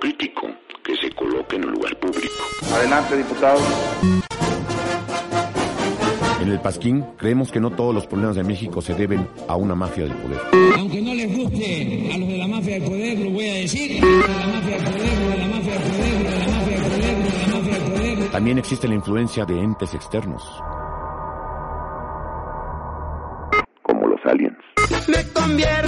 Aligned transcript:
crítico 0.00 0.48
que 0.84 0.96
se 0.96 1.10
coloque 1.14 1.56
en 1.56 1.66
un 1.66 1.72
lugar 1.72 1.96
público. 1.98 2.34
Adelante, 2.74 3.16
diputado. 3.16 3.58
En 6.40 6.48
el 6.48 6.60
Pasquín 6.60 7.04
creemos 7.16 7.50
que 7.50 7.60
no 7.60 7.70
todos 7.70 7.94
los 7.94 8.06
problemas 8.06 8.36
de 8.36 8.44
México 8.44 8.80
se 8.80 8.94
deben 8.94 9.28
a 9.48 9.56
una 9.56 9.74
mafia 9.74 10.04
del 10.04 10.14
poder. 10.14 10.38
Aunque 10.78 11.02
no 11.02 11.12
les 11.14 11.36
guste 11.36 12.10
a 12.14 12.18
los 12.18 12.28
de 12.28 12.38
la 12.38 12.46
mafia 12.46 12.74
del 12.74 12.84
poder, 12.84 13.18
lo 13.18 13.30
voy 13.30 13.48
a 13.48 13.54
decir. 13.54 14.02
La 14.02 14.46
mafia 14.46 14.76
del 14.76 14.84
poder, 14.84 15.18
lo 15.18 15.30
de 15.30 15.36
la 15.36 15.46
mafia 15.46 15.72
del 15.72 15.82
poder, 15.82 16.12
lo 16.12 16.30
de 16.30 16.38
la 16.38 16.48
mafia 16.48 16.78
del 16.78 16.90
poder, 16.90 17.18
lo 17.18 17.28
de 17.28 17.38
la 17.38 17.56
mafia 17.56 17.72
del 17.74 17.92
poder. 17.92 18.30
También 18.30 18.58
existe 18.58 18.88
la 18.88 18.94
influencia 18.94 19.44
de 19.44 19.60
entes 19.60 19.94
externos. 19.94 20.62
Como 23.82 24.06
los 24.06 24.20
aliens. 24.24 24.56
Me 25.08 25.32
convierto 25.32 25.87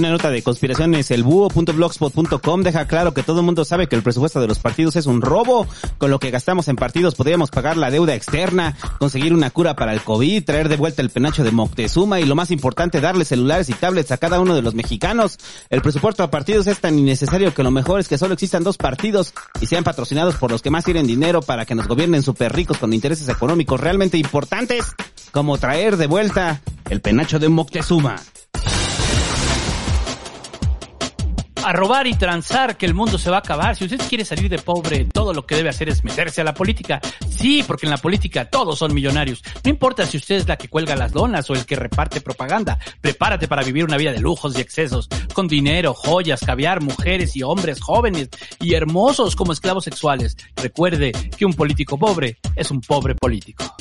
Una 0.00 0.12
nota 0.12 0.30
de 0.30 0.42
conspiraciones, 0.42 1.10
el 1.10 1.22
búho.blogspot.com 1.24 2.62
deja 2.62 2.86
claro 2.86 3.12
que 3.12 3.22
todo 3.22 3.40
el 3.40 3.44
mundo 3.44 3.66
sabe 3.66 3.86
que 3.86 3.96
el 3.96 4.02
presupuesto 4.02 4.40
de 4.40 4.46
los 4.46 4.58
partidos 4.58 4.96
es 4.96 5.04
un 5.04 5.20
robo. 5.20 5.66
Con 5.98 6.10
lo 6.10 6.18
que 6.18 6.30
gastamos 6.30 6.68
en 6.68 6.76
partidos 6.76 7.14
podríamos 7.14 7.50
pagar 7.50 7.76
la 7.76 7.90
deuda 7.90 8.14
externa, 8.14 8.78
conseguir 8.98 9.34
una 9.34 9.50
cura 9.50 9.76
para 9.76 9.92
el 9.92 10.00
COVID, 10.00 10.42
traer 10.42 10.70
de 10.70 10.78
vuelta 10.78 11.02
el 11.02 11.10
penacho 11.10 11.44
de 11.44 11.50
Moctezuma 11.50 12.18
y 12.18 12.24
lo 12.24 12.34
más 12.34 12.50
importante, 12.50 13.02
darle 13.02 13.26
celulares 13.26 13.68
y 13.68 13.74
tablets 13.74 14.10
a 14.10 14.16
cada 14.16 14.40
uno 14.40 14.54
de 14.54 14.62
los 14.62 14.74
mexicanos. 14.74 15.36
El 15.68 15.82
presupuesto 15.82 16.22
a 16.22 16.30
partidos 16.30 16.66
es 16.66 16.80
tan 16.80 16.98
innecesario 16.98 17.52
que 17.52 17.62
lo 17.62 17.70
mejor 17.70 18.00
es 18.00 18.08
que 18.08 18.16
solo 18.16 18.32
existan 18.32 18.64
dos 18.64 18.78
partidos 18.78 19.34
y 19.60 19.66
sean 19.66 19.84
patrocinados 19.84 20.36
por 20.36 20.50
los 20.50 20.62
que 20.62 20.70
más 20.70 20.86
tienen 20.86 21.06
dinero 21.06 21.42
para 21.42 21.66
que 21.66 21.74
nos 21.74 21.86
gobiernen 21.86 22.22
súper 22.22 22.54
ricos 22.54 22.78
con 22.78 22.94
intereses 22.94 23.28
económicos 23.28 23.78
realmente 23.78 24.16
importantes, 24.16 24.82
como 25.30 25.58
traer 25.58 25.98
de 25.98 26.06
vuelta 26.06 26.62
el 26.88 27.02
penacho 27.02 27.38
de 27.38 27.50
Moctezuma. 27.50 28.16
A 31.64 31.72
robar 31.72 32.06
y 32.06 32.14
transar 32.14 32.76
que 32.76 32.86
el 32.86 32.94
mundo 32.94 33.18
se 33.18 33.30
va 33.30 33.36
a 33.36 33.40
acabar. 33.40 33.76
Si 33.76 33.84
usted 33.84 34.00
quiere 34.08 34.24
salir 34.24 34.48
de 34.48 34.58
pobre, 34.58 35.04
todo 35.06 35.34
lo 35.34 35.46
que 35.46 35.56
debe 35.56 35.68
hacer 35.68 35.88
es 35.88 36.04
meterse 36.04 36.40
a 36.40 36.44
la 36.44 36.54
política. 36.54 37.00
Sí, 37.28 37.62
porque 37.66 37.86
en 37.86 37.90
la 37.90 37.98
política 37.98 38.46
todos 38.46 38.78
son 38.78 38.94
millonarios. 38.94 39.42
No 39.64 39.70
importa 39.70 40.06
si 40.06 40.16
usted 40.16 40.36
es 40.36 40.48
la 40.48 40.56
que 40.56 40.68
cuelga 40.68 40.96
las 40.96 41.12
donas 41.12 41.48
o 41.50 41.54
el 41.54 41.66
que 41.66 41.76
reparte 41.76 42.20
propaganda. 42.20 42.78
Prepárate 43.00 43.48
para 43.48 43.62
vivir 43.62 43.84
una 43.84 43.96
vida 43.96 44.12
de 44.12 44.20
lujos 44.20 44.56
y 44.56 44.60
excesos, 44.60 45.08
con 45.34 45.48
dinero, 45.48 45.94
joyas, 45.94 46.40
caviar, 46.40 46.82
mujeres 46.82 47.36
y 47.36 47.42
hombres 47.42 47.80
jóvenes 47.80 48.28
y 48.60 48.74
hermosos 48.74 49.36
como 49.36 49.52
esclavos 49.52 49.84
sexuales. 49.84 50.36
Recuerde 50.56 51.12
que 51.36 51.46
un 51.46 51.54
político 51.54 51.98
pobre 51.98 52.38
es 52.56 52.70
un 52.70 52.80
pobre 52.80 53.14
político. 53.14 53.76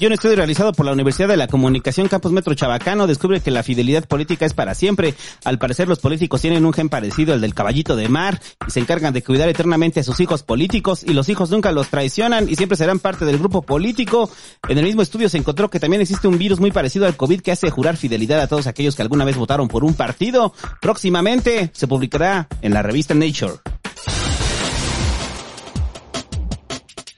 Y 0.00 0.06
un 0.06 0.14
estudio 0.14 0.36
realizado 0.36 0.72
por 0.72 0.86
la 0.86 0.92
Universidad 0.92 1.28
de 1.28 1.36
la 1.36 1.46
Comunicación 1.46 2.08
Campus 2.08 2.32
Metro 2.32 2.54
Chabacano 2.54 3.06
descubre 3.06 3.42
que 3.42 3.50
la 3.50 3.62
fidelidad 3.62 4.08
política 4.08 4.46
es 4.46 4.54
para 4.54 4.74
siempre. 4.74 5.14
Al 5.44 5.58
parecer 5.58 5.88
los 5.88 5.98
políticos 5.98 6.40
tienen 6.40 6.64
un 6.64 6.72
gen 6.72 6.88
parecido 6.88 7.34
al 7.34 7.42
del 7.42 7.52
caballito 7.52 7.96
de 7.96 8.08
mar 8.08 8.40
y 8.66 8.70
se 8.70 8.80
encargan 8.80 9.12
de 9.12 9.22
cuidar 9.22 9.50
eternamente 9.50 10.00
a 10.00 10.02
sus 10.02 10.18
hijos 10.20 10.42
políticos 10.42 11.04
y 11.04 11.12
los 11.12 11.28
hijos 11.28 11.50
nunca 11.50 11.70
los 11.70 11.88
traicionan 11.88 12.48
y 12.48 12.56
siempre 12.56 12.78
serán 12.78 12.98
parte 12.98 13.26
del 13.26 13.36
grupo 13.36 13.60
político. 13.60 14.30
En 14.70 14.78
el 14.78 14.86
mismo 14.86 15.02
estudio 15.02 15.28
se 15.28 15.36
encontró 15.36 15.68
que 15.68 15.80
también 15.80 16.00
existe 16.00 16.28
un 16.28 16.38
virus 16.38 16.60
muy 16.60 16.70
parecido 16.70 17.04
al 17.04 17.18
COVID 17.18 17.42
que 17.42 17.52
hace 17.52 17.68
jurar 17.68 17.98
fidelidad 17.98 18.40
a 18.40 18.46
todos 18.46 18.68
aquellos 18.68 18.96
que 18.96 19.02
alguna 19.02 19.26
vez 19.26 19.36
votaron 19.36 19.68
por 19.68 19.84
un 19.84 19.92
partido. 19.92 20.54
Próximamente 20.80 21.72
se 21.74 21.86
publicará 21.86 22.48
en 22.62 22.72
la 22.72 22.80
revista 22.80 23.12
Nature. 23.12 23.79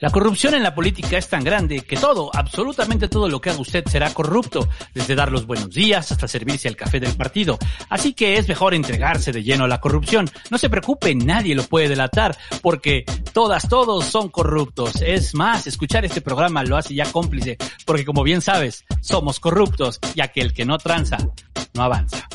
La 0.03 0.09
corrupción 0.09 0.53
en 0.53 0.63
la 0.63 0.75
política 0.75 1.17
es 1.17 1.29
tan 1.29 1.45
grande 1.45 1.79
que 1.79 1.95
todo, 1.95 2.29
absolutamente 2.33 3.07
todo 3.07 3.29
lo 3.29 3.39
que 3.39 3.51
haga 3.51 3.61
usted 3.61 3.85
será 3.87 4.13
corrupto, 4.13 4.67
desde 4.93 5.15
dar 5.15 5.31
los 5.31 5.45
buenos 5.45 5.69
días 5.69 6.11
hasta 6.11 6.27
servirse 6.27 6.67
al 6.67 6.75
café 6.75 6.99
del 6.99 7.15
partido. 7.15 7.57
Así 7.87 8.11
que 8.11 8.35
es 8.35 8.45
mejor 8.49 8.73
entregarse 8.73 9.31
de 9.31 9.43
lleno 9.43 9.63
a 9.63 9.69
la 9.69 9.79
corrupción. 9.79 10.29
No 10.51 10.57
se 10.57 10.69
preocupe, 10.69 11.15
nadie 11.15 11.55
lo 11.55 11.63
puede 11.63 11.87
delatar, 11.87 12.37
porque 12.61 13.05
todas, 13.31 13.69
todos 13.69 14.03
son 14.03 14.27
corruptos. 14.27 15.01
Es 15.01 15.35
más, 15.35 15.67
escuchar 15.67 16.03
este 16.03 16.19
programa 16.19 16.65
lo 16.65 16.75
hace 16.75 16.93
ya 16.93 17.09
cómplice, 17.09 17.57
porque 17.85 18.03
como 18.03 18.23
bien 18.23 18.41
sabes, 18.41 18.83
somos 18.99 19.39
corruptos, 19.39 20.01
ya 20.15 20.27
que 20.27 20.41
el 20.41 20.53
que 20.53 20.65
no 20.65 20.79
tranza, 20.79 21.15
no 21.75 21.81
avanza. 21.81 22.27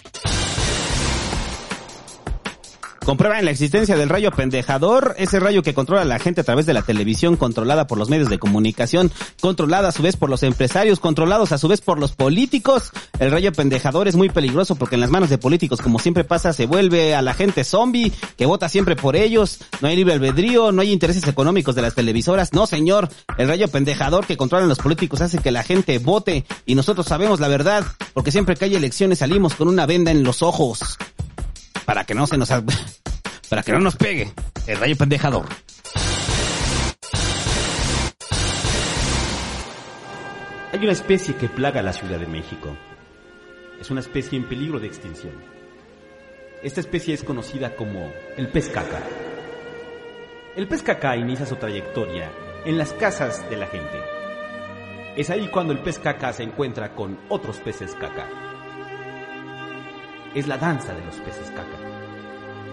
Comprueban 3.09 3.43
la 3.47 3.53
existencia 3.53 3.97
del 3.97 4.11
rayo 4.11 4.31
pendejador, 4.33 5.15
ese 5.17 5.41
rayo 5.41 5.63
que 5.63 5.73
controla 5.73 6.03
a 6.03 6.05
la 6.05 6.19
gente 6.19 6.43
a 6.43 6.45
través 6.45 6.67
de 6.67 6.75
la 6.75 6.83
televisión, 6.83 7.37
controlada 7.37 7.87
por 7.87 7.97
los 7.97 8.11
medios 8.11 8.29
de 8.29 8.39
comunicación, 8.39 9.11
controlada 9.41 9.89
a 9.89 9.93
su 9.93 10.03
vez 10.03 10.19
por 10.19 10.29
los 10.29 10.43
empresarios, 10.43 11.01
controlados 11.01 11.53
a 11.53 11.57
su 11.57 11.69
vez 11.69 11.81
por 11.81 11.99
los 11.99 12.13
políticos. 12.13 12.91
El 13.19 13.31
rayo 13.31 13.51
pendejador 13.53 14.09
es 14.09 14.15
muy 14.15 14.29
peligroso 14.29 14.77
porque 14.77 14.97
en 14.97 15.01
las 15.01 15.09
manos 15.09 15.31
de 15.31 15.39
políticos, 15.39 15.81
como 15.81 15.99
siempre 15.99 16.23
pasa, 16.23 16.53
se 16.53 16.67
vuelve 16.67 17.15
a 17.15 17.23
la 17.23 17.33
gente 17.33 17.65
zombie, 17.65 18.13
que 18.37 18.45
vota 18.45 18.69
siempre 18.69 18.95
por 18.95 19.17
ellos, 19.17 19.61
no 19.81 19.89
hay 19.89 19.97
libre 19.97 20.13
albedrío, 20.13 20.71
no 20.71 20.83
hay 20.83 20.93
intereses 20.93 21.27
económicos 21.27 21.75
de 21.75 21.81
las 21.81 21.95
televisoras. 21.95 22.53
No, 22.53 22.67
señor, 22.67 23.09
el 23.39 23.49
rayo 23.49 23.69
pendejador 23.69 24.27
que 24.27 24.37
controlan 24.37 24.69
los 24.69 24.81
políticos 24.81 25.23
hace 25.23 25.39
que 25.39 25.51
la 25.51 25.63
gente 25.63 25.99
vote 25.99 26.45
y 26.67 26.75
nosotros 26.75 27.07
sabemos 27.07 27.41
la 27.41 27.49
verdad, 27.49 27.87
porque 28.13 28.33
siempre 28.33 28.55
que 28.55 28.67
hay 28.67 28.75
elecciones 28.75 29.21
salimos 29.21 29.55
con 29.55 29.67
una 29.67 29.87
venda 29.87 30.11
en 30.11 30.25
los 30.25 30.43
ojos 30.43 30.99
para 31.85 32.05
que 32.05 32.15
no 32.15 32.27
se 32.27 32.37
nos 32.37 32.51
para 33.49 33.63
que 33.63 33.73
no 33.73 33.81
nos 33.81 33.97
pegue 33.97 34.33
el 34.67 34.79
rayo 34.79 34.97
pendejador. 34.97 35.47
Hay 40.71 40.81
una 40.81 40.93
especie 40.93 41.35
que 41.35 41.49
plaga 41.49 41.81
la 41.81 41.95
Ciudad 41.95 42.19
de 42.19 42.27
México. 42.27 42.77
Es 43.81 43.91
una 43.91 44.01
especie 44.01 44.39
en 44.39 44.49
peligro 44.49 44.79
de 44.79 44.87
extinción. 44.87 45.33
Esta 46.63 46.81
especie 46.81 47.15
es 47.15 47.25
conocida 47.25 47.75
como 47.75 48.13
el 48.37 48.49
pez 48.49 48.69
caca. 48.69 49.03
El 50.57 50.69
pez 50.69 50.83
caca 50.83 51.17
inicia 51.17 51.47
su 51.47 51.57
trayectoria 51.57 52.31
en 52.65 52.77
las 52.77 52.93
casas 52.93 53.49
de 53.49 53.57
la 53.57 53.67
gente. 53.67 53.99
Es 55.17 55.31
ahí 55.31 55.49
cuando 55.49 55.73
el 55.73 55.79
pez 55.81 55.99
caca 55.99 56.33
se 56.33 56.43
encuentra 56.43 56.95
con 56.95 57.19
otros 57.29 57.59
peces 57.59 57.95
caca. 57.95 58.48
Es 60.35 60.47
la 60.47 60.59
danza 60.59 60.95
de 60.95 61.05
los 61.05 61.17
peces 61.17 61.51
caca 61.51 61.89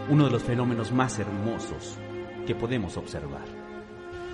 uno 0.09 0.25
de 0.25 0.31
los 0.31 0.43
fenómenos 0.43 0.91
más 0.91 1.17
hermosos 1.19 1.97
que 2.45 2.55
podemos 2.55 2.97
observar. 2.97 3.45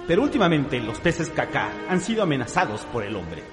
Pero 0.08 0.24
últimamente 0.24 0.80
los 0.80 1.00
peces 1.00 1.30
caca 1.30 1.70
han 1.90 2.02
sido 2.02 2.24
amenazados 2.24 2.82
por 2.92 3.04
el 3.04 3.16
hombre. 3.16 3.44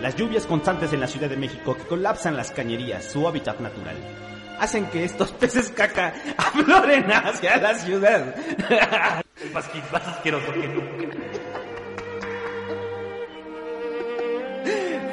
Las 0.00 0.16
lluvias 0.16 0.46
constantes 0.46 0.92
en 0.92 1.00
la 1.00 1.06
Ciudad 1.06 1.28
de 1.28 1.36
México 1.36 1.76
que 1.76 1.84
colapsan 1.84 2.36
las 2.36 2.50
cañerías, 2.50 3.04
su 3.04 3.26
hábitat 3.28 3.60
natural, 3.60 3.96
hacen 4.58 4.86
que 4.86 5.04
estos 5.04 5.32
peces 5.40 5.70
caca 5.70 6.14
afloren 6.36 7.10
hacia 7.10 7.56
la 7.58 7.74
ciudad. 7.74 8.34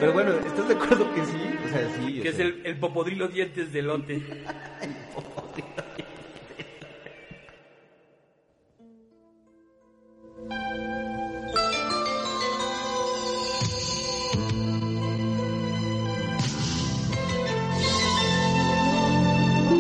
Pero 0.02 0.14
bueno, 0.14 0.32
¿estás 0.32 0.68
de 0.68 0.74
acuerdo 0.74 1.14
que 1.14 1.24
sí? 1.26 1.38
O 1.64 1.70
sea, 1.70 1.88
sí. 1.96 2.22
Que 2.22 2.30
es 2.30 2.36
sea, 2.36 2.46
el, 2.48 2.62
el 2.66 2.80
popodrilo 2.80 3.28
dientes 3.28 3.72
de 3.72 3.84
lote. 3.84 4.20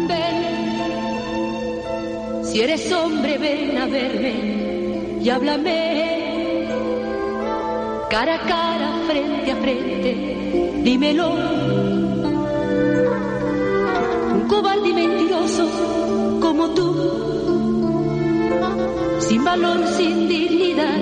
Ven, 0.07 0.85
si 2.45 2.61
eres 2.61 2.91
hombre, 2.91 3.39
ven 3.39 3.75
a 3.75 3.87
verme 3.87 5.17
y 5.19 5.29
háblame. 5.31 5.90
Cara 8.11 8.35
a 8.35 8.39
cara, 8.39 8.89
frente 9.07 9.51
a 9.51 9.55
frente, 9.55 10.11
dímelo. 10.83 11.29
Un 14.35 14.47
cobarde 14.49 14.89
y 14.89 14.93
mentiroso 14.93 16.37
como 16.41 16.71
tú, 16.71 16.87
sin 19.21 19.45
valor, 19.45 19.87
sin 19.95 20.27
dignidad. 20.27 20.99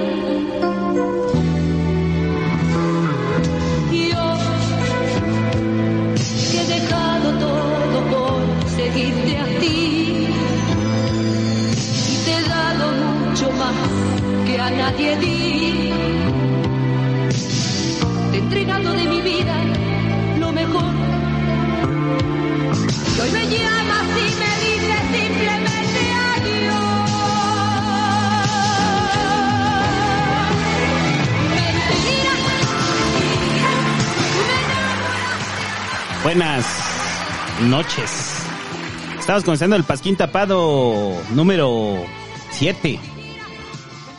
Yo, 3.92 4.26
que 6.52 6.62
he 6.62 6.68
dejado 6.76 7.28
todo 7.40 7.98
por 8.12 8.70
seguirte 8.70 9.34
a 9.36 9.46
ti, 9.60 10.28
y 12.12 12.16
te 12.24 12.32
he 12.36 12.44
dado 12.48 12.86
mucho 13.26 13.50
más 13.54 14.46
que 14.46 14.60
a 14.60 14.70
nadie 14.70 15.18
di. 15.18 15.39
Buenas 36.24 36.66
noches. 37.62 38.44
Estamos 39.18 39.46
comenzando 39.46 39.78
el 39.78 39.86
Pasquín 39.86 40.18
Tapado 40.18 41.14
número 41.32 42.04
7. 42.52 43.00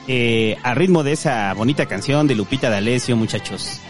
Eh, 0.08 0.56
a 0.62 0.74
ritmo 0.74 1.02
de 1.02 1.12
esa 1.12 1.52
bonita 1.52 1.84
canción 1.84 2.26
de 2.26 2.34
Lupita 2.34 2.70
D'Alessio, 2.70 3.16
muchachos. 3.16 3.80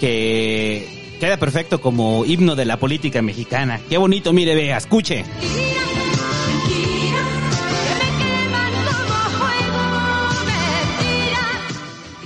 Que 0.00 1.16
queda 1.20 1.36
perfecto 1.36 1.82
como 1.82 2.24
himno 2.24 2.56
de 2.56 2.64
la 2.64 2.78
política 2.78 3.20
mexicana. 3.20 3.78
Qué 3.90 3.98
bonito, 3.98 4.32
mire, 4.32 4.54
vea, 4.54 4.78
escuche. 4.78 5.24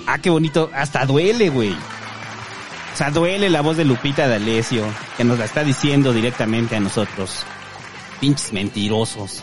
Ah, 0.07 0.19
qué 0.23 0.31
bonito. 0.31 0.71
Hasta 0.73 1.05
duele, 1.05 1.51
güey. 1.51 1.75
Sea, 2.99 3.13
duele 3.13 3.49
la 3.49 3.61
voz 3.61 3.77
de 3.77 3.85
Lupita 3.85 4.27
D'Alessio, 4.27 4.85
que 5.17 5.23
nos 5.23 5.39
la 5.39 5.45
está 5.45 5.63
diciendo 5.63 6.13
directamente 6.13 6.75
a 6.75 6.81
nosotros. 6.81 7.45
Pinches 8.19 8.53
mentirosos. 8.53 9.41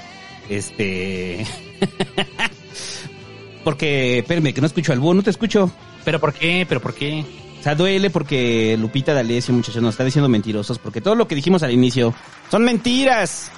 Este... 0.50 1.48
porque, 3.64 4.18
espérame, 4.20 4.54
que 4.54 4.60
no 4.60 4.68
escucho 4.68 4.92
al 4.92 5.00
búho, 5.00 5.14
no 5.14 5.24
te 5.24 5.30
escucho. 5.30 5.72
¿Pero 6.04 6.20
por 6.20 6.34
qué? 6.34 6.66
¿Pero 6.68 6.82
por 6.82 6.94
qué? 6.94 7.24
O 7.58 7.64
sea, 7.64 7.76
duele 7.76 8.10
porque 8.10 8.76
Lupita 8.78 9.14
D'Alessio, 9.14 9.54
muchachos, 9.54 9.82
nos 9.82 9.94
está 9.94 10.04
diciendo 10.04 10.28
mentirosos, 10.28 10.78
porque 10.78 11.00
todo 11.00 11.16
lo 11.16 11.26
que 11.26 11.36
dijimos 11.36 11.64
al 11.64 11.72
inicio 11.72 12.14
son 12.52 12.66
mentiras. 12.66 13.52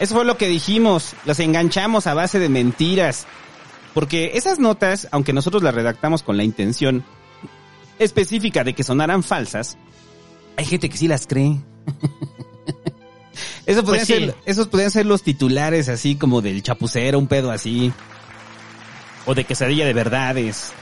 Eso 0.00 0.14
fue 0.14 0.24
lo 0.24 0.38
que 0.38 0.48
dijimos, 0.48 1.12
los 1.26 1.38
enganchamos 1.40 2.06
a 2.06 2.14
base 2.14 2.38
de 2.38 2.48
mentiras. 2.48 3.26
Porque 3.92 4.30
esas 4.32 4.58
notas, 4.58 5.08
aunque 5.10 5.34
nosotros 5.34 5.62
las 5.62 5.74
redactamos 5.74 6.22
con 6.22 6.38
la 6.38 6.42
intención 6.42 7.04
específica 7.98 8.64
de 8.64 8.74
que 8.74 8.82
sonaran 8.82 9.22
falsas, 9.22 9.76
hay 10.56 10.64
gente 10.64 10.88
que 10.88 10.96
sí 10.96 11.08
las 11.08 11.26
cree. 11.26 11.60
Eso 13.66 13.82
podrían 13.84 14.06
Pues 14.06 14.18
sí. 14.18 14.24
ser, 14.26 14.34
esos 14.46 14.68
podrían 14.68 14.90
ser 14.90 15.06
los 15.06 15.22
titulares 15.22 15.88
así 15.88 16.16
como 16.16 16.40
del 16.40 16.62
chapucero, 16.62 17.18
un 17.18 17.26
pedo 17.26 17.50
así. 17.50 17.92
O 19.26 19.34
de 19.34 19.44
quesadilla 19.44 19.84
de 19.84 19.92
verdades. 19.92 20.72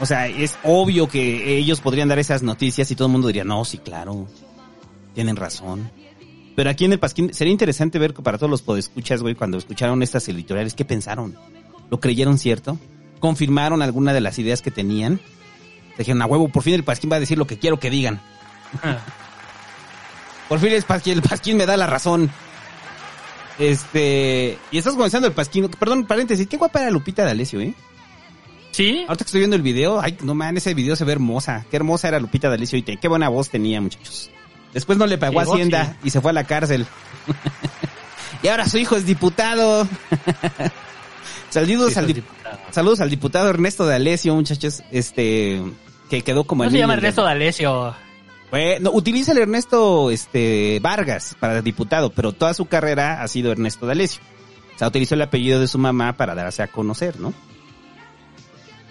O 0.00 0.06
sea, 0.06 0.28
es 0.28 0.56
obvio 0.62 1.08
que 1.08 1.58
ellos 1.58 1.80
podrían 1.80 2.08
dar 2.08 2.18
esas 2.18 2.42
noticias 2.42 2.90
y 2.90 2.94
todo 2.96 3.08
el 3.08 3.12
mundo 3.12 3.26
diría, 3.26 3.44
no, 3.44 3.64
sí, 3.64 3.78
claro. 3.78 4.28
Tienen 5.14 5.36
razón. 5.36 5.90
Pero 6.56 6.70
aquí 6.70 6.84
en 6.84 6.92
el 6.92 6.98
Pasquín 7.00 7.34
sería 7.34 7.52
interesante 7.52 7.98
ver 7.98 8.14
para 8.14 8.38
todos 8.38 8.50
los 8.50 8.62
podescuchas, 8.62 9.20
güey, 9.20 9.34
cuando 9.34 9.58
escucharon 9.58 10.02
estas 10.02 10.26
editoriales, 10.28 10.74
¿qué 10.74 10.84
pensaron? 10.84 11.36
¿Lo 11.90 11.98
creyeron 12.00 12.38
cierto? 12.38 12.78
¿Confirmaron 13.18 13.82
alguna 13.82 14.12
de 14.12 14.20
las 14.20 14.38
ideas 14.38 14.62
que 14.62 14.70
tenían? 14.70 15.20
Dijeron, 16.00 16.22
a 16.22 16.26
huevo, 16.26 16.48
por 16.48 16.62
fin 16.62 16.74
el 16.74 16.84
Pasquín 16.84 17.10
va 17.12 17.16
a 17.16 17.20
decir 17.20 17.36
lo 17.38 17.46
que 17.46 17.58
quiero 17.58 17.78
que 17.78 17.90
digan. 17.90 18.20
Por 20.48 20.58
fin 20.58 20.72
el 20.72 20.82
Pasquín, 20.82 21.12
el 21.12 21.22
Pasquín 21.22 21.56
me 21.56 21.64
da 21.66 21.76
la 21.76 21.86
razón. 21.86 22.28
Este, 23.58 24.58
y 24.70 24.78
estás 24.78 24.94
comenzando 24.94 25.28
el 25.28 25.34
Pasquín. 25.34 25.68
Perdón, 25.78 26.06
paréntesis, 26.06 26.46
qué 26.48 26.56
guapa 26.56 26.80
era 26.80 26.90
Lupita 26.90 27.24
D'Alessio, 27.24 27.60
¿eh? 27.60 27.74
¿Sí? 28.72 29.04
Ahorita 29.06 29.24
que 29.24 29.28
estoy 29.28 29.40
viendo 29.40 29.56
el 29.56 29.62
video, 29.62 30.00
ay, 30.00 30.16
no 30.22 30.34
man, 30.34 30.56
ese 30.56 30.74
video 30.74 30.96
se 30.96 31.04
ve 31.04 31.12
hermosa. 31.12 31.66
Qué 31.70 31.76
hermosa 31.76 32.08
era 32.08 32.18
Lupita 32.18 32.48
D'Alessio 32.48 32.78
y 32.78 32.82
qué 32.82 33.08
buena 33.08 33.28
voz 33.28 33.50
tenía, 33.50 33.80
muchachos. 33.80 34.30
Después 34.72 34.96
no 34.98 35.06
le 35.06 35.18
pagó 35.18 35.40
Hacienda 35.40 35.84
sí. 35.92 36.08
y 36.08 36.10
se 36.10 36.20
fue 36.20 36.30
a 36.30 36.34
la 36.34 36.44
cárcel. 36.44 36.86
y 38.42 38.48
ahora 38.48 38.68
su 38.68 38.78
hijo 38.78 38.96
es 38.96 39.04
diputado. 39.06 39.86
saludos, 41.50 41.92
Sí, 41.92 41.98
al 41.98 42.06
dip- 42.08 42.14
diputado. 42.14 42.58
saludos 42.70 43.00
al 43.00 43.10
diputado 43.10 43.48
Ernesto 43.50 43.84
D'Alessio, 43.86 44.34
muchachos. 44.34 44.82
Este, 44.90 45.60
que 46.10 46.22
quedó 46.22 46.44
como 46.44 46.64
No 46.64 46.68
el 46.68 46.72
se 46.72 46.78
llama 46.78 46.94
Ernesto 46.94 47.22
D'Alessio. 47.22 47.94
Bueno, 48.50 48.90
utiliza 48.92 49.32
el 49.32 49.38
Ernesto 49.38 50.10
este, 50.10 50.80
Vargas 50.82 51.36
para 51.38 51.62
diputado, 51.62 52.10
pero 52.10 52.32
toda 52.32 52.52
su 52.52 52.66
carrera 52.66 53.22
ha 53.22 53.28
sido 53.28 53.52
Ernesto 53.52 53.86
D'Alessio. 53.86 54.20
O 54.74 54.78
sea, 54.78 54.88
utilizó 54.88 55.14
el 55.14 55.22
apellido 55.22 55.60
de 55.60 55.68
su 55.68 55.78
mamá 55.78 56.16
para 56.16 56.34
darse 56.34 56.62
a 56.62 56.66
conocer, 56.66 57.20
¿no? 57.20 57.32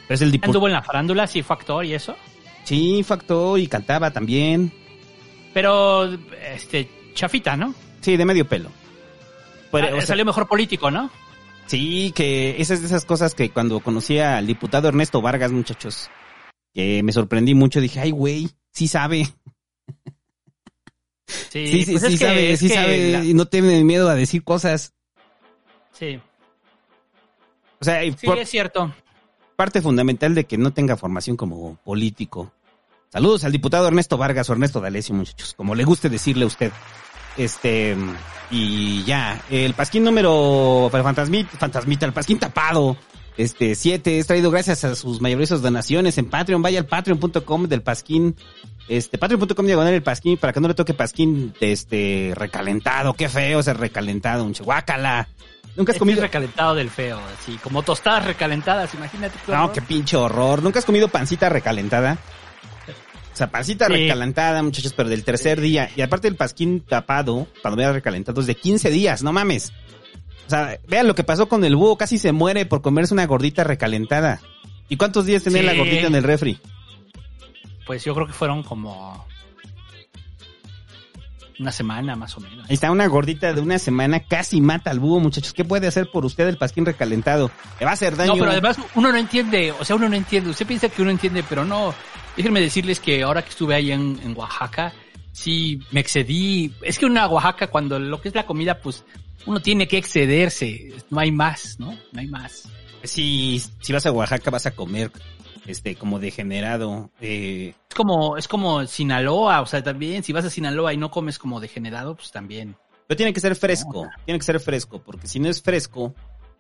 Pero 0.08 0.16
es 0.16 0.22
el 0.22 0.32
diputado. 0.32 0.52
Anduvo 0.52 0.68
en 0.68 0.74
la 0.74 0.82
farándula, 0.82 1.28
sí 1.28 1.44
fue 1.44 1.56
actor 1.58 1.86
y 1.86 1.94
eso. 1.94 2.16
Sí, 2.64 3.04
factor 3.04 3.60
y 3.60 3.68
cantaba 3.68 4.12
también. 4.12 4.72
Pero, 5.54 6.10
este, 6.54 6.90
chafita, 7.14 7.58
¿no? 7.58 7.74
Sí, 8.02 8.16
de 8.16 8.26
medio 8.26 8.48
pelo. 8.48 8.70
Pero, 9.72 9.88
Ah, 9.88 9.92
o 9.92 9.98
sea, 9.98 10.08
salió 10.08 10.26
mejor 10.26 10.48
político, 10.48 10.90
¿no? 10.90 11.12
sí, 11.68 12.12
que 12.16 12.60
esas 12.60 12.80
de 12.82 12.88
esas 12.88 13.06
cosas 13.06 13.36
que 13.36 13.52
cuando 13.52 13.80
conocí 13.80 14.18
al 14.18 14.48
diputado 14.48 14.88
Ernesto 14.88 15.22
Vargas, 15.22 15.52
muchachos, 15.52 16.10
que 16.74 17.02
me 17.04 17.12
sorprendí 17.12 17.56
mucho, 17.56 17.82
dije, 17.82 18.00
ay, 18.00 18.12
güey, 18.12 18.50
sí 18.72 18.88
sabe. 18.88 19.28
Sí, 21.28 21.68
Sí, 21.68 21.84
sí, 21.86 21.92
pues 21.92 22.02
sí 22.04 22.14
es 22.14 22.20
que- 22.20 22.26
sabe, 22.26 22.58
sí 22.58 22.70
sabe 22.70 23.12
la- 23.12 23.24
y 23.24 23.34
no 23.34 23.46
tiene 23.48 23.84
miedo 23.84 24.10
a 24.10 24.16
decir 24.16 24.44
cosas. 24.44 24.94
sí, 25.92 26.20
O 27.82 27.86
sea, 27.86 28.02
sí, 28.02 28.26
por- 28.26 28.38
es 28.40 28.50
cierto. 28.50 28.94
parte 29.56 29.82
fundamental 29.82 30.34
de 30.36 30.46
que 30.46 30.58
no 30.58 30.74
tenga 30.74 30.98
formación 30.98 31.38
como 31.38 31.76
político. 31.84 32.52
Saludos 33.12 33.44
al 33.44 33.52
diputado 33.52 33.88
Ernesto 33.88 34.18
Vargas 34.18 34.50
o 34.50 34.54
Ernesto 34.54 34.80
D'Alessio, 34.82 35.14
muchachos, 35.16 35.54
como 35.54 35.76
le 35.76 35.84
guste 35.84 36.10
decirle 36.10 36.44
a 36.44 36.48
usted. 36.48 36.72
Este, 37.38 37.96
y 38.52 39.04
ya, 39.04 39.42
el 39.50 39.74
pasquín 39.76 40.04
número, 40.04 40.90
fantasmita, 40.92 41.58
fantasmita, 41.58 42.06
el 42.06 42.14
pasquín 42.14 42.40
tapado, 42.40 42.98
este, 43.44 43.74
siete, 43.76 44.20
es 44.20 44.28
traído 44.28 44.52
gracias 44.52 44.84
a 44.84 44.96
sus 44.96 45.22
mayoristas 45.22 45.62
donaciones 45.62 46.18
en 46.18 46.30
Patreon, 46.30 46.62
vaya 46.62 46.80
al 46.80 46.86
patreon.com 46.86 47.68
del 47.68 47.82
pasquín, 47.82 48.36
este, 48.88 49.18
patreon.com 49.18 49.66
diagonal 49.66 49.94
el 49.94 50.04
pasquín, 50.04 50.38
para 50.38 50.52
que 50.54 50.60
no 50.60 50.68
le 50.68 50.74
toque 50.74 50.94
pasquín, 50.94 51.54
este, 51.62 52.34
recalentado, 52.36 53.14
qué 53.14 53.30
feo 53.30 53.60
ese 53.62 53.74
recalentado, 53.74 54.44
un 54.44 54.54
guácala. 54.54 55.28
Nunca 55.76 55.92
has 55.92 55.96
Este 55.96 56.00
comido, 56.00 56.22
recalentado 56.22 56.76
del 56.76 56.90
feo, 56.90 57.20
así, 57.40 57.56
como 57.64 57.84
tostadas 57.84 58.26
recalentadas, 58.26 58.94
imagínate. 58.94 59.38
qué 59.46 59.52
No, 59.52 59.72
qué 59.72 59.82
pinche 59.82 60.18
horror. 60.18 60.62
¿Nunca 60.62 60.80
has 60.80 60.86
comido 60.86 61.08
pancita 61.08 61.48
recalentada? 61.48 62.18
O 63.34 63.38
sea, 63.40 63.50
pancita 63.50 63.86
Sí. 63.88 63.94
recalentada, 63.94 64.62
muchachos, 64.64 64.92
pero 64.92 65.08
del 65.08 65.24
tercer 65.24 65.62
día. 65.62 65.90
Y 65.96 66.02
aparte 66.02 66.28
el 66.28 66.36
pasquín 66.36 66.82
tapado, 66.82 67.48
cuando 67.62 67.78
vea 67.78 67.94
recalentado, 67.94 68.42
es 68.42 68.48
de 68.48 68.56
15 68.56 68.90
días, 68.90 69.24
no 69.24 69.32
mames. 69.32 69.72
O 70.50 70.52
sea, 70.52 70.80
vean 70.88 71.06
lo 71.06 71.14
que 71.14 71.24
pasó 71.24 71.48
con 71.48 71.64
el 71.64 71.76
búho, 71.76 71.96
casi 71.96 72.18
se 72.18 72.32
muere 72.32 72.66
por 72.66 72.82
comerse 72.82 73.14
una 73.14 73.28
gordita 73.28 73.64
recalentada. 73.64 74.42
¿Y 74.88 74.98
cuántos 74.98 75.28
días 75.28 75.44
tenía 75.44 75.60
Sí. 75.62 75.66
la 75.68 75.76
gordita 75.76 76.08
en 76.08 76.16
el 76.16 76.24
refri? 76.24 76.60
Pues 77.86 78.04
yo 78.04 78.16
creo 78.16 78.26
que 78.26 78.34
fueron 78.34 78.64
como 78.64 79.28
una 81.60 81.72
semana 81.72 82.16
más 82.16 82.36
o 82.36 82.40
menos. 82.40 82.68
Ahí 82.68 82.74
está 82.74 82.90
una 82.90 83.06
gordita 83.06 83.54
de 83.54 83.62
una 83.62 83.78
semana, 83.78 84.22
casi 84.22 84.60
mata 84.60 84.90
al 84.90 85.00
búho, 85.00 85.20
muchachos. 85.20 85.54
¿Qué 85.54 85.64
puede 85.66 85.86
hacer 85.86 86.10
por 86.12 86.26
usted 86.26 86.48
el 86.48 86.58
pasquín 86.58 86.84
recalentado? 86.84 87.52
Le 87.80 87.86
va 87.86 87.92
a 87.92 87.94
hacer 87.94 88.16
daño. 88.16 88.34
No, 88.34 88.40
pero 88.40 88.50
además 88.52 88.78
uno 88.96 89.12
no 89.12 89.18
entiende, 89.20 89.72
o 89.72 89.86
sea, 89.86 89.98
uno 89.98 90.10
no 90.10 90.16
entiende. 90.16 90.50
Usted 90.50 90.66
piensa 90.66 90.90
que 90.90 91.04
uno 91.04 91.12
entiende, 91.12 91.44
pero 91.48 91.64
no. 91.64 91.94
Déjenme 92.36 92.60
decirles 92.60 93.00
que 93.00 93.22
ahora 93.22 93.44
que 93.44 93.50
estuve 93.50 93.76
ahí 93.76 93.92
en, 93.92 94.20
en 94.24 94.36
Oaxaca, 94.36 94.94
sí 95.32 95.82
me 95.92 96.00
excedí. 96.00 96.74
Es 96.82 97.00
que 97.00 97.06
una 97.06 97.28
Oaxaca, 97.28 97.68
cuando 97.68 98.00
lo 98.00 98.22
que 98.22 98.30
es 98.30 98.36
la 98.36 98.46
comida, 98.46 98.80
pues 98.80 99.04
uno 99.46 99.60
tiene 99.62 99.88
que 99.88 99.98
excederse. 99.98 100.94
No 101.10 101.20
hay 101.20 101.32
más, 101.32 101.80
¿no? 101.80 101.98
No 102.12 102.20
hay 102.20 102.28
más. 102.28 102.68
Si, 103.04 103.62
si 103.80 103.94
vas 103.94 104.06
a 104.06 104.12
Oaxaca 104.12 104.52
vas 104.52 104.66
a 104.66 104.72
comer 104.72 105.12
este 105.66 105.96
como 105.96 106.20
degenerado. 106.20 107.12
Eh, 107.22 107.74
Es 107.90 107.96
como, 107.96 108.38
es 108.38 108.48
como 108.48 108.86
Sinaloa, 108.86 109.62
o 109.62 109.66
sea, 109.66 109.84
también, 109.84 110.24
si 110.24 110.34
vas 110.34 110.46
a 110.46 110.50
Sinaloa 110.50 110.94
y 110.94 110.98
no 110.98 111.12
comes 111.12 111.38
como 111.40 111.60
degenerado, 111.60 112.16
pues 112.16 112.32
también. 112.32 112.76
Pero 113.08 113.18
tiene 113.18 113.34
que 113.34 113.40
ser 113.40 113.56
fresco, 113.56 114.08
tiene 114.26 114.40
que 114.40 114.46
ser 114.46 114.60
fresco, 114.60 115.02
porque 115.02 115.28
si 115.28 115.40
no 115.40 115.50
es 115.50 115.62
fresco, 115.62 116.14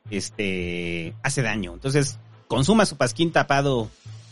este, 0.10 1.14
hace 1.22 1.42
daño. 1.42 1.74
Entonces, 1.74 2.18
consuma 2.48 2.86
su 2.86 2.98
pasquín 2.98 3.32
tapado 3.32 3.90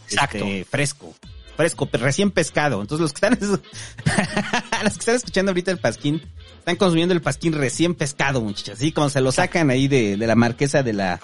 Exacto. 0.09 0.37
este, 0.37 0.65
fresco. 0.65 1.13
Fresco, 1.57 1.89
recién 1.91 2.31
pescado. 2.31 2.79
Entonces 2.81 3.01
los 3.01 3.13
que 3.13 3.17
están, 3.17 3.37
los 4.83 4.93
que 4.93 4.99
están 4.99 5.15
escuchando 5.15 5.49
ahorita 5.49 5.71
el 5.71 5.79
pasquín, 5.79 6.21
están 6.59 6.75
consumiendo 6.77 7.13
el 7.13 7.21
pasquín 7.21 7.53
recién 7.53 7.95
pescado, 7.95 8.39
muchachos. 8.41 8.75
Así 8.75 8.91
como 8.91 9.09
se 9.09 9.19
lo 9.19 9.31
sacan 9.31 9.69
ahí 9.71 9.87
de, 9.87 10.17
de 10.17 10.27
la 10.27 10.35
marquesa 10.35 10.83
de 10.83 10.93
la, 10.93 11.19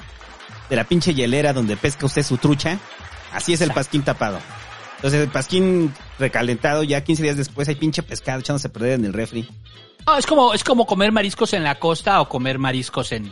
de 0.69 0.75
la 0.75 0.83
pinche 0.85 1.13
hielera 1.13 1.53
donde 1.53 1.77
pesca 1.77 2.07
usted 2.07 2.23
su 2.23 2.37
trucha. 2.37 2.79
Así 3.31 3.53
es 3.53 3.61
el 3.61 3.71
pasquín 3.71 4.01
tapado. 4.01 4.39
Entonces 4.95 5.21
el 5.21 5.29
pasquín 5.29 5.93
recalentado, 6.17 6.81
ya 6.83 7.03
15 7.03 7.23
días 7.23 7.37
después 7.37 7.67
hay 7.67 7.75
pinche 7.75 8.01
pescado 8.03 8.39
echándose 8.39 8.69
a 8.69 8.71
perder 8.71 8.93
en 8.93 9.05
el 9.05 9.13
refri. 9.13 9.47
Ah, 10.05 10.17
es 10.17 10.25
como, 10.25 10.53
es 10.53 10.63
como 10.63 10.85
comer 10.85 11.11
mariscos 11.11 11.53
en 11.53 11.63
la 11.63 11.77
costa 11.77 12.21
o 12.21 12.27
comer 12.27 12.57
mariscos 12.57 13.11
en, 13.11 13.31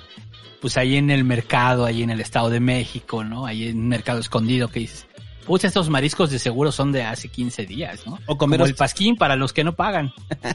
pues 0.62 0.78
ahí 0.78 0.98
en 0.98 1.10
el 1.10 1.24
mercado, 1.24 1.86
ahí 1.86 2.04
en 2.04 2.12
el 2.12 2.22
Estado 2.22 2.50
de 2.50 2.60
México, 2.60 3.24
¿no? 3.24 3.46
Ahí 3.46 3.68
en 3.68 3.80
un 3.80 3.88
mercado 3.90 4.20
escondido 4.20 4.68
que 4.68 4.82
dices, 4.82 5.08
pues 5.46 5.64
estos 5.64 5.90
mariscos 5.90 6.30
de 6.32 6.40
seguro 6.40 6.72
son 6.72 6.92
de 6.92 7.04
hace 7.04 7.28
15 7.28 7.66
días, 7.66 8.06
¿no? 8.06 8.20
O 8.26 8.38
comer 8.38 8.60
Como 8.60 8.68
el 8.68 8.76
pasquín 8.76 9.16
para 9.16 9.36
los 9.36 9.54
que 9.54 9.64
no 9.64 9.76
pagan. 9.76 10.14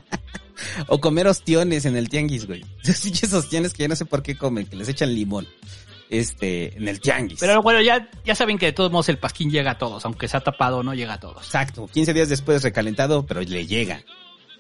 O 0.89 1.01
comer 1.01 1.27
ostiones 1.27 1.85
en 1.85 1.97
el 1.97 2.09
tianguis, 2.09 2.47
güey. 2.47 2.65
Esos 2.83 3.33
ostiones 3.33 3.75
que 3.75 3.83
ya 3.83 3.89
no 3.89 3.97
sé 3.97 4.07
por 4.07 4.23
qué 4.23 4.37
comen, 4.37 4.67
que 4.67 4.77
les 4.77 4.89
echan 4.89 5.15
limón. 5.15 5.47
Este, 6.09 6.77
en 6.77 6.87
el 6.89 7.01
tianguis. 7.01 7.41
Pero 7.41 7.61
bueno, 7.63 7.83
ya, 7.83 8.09
ya 8.25 8.35
saben 8.35 8.59
que 8.59 8.67
de 8.67 8.73
todos 8.73 8.93
modos 8.93 9.09
el 9.09 9.19
pasquín 9.19 9.51
llega 9.51 9.73
a 9.73 9.79
todos, 9.79 10.05
aunque 10.05 10.29
sea 10.29 10.41
tapado, 10.41 10.83
no 10.83 10.95
llega 10.95 11.15
a 11.15 11.21
todos. 11.21 11.45
Exacto, 11.45 11.89
15 11.93 12.15
días 12.15 12.29
después 12.29 12.63
recalentado, 12.63 13.27
pero 13.27 13.41
le 13.41 13.67
llega. 13.67 14.03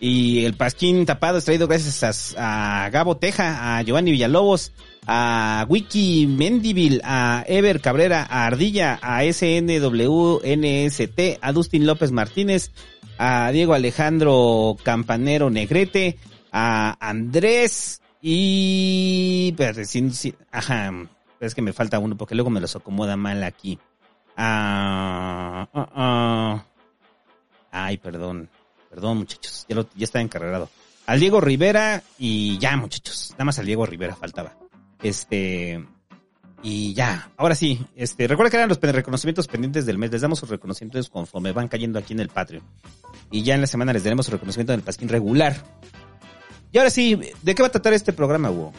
Y 0.00 0.45
el 0.45 0.54
pasquín 0.54 1.06
tapado 1.06 1.38
es 1.38 1.45
traído 1.45 1.68
gracias 1.68 2.35
a, 2.37 2.85
a 2.85 2.90
Gabo 2.90 3.16
Teja, 3.16 3.78
a 3.78 3.83
Giovanni 3.83 4.11
Villalobos, 4.11 4.73
a 5.06 5.64
Wiki 5.68 6.26
Mendivil, 6.26 7.00
a 7.04 7.44
Ever 7.46 7.80
Cabrera, 7.80 8.26
a 8.28 8.46
Ardilla, 8.46 8.98
a 9.00 9.25
SNWNST, 9.25 9.60
a 11.40 11.52
Dustin 11.52 11.86
López 11.86 12.10
Martínez, 12.10 12.72
a 13.18 13.50
Diego 13.52 13.75
Alejandro 13.75 14.76
Campanero 14.82 15.48
Negrete, 15.50 16.18
a 16.52 16.96
Andrés 17.00 18.02
y... 18.20 19.54
ajá, 20.50 20.92
es 21.40 21.54
que 21.54 21.62
me 21.62 21.72
falta 21.72 21.98
uno 21.98 22.16
porque 22.16 22.34
luego 22.34 22.50
me 22.50 22.60
los 22.60 22.75
acomoda 22.75 23.16
mal 23.16 23.44
aquí. 23.44 23.78
Ah, 24.36 25.68
ah, 25.72 25.88
ah. 25.94 26.64
Ay, 27.70 27.96
perdón. 27.98 28.50
Perdón, 28.90 29.18
muchachos. 29.18 29.66
Ya, 29.68 29.76
ya 29.76 30.04
está 30.04 30.20
encarregado. 30.20 30.68
Al 31.06 31.20
Diego 31.20 31.40
Rivera 31.40 32.02
y 32.18 32.58
ya, 32.58 32.76
muchachos. 32.76 33.30
Nada 33.32 33.44
más 33.44 33.58
al 33.58 33.66
Diego 33.66 33.86
Rivera 33.86 34.16
faltaba. 34.16 34.56
Este. 35.02 35.84
Y 36.62 36.94
ya. 36.94 37.30
Ahora 37.36 37.54
sí. 37.54 37.86
Este. 37.94 38.26
Recuerda 38.26 38.50
que 38.50 38.56
eran 38.56 38.68
los 38.68 38.80
reconocimientos 38.80 39.46
pendientes 39.48 39.86
del 39.86 39.98
mes. 39.98 40.10
Les 40.10 40.22
damos 40.22 40.38
sus 40.38 40.48
reconocimientos 40.48 41.08
conforme 41.08 41.52
van 41.52 41.68
cayendo 41.68 41.98
aquí 41.98 42.12
en 42.12 42.20
el 42.20 42.28
Patreon. 42.28 42.64
Y 43.30 43.42
ya 43.42 43.54
en 43.54 43.60
la 43.60 43.66
semana 43.66 43.92
les 43.92 44.04
daremos 44.04 44.26
su 44.26 44.32
reconocimiento 44.32 44.72
del 44.72 44.82
Pasquín 44.82 45.08
regular. 45.08 45.56
Y 46.72 46.78
ahora 46.78 46.90
sí, 46.90 47.18
¿de 47.42 47.54
qué 47.54 47.62
va 47.62 47.68
a 47.68 47.72
tratar 47.72 47.92
este 47.92 48.12
programa, 48.12 48.50
Hugo? 48.50 48.72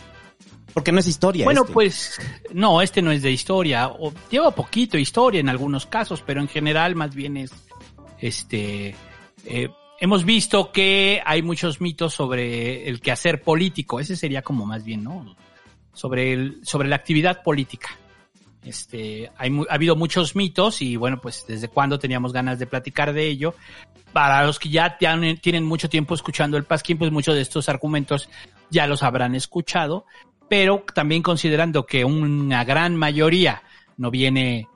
Porque 0.74 0.92
no 0.92 1.00
es 1.00 1.08
historia. 1.08 1.46
Bueno, 1.46 1.62
este. 1.62 1.74
pues 1.74 2.20
no, 2.54 2.82
este 2.82 3.02
no 3.02 3.12
es 3.12 3.24
de 3.24 3.32
historia, 3.32 3.88
o 3.88 4.14
lleva 4.30 4.52
poquito 4.52 4.98
historia 4.98 5.40
en 5.40 5.50
algunos 5.50 5.88
casos, 5.88 6.24
pero 6.24 6.40
en 6.40 6.48
general 6.48 6.94
más 6.94 7.16
bien 7.16 7.38
es, 7.38 7.52
este, 8.20 8.96
eh, 9.46 9.70
hemos 10.00 10.24
visto 10.24 10.72
que 10.72 11.22
hay 11.26 11.42
muchos 11.42 11.82
mitos 11.82 12.14
sobre 12.14 12.88
el 12.88 13.02
quehacer 13.02 13.42
político, 13.42 14.00
ese 14.00 14.16
sería 14.16 14.44
como 14.44 14.68
más 14.68 14.84
bien, 14.84 15.04
¿no? 15.04 15.36
Sobre 15.98 16.32
el, 16.32 16.60
sobre 16.64 16.88
la 16.88 16.96
actividad 16.96 17.42
política. 17.44 17.90
Este, 18.64 19.32
hay, 19.38 19.52
ha 19.70 19.74
habido 19.74 19.96
muchos 19.96 20.36
mitos 20.36 20.82
y 20.82 20.96
bueno, 20.96 21.20
pues 21.20 21.46
desde 21.48 21.70
cuando 21.70 21.98
teníamos 21.98 22.34
ganas 22.34 22.60
de 22.60 22.68
platicar 22.68 23.14
de 23.14 23.28
ello. 23.28 23.56
Para 24.14 24.46
los 24.46 24.60
que 24.60 24.70
ya 24.70 24.98
tienen, 24.98 25.66
mucho 25.66 25.90
tiempo 25.90 26.14
escuchando 26.14 26.58
el 26.58 26.64
Pasquín, 26.64 26.98
pues 26.98 27.12
muchos 27.12 27.36
de 27.36 27.42
estos 27.42 27.68
argumentos 27.68 28.30
ya 28.70 28.88
los 28.88 29.04
habrán 29.04 29.36
escuchado 29.36 30.06
pero 30.48 30.84
también 30.94 31.22
considerando 31.22 31.86
que 31.86 32.06
una 32.06 32.64
gran 32.64 32.96
mayoría 32.96 33.64
no 33.98 34.12
viene, 34.12 34.68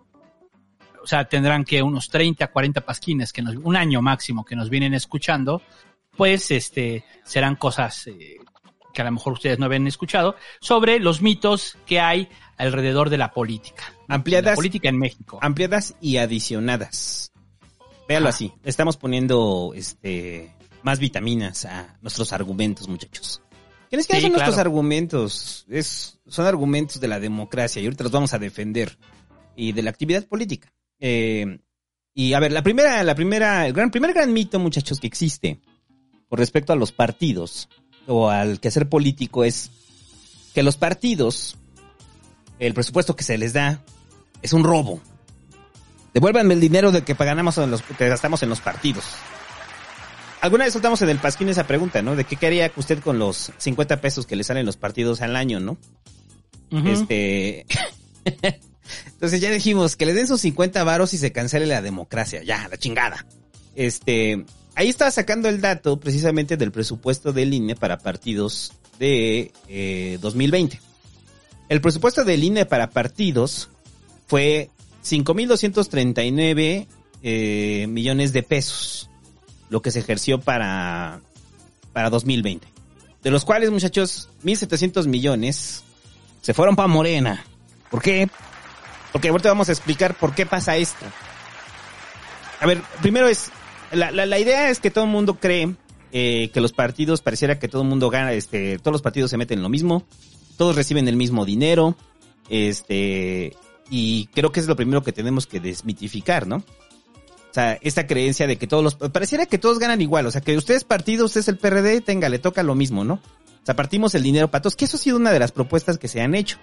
o 1.02 1.08
sea, 1.08 1.26
tendrán 1.26 1.64
que 1.64 1.82
unos 1.82 2.10
30, 2.10 2.48
40 2.48 2.82
pasquines, 2.82 3.32
que 3.32 3.42
un 3.42 3.76
año 3.76 4.02
máximo 4.02 4.44
que 4.44 4.56
nos 4.56 4.70
vienen 4.70 4.94
escuchando, 4.94 5.62
pues 6.16 6.52
este, 6.52 7.06
serán 7.24 7.56
cosas 7.56 8.08
eh, 8.08 8.38
que 8.94 9.02
a 9.02 9.06
lo 9.06 9.12
mejor 9.12 9.34
ustedes 9.34 9.60
no 9.60 9.66
habían 9.66 9.88
escuchado, 9.88 10.36
sobre 10.60 11.00
los 11.00 11.22
mitos 11.22 11.78
que 11.86 12.00
hay 12.00 12.30
alrededor 12.58 13.10
de 13.10 13.18
la 13.18 13.32
política. 13.34 13.94
Ampliadas. 14.08 14.52
La 14.52 14.56
política 14.56 14.90
en 14.90 14.98
México. 14.98 15.40
ampliadas 15.42 15.96
y 16.02 16.18
adicionadas. 16.18 17.32
Véalo 18.08 18.30
así. 18.30 18.52
Estamos 18.64 18.98
poniendo 18.98 19.72
este 19.76 20.54
más 20.84 21.00
vitaminas 21.00 21.66
a 21.66 21.98
nuestros 22.02 22.34
argumentos, 22.34 22.88
muchachos. 22.88 23.42
Que 23.90 23.98
ni 23.98 24.04
siquiera 24.04 24.20
Sí, 24.20 24.26
son 24.26 24.34
nuestros 24.34 24.58
argumentos. 24.58 25.66
Es, 25.70 26.20
son 26.28 26.46
argumentos 26.46 27.00
de 27.00 27.08
la 27.08 27.20
democracia 27.20 27.82
y 27.82 27.86
ahorita 27.86 28.04
los 28.04 28.12
vamos 28.12 28.34
a 28.34 28.40
defender. 28.40 28.98
Y 29.56 29.74
de 29.74 29.84
la 29.84 29.90
actividad 29.90 30.26
política. 30.28 30.74
Eh, 31.00 31.60
y 32.14 32.34
a 32.34 32.40
ver, 32.40 32.52
la 32.52 32.64
primera, 32.64 33.04
la 33.04 33.16
primera, 33.16 33.66
el 33.66 33.74
gran, 33.74 33.92
primer 33.92 34.14
gran 34.14 34.34
mito, 34.34 34.60
muchachos, 34.60 35.00
que 35.00 35.08
existe 35.08 35.62
con 36.28 36.38
respecto 36.38 36.74
a 36.74 36.76
los 36.76 36.92
partidos 36.92 37.68
o 38.08 38.30
al 38.30 38.60
quehacer 38.60 38.90
político 38.90 39.44
es 39.44 39.72
que 40.54 40.64
los 40.64 40.78
partidos, 40.78 41.58
el 42.60 42.74
presupuesto 42.74 43.16
que 43.16 43.24
se 43.24 43.38
les 43.38 43.54
da, 43.54 43.82
es 44.42 44.54
un 44.54 44.64
robo. 44.64 45.02
Devuélvanme 46.14 46.54
el 46.54 46.60
dinero 46.60 46.92
de 46.92 47.04
que 47.04 47.14
ganamos 47.14 47.58
en 47.58 47.72
los, 47.72 47.82
que 47.82 48.10
gastamos 48.10 48.44
en 48.44 48.50
los 48.50 48.60
partidos. 48.60 49.06
Alguna 50.42 50.66
vez 50.66 50.74
soltamos 50.74 51.02
en 51.04 51.10
el 51.10 51.20
pasquín 51.20 51.50
esa 51.50 51.68
pregunta, 51.68 52.02
¿no? 52.02 52.16
De 52.16 52.24
qué 52.24 52.36
quería 52.36 52.72
usted 52.76 53.00
con 53.00 53.20
los 53.20 53.52
50 53.58 54.02
pesos 54.02 54.26
que 54.26 54.36
le 54.36 54.44
salen 54.44 54.66
los 54.66 54.76
partidos 54.76 55.22
al 55.22 55.36
año, 55.36 55.60
¿no? 55.60 55.78
Este. 56.72 57.66
Entonces 59.06 59.40
ya 59.40 59.52
dijimos 59.52 59.96
que 59.96 60.06
le 60.06 60.14
den 60.14 60.28
sus 60.28 60.42
50 60.42 60.84
varos 60.84 61.14
y 61.14 61.18
se 61.18 61.32
cancele 61.32 61.68
la 61.68 61.82
democracia. 61.82 62.44
Ya, 62.44 62.68
la 62.70 62.78
chingada. 62.78 63.26
Este. 63.76 64.44
Ahí 64.76 64.90
estaba 64.90 65.12
sacando 65.12 65.50
el 65.50 65.62
dato 65.62 66.00
precisamente 66.00 66.58
del 66.58 66.72
presupuesto 66.72 67.34
del 67.34 67.54
INE 67.54 67.76
para 67.76 67.98
partidos 68.00 68.74
de 69.00 69.52
eh, 69.68 70.18
2020. 70.22 70.80
El 71.70 71.82
presupuesto 71.82 72.24
del 72.24 72.44
INE 72.44 72.66
para 72.66 72.90
partidos 72.90 73.70
fue 74.28 74.70
5.239 75.04 76.88
eh, 77.24 77.88
millones 77.90 78.34
de 78.34 78.44
pesos, 78.44 79.10
lo 79.70 79.82
que 79.82 79.92
se 79.92 80.00
ejerció 80.00 80.40
para, 80.40 81.22
para 81.94 82.10
2020. 82.10 82.68
De 83.24 83.32
los 83.32 83.46
cuales, 83.46 83.70
muchachos, 83.72 84.30
1.700 84.44 85.06
millones 85.08 85.84
se 86.42 86.54
fueron 86.54 86.76
para 86.76 86.88
Morena. 86.88 87.46
¿Por 87.90 88.02
qué? 88.02 88.30
Porque 89.12 89.30
ahorita 89.30 89.50
vamos 89.50 89.70
a 89.70 89.74
explicar 89.74 90.16
por 90.16 90.34
qué 90.34 90.46
pasa 90.46 90.78
esto. 90.78 91.06
A 92.60 92.66
ver, 92.66 92.82
primero 93.02 93.28
es, 93.28 93.52
la, 93.92 94.12
la, 94.12 94.26
la 94.26 94.40
idea 94.40 94.70
es 94.70 94.80
que 94.80 94.92
todo 94.92 95.06
el 95.06 95.12
mundo 95.12 95.40
cree 95.40 95.76
eh, 96.14 96.50
que 96.54 96.60
los 96.60 96.74
partidos, 96.74 97.22
pareciera 97.22 97.58
que 97.58 97.70
todo 97.70 97.84
el 97.84 97.88
mundo 97.88 98.10
gana, 98.10 98.34
este, 98.34 98.78
todos 98.80 98.92
los 98.94 99.02
partidos 99.02 99.32
se 99.32 99.38
meten 99.38 99.60
en 99.60 99.64
lo 99.64 99.70
mismo, 99.70 100.04
todos 100.58 100.76
reciben 100.76 101.08
el 101.08 101.16
mismo 101.16 101.46
dinero, 101.46 101.96
este, 102.50 103.56
y 103.90 104.28
creo 104.34 104.52
que 104.52 104.60
es 104.60 104.68
lo 104.68 104.76
primero 104.76 105.04
que 105.04 105.14
tenemos 105.14 105.48
que 105.48 105.62
desmitificar, 105.62 106.48
¿no? 106.48 106.58
O 106.58 107.54
sea, 107.54 107.78
esta 107.82 108.08
creencia 108.08 108.46
de 108.46 108.58
que 108.58 108.68
todos 108.68 108.84
los, 108.84 108.96
pareciera 108.96 109.46
que 109.46 109.58
todos 109.58 109.80
ganan 109.80 110.02
igual, 110.02 110.26
o 110.26 110.32
sea, 110.32 110.42
que 110.42 110.58
usted 110.58 110.76
es 110.76 110.84
partido, 110.84 111.26
usted 111.26 111.42
es 111.42 111.48
el 111.48 111.58
PRD, 111.58 112.02
tenga, 112.02 112.28
le 112.28 112.40
toca 112.40 112.62
lo 112.62 112.76
mismo, 112.76 113.06
¿no? 113.06 113.16
O 113.16 113.66
sea, 113.66 113.76
partimos 113.76 114.14
el 114.14 114.24
dinero 114.24 114.52
para 114.52 114.64
todos, 114.64 114.76
que 114.76 114.86
eso 114.86 114.98
ha 114.98 115.00
sido 115.00 115.18
una 115.18 115.32
de 115.32 115.40
las 115.40 115.54
propuestas 115.54 115.98
que 115.98 116.10
se 116.10 116.20
han 116.20 116.36
hecho. 116.36 116.58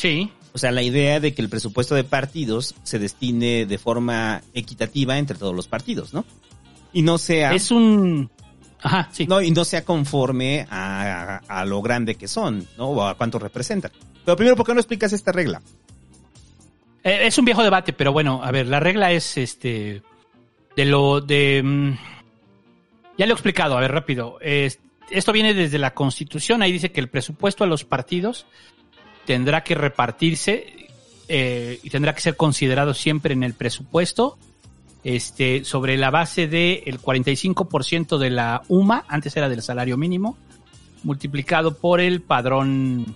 Sí. 0.00 0.30
O 0.54 0.58
sea, 0.58 0.70
la 0.72 0.82
idea 0.82 1.20
de 1.20 1.34
que 1.34 1.42
el 1.42 1.48
presupuesto 1.48 1.94
de 1.94 2.04
partidos 2.04 2.74
se 2.82 2.98
destine 2.98 3.66
de 3.66 3.78
forma 3.78 4.42
equitativa 4.54 5.18
entre 5.18 5.36
todos 5.36 5.54
los 5.54 5.68
partidos, 5.68 6.14
¿no? 6.14 6.24
Y 6.92 7.02
no 7.02 7.18
sea... 7.18 7.52
Es 7.54 7.70
un... 7.70 8.30
Ajá, 8.82 9.10
sí. 9.12 9.26
No, 9.26 9.42
y 9.42 9.50
no 9.50 9.64
sea 9.64 9.84
conforme 9.84 10.66
a, 10.70 11.36
a, 11.46 11.60
a 11.60 11.64
lo 11.66 11.82
grande 11.82 12.14
que 12.14 12.26
son, 12.26 12.66
¿no? 12.78 12.88
O 12.88 13.02
a 13.06 13.14
cuánto 13.16 13.38
representan. 13.38 13.92
Pero 14.24 14.36
primero, 14.36 14.56
¿por 14.56 14.64
qué 14.66 14.72
no 14.72 14.80
explicas 14.80 15.12
esta 15.12 15.32
regla? 15.32 15.60
Eh, 17.04 17.20
es 17.26 17.36
un 17.38 17.44
viejo 17.44 17.62
debate, 17.62 17.92
pero 17.92 18.12
bueno, 18.12 18.40
a 18.42 18.50
ver, 18.50 18.66
la 18.66 18.80
regla 18.80 19.12
es 19.12 19.36
este 19.36 20.02
de 20.76 20.84
lo 20.86 21.20
de 21.20 21.62
mm, 21.62 21.92
ya 23.18 23.26
lo 23.26 23.32
he 23.32 23.34
explicado, 23.34 23.76
a 23.76 23.80
ver 23.80 23.92
rápido. 23.92 24.38
Es- 24.40 24.78
esto 25.10 25.32
viene 25.32 25.52
desde 25.54 25.78
la 25.78 25.92
Constitución, 25.92 26.62
ahí 26.62 26.72
dice 26.72 26.90
que 26.92 27.00
el 27.00 27.08
presupuesto 27.10 27.64
a 27.64 27.66
los 27.66 27.84
partidos 27.84 28.46
tendrá 29.30 29.62
que 29.62 29.76
repartirse 29.76 30.88
eh, 31.28 31.78
y 31.84 31.90
tendrá 31.90 32.16
que 32.16 32.20
ser 32.20 32.34
considerado 32.34 32.94
siempre 32.94 33.32
en 33.32 33.44
el 33.44 33.54
presupuesto 33.54 34.36
este 35.04 35.64
sobre 35.64 35.96
la 35.96 36.10
base 36.10 36.48
de 36.48 36.82
el 36.86 37.00
45% 37.00 38.18
de 38.18 38.30
la 38.30 38.62
UMA, 38.66 39.04
antes 39.06 39.36
era 39.36 39.48
del 39.48 39.62
salario 39.62 39.96
mínimo, 39.96 40.36
multiplicado 41.04 41.76
por 41.76 42.00
el 42.00 42.22
padrón 42.22 43.14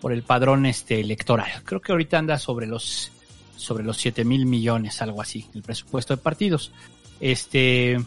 por 0.00 0.12
el 0.12 0.24
padrón 0.24 0.66
este 0.66 0.98
electoral. 0.98 1.62
Creo 1.62 1.80
que 1.80 1.92
ahorita 1.92 2.18
anda 2.18 2.36
sobre 2.36 2.66
los 2.66 3.12
sobre 3.54 3.84
los 3.84 3.98
7 3.98 4.24
mil 4.24 4.46
millones, 4.46 5.00
algo 5.00 5.22
así, 5.22 5.46
el 5.54 5.62
presupuesto 5.62 6.16
de 6.16 6.20
partidos. 6.20 6.72
Este, 7.20 8.00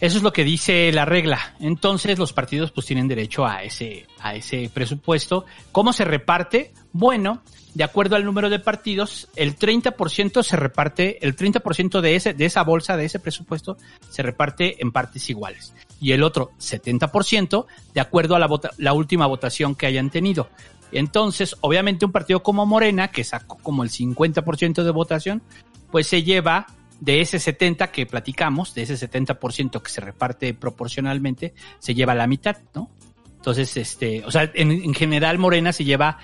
eso 0.00 0.16
es 0.16 0.22
lo 0.22 0.32
que 0.32 0.44
dice 0.44 0.90
la 0.92 1.04
regla. 1.04 1.54
Entonces 1.60 2.18
los 2.18 2.32
partidos 2.32 2.72
pues 2.72 2.86
tienen 2.86 3.06
derecho 3.06 3.44
a 3.46 3.62
ese, 3.62 4.06
a 4.20 4.34
ese 4.34 4.70
presupuesto. 4.72 5.44
¿Cómo 5.72 5.92
se 5.92 6.06
reparte? 6.06 6.72
Bueno, 6.92 7.42
de 7.74 7.84
acuerdo 7.84 8.16
al 8.16 8.24
número 8.24 8.48
de 8.48 8.58
partidos, 8.58 9.28
el 9.36 9.56
30% 9.56 10.42
se 10.42 10.56
reparte, 10.56 11.24
el 11.24 11.36
30% 11.36 12.00
de 12.00 12.16
ese, 12.16 12.32
de 12.32 12.46
esa 12.46 12.64
bolsa, 12.64 12.96
de 12.96 13.04
ese 13.04 13.18
presupuesto, 13.18 13.76
se 14.08 14.22
reparte 14.22 14.82
en 14.82 14.90
partes 14.90 15.28
iguales. 15.28 15.74
Y 16.00 16.12
el 16.12 16.22
otro 16.22 16.52
70% 16.58 17.66
de 17.92 18.00
acuerdo 18.00 18.34
a 18.34 18.38
la, 18.38 18.46
vota, 18.46 18.70
la 18.78 18.94
última 18.94 19.26
votación 19.26 19.74
que 19.74 19.86
hayan 19.86 20.08
tenido. 20.08 20.48
Entonces, 20.92 21.56
obviamente 21.60 22.06
un 22.06 22.12
partido 22.12 22.42
como 22.42 22.64
Morena, 22.64 23.08
que 23.08 23.22
sacó 23.22 23.58
como 23.58 23.84
el 23.84 23.90
50% 23.90 24.82
de 24.82 24.90
votación, 24.90 25.42
pues 25.90 26.06
se 26.06 26.22
lleva 26.22 26.66
de 27.00 27.20
ese 27.20 27.38
70 27.38 27.90
que 27.90 28.06
platicamos, 28.06 28.74
de 28.74 28.82
ese 28.82 28.94
70% 28.94 29.82
que 29.82 29.90
se 29.90 30.00
reparte 30.00 30.54
proporcionalmente, 30.54 31.54
se 31.78 31.94
lleva 31.94 32.14
la 32.14 32.26
mitad, 32.26 32.58
¿no? 32.74 32.90
Entonces, 33.36 33.76
este, 33.76 34.22
o 34.24 34.30
sea, 34.30 34.50
en, 34.54 34.70
en 34.70 34.94
general 34.94 35.38
Morena 35.38 35.72
se 35.72 35.84
lleva 35.84 36.18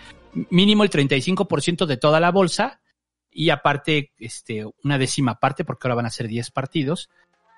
mínimo 0.50 0.84
el 0.84 0.90
35% 0.90 1.86
de 1.86 1.96
toda 1.96 2.20
la 2.20 2.30
bolsa 2.30 2.80
y 3.30 3.50
aparte, 3.50 4.12
este, 4.18 4.64
una 4.84 4.98
décima 4.98 5.38
parte, 5.38 5.64
porque 5.64 5.86
ahora 5.86 5.96
van 5.96 6.06
a 6.06 6.10
ser 6.10 6.28
10 6.28 6.50
partidos, 6.50 7.10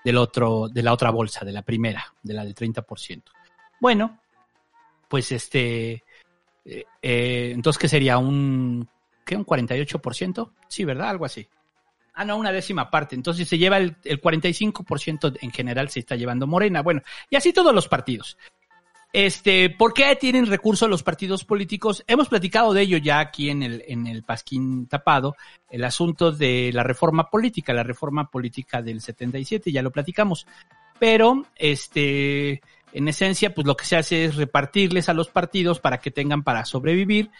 del 0.04 0.16
otro, 0.16 0.68
de 0.68 0.82
la 0.82 0.92
otra 0.92 1.10
bolsa, 1.10 1.44
de 1.44 1.52
la 1.52 1.62
primera, 1.62 2.14
de 2.22 2.34
la 2.34 2.44
del 2.44 2.54
30%. 2.54 3.22
Bueno, 3.80 4.20
pues 5.08 5.32
este, 5.32 6.04
eh, 6.64 6.84
eh, 7.02 7.52
entonces, 7.54 7.78
¿qué 7.78 7.88
sería? 7.88 8.18
¿Un, 8.18 8.88
qué? 9.24 9.36
¿Un 9.36 9.46
48%? 9.46 10.50
Sí, 10.68 10.84
¿verdad? 10.84 11.10
Algo 11.10 11.24
así. 11.24 11.48
Ah, 12.20 12.24
no, 12.24 12.36
una 12.36 12.50
décima 12.50 12.90
parte. 12.90 13.14
Entonces 13.14 13.48
se 13.48 13.58
lleva 13.58 13.76
el, 13.78 13.94
el 14.02 14.20
45% 14.20 15.38
en 15.40 15.52
general 15.52 15.88
se 15.88 16.00
está 16.00 16.16
llevando 16.16 16.48
Morena. 16.48 16.82
Bueno, 16.82 17.00
y 17.30 17.36
así 17.36 17.52
todos 17.52 17.72
los 17.72 17.86
partidos. 17.86 18.36
Este, 19.12 19.70
¿por 19.70 19.94
qué 19.94 20.16
tienen 20.16 20.46
recursos 20.46 20.90
los 20.90 21.04
partidos 21.04 21.44
políticos? 21.44 22.02
Hemos 22.08 22.28
platicado 22.28 22.74
de 22.74 22.82
ello 22.82 22.98
ya 22.98 23.20
aquí 23.20 23.50
en 23.50 23.62
el, 23.62 23.84
en 23.86 24.08
el 24.08 24.24
Pasquín 24.24 24.88
Tapado, 24.88 25.36
el 25.70 25.84
asunto 25.84 26.32
de 26.32 26.72
la 26.74 26.82
reforma 26.82 27.30
política, 27.30 27.72
la 27.72 27.84
reforma 27.84 28.28
política 28.28 28.82
del 28.82 29.00
77, 29.00 29.70
ya 29.70 29.82
lo 29.82 29.92
platicamos. 29.92 30.44
Pero, 30.98 31.46
este, 31.54 32.60
en 32.92 33.06
esencia, 33.06 33.54
pues 33.54 33.64
lo 33.64 33.76
que 33.76 33.84
se 33.84 33.96
hace 33.96 34.24
es 34.24 34.34
repartirles 34.34 35.08
a 35.08 35.14
los 35.14 35.28
partidos 35.28 35.78
para 35.78 35.98
que 35.98 36.10
tengan 36.10 36.42
para 36.42 36.64
sobrevivir. 36.64 37.30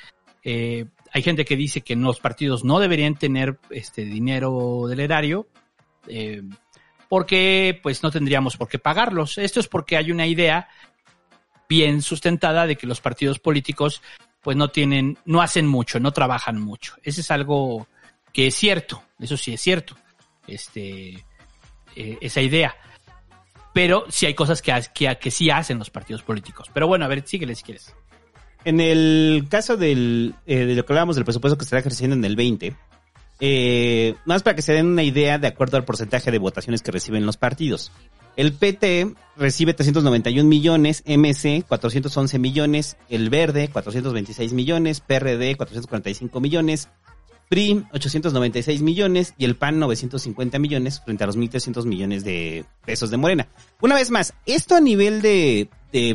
Eh, 0.44 0.87
hay 1.12 1.23
gente 1.23 1.45
que 1.45 1.57
dice 1.57 1.83
que 1.83 1.97
los 1.97 2.21
partidos 2.21 2.65
no 2.65 2.79
deberían 2.79 3.15
tener 3.15 3.59
este 3.71 4.05
dinero 4.05 4.87
del 4.88 5.00
erario, 5.00 5.49
eh, 6.07 6.43
porque 7.09 7.79
pues 7.83 8.03
no 8.03 8.11
tendríamos 8.11 8.57
por 8.57 8.69
qué 8.69 8.79
pagarlos. 8.79 9.38
Esto 9.38 9.61
es 9.61 9.69
porque 9.69 9.97
hay 9.97 10.11
una 10.11 10.27
idea 10.27 10.69
bien 11.69 12.03
sustentada 12.03 12.67
de 12.67 12.77
que 12.77 12.87
los 12.87 13.00
partidos 13.00 13.38
políticos 13.38 14.03
pues 14.43 14.57
no 14.57 14.71
tienen, 14.71 15.19
no 15.25 15.43
hacen 15.43 15.67
mucho, 15.67 16.00
no 16.00 16.12
trabajan 16.12 16.61
mucho. 16.61 16.95
Ese 17.03 17.21
es 17.21 17.31
algo 17.31 17.87
que 18.33 18.47
es 18.47 18.55
cierto, 18.55 19.03
eso 19.19 19.37
sí 19.37 19.53
es 19.53 19.61
cierto, 19.61 19.97
este, 20.47 21.25
eh, 21.97 22.19
esa 22.21 22.41
idea. 22.41 22.75
Pero 23.75 24.07
sí 24.09 24.27
hay 24.27 24.35
cosas 24.35 24.62
que, 24.62 24.73
que, 24.95 25.19
que 25.19 25.31
sí 25.31 25.50
hacen 25.50 25.79
los 25.79 25.91
partidos 25.91 26.23
políticos. 26.23 26.71
Pero 26.73 26.87
bueno, 26.87 27.05
a 27.05 27.09
ver, 27.09 27.27
síguele 27.27 27.55
si 27.55 27.62
quieres. 27.62 27.95
En 28.65 28.81
el 28.81 29.47
caso 29.49 29.77
del, 29.77 30.35
eh, 30.47 30.65
de 30.67 30.75
lo 30.75 30.85
que 30.85 30.93
hablábamos 30.93 31.17
del 31.17 31.25
presupuesto 31.25 31.57
que 31.57 31.65
estará 31.65 31.81
ejerciendo 31.81 32.17
en 32.17 32.25
el 32.25 32.37
20, 32.37 32.77
eh, 33.41 34.15
más 34.25 34.43
para 34.43 34.57
que 34.57 34.62
se 34.62 34.73
den 34.73 34.87
una 34.87 35.05
idea 35.05 35.38
de 35.38 35.47
acuerdo 35.47 35.77
al 35.77 35.85
porcentaje 35.85 36.31
de 36.31 36.38
votaciones 36.38 36.83
que 36.83 36.91
reciben 36.91 37.25
los 37.25 37.37
partidos. 37.37 37.93
El 38.37 38.53
PT 38.53 39.14
recibe 39.37 39.75
391 39.75 40.49
millones, 40.49 41.03
MC 41.07 41.64
411 41.66 42.38
millones, 42.38 42.97
el 43.09 43.31
Verde 43.31 43.68
426 43.68 44.53
millones, 44.53 45.01
PRD 45.01 45.57
445 45.57 46.40
millones, 46.40 46.88
PRI 47.49 47.85
896 47.92 48.83
millones 48.83 49.35
y 49.38 49.44
el 49.44 49.57
PAN 49.57 49.79
950 49.79 50.59
millones 50.59 51.01
frente 51.01 51.25
a 51.25 51.27
los 51.27 51.38
1.300 51.38 51.85
millones 51.87 52.23
de 52.23 52.64
pesos 52.85 53.11
de 53.11 53.16
Morena. 53.16 53.49
Una 53.81 53.94
vez 53.94 54.11
más, 54.11 54.35
esto 54.47 54.77
a 54.77 54.81
nivel 54.81 55.23
de 55.23 55.68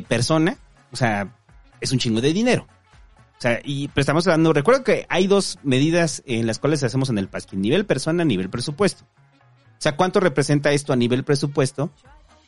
persona, 0.07 0.57
o 0.91 0.95
sea, 0.95 1.33
es 1.83 1.91
un 1.91 1.99
chingo 1.99 2.21
de 2.21 2.33
dinero. 2.33 2.65
O 3.37 3.41
sea, 3.43 3.59
y 3.63 3.89
pero 3.89 4.01
estamos 4.01 4.25
hablando, 4.25 4.53
recuerdo 4.53 4.83
que 4.83 5.05
hay 5.09 5.27
dos 5.27 5.59
medidas 5.63 6.23
en 6.25 6.47
las 6.47 6.59
cuales 6.59 6.81
hacemos 6.83 7.09
en 7.09 7.17
el 7.17 7.27
Pasquín, 7.27 7.61
nivel 7.61 7.85
persona, 7.85 8.23
nivel 8.23 8.49
presupuesto. 8.49 9.03
O 9.03 9.81
sea, 9.83 9.97
¿cuánto 9.97 10.21
representa 10.21 10.71
esto 10.71 10.93
a 10.93 10.95
nivel 10.95 11.25
presupuesto? 11.25 11.91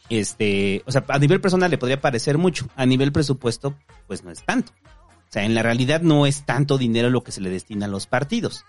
Este, 0.10 0.84
o 0.86 0.92
sea, 0.92 1.04
a 1.08 1.20
nivel 1.20 1.42
persona 1.42 1.68
le 1.68 1.78
podría 1.78 2.00
parecer 2.00 2.38
mucho, 2.38 2.70
a 2.78 2.86
nivel 2.86 3.12
presupuesto, 3.12 3.76
pues 4.08 4.24
no 4.24 4.32
es 4.32 4.44
tanto. 4.44 4.72
O 5.28 5.32
sea, 5.32 5.44
en 5.44 5.54
la 5.54 5.64
realidad 5.64 6.02
no 6.02 6.26
es 6.26 6.46
tanto 6.46 6.78
dinero 6.78 7.10
lo 7.10 7.24
que 7.24 7.34
se 7.34 7.42
le 7.42 7.50
destina 7.50 7.88
a 7.88 7.90
los 7.90 8.08
partidos. 8.08 8.64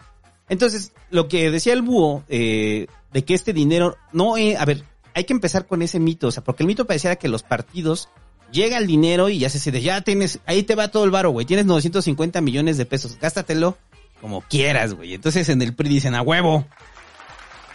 Entonces, 0.49 0.93
lo 1.11 1.29
que 1.29 1.51
decía 1.51 1.75
el 1.75 1.83
búho, 1.83 2.25
eh, 2.29 2.89
de 3.13 3.25
que 3.25 3.35
este 3.35 3.53
dinero 3.53 3.97
no, 4.13 4.37
eh, 4.37 4.57
a 4.57 4.65
ver, 4.65 4.83
hay 5.15 5.25
que 5.25 5.33
empezar 5.33 5.67
con 5.67 5.83
ese 5.83 6.01
mito, 6.01 6.29
o 6.29 6.31
sea, 6.33 6.43
porque 6.43 6.63
el 6.63 6.67
mito 6.67 6.87
parecía 6.87 7.17
que 7.17 7.29
los 7.29 7.43
partidos 7.43 8.09
llega 8.53 8.79
el 8.79 8.87
dinero 8.87 9.29
y 9.29 9.39
ya 9.39 9.51
se 9.51 9.59
dice, 9.59 9.83
ya 9.83 10.01
tienes, 10.01 10.41
ahí 10.47 10.63
te 10.63 10.75
va 10.75 10.89
todo 10.89 11.05
el 11.05 11.11
varo, 11.11 11.31
güey, 11.31 11.47
tienes 11.47 11.67
950 11.67 12.41
millones 12.41 12.77
de 12.79 12.87
pesos, 12.87 13.19
gástatelo 13.21 13.77
como 14.21 14.41
quieras, 14.43 14.95
güey. 14.95 15.15
Entonces 15.15 15.49
en 15.49 15.61
el 15.63 15.75
PRI 15.75 15.89
dicen, 15.89 16.15
a 16.15 16.23
huevo, 16.23 16.67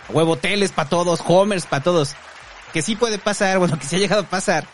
a 0.09 0.11
huevo, 0.11 0.37
teles 0.37 0.71
para 0.71 0.89
todos, 0.89 1.21
homers 1.25 1.65
para 1.65 1.83
todos. 1.83 2.15
Que 2.73 2.81
sí 2.81 2.95
puede 2.95 3.17
pasar, 3.17 3.59
bueno, 3.59 3.77
que 3.77 3.85
sí 3.85 3.95
ha 3.95 3.99
llegado 3.99 4.21
a 4.23 4.29
pasar. 4.29 4.67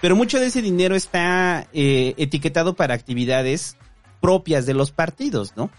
Pero 0.00 0.14
mucho 0.16 0.38
de 0.38 0.46
ese 0.46 0.62
dinero 0.62 0.94
está 0.94 1.66
eh, 1.72 2.14
etiquetado 2.18 2.74
para 2.74 2.94
actividades 2.94 3.76
propias 4.20 4.66
de 4.66 4.74
los 4.74 4.90
partidos, 4.92 5.54
¿no? 5.56 5.70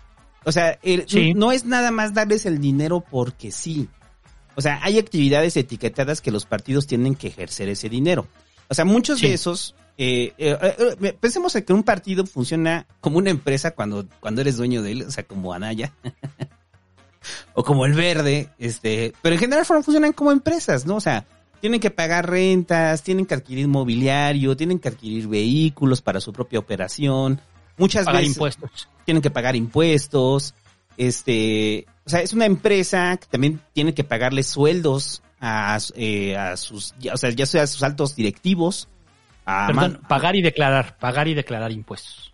O 0.45 0.51
sea, 0.51 0.79
el, 0.83 1.05
Sí. 1.07 1.33
no 1.33 1.51
es 1.51 1.65
nada 1.65 1.91
más 1.91 2.13
darles 2.13 2.45
el 2.45 2.59
dinero 2.59 3.03
porque 3.09 3.51
sí. 3.51 3.87
O 4.55 4.61
sea, 4.61 4.79
hay 4.83 4.97
actividades 4.99 5.55
etiquetadas 5.55 6.21
que 6.21 6.31
los 6.31 6.45
partidos 6.45 6.87
tienen 6.87 7.15
que 7.15 7.27
ejercer 7.27 7.69
ese 7.69 7.87
dinero. 7.87 8.27
O 8.69 8.73
sea, 8.73 8.85
muchos 8.85 9.19
Sí. 9.19 9.27
de 9.27 9.33
esos, 9.33 9.75
eh, 9.97 10.33
eh, 10.37 10.95
eh, 11.01 11.13
pensemos 11.19 11.55
en 11.55 11.63
que 11.65 11.73
un 11.73 11.83
partido 11.83 12.25
funciona 12.25 12.85
como 13.01 13.17
una 13.17 13.29
empresa 13.31 13.71
cuando, 13.71 14.05
cuando 14.19 14.41
eres 14.41 14.57
dueño 14.57 14.81
de 14.81 14.91
él, 14.91 15.01
o 15.03 15.11
sea, 15.11 15.23
como 15.23 15.53
Anaya. 15.53 15.91
o 17.53 17.63
como 17.63 17.85
el 17.85 17.93
verde, 17.93 18.49
este, 18.59 19.13
pero 19.21 19.35
en 19.35 19.39
general 19.39 19.65
funcionan 19.65 20.13
como 20.13 20.31
empresas, 20.31 20.85
¿no? 20.85 20.95
O 20.95 21.01
sea, 21.01 21.25
tienen 21.59 21.79
que 21.79 21.91
pagar 21.91 22.29
rentas, 22.29 23.03
tienen 23.03 23.25
que 23.25 23.33
adquirir 23.33 23.67
mobiliario, 23.67 24.55
tienen 24.55 24.79
que 24.79 24.87
adquirir 24.87 25.27
vehículos 25.27 26.01
para 26.01 26.21
su 26.21 26.31
propia 26.31 26.59
operación. 26.59 27.41
Muchas 27.77 28.05
Pagar 28.05 28.21
veces 28.21 28.35
impuestos. 28.35 28.87
tienen 29.05 29.21
que 29.21 29.29
pagar 29.29 29.55
impuestos. 29.55 30.53
Este, 30.95 31.85
o 32.05 32.09
sea, 32.09 32.21
es 32.21 32.33
una 32.33 32.45
empresa 32.45 33.17
que 33.17 33.27
también 33.27 33.61
tiene 33.73 33.93
que 33.93 34.03
pagarle 34.03 34.43
sueldos 34.43 35.21
a, 35.41 35.77
eh, 35.95 36.35
a 36.37 36.57
sus, 36.57 36.93
ya- 36.99 37.13
o 37.13 37.17
sea, 37.17 37.29
ya 37.31 37.45
sea 37.45 37.63
a 37.63 37.67
sus 37.67 37.83
altos 37.83 38.15
directivos, 38.15 38.87
a, 39.45 39.67
Perdón, 39.67 40.01
pagar 40.07 40.35
y 40.35 40.41
declarar, 40.41 40.97
pagar 40.99 41.27
y 41.27 41.33
declarar 41.33 41.71
impuestos. 41.71 42.33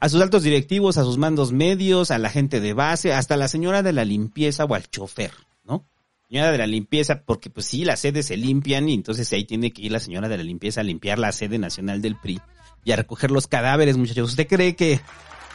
a 0.00 0.08
sus 0.08 0.20
altos 0.22 0.42
directivos, 0.42 0.96
a 0.96 1.04
sus 1.04 1.18
mandos 1.18 1.52
medios, 1.52 2.10
a 2.10 2.18
la 2.18 2.30
gente 2.30 2.60
de 2.60 2.72
base, 2.72 3.12
hasta 3.12 3.36
la 3.36 3.48
señora 3.48 3.82
de 3.82 3.92
la 3.92 4.04
limpieza 4.04 4.64
o 4.64 4.74
al 4.74 4.88
chofer, 4.88 5.30
¿no? 5.64 5.84
Señora 6.28 6.50
de 6.52 6.58
la 6.58 6.66
limpieza, 6.66 7.22
porque 7.24 7.50
pues 7.50 7.66
sí, 7.66 7.84
las 7.84 8.00
sedes 8.00 8.26
se 8.26 8.36
limpian 8.38 8.88
y 8.88 8.94
entonces 8.94 9.30
ahí 9.32 9.44
tiene 9.44 9.72
que 9.72 9.82
ir 9.82 9.92
la 9.92 10.00
señora 10.00 10.28
de 10.28 10.38
la 10.38 10.42
limpieza 10.42 10.80
a 10.80 10.84
limpiar 10.84 11.18
la 11.18 11.32
sede 11.32 11.58
nacional 11.58 12.00
del 12.00 12.16
PRI 12.16 12.40
y 12.84 12.92
a 12.92 12.96
recoger 12.96 13.30
los 13.30 13.46
cadáveres, 13.46 13.98
muchachos. 13.98 14.30
¿Usted 14.30 14.46
cree 14.48 14.74
que 14.74 15.00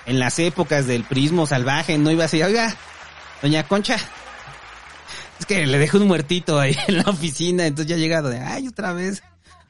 en 0.05 0.19
las 0.19 0.37
épocas 0.37 0.85
del 0.85 1.03
prismo 1.05 1.47
salvaje 1.47 1.97
no 1.97 2.11
iba 2.11 2.23
a 2.25 2.27
decir, 2.27 2.43
oiga, 2.43 2.75
doña 3.41 3.67
Concha, 3.67 3.97
que 5.45 5.65
le 5.65 5.77
dejé 5.77 5.97
un 5.97 6.07
muertito 6.07 6.59
ahí 6.59 6.75
en 6.87 6.97
la 6.97 7.03
oficina, 7.09 7.65
entonces 7.65 7.89
ya 7.89 7.95
ha 7.95 7.99
llegado 7.99 8.29
de, 8.29 8.39
ay, 8.39 8.67
otra 8.67 8.93
vez, 8.93 9.23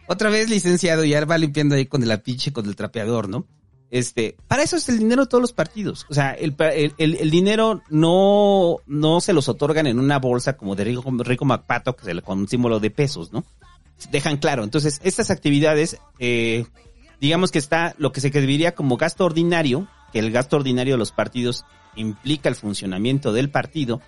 otra 0.08 0.30
vez 0.30 0.50
licenciado, 0.50 1.04
y 1.04 1.14
ahora 1.14 1.26
va 1.28 1.38
limpiando 1.38 1.76
ahí 1.76 1.86
con 1.86 2.04
el 2.04 2.12
apiche, 2.12 2.54
con 2.54 2.66
el 2.66 2.76
trapeador, 2.76 3.30
¿no? 3.30 3.46
Este, 3.92 4.36
para 4.48 4.64
eso 4.64 4.76
es 4.78 4.90
el 4.90 4.98
dinero 5.00 5.24
de 5.24 5.30
todos 5.30 5.42
los 5.42 5.54
partidos. 5.54 6.06
O 6.10 6.14
sea, 6.14 6.32
el, 6.34 6.56
el, 6.60 6.94
el- 6.98 7.30
dinero 7.30 7.82
no, 7.90 8.78
no 8.88 9.22
se 9.22 9.32
los 9.32 9.48
otorgan 9.48 9.88
en 9.88 10.00
una 10.00 10.20
bolsa 10.20 10.58
como 10.58 10.76
de 10.76 10.84
Rico, 10.84 11.04
Rico 11.20 11.46
Macpato, 11.46 11.96
con 12.24 12.40
un 12.40 12.48
símbolo 12.48 12.80
de 12.80 12.90
pesos, 12.90 13.32
¿no? 13.32 13.46
Dejan 14.12 14.38
claro. 14.38 14.64
Entonces, 14.64 15.00
estas 15.04 15.30
actividades, 15.32 15.98
eh, 16.20 16.66
digamos 17.22 17.52
que 17.52 17.60
está 17.60 17.96
lo 17.98 18.12
que 18.12 18.20
se 18.22 18.32
diría 18.32 18.74
como 18.76 18.98
gasto 18.98 19.24
ordinario, 19.24 19.88
que 20.12 20.20
el 20.20 20.32
gasto 20.32 20.58
ordinario 20.58 20.96
de 20.96 21.00
los 21.00 21.12
partidos 21.12 21.64
implica 21.96 22.50
el 22.50 22.56
funcionamiento 22.56 23.32
del 23.32 23.50
partido, 23.50 24.02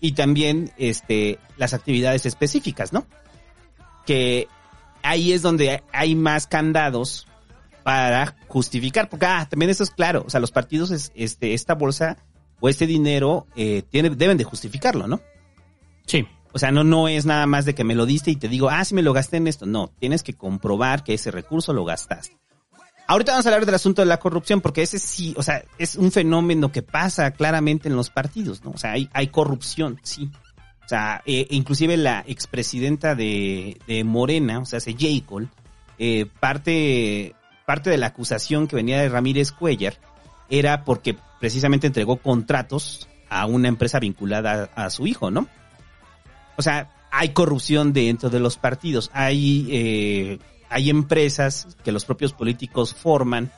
y 0.00 0.12
también, 0.12 0.72
este, 0.76 1.38
las 1.56 1.74
actividades 1.74 2.26
específicas, 2.26 2.92
¿no? 2.92 3.06
Que 4.04 4.48
ahí 5.02 5.32
es 5.32 5.42
donde 5.42 5.82
hay 5.92 6.14
más 6.14 6.46
candados 6.46 7.26
para 7.82 8.36
justificar, 8.48 9.08
porque 9.08 9.26
ah, 9.26 9.46
también 9.48 9.70
eso 9.70 9.84
es 9.84 9.90
claro, 9.90 10.24
o 10.26 10.30
sea, 10.30 10.40
los 10.40 10.50
partidos, 10.50 10.90
es, 10.90 11.12
este, 11.14 11.54
esta 11.54 11.74
bolsa 11.74 12.18
o 12.60 12.68
este 12.68 12.86
dinero 12.86 13.46
eh, 13.54 13.82
tiene, 13.88 14.10
deben 14.10 14.36
de 14.36 14.44
justificarlo, 14.44 15.06
¿no? 15.06 15.20
Sí. 16.06 16.26
O 16.52 16.58
sea, 16.58 16.70
no, 16.70 16.84
no 16.84 17.06
es 17.06 17.26
nada 17.26 17.46
más 17.46 17.64
de 17.64 17.74
que 17.74 17.84
me 17.84 17.94
lo 17.94 18.06
diste 18.06 18.30
y 18.30 18.36
te 18.36 18.48
digo, 18.48 18.70
ah, 18.70 18.84
sí 18.84 18.94
me 18.94 19.02
lo 19.02 19.12
gasté 19.12 19.36
en 19.36 19.46
esto. 19.46 19.66
No, 19.66 19.92
tienes 19.98 20.22
que 20.22 20.32
comprobar 20.32 21.04
que 21.04 21.14
ese 21.14 21.30
recurso 21.30 21.72
lo 21.74 21.84
gastaste. 21.84 22.36
Ahorita 23.06 23.32
vamos 23.32 23.46
a 23.46 23.50
hablar 23.50 23.66
del 23.66 23.74
asunto 23.74 24.02
de 24.02 24.06
la 24.06 24.18
corrupción, 24.18 24.60
porque 24.60 24.82
ese 24.82 24.98
sí, 24.98 25.34
o 25.36 25.42
sea, 25.42 25.64
es 25.78 25.96
un 25.96 26.10
fenómeno 26.10 26.72
que 26.72 26.82
pasa 26.82 27.30
claramente 27.30 27.88
en 27.88 27.96
los 27.96 28.10
partidos, 28.10 28.64
¿no? 28.64 28.72
O 28.72 28.78
sea, 28.78 28.94
hay, 29.12 29.26
corrupción, 29.28 30.00
sí. 30.02 30.30
O 30.84 30.88
sea, 30.88 31.22
eh, 31.24 31.46
inclusive 31.50 31.96
la 31.96 32.24
expresidenta 32.26 33.14
de, 33.14 33.78
de 33.86 34.04
Morena, 34.04 34.60
o 34.60 34.64
sea, 34.64 34.80
se 34.80 34.92
J. 34.92 35.48
eh, 35.98 36.26
parte, 36.40 37.34
parte 37.64 37.90
de 37.90 37.98
la 37.98 38.08
acusación 38.08 38.66
que 38.66 38.76
venía 38.76 39.00
de 39.00 39.08
Ramírez 39.08 39.52
Cuellar 39.52 39.94
era 40.48 40.84
porque 40.84 41.16
precisamente 41.40 41.86
entregó 41.86 42.16
contratos 42.16 43.08
a 43.28 43.46
una 43.46 43.68
empresa 43.68 44.00
vinculada 44.00 44.70
a, 44.74 44.86
a 44.86 44.90
su 44.90 45.06
hijo, 45.06 45.30
¿no? 45.30 45.48
O 46.56 46.62
sea, 46.62 46.90
hay 47.10 47.30
corrupción 47.30 47.92
dentro 47.92 48.30
de 48.30 48.40
los 48.40 48.56
partidos, 48.56 49.10
hay, 49.14 49.66
eh, 49.70 50.38
hay 50.68 50.90
empresas 50.90 51.76
que 51.84 51.92
los 51.92 52.04
propios 52.04 52.32
políticos 52.32 52.94
forman 52.94 53.50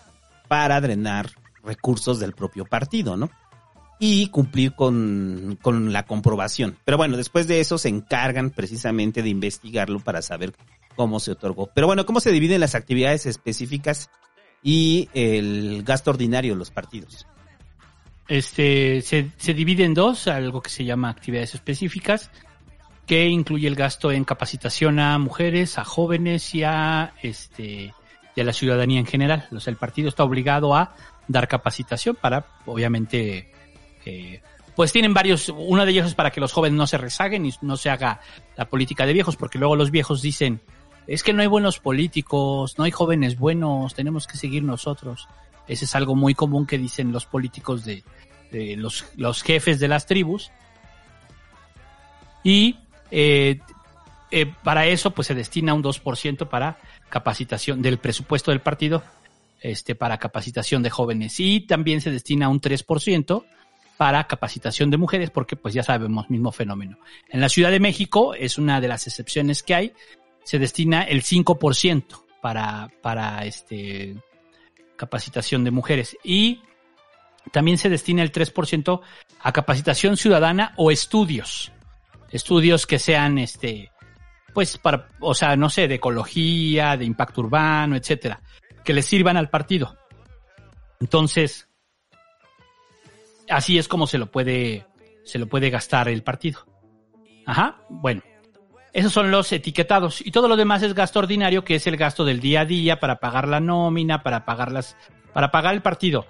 para 0.48 0.80
drenar 0.80 1.30
recursos 1.64 2.18
del 2.18 2.32
propio 2.32 2.64
partido, 2.64 3.16
¿no? 3.16 3.30
Y 4.00 4.28
cumplir 4.28 4.74
con, 4.74 5.58
con 5.60 5.92
la 5.92 6.04
comprobación. 6.04 6.76
Pero 6.84 6.96
bueno, 6.96 7.16
después 7.16 7.46
de 7.48 7.60
eso 7.60 7.78
se 7.78 7.88
encargan 7.88 8.50
precisamente 8.50 9.22
de 9.22 9.28
investigarlo 9.28 10.00
para 10.00 10.22
saber 10.22 10.54
cómo 10.94 11.20
se 11.20 11.32
otorgó. 11.32 11.70
Pero 11.74 11.86
bueno, 11.86 12.06
¿cómo 12.06 12.20
se 12.20 12.30
dividen 12.30 12.60
las 12.60 12.74
actividades 12.74 13.26
específicas 13.26 14.10
y 14.62 15.08
el 15.14 15.82
gasto 15.84 16.10
ordinario 16.10 16.54
de 16.54 16.58
los 16.58 16.70
partidos? 16.70 17.26
Este, 18.28 19.00
se, 19.02 19.32
se 19.36 19.54
divide 19.54 19.84
en 19.84 19.94
dos, 19.94 20.28
algo 20.28 20.60
que 20.60 20.70
se 20.70 20.84
llama 20.84 21.08
actividades 21.08 21.54
específicas, 21.54 22.30
que 23.08 23.26
incluye 23.26 23.66
el 23.66 23.74
gasto 23.74 24.12
en 24.12 24.24
capacitación 24.24 25.00
a 25.00 25.18
mujeres, 25.18 25.78
a 25.78 25.84
jóvenes 25.84 26.54
y 26.54 26.62
a, 26.62 27.14
este, 27.22 27.94
y 28.36 28.40
a 28.40 28.44
la 28.44 28.52
ciudadanía 28.52 29.00
en 29.00 29.06
general. 29.06 29.48
O 29.50 29.58
el 29.68 29.76
partido 29.76 30.10
está 30.10 30.24
obligado 30.24 30.76
a 30.76 30.94
dar 31.26 31.48
capacitación 31.48 32.16
para, 32.16 32.44
obviamente, 32.66 33.50
eh, 34.04 34.42
pues 34.76 34.92
tienen 34.92 35.14
varios, 35.14 35.48
uno 35.48 35.86
de 35.86 35.90
ellos 35.90 36.06
es 36.06 36.14
para 36.14 36.30
que 36.30 36.40
los 36.40 36.52
jóvenes 36.52 36.76
no 36.76 36.86
se 36.86 36.98
rezaguen 36.98 37.46
y 37.46 37.54
no 37.62 37.78
se 37.78 37.88
haga 37.88 38.20
la 38.58 38.66
política 38.66 39.06
de 39.06 39.14
viejos, 39.14 39.36
porque 39.36 39.58
luego 39.58 39.74
los 39.74 39.90
viejos 39.90 40.20
dicen, 40.20 40.60
es 41.06 41.22
que 41.22 41.32
no 41.32 41.40
hay 41.40 41.48
buenos 41.48 41.78
políticos, 41.78 42.76
no 42.76 42.84
hay 42.84 42.90
jóvenes 42.90 43.38
buenos, 43.38 43.94
tenemos 43.94 44.26
que 44.26 44.36
seguir 44.36 44.62
nosotros. 44.64 45.28
Ese 45.66 45.86
es 45.86 45.94
algo 45.94 46.14
muy 46.14 46.34
común 46.34 46.66
que 46.66 46.76
dicen 46.76 47.10
los 47.10 47.24
políticos 47.24 47.86
de, 47.86 48.04
de 48.52 48.76
los, 48.76 49.06
los 49.16 49.42
jefes 49.42 49.80
de 49.80 49.88
las 49.88 50.04
tribus. 50.04 50.50
Y 52.44 52.76
eh, 53.10 53.60
eh, 54.30 54.46
para 54.62 54.86
eso 54.86 55.10
pues 55.12 55.26
se 55.28 55.34
destina 55.34 55.74
un 55.74 55.82
2% 55.82 56.48
para 56.48 56.78
capacitación 57.08 57.80
del 57.80 57.98
presupuesto 57.98 58.50
del 58.50 58.60
partido, 58.60 59.02
este, 59.60 59.94
para 59.94 60.18
capacitación 60.18 60.82
de 60.82 60.90
jóvenes. 60.90 61.38
Y 61.40 61.60
también 61.60 62.00
se 62.00 62.10
destina 62.10 62.48
un 62.48 62.60
3% 62.60 63.44
para 63.96 64.24
capacitación 64.28 64.90
de 64.90 64.96
mujeres, 64.96 65.30
porque 65.30 65.56
pues 65.56 65.74
ya 65.74 65.82
sabemos, 65.82 66.30
mismo 66.30 66.52
fenómeno. 66.52 66.98
En 67.28 67.40
la 67.40 67.48
Ciudad 67.48 67.70
de 67.70 67.80
México 67.80 68.34
es 68.34 68.56
una 68.56 68.80
de 68.80 68.88
las 68.88 69.06
excepciones 69.06 69.62
que 69.62 69.74
hay, 69.74 69.92
se 70.44 70.58
destina 70.58 71.02
el 71.02 71.22
5% 71.22 72.04
para, 72.40 72.90
para 73.02 73.44
este, 73.44 74.14
capacitación 74.96 75.64
de 75.64 75.72
mujeres. 75.72 76.16
Y 76.22 76.60
también 77.50 77.78
se 77.78 77.88
destina 77.88 78.22
el 78.22 78.30
3% 78.30 79.00
a 79.40 79.52
capacitación 79.52 80.16
ciudadana 80.16 80.74
o 80.76 80.90
estudios. 80.90 81.72
Estudios 82.30 82.86
que 82.86 82.98
sean, 82.98 83.38
este, 83.38 83.90
pues 84.52 84.78
para, 84.78 85.08
o 85.20 85.34
sea, 85.34 85.56
no 85.56 85.70
sé, 85.70 85.88
de 85.88 85.96
ecología, 85.96 86.96
de 86.96 87.04
impacto 87.04 87.40
urbano, 87.40 87.96
etcétera, 87.96 88.40
que 88.84 88.92
le 88.92 89.02
sirvan 89.02 89.36
al 89.36 89.50
partido. 89.50 89.96
Entonces, 91.00 91.68
así 93.48 93.78
es 93.78 93.88
como 93.88 94.06
se 94.06 94.18
lo 94.18 94.30
puede, 94.30 94.86
se 95.24 95.38
lo 95.38 95.46
puede 95.46 95.70
gastar 95.70 96.08
el 96.08 96.22
partido. 96.22 96.66
Ajá, 97.46 97.82
bueno. 97.88 98.22
Esos 98.92 99.12
son 99.12 99.30
los 99.30 99.52
etiquetados. 99.52 100.26
Y 100.26 100.30
todo 100.30 100.48
lo 100.48 100.56
demás 100.56 100.82
es 100.82 100.94
gasto 100.94 101.18
ordinario, 101.18 101.64
que 101.64 101.76
es 101.76 101.86
el 101.86 101.96
gasto 101.96 102.24
del 102.24 102.40
día 102.40 102.62
a 102.62 102.64
día 102.64 102.98
para 102.98 103.20
pagar 103.20 103.46
la 103.46 103.60
nómina, 103.60 104.22
para 104.22 104.44
pagar 104.44 104.72
las, 104.72 104.96
para 105.32 105.50
pagar 105.50 105.74
el 105.74 105.82
partido. 105.82 106.26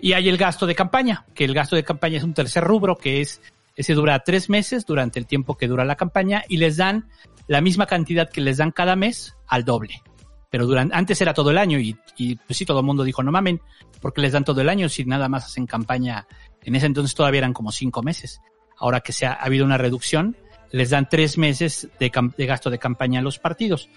Y 0.00 0.12
hay 0.12 0.28
el 0.28 0.36
gasto 0.36 0.66
de 0.66 0.74
campaña, 0.74 1.24
que 1.34 1.44
el 1.44 1.54
gasto 1.54 1.76
de 1.76 1.84
campaña 1.84 2.18
es 2.18 2.24
un 2.24 2.34
tercer 2.34 2.64
rubro, 2.64 2.96
que 2.96 3.20
es, 3.20 3.40
ese 3.76 3.94
dura 3.94 4.22
tres 4.24 4.50
meses 4.50 4.86
durante 4.86 5.18
el 5.18 5.26
tiempo 5.26 5.56
que 5.56 5.68
dura 5.68 5.84
la 5.84 5.96
campaña 5.96 6.44
y 6.48 6.56
les 6.58 6.76
dan 6.76 7.08
la 7.46 7.60
misma 7.60 7.86
cantidad 7.86 8.28
que 8.28 8.40
les 8.40 8.58
dan 8.58 8.70
cada 8.70 8.96
mes 8.96 9.36
al 9.46 9.64
doble. 9.64 10.02
Pero 10.50 10.66
durante, 10.66 10.94
antes 10.94 11.20
era 11.20 11.32
todo 11.32 11.50
el 11.50 11.58
año 11.58 11.78
y, 11.78 11.96
y 12.16 12.36
pues 12.36 12.56
sí, 12.56 12.64
todo 12.64 12.80
el 12.80 12.86
mundo 12.86 13.04
dijo, 13.04 13.22
no 13.22 13.30
mamen, 13.32 13.60
porque 14.00 14.20
les 14.20 14.32
dan 14.32 14.44
todo 14.44 14.60
el 14.60 14.68
año 14.68 14.88
si 14.88 15.04
nada 15.04 15.28
más 15.28 15.44
hacen 15.46 15.66
campaña. 15.66 16.26
En 16.62 16.74
ese 16.74 16.86
entonces 16.86 17.14
todavía 17.14 17.38
eran 17.38 17.52
como 17.52 17.70
cinco 17.72 18.02
meses. 18.02 18.40
Ahora 18.76 19.00
que 19.00 19.12
se 19.12 19.26
ha, 19.26 19.32
ha 19.32 19.44
habido 19.44 19.64
una 19.64 19.78
reducción, 19.78 20.36
les 20.72 20.90
dan 20.90 21.08
tres 21.08 21.38
meses 21.38 21.88
de, 21.98 22.10
de, 22.36 22.46
gasto 22.46 22.70
de 22.70 22.78
campaña 22.78 23.20
a 23.20 23.22
los 23.22 23.38
partidos. 23.38 23.88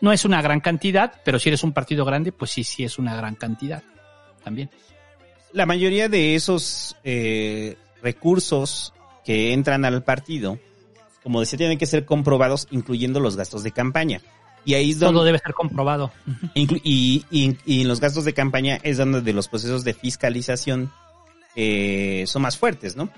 No 0.00 0.12
es 0.12 0.24
una 0.24 0.42
gran 0.42 0.60
cantidad, 0.60 1.20
pero 1.24 1.38
si 1.38 1.48
eres 1.48 1.62
un 1.62 1.72
partido 1.72 2.04
grande, 2.04 2.32
pues 2.32 2.50
sí, 2.50 2.64
sí 2.64 2.84
es 2.84 2.98
una 2.98 3.16
gran 3.16 3.34
cantidad 3.34 3.82
también. 4.44 4.70
La 5.52 5.66
mayoría 5.66 6.08
de 6.08 6.34
esos 6.34 6.96
eh, 7.02 7.76
recursos 8.02 8.92
que 9.26 9.52
entran 9.52 9.84
al 9.84 10.04
partido, 10.04 10.58
como 11.24 11.40
decía, 11.40 11.58
tienen 11.58 11.78
que 11.78 11.86
ser 11.86 12.04
comprobados, 12.04 12.68
incluyendo 12.70 13.18
los 13.18 13.36
gastos 13.36 13.64
de 13.64 13.72
campaña. 13.72 14.20
Y 14.64 14.74
ahí 14.74 14.90
es 14.92 15.00
donde, 15.00 15.14
Todo 15.14 15.24
debe 15.24 15.38
ser 15.38 15.52
comprobado. 15.52 16.12
Y, 16.54 16.80
y, 16.82 17.56
y, 17.64 17.82
en 17.82 17.88
los 17.88 18.00
gastos 18.00 18.24
de 18.24 18.32
campaña 18.32 18.78
es 18.82 18.98
donde 18.98 19.20
de 19.20 19.32
los 19.32 19.48
procesos 19.48 19.84
de 19.84 19.94
fiscalización 19.94 20.92
eh, 21.56 22.24
son 22.26 22.42
más 22.42 22.56
fuertes, 22.56 22.96
¿no? 22.96 23.10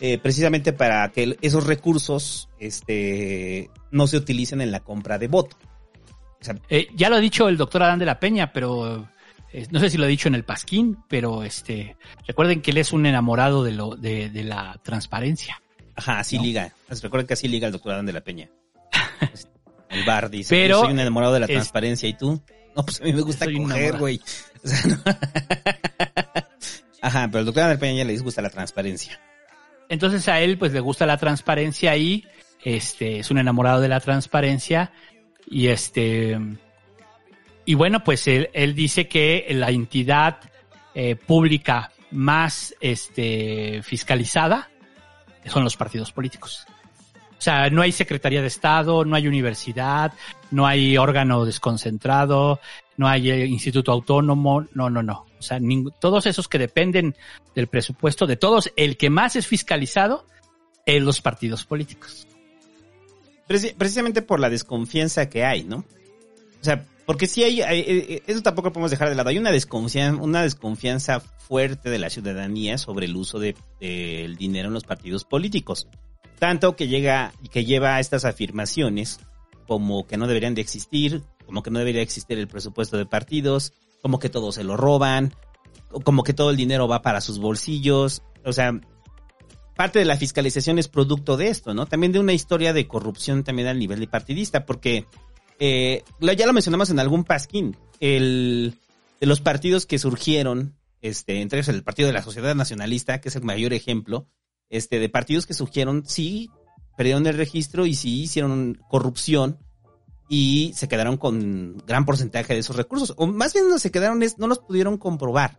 Eh, 0.00 0.18
precisamente 0.18 0.72
para 0.72 1.08
que 1.12 1.36
esos 1.40 1.66
recursos 1.66 2.48
este, 2.58 3.70
no 3.92 4.08
se 4.08 4.16
utilicen 4.16 4.60
en 4.60 4.72
la 4.72 4.80
compra 4.80 5.18
de 5.18 5.28
voto. 5.28 5.56
O 6.40 6.44
sea, 6.44 6.56
eh, 6.68 6.88
ya 6.94 7.08
lo 7.08 7.16
ha 7.16 7.20
dicho 7.20 7.48
el 7.48 7.56
doctor 7.56 7.84
Adán 7.84 8.00
de 8.00 8.06
la 8.06 8.18
Peña, 8.18 8.52
pero 8.52 9.08
no 9.70 9.80
sé 9.80 9.90
si 9.90 9.98
lo 9.98 10.04
ha 10.04 10.08
dicho 10.08 10.28
en 10.28 10.34
el 10.34 10.44
Pasquín, 10.44 10.98
pero 11.08 11.42
este 11.42 11.96
recuerden 12.26 12.62
que 12.62 12.70
él 12.70 12.78
es 12.78 12.92
un 12.92 13.06
enamorado 13.06 13.64
de, 13.64 13.72
lo, 13.72 13.96
de, 13.96 14.30
de 14.30 14.44
la 14.44 14.78
transparencia. 14.82 15.60
Ajá, 15.94 16.18
así 16.20 16.36
¿no? 16.36 16.44
liga. 16.44 16.72
Recuerden 16.88 17.26
que 17.26 17.34
así 17.34 17.48
liga 17.48 17.66
el 17.66 17.72
doctor 17.72 17.92
Adán 17.92 18.06
de 18.06 18.12
la 18.12 18.22
Peña. 18.22 18.48
el 19.90 20.04
bar 20.04 20.30
dice, 20.30 20.54
pero, 20.54 20.80
soy 20.80 20.92
un 20.92 21.00
enamorado 21.00 21.34
de 21.34 21.40
la 21.40 21.46
es, 21.46 21.52
transparencia 21.52 22.08
y 22.08 22.14
tú. 22.14 22.42
No, 22.74 22.84
pues 22.84 23.00
a 23.00 23.04
mí 23.04 23.12
me 23.12 23.20
gusta 23.20 23.46
coger, 23.46 23.98
güey. 23.98 24.20
O 24.64 24.68
sea, 24.68 24.80
no. 24.86 25.02
Ajá, 27.02 27.26
pero 27.26 27.40
el 27.40 27.46
doctor 27.46 27.64
Adán 27.64 27.72
de 27.72 27.76
la 27.76 27.80
Peña 27.80 27.98
ya 27.98 28.04
le 28.04 28.18
gusta 28.18 28.40
la 28.40 28.50
transparencia. 28.50 29.20
Entonces 29.88 30.26
a 30.28 30.40
él 30.40 30.56
pues 30.56 30.72
le 30.72 30.80
gusta 30.80 31.04
la 31.04 31.18
transparencia 31.18 31.96
y 31.96 32.24
este 32.62 33.18
es 33.18 33.30
un 33.30 33.38
enamorado 33.38 33.80
de 33.80 33.88
la 33.88 34.00
transparencia 34.00 34.92
y 35.46 35.66
este 35.66 36.38
y 37.64 37.74
bueno 37.74 38.02
pues 38.04 38.26
él, 38.28 38.50
él 38.52 38.74
dice 38.74 39.08
que 39.08 39.46
la 39.50 39.70
entidad 39.70 40.38
eh, 40.94 41.16
pública 41.16 41.90
más 42.10 42.74
este 42.80 43.82
fiscalizada 43.82 44.70
son 45.46 45.64
los 45.64 45.76
partidos 45.76 46.12
políticos. 46.12 46.66
O 47.42 47.44
sea, 47.44 47.70
no 47.70 47.82
hay 47.82 47.90
Secretaría 47.90 48.40
de 48.40 48.46
Estado, 48.46 49.04
no 49.04 49.16
hay 49.16 49.26
universidad, 49.26 50.12
no 50.52 50.64
hay 50.64 50.96
órgano 50.96 51.44
desconcentrado, 51.44 52.60
no 52.96 53.08
hay 53.08 53.30
eh, 53.30 53.46
instituto 53.46 53.90
autónomo, 53.90 54.64
no, 54.74 54.90
no, 54.90 55.02
no. 55.02 55.26
O 55.40 55.42
sea, 55.42 55.58
todos 55.98 56.26
esos 56.26 56.46
que 56.46 56.58
dependen 56.58 57.16
del 57.56 57.66
presupuesto 57.66 58.28
de 58.28 58.36
todos, 58.36 58.72
el 58.76 58.96
que 58.96 59.10
más 59.10 59.34
es 59.34 59.48
fiscalizado 59.48 60.24
es 60.86 61.02
los 61.02 61.20
partidos 61.20 61.64
políticos. 61.64 62.28
Preci 63.48 63.74
precisamente 63.76 64.22
por 64.22 64.38
la 64.38 64.48
desconfianza 64.48 65.28
que 65.28 65.44
hay, 65.44 65.64
¿no? 65.64 65.78
O 66.60 66.64
sea, 66.64 66.86
porque 67.06 67.26
si 67.26 67.42
hay, 67.42 67.62
hay, 67.62 68.22
eso 68.26 68.42
tampoco 68.42 68.72
podemos 68.72 68.90
dejar 68.90 69.08
de 69.08 69.14
lado. 69.14 69.28
Hay 69.28 69.38
una 69.38 69.50
desconfianza, 69.50 70.22
una 70.22 70.42
desconfianza 70.42 71.20
fuerte 71.20 71.90
de 71.90 71.98
la 71.98 72.10
ciudadanía 72.10 72.78
sobre 72.78 73.06
el 73.06 73.16
uso 73.16 73.38
del 73.38 73.56
de, 73.80 73.88
de 73.88 74.36
dinero 74.38 74.68
en 74.68 74.74
los 74.74 74.84
partidos 74.84 75.24
políticos. 75.24 75.88
Tanto 76.38 76.76
que 76.76 76.88
llega, 76.88 77.32
que 77.50 77.64
lleva 77.64 77.96
a 77.96 78.00
estas 78.00 78.24
afirmaciones 78.24 79.20
como 79.66 80.06
que 80.06 80.16
no 80.16 80.26
deberían 80.26 80.54
de 80.54 80.60
existir, 80.60 81.22
como 81.46 81.62
que 81.62 81.70
no 81.70 81.78
debería 81.78 82.02
existir 82.02 82.38
el 82.38 82.48
presupuesto 82.48 82.96
de 82.96 83.06
partidos, 83.06 83.72
como 84.02 84.18
que 84.18 84.28
todos 84.28 84.56
se 84.56 84.64
lo 84.64 84.76
roban, 84.76 85.34
como 86.04 86.22
que 86.24 86.34
todo 86.34 86.50
el 86.50 86.56
dinero 86.56 86.88
va 86.88 87.02
para 87.02 87.20
sus 87.20 87.38
bolsillos, 87.38 88.22
o 88.44 88.52
sea, 88.52 88.80
parte 89.76 89.98
de 89.98 90.04
la 90.04 90.16
fiscalización 90.16 90.78
es 90.78 90.88
producto 90.88 91.36
de 91.36 91.48
esto, 91.48 91.74
¿no? 91.74 91.86
También 91.86 92.12
de 92.12 92.18
una 92.18 92.32
historia 92.32 92.72
de 92.72 92.86
corrupción 92.88 93.44
también 93.44 93.68
al 93.68 93.78
nivel 93.78 94.00
de 94.00 94.08
partidista, 94.08 94.66
porque 94.66 95.06
eh, 95.58 96.04
ya 96.20 96.46
lo 96.46 96.52
mencionamos 96.52 96.90
en 96.90 96.98
algún 96.98 97.24
pasquín, 97.24 97.76
el, 98.00 98.74
de 99.20 99.26
los 99.26 99.40
partidos 99.40 99.86
que 99.86 99.98
surgieron 99.98 100.74
este, 101.02 101.40
entre 101.40 101.58
ellos 101.58 101.68
el 101.68 101.82
Partido 101.82 102.06
de 102.06 102.14
la 102.14 102.22
Sociedad 102.22 102.54
Nacionalista, 102.54 103.20
que 103.20 103.28
es 103.28 103.36
el 103.36 103.42
mayor 103.42 103.72
ejemplo, 103.72 104.28
este, 104.70 105.00
de 105.00 105.08
partidos 105.08 105.46
que 105.46 105.52
surgieron, 105.52 106.04
sí, 106.06 106.48
perdieron 106.96 107.26
el 107.26 107.36
registro 107.36 107.84
y 107.86 107.94
sí 107.94 108.22
hicieron 108.22 108.80
corrupción 108.88 109.58
y 110.28 110.72
se 110.76 110.88
quedaron 110.88 111.16
con 111.18 111.76
gran 111.86 112.06
porcentaje 112.06 112.54
de 112.54 112.60
esos 112.60 112.76
recursos. 112.76 113.14
O 113.16 113.26
más 113.26 113.52
bien 113.52 113.68
no 113.68 113.78
se 113.78 113.90
quedaron, 113.90 114.22
es, 114.22 114.38
no 114.38 114.46
los 114.46 114.60
pudieron 114.60 114.96
comprobar. 114.96 115.58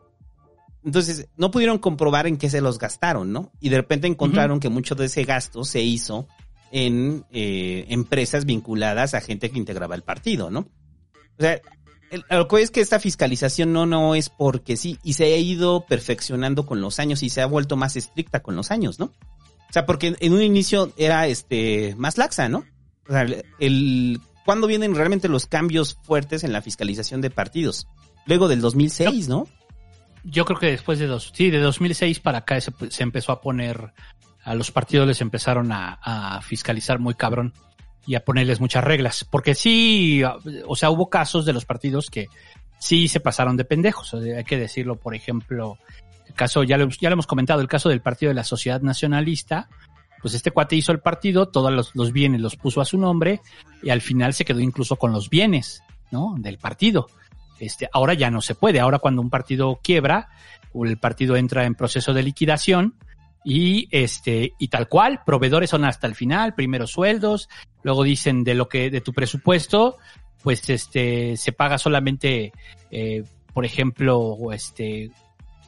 Entonces, 0.83 1.27
no 1.37 1.51
pudieron 1.51 1.77
comprobar 1.77 2.25
en 2.25 2.37
qué 2.37 2.49
se 2.49 2.61
los 2.61 2.79
gastaron, 2.79 3.31
¿no? 3.31 3.51
Y 3.59 3.69
de 3.69 3.77
repente 3.77 4.07
encontraron 4.07 4.59
que 4.59 4.69
mucho 4.69 4.95
de 4.95 5.05
ese 5.05 5.23
gasto 5.23 5.63
se 5.63 5.81
hizo 5.81 6.27
en 6.73 7.23
eh, 7.31 7.85
empresas 7.89 8.45
vinculadas 8.45 9.13
a 9.13 9.21
gente 9.21 9.49
que 9.51 9.59
integraba 9.59 9.93
el 9.95 10.01
partido, 10.01 10.49
¿no? 10.49 10.61
O 11.37 11.41
sea, 11.41 11.61
lo 12.29 12.47
que 12.47 12.61
es 12.61 12.71
que 12.71 12.81
esta 12.81 12.99
fiscalización 12.99 13.71
no, 13.71 13.85
no 13.85 14.15
es 14.15 14.29
porque 14.29 14.75
sí, 14.75 14.97
y 15.03 15.13
se 15.13 15.25
ha 15.33 15.37
ido 15.37 15.85
perfeccionando 15.85 16.65
con 16.65 16.81
los 16.81 16.99
años 16.99 17.21
y 17.23 17.29
se 17.29 17.41
ha 17.41 17.45
vuelto 17.45 17.77
más 17.77 17.95
estricta 17.95 18.41
con 18.41 18.55
los 18.55 18.71
años, 18.71 18.99
¿no? 18.99 19.05
O 19.05 19.73
sea, 19.73 19.85
porque 19.85 20.15
en 20.19 20.33
un 20.33 20.41
inicio 20.41 20.91
era 20.97 21.27
este 21.27 21.95
más 21.97 22.17
laxa, 22.17 22.49
¿no? 22.49 22.65
O 23.07 23.11
sea, 23.11 23.21
el, 23.21 23.45
el- 23.59 24.19
¿cuándo 24.45 24.65
vienen 24.67 24.95
realmente 24.95 25.27
los 25.29 25.45
cambios 25.45 25.97
fuertes 26.03 26.43
en 26.43 26.53
la 26.53 26.61
fiscalización 26.61 27.21
de 27.21 27.29
partidos? 27.29 27.87
Luego 28.25 28.47
del 28.47 28.61
2006, 28.61 29.27
¿no? 29.29 29.47
Yo 30.23 30.45
creo 30.45 30.57
que 30.59 30.67
después 30.67 30.99
de 30.99 31.07
dos, 31.07 31.31
sí, 31.35 31.49
de 31.49 31.59
2006 31.59 32.19
para 32.19 32.39
acá 32.39 32.59
se, 32.61 32.71
se 32.89 33.03
empezó 33.03 33.31
a 33.33 33.41
poner, 33.41 33.93
a 34.43 34.55
los 34.55 34.71
partidos 34.71 35.07
les 35.07 35.21
empezaron 35.21 35.71
a, 35.71 36.39
fiscalizar 36.41 36.99
muy 36.99 37.13
cabrón 37.13 37.53
y 38.05 38.15
a 38.15 38.23
ponerles 38.23 38.59
muchas 38.59 38.83
reglas. 38.83 39.25
Porque 39.29 39.55
sí, 39.55 40.21
o 40.67 40.75
sea, 40.75 40.89
hubo 40.89 41.09
casos 41.09 41.45
de 41.45 41.53
los 41.53 41.65
partidos 41.65 42.09
que 42.09 42.27
sí 42.79 43.07
se 43.07 43.19
pasaron 43.19 43.55
de 43.55 43.65
pendejos. 43.65 44.13
hay 44.13 44.43
que 44.43 44.57
decirlo, 44.57 44.95
por 44.97 45.15
ejemplo, 45.15 45.77
el 46.27 46.33
caso, 46.33 46.63
ya 46.63 46.77
lo, 46.77 46.89
ya 46.89 47.09
lo 47.09 47.13
hemos 47.13 47.27
comentado, 47.27 47.61
el 47.61 47.67
caso 47.67 47.89
del 47.89 48.01
partido 48.01 48.29
de 48.29 48.35
la 48.35 48.43
Sociedad 48.43 48.81
Nacionalista. 48.81 49.69
Pues 50.21 50.33
este 50.33 50.51
cuate 50.51 50.77
hizo 50.77 50.91
el 50.91 50.99
partido, 50.99 51.49
todos 51.49 51.71
los, 51.71 51.95
los 51.95 52.13
bienes 52.13 52.39
los 52.39 52.55
puso 52.55 52.79
a 52.79 52.85
su 52.85 52.97
nombre 52.97 53.41
y 53.81 53.89
al 53.89 53.99
final 53.99 54.33
se 54.33 54.45
quedó 54.45 54.61
incluso 54.61 54.95
con 54.95 55.11
los 55.11 55.29
bienes, 55.29 55.83
¿no? 56.11 56.35
Del 56.37 56.57
partido. 56.57 57.07
Este, 57.59 57.89
ahora 57.91 58.13
ya 58.13 58.29
no 58.29 58.41
se 58.41 58.55
puede. 58.55 58.79
Ahora 58.79 58.99
cuando 58.99 59.21
un 59.21 59.29
partido 59.29 59.79
quiebra, 59.83 60.29
o 60.73 60.85
el 60.85 60.97
partido 60.97 61.35
entra 61.35 61.65
en 61.65 61.75
proceso 61.75 62.13
de 62.13 62.23
liquidación 62.23 62.95
y 63.43 63.87
este 63.91 64.53
y 64.57 64.67
tal 64.69 64.87
cual, 64.87 65.21
proveedores 65.25 65.69
son 65.69 65.85
hasta 65.85 66.07
el 66.07 66.15
final, 66.15 66.53
primeros 66.53 66.91
sueldos, 66.91 67.49
luego 67.83 68.03
dicen 68.03 68.43
de 68.43 68.55
lo 68.55 68.69
que 68.69 68.89
de 68.89 69.01
tu 69.01 69.13
presupuesto, 69.13 69.97
pues 70.41 70.69
este 70.69 71.37
se 71.37 71.51
paga 71.51 71.77
solamente, 71.77 72.51
eh, 72.91 73.23
por 73.53 73.65
ejemplo, 73.65 74.37
este 74.51 75.11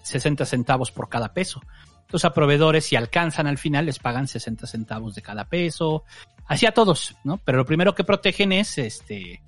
60 0.03 0.45
centavos 0.45 0.91
por 0.91 1.09
cada 1.09 1.33
peso. 1.33 1.61
Entonces 2.01 2.25
a 2.25 2.33
proveedores 2.33 2.85
si 2.85 2.95
alcanzan 2.95 3.47
al 3.47 3.57
final 3.57 3.88
les 3.88 3.99
pagan 3.99 4.27
60 4.27 4.67
centavos 4.67 5.15
de 5.15 5.21
cada 5.21 5.45
peso, 5.45 6.03
así 6.45 6.65
a 6.65 6.73
todos, 6.73 7.15
¿no? 7.23 7.38
Pero 7.38 7.57
lo 7.57 7.65
primero 7.65 7.95
que 7.95 8.03
protegen 8.03 8.51
es 8.51 8.77
este 8.77 9.41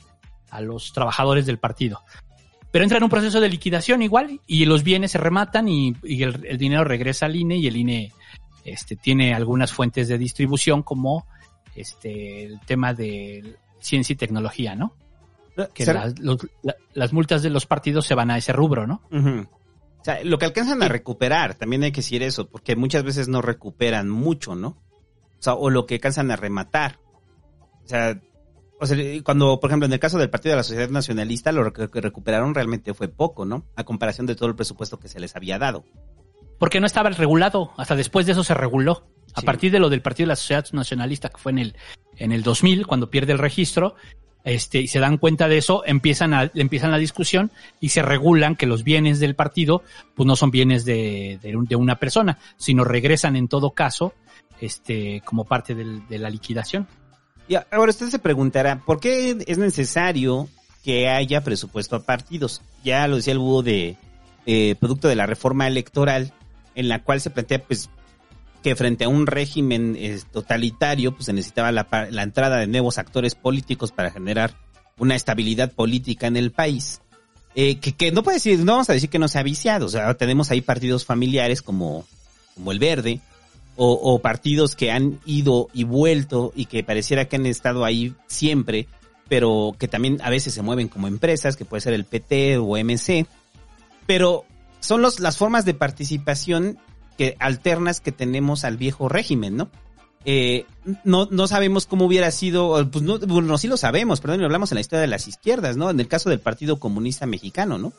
a 0.50 0.62
los 0.62 0.92
trabajadores 0.92 1.46
del 1.46 1.60
partido. 1.60 2.02
Pero 2.72 2.84
entra 2.84 2.98
en 2.98 3.04
un 3.04 3.10
proceso 3.10 3.40
de 3.40 3.50
liquidación 3.50 4.02
igual 4.02 4.42
y 4.48 4.66
los 4.66 4.84
bienes 4.84 5.12
se 5.12 5.18
rematan 5.18 5.68
y, 5.68 5.96
y 6.04 6.24
el, 6.24 6.46
el 6.46 6.58
dinero 6.58 6.84
regresa 6.84 7.28
al 7.28 7.36
INE 7.36 7.58
y 7.58 7.68
el 7.68 7.78
INE 7.78 8.12
este, 8.72 8.96
tiene 8.96 9.34
algunas 9.34 9.72
fuentes 9.74 10.08
de 10.08 10.18
distribución 10.18 10.84
como 10.84 11.26
este, 11.76 12.44
el 12.44 12.60
tema 12.62 12.94
de 12.94 13.56
ciencia 13.80 14.14
y 14.14 14.18
tecnología, 14.18 14.76
¿no? 14.76 14.94
Que 15.74 15.86
Ser- 15.86 15.96
las, 15.96 16.20
los- 16.20 16.48
la- 16.62 16.76
las 16.94 17.14
multas 17.14 17.42
de 17.42 17.50
los 17.50 17.66
partidos 17.66 18.06
se 18.06 18.16
van 18.16 18.30
a 18.32 18.38
ese 18.38 18.54
rubro, 18.54 18.86
¿no? 18.88 19.02
O 20.00 20.04
sea, 20.04 20.24
lo 20.24 20.38
que 20.38 20.46
alcanzan 20.46 20.82
a 20.84 20.88
recuperar, 20.88 21.56
también 21.56 21.84
hay 21.84 21.92
que 21.92 21.98
decir 22.02 22.24
eso, 22.24 22.48
porque 22.48 22.76
muchas 22.76 23.04
veces 23.04 23.28
no 23.28 23.42
recuperan 23.42 24.10
mucho, 24.10 24.56
¿no? 24.56 24.70
O 24.70 25.42
sea, 25.42 25.54
o 25.54 25.70
lo 25.70 25.86
que 25.86 25.96
alcanzan 25.96 26.32
a 26.32 26.36
rematar. 26.36 27.00
O 27.84 27.88
sea, 27.88 28.20
o 28.80 28.86
sea, 28.86 28.96
cuando, 29.24 29.60
por 29.60 29.70
ejemplo, 29.70 29.88
en 29.88 29.94
el 29.94 30.00
caso 30.00 30.18
del 30.20 30.30
Partido 30.30 30.54
de 30.54 30.58
la 30.58 30.64
Sociedad 30.64 30.90
Nacionalista, 30.90 31.52
lo 31.52 31.74
que 31.74 31.90
que 31.90 32.02
recuperaron 32.02 32.54
realmente 32.54 32.94
fue 32.94 33.08
poco, 33.08 33.44
¿no? 33.46 33.66
A 33.76 33.84
comparación 33.84 34.28
de 34.28 34.36
todo 34.36 34.50
el 34.50 34.56
presupuesto 34.56 35.00
que 35.00 35.08
se 35.08 35.20
les 35.20 35.36
había 35.36 35.58
dado. 35.58 35.84
Porque 36.60 36.80
no 36.80 36.86
estaba 36.88 37.10
regulado, 37.10 37.72
hasta 37.78 37.96
después 37.96 38.26
de 38.26 38.32
eso 38.34 38.44
se 38.44 38.54
reguló. 38.54 39.08
A 39.36 39.42
Sí. 39.42 39.46
partir 39.46 39.72
de 39.72 39.80
lo 39.80 39.90
del 39.90 40.02
Partido 40.02 40.26
de 40.26 40.30
la 40.30 40.36
Sociedad 40.36 40.66
Nacionalista, 40.72 41.30
que 41.30 41.38
fue 41.38 41.52
en 41.52 41.60
el, 41.60 41.76
en 42.18 42.32
el 42.32 42.42
2000, 42.42 42.88
cuando 42.88 43.10
pierde 43.12 43.34
el 43.34 43.38
registro, 43.38 43.96
este, 44.44 44.80
y 44.80 44.88
se 44.88 45.00
dan 45.00 45.18
cuenta 45.18 45.48
de 45.48 45.58
eso, 45.58 45.84
empiezan, 45.86 46.34
a, 46.34 46.50
empiezan 46.56 46.90
la 46.92 46.98
discusión 46.98 47.52
y 47.80 47.90
se 47.90 48.02
regulan 48.02 48.56
que 48.56 48.66
los 48.66 48.84
bienes 48.84 49.20
del 49.20 49.36
partido, 49.36 49.84
pues 50.16 50.26
no 50.26 50.36
son 50.36 50.50
bienes 50.52 50.86
de, 50.86 51.40
de 51.44 51.76
una 51.76 51.98
persona, 51.98 52.40
sino 52.56 52.84
regresan 52.86 53.36
en 53.36 53.48
todo 53.50 53.72
caso, 53.72 54.14
este, 54.62 55.22
como 55.26 55.44
parte 55.46 55.76
del- 55.76 56.08
de 56.08 56.18
la 56.18 56.30
liquidación. 56.30 56.88
Y 57.48 57.56
ahora 57.56 57.92
usted 57.92 58.08
se 58.08 58.20
preguntará, 58.20 58.82
¿por 58.86 59.00
qué 59.00 59.38
es 59.46 59.58
necesario 59.58 60.48
que 60.84 61.10
haya 61.10 61.44
presupuesto 61.44 61.96
a 61.96 62.04
partidos? 62.04 62.62
Ya 62.84 63.08
lo 63.08 63.18
decía 63.18 63.34
el 63.34 63.40
búho 63.40 63.62
de 63.64 63.98
eh, 64.46 64.76
producto 64.80 65.10
de 65.10 65.16
la 65.16 65.26
reforma 65.26 65.68
electoral, 65.68 66.32
en 66.78 66.88
la 66.88 67.04
cual 67.04 67.20
se 67.20 67.32
plantea 67.32 67.64
pues 67.64 67.90
que 68.64 68.76
frente 68.76 69.04
a 69.04 69.10
un 69.10 69.26
régimen 69.26 69.96
eh, 69.98 70.20
totalitario, 70.32 71.12
pues 71.12 71.26
se 71.26 71.34
necesitaba 71.34 71.72
la, 71.72 71.88
la 72.12 72.24
entrada 72.24 72.58
de 72.58 72.68
nuevos 72.68 73.00
actores 73.00 73.34
políticos 73.34 73.92
para 73.92 74.12
generar 74.12 74.54
una 74.98 75.16
estabilidad 75.16 75.72
política 75.72 76.28
en 76.28 76.38
el 76.38 76.52
país. 76.52 77.02
Eh, 77.56 77.80
que, 77.80 77.94
que 77.94 78.12
no 78.12 78.22
puede 78.22 78.38
decir, 78.38 78.60
no 78.60 78.74
vamos 78.74 78.90
a 78.92 78.94
decir 78.94 79.10
que 79.10 79.18
no 79.18 79.28
sea 79.28 79.42
viciado, 79.42 79.88
o 79.88 79.90
sea, 79.90 80.14
tenemos 80.14 80.52
ahí 80.52 80.62
partidos 80.62 81.06
familiares 81.06 81.64
como, 81.64 82.06
como 82.54 82.72
el 82.72 82.78
Verde, 82.78 83.20
o, 83.76 83.94
o 83.94 84.20
partidos 84.20 84.76
que 84.76 84.92
han 84.92 85.20
ido 85.26 85.70
y 85.74 85.84
vuelto 85.84 86.52
y 86.56 86.66
que 86.66 86.84
pareciera 86.84 87.26
que 87.26 87.38
han 87.38 87.48
estado 87.48 87.86
ahí 87.86 88.14
siempre, 88.28 88.88
pero 89.28 89.76
que 89.80 89.88
también 89.88 90.20
a 90.22 90.30
veces 90.30 90.54
se 90.54 90.62
mueven 90.62 90.88
como 90.88 91.08
empresas, 91.08 91.58
que 91.58 91.66
puede 91.66 91.82
ser 91.82 91.94
el 91.94 92.06
PT 92.06 92.58
o 92.60 92.78
MC, 92.78 93.26
pero 94.06 94.46
son 94.80 95.02
los, 95.02 95.20
las 95.20 95.38
formas 95.38 95.66
de 95.66 95.74
participación 95.74 96.78
que 97.18 97.36
alternas 97.40 98.00
que 98.00 98.12
tenemos 98.12 98.64
al 98.64 98.78
viejo 98.78 99.10
régimen, 99.10 99.58
¿no? 99.58 99.70
Eh, 100.26 100.66
no, 101.04 101.28
no 101.32 101.48
sabemos 101.48 101.86
cómo 101.86 102.06
hubiera 102.06 102.32
sido, 102.32 102.90
pues 102.92 103.04
no, 103.04 103.18
bueno, 103.20 103.58
sí 103.58 103.68
lo 103.68 103.78
sabemos, 103.78 104.20
perdón, 104.20 104.44
hablamos 104.44 104.72
en 104.72 104.76
la 104.76 104.82
historia 104.82 105.02
de 105.02 105.08
las 105.08 105.28
izquierdas, 105.28 105.78
¿no? 105.78 105.90
En 105.90 106.00
el 106.00 106.08
caso 106.08 106.30
del 106.30 106.40
Partido 106.40 106.80
Comunista 106.80 107.26
Mexicano, 107.26 107.78
¿no? 107.78 107.94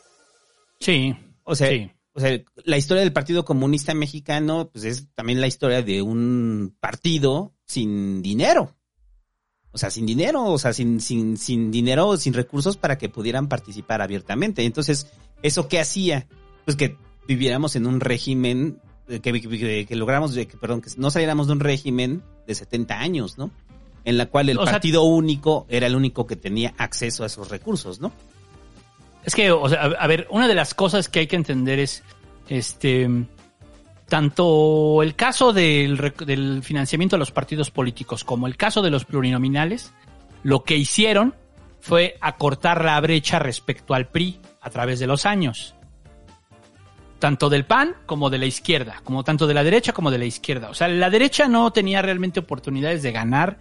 Sí. 0.79 1.17
O 1.45 1.55
sea, 1.55 1.69
Sí. 1.71 1.91
o 2.13 2.21
sea, 2.21 2.39
la 2.65 2.77
historia 2.77 3.03
del 3.03 3.13
Partido 3.13 3.45
Comunista 3.45 3.95
Mexicano, 3.95 4.69
pues 4.71 4.85
es 4.85 5.09
también 5.15 5.41
la 5.41 5.47
historia 5.47 5.83
de 5.83 6.03
un 6.03 6.77
partido 6.81 7.55
sin 7.65 8.21
dinero. 8.21 8.75
O 9.71 9.79
sea, 9.79 9.91
sin 9.91 10.07
dinero, 10.07 10.45
o 10.45 10.59
sea, 10.59 10.73
sin, 10.73 11.01
sin, 11.01 11.37
sin 11.37 11.71
dinero, 11.71 12.17
sin 12.17 12.35
recursos 12.35 12.77
para 12.77 12.99
que 12.99 13.09
pudieran 13.09 13.49
participar 13.49 14.03
abiertamente. 14.03 14.65
Entonces, 14.65 15.07
¿eso 15.43 15.69
qué 15.69 15.81
hacía? 15.81 16.27
Pues 16.69 16.77
que 16.77 16.99
viviéramos 17.27 17.77
en 17.77 17.87
un 17.87 17.99
régimen, 17.99 18.79
eh, 19.09 19.21
que, 19.21 19.41
que, 19.41 19.87
que 19.87 19.97
lográramos, 19.97 20.35
que, 20.35 20.45
perdón, 20.45 20.83
que 20.83 20.91
no 20.99 21.11
saliéramos 21.11 21.47
de 21.47 21.55
un 21.55 21.61
régimen 21.61 22.23
de 22.47 22.55
70 22.55 23.01
años, 23.01 23.39
¿no? 23.39 23.51
En 24.05 24.19
la 24.19 24.27
cual 24.27 24.51
el 24.51 24.59
O 24.59 24.65
sea- 24.65 24.73
partido 24.73 25.05
único 25.05 25.65
era 25.71 25.87
el 25.87 25.97
único 25.97 26.27
que 26.27 26.37
tenía 26.37 26.75
acceso 26.77 27.23
a 27.23 27.27
esos 27.27 27.49
recursos, 27.49 28.03
¿no? 28.03 28.13
Es 29.25 29.35
que, 29.35 29.51
o 29.51 29.67
sea, 29.67 29.81
a, 29.81 30.07
ver, 30.07 30.27
una 30.29 30.47
de 30.47 30.55
las 30.55 30.75
cosas 30.75 31.09
que 31.09 31.21
hay 31.21 31.27
que 31.27 31.37
entender 31.37 31.79
es, 31.79 32.03
este, 32.51 33.09
tanto 34.07 35.03
el 35.03 35.15
caso 35.15 35.55
del, 35.55 36.13
del 36.27 36.63
financiamiento 36.63 37.17
de 37.17 37.21
los 37.21 37.31
partidos 37.31 37.71
políticos 37.71 38.25
como 38.25 38.47
el 38.47 38.59
caso 38.59 38.83
de 38.83 38.91
los 38.91 39.07
plurinominales, 39.07 39.95
lo 40.43 40.65
que 40.65 40.77
hicieron 40.77 41.35
fue 41.81 42.19
acortar 42.21 42.85
la 42.85 43.01
brecha 43.01 43.39
respecto 43.39 43.95
al 43.95 44.09
PRI 44.09 44.39
a 44.61 44.69
través 44.69 44.99
de 44.99 45.07
los 45.07 45.25
años. 45.25 45.75
Tanto 47.19 47.51
del 47.51 47.65
PAN 47.65 47.97
como 48.07 48.31
de 48.31 48.39
la 48.39 48.47
izquierda, 48.47 49.01
como 49.05 49.25
tanto 49.25 49.47
de 49.47 49.55
la 49.55 49.65
derecha 49.65 49.93
como 49.93 50.11
de 50.11 50.19
la 50.19 50.25
izquierda. 50.25 50.71
O 50.71 50.75
sea, 50.75 50.89
la 50.89 51.11
derecha 51.11 51.49
no 51.49 51.73
tenía 51.73 52.01
realmente 52.01 52.41
oportunidades 52.41 53.03
de 53.03 53.13
ganar 53.13 53.59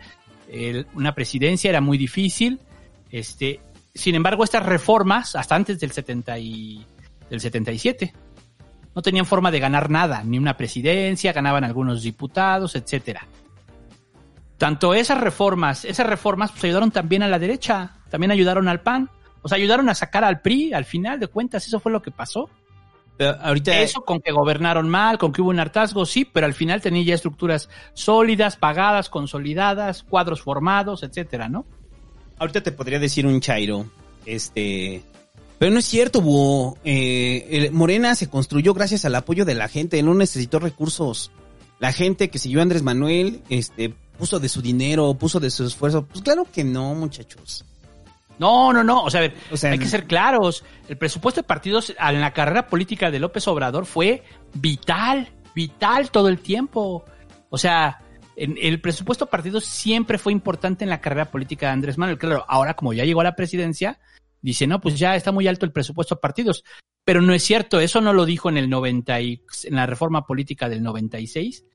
una 0.94 1.14
presidencia, 1.14 1.70
era 1.70 1.82
muy 1.82 1.98
difícil. 1.98 2.60
Este, 3.12 3.60
sin 3.94 4.16
embargo, 4.16 4.44
estas 4.44 4.66
reformas, 4.66 5.36
hasta 5.36 5.56
antes 5.56 5.80
del, 5.80 5.92
70 5.92 6.38
y, 6.40 6.86
del 7.30 7.40
77, 7.40 8.14
no 8.96 9.02
tenían 9.02 9.26
forma 9.26 9.52
de 9.52 9.60
ganar 9.60 9.90
nada, 9.90 10.24
ni 10.24 10.38
una 10.38 10.58
presidencia, 10.58 11.34
ganaban 11.34 11.64
algunos 11.64 12.04
diputados, 12.04 12.76
etcétera. 12.76 13.28
Tanto 14.58 14.94
esas 14.94 15.20
reformas, 15.20 15.86
esas 15.86 16.08
reformas 16.08 16.52
pues, 16.52 16.64
ayudaron 16.64 16.92
también 16.92 17.22
a 17.22 17.28
la 17.28 17.38
derecha, 17.38 17.98
también 18.10 18.32
ayudaron 18.32 18.68
al 18.68 18.82
PAN, 18.82 19.10
o 19.44 19.48
sea, 19.48 19.58
ayudaron 19.58 19.88
a 19.90 19.96
sacar 19.96 20.24
al 20.24 20.42
PRI, 20.42 20.74
al 20.74 20.86
final 20.86 21.20
de 21.20 21.28
cuentas, 21.28 21.68
eso 21.68 21.80
fue 21.80 21.92
lo 21.92 22.02
que 22.02 22.12
pasó. 22.12 22.50
Ahorita... 23.20 23.80
Eso 23.80 24.02
con 24.02 24.22
que 24.22 24.32
gobernaron 24.32 24.90
mal, 24.90 25.18
con 25.18 25.32
que 25.32 25.42
hubo 25.42 25.50
un 25.50 25.60
hartazgo, 25.60 26.06
sí, 26.06 26.26
pero 26.26 26.46
al 26.46 26.54
final 26.54 26.82
tenía 26.82 27.04
ya 27.04 27.16
estructuras 27.16 27.70
sólidas, 27.94 28.58
pagadas, 28.58 29.10
consolidadas, 29.10 30.04
cuadros 30.04 30.42
formados, 30.42 31.04
etcétera, 31.04 31.50
¿no? 31.50 31.66
Ahorita 32.40 32.62
te 32.62 32.72
podría 32.72 33.00
decir 33.00 33.26
un 33.26 33.42
chairo, 33.42 33.86
este, 34.26 35.02
Pero 35.58 35.72
no 35.72 35.80
es 35.80 35.86
cierto, 35.86 36.22
Búho. 36.22 36.78
Eh, 36.84 37.70
Morena 37.72 38.14
se 38.14 38.30
construyó 38.30 38.74
gracias 38.74 39.06
al 39.06 39.16
apoyo 39.16 39.46
de 39.46 39.56
la 39.56 39.68
gente, 39.68 40.02
no 40.04 40.14
necesitó 40.14 40.60
recursos. 40.60 41.32
La 41.80 41.92
gente 41.92 42.30
que 42.30 42.40
siguió 42.40 42.60
a 42.60 42.64
Andrés 42.64 42.84
Manuel, 42.84 43.42
este, 43.50 43.94
puso 44.18 44.40
de 44.40 44.50
su 44.50 44.62
dinero, 44.62 45.14
puso 45.16 45.40
de 45.40 45.50
su 45.50 45.66
esfuerzo. 45.66 46.06
Pues 46.06 46.22
claro 46.24 46.46
que 46.52 46.64
no, 46.64 46.94
muchachos. 46.94 47.66
No, 48.40 48.72
no, 48.72 48.84
no. 48.84 49.04
O 49.04 49.10
sea, 49.10 49.20
a 49.20 49.24
ver, 49.24 49.36
O 49.52 49.58
sea, 49.58 49.72
hay 49.72 49.80
que 49.80 49.88
ser 49.88 50.06
claros. 50.06 50.64
El 50.88 50.98
presupuesto 50.98 51.42
de 51.42 51.48
partidos 51.48 51.94
en 52.00 52.22
la 52.22 52.34
carrera 52.34 52.68
política 52.68 53.10
de 53.12 53.20
López 53.20 53.48
Obrador 53.48 53.86
fue 53.86 54.24
vital, 54.54 55.30
vital 55.56 56.12
todo 56.12 56.28
el 56.30 56.40
tiempo. 56.40 57.04
O 57.50 57.58
sea, 57.58 58.00
en- 58.36 58.58
el 58.62 58.80
presupuesto 58.80 59.26
de 59.26 59.32
partidos 59.32 59.66
siempre 59.66 60.18
fue 60.18 60.32
importante 60.34 60.84
en 60.84 60.90
la 60.90 61.02
carrera 61.02 61.32
política 61.32 61.68
de 61.68 61.74
Andrés 61.74 61.98
Manuel. 61.98 62.18
Claro, 62.20 62.46
ahora 62.48 62.76
como 62.76 62.94
ya 62.94 63.06
llegó 63.06 63.22
a 63.22 63.26
la 63.26 63.36
presidencia, 63.36 64.00
dice, 64.42 64.68
no, 64.68 64.80
pues 64.80 65.00
ya 65.00 65.16
está 65.16 65.32
muy 65.32 65.48
alto 65.48 65.66
el 65.66 65.72
presupuesto 65.72 66.16
de 66.16 66.22
partidos. 66.22 66.64
Pero 67.04 67.22
no 67.22 67.34
es 67.34 67.42
cierto, 67.42 67.80
eso 67.80 68.02
no 68.02 68.14
lo 68.14 68.26
dijo 68.26 68.50
en 68.50 68.58
el 68.58 68.70
90 68.70 69.20
y, 69.22 69.42
en 69.64 69.76
la 69.76 69.86
reforma 69.86 70.26
política 70.28 70.68
del 70.70 70.84
96. 70.84 71.66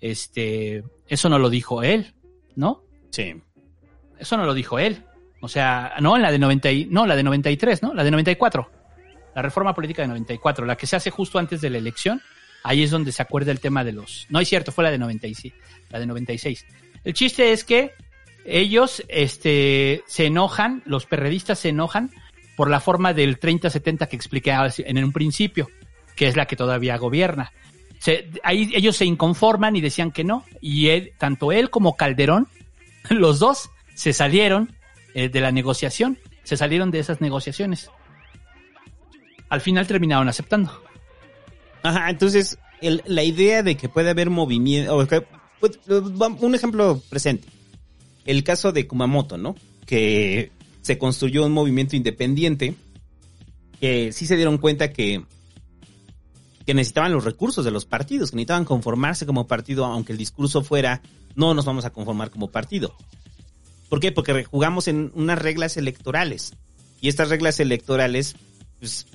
Este, 0.00 0.82
eso 1.06 1.28
no 1.28 1.38
lo 1.38 1.50
dijo 1.50 1.82
él, 1.82 2.14
¿no? 2.56 2.82
Sí. 3.10 3.34
Eso 4.18 4.36
no 4.36 4.44
lo 4.46 4.54
dijo 4.54 4.78
él. 4.78 5.04
O 5.40 5.48
sea, 5.48 5.94
no, 6.00 6.16
en 6.16 6.22
la 6.22 6.30
de 6.30 6.38
90 6.38 6.70
y, 6.70 6.84
no, 6.86 7.06
la 7.06 7.16
de 7.16 7.22
93, 7.22 7.82
¿no? 7.82 7.94
La 7.94 8.04
de 8.04 8.10
94. 8.10 8.70
La 9.34 9.42
reforma 9.42 9.74
política 9.74 10.02
de 10.02 10.08
94, 10.08 10.66
la 10.66 10.76
que 10.76 10.86
se 10.86 10.96
hace 10.96 11.10
justo 11.10 11.38
antes 11.38 11.60
de 11.60 11.70
la 11.70 11.78
elección. 11.78 12.20
Ahí 12.62 12.82
es 12.82 12.90
donde 12.90 13.12
se 13.12 13.22
acuerda 13.22 13.52
el 13.52 13.60
tema 13.60 13.84
de 13.84 13.92
los... 13.92 14.26
No 14.28 14.38
es 14.38 14.48
cierto, 14.48 14.70
fue 14.70 14.84
la 14.84 14.90
de 14.90 14.98
96. 14.98 15.52
La 15.88 15.98
de 15.98 16.06
96. 16.06 16.66
El 17.04 17.14
chiste 17.14 17.52
es 17.52 17.64
que 17.64 17.92
ellos 18.44 19.02
este, 19.08 20.02
se 20.06 20.26
enojan, 20.26 20.82
los 20.84 21.06
perredistas 21.06 21.58
se 21.58 21.70
enojan 21.70 22.10
por 22.56 22.68
la 22.68 22.80
forma 22.80 23.14
del 23.14 23.40
30-70 23.40 24.08
que 24.08 24.16
expliqué 24.16 24.54
en 24.78 25.02
un 25.02 25.12
principio, 25.12 25.70
que 26.16 26.26
es 26.26 26.36
la 26.36 26.44
que 26.46 26.56
todavía 26.56 26.98
gobierna. 26.98 27.52
Se- 27.98 28.28
ahí 28.42 28.70
ellos 28.74 28.96
se 28.96 29.06
inconforman 29.06 29.76
y 29.76 29.80
decían 29.80 30.10
que 30.10 30.24
no. 30.24 30.44
Y 30.60 30.90
tanto 31.12 31.52
él 31.52 31.70
como 31.70 31.96
Calderón, 31.96 32.48
los 33.08 33.38
dos 33.38 33.70
se 33.94 34.12
salieron 34.12 34.74
eh, 35.14 35.28
de 35.28 35.40
la 35.40 35.52
negociación, 35.52 36.18
se 36.44 36.56
salieron 36.56 36.90
de 36.90 36.98
esas 37.00 37.20
negociaciones. 37.20 37.90
Al 39.48 39.60
final 39.60 39.86
terminaron 39.86 40.28
aceptando. 40.28 40.70
Ajá, 41.82 42.10
entonces, 42.10 42.58
el- 42.80 43.02
la 43.06 43.22
idea 43.24 43.62
de 43.62 43.76
que 43.76 43.88
puede 43.88 44.10
haber 44.10 44.30
movimiento, 44.30 45.06
pues, 45.58 45.78
un 45.88 46.54
ejemplo 46.54 47.02
presente, 47.08 47.48
el 48.24 48.44
caso 48.44 48.72
de 48.72 48.86
Kumamoto, 48.86 49.36
¿no? 49.38 49.56
Que 49.86 50.52
se 50.82 50.98
construyó 50.98 51.44
un 51.44 51.52
movimiento 51.52 51.96
independiente, 51.96 52.74
que 53.80 54.12
sí 54.12 54.26
se 54.26 54.36
dieron 54.36 54.58
cuenta 54.58 54.92
que, 54.92 55.24
que 56.66 56.74
necesitaban 56.74 57.12
los 57.12 57.24
recursos 57.24 57.64
de 57.64 57.70
los 57.70 57.86
partidos, 57.86 58.30
que 58.30 58.36
necesitaban 58.36 58.64
conformarse 58.64 59.26
como 59.26 59.46
partido, 59.46 59.84
aunque 59.86 60.12
el 60.12 60.18
discurso 60.18 60.62
fuera, 60.62 61.02
no 61.34 61.54
nos 61.54 61.64
vamos 61.64 61.84
a 61.84 61.90
conformar 61.90 62.30
como 62.30 62.50
partido. 62.50 62.94
¿Por 63.90 64.00
qué? 64.00 64.12
Porque 64.12 64.44
jugamos 64.44 64.88
en 64.88 65.12
unas 65.14 65.38
reglas 65.38 65.76
electorales. 65.76 66.54
Y 67.02 67.08
estas 67.08 67.28
reglas 67.28 67.60
electorales, 67.60 68.36
pues, 68.78 69.06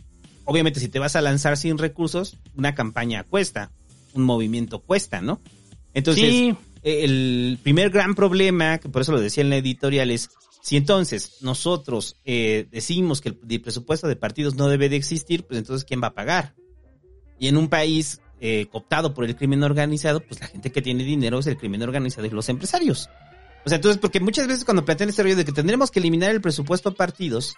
obviamente 0.44 0.80
si 0.80 0.90
te 0.90 1.00
vas 1.00 1.16
a 1.16 1.22
lanzar 1.22 1.58
sin 1.58 1.80
recursos, 1.80 2.38
una 2.56 2.76
campaña 2.76 3.24
cuesta, 3.24 3.72
un 4.14 4.24
movimiento 4.24 4.80
cuesta, 4.80 5.22
¿no? 5.22 5.42
Entonces, 5.94 6.30
Sí. 6.30 6.56
eh, 6.84 7.04
el 7.06 7.58
primer 7.64 7.90
gran 7.90 8.14
problema, 8.16 8.78
que 8.78 8.90
por 8.90 9.02
eso 9.02 9.12
lo 9.14 9.22
decía 9.22 9.42
en 9.44 9.50
la 9.50 9.58
editorial, 9.58 10.12
es 10.12 10.30
si 10.62 10.78
entonces 10.78 11.38
nosotros 11.42 12.18
eh, 12.26 12.68
decimos 12.72 13.22
que 13.22 13.30
el, 13.30 13.40
el 13.50 13.62
presupuesto 13.62 14.08
de 14.08 14.16
partidos 14.16 14.56
no 14.56 14.68
debe 14.68 14.90
de 14.90 14.96
existir, 14.98 15.44
pues 15.46 15.58
entonces 15.60 15.86
¿quién 15.86 16.02
va 16.02 16.08
a 16.08 16.14
pagar? 16.14 16.54
Y 17.40 17.48
en 17.48 17.58
un 17.58 17.70
país 17.70 18.20
eh, 18.42 18.66
cooptado 18.72 19.14
por 19.14 19.24
el 19.26 19.36
crimen 19.36 19.64
organizado, 19.64 20.20
pues 20.22 20.42
la 20.42 20.48
gente 20.48 20.72
que 20.72 20.82
tiene 20.82 21.04
dinero 21.04 21.40
es 21.40 21.48
el 21.48 21.56
crimen 21.58 21.82
organizado 21.84 22.28
y 22.28 22.32
los 22.32 22.50
empresarios. 22.50 23.10
O 23.66 23.70
sea, 23.70 23.78
entonces, 23.78 24.00
porque 24.00 24.20
muchas 24.20 24.48
veces 24.48 24.64
cuando 24.64 24.86
plantean 24.86 25.10
este 25.10 25.24
rollo 25.24 25.36
de 25.36 25.46
que 25.46 25.52
tendremos 25.52 25.90
que 25.92 26.00
eliminar 26.00 26.30
el 26.32 26.42
presupuesto 26.42 26.90
a 26.90 26.94
partidos, 26.94 27.56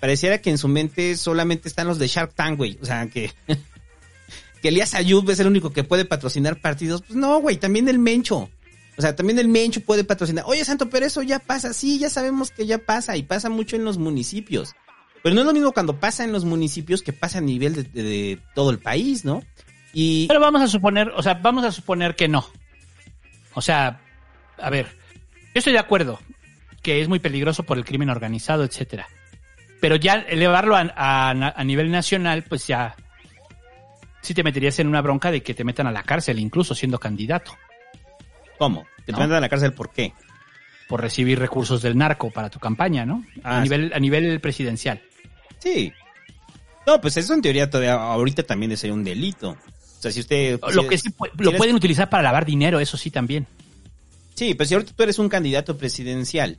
pareciera 0.00 0.38
que 0.38 0.48
en 0.50 0.56
su 0.58 0.68
mente 0.68 1.16
solamente 1.16 1.68
están 1.68 1.86
los 1.86 1.98
de 1.98 2.08
Shark 2.08 2.34
Tank, 2.34 2.56
güey. 2.56 2.78
O 2.80 2.86
sea, 2.86 3.06
que, 3.08 3.30
que 4.62 4.68
Elías 4.68 4.94
Ayub 4.94 5.28
es 5.30 5.38
el 5.40 5.46
único 5.46 5.70
que 5.72 5.84
puede 5.84 6.04
patrocinar 6.04 6.60
partidos. 6.60 7.02
Pues 7.02 7.14
no, 7.16 7.40
güey, 7.40 7.56
también 7.58 7.88
el 7.88 7.98
Mencho. 7.98 8.48
O 8.96 9.02
sea, 9.02 9.14
también 9.16 9.38
el 9.38 9.48
Mencho 9.48 9.80
puede 9.82 10.04
patrocinar. 10.04 10.44
Oye, 10.46 10.64
Santo, 10.64 10.88
pero 10.90 11.06
eso 11.06 11.22
ya 11.22 11.38
pasa. 11.38 11.72
Sí, 11.72 11.98
ya 11.98 12.10
sabemos 12.10 12.50
que 12.50 12.66
ya 12.66 12.78
pasa 12.78 13.16
y 13.16 13.22
pasa 13.22 13.48
mucho 13.50 13.76
en 13.76 13.84
los 13.84 13.98
municipios. 13.98 14.74
Pero 15.22 15.34
no 15.34 15.42
es 15.42 15.46
lo 15.46 15.52
mismo 15.52 15.72
cuando 15.72 16.00
pasa 16.00 16.24
en 16.24 16.32
los 16.32 16.44
municipios 16.46 17.02
que 17.02 17.12
pasa 17.12 17.38
a 17.38 17.42
nivel 17.42 17.74
de, 17.74 17.82
de- 17.84 18.02
de 18.02 18.38
todo 18.54 18.70
el 18.70 18.78
país, 18.78 19.24
¿no? 19.26 19.42
Y 19.92 20.26
Pero 20.28 20.40
vamos 20.40 20.62
a 20.62 20.68
suponer, 20.68 21.08
o 21.14 21.22
sea, 21.22 21.34
vamos 21.34 21.64
a 21.64 21.72
suponer 21.72 22.16
que 22.16 22.28
no. 22.28 22.46
O 23.54 23.60
sea, 23.60 24.00
a 24.58 24.70
ver, 24.70 24.86
yo 25.54 25.58
estoy 25.58 25.72
de 25.72 25.78
acuerdo 25.78 26.20
que 26.82 27.00
es 27.00 27.08
muy 27.08 27.18
peligroso 27.18 27.62
por 27.62 27.76
el 27.78 27.84
crimen 27.84 28.10
organizado, 28.10 28.64
etcétera. 28.64 29.06
Pero 29.80 29.96
ya 29.96 30.14
elevarlo 30.28 30.76
a, 30.76 30.80
a- 30.94 31.30
a 31.56 31.64
nivel 31.64 31.90
nacional, 31.90 32.42
pues 32.42 32.66
ya 32.66 32.94
sí 34.22 34.34
te 34.34 34.42
meterías 34.42 34.78
en 34.78 34.86
una 34.88 35.00
bronca 35.00 35.30
de 35.30 35.42
que 35.42 35.54
te 35.54 35.64
metan 35.64 35.86
a 35.86 35.92
la 35.92 36.02
cárcel, 36.02 36.38
incluso 36.38 36.74
siendo 36.74 36.98
candidato, 36.98 37.56
¿cómo? 38.58 38.86
Que 38.98 39.04
te 39.06 39.12
No. 39.12 39.18
mandan 39.18 39.38
a 39.38 39.40
la 39.40 39.48
cárcel, 39.48 39.72
¿por 39.72 39.90
qué? 39.90 40.12
por 40.88 41.00
recibir 41.00 41.38
recursos 41.38 41.80
del 41.82 41.96
narco 41.96 42.32
para 42.32 42.50
tu 42.50 42.58
campaña, 42.58 43.06
¿no? 43.06 43.24
Ah, 43.44 43.58
a 43.58 43.62
nivel, 43.62 43.92
a 43.94 44.00
nivel 44.00 44.40
presidencial. 44.40 45.00
Sí. 45.60 45.92
No, 46.84 47.00
pues 47.00 47.16
eso 47.16 47.32
en 47.32 47.42
teoría 47.42 47.70
todavía 47.70 47.92
ahorita 47.94 48.42
también 48.42 48.76
sería 48.76 48.94
un 48.94 49.04
delito. 49.04 49.50
O 49.50 49.56
sea, 50.02 50.10
si 50.10 50.18
usted... 50.18 50.58
Lo 50.72 50.88
que 50.88 50.98
sí 50.98 51.10
si 51.10 51.14
lo 51.38 51.50
eres- 51.50 51.58
pueden 51.58 51.76
utilizar 51.76 52.10
para 52.10 52.24
lavar 52.24 52.44
dinero, 52.44 52.80
eso 52.80 52.96
sí 52.96 53.12
también. 53.12 53.46
Sí, 54.40 54.54
pues 54.54 54.70
si 54.70 54.74
ahorita 54.74 54.94
tú 54.96 55.02
eres 55.02 55.18
un 55.18 55.28
candidato 55.28 55.76
presidencial 55.76 56.56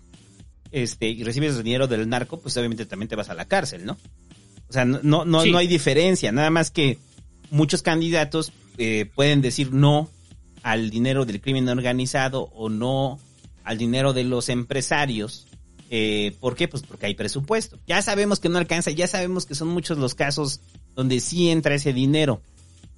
este, 0.72 1.10
y 1.10 1.24
recibes 1.24 1.64
dinero 1.64 1.88
del 1.88 2.08
narco, 2.08 2.40
pues 2.40 2.56
obviamente 2.58 2.86
también 2.86 3.10
te 3.10 3.16
vas 3.16 3.32
a 3.32 3.34
la 3.34 3.46
cárcel, 3.46 3.88
¿no? 3.88 3.98
O 4.70 4.72
sea, 4.72 4.86
no, 4.86 5.00
no, 5.02 5.26
no, 5.26 5.42
Sí. 5.42 5.50
no 5.50 5.58
hay 5.58 5.66
diferencia, 5.66 6.32
nada 6.32 6.52
más 6.52 6.70
que 6.70 7.00
muchos 7.50 7.82
candidatos 7.82 8.52
eh, 8.78 9.10
pueden 9.16 9.42
decir 9.42 9.74
no 9.74 10.12
al 10.62 10.92
dinero 10.92 11.26
del 11.26 11.42
crimen 11.42 11.68
organizado 11.70 12.52
o 12.54 12.70
no 12.70 13.20
al 13.64 13.80
dinero 13.80 14.14
de 14.14 14.26
los 14.26 14.50
empresarios. 14.50 15.48
Eh, 15.90 16.36
¿Por 16.40 16.56
qué? 16.56 16.68
Pues 16.68 16.84
porque 16.84 17.08
hay 17.08 17.16
presupuesto. 17.16 17.80
Ya 17.88 18.04
sabemos 18.04 18.40
que 18.40 18.50
no 18.50 18.60
alcanza, 18.60 18.92
ya 18.92 19.08
sabemos 19.08 19.48
que 19.48 19.56
son 19.56 19.70
muchos 19.70 19.98
los 19.98 20.14
casos 20.14 20.62
donde 20.94 21.20
sí 21.20 21.50
entra 21.50 21.74
ese 21.74 21.94
dinero, 21.94 22.44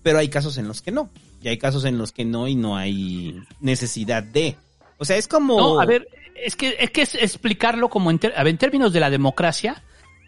pero 0.01 0.19
hay 0.19 0.27
casos 0.27 0.57
en 0.57 0.67
los 0.67 0.81
que 0.81 0.91
no. 0.91 1.09
Y 1.41 1.47
hay 1.47 1.57
casos 1.57 1.85
en 1.85 1.97
los 1.97 2.11
que 2.11 2.25
no 2.25 2.49
y 2.49 2.55
no 2.55 2.75
hay 2.75 3.33
necesidad 3.61 4.23
de. 4.23 4.57
O 4.97 5.05
sea, 5.05 5.17
es 5.17 5.27
como... 5.27 5.57
No, 5.57 5.79
a 5.79 5.85
ver, 5.85 6.07
es 6.35 6.55
que 6.55 6.75
es 6.79 6.89
que 6.91 7.01
es 7.03 7.15
explicarlo 7.15 7.89
como 7.89 8.11
en, 8.11 8.19
a 8.35 8.43
ver, 8.43 8.51
en 8.51 8.57
términos 8.57 8.93
de 8.93 8.99
la 8.99 9.09
democracia, 9.09 9.83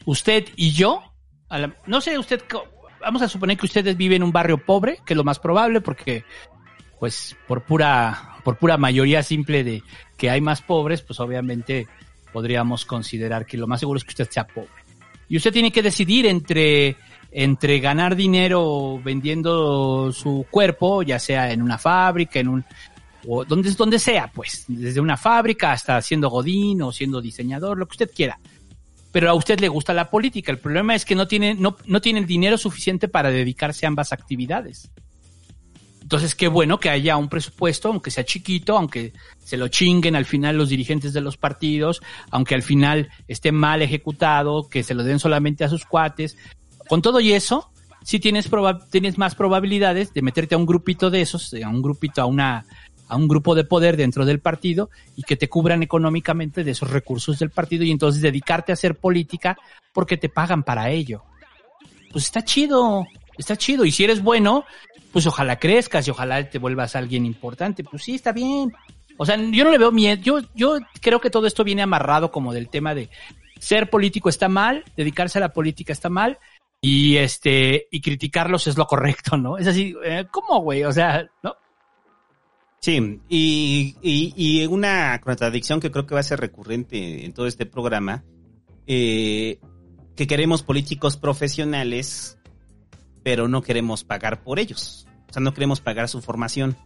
usted 0.05 0.45
y 0.55 0.71
yo, 0.71 1.01
a 1.49 1.59
la- 1.59 1.75
no 1.85 2.01
sé, 2.01 2.17
usted, 2.17 2.41
vamos 3.01 3.21
a 3.21 3.27
suponer 3.27 3.57
que 3.57 3.65
ustedes 3.65 3.95
viven 3.97 4.17
en 4.17 4.23
un 4.23 4.31
barrio 4.31 4.57
pobre, 4.63 4.99
que 5.05 5.13
es 5.13 5.17
lo 5.17 5.23
más 5.23 5.39
probable, 5.39 5.81
porque, 5.81 6.23
pues, 6.99 7.35
por 7.47 7.63
pura, 7.63 8.37
por 8.43 8.57
pura 8.57 8.77
mayoría 8.77 9.23
simple 9.23 9.63
de 9.63 9.83
que 10.17 10.29
hay 10.29 10.41
más 10.41 10.61
pobres, 10.61 11.01
pues 11.01 11.19
obviamente 11.19 11.87
podríamos 12.33 12.85
considerar 12.85 13.45
que 13.45 13.57
lo 13.57 13.67
más 13.67 13.79
seguro 13.79 13.97
es 13.97 14.03
que 14.03 14.11
usted 14.11 14.29
sea 14.29 14.45
pobre. 14.47 14.69
Y 15.27 15.37
usted 15.37 15.51
tiene 15.53 15.71
que 15.71 15.81
decidir 15.81 16.25
entre, 16.27 16.97
entre 17.31 17.79
ganar 17.79 18.15
dinero 18.15 18.99
vendiendo 19.03 20.11
su 20.11 20.45
cuerpo, 20.51 21.01
ya 21.01 21.17
sea 21.17 21.51
en 21.51 21.61
una 21.61 21.77
fábrica, 21.77 22.39
en 22.39 22.47
un, 22.49 22.65
o 23.27 23.45
donde, 23.45 23.71
donde 23.71 23.99
sea, 23.99 24.31
pues, 24.33 24.65
desde 24.67 24.99
una 24.99 25.17
fábrica 25.17 25.71
hasta 25.71 26.01
siendo 26.01 26.29
godín 26.29 26.81
o 26.81 26.91
siendo 26.91 27.21
diseñador, 27.21 27.77
lo 27.77 27.85
que 27.85 27.93
usted 27.93 28.11
quiera. 28.13 28.39
Pero 29.11 29.29
a 29.29 29.33
usted 29.33 29.59
le 29.59 29.69
gusta 29.69 29.93
la 29.93 30.09
política. 30.09 30.51
El 30.51 30.59
problema 30.59 30.95
es 30.95 31.05
que 31.05 31.15
no 31.15 31.27
tiene, 31.27 31.55
no, 31.55 31.77
no 31.85 32.01
tiene 32.01 32.19
el 32.19 32.25
dinero 32.25 32.57
suficiente 32.57 33.07
para 33.07 33.29
dedicarse 33.31 33.85
a 33.85 33.89
ambas 33.89 34.11
actividades. 34.11 34.91
Entonces, 36.05 36.35
qué 36.35 36.47
bueno 36.47 36.79
que 36.79 36.91
haya 36.91 37.17
un 37.17 37.29
presupuesto, 37.29 37.87
aunque 37.87 38.11
sea 38.11 38.23
chiquito, 38.23 38.77
aunque 38.77 39.11
se 39.43 39.57
lo 39.57 39.69
chinguen 39.69 40.15
al 40.15 40.25
final 40.25 40.55
los 40.55 40.69
dirigentes 40.69 41.13
de 41.13 41.21
los 41.21 41.35
partidos, 41.35 41.99
aunque 42.29 42.53
al 42.53 42.61
final 42.61 43.09
esté 43.27 43.51
mal 43.51 43.81
ejecutado, 43.81 44.69
que 44.69 44.83
se 44.83 44.93
lo 44.93 45.03
den 45.03 45.17
solamente 45.17 45.63
a 45.63 45.69
sus 45.69 45.83
cuates. 45.83 46.37
Con 46.87 47.01
todo 47.01 47.19
y 47.21 47.33
eso, 47.33 47.71
sí 48.03 48.19
tienes, 48.19 48.51
tienes 48.91 49.17
más 49.17 49.33
probabilidades 49.33 50.13
de 50.13 50.21
meterte 50.21 50.53
a 50.53 50.59
un 50.59 50.67
grupito 50.67 51.09
de 51.09 51.21
esos, 51.21 51.55
a 51.55 51.67
un 51.67 51.81
grupito, 51.81 52.21
a 52.21 52.27
una, 52.27 52.65
a 53.07 53.15
un 53.15 53.27
grupo 53.27 53.55
de 53.55 53.63
poder 53.63 53.97
dentro 53.97 54.25
del 54.25 54.39
partido 54.39 54.89
y 55.15 55.23
que 55.23 55.35
te 55.35 55.49
cubran 55.49 55.83
económicamente 55.83 56.63
de 56.63 56.71
esos 56.71 56.89
recursos 56.89 57.39
del 57.39 57.49
partido 57.49 57.83
y 57.83 57.91
entonces 57.91 58.21
dedicarte 58.21 58.71
a 58.71 58.73
hacer 58.73 58.95
política 58.95 59.57
porque 59.93 60.17
te 60.17 60.29
pagan 60.29 60.63
para 60.63 60.89
ello. 60.89 61.23
Pues 62.11 62.25
está 62.25 62.43
chido, 62.43 63.05
está 63.37 63.55
chido. 63.55 63.85
Y 63.85 63.91
si 63.91 64.03
eres 64.03 64.23
bueno, 64.23 64.65
pues 65.11 65.27
ojalá 65.27 65.59
crezcas 65.59 66.07
y 66.07 66.11
ojalá 66.11 66.49
te 66.49 66.59
vuelvas 66.59 66.95
alguien 66.95 67.25
importante. 67.25 67.83
Pues 67.83 68.03
sí, 68.03 68.15
está 68.15 68.31
bien. 68.31 68.73
O 69.17 69.25
sea, 69.25 69.37
yo 69.37 69.63
no 69.63 69.71
le 69.71 69.77
veo 69.77 69.91
miedo. 69.91 70.21
Yo, 70.21 70.39
yo 70.53 70.77
creo 71.01 71.21
que 71.21 71.29
todo 71.29 71.47
esto 71.47 71.63
viene 71.63 71.81
amarrado 71.81 72.31
como 72.31 72.53
del 72.53 72.69
tema 72.69 72.95
de 72.95 73.09
ser 73.59 73.89
político 73.89 74.29
está 74.29 74.49
mal, 74.49 74.83
dedicarse 74.97 75.37
a 75.37 75.41
la 75.41 75.53
política 75.53 75.93
está 75.93 76.09
mal 76.09 76.37
y 76.81 77.17
este 77.17 77.87
y 77.89 78.01
criticarlos 78.01 78.67
es 78.67 78.77
lo 78.77 78.85
correcto, 78.85 79.37
¿no? 79.37 79.57
Es 79.57 79.67
así, 79.67 79.95
eh, 80.03 80.25
¿cómo, 80.29 80.59
güey? 80.61 80.83
O 80.83 80.91
sea, 80.91 81.25
¿no? 81.41 81.55
Sí, 82.85 83.19
y, 83.29 83.95
y, 84.03 84.33
y 84.37 84.67
una 84.67 85.19
contradicción 85.19 85.79
que 85.79 85.89
creo 85.89 86.05
que 86.05 86.13
va 86.13 86.19
a 86.19 86.23
ser 86.23 86.39
recurrente 86.39 87.25
en 87.25 87.33
todo 87.33 87.47
este 87.47 87.65
programa, 87.65 88.23
eh, 88.85 89.57
que 90.15 90.27
queremos 90.27 90.61
políticos 90.61 91.17
profesionales, 91.17 92.37
pero 93.23 93.47
no 93.47 93.63
queremos 93.63 94.03
pagar 94.03 94.43
por 94.43 94.59
ellos. 94.59 95.07
O 95.27 95.33
sea, 95.33 95.41
no 95.41 95.51
queremos 95.55 95.81
pagar 95.81 96.09
su 96.09 96.21
formación. 96.21 96.77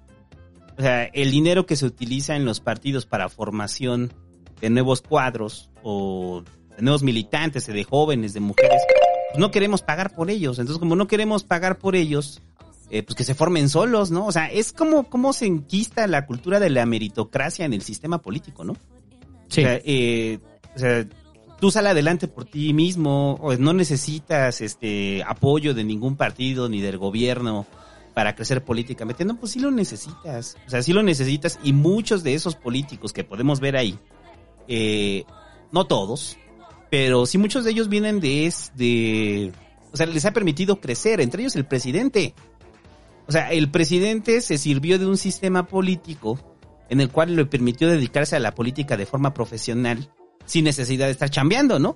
O 0.77 0.81
sea, 0.81 1.03
el 1.03 1.31
dinero 1.31 1.65
que 1.65 1.75
se 1.75 1.87
utiliza 1.87 2.37
en 2.37 2.45
los 2.45 2.61
partidos 2.61 3.05
para 3.05 3.27
formación 3.27 4.13
de 4.61 4.69
nuevos 4.69 5.01
cuadros 5.01 5.69
o 5.83 6.45
de 6.77 6.81
nuevos 6.81 7.03
militantes, 7.03 7.67
de 7.67 7.83
jóvenes, 7.83 8.33
de 8.33 8.39
mujeres, 8.39 8.81
pues 9.31 9.37
no 9.37 9.51
queremos 9.51 9.81
pagar 9.81 10.15
por 10.15 10.29
ellos. 10.29 10.59
Entonces, 10.59 10.79
como 10.79 10.95
no 10.95 11.07
queremos 11.07 11.43
pagar 11.43 11.77
por 11.77 11.97
ellos, 11.97 12.41
eh, 12.89 13.03
pues 13.03 13.15
que 13.15 13.23
se 13.23 13.35
formen 13.35 13.69
solos, 13.69 14.11
¿no? 14.11 14.25
O 14.25 14.31
sea, 14.31 14.47
es 14.47 14.73
como 14.73 15.09
cómo 15.09 15.33
se 15.33 15.45
enquista 15.45 16.07
la 16.07 16.25
cultura 16.25 16.59
de 16.59 16.69
la 16.69 16.85
meritocracia 16.85 17.65
en 17.65 17.73
el 17.73 17.81
sistema 17.81 18.21
político, 18.21 18.63
¿no? 18.63 18.75
Sí. 19.47 19.61
O 19.61 19.63
sea, 19.63 19.81
eh, 19.83 20.39
o 20.75 20.79
sea, 20.79 21.07
tú 21.59 21.71
sal 21.71 21.87
adelante 21.87 22.27
por 22.27 22.45
ti 22.45 22.73
mismo, 22.73 23.33
o 23.35 23.55
no 23.55 23.73
necesitas 23.73 24.61
este 24.61 25.23
apoyo 25.23 25.73
de 25.73 25.83
ningún 25.83 26.15
partido 26.15 26.69
ni 26.69 26.81
del 26.81 26.97
gobierno 26.97 27.65
para 28.13 28.35
crecer 28.35 28.63
políticamente. 28.63 29.25
No, 29.25 29.37
pues 29.37 29.53
sí 29.53 29.59
lo 29.59 29.71
necesitas. 29.71 30.57
O 30.65 30.69
sea, 30.69 30.81
sí 30.81 30.93
lo 30.93 31.03
necesitas 31.03 31.59
y 31.63 31.73
muchos 31.73 32.23
de 32.23 32.33
esos 32.33 32.55
políticos 32.55 33.13
que 33.13 33.23
podemos 33.23 33.59
ver 33.59 33.77
ahí, 33.77 33.99
eh, 34.67 35.25
no 35.71 35.85
todos, 35.85 36.37
pero 36.89 37.25
sí 37.25 37.37
muchos 37.37 37.63
de 37.63 37.71
ellos 37.71 37.89
vienen 37.89 38.19
de, 38.19 38.45
es, 38.45 38.71
de, 38.75 39.51
o 39.91 39.97
sea, 39.97 40.05
les 40.05 40.25
ha 40.25 40.31
permitido 40.31 40.79
crecer, 40.79 41.21
entre 41.21 41.43
ellos 41.43 41.55
el 41.55 41.65
presidente. 41.65 42.33
O 43.29 43.31
sea, 43.31 43.51
el 43.51 43.69
presidente 43.71 44.41
se 44.41 44.57
sirvió 44.57 44.99
de 44.99 45.05
un 45.05 45.15
sistema 45.17 45.67
político 45.67 46.39
en 46.89 46.99
el 46.99 47.09
cual 47.09 47.35
le 47.35 47.45
permitió 47.45 47.87
dedicarse 47.87 48.35
a 48.35 48.39
la 48.39 48.55
política 48.55 48.97
de 48.97 49.05
forma 49.05 49.33
profesional 49.33 50.09
sin 50.45 50.65
necesidad 50.65 51.05
de 51.05 51.11
estar 51.11 51.29
chambeando, 51.29 51.77
¿no? 51.79 51.89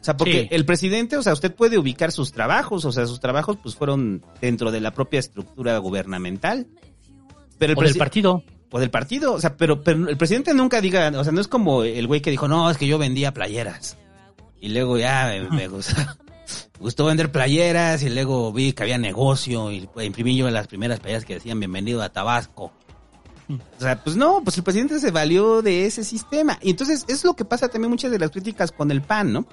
O 0.00 0.04
sea, 0.06 0.16
porque 0.16 0.42
Sí. 0.42 0.48
el 0.50 0.64
presidente, 0.64 1.16
o 1.16 1.22
sea, 1.22 1.32
usted 1.32 1.54
puede 1.54 1.78
ubicar 1.78 2.12
sus 2.12 2.32
trabajos, 2.32 2.84
o 2.84 2.92
sea, 2.92 3.06
sus 3.06 3.20
trabajos 3.20 3.56
pues 3.62 3.74
fueron 3.76 4.24
dentro 4.40 4.70
de 4.72 4.80
la 4.80 4.92
propia 4.92 5.20
estructura 5.20 5.78
gubernamental. 5.78 6.66
Pero 7.58 7.72
el 7.72 7.78
O 7.78 7.82
del 7.82 7.94
presi- 7.94 7.98
partido. 7.98 8.42
o 8.70 8.78
del 8.80 8.90
partido, 8.90 9.32
o 9.34 9.40
sea, 9.40 9.56
pero, 9.56 9.82
pero 9.82 10.08
el 10.08 10.16
presidente 10.16 10.52
nunca 10.54 10.80
diga, 10.80 11.12
o 11.16 11.22
sea, 11.24 11.32
no 11.32 11.40
es 11.40 11.48
como 11.48 11.84
el 11.84 12.06
güey 12.08 12.20
que 12.20 12.30
dijo, 12.32 12.48
no, 12.48 12.68
es 12.70 12.76
que 12.76 12.86
yo 12.88 12.98
vendía 12.98 13.32
playeras. 13.32 13.96
Y 14.60 14.68
luego 14.70 14.98
ya 14.98 15.26
me, 15.28 15.56
me 15.56 15.68
gustó, 15.68 15.94
gustó 16.78 17.06
vender 17.06 17.32
playeras 17.32 18.02
y 18.02 18.10
luego 18.10 18.52
vi 18.52 18.72
que 18.72 18.82
había 18.82 18.98
negocio 18.98 19.70
y 19.70 19.86
pues, 19.86 20.06
imprimí 20.06 20.36
yo 20.36 20.50
las 20.50 20.66
primeras 20.66 21.00
playeras 21.00 21.24
que 21.24 21.34
decían 21.34 21.58
bienvenido 21.58 22.02
a 22.02 22.08
Tabasco. 22.08 22.72
O 23.48 23.80
sea, 23.80 24.02
pues 24.02 24.16
no, 24.16 24.42
pues 24.42 24.56
el 24.58 24.64
presidente 24.64 24.98
se 24.98 25.10
valió 25.10 25.62
de 25.62 25.86
ese 25.86 26.02
sistema. 26.02 26.58
Y 26.62 26.70
entonces 26.70 27.04
es 27.08 27.24
lo 27.24 27.34
que 27.34 27.44
pasa 27.44 27.68
también 27.68 27.90
muchas 27.90 28.10
de 28.10 28.18
las 28.18 28.30
críticas 28.30 28.72
con 28.72 28.90
el 28.90 29.02
PAN, 29.02 29.32
¿no? 29.32 29.46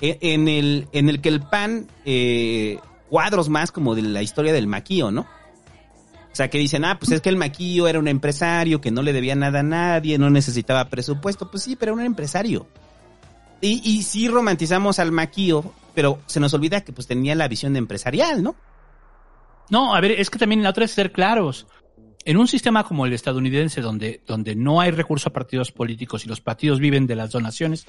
En 0.00 0.48
el, 0.48 0.86
en 0.92 1.08
el 1.08 1.20
que 1.20 1.28
el 1.28 1.40
PAN, 1.40 1.88
eh, 2.04 2.78
cuadros 3.08 3.48
más 3.48 3.72
como 3.72 3.94
de 3.94 4.02
la 4.02 4.22
historia 4.22 4.52
del 4.52 4.66
maquío, 4.66 5.10
¿no? 5.10 5.22
O 5.22 6.36
sea, 6.38 6.50
que 6.50 6.58
dicen, 6.58 6.84
ah, 6.84 6.98
pues 7.00 7.10
es 7.10 7.20
que 7.20 7.30
el 7.30 7.36
maquillo 7.36 7.88
era 7.88 7.98
un 7.98 8.06
empresario 8.06 8.80
que 8.80 8.90
no 8.90 9.02
le 9.02 9.12
debía 9.12 9.34
nada 9.34 9.60
a 9.60 9.64
nadie, 9.64 10.18
no 10.18 10.30
necesitaba 10.30 10.84
presupuesto. 10.88 11.50
Pues 11.50 11.64
sí, 11.64 11.74
pero 11.74 11.92
era 11.92 12.00
un 12.00 12.06
empresario. 12.06 12.66
Y, 13.60 13.80
y 13.82 14.02
sí 14.04 14.28
romantizamos 14.28 15.00
al 15.00 15.10
maquillo, 15.10 15.64
pero 15.98 16.20
se 16.26 16.38
nos 16.38 16.54
olvida 16.54 16.82
que 16.82 16.92
pues 16.92 17.08
tenía 17.08 17.34
la 17.34 17.48
visión 17.48 17.74
empresarial, 17.74 18.40
¿no? 18.40 18.54
No, 19.68 19.96
a 19.96 20.00
ver, 20.00 20.12
es 20.12 20.30
que 20.30 20.38
también 20.38 20.62
la 20.62 20.70
otra 20.70 20.84
es 20.84 20.92
ser 20.92 21.10
claros. 21.10 21.66
En 22.24 22.36
un 22.36 22.46
sistema 22.46 22.84
como 22.84 23.04
el 23.04 23.12
estadounidense, 23.12 23.80
donde, 23.80 24.22
donde 24.24 24.54
no 24.54 24.80
hay 24.80 24.92
recurso 24.92 25.28
a 25.28 25.32
partidos 25.32 25.72
políticos 25.72 26.24
y 26.24 26.28
los 26.28 26.40
partidos 26.40 26.78
viven 26.78 27.08
de 27.08 27.16
las 27.16 27.32
donaciones, 27.32 27.84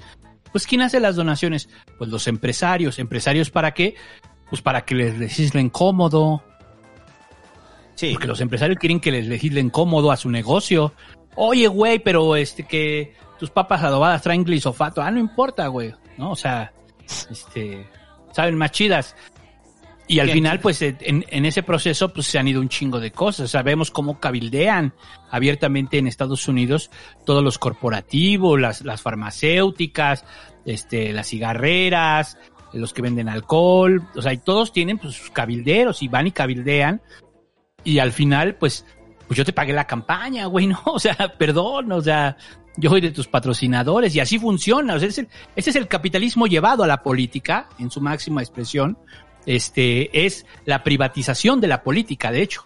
pues 0.51 0.65
¿quién 0.65 0.81
hace 0.81 0.99
las 0.99 1.17
donaciones? 1.17 1.69
Pues 1.99 2.09
los 2.09 2.27
empresarios. 2.27 2.97
¿Empresarios 2.97 3.51
para 3.51 3.75
qué? 3.75 3.93
Pues 4.49 4.63
para 4.63 4.85
que 4.85 4.95
les 4.95 5.19
legislen 5.19 5.69
cómodo. 5.69 6.43
Sí. 7.93 8.13
Porque 8.13 8.25
los 8.25 8.41
empresarios 8.41 8.79
quieren 8.79 8.99
que 8.99 9.11
les 9.11 9.27
legislen 9.27 9.69
cómodo 9.69 10.11
a 10.11 10.17
su 10.17 10.31
negocio. 10.31 10.93
Oye, 11.35 11.67
güey, 11.67 11.99
pero 11.99 12.35
este 12.35 12.63
que 12.63 13.13
tus 13.37 13.51
papas 13.51 13.83
adobadas 13.83 14.23
traen 14.23 14.43
glisofato. 14.43 14.99
Ah, 14.99 15.11
no 15.11 15.19
importa, 15.19 15.67
güey. 15.67 15.93
¿No? 16.17 16.31
O 16.31 16.35
sea, 16.35 16.73
este, 17.29 17.87
saben 18.31 18.55
más 18.57 18.71
chidas. 18.71 19.15
Y 20.07 20.19
al 20.19 20.25
Bien. 20.25 20.37
final, 20.37 20.59
pues, 20.59 20.81
en, 20.81 20.97
en 21.01 21.45
ese 21.45 21.61
proceso, 21.61 22.11
pues 22.11 22.25
se 22.25 22.39
han 22.39 22.47
ido 22.47 22.61
un 22.61 22.67
chingo 22.67 22.99
de 22.99 23.11
cosas. 23.11 23.51
Sabemos 23.51 23.91
cómo 23.91 24.19
cabildean 24.19 24.93
abiertamente 25.29 25.99
en 25.99 26.07
Estados 26.07 26.47
Unidos 26.47 26.89
todos 27.27 27.43
los 27.43 27.59
corporativos, 27.59 28.59
las, 28.59 28.81
las 28.81 29.03
farmacéuticas, 29.03 30.25
este, 30.65 31.13
las 31.13 31.27
cigarreras, 31.27 32.39
los 32.73 32.91
que 32.91 33.03
venden 33.03 33.29
alcohol. 33.29 34.01
O 34.15 34.21
sea, 34.23 34.33
y 34.33 34.39
todos 34.39 34.73
tienen 34.73 34.97
pues 34.97 35.13
sus 35.13 35.29
cabilderos 35.29 36.01
y 36.01 36.07
van 36.07 36.25
y 36.25 36.31
cabildean. 36.31 37.03
Y 37.83 37.99
al 37.99 38.11
final, 38.11 38.55
pues, 38.55 38.87
pues 39.27 39.37
yo 39.37 39.45
te 39.45 39.53
pagué 39.53 39.73
la 39.73 39.85
campaña, 39.85 40.47
güey, 40.47 40.65
¿no? 40.65 40.81
O 40.85 40.99
sea, 40.99 41.35
perdón, 41.37 41.91
o 41.91 42.01
sea, 42.01 42.35
yo 42.77 42.89
soy 42.89 43.01
de 43.01 43.11
tus 43.11 43.27
patrocinadores 43.27 44.15
y 44.15 44.19
así 44.19 44.39
funciona. 44.39 44.95
O 44.95 44.99
sea, 44.99 45.07
ese, 45.09 45.27
ese 45.55 45.69
es 45.69 45.75
el 45.75 45.87
capitalismo 45.87 46.47
llevado 46.47 46.83
a 46.83 46.87
la 46.87 47.03
política 47.03 47.67
en 47.79 47.91
su 47.91 48.01
máxima 48.01 48.41
expresión. 48.41 48.97
Este 49.45 50.25
es 50.25 50.45
la 50.65 50.83
privatización 50.83 51.61
de 51.61 51.67
la 51.67 51.83
política, 51.83 52.31
de 52.31 52.41
hecho. 52.41 52.65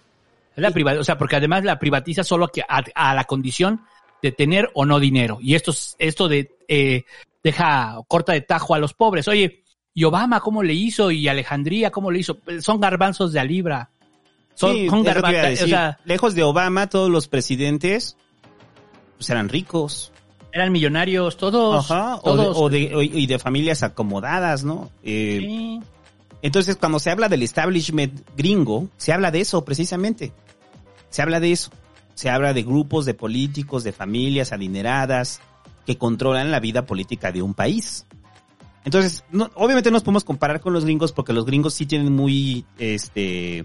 Es 0.56 0.62
la 0.62 0.70
priva- 0.70 0.98
o 0.98 1.04
sea, 1.04 1.18
porque 1.18 1.36
además 1.36 1.64
la 1.64 1.78
privatiza 1.78 2.22
solo 2.24 2.50
a, 2.68 2.82
a 2.94 3.14
la 3.14 3.24
condición 3.24 3.82
de 4.22 4.32
tener 4.32 4.70
o 4.74 4.84
no 4.84 5.00
dinero. 5.00 5.38
Y 5.40 5.54
esto, 5.54 5.70
es- 5.70 5.96
esto 5.98 6.28
de 6.28 6.50
eh, 6.68 7.04
deja 7.42 7.96
corta 8.08 8.32
de 8.32 8.40
tajo 8.40 8.74
a 8.74 8.78
los 8.78 8.94
pobres. 8.94 9.28
Oye, 9.28 9.62
y 9.94 10.04
Obama 10.04 10.40
cómo 10.40 10.62
le 10.62 10.74
hizo 10.74 11.10
y 11.10 11.28
Alejandría 11.28 11.90
cómo 11.90 12.10
le 12.10 12.18
hizo. 12.20 12.38
Son 12.60 12.80
garbanzos 12.80 13.32
de 13.32 13.40
a 13.40 13.44
libra. 13.44 13.90
Son, 14.54 14.72
Sí, 14.72 14.86
es 14.86 14.92
garbanzos. 15.14 15.42
decir. 15.42 15.64
O 15.64 15.68
sea, 15.68 15.98
Lejos 16.04 16.34
de 16.34 16.42
Obama, 16.44 16.88
todos 16.88 17.10
los 17.10 17.28
presidentes 17.28 18.16
pues 19.16 19.30
eran 19.30 19.48
ricos. 19.48 20.10
eran 20.52 20.70
millonarios 20.70 21.36
todos. 21.36 21.90
Ajá, 21.90 22.20
o 22.22 22.36
de, 22.36 22.42
todos. 22.44 22.56
o 22.56 22.68
de- 22.68 22.94
o- 22.94 23.02
y 23.02 23.26
de 23.26 23.38
familias 23.40 23.82
acomodadas, 23.82 24.62
¿no? 24.62 24.90
Eh, 25.02 25.38
Sí. 25.40 25.80
Entonces, 26.42 26.76
cuando 26.76 26.98
se 27.00 27.10
habla 27.10 27.28
del 27.28 27.42
establishment 27.42 28.20
gringo, 28.36 28.88
se 28.96 29.12
habla 29.12 29.30
de 29.32 29.40
eso 29.40 29.64
precisamente. 29.64 30.32
Se 31.10 31.22
habla 31.22 31.40
de 31.40 31.50
eso. 31.52 31.70
Se 32.14 32.30
habla 32.30 32.52
de 32.52 32.62
grupos 32.62 33.04
de 33.06 33.14
políticos, 33.14 33.82
de 33.82 33.92
familias 33.92 34.52
adineradas 34.52 35.40
que 35.86 35.98
controlan 35.98 36.50
la 36.52 36.60
vida 36.60 36.86
política 36.86 37.32
de 37.32 37.42
un 37.42 37.54
país. 37.54 38.06
Entonces, 38.84 39.24
no, 39.32 39.50
obviamente 39.54 39.90
no 39.90 39.94
nos 39.94 40.02
podemos 40.02 40.24
comparar 40.24 40.60
con 40.60 40.72
los 40.74 40.84
gringos 40.84 41.10
porque 41.12 41.32
los 41.32 41.46
gringos 41.46 41.74
sí 41.74 41.86
tienen 41.86 42.12
muy, 42.12 42.64
este, 42.78 43.64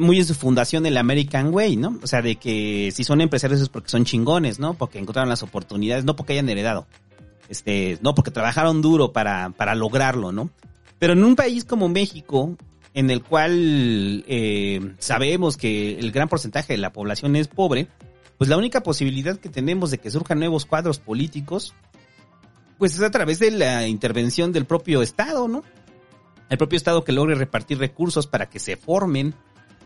muy 0.00 0.18
en 0.18 0.24
su 0.24 0.34
fundación 0.34 0.86
el 0.86 0.96
American 0.96 1.52
Way, 1.52 1.76
¿no? 1.76 1.98
O 2.02 2.06
sea, 2.06 2.22
de 2.22 2.36
que 2.36 2.90
si 2.92 3.04
son 3.04 3.20
empresarios 3.20 3.60
es 3.60 3.68
porque 3.68 3.90
son 3.90 4.04
chingones, 4.04 4.58
¿no? 4.58 4.74
Porque 4.74 4.98
encontraron 4.98 5.28
las 5.28 5.42
oportunidades, 5.42 6.04
no 6.04 6.16
porque 6.16 6.34
hayan 6.34 6.48
heredado. 6.48 6.86
Este, 7.48 7.98
no, 8.00 8.14
porque 8.14 8.30
trabajaron 8.30 8.82
duro 8.82 9.12
para, 9.12 9.50
para 9.50 9.74
lograrlo, 9.74 10.32
¿no? 10.32 10.50
Pero 10.98 11.12
en 11.12 11.24
un 11.24 11.36
país 11.36 11.64
como 11.64 11.88
México, 11.88 12.56
en 12.94 13.10
el 13.10 13.22
cual 13.22 14.24
eh, 14.26 14.94
sabemos 14.98 15.56
que 15.56 15.98
el 15.98 16.12
gran 16.12 16.28
porcentaje 16.28 16.72
de 16.72 16.78
la 16.78 16.92
población 16.92 17.36
es 17.36 17.48
pobre, 17.48 17.88
pues 18.38 18.48
la 18.48 18.56
única 18.56 18.82
posibilidad 18.82 19.38
que 19.38 19.48
tenemos 19.48 19.90
de 19.90 19.98
que 19.98 20.10
surjan 20.10 20.38
nuevos 20.38 20.64
cuadros 20.64 20.98
políticos, 20.98 21.74
pues 22.78 22.94
es 22.94 23.02
a 23.02 23.10
través 23.10 23.38
de 23.38 23.50
la 23.50 23.86
intervención 23.86 24.52
del 24.52 24.64
propio 24.64 25.02
Estado, 25.02 25.48
¿no? 25.48 25.62
El 26.48 26.58
propio 26.58 26.76
Estado 26.76 27.04
que 27.04 27.12
logre 27.12 27.34
repartir 27.34 27.78
recursos 27.78 28.26
para 28.26 28.48
que 28.48 28.58
se 28.58 28.76
formen 28.76 29.34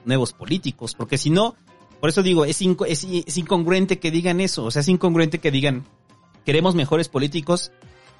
nuevos 0.08 0.32
políticos, 0.32 0.94
porque 0.96 1.18
si 1.18 1.30
no, 1.30 1.54
por 2.00 2.10
eso 2.10 2.22
digo, 2.24 2.44
es, 2.44 2.60
inco- 2.62 2.86
es, 2.88 3.36
incongruente 3.36 4.00
que 4.00 4.10
digan 4.10 4.40
eso, 4.40 4.64
o 4.64 4.70
sea, 4.72 4.80
es 4.80 4.88
incongruente 4.88 5.38
que 5.38 5.52
digan, 5.52 5.84
queremos 6.44 6.74
mejores 6.74 7.08
políticos, 7.08 7.70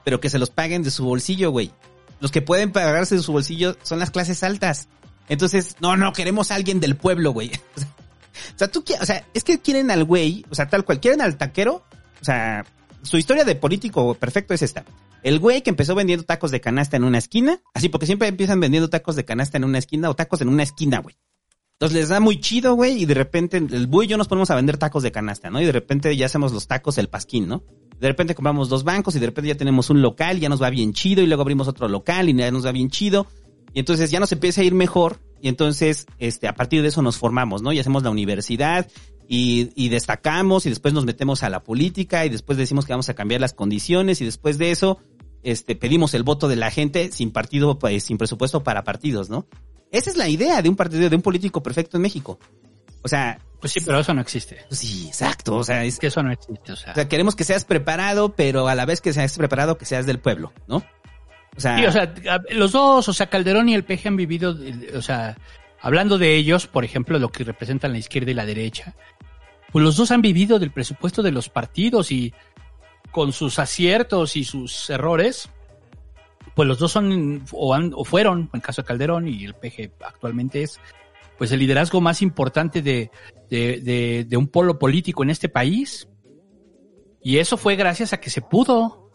pero 0.05 0.21
que 0.21 0.31
se 0.31 0.39
los 0.39 0.51
paguen 0.51 0.83
de 0.85 0.91
su 0.93 1.05
bolsillo, 1.05 1.51
güey. 1.51 1.73
Los 2.21 2.31
que 2.31 2.43
pueden 2.43 2.71
pagarse 2.73 3.17
de 3.17 3.23
su 3.23 3.33
bolsillo 3.33 3.77
son 3.83 3.99
las 3.99 4.11
clases 4.11 4.43
altas. 4.43 4.89
Entonces, 5.29 5.77
no, 5.81 5.97
no, 5.97 6.13
queremos 6.13 6.51
a 6.51 6.55
alguien 6.55 6.81
del 6.81 6.97
pueblo, 6.97 7.33
güey. 7.33 7.51
O 8.55 8.59
sea, 8.59 8.69
tú, 8.69 8.85
o 9.01 9.05
sea, 9.05 9.27
es 9.35 9.43
que 9.43 9.59
quieren 9.59 9.91
al 9.91 10.05
güey, 10.05 10.45
o 10.49 10.55
sea, 10.55 10.69
tal 10.69 10.85
cual, 10.85 11.01
quieren 11.01 11.21
al 11.21 11.37
taquero, 11.37 11.83
o 12.21 12.25
sea, 12.25 12.65
su 13.03 13.17
historia 13.17 13.45
de 13.45 13.57
político 13.57 14.15
perfecto 14.15 14.55
es 14.55 14.63
esta. 14.63 14.85
El 15.25 15.41
güey 15.41 15.63
que 15.63 15.71
empezó 15.71 15.97
vendiendo 15.97 16.25
tacos 16.25 16.53
de 16.53 16.61
canasta 16.61 16.97
en 16.97 17.03
una 17.03 17.19
esquina, 17.19 17.61
así 17.75 17.89
porque 17.89 18.07
siempre 18.07 18.29
empiezan 18.29 18.61
vendiendo 18.61 18.89
tacos 18.89 19.17
de 19.17 19.25
canasta 19.25 19.57
en 19.57 19.65
una 19.65 19.79
esquina 19.79 20.09
o 20.09 20.15
tacos 20.15 20.41
en 20.41 20.49
una 20.49 20.63
esquina, 20.63 21.01
güey. 21.01 21.17
Entonces 21.81 21.97
les 21.97 22.09
da 22.09 22.19
muy 22.19 22.41
chido, 22.41 22.75
güey, 22.75 23.03
y 23.03 23.07
de 23.07 23.15
repente 23.15 23.57
el 23.57 23.87
güey 23.87 24.09
y 24.09 24.11
yo 24.11 24.17
nos 24.17 24.27
ponemos 24.27 24.51
a 24.51 24.57
vender 24.57 24.79
tacos 24.79 25.05
de 25.05 25.13
canasta, 25.13 25.49
¿no? 25.49 25.63
Y 25.63 25.65
de 25.65 25.71
repente 25.71 26.17
ya 26.17 26.27
hacemos 26.27 26.53
los 26.53 26.67
tacos 26.67 26.97
del 26.97 27.09
pasquín, 27.09 27.47
¿no? 27.47 27.63
De 28.01 28.09
repente 28.09 28.35
compramos 28.35 28.69
dos 28.69 28.83
bancos 28.83 29.15
y 29.15 29.21
de 29.21 29.27
repente 29.27 29.47
ya 29.47 29.55
tenemos 29.55 29.89
un 29.89 30.03
local 30.03 30.39
y 30.39 30.41
ya 30.41 30.49
nos 30.49 30.61
va 30.61 30.71
bien 30.71 30.93
chido 30.93 31.23
y 31.23 31.29
luego 31.29 31.43
abrimos 31.43 31.69
otro 31.69 31.87
local 31.87 32.29
y 32.29 32.35
ya 32.35 32.51
nos 32.51 32.67
va 32.67 32.73
bien 32.73 32.91
chido. 32.91 33.29
Y 33.73 33.79
entonces 33.79 34.11
ya 34.11 34.19
nos 34.19 34.33
empieza 34.33 34.61
a 34.61 34.65
ir 34.65 34.75
mejor 34.75 35.21
y 35.41 35.47
entonces 35.47 36.07
este, 36.19 36.49
a 36.49 36.55
partir 36.57 36.83
de 36.83 36.89
eso 36.89 37.01
nos 37.01 37.17
formamos, 37.17 37.63
¿no? 37.63 37.73
Y 37.73 37.79
hacemos 37.79 38.03
la 38.03 38.11
universidad 38.11 38.89
y, 39.29 39.71
y 39.77 39.89
destacamos 39.89 40.67
y 40.67 40.71
después 40.71 40.95
nos 40.95 41.05
metemos 41.05 41.45
a 41.45 41.49
la 41.49 41.63
política 41.63 42.27
y 42.27 42.29
después 42.29 42.59
decimos 42.59 42.87
que 42.87 42.93
vamos 42.93 43.09
a 43.09 43.15
cambiar 43.15 43.41
las 43.41 43.53
condiciones 43.53 44.21
y 44.21 44.25
después 44.25 44.59
de 44.59 44.73
eso 44.73 44.99
este, 45.45 45.77
pedimos 45.77 46.15
el 46.15 46.25
voto 46.25 46.49
de 46.49 46.57
la 46.57 46.73
gente 46.73 47.13
sin 47.13 47.31
partido, 47.31 47.79
pues, 47.79 48.03
sin 48.03 48.19
presupuesto 48.19 48.65
para 48.65 48.83
partidos, 48.83 49.31
¿no? 49.31 49.47
Esa 49.91 50.11
es 50.11 50.17
la 50.17 50.29
idea 50.29 50.61
de 50.63 50.69
un 50.69 50.77
partido, 50.77 51.09
de 51.09 51.17
un 51.17 51.23
político 51.23 51.63
perfecto 51.63 51.97
en 51.97 52.03
México. 52.03 52.39
O 53.03 53.09
sea, 53.09 53.39
Pues 53.61 53.73
sí, 53.73 53.81
pero 53.85 54.01
eso 54.01 54.13
no 54.15 54.21
existe. 54.21 54.59
pues 54.69 54.81
sí, 54.81 55.07
exacto. 55.09 55.57
O 55.57 55.65
sea, 55.65 55.85
es 55.85 55.99
Que 55.99 56.09
eso 56.09 56.23
no 56.23 56.33
existe, 56.33 56.73
o 56.73 56.77
sea. 56.77 56.93
o 56.93 56.95
sea, 56.95 57.09
queremos 57.09 57.35
que 57.35 57.45
seas 57.45 57.65
preparado, 57.65 58.35
pero 58.35 58.69
a 58.69 58.75
la 58.75 58.85
vez 58.85 59.01
que 59.01 59.13
seas 59.13 59.37
preparado, 59.37 59.79
que 59.79 59.85
seas 59.87 60.07
del 60.07 60.19
pueblo, 60.19 60.53
¿no? 60.67 60.85
O 61.57 61.61
sea, 61.61 61.77
Sí, 61.79 61.87
o 61.87 61.93
sea, 61.93 62.13
los 62.51 62.73
dos, 62.73 63.09
o 63.09 63.13
sea, 63.13 63.29
Calderón 63.29 63.69
y 63.69 63.75
el 63.75 63.85
PG 63.85 64.07
han 64.09 64.17
vivido, 64.17 64.57
o 64.95 65.03
sea, 65.03 65.37
hablando 65.81 66.19
de 66.19 66.37
ellos, 66.37 66.67
por 66.67 66.85
ejemplo, 66.85 67.19
lo 67.19 67.31
que 67.31 67.45
representan 67.45 67.93
la 67.93 67.99
izquierda 67.99 68.31
y 68.31 68.35
la 68.35 68.47
derecha, 68.47 68.95
pues 69.73 69.85
los 69.85 69.97
dos 69.97 70.11
han 70.11 70.23
vivido 70.23 70.59
del 70.59 70.71
presupuesto 70.71 71.23
de 71.23 71.33
los 71.33 71.49
partidos 71.49 72.13
y 72.13 72.33
con 73.11 73.33
sus 73.33 73.59
aciertos 73.59 74.37
y 74.37 74.45
sus 74.45 74.89
errores, 74.91 75.51
pues 76.59 76.67
los 76.67 76.81
dos 76.81 76.91
son 76.91 77.45
o, 77.53 77.73
han, 77.73 77.93
o 77.95 78.05
fueron, 78.05 78.41
en 78.41 78.51
el 78.55 78.63
caso 78.63 78.83
de 78.83 78.89
Calderón 78.89 79.29
y 79.29 79.45
el 79.45 79.55
PG 79.55 79.93
actualmente 80.05 80.65
es, 80.65 80.81
pues 81.39 81.53
el 81.53 81.61
liderazgo 81.61 82.01
más 82.01 82.21
importante 82.21 82.83
de, 82.83 83.13
de, 83.49 83.81
de, 83.81 84.27
de 84.29 84.37
un 84.37 84.49
polo 84.49 84.77
político 84.77 85.23
en 85.23 85.31
este 85.31 85.49
país. 85.49 86.09
Y 87.23 87.39
eso 87.39 87.57
fue 87.59 87.77
gracias 87.77 88.13
a 88.13 88.19
que 88.19 88.29
se 88.29 88.41
pudo. 88.41 89.09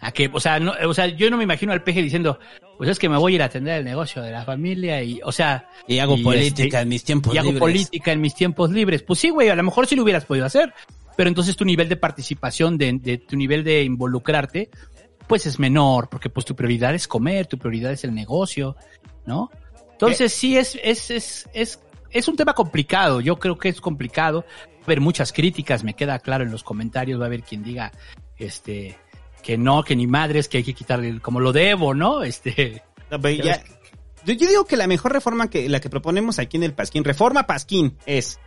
A 0.00 0.10
que, 0.10 0.28
o 0.32 0.40
sea, 0.40 0.58
no, 0.58 0.72
o 0.84 0.94
sea, 0.94 1.06
yo 1.06 1.30
no 1.30 1.36
me 1.36 1.44
imagino 1.44 1.72
al 1.72 1.84
peje 1.84 2.02
diciendo, 2.02 2.40
pues 2.76 2.90
es 2.90 2.98
que 2.98 3.08
me 3.08 3.16
voy 3.16 3.34
a 3.34 3.36
ir 3.36 3.42
a 3.42 3.44
atender 3.44 3.78
el 3.78 3.84
negocio 3.84 4.20
de 4.20 4.32
la 4.32 4.44
familia 4.44 5.00
y, 5.00 5.20
o 5.22 5.30
sea, 5.30 5.68
y 5.86 6.00
hago 6.00 6.16
y, 6.16 6.24
política 6.24 6.64
este, 6.64 6.80
en 6.80 6.88
mis 6.88 7.04
tiempos 7.04 7.36
y 7.36 7.38
hago 7.38 7.52
libres. 7.52 7.60
política 7.60 8.10
en 8.10 8.20
mis 8.20 8.34
tiempos 8.34 8.72
libres. 8.72 9.04
Pues 9.04 9.20
sí, 9.20 9.30
güey, 9.30 9.48
a 9.48 9.54
lo 9.54 9.62
mejor 9.62 9.86
sí 9.86 9.94
lo 9.94 10.02
hubieras 10.02 10.24
podido 10.24 10.44
hacer, 10.44 10.74
pero 11.16 11.28
entonces 11.28 11.54
tu 11.54 11.64
nivel 11.64 11.88
de 11.88 11.94
participación, 11.94 12.78
de, 12.78 12.98
de 13.00 13.18
tu 13.18 13.36
nivel 13.36 13.62
de 13.62 13.84
involucrarte, 13.84 14.70
pues 15.28 15.46
es 15.46 15.58
menor, 15.58 16.08
porque 16.08 16.30
pues 16.30 16.44
tu 16.46 16.56
prioridad 16.56 16.94
es 16.94 17.06
comer, 17.06 17.46
tu 17.46 17.58
prioridad 17.58 17.92
es 17.92 18.02
el 18.04 18.14
negocio, 18.14 18.74
¿no? 19.26 19.50
Entonces 19.92 20.32
sí 20.32 20.56
es, 20.56 20.78
es, 20.82 21.10
es, 21.10 21.48
es, 21.52 21.80
es 22.10 22.28
un 22.28 22.36
tema 22.36 22.54
complicado, 22.54 23.20
yo 23.20 23.38
creo 23.38 23.58
que 23.58 23.68
es 23.68 23.80
complicado, 23.80 24.44
va 24.44 24.80
a 24.80 24.84
haber 24.84 25.00
muchas 25.00 25.32
críticas, 25.32 25.84
me 25.84 25.94
queda 25.94 26.18
claro 26.20 26.44
en 26.44 26.50
los 26.50 26.64
comentarios, 26.64 27.20
va 27.20 27.24
a 27.24 27.26
haber 27.26 27.42
quien 27.42 27.62
diga, 27.62 27.92
este, 28.36 28.96
que 29.42 29.58
no, 29.58 29.82
que 29.84 29.94
ni 29.96 30.06
madres, 30.06 30.48
que 30.48 30.58
hay 30.58 30.64
que 30.64 30.74
quitarle, 30.74 31.20
como 31.20 31.40
lo 31.40 31.52
debo, 31.52 31.94
¿no? 31.94 32.22
Este, 32.22 32.82
No, 33.10 33.20
pero 33.20 33.42
ya- 33.44 33.62
yo, 34.24 34.34
yo 34.34 34.48
digo 34.48 34.64
que 34.66 34.76
la 34.76 34.86
mejor 34.86 35.12
reforma 35.12 35.48
que 35.50 35.68
la 35.68 35.80
que 35.80 35.88
proponemos 35.90 36.38
aquí 36.38 36.56
en 36.56 36.62
el 36.64 36.74
Pasquín, 36.74 37.04
reforma 37.04 37.46
Pasquín, 37.46 37.96
es 38.06 38.38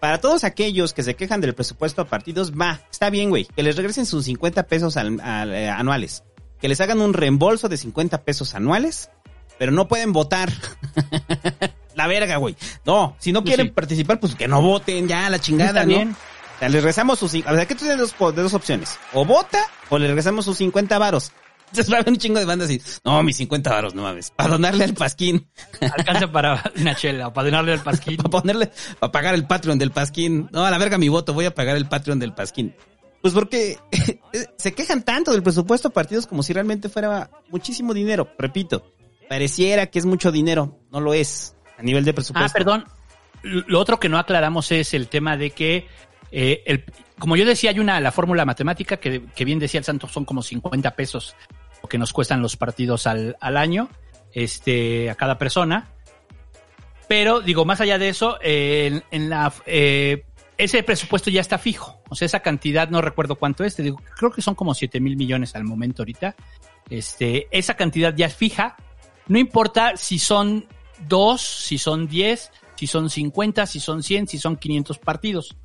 para 0.00 0.18
todos 0.20 0.44
aquellos 0.44 0.92
que 0.94 1.02
se 1.02 1.14
quejan 1.14 1.40
del 1.40 1.54
presupuesto 1.54 2.02
a 2.02 2.06
partidos, 2.06 2.52
va, 2.52 2.80
está 2.90 3.10
bien, 3.10 3.28
güey, 3.30 3.44
que 3.44 3.62
les 3.62 3.76
regresen 3.76 4.06
sus 4.06 4.24
50 4.24 4.62
pesos 4.66 4.96
al- 4.96 5.20
al- 5.20 5.52
eh, 5.54 5.68
anuales, 5.68 6.24
que 6.60 6.68
les 6.68 6.80
hagan 6.80 7.00
un 7.00 7.12
reembolso 7.12 7.68
de 7.68 7.76
50 7.76 8.22
pesos 8.22 8.54
anuales, 8.54 9.10
pero 9.58 9.72
no 9.72 9.88
pueden 9.88 10.12
votar. 10.12 10.50
la 11.94 12.06
verga, 12.06 12.36
güey. 12.36 12.56
No, 12.84 13.14
si 13.18 13.32
no 13.32 13.44
quieren 13.44 13.66
sí. 13.66 13.72
participar, 13.72 14.18
pues 14.20 14.34
que 14.34 14.48
no 14.48 14.62
voten 14.62 15.06
ya, 15.08 15.28
la 15.28 15.38
chingada, 15.38 15.80
Está 15.80 15.82
¿no? 15.84 15.88
bien. 15.88 16.12
O 16.12 16.58
sea, 16.60 16.68
les 16.68 16.82
regresamos 16.82 17.18
sus... 17.18 17.34
O 17.34 17.54
sea, 17.54 17.66
que 17.66 17.74
tú 17.74 17.84
tienes 17.86 17.98
dos, 17.98 18.34
dos 18.34 18.54
opciones. 18.54 18.98
O 19.14 19.24
vota 19.24 19.58
o 19.88 19.98
le 19.98 20.06
regresamos 20.06 20.44
sus 20.44 20.58
50 20.58 20.98
varos. 20.98 21.32
Entonces 21.70 21.92
va 21.92 21.98
a 21.98 22.00
haber 22.00 22.12
un 22.12 22.18
chingo 22.18 22.40
de 22.40 22.44
bandas 22.44 22.70
y... 22.70 22.82
No, 23.04 23.22
mis 23.22 23.36
50 23.36 23.70
varos, 23.70 23.94
no 23.94 24.02
mames. 24.02 24.32
Para 24.32 24.50
donarle 24.50 24.84
al 24.84 24.94
Pasquín. 24.94 25.48
alcanza 25.80 26.30
para 26.30 26.62
una 26.76 26.96
chela, 26.96 27.32
para 27.32 27.46
donarle 27.46 27.72
al 27.74 27.80
pasquín. 27.80 28.16
Para 28.16 28.30
ponerle... 28.30 28.72
Para 28.98 29.12
pagar 29.12 29.34
el 29.34 29.46
Patreon 29.46 29.78
del 29.78 29.92
Pasquín. 29.92 30.48
No, 30.52 30.66
a 30.66 30.70
la 30.70 30.78
verga 30.78 30.98
mi 30.98 31.08
voto. 31.08 31.32
Voy 31.32 31.44
a 31.44 31.54
pagar 31.54 31.76
el 31.76 31.86
Patreon 31.86 32.18
del 32.18 32.34
Pasquín. 32.34 32.74
Pues 33.22 33.34
porque 33.34 33.78
se 34.56 34.74
quejan 34.74 35.04
tanto 35.04 35.30
del 35.30 35.44
presupuesto 35.44 35.88
a 35.88 35.90
partidos 35.92 36.26
como 36.26 36.42
si 36.42 36.52
realmente 36.52 36.88
fuera 36.88 37.30
muchísimo 37.50 37.94
dinero. 37.94 38.28
Repito, 38.36 38.92
pareciera 39.28 39.86
que 39.86 40.00
es 40.00 40.06
mucho 40.06 40.32
dinero. 40.32 40.76
No 40.90 41.00
lo 41.00 41.14
es. 41.14 41.54
A 41.78 41.82
nivel 41.82 42.04
de 42.04 42.12
presupuesto. 42.14 42.50
Ah, 42.50 42.52
perdón. 42.52 42.84
Lo 43.42 43.78
otro 43.78 44.00
que 44.00 44.08
no 44.08 44.18
aclaramos 44.18 44.72
es 44.72 44.92
el 44.92 45.08
tema 45.08 45.36
de 45.36 45.50
que, 45.50 45.86
eh, 46.32 46.62
el, 46.66 46.84
como 47.18 47.36
yo 47.36 47.46
decía, 47.46 47.70
hay 47.70 47.78
una, 47.78 48.00
la 48.00 48.12
fórmula 48.12 48.44
matemática 48.44 48.98
que, 48.98 49.24
que 49.34 49.44
bien 49.46 49.58
decía 49.58 49.78
el 49.78 49.84
Santos, 49.84 50.12
son 50.12 50.26
como 50.26 50.42
50 50.42 50.94
pesos 50.94 51.34
que 51.88 51.98
nos 51.98 52.12
cuestan 52.12 52.42
los 52.42 52.56
partidos 52.56 53.06
al, 53.06 53.36
al 53.40 53.56
año, 53.56 53.88
este, 54.32 55.10
a 55.10 55.14
cada 55.14 55.38
persona. 55.38 55.90
Pero, 57.08 57.40
digo, 57.40 57.64
más 57.64 57.80
allá 57.80 57.98
de 57.98 58.08
eso, 58.08 58.38
eh, 58.42 59.02
en, 59.10 59.30
la, 59.30 59.52
eh, 59.66 60.24
ese 60.56 60.82
presupuesto 60.82 61.30
ya 61.30 61.40
está 61.40 61.58
fijo. 61.58 62.00
O 62.08 62.14
sea, 62.14 62.26
esa 62.26 62.40
cantidad, 62.40 62.88
no 62.88 63.00
recuerdo 63.00 63.36
cuánto 63.36 63.64
es, 63.64 63.74
te 63.74 63.82
digo, 63.82 64.00
creo 64.16 64.30
que 64.30 64.42
son 64.42 64.54
como 64.54 64.74
7 64.74 65.00
mil 65.00 65.16
millones 65.16 65.56
al 65.56 65.64
momento 65.64 66.02
ahorita. 66.02 66.36
Este, 66.88 67.48
esa 67.50 67.74
cantidad 67.74 68.14
ya 68.14 68.26
es 68.26 68.34
fija. 68.34 68.76
No 69.26 69.38
importa 69.38 69.96
si 69.96 70.18
son 70.18 70.66
dos, 71.08 71.40
si 71.40 71.78
son 71.78 72.06
10, 72.06 72.52
si 72.76 72.86
son 72.86 73.10
50, 73.10 73.66
si 73.66 73.80
son 73.80 74.02
100, 74.02 74.28
si 74.28 74.38
son 74.38 74.56
500 74.56 74.98
partidos. 74.98 75.56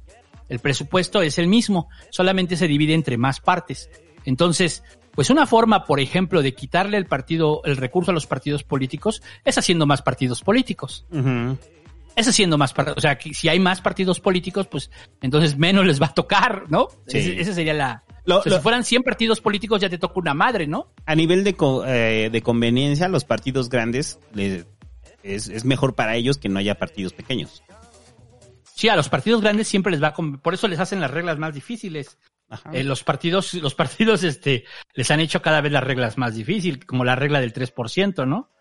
El 0.49 0.59
presupuesto 0.59 1.21
es 1.21 1.37
el 1.37 1.47
mismo, 1.47 1.89
solamente 2.09 2.55
se 2.55 2.67
divide 2.67 2.93
entre 2.93 3.17
más 3.17 3.39
partes. 3.39 3.89
Entonces, 4.25 4.83
pues 5.15 5.29
una 5.29 5.47
forma, 5.47 5.85
por 5.85 5.99
ejemplo, 5.99 6.41
de 6.41 6.53
quitarle 6.53 6.97
el 6.97 7.05
partido, 7.05 7.61
el 7.65 7.77
recurso 7.77 8.11
a 8.11 8.13
los 8.13 8.27
partidos 8.27 8.63
políticos 8.63 9.21
es 9.43 9.57
haciendo 9.57 9.85
más 9.85 10.01
partidos 10.01 10.41
políticos. 10.41 11.05
Es 12.15 12.27
haciendo 12.27 12.57
más 12.57 12.73
partidos. 12.73 12.97
O 12.97 13.01
sea, 13.01 13.17
que 13.17 13.33
si 13.33 13.49
hay 13.49 13.59
más 13.59 13.81
partidos 13.81 14.19
políticos, 14.19 14.67
pues 14.67 14.89
entonces 15.21 15.57
menos 15.57 15.85
les 15.85 16.01
va 16.01 16.07
a 16.07 16.13
tocar, 16.13 16.63
¿no? 16.69 16.87
Sí. 17.07 17.17
Ese- 17.17 17.41
Esa 17.41 17.53
sería 17.53 17.73
la... 17.73 18.03
Lo- 18.25 18.39
o 18.39 18.41
sea, 18.43 18.51
lo- 18.51 18.57
Si 18.57 18.63
fueran 18.63 18.83
100 18.83 19.03
partidos 19.03 19.41
políticos 19.41 19.81
ya 19.81 19.89
te 19.89 19.97
toca 19.97 20.19
una 20.19 20.33
madre, 20.33 20.65
¿no? 20.67 20.87
a 21.05 21.13
nivel 21.15 21.43
de, 21.43 21.55
co- 21.55 21.85
eh, 21.85 22.29
de 22.31 22.41
conveniencia, 22.41 23.07
los 23.09 23.23
partidos 23.25 23.69
grandes 23.69 24.19
es, 25.23 25.47
es 25.49 25.65
mejor 25.65 25.93
para 25.95 26.15
ellos 26.15 26.37
que 26.37 26.49
no 26.49 26.59
haya 26.59 26.75
partidos 26.75 27.13
pequeños. 27.13 27.63
Sí, 28.75 28.89
a 28.89 28.95
los 28.95 29.07
partidos 29.09 29.41
grandes 29.41 29.67
siempre 29.67 29.91
les 29.91 30.01
va 30.03 30.07
a... 30.09 30.13
Por 30.13 30.53
eso 30.53 30.67
les 30.67 30.79
hacen 30.79 30.99
las 30.99 31.11
reglas 31.11 31.37
más 31.37 31.53
difíciles. 31.53 32.17
Eh, 32.71 32.83
los 32.83 33.03
partidos, 33.03 33.53
los 33.55 33.73
partidos, 33.75 34.23
este, 34.23 34.65
les 34.93 35.09
han 35.11 35.19
hecho 35.19 35.41
cada 35.41 35.61
vez 35.61 35.71
las 35.71 35.83
reglas 35.83 36.17
más 36.17 36.35
difíciles, 36.35 36.85
como 36.85 37.03
la 37.03 37.15
regla 37.15 37.39
del 37.41 37.53
3%, 37.53 38.27
¿no? 38.27 38.51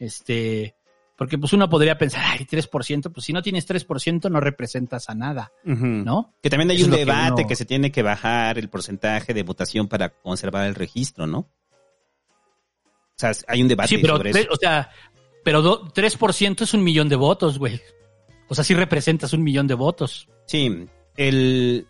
Este, 0.00 0.74
porque 1.16 1.38
pues 1.38 1.52
uno 1.52 1.68
podría 1.68 1.96
pensar, 1.98 2.22
ay, 2.26 2.44
3%, 2.46 3.12
pues 3.12 3.24
si 3.26 3.32
no 3.32 3.42
tienes 3.42 3.68
3% 3.68 4.30
no 4.30 4.40
representas 4.40 5.08
a 5.08 5.14
nada. 5.14 5.52
¿no? 5.64 6.34
Que 6.42 6.50
también 6.50 6.70
hay 6.70 6.76
Eso 6.76 6.86
un 6.86 6.92
que 6.92 6.98
debate 6.98 7.46
que, 7.46 7.56
se 7.56 7.64
tiene 7.64 7.90
que 7.92 8.02
bajar 8.02 8.58
el 8.58 8.68
porcentaje 8.68 9.32
de 9.34 9.42
votación 9.44 9.88
para 9.88 10.10
conservar 10.10 10.66
el 10.66 10.74
registro, 10.74 11.26
¿no? 11.26 11.38
O 11.40 13.20
sea, 13.20 13.32
hay 13.48 13.62
un 13.62 13.68
debate 13.68 13.88
Sí, 13.88 13.98
pero, 13.98 14.16
sobre 14.16 14.30
eso. 14.30 14.48
o 14.52 14.56
sea, 14.56 14.90
pero 15.44 15.62
do- 15.62 15.88
3% 15.92 16.62
es 16.62 16.74
un 16.74 16.84
millón 16.84 17.08
de 17.08 17.16
votos, 17.16 17.58
güey. 17.58 17.80
O 18.48 18.54
sea, 18.54 18.62
sí 18.64 18.74
representas 18.74 19.32
un 19.32 19.42
millón 19.42 19.66
de 19.66 19.74
votos. 19.74 20.28
Sí, 20.46 20.86
el... 21.16 21.86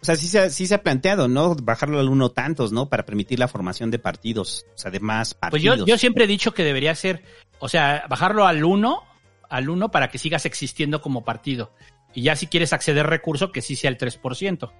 O 0.00 0.04
sea, 0.04 0.16
sí 0.16 0.28
se, 0.28 0.38
ha, 0.38 0.50
sí 0.50 0.66
se 0.66 0.74
ha 0.74 0.82
planteado, 0.82 1.28
¿no? 1.28 1.54
Bajarlo 1.54 2.00
al 2.00 2.08
uno 2.08 2.30
tantos, 2.30 2.72
¿no? 2.72 2.88
Para 2.88 3.04
permitir 3.04 3.38
la 3.38 3.48
formación 3.48 3.90
de 3.90 3.98
partidos, 3.98 4.64
o 4.74 4.78
sea, 4.78 4.90
de 4.90 5.00
más 5.00 5.34
Pues 5.34 5.50
partidos. 5.50 5.78
yo, 5.80 5.86
yo 5.86 5.98
siempre 5.98 6.24
he 6.24 6.26
dicho 6.26 6.54
que 6.54 6.64
debería 6.64 6.94
ser, 6.94 7.22
o 7.58 7.68
sea, 7.68 8.04
bajarlo 8.08 8.46
al 8.46 8.64
1, 8.64 9.02
al 9.50 9.68
1 9.68 9.90
para 9.90 10.08
que 10.08 10.16
sigas 10.18 10.46
existiendo 10.46 11.02
como 11.02 11.22
partido. 11.24 11.74
Y 12.14 12.22
ya 12.22 12.34
si 12.34 12.46
quieres 12.46 12.72
acceder 12.72 13.06
recurso, 13.06 13.52
que 13.52 13.60
sí 13.60 13.76
sea 13.76 13.90
el 13.90 13.98
3%. 13.98 14.64
O 14.64 14.72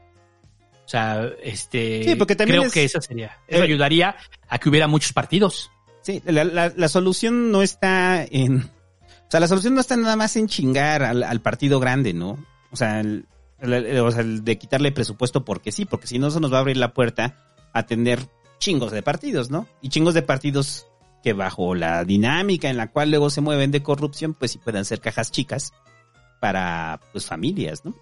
sea, 0.90 1.28
este, 1.42 2.02
Sí, 2.02 2.14
porque 2.16 2.34
también 2.34 2.58
creo 2.60 2.66
es- 2.68 2.72
que 2.74 2.84
eso 2.84 3.00
sería. 3.00 3.38
Eso 3.46 3.60
eh, 3.62 3.66
ayudaría 3.66 4.16
a 4.48 4.58
que 4.58 4.68
hubiera 4.68 4.88
muchos 4.88 5.12
partidos. 5.12 5.70
Sí, 6.02 6.22
la, 6.24 6.44
la, 6.44 6.72
la 6.74 6.88
solución 6.88 7.52
no 7.52 7.62
está 7.62 8.24
en... 8.24 8.62
O 8.62 9.30
sea, 9.30 9.38
la 9.38 9.46
solución 9.48 9.74
no 9.74 9.80
está 9.82 9.96
nada 9.96 10.16
más 10.16 10.34
en 10.36 10.48
chingar 10.48 11.02
al, 11.04 11.22
al 11.22 11.40
partido 11.40 11.78
grande, 11.78 12.12
¿no? 12.14 12.44
O 12.72 12.76
sea, 12.76 12.98
el, 13.00 13.26
el- 13.62 14.44
de 14.44 14.58
quitarle 14.58 14.92
presupuesto 14.92 15.44
porque 15.44 15.72
sí, 15.72 15.84
porque 15.84 16.06
si 16.06 16.18
no 16.18 16.28
eso 16.28 16.40
nos 16.40 16.52
va 16.52 16.58
a 16.58 16.60
abrir 16.60 16.76
la 16.76 16.92
puerta 16.94 17.44
a 17.72 17.84
tener 17.86 18.20
chingos 18.58 18.92
de 18.92 19.02
partidos, 19.02 19.50
¿no? 19.50 19.66
Y 19.80 19.88
chingos 19.88 20.14
de 20.14 20.22
partidos 20.22 20.86
que 21.22 21.32
bajo 21.32 21.74
la 21.74 22.04
dinámica 22.04 22.70
en 22.70 22.76
la 22.76 22.90
cual 22.90 23.10
luego 23.10 23.30
se 23.30 23.40
mueven 23.40 23.70
de 23.70 23.82
corrupción, 23.82 24.34
pues 24.34 24.52
sí 24.52 24.58
puedan 24.58 24.84
ser 24.84 25.00
cajas 25.00 25.30
chicas 25.30 25.72
para, 26.40 27.00
pues, 27.12 27.26
familias, 27.26 27.84
¿no? 27.84 27.94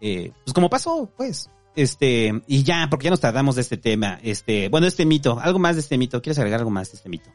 Eh, 0.00 0.32
pues 0.44 0.52
como 0.54 0.68
pasó, 0.70 1.10
pues. 1.16 1.50
Este, 1.76 2.42
y 2.48 2.64
ya, 2.64 2.88
porque 2.90 3.04
ya 3.04 3.10
nos 3.10 3.20
tardamos 3.20 3.54
de 3.54 3.60
este 3.60 3.76
tema. 3.76 4.18
Este, 4.22 4.68
bueno, 4.68 4.86
este 4.88 5.06
mito, 5.06 5.38
algo 5.40 5.60
más 5.60 5.76
de 5.76 5.82
este 5.82 5.96
mito. 5.96 6.20
¿Quieres 6.20 6.38
agregar 6.38 6.58
algo 6.60 6.70
más 6.70 6.90
de 6.90 6.96
este 6.96 7.08
mito? 7.08 7.30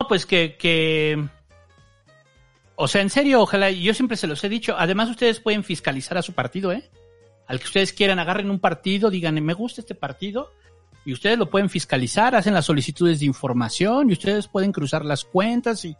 No, 0.00 0.08
Pues 0.08 0.24
que, 0.24 0.56
que, 0.56 1.28
o 2.80 2.86
sea, 2.86 3.02
en 3.02 3.10
serio, 3.10 3.42
ojalá, 3.42 3.72
yo 3.72 3.92
siempre 3.92 4.16
se 4.16 4.28
los 4.28 4.42
he 4.44 4.48
dicho, 4.48 4.76
además 4.78 5.10
ustedes 5.10 5.40
pueden 5.40 5.64
fiscalizar 5.64 6.16
a 6.16 6.22
su 6.22 6.32
partido, 6.32 6.70
¿eh? 6.70 6.88
al 7.48 7.58
que 7.58 7.66
ustedes 7.66 7.92
quieran, 7.92 8.20
agarren 8.20 8.50
un 8.50 8.60
partido, 8.60 9.10
digan, 9.10 9.34
me 9.42 9.52
gusta 9.52 9.80
este 9.80 9.96
partido, 9.96 10.52
y 11.04 11.12
ustedes 11.12 11.36
lo 11.36 11.50
pueden 11.50 11.68
fiscalizar, 11.68 12.36
hacen 12.36 12.54
las 12.54 12.66
solicitudes 12.66 13.18
de 13.18 13.26
información, 13.26 14.10
y 14.10 14.12
ustedes 14.12 14.46
pueden 14.46 14.70
cruzar 14.70 15.04
las 15.04 15.24
cuentas, 15.24 15.84
y 15.84 15.96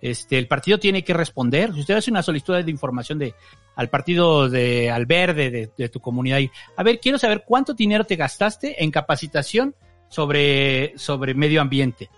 este, 0.00 0.38
el 0.38 0.48
partido 0.48 0.78
tiene 0.78 1.04
que 1.04 1.12
responder. 1.12 1.74
Si 1.74 1.80
usted 1.80 1.96
hace 1.96 2.10
una 2.10 2.22
solicitud 2.22 2.54
de 2.56 2.70
información 2.70 3.18
de, 3.18 3.34
al 3.76 3.90
partido 3.90 4.48
de, 4.48 4.90
al 4.90 5.04
verde 5.04 5.50
de, 5.50 5.70
de 5.76 5.88
tu 5.90 6.00
comunidad, 6.00 6.38
y, 6.38 6.50
a 6.74 6.82
ver, 6.82 7.00
quiero 7.00 7.18
saber 7.18 7.44
cuánto 7.46 7.74
dinero 7.74 8.04
te 8.04 8.16
gastaste 8.16 8.82
en 8.82 8.90
capacitación 8.90 9.74
sobre, 10.08 10.96
sobre 10.96 11.34
medio 11.34 11.60
ambiente, 11.60 12.08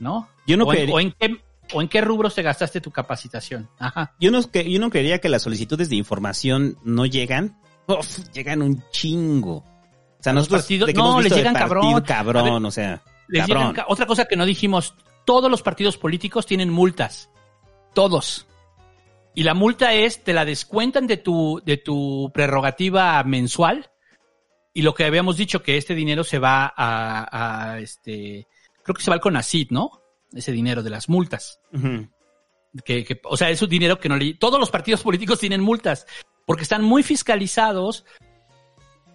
¿no? 0.00 0.28
Yo 0.46 0.58
no 0.58 0.64
o, 0.64 0.74
en, 0.74 0.90
o 0.90 1.00
en 1.00 1.12
qué, 1.12 1.40
o 1.74 1.82
en 1.82 1.88
qué 1.88 2.00
rubros 2.00 2.34
te 2.34 2.42
gastaste 2.42 2.80
tu 2.80 2.90
capacitación. 2.90 3.68
Ajá. 3.78 4.14
Yo 4.20 4.30
no, 4.30 4.40
yo 4.40 4.80
no 4.80 4.90
creería 4.90 5.18
que 5.20 5.28
las 5.28 5.42
solicitudes 5.42 5.88
de 5.90 5.96
información 5.96 6.76
no 6.84 7.06
llegan. 7.06 7.58
Uf, 7.86 8.18
llegan 8.32 8.62
un 8.62 8.82
chingo. 8.90 9.56
O 9.56 10.22
sea, 10.22 10.32
nosotros 10.32 10.62
partidos- 10.62 10.86
de 10.88 10.92
que 10.94 10.98
no, 10.98 11.10
hemos 11.10 11.22
les 11.24 11.32
de 11.32 11.38
llegan 11.38 11.54
partido, 11.54 11.80
cabrón. 11.80 12.02
cabrón, 12.04 12.62
ver, 12.62 12.68
o 12.68 12.70
sea, 12.70 13.02
Les 13.28 13.46
cabrón. 13.46 13.68
llegan 13.68 13.86
otra 13.88 14.06
cosa 14.06 14.24
que 14.26 14.36
no 14.36 14.44
dijimos, 14.46 14.94
todos 15.24 15.50
los 15.50 15.62
partidos 15.62 15.96
políticos 15.96 16.44
tienen 16.46 16.70
multas. 16.70 17.30
Todos. 17.94 18.46
Y 19.34 19.44
la 19.44 19.54
multa 19.54 19.92
es, 19.94 20.24
te 20.24 20.32
la 20.32 20.44
descuentan 20.44 21.06
de 21.06 21.16
tu, 21.18 21.62
de 21.64 21.76
tu 21.76 22.30
prerrogativa 22.34 23.22
mensual. 23.22 23.90
Y 24.74 24.82
lo 24.82 24.94
que 24.94 25.04
habíamos 25.04 25.36
dicho, 25.36 25.62
que 25.62 25.76
este 25.76 25.94
dinero 25.94 26.24
se 26.24 26.38
va 26.38 26.72
a, 26.76 27.70
a, 27.72 27.78
este, 27.78 28.46
creo 28.82 28.94
que 28.94 29.02
se 29.02 29.10
va 29.10 29.14
al 29.14 29.20
CONACID, 29.20 29.68
¿no? 29.70 29.90
Ese 30.32 30.52
dinero 30.52 30.82
de 30.82 30.90
las 30.90 31.08
multas. 31.08 31.60
Que, 32.84 33.04
que, 33.04 33.20
o 33.24 33.36
sea, 33.36 33.50
es 33.50 33.62
un 33.62 33.68
dinero 33.68 33.98
que 33.98 34.08
no 34.08 34.16
le... 34.16 34.34
Todos 34.34 34.60
los 34.60 34.70
partidos 34.70 35.02
políticos 35.02 35.40
tienen 35.40 35.60
multas 35.62 36.06
porque 36.46 36.62
están 36.62 36.82
muy 36.84 37.02
fiscalizados. 37.02 38.04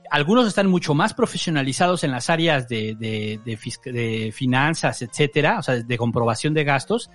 Algunos 0.10 0.48
están 0.48 0.68
mucho 0.68 0.94
más 0.94 1.14
profesionalizados 1.14 2.04
en 2.04 2.12
las 2.12 2.30
áreas 2.30 2.68
de, 2.68 2.96
de, 2.96 3.40
de, 3.46 3.58
fisc- 3.58 3.92
de 3.92 4.32
finanzas, 4.32 5.02
etcétera, 5.02 5.60
o 5.60 5.64
sea, 5.64 5.76
de 5.76 5.98
comprobación 5.98 6.54
de 6.54 6.64
gastos, 6.64 7.10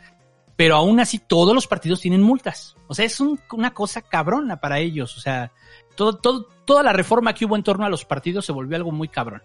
pero 0.57 0.77
aún 0.77 0.99
así 1.01 1.19
todos 1.19 1.55
los 1.55 1.67
partidos 1.67 2.01
tienen 2.01 2.23
multas. 2.23 2.77
O 2.87 2.95
sea, 2.95 3.05
es 3.05 3.21
un- 3.21 3.39
una 3.53 3.75
cosa 3.75 4.03
cabrona 4.03 4.61
para 4.61 4.79
ellos. 4.79 5.17
O 5.17 5.21
sea, 5.21 5.53
todo, 5.97 6.19
todo, 6.19 6.49
toda 6.65 6.83
la 6.83 6.93
reforma 6.93 7.35
que 7.35 7.45
hubo 7.45 7.57
en 7.57 7.63
torno 7.65 7.85
a 7.85 7.91
los 7.91 8.05
partidos 8.05 8.47
se 8.47 8.53
volvió 8.53 8.77
algo 8.77 8.93
muy 8.93 9.09
cabrón. 9.09 9.43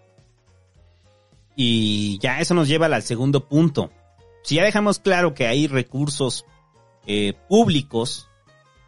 Y 1.56 2.18
ya 2.20 2.40
eso 2.40 2.54
nos 2.54 2.66
lleva 2.68 2.86
al 2.86 3.02
segundo 3.02 3.48
punto. 3.48 3.90
Si 4.44 4.56
ya 4.56 4.62
dejamos 4.62 4.98
claro 4.98 5.34
que 5.34 5.46
hay 5.46 5.66
recursos 5.66 6.44
eh, 7.06 7.32
públicos, 7.48 8.28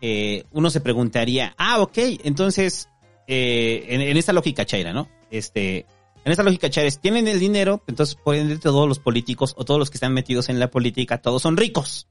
eh, 0.03 0.45
uno 0.53 0.69
se 0.69 0.83
preguntaría, 0.83 1.55
ah, 1.57 1.81
ok, 1.81 1.97
entonces, 2.25 2.91
eh, 3.27 3.87
en, 3.89 4.03
en 4.03 4.17
esta 4.19 4.35
lógica 4.35 4.67
chaira, 4.67 4.93
¿no? 4.93 5.09
Este, 5.31 5.87
en 6.27 6.33
esta 6.33 6.43
lógica 6.43 6.69
chaira, 6.69 6.89
es, 6.89 7.01
tienen 7.01 7.27
el 7.27 7.41
dinero, 7.41 7.83
entonces 7.87 8.17
pueden 8.23 8.51
ir 8.51 8.61
todos 8.61 8.87
los 8.87 8.99
políticos 8.99 9.55
o 9.57 9.65
todos 9.65 9.81
los 9.81 9.91
que 9.91 9.97
están 9.97 10.13
metidos 10.13 10.51
en 10.51 10.61
la 10.61 10.71
política, 10.71 11.23
todos 11.23 11.41
son 11.41 11.57
ricos. 11.57 12.07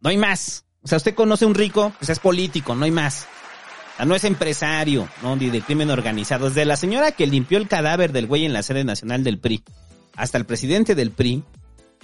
No 0.00 0.10
hay 0.10 0.16
más. 0.16 0.64
O 0.84 0.86
sea, 0.86 0.98
usted 0.98 1.14
conoce 1.14 1.46
un 1.46 1.54
rico, 1.54 1.92
pues 1.98 2.10
es 2.10 2.20
político, 2.20 2.76
no 2.76 2.84
hay 2.84 2.92
más. 2.92 3.26
O 3.94 3.96
sea, 3.96 4.04
no 4.06 4.14
es 4.14 4.22
empresario, 4.22 5.08
¿no? 5.20 5.34
Ni 5.34 5.50
de 5.50 5.62
crimen 5.62 5.90
organizado. 5.90 6.48
Desde 6.48 6.64
la 6.64 6.76
señora 6.76 7.12
que 7.12 7.26
limpió 7.26 7.58
el 7.58 7.66
cadáver 7.66 8.12
del 8.12 8.26
güey 8.26 8.44
en 8.44 8.52
la 8.52 8.62
sede 8.62 8.84
nacional 8.84 9.24
del 9.24 9.40
PRI 9.40 9.64
hasta 10.14 10.38
el 10.38 10.44
presidente 10.44 10.94
del 10.94 11.10
PRI, 11.10 11.42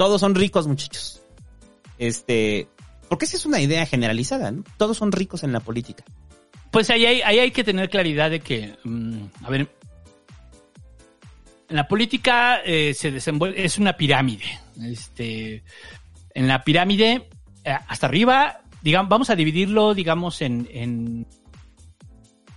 todos 0.01 0.22
son 0.22 0.34
ricos, 0.34 0.66
muchachos. 0.66 1.20
Este, 1.98 2.68
porque 3.11 3.26
esa 3.26 3.36
es 3.36 3.44
una 3.44 3.61
idea 3.61 3.84
generalizada, 3.84 4.51
¿no? 4.51 4.64
Todos 4.78 4.96
son 4.96 5.12
ricos 5.12 5.44
en 5.44 5.53
la 5.53 5.61
política. 5.61 6.03
Pues 6.70 6.88
ahí 6.88 7.05
hay, 7.05 7.51
que 7.51 7.64
tener 7.64 7.90
claridad 7.90 8.30
de 8.30 8.40
que, 8.40 8.78
mm, 8.82 9.24
a 9.44 9.51
ver, 9.51 9.68
en 11.68 11.76
la 11.76 11.86
política 11.86 12.62
eh, 12.64 12.94
se 12.94 13.11
desenvuelve, 13.11 13.62
es 13.62 13.76
una 13.76 13.92
pirámide. 13.92 14.46
Este, 14.82 15.64
en 16.32 16.48
la 16.48 16.64
pirámide, 16.64 17.28
eh, 17.62 17.76
hasta 17.86 18.07
arriba, 18.07 18.62
digamos, 18.80 19.11
vamos 19.11 19.28
a 19.28 19.36
dividirlo, 19.36 19.92
digamos, 19.92 20.40
en, 20.40 20.66
en, 20.72 21.26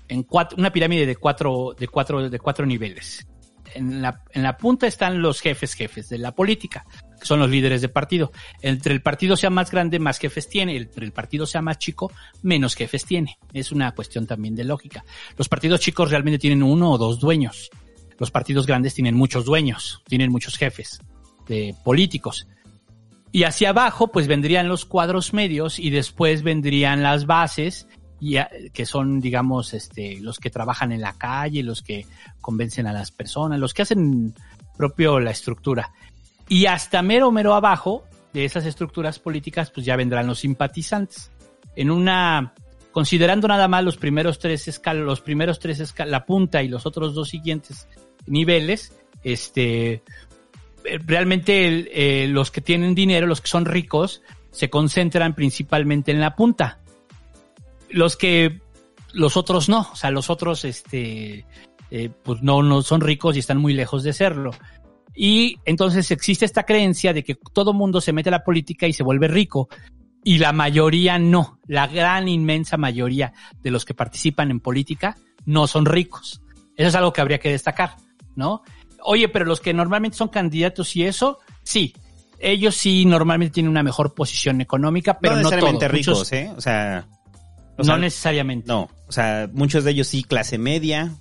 en 0.07 0.23
cuatro, 0.23 0.57
una 0.57 0.71
pirámide 0.71 1.05
de 1.05 1.17
cuatro, 1.17 1.75
de 1.77 1.89
cuatro, 1.89 2.29
de 2.29 2.39
cuatro 2.39 2.65
niveles. 2.65 3.27
En 3.75 4.01
la, 4.01 4.21
en 4.31 4.43
la 4.43 4.55
punta 4.55 4.87
están 4.87 5.21
los 5.21 5.41
jefes 5.41 5.73
jefes 5.73 6.07
de 6.07 6.19
la 6.19 6.31
política, 6.31 6.85
son 7.23 7.39
los 7.39 7.49
líderes 7.49 7.81
de 7.81 7.89
partido. 7.89 8.31
Entre 8.61 8.93
el 8.93 9.01
partido 9.01 9.35
sea 9.35 9.49
más 9.49 9.71
grande, 9.71 9.99
más 9.99 10.19
jefes 10.19 10.49
tiene. 10.49 10.77
Entre 10.77 11.05
el 11.05 11.11
partido 11.11 11.45
sea 11.45 11.61
más 11.61 11.77
chico, 11.77 12.11
menos 12.41 12.75
jefes 12.75 13.05
tiene. 13.05 13.37
Es 13.53 13.71
una 13.71 13.91
cuestión 13.93 14.27
también 14.27 14.55
de 14.55 14.63
lógica. 14.63 15.03
Los 15.37 15.49
partidos 15.49 15.79
chicos 15.79 16.09
realmente 16.09 16.39
tienen 16.39 16.63
uno 16.63 16.91
o 16.91 16.97
dos 16.97 17.19
dueños. 17.19 17.69
Los 18.19 18.31
partidos 18.31 18.67
grandes 18.67 18.93
tienen 18.93 19.15
muchos 19.15 19.45
dueños, 19.45 20.01
tienen 20.07 20.31
muchos 20.31 20.55
jefes 20.55 20.99
de 21.47 21.75
políticos. 21.83 22.47
Y 23.31 23.43
hacia 23.43 23.69
abajo, 23.69 24.11
pues 24.11 24.27
vendrían 24.27 24.67
los 24.67 24.85
cuadros 24.85 25.33
medios 25.33 25.79
y 25.79 25.89
después 25.89 26.43
vendrían 26.43 27.01
las 27.01 27.25
bases, 27.25 27.87
y, 28.19 28.37
que 28.71 28.85
son, 28.85 29.19
digamos, 29.19 29.73
este, 29.73 30.19
los 30.21 30.39
que 30.39 30.49
trabajan 30.49 30.91
en 30.91 31.01
la 31.01 31.17
calle, 31.17 31.63
los 31.63 31.81
que 31.81 32.05
convencen 32.39 32.87
a 32.87 32.93
las 32.93 33.11
personas, 33.11 33.59
los 33.59 33.73
que 33.73 33.81
hacen 33.81 34.35
propio 34.77 35.19
la 35.19 35.31
estructura. 35.31 35.91
Y 36.47 36.65
hasta 36.65 37.01
mero, 37.01 37.31
mero 37.31 37.53
abajo 37.53 38.03
de 38.33 38.45
esas 38.45 38.65
estructuras 38.65 39.19
políticas, 39.19 39.71
pues 39.71 39.85
ya 39.85 39.95
vendrán 39.95 40.27
los 40.27 40.39
simpatizantes. 40.39 41.31
En 41.75 41.89
una, 41.89 42.53
considerando 42.91 43.47
nada 43.47 43.67
más 43.67 43.83
los 43.83 43.97
primeros 43.97 44.39
tres 44.39 44.67
escalos, 44.67 45.05
los 45.05 45.21
primeros 45.21 45.59
tres 45.59 45.79
escalos, 45.79 46.11
la 46.11 46.25
punta 46.25 46.61
y 46.63 46.67
los 46.67 46.85
otros 46.85 47.13
dos 47.13 47.29
siguientes 47.29 47.87
niveles, 48.25 48.93
este, 49.23 50.03
eh, 50.85 50.99
realmente 51.05 52.23
eh, 52.23 52.27
los 52.27 52.51
que 52.51 52.61
tienen 52.61 52.95
dinero, 52.95 53.27
los 53.27 53.41
que 53.41 53.47
son 53.47 53.65
ricos, 53.65 54.21
se 54.51 54.69
concentran 54.69 55.33
principalmente 55.33 56.11
en 56.11 56.19
la 56.19 56.35
punta. 56.35 56.79
Los 57.89 58.17
que, 58.17 58.61
los 59.13 59.37
otros 59.37 59.69
no, 59.69 59.87
o 59.91 59.95
sea, 59.95 60.11
los 60.11 60.29
otros, 60.29 60.65
este, 60.65 61.45
eh, 61.91 62.09
pues 62.23 62.41
no, 62.41 62.63
no 62.63 62.81
son 62.81 63.01
ricos 63.01 63.35
y 63.35 63.39
están 63.39 63.57
muy 63.57 63.73
lejos 63.73 64.03
de 64.03 64.13
serlo. 64.13 64.51
Y 65.15 65.57
entonces 65.65 66.09
existe 66.11 66.45
esta 66.45 66.63
creencia 66.63 67.13
de 67.13 67.23
que 67.23 67.37
todo 67.53 67.73
mundo 67.73 68.01
se 68.01 68.13
mete 68.13 68.29
a 68.29 68.31
la 68.31 68.43
política 68.43 68.87
y 68.87 68.93
se 68.93 69.03
vuelve 69.03 69.27
rico. 69.27 69.69
Y 70.23 70.37
la 70.37 70.53
mayoría 70.53 71.19
no. 71.19 71.59
La 71.67 71.87
gran 71.87 72.27
inmensa 72.27 72.77
mayoría 72.77 73.33
de 73.61 73.71
los 73.71 73.85
que 73.85 73.93
participan 73.93 74.51
en 74.51 74.59
política 74.59 75.17
no 75.45 75.67
son 75.67 75.85
ricos. 75.85 76.41
Eso 76.75 76.87
es 76.89 76.95
algo 76.95 77.13
que 77.13 77.21
habría 77.21 77.39
que 77.39 77.51
destacar, 77.51 77.95
¿no? 78.35 78.63
Oye, 79.03 79.27
pero 79.29 79.45
los 79.45 79.59
que 79.59 79.73
normalmente 79.73 80.17
son 80.17 80.29
candidatos 80.29 80.95
y 80.95 81.03
eso, 81.03 81.39
sí. 81.63 81.93
Ellos 82.39 82.75
sí 82.75 83.05
normalmente 83.05 83.53
tienen 83.53 83.69
una 83.69 83.83
mejor 83.83 84.13
posición 84.13 84.59
económica, 84.61 85.19
pero 85.19 85.35
no 85.35 85.41
no, 85.43 85.49
necesariamente 85.49 85.85
todos. 85.85 85.91
ricos, 85.97 86.17
Muchos- 86.19 86.33
¿eh? 86.33 86.51
O 86.57 86.61
sea, 86.61 87.07
o 87.75 87.77
no 87.79 87.83
sea, 87.83 87.97
necesariamente. 87.97 88.67
no, 88.67 88.89
o 89.07 89.11
sea, 89.11 89.49
muchos 89.53 89.83
de 89.83 89.91
ellos 89.91 90.07
sí 90.07 90.23
clase 90.23 90.57
media, 90.57 91.11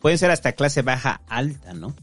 pueden 0.00 0.18
ser 0.18 0.30
hasta 0.30 0.52
clase 0.52 0.82
baja 0.82 1.20
alta, 1.28 1.74
¿no? 1.74 1.94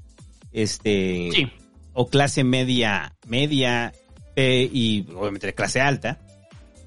Este, 0.54 1.30
Sí. 1.34 1.52
o 1.94 2.08
clase 2.08 2.44
media, 2.44 3.16
media, 3.28 3.94
eh, 4.36 4.70
y 4.72 5.06
obviamente 5.16 5.54
clase 5.54 5.82
alta, 5.82 6.20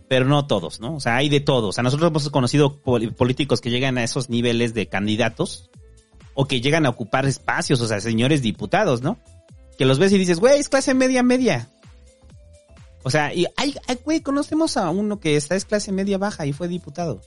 pero 0.09 0.27
no 0.27 0.47
todos, 0.47 0.81
¿no? 0.81 0.95
O 0.97 1.01
sea, 1.01 1.17
hay 1.17 1.29
de 1.29 1.41
todos. 1.41 1.71
O 1.71 1.73
sea, 1.73 1.83
nosotros 1.83 2.11
hemos 2.11 2.29
conocido 2.31 2.77
políticos 2.83 3.61
que 3.61 3.71
llegan 3.71 3.99
a 3.99 4.05
esos 4.05 4.29
niveles 4.31 4.75
de 4.75 4.87
candidatos 4.87 5.71
o 6.35 6.47
que 6.47 6.61
llegan 6.61 6.85
a 6.87 6.91
ocupar 6.91 7.27
espacios, 7.27 7.81
o 7.81 7.87
sea, 7.89 8.01
señores 8.01 8.43
diputados, 8.43 9.03
¿no? 9.03 9.19
Que 9.79 9.85
los 9.87 9.99
ves 9.99 10.12
y 10.12 10.19
dices, 10.19 10.41
güey, 10.41 10.59
es 10.59 10.69
clase 10.69 10.95
media, 10.95 11.23
media. 11.23 11.69
O 13.03 13.11
sea, 13.11 13.35
y 13.35 13.47
hay, 13.57 13.75
güey, 14.05 14.21
conocemos 14.21 14.77
a 14.77 14.89
uno 14.91 15.21
que 15.21 15.37
está 15.37 15.57
es 15.57 15.65
clase 15.65 15.93
media 15.93 16.17
baja 16.19 16.47
y 16.47 16.53
fue 16.53 16.69
diputado. 16.69 17.21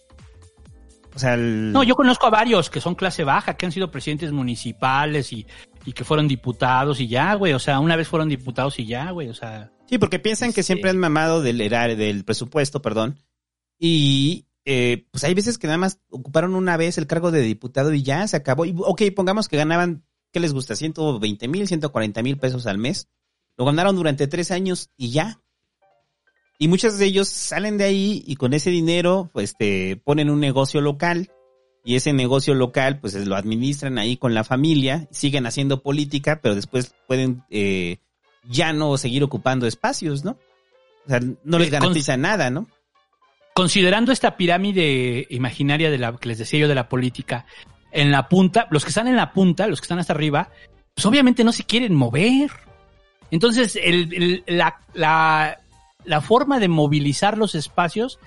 O 1.16 1.20
sea, 1.20 1.34
el- 1.36 1.72
No, 1.72 1.84
yo 1.84 1.96
conozco 1.96 2.26
a 2.28 2.30
varios 2.32 2.70
que 2.70 2.82
son 2.82 2.96
clase 2.96 3.24
baja, 3.24 3.56
que 3.56 3.66
han 3.66 3.72
sido 3.72 3.92
presidentes 3.92 4.32
municipales 4.32 5.32
y, 5.34 5.46
y 5.88 5.94
que 5.94 6.04
fueron 6.04 6.28
diputados 6.28 7.00
y 7.00 7.08
ya, 7.08 7.34
güey. 7.36 7.54
O 7.54 7.60
sea, 7.60 7.80
una 7.80 7.96
vez 7.96 8.10
fueron 8.10 8.28
diputados 8.28 8.78
y 8.78 8.86
ya, 8.86 9.10
güey. 9.12 9.30
O 9.30 9.34
sea, 9.34 9.72
Sí, 9.88 9.98
porque 9.98 10.20
piensan 10.20 10.52
que 10.52 10.62
Sí. 10.62 10.68
siempre 10.68 10.90
han 10.90 10.98
mamado 10.98 11.42
del 11.42 11.58
del 11.58 12.26
presupuesto, 12.26 12.82
perdón. 12.82 13.18
Y 13.80 14.48
eh, 14.66 15.08
pues 15.12 15.24
hay 15.24 15.34
veces 15.34 15.58
que 15.58 15.68
nada 15.68 15.78
más 15.78 16.02
ocuparon 16.10 16.56
una 16.56 16.76
vez 16.76 16.98
el 16.98 17.08
cargo 17.08 17.32
de 17.32 17.40
diputado 17.42 17.94
y 17.94 18.04
ya 18.04 18.28
se 18.28 18.36
acabó. 18.36 18.66
Y, 18.66 18.76
ok, 18.78 19.02
pongamos 19.16 19.48
que 19.48 19.56
ganaban, 19.56 20.04
¿qué 20.34 20.42
les 20.42 20.52
gusta? 20.52 20.76
120 20.76 21.48
mil, 21.48 21.66
140 21.70 22.22
mil 22.22 22.38
pesos 22.38 22.68
al 22.68 22.78
mes. 22.78 23.08
Lo 23.56 23.64
ganaron 23.64 23.96
durante 23.96 24.28
tres 24.28 24.52
años 24.52 24.90
y 24.98 25.12
ya. 25.12 25.40
Y 26.60 26.68
muchos 26.68 26.98
de 26.98 27.06
ellos 27.06 27.30
salen 27.30 27.78
de 27.78 27.86
ahí 27.86 28.24
y 28.28 28.36
con 28.36 28.54
ese 28.54 28.72
dinero, 28.72 29.30
pues, 29.32 29.52
este, 29.52 29.96
ponen 30.04 30.30
un 30.30 30.42
negocio 30.42 30.82
local. 30.82 31.32
Y 31.88 31.96
ese 31.96 32.12
negocio 32.12 32.54
local, 32.54 33.00
pues, 33.00 33.14
lo 33.26 33.38
administran 33.38 33.98
ahí 33.98 34.18
con 34.18 34.34
la 34.34 34.44
familia, 34.44 35.08
siguen 35.10 35.46
haciendo 35.46 35.82
política, 35.82 36.42
pero 36.44 36.54
después 36.54 36.94
pueden 37.08 37.44
eh, 37.50 38.00
ya 38.50 38.74
no 38.74 38.98
seguir 38.98 39.24
ocupando 39.24 39.66
espacios, 39.68 40.26
¿no? 40.26 40.32
O 41.06 41.10
sea, 41.10 41.22
no 41.46 41.58
les 41.58 41.70
Eh, 41.70 41.72
con- 41.72 41.80
garantiza 41.80 42.18
nada, 42.18 42.50
¿no? 42.50 42.68
considerando 43.54 44.12
esta 44.12 44.38
pirámide 44.38 45.26
imaginaria 45.32 45.90
de 45.90 45.98
la 45.98 46.16
que 46.18 46.28
les 46.30 46.38
decía 46.38 46.60
yo 46.60 46.68
de 46.68 46.76
la 46.76 46.90
política, 46.90 47.46
en 47.92 48.12
la 48.12 48.28
punta, 48.30 48.68
los 48.70 48.84
que 48.84 48.90
están 48.90 49.08
en 49.08 49.16
la 49.16 49.32
punta, 49.34 49.66
los 49.66 49.80
que 49.82 49.86
están 49.86 49.98
hasta 49.98 50.14
arriba, 50.14 50.52
pues 50.94 51.06
obviamente 51.08 51.44
no 51.44 51.52
se 51.52 51.64
quieren 51.64 51.96
mover. 51.96 52.52
Entonces, 53.32 53.76
el, 53.82 54.14
el- 54.14 54.44
la, 54.46 54.82
la, 54.94 55.60
la 56.06 56.22
forma 56.22 56.60
de 56.60 56.68
movilizar 56.68 57.38
los 57.38 57.56
espacios, 57.56 58.20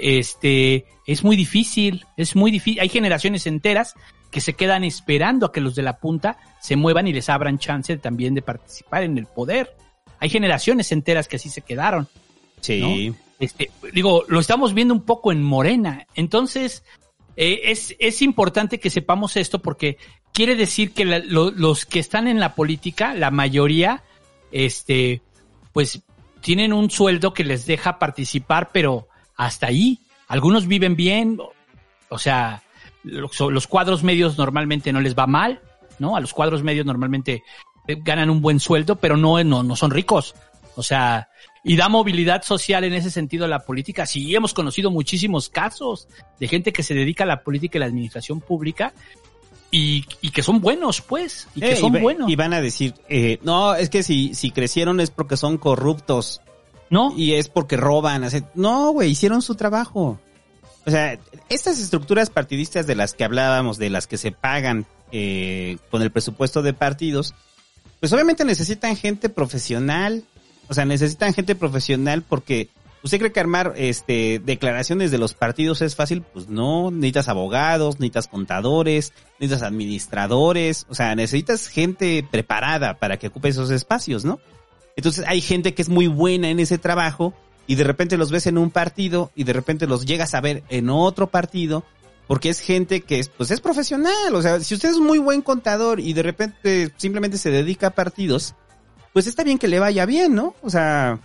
este, 0.00 0.86
es 1.06 1.24
muy 1.24 1.36
difícil, 1.36 2.04
es 2.16 2.36
muy 2.36 2.50
difícil. 2.50 2.80
Hay 2.80 2.88
generaciones 2.88 3.46
enteras 3.46 3.94
que 4.30 4.40
se 4.40 4.54
quedan 4.54 4.84
esperando 4.84 5.46
a 5.46 5.52
que 5.52 5.60
los 5.60 5.74
de 5.74 5.82
la 5.82 5.98
punta 5.98 6.38
se 6.60 6.76
muevan 6.76 7.06
y 7.06 7.12
les 7.12 7.28
abran 7.28 7.58
chance 7.58 7.96
también 7.96 8.34
de 8.34 8.42
participar 8.42 9.02
en 9.04 9.16
el 9.18 9.26
poder. 9.26 9.74
Hay 10.18 10.28
generaciones 10.30 10.92
enteras 10.92 11.28
que 11.28 11.36
así 11.36 11.48
se 11.48 11.62
quedaron. 11.62 12.08
Sí. 12.60 13.14
Este, 13.38 13.70
digo, 13.92 14.24
lo 14.28 14.40
estamos 14.40 14.72
viendo 14.74 14.94
un 14.94 15.02
poco 15.02 15.30
en 15.30 15.42
Morena. 15.42 16.06
Entonces, 16.14 16.82
eh, 17.36 17.60
es, 17.64 17.94
es 17.98 18.22
importante 18.22 18.80
que 18.80 18.90
sepamos 18.90 19.36
esto 19.36 19.60
porque 19.60 19.98
quiere 20.32 20.56
decir 20.56 20.92
que 20.92 21.04
la- 21.04 21.18
lo- 21.18 21.50
los 21.50 21.84
que 21.86 21.98
están 22.00 22.28
en 22.28 22.40
la 22.40 22.54
política, 22.54 23.14
la 23.14 23.30
mayoría, 23.30 24.02
este, 24.52 25.20
pues 25.72 26.02
tienen 26.40 26.72
un 26.72 26.90
sueldo 26.90 27.34
que 27.34 27.44
les 27.44 27.66
deja 27.66 27.98
participar, 27.98 28.70
pero 28.72 29.08
hasta 29.36 29.66
ahí. 29.68 29.98
Algunos 30.28 30.66
viven 30.66 30.96
bien, 30.96 31.38
o- 32.08 32.18
sea, 32.18 32.62
los, 33.04 33.38
los 33.40 33.66
cuadros 33.66 34.02
medios 34.02 34.36
normalmente 34.38 34.92
no 34.92 35.00
les 35.00 35.14
va 35.16 35.26
mal, 35.26 35.60
¿no? 35.98 36.16
A 36.16 36.20
los 36.20 36.32
cuadros 36.32 36.62
medios 36.62 36.84
normalmente 36.86 37.42
eh, 37.86 37.96
ganan 38.02 38.30
un 38.30 38.40
buen 38.40 38.58
sueldo, 38.60 38.96
pero 38.96 39.16
no, 39.16 39.42
no, 39.44 39.62
no 39.62 39.76
son 39.76 39.90
ricos. 39.90 40.34
O 40.74 40.82
sea, 40.82 41.28
y 41.64 41.76
da 41.76 41.88
movilidad 41.88 42.42
social 42.42 42.84
en 42.84 42.92
ese 42.92 43.10
sentido 43.10 43.44
a 43.44 43.48
la 43.48 43.60
política. 43.60 44.04
Sí, 44.06 44.34
hemos 44.34 44.52
conocido 44.52 44.90
muchísimos 44.90 45.48
casos 45.48 46.06
de 46.38 46.48
gente 46.48 46.72
que 46.72 46.82
se 46.82 46.94
dedica 46.94 47.24
a 47.24 47.26
la 47.26 47.42
política 47.42 47.78
y 47.78 47.80
la 47.80 47.86
administración 47.86 48.40
pública 48.40 48.92
y, 49.70 50.04
y 50.20 50.30
que 50.30 50.42
son 50.42 50.60
buenos, 50.60 51.00
pues, 51.00 51.48
y 51.54 51.60
que 51.60 51.72
Eh, 51.72 51.76
son 51.76 51.92
buenos. 51.92 52.28
y 52.30 52.36
van 52.36 52.52
a 52.52 52.60
decir, 52.60 52.94
eh, 53.08 53.38
no, 53.42 53.74
es 53.74 53.88
que 53.90 54.02
si, 54.02 54.34
si 54.34 54.50
crecieron 54.50 55.00
es 55.00 55.10
porque 55.10 55.36
son 55.36 55.56
corruptos. 55.58 56.40
¿No? 56.90 57.12
Y 57.16 57.34
es 57.34 57.48
porque 57.48 57.76
roban. 57.76 58.24
No, 58.54 58.90
güey, 58.92 59.10
hicieron 59.10 59.42
su 59.42 59.54
trabajo. 59.54 60.20
O 60.86 60.90
sea, 60.90 61.18
estas 61.48 61.80
estructuras 61.80 62.30
partidistas 62.30 62.86
de 62.86 62.94
las 62.94 63.14
que 63.14 63.24
hablábamos, 63.24 63.76
de 63.76 63.90
las 63.90 64.06
que 64.06 64.18
se 64.18 64.30
pagan 64.30 64.86
eh, 65.10 65.78
con 65.90 66.02
el 66.02 66.12
presupuesto 66.12 66.62
de 66.62 66.72
partidos, 66.72 67.34
pues 67.98 68.12
obviamente 68.12 68.44
necesitan 68.44 68.96
gente 68.96 69.28
profesional. 69.28 70.24
O 70.68 70.74
sea, 70.74 70.84
necesitan 70.84 71.34
gente 71.34 71.54
profesional 71.54 72.22
porque 72.22 72.68
¿usted 73.02 73.18
cree 73.18 73.32
que 73.32 73.40
armar 73.40 73.74
este 73.76 74.40
declaraciones 74.44 75.10
de 75.10 75.18
los 75.18 75.34
partidos 75.34 75.82
es 75.82 75.94
fácil? 75.94 76.22
Pues 76.22 76.48
no, 76.48 76.90
necesitas 76.90 77.28
abogados, 77.28 78.00
necesitas 78.00 78.28
contadores, 78.28 79.12
necesitas 79.38 79.62
administradores, 79.62 80.86
o 80.88 80.94
sea, 80.94 81.14
necesitas 81.14 81.68
gente 81.68 82.26
preparada 82.30 82.94
para 82.94 83.16
que 83.16 83.28
ocupe 83.28 83.48
esos 83.48 83.70
espacios, 83.70 84.24
¿no? 84.24 84.40
Entonces 84.96 85.24
hay 85.28 85.40
gente 85.40 85.74
que 85.74 85.82
es 85.82 85.88
muy 85.88 86.06
buena 86.08 86.48
en 86.48 86.58
ese 86.58 86.78
trabajo 86.78 87.34
y 87.66 87.74
de 87.74 87.84
repente 87.84 88.16
los 88.16 88.30
ves 88.30 88.46
en 88.46 88.58
un 88.58 88.70
partido 88.70 89.30
y 89.34 89.44
de 89.44 89.52
repente 89.52 89.86
los 89.86 90.06
llegas 90.06 90.34
a 90.34 90.40
ver 90.40 90.64
en 90.68 90.88
otro 90.88 91.28
partido 91.28 91.84
porque 92.26 92.48
es 92.48 92.60
gente 92.60 93.02
que 93.02 93.20
es, 93.20 93.28
pues 93.28 93.50
es 93.50 93.60
profesional. 93.60 94.34
O 94.34 94.42
sea, 94.42 94.60
si 94.60 94.74
usted 94.74 94.90
es 94.90 94.98
muy 94.98 95.18
buen 95.18 95.42
contador 95.42 96.00
y 96.00 96.12
de 96.12 96.22
repente 96.22 96.92
simplemente 96.96 97.38
se 97.38 97.50
dedica 97.50 97.88
a 97.88 97.90
partidos, 97.90 98.54
pues 99.12 99.26
está 99.26 99.44
bien 99.44 99.58
que 99.58 99.68
le 99.68 99.78
vaya 99.78 100.06
bien, 100.06 100.34
¿no? 100.34 100.54
O 100.62 100.70
sea, 100.70 101.20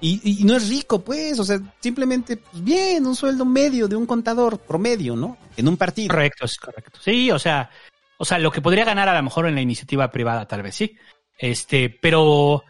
y, 0.00 0.44
no 0.44 0.54
es 0.56 0.68
rico, 0.68 1.00
pues, 1.02 1.38
o 1.38 1.44
sea, 1.44 1.58
simplemente, 1.80 2.36
pues 2.36 2.62
bien, 2.62 3.06
un 3.06 3.16
sueldo 3.16 3.44
medio 3.44 3.88
de 3.88 3.96
un 3.96 4.06
contador 4.06 4.58
promedio, 4.58 5.16
¿no? 5.16 5.38
En 5.56 5.68
un 5.68 5.76
partido. 5.76 6.08
Correcto, 6.08 6.44
es 6.44 6.58
correcto. 6.58 7.00
Sí, 7.02 7.30
o 7.30 7.38
sea, 7.38 7.70
o 8.18 8.24
sea, 8.24 8.38
lo 8.38 8.50
que 8.50 8.60
podría 8.60 8.84
ganar 8.84 9.08
a 9.08 9.16
lo 9.16 9.22
mejor 9.22 9.46
en 9.46 9.54
la 9.54 9.62
iniciativa 9.62 10.10
privada, 10.10 10.46
tal 10.46 10.62
vez 10.62 10.74
sí. 10.74 10.96
Este, 11.38 11.88
pero, 11.90 12.62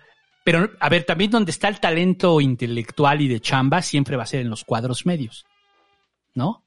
pero, 0.47 0.70
a 0.78 0.88
ver, 0.88 1.03
también 1.03 1.32
donde 1.32 1.51
está 1.51 1.66
el 1.66 1.80
talento 1.80 2.40
intelectual 2.40 3.20
y 3.20 3.26
de 3.26 3.40
chamba 3.40 3.82
siempre 3.82 4.16
va 4.16 4.22
a 4.22 4.26
ser 4.26 4.42
en 4.42 4.49
los 4.49 4.62
cuadros 4.62 5.05
medios, 5.05 5.44
¿no? 6.34 6.62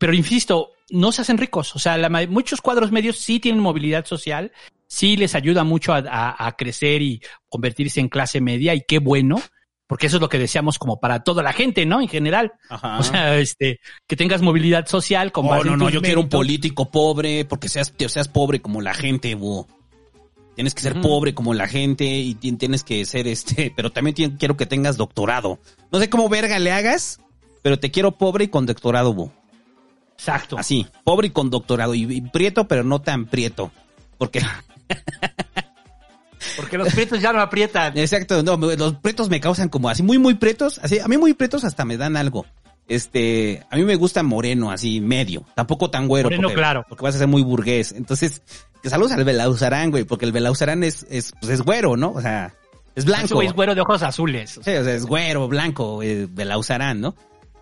Pero 0.00 0.14
insisto, 0.14 0.72
no 0.90 1.12
se 1.12 1.22
hacen 1.22 1.38
ricos. 1.38 1.76
O 1.76 1.78
sea, 1.78 1.96
la 1.96 2.08
muchos 2.26 2.60
cuadros 2.60 2.90
medios 2.90 3.16
sí 3.20 3.38
tienen 3.38 3.62
movilidad 3.62 4.04
social, 4.04 4.50
sí 4.88 5.16
les 5.16 5.36
ayuda 5.36 5.62
mucho 5.62 5.92
a, 5.92 5.98
a- 5.98 6.46
a 6.48 6.56
crecer 6.56 7.02
y 7.02 7.22
convertirse 7.48 8.00
en 8.00 8.08
clase 8.08 8.40
media 8.40 8.74
y 8.74 8.80
qué 8.80 8.98
bueno, 8.98 9.40
porque 9.86 10.08
eso 10.08 10.16
es 10.16 10.20
lo 10.20 10.28
que 10.28 10.40
deseamos 10.40 10.80
como 10.80 10.98
para 10.98 11.22
toda 11.22 11.44
la 11.44 11.52
gente, 11.52 11.86
¿no? 11.86 12.00
En 12.00 12.08
general. 12.08 12.54
Ajá. 12.68 12.98
O 12.98 13.04
sea, 13.04 13.38
este, 13.38 13.78
que 14.08 14.16
tengas 14.16 14.42
movilidad 14.42 14.86
social 14.88 15.30
con 15.30 15.46
Oh, 15.46 15.62
no, 15.62 15.76
no, 15.76 15.88
yo 15.88 16.02
quiero 16.02 16.20
un 16.22 16.28
político 16.28 16.90
pobre 16.90 17.44
porque 17.44 17.68
seas, 17.68 17.94
seas 18.08 18.26
pobre 18.26 18.60
como 18.60 18.80
la 18.80 18.92
gente, 18.94 19.36
bo. 19.36 19.68
Tienes 20.54 20.74
que 20.74 20.82
ser 20.82 21.00
pobre 21.00 21.34
como 21.34 21.54
la 21.54 21.66
gente 21.66 22.04
y 22.04 22.34
ti- 22.34 22.52
tienes 22.52 22.84
que 22.84 23.04
ser 23.04 23.26
este, 23.26 23.72
pero 23.76 23.90
también 23.90 24.36
quiero 24.38 24.56
que 24.56 24.66
tengas 24.66 24.96
doctorado. 24.96 25.58
No 25.90 25.98
sé 25.98 26.08
cómo 26.08 26.28
verga 26.28 26.58
le 26.58 26.70
hagas, 26.72 27.20
pero 27.62 27.78
te 27.78 27.90
quiero 27.90 28.12
pobre 28.12 28.44
y 28.44 28.48
con 28.48 28.66
doctorado, 28.66 29.12
bo. 29.14 29.32
Exacto. 30.16 30.56
Así, 30.56 30.86
pobre 31.02 31.26
y 31.26 31.30
con 31.30 31.50
doctorado 31.50 31.94
y, 31.94 32.02
y 32.04 32.20
prieto, 32.20 32.68
pero 32.68 32.84
no 32.84 33.00
tan 33.00 33.26
prieto. 33.26 33.72
Porque, 34.16 34.40
Porque 36.56 36.78
los 36.78 36.92
prietos 36.94 37.20
ya 37.20 37.32
no 37.32 37.40
aprietan. 37.40 37.96
exacto, 37.98 38.42
no, 38.42 38.56
los 38.56 38.94
prietos 38.96 39.28
me 39.28 39.40
causan 39.40 39.68
como 39.68 39.88
así, 39.88 40.02
muy, 40.02 40.18
muy 40.18 40.34
prietos, 40.34 40.78
así, 40.82 40.98
a 41.00 41.08
mí 41.08 41.16
muy 41.16 41.34
prietos 41.34 41.64
hasta 41.64 41.84
me 41.84 41.96
dan 41.96 42.16
algo. 42.16 42.46
Este, 42.86 43.62
a 43.70 43.76
mí 43.76 43.84
me 43.84 43.96
gusta 43.96 44.22
moreno, 44.22 44.70
así, 44.70 45.00
medio, 45.00 45.44
tampoco 45.54 45.90
tan 45.90 46.06
güero. 46.06 46.26
Moreno 46.26 46.48
porque, 46.48 46.54
claro. 46.56 46.84
Porque 46.88 47.02
vas 47.02 47.14
a 47.14 47.18
ser 47.18 47.28
muy 47.28 47.42
burgués. 47.42 47.92
Entonces, 47.92 48.42
que 48.82 48.90
saludos 48.90 49.12
al 49.12 49.24
Belauzarán, 49.24 49.90
güey, 49.90 50.04
porque 50.04 50.26
el 50.26 50.32
Belauzarán 50.32 50.84
es, 50.84 51.06
es, 51.08 51.32
pues 51.40 51.52
es 51.52 51.62
güero, 51.62 51.96
¿no? 51.96 52.12
O 52.12 52.20
sea, 52.20 52.54
es 52.94 53.04
blanco. 53.04 53.40
es 53.42 53.52
güero 53.52 53.74
de 53.74 53.80
ojos 53.80 54.02
azules. 54.02 54.60
Sí, 54.62 54.70
o 54.70 54.84
sea, 54.84 54.94
es 54.94 55.06
güero, 55.06 55.48
blanco, 55.48 56.02
eh, 56.02 56.28
Belauzarán, 56.30 57.00
¿no? 57.00 57.14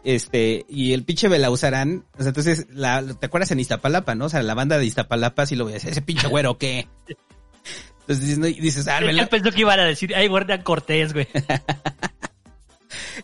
Este, 0.05 0.67
y 0.69 0.93
el 0.93 1.05
pinche 1.05 1.29
Belauzarán, 1.29 2.05
o 2.19 2.23
sea, 2.23 2.29
entonces, 2.29 2.67
la, 2.71 3.05
¿te 3.05 3.27
acuerdas 3.27 3.53
en 3.53 3.61
Iztapalapa, 3.61 4.17
no? 4.17 4.25
O 4.25 4.29
sea, 4.29 4.43
la 4.43 4.55
banda 4.55 4.77
de 4.77 4.85
Iztapalapa 4.85 5.47
sí 5.47 5.55
lo 5.55 5.65
veías, 5.67 5.85
ese 5.85 6.03
pinche 6.03 6.27
güero, 6.27 6.59
¿qué? 6.59 6.89
Entonces 8.01 8.21
dices, 8.27 8.39
no, 8.39 8.47
dices, 8.47 8.89
ah, 8.89 8.99
Él 8.99 9.07
Bela- 9.07 9.29
pensó 9.29 9.53
que 9.53 9.61
iban 9.61 9.79
a 9.79 9.85
decir, 9.85 10.13
ay, 10.17 10.27
guarda 10.27 10.65
Cortés, 10.65 11.13
güey. 11.13 11.29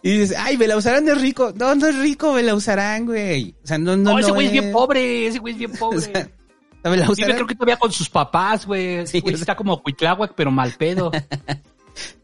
y 0.02 0.18
dices, 0.18 0.36
ay, 0.38 0.56
Belauzarán 0.56 1.08
es 1.08 1.20
rico. 1.20 1.52
No, 1.56 1.74
no 1.74 1.86
es 1.86 1.98
rico 1.98 2.32
Belauzarán, 2.32 3.06
güey. 3.06 3.54
O 3.62 3.66
sea, 3.66 3.78
no, 3.78 3.96
no, 3.96 4.12
No, 4.12 4.18
ese 4.18 4.30
güey 4.32 4.46
es 4.46 4.52
bien 4.52 4.72
pobre, 4.72 5.26
ese 5.26 5.38
güey 5.38 5.52
es 5.54 5.58
bien 5.58 5.72
pobre. 5.72 5.98
O 6.84 6.90
sea, 7.14 7.26
Vive 7.26 7.34
creo 7.34 7.46
que 7.46 7.54
todavía 7.54 7.76
con 7.76 7.92
sus 7.92 8.08
papás, 8.08 8.64
güey. 8.64 9.04
Sí, 9.06 9.20
güey 9.20 9.34
o 9.34 9.36
sea- 9.36 9.42
está 9.42 9.56
como 9.56 9.82
Cuitláhuac, 9.82 10.32
pero 10.34 10.50
mal 10.50 10.72
pedo. 10.78 11.10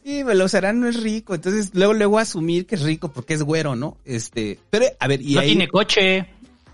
Sí, 0.04 0.22
Belauzarán 0.22 0.80
no 0.80 0.88
es 0.88 1.02
rico. 1.02 1.34
Entonces, 1.34 1.70
luego, 1.74 1.94
luego 1.94 2.18
asumir 2.18 2.66
que 2.66 2.76
es 2.76 2.82
rico 2.82 3.12
porque 3.12 3.34
es 3.34 3.42
güero, 3.42 3.74
¿no? 3.74 3.96
Este, 4.04 4.58
pero, 4.70 4.86
a 5.00 5.08
ver, 5.08 5.20
y 5.20 5.34
no 5.34 5.40
ahí, 5.40 5.48
tiene 5.48 5.66
coche. 5.68 6.28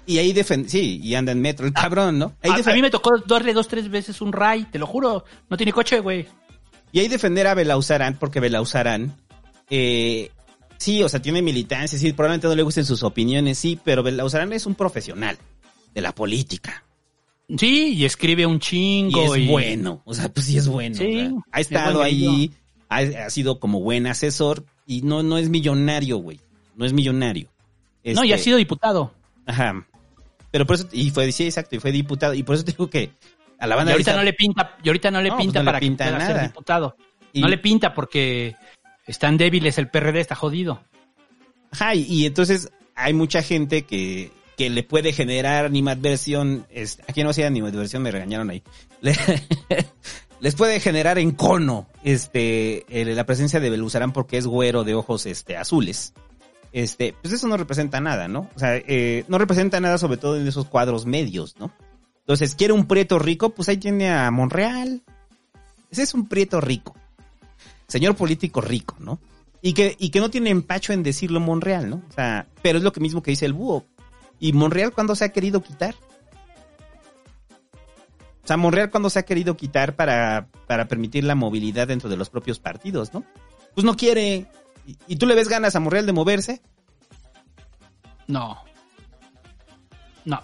y 0.04 0.18
ahí 0.18 0.34
defen- 0.34 0.66
sí, 0.68 1.00
y 1.02 1.14
anda 1.14 1.32
en 1.32 1.40
metro, 1.40 1.66
el 1.66 1.72
cabrón, 1.72 2.18
¿no? 2.18 2.34
Ahí 2.42 2.50
A, 2.50 2.70
a 2.70 2.74
mí 2.74 2.82
me 2.82 2.90
tocó 2.90 3.16
darle 3.26 3.54
dos, 3.54 3.68
tres 3.68 3.88
veces 3.88 4.20
un 4.20 4.32
ray, 4.32 4.66
te 4.66 4.78
lo 4.78 4.86
juro. 4.86 5.24
No 5.48 5.56
tiene 5.56 5.72
coche, 5.72 6.00
güey. 6.00 6.26
Y 6.92 7.00
ahí 7.00 7.08
defender 7.08 7.46
a 7.46 7.54
Belauzarán, 7.54 8.18
porque 8.18 8.40
Belauzarán, 8.40 9.16
eh, 9.70 10.30
sí, 10.80 11.02
o 11.02 11.08
sea, 11.08 11.20
tiene 11.22 11.42
militancia, 11.42 11.98
sí, 11.98 12.12
probablemente 12.12 12.48
no 12.48 12.54
le 12.56 12.62
gusten 12.62 12.84
sus 12.84 13.02
opiniones, 13.02 13.58
sí, 13.58 13.78
pero 13.84 14.02
Belauzarán 14.02 14.52
es 14.52 14.66
un 14.66 14.74
profesional 14.74 15.38
de 15.94 16.00
la 16.00 16.12
política. 16.14 16.82
Sí, 17.56 17.94
y 17.94 18.04
escribe 18.04 18.46
un 18.46 18.56
Y 18.56 18.60
chingo. 18.60 19.34
es 19.34 19.46
bueno, 19.48 20.02
o 20.04 20.14
sea, 20.14 20.28
pues 20.32 20.46
sí 20.46 20.56
es 20.56 20.68
bueno. 20.68 20.96
Sí, 20.96 21.04
o 21.26 21.30
sea, 21.30 21.40
ha 21.52 21.60
es 21.60 21.66
estado 21.70 22.02
ahí, 22.02 22.52
ha, 22.88 22.98
ha 22.98 23.30
sido 23.30 23.58
como 23.60 23.80
buen 23.80 24.06
asesor 24.06 24.64
y 24.86 25.02
no, 25.02 25.22
no 25.22 25.36
es 25.38 25.48
millonario, 25.48 26.18
güey. 26.18 26.40
No 26.76 26.86
es 26.86 26.92
millonario. 26.92 27.48
No, 28.04 28.24
y 28.24 28.32
ha 28.32 28.36
Este, 28.36 28.44
sido 28.44 28.56
diputado. 28.56 29.12
Ajá. 29.46 29.86
Pero 30.52 30.64
por 30.66 30.76
eso, 30.76 30.88
y 30.92 31.10
fue, 31.10 31.30
sí, 31.32 31.44
exacto, 31.44 31.76
y 31.76 31.80
fue 31.80 31.92
diputado. 31.92 32.34
Y 32.34 32.42
por 32.44 32.54
eso 32.54 32.64
te 32.64 32.72
digo 32.72 32.88
que 32.88 33.12
a 33.58 33.66
la 33.66 33.74
Y 33.74 33.78
banda 33.78 33.92
ahorita 33.92 34.12
de 34.12 34.16
no 34.16 34.22
le 34.24 34.32
pinta, 34.32 34.76
y 34.82 34.88
ahorita 34.88 35.10
no 35.10 35.20
le 35.20 35.28
No, 35.28 35.34
pues 35.36 35.44
pinta 35.46 35.58
no 35.58 35.64
le 35.64 35.68
para 35.68 35.80
pinta 35.80 36.04
que 36.04 36.10
pueda 36.12 36.26
ser 36.26 36.36
nada. 36.36 36.48
diputado. 36.48 36.96
y- 37.32 37.40
No 37.40 37.48
le 37.48 37.58
pinta 37.58 37.92
porque 37.94 38.54
están 39.10 39.36
débiles, 39.36 39.78
el 39.78 39.88
PRD 39.88 40.20
está 40.20 40.34
jodido. 40.34 40.82
Ajá, 41.70 41.94
y, 41.94 42.26
entonces 42.26 42.72
hay 42.94 43.12
mucha 43.12 43.42
gente 43.42 43.82
que, 43.82 44.30
que 44.56 44.70
le 44.70 44.82
puede 44.82 45.12
generar 45.12 45.64
animadversión. 45.66 46.66
Es, 46.70 46.98
aquí 47.08 47.22
no 47.22 47.30
hacía 47.30 47.46
animadversión, 47.46 48.02
me 48.02 48.10
regañaron 48.10 48.50
ahí. 48.50 48.62
Le- 49.00 49.16
les 50.40 50.54
puede 50.54 50.80
generar 50.80 51.18
encono 51.18 51.86
este, 52.02 52.84
la 52.88 53.26
presencia 53.26 53.60
de 53.60 53.70
Beluzarán 53.70 54.12
porque 54.12 54.38
es 54.38 54.46
güero 54.46 54.84
de 54.84 54.94
ojos 54.94 55.26
este, 55.26 55.56
azules. 55.56 56.14
Este, 56.72 57.14
pues 57.20 57.34
eso 57.34 57.46
no 57.48 57.56
representa 57.56 58.00
nada, 58.00 58.28
¿no? 58.28 58.48
O 58.54 58.58
sea, 58.58 58.76
eh, 58.76 59.24
no 59.28 59.38
representa 59.38 59.80
nada 59.80 59.98
sobre 59.98 60.16
todo 60.16 60.38
en 60.38 60.46
esos 60.46 60.66
cuadros 60.66 61.04
medios, 61.04 61.56
¿no? 61.58 61.72
Entonces, 62.20 62.54
¿quiere 62.54 62.72
un 62.72 62.86
prieto 62.86 63.18
rico? 63.18 63.50
Pues 63.50 63.68
ahí 63.68 63.76
tiene 63.76 64.10
a 64.10 64.30
Monreal. 64.30 65.02
Ese 65.90 66.02
es 66.02 66.14
un 66.14 66.28
prieto 66.28 66.60
rico. 66.60 66.94
Señor 67.90 68.16
político 68.16 68.60
rico, 68.60 68.96
¿no? 68.98 69.20
Y 69.60 69.74
que, 69.74 69.96
y 69.98 70.10
que 70.10 70.20
no 70.20 70.30
tiene 70.30 70.50
empacho 70.50 70.92
en 70.92 71.02
decirlo 71.02 71.40
Monreal, 71.40 71.90
¿no? 71.90 72.02
O 72.08 72.12
sea, 72.12 72.46
pero 72.62 72.78
es 72.78 72.84
lo 72.84 72.92
que 72.92 73.00
mismo 73.00 73.22
que 73.22 73.32
dice 73.32 73.44
el 73.46 73.52
búho. 73.52 73.84
¿Y 74.38 74.54
Monreal 74.54 74.92
cuándo 74.92 75.14
se 75.14 75.24
ha 75.24 75.32
querido 75.32 75.62
quitar? 75.62 75.94
sea, 78.50 78.56
Monreal 78.56 78.90
cuando 78.90 79.10
se 79.10 79.20
ha 79.20 79.22
querido 79.22 79.56
quitar 79.56 79.94
para, 79.94 80.48
para 80.66 80.88
permitir 80.88 81.22
la 81.22 81.36
movilidad 81.36 81.86
dentro 81.86 82.08
de 82.08 82.16
los 82.16 82.30
propios 82.30 82.58
partidos, 82.58 83.14
¿no? 83.14 83.24
Pues 83.74 83.84
no 83.84 83.96
quiere. 83.96 84.48
Y, 84.84 84.98
y 85.06 85.16
tú 85.16 85.26
le 85.26 85.36
ves 85.36 85.48
ganas 85.48 85.76
a 85.76 85.80
Monreal 85.80 86.04
de 86.04 86.12
moverse. 86.12 86.60
No. 88.26 88.58
No. 90.24 90.42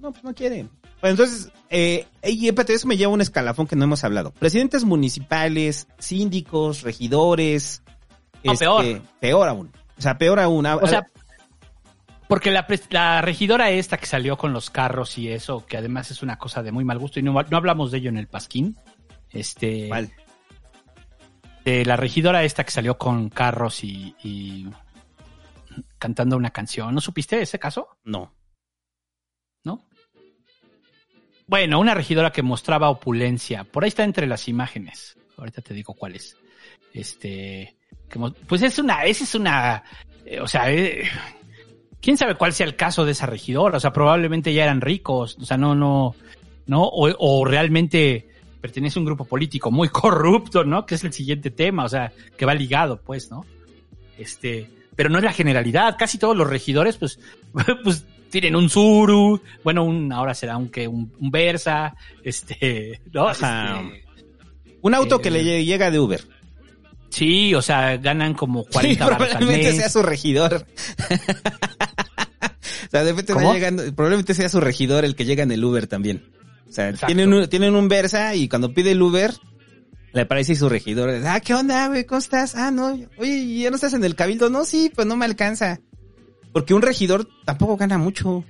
No, 0.00 0.10
pues 0.10 0.24
no 0.24 0.34
quiere. 0.34 0.68
Pues 1.00 1.12
entonces, 1.12 1.52
eh, 1.76 2.06
y 2.22 2.46
espérate, 2.46 2.72
eso 2.72 2.86
me 2.86 2.96
lleva 2.96 3.10
a 3.10 3.14
un 3.14 3.20
escalafón 3.20 3.66
que 3.66 3.74
no 3.74 3.82
hemos 3.82 4.04
hablado. 4.04 4.30
Presidentes 4.30 4.84
municipales, 4.84 5.88
síndicos, 5.98 6.82
regidores. 6.82 7.82
No, 8.44 8.52
este, 8.52 8.64
peor. 8.64 9.02
Peor 9.18 9.48
aún. 9.48 9.72
O 9.98 10.00
sea, 10.00 10.16
peor 10.16 10.38
aún. 10.38 10.64
O 10.66 10.86
sea, 10.86 11.08
porque 12.28 12.52
la, 12.52 13.20
regidora 13.22 13.70
esta 13.70 13.96
que 13.96 14.06
salió 14.06 14.38
con 14.38 14.52
los 14.52 14.70
carros 14.70 15.18
y 15.18 15.32
eso, 15.32 15.66
que 15.66 15.76
además 15.76 16.12
es 16.12 16.22
una 16.22 16.38
cosa 16.38 16.62
de 16.62 16.70
muy 16.70 16.84
mal 16.84 17.00
gusto, 17.00 17.18
y 17.18 17.24
no, 17.24 17.32
no 17.32 17.56
hablamos 17.56 17.90
de 17.90 17.98
ello 17.98 18.10
en 18.10 18.18
el 18.18 18.28
Pasquín. 18.28 18.76
Este. 19.30 19.90
La 21.64 21.96
regidora 21.96 22.44
esta 22.44 22.62
que 22.62 22.70
salió 22.70 22.98
con 22.98 23.30
carros 23.30 23.82
y, 23.82 24.14
y 24.22 24.68
cantando 25.98 26.36
una 26.36 26.50
canción. 26.50 26.94
¿No 26.94 27.00
supiste 27.00 27.42
ese 27.42 27.58
caso? 27.58 27.88
¿No? 28.04 28.32
Bueno, 31.46 31.78
una 31.78 31.94
regidora 31.94 32.32
que 32.32 32.42
mostraba 32.42 32.88
opulencia. 32.88 33.64
Por 33.64 33.84
ahí 33.84 33.88
está 33.88 34.04
entre 34.04 34.26
las 34.26 34.48
imágenes. 34.48 35.16
Ahorita 35.36 35.60
te 35.62 35.74
digo 35.74 35.94
cuál 35.94 36.14
es. 36.16 36.36
Este. 36.92 37.76
pues 38.46 38.62
es 38.62 38.78
una. 38.78 39.04
Esa 39.04 39.24
es 39.24 39.34
una. 39.34 39.82
eh, 40.24 40.40
o 40.40 40.48
sea, 40.48 40.72
eh, 40.72 41.04
quién 42.00 42.16
sabe 42.16 42.36
cuál 42.36 42.52
sea 42.52 42.66
el 42.66 42.76
caso 42.76 43.04
de 43.04 43.12
esa 43.12 43.26
regidora. 43.26 43.76
O 43.76 43.80
sea, 43.80 43.92
probablemente 43.92 44.54
ya 44.54 44.64
eran 44.64 44.80
ricos. 44.80 45.36
O 45.40 45.44
sea, 45.44 45.56
no, 45.56 45.74
no. 45.74 46.14
¿No? 46.66 46.84
O, 46.84 47.10
o 47.18 47.44
realmente 47.44 48.28
pertenece 48.62 48.98
a 48.98 49.00
un 49.00 49.06
grupo 49.06 49.26
político 49.26 49.70
muy 49.70 49.88
corrupto, 49.90 50.64
¿no? 50.64 50.86
Que 50.86 50.94
es 50.94 51.04
el 51.04 51.12
siguiente 51.12 51.50
tema. 51.50 51.84
O 51.84 51.88
sea, 51.88 52.10
que 52.38 52.46
va 52.46 52.54
ligado, 52.54 53.00
pues, 53.02 53.30
¿no? 53.30 53.44
Este. 54.16 54.70
Pero 54.96 55.10
no 55.10 55.18
es 55.18 55.24
la 55.24 55.32
generalidad. 55.32 55.96
Casi 55.98 56.16
todos 56.16 56.36
los 56.36 56.48
regidores, 56.48 56.96
pues, 56.96 57.18
pues 57.84 58.06
tienen 58.40 58.56
un 58.56 58.68
Zuru, 58.68 59.40
bueno, 59.62 59.84
un, 59.84 60.12
ahora 60.12 60.34
será 60.34 60.56
un 60.56 60.68
que 60.68 60.86
un, 60.88 61.12
un 61.18 61.30
Versa, 61.30 61.94
este, 62.22 63.00
¿no? 63.12 63.28
Ajá. 63.28 63.80
Este, 63.80 64.04
Un 64.82 64.94
auto 64.94 65.16
Eh, 65.16 65.22
que 65.22 65.30
le 65.30 65.42
lle- 65.42 65.64
llega 65.64 65.90
de 65.90 65.98
Uber. 66.00 66.22
sí, 67.10 67.54
o 67.54 67.62
sea, 67.62 67.96
ganan 67.96 68.34
como 68.34 68.64
40 68.64 69.04
Sí, 69.06 69.10
al 69.10 69.16
probablemente 69.16 69.68
mes. 69.68 69.76
sea 69.76 69.88
su 69.88 70.02
regidor. 70.02 70.66
o 72.86 72.90
sea, 72.90 73.04
de 73.04 73.12
repente 73.12 73.34
llegando, 73.52 73.82
probablemente 73.94 74.34
sea 74.34 74.48
su 74.48 74.60
regidor 74.60 75.04
el 75.04 75.14
que 75.16 75.24
llega 75.24 75.42
en 75.42 75.50
el 75.52 75.64
Uber 75.64 75.86
también. 75.86 76.24
O 76.68 76.72
sea, 76.72 76.88
Exacto. 76.90 77.06
tienen 77.06 77.32
un, 77.32 77.48
tienen 77.48 77.74
un 77.74 77.88
Versa 77.88 78.34
y 78.34 78.48
cuando 78.48 78.72
pide 78.74 78.92
el 78.92 79.02
Uber, 79.02 79.32
le 80.12 80.20
aparece 80.22 80.54
su 80.54 80.68
regidor. 80.68 81.10
Ah, 81.26 81.40
¿qué 81.40 81.54
onda, 81.54 81.88
güey? 81.88 82.04
¿Cómo 82.04 82.18
estás? 82.18 82.54
Ah, 82.54 82.70
no. 82.70 82.98
Oye, 83.16 83.30
¿y 83.38 83.62
¿ya 83.62 83.70
no 83.70 83.76
estás 83.76 83.94
en 83.94 84.04
el 84.04 84.14
cabildo? 84.14 84.50
No, 84.50 84.64
sí, 84.64 84.90
pues 84.94 85.06
no 85.06 85.16
me 85.16 85.24
alcanza. 85.24 85.80
Porque 86.54 86.72
un 86.72 86.82
regidor 86.82 87.28
tampoco 87.44 87.76
gana 87.76 87.98
mucho. 87.98 88.44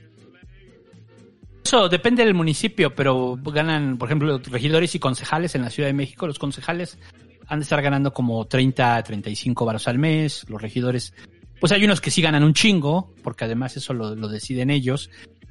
Eso 1.65 1.89
depende 1.89 2.23
del 2.23 2.35
municipio, 2.35 2.95
pero 2.95 3.39
ganan, 3.43 3.97
por 3.97 4.09
ejemplo, 4.09 4.39
regidores 4.51 4.95
y 4.95 4.99
concejales 4.99 5.55
en 5.55 5.63
la 5.63 5.71
Ciudad 5.71 5.89
de 5.89 5.95
México. 5.95 6.27
Los 6.27 6.39
concejales 6.39 6.99
han 7.47 7.61
de 7.61 7.63
estar 7.63 7.81
ganando 7.81 8.13
como 8.13 8.45
30, 8.45 9.03
35 9.03 9.65
varos 9.65 9.89
al 9.89 9.99
mes. 9.99 10.45
Los 10.51 10.61
regidores, 10.61 11.15
pues 11.59 11.73
hay 11.73 11.83
unos 11.83 12.03
que 12.03 12.11
sí 12.11 12.21
ganan 12.21 12.45
un 12.45 12.53
chingo, 12.53 13.11
porque 13.23 13.47
además 13.47 13.75
eso 13.79 13.95
lo, 13.95 14.15
lo 14.15 14.29
deciden 14.29 14.69
ellos. 14.69 15.09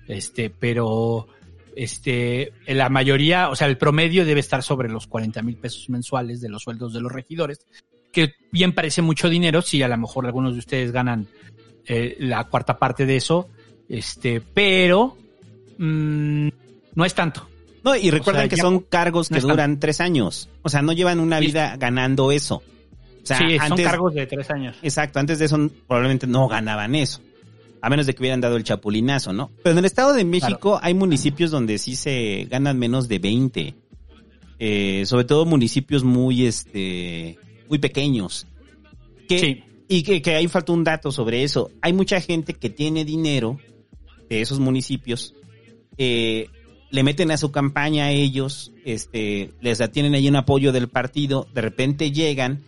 Este, 0.07 0.51
pero 0.51 1.27
este, 1.75 2.53
la 2.67 2.89
mayoría, 2.89 3.49
o 3.49 3.55
sea, 3.55 3.65
el 3.65 3.79
promedio 3.79 4.25
debe 4.25 4.41
estar 4.41 4.61
sobre 4.61 4.89
los 4.89 5.07
40 5.07 5.41
mil 5.41 5.57
pesos 5.57 5.89
mensuales 5.89 6.39
de 6.39 6.49
los 6.49 6.61
sueldos 6.61 6.93
de 6.93 7.01
los 7.01 7.11
regidores, 7.11 7.65
que 8.11 8.35
bien 8.51 8.73
parece 8.73 9.01
mucho 9.01 9.27
dinero, 9.27 9.63
si 9.63 9.81
a 9.81 9.87
lo 9.87 9.97
mejor 9.97 10.27
algunos 10.27 10.53
de 10.53 10.59
ustedes 10.59 10.91
ganan 10.91 11.27
eh, 11.87 12.15
la 12.19 12.43
cuarta 12.45 12.77
parte 12.77 13.05
de 13.05 13.15
eso, 13.17 13.49
este, 13.89 14.41
pero 14.41 15.17
mm, 15.77 16.47
no 16.95 17.05
es 17.05 17.13
tanto. 17.13 17.47
No, 17.83 17.95
y 17.95 18.09
recuerden 18.11 18.43
sea, 18.43 18.49
que 18.49 18.55
ya- 18.55 18.61
son 18.61 18.79
cargos 18.79 19.29
no 19.29 19.35
que 19.35 19.41
tanto. 19.41 19.53
duran 19.53 19.79
tres 19.79 19.99
años. 19.99 20.49
O 20.61 20.69
sea, 20.69 20.81
no 20.81 20.93
llevan 20.93 21.19
una 21.19 21.39
vida 21.39 21.75
ganando 21.77 22.31
eso. 22.31 22.63
O 23.21 23.25
sea, 23.25 23.37
sí, 23.37 23.57
son 23.67 23.77
cargos 23.77 24.13
de 24.13 24.25
tres 24.25 24.49
años. 24.51 24.77
Exacto, 24.81 25.19
antes 25.19 25.39
de 25.39 25.45
eso 25.45 25.69
probablemente 25.87 26.27
no 26.27 26.47
ganaban 26.47 26.95
eso. 26.95 27.19
A 27.81 27.89
menos 27.89 28.05
de 28.05 28.13
que 28.13 28.21
hubieran 28.21 28.39
dado 28.39 28.55
el 28.55 28.63
chapulinazo, 28.63 29.33
¿no? 29.33 29.51
Pero 29.61 29.73
en 29.73 29.79
el 29.79 29.85
Estado 29.85 30.13
de 30.13 30.23
México 30.23 30.79
hay 30.81 30.93
municipios 30.93 31.51
donde 31.51 31.77
sí 31.77 31.95
se 31.97 32.47
ganan 32.49 32.79
menos 32.79 33.09
de 33.09 33.19
20. 33.19 33.75
Eh, 34.59 35.03
sobre 35.05 35.25
todo 35.25 35.45
municipios 35.45 36.05
muy, 36.05 36.45
este, 36.45 37.37
muy 37.67 37.79
pequeños. 37.79 38.47
Que, 39.27 39.39
Sí. 39.39 39.63
Y 39.87 40.03
que, 40.03 40.21
que 40.21 40.35
ahí 40.35 40.47
falta 40.47 40.71
un 40.71 40.83
dato 40.83 41.11
sobre 41.11 41.43
eso. 41.43 41.71
Hay 41.81 41.93
mucha 41.93 42.19
gente 42.21 42.53
que 42.53 42.69
tiene 42.69 43.05
dinero 43.05 43.59
de 44.29 44.41
esos 44.41 44.59
municipios, 44.59 45.35
eh, 45.97 46.47
le 46.89 47.03
meten 47.03 47.31
a 47.31 47.37
su 47.37 47.51
campaña 47.51 48.05
a 48.05 48.11
ellos, 48.11 48.71
este, 48.85 49.51
les 49.61 49.79
tienen 49.91 50.13
ahí 50.13 50.27
un 50.27 50.35
apoyo 50.35 50.71
del 50.71 50.89
partido, 50.89 51.47
de 51.53 51.61
repente 51.61 52.11
llegan 52.11 52.63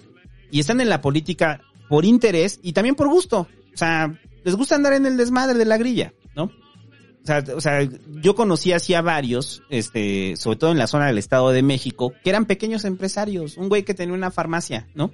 y 0.49 0.59
están 0.59 0.82
en 0.82 0.89
la 0.89 1.01
política 1.01 1.61
por 1.89 2.05
interés 2.05 2.59
y 2.63 2.74
también 2.74 2.95
por 2.95 3.07
gusto. 3.07 3.47
O 3.74 3.78
sea, 3.78 4.20
les 4.43 4.55
gusta 4.55 4.76
andar 4.76 4.93
en 4.93 5.05
el 5.05 5.18
desmadre 5.18 5.57
de 5.57 5.66
la 5.66 5.78
grilla, 5.78 6.13
¿no? 6.36 6.45
O 6.45 7.26
sea, 7.26 7.43
o 7.55 7.61
sea, 7.61 7.88
yo 8.22 8.36
conocí 8.36 8.72
así 8.72 8.93
a 8.93 9.01
varios, 9.01 9.63
este, 9.70 10.36
sobre 10.38 10.57
todo 10.57 10.72
en 10.72 10.78
la 10.78 10.88
zona 10.88 11.07
del 11.07 11.18
Estado 11.18 11.51
de 11.51 11.61
México, 11.61 12.13
que 12.24 12.30
eran 12.30 12.45
pequeños 12.45 12.86
empresarios. 12.86 13.57
Un 13.57 13.70
güey 13.70 13.84
que 13.84 13.93
tenía 13.93 14.13
una 14.13 14.32
farmacia, 14.32 14.88
¿no? 14.95 15.11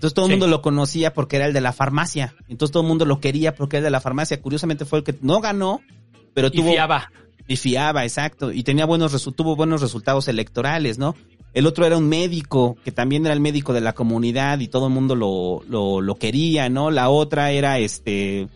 Entonces 0.00 0.14
todo 0.14 0.24
el 0.24 0.30
Sí. 0.30 0.36
mundo 0.38 0.46
lo 0.46 0.62
conocía 0.62 1.12
porque 1.12 1.36
era 1.36 1.44
el 1.44 1.52
de 1.52 1.60
la 1.60 1.74
farmacia. 1.74 2.34
Entonces 2.48 2.72
todo 2.72 2.82
el 2.84 2.88
mundo 2.88 3.04
lo 3.04 3.20
quería 3.20 3.54
porque 3.54 3.76
era 3.76 3.80
el 3.80 3.84
de 3.84 3.90
la 3.90 4.00
farmacia. 4.00 4.40
Curiosamente 4.40 4.86
fue 4.86 5.00
el 5.00 5.04
que 5.04 5.14
no 5.20 5.42
ganó, 5.42 5.82
pero 6.32 6.48
Y 6.48 6.52
tuvo 6.52 6.70
fiaba. 6.70 7.12
y 7.46 7.56
fiaba, 7.56 8.04
exacto, 8.04 8.50
y 8.50 8.62
tenía 8.62 8.86
buenos 8.86 9.12
tuvo 9.36 9.56
buenos 9.56 9.82
resultados 9.82 10.26
electorales, 10.28 10.96
¿no? 10.96 11.14
El 11.52 11.66
otro 11.66 11.84
era 11.84 11.98
un 11.98 12.08
médico, 12.08 12.78
que 12.82 12.92
también 12.92 13.26
era 13.26 13.34
el 13.34 13.40
médico 13.40 13.74
de 13.74 13.82
la 13.82 13.92
comunidad 13.92 14.60
y 14.60 14.68
todo 14.68 14.86
el 14.86 14.92
mundo 14.94 15.14
lo, 15.14 15.62
lo, 15.68 16.00
lo 16.00 16.14
quería, 16.14 16.70
¿no? 16.70 16.90
La 16.90 17.10
otra 17.10 17.50
era 17.50 17.78
este 17.78 18.48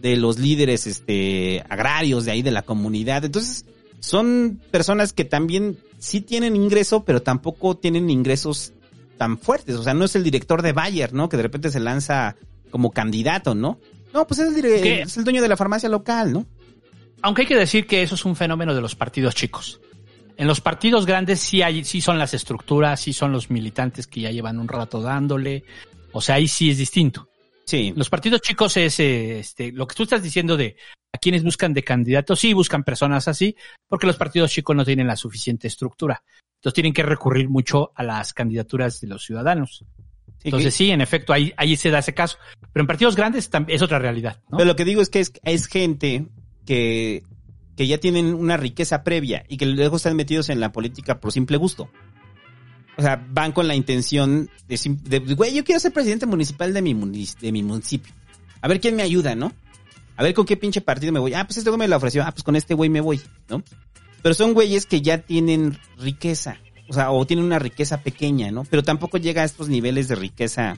de 0.00 0.16
los 0.16 0.38
líderes 0.38 0.86
este 0.86 1.64
agrarios 1.68 2.26
de 2.26 2.30
ahí 2.30 2.42
de 2.42 2.52
la 2.52 2.62
comunidad. 2.62 3.24
Entonces, 3.24 3.64
son 3.98 4.60
personas 4.70 5.12
que 5.12 5.24
también 5.24 5.78
sí 5.98 6.20
tienen 6.20 6.54
ingreso, 6.54 7.02
pero 7.04 7.22
tampoco 7.22 7.76
tienen 7.76 8.08
ingresos 8.08 8.72
tan 9.18 9.38
fuertes. 9.38 9.76
O 9.76 9.82
sea, 9.82 9.94
no 9.94 10.04
es 10.04 10.16
el 10.16 10.24
director 10.24 10.62
de 10.62 10.72
Bayer, 10.72 11.12
¿no? 11.12 11.28
Que 11.28 11.36
de 11.36 11.44
repente 11.44 11.70
se 11.70 11.80
lanza 11.80 12.36
como 12.70 12.90
candidato, 12.90 13.54
¿no? 13.54 13.78
No, 14.12 14.26
pues 14.26 14.40
es 14.40 14.56
el, 14.56 14.64
es 14.64 15.16
el 15.16 15.24
dueño 15.24 15.42
de 15.42 15.48
la 15.48 15.56
farmacia 15.56 15.88
local, 15.88 16.32
¿no? 16.32 16.46
Aunque 17.22 17.42
hay 17.42 17.48
que 17.48 17.56
decir 17.56 17.86
que 17.86 18.02
eso 18.02 18.16
es 18.16 18.24
un 18.24 18.36
fenómeno 18.36 18.74
de 18.74 18.80
los 18.80 18.94
partidos 18.94 19.34
chicos. 19.34 19.80
En 20.36 20.48
los 20.48 20.60
partidos 20.60 21.06
grandes 21.06 21.40
sí 21.40 21.62
hay, 21.62 21.84
sí 21.84 22.00
son 22.00 22.18
las 22.18 22.34
estructuras, 22.34 23.00
sí 23.00 23.12
son 23.12 23.32
los 23.32 23.50
militantes 23.50 24.06
que 24.06 24.22
ya 24.22 24.30
llevan 24.30 24.58
un 24.58 24.68
rato 24.68 25.00
dándole. 25.00 25.64
O 26.12 26.20
sea, 26.20 26.36
ahí 26.36 26.48
sí 26.48 26.70
es 26.70 26.78
distinto. 26.78 27.28
Sí. 27.64 27.92
Los 27.96 28.10
partidos 28.10 28.40
chicos 28.40 28.76
es 28.76 28.98
eh, 29.00 29.38
este, 29.38 29.72
lo 29.72 29.86
que 29.86 29.94
tú 29.94 30.02
estás 30.02 30.22
diciendo 30.22 30.56
de 30.56 30.76
a 31.12 31.18
quienes 31.18 31.44
buscan 31.44 31.74
de 31.74 31.84
candidatos, 31.84 32.40
sí 32.40 32.54
buscan 32.54 32.84
personas 32.84 33.28
así, 33.28 33.54
porque 33.86 34.06
los 34.06 34.16
partidos 34.16 34.50
chicos 34.50 34.74
no 34.74 34.84
tienen 34.84 35.06
la 35.06 35.16
suficiente 35.16 35.68
estructura. 35.68 36.22
Entonces 36.62 36.74
tienen 36.74 36.92
que 36.92 37.02
recurrir 37.02 37.48
mucho 37.48 37.90
a 37.96 38.04
las 38.04 38.32
candidaturas 38.32 39.00
de 39.00 39.08
los 39.08 39.24
ciudadanos. 39.24 39.84
Entonces 40.44 40.72
sí, 40.72 40.92
en 40.92 41.00
efecto, 41.00 41.32
ahí, 41.32 41.52
ahí 41.56 41.74
se 41.74 41.90
da 41.90 41.98
ese 41.98 42.14
caso. 42.14 42.38
Pero 42.72 42.84
en 42.84 42.86
partidos 42.86 43.16
grandes 43.16 43.50
es 43.66 43.82
otra 43.82 43.98
realidad. 43.98 44.40
¿no? 44.48 44.58
Pero 44.58 44.68
lo 44.68 44.76
que 44.76 44.84
digo 44.84 45.02
es 45.02 45.08
que 45.08 45.18
es, 45.18 45.32
es 45.42 45.66
gente 45.66 46.28
que, 46.64 47.24
que 47.76 47.88
ya 47.88 47.98
tienen 47.98 48.32
una 48.32 48.56
riqueza 48.56 49.02
previa 49.02 49.44
y 49.48 49.56
que 49.56 49.66
luego 49.66 49.96
están 49.96 50.14
metidos 50.14 50.50
en 50.50 50.60
la 50.60 50.70
política 50.70 51.18
por 51.18 51.32
simple 51.32 51.56
gusto. 51.56 51.90
O 52.96 53.02
sea, 53.02 53.26
van 53.28 53.50
con 53.50 53.66
la 53.66 53.74
intención 53.74 54.48
de, 54.68 55.18
güey, 55.34 55.54
yo 55.54 55.64
quiero 55.64 55.80
ser 55.80 55.92
presidente 55.92 56.26
municipal 56.26 56.72
de 56.72 56.80
mi, 56.80 56.94
de 57.40 57.50
mi 57.50 57.64
municipio. 57.64 58.14
A 58.60 58.68
ver 58.68 58.80
quién 58.80 58.94
me 58.94 59.02
ayuda, 59.02 59.34
¿no? 59.34 59.52
A 60.14 60.22
ver 60.22 60.32
con 60.32 60.46
qué 60.46 60.56
pinche 60.56 60.80
partido 60.80 61.12
me 61.12 61.18
voy. 61.18 61.34
Ah, 61.34 61.44
pues 61.44 61.56
este 61.56 61.70
güey 61.70 61.80
me 61.80 61.88
lo 61.88 61.96
ofreció. 61.96 62.22
Ah, 62.22 62.30
pues 62.30 62.44
con 62.44 62.54
este 62.54 62.74
güey 62.74 62.88
me 62.88 63.00
voy, 63.00 63.20
¿no? 63.48 63.64
Pero 64.22 64.34
son 64.34 64.54
güeyes 64.54 64.86
que 64.86 65.02
ya 65.02 65.18
tienen 65.18 65.78
riqueza. 65.98 66.58
O 66.88 66.92
sea, 66.94 67.10
o 67.10 67.26
tienen 67.26 67.44
una 67.46 67.58
riqueza 67.58 68.02
pequeña, 68.02 68.50
¿no? 68.50 68.64
Pero 68.64 68.82
tampoco 68.82 69.16
llega 69.18 69.42
a 69.42 69.46
estos 69.46 69.68
niveles 69.68 70.08
de 70.08 70.14
riqueza, 70.14 70.76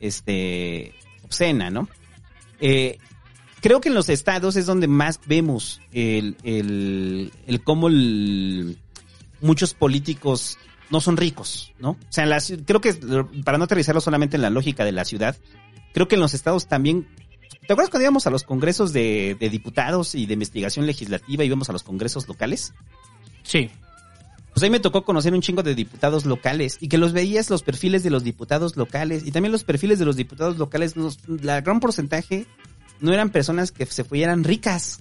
este, 0.00 0.94
obscena, 1.24 1.70
¿no? 1.70 1.88
Eh, 2.60 2.98
creo 3.60 3.80
que 3.80 3.88
en 3.88 3.94
los 3.94 4.08
estados 4.08 4.56
es 4.56 4.66
donde 4.66 4.88
más 4.88 5.20
vemos 5.26 5.80
el, 5.92 6.36
el, 6.42 7.32
el 7.46 7.62
cómo 7.62 7.88
muchos 9.40 9.74
políticos 9.74 10.58
no 10.90 11.00
son 11.00 11.16
ricos, 11.16 11.72
¿no? 11.78 11.90
O 11.90 11.98
sea, 12.10 12.24
en 12.24 12.30
la 12.30 12.38
ci- 12.38 12.62
creo 12.64 12.80
que 12.80 12.94
para 13.44 13.58
no 13.58 13.64
aterrizarlo 13.64 14.00
solamente 14.00 14.36
en 14.36 14.42
la 14.42 14.50
lógica 14.50 14.84
de 14.84 14.92
la 14.92 15.04
ciudad, 15.04 15.36
creo 15.92 16.08
que 16.08 16.14
en 16.16 16.20
los 16.20 16.34
estados 16.34 16.66
también. 16.68 17.06
¿Te 17.66 17.72
acuerdas 17.72 17.90
cuando 17.90 18.04
íbamos 18.04 18.26
a 18.26 18.30
los 18.30 18.44
congresos 18.44 18.92
de, 18.92 19.36
de 19.38 19.50
diputados 19.50 20.14
y 20.14 20.26
de 20.26 20.34
investigación 20.34 20.86
legislativa 20.86 21.42
y 21.42 21.46
íbamos 21.48 21.68
a 21.68 21.72
los 21.72 21.82
congresos 21.82 22.28
locales? 22.28 22.72
Sí. 23.42 23.70
pues 24.52 24.62
ahí 24.64 24.70
me 24.70 24.80
tocó 24.80 25.04
conocer 25.04 25.34
un 25.34 25.42
chingo 25.42 25.62
de 25.62 25.74
diputados 25.74 26.24
locales 26.24 26.78
y 26.80 26.88
que 26.88 26.96
los 26.96 27.12
veías 27.12 27.50
los 27.50 27.62
perfiles 27.62 28.02
de 28.02 28.08
los 28.10 28.24
diputados 28.24 28.76
locales 28.76 29.22
y 29.26 29.30
también 29.30 29.52
los 29.52 29.64
perfiles 29.64 29.98
de 29.98 30.06
los 30.06 30.16
diputados 30.16 30.56
locales, 30.58 30.96
los- 30.96 31.18
la 31.28 31.60
gran 31.60 31.78
porcentaje 31.78 32.46
no 33.00 33.12
eran 33.12 33.28
personas 33.30 33.70
que 33.70 33.84
se 33.84 34.02
fueran 34.02 34.44
ricas. 34.44 35.00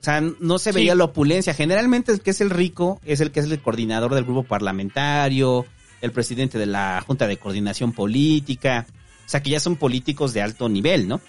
O 0.00 0.02
sea, 0.02 0.20
no 0.20 0.58
se 0.58 0.72
veía 0.72 0.92
Sí. 0.92 0.98
la 0.98 1.04
opulencia. 1.04 1.54
Generalmente 1.54 2.12
el 2.12 2.20
que 2.20 2.30
es 2.30 2.40
el 2.42 2.50
rico 2.50 3.00
es 3.04 3.20
el 3.20 3.30
que 3.32 3.40
es 3.40 3.46
el 3.50 3.60
coordinador 3.60 4.14
del 4.14 4.24
grupo 4.24 4.42
parlamentario, 4.44 5.64
el 6.02 6.12
presidente 6.12 6.58
de 6.58 6.66
la 6.66 7.02
Junta 7.06 7.26
de 7.26 7.36
Coordinación 7.38 7.92
Política. 7.92 8.86
O 9.30 9.32
sea, 9.32 9.40
que 9.44 9.50
ya 9.50 9.60
son 9.60 9.76
políticos 9.76 10.32
de 10.32 10.42
alto 10.42 10.68
nivel, 10.68 11.06
¿no? 11.06 11.20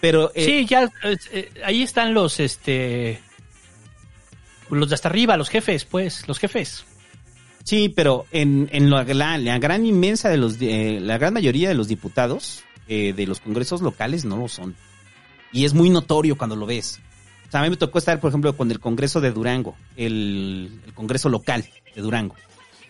Pero 0.00 0.30
eh, 0.36 0.44
Sí, 0.44 0.66
ya 0.66 0.88
eh, 1.32 1.50
ahí 1.64 1.82
están 1.82 2.14
los 2.14 2.38
este 2.38 3.20
los 4.70 4.88
de 4.88 4.94
hasta 4.94 5.08
arriba, 5.08 5.36
los 5.36 5.48
jefes, 5.48 5.84
pues, 5.84 6.28
los 6.28 6.38
jefes. 6.38 6.84
Sí, 7.64 7.88
pero 7.88 8.24
en, 8.30 8.68
en 8.70 8.88
la, 8.88 9.02
la- 9.02 9.36
la 9.36 9.58
gran 9.58 9.84
inmensa 9.84 10.28
de 10.28 10.36
los, 10.36 10.58
eh, 10.60 11.00
la 11.02 11.18
gran 11.18 11.34
mayoría 11.34 11.68
de 11.68 11.74
los 11.74 11.88
diputados 11.88 12.62
eh, 12.86 13.12
de 13.14 13.26
los 13.26 13.40
congresos 13.40 13.82
locales 13.82 14.24
no 14.24 14.36
lo 14.36 14.46
son. 14.46 14.76
Y 15.52 15.64
es 15.64 15.74
muy 15.74 15.90
notorio 15.90 16.38
cuando 16.38 16.54
lo 16.54 16.66
ves. 16.66 17.00
O 17.48 17.50
sea, 17.50 17.60
a 17.60 17.64
mí 17.64 17.70
me 17.70 17.76
tocó 17.76 17.98
estar, 17.98 18.20
por 18.20 18.28
ejemplo, 18.28 18.56
con 18.56 18.70
el 18.70 18.78
congreso 18.78 19.20
de 19.20 19.32
Durango, 19.32 19.74
el, 19.96 20.80
el 20.86 20.94
congreso 20.94 21.28
local 21.30 21.68
de 21.96 22.00
Durango. 22.00 22.36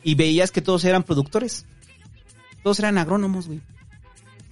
Y 0.05 0.17
veías 0.17 0.51
que 0.51 0.61
todos 0.61 0.85
eran 0.85 1.03
productores. 1.05 1.65
Todos 2.63 2.79
eran 2.81 2.99
agrónomos, 2.99 3.47
güey. 3.47 3.61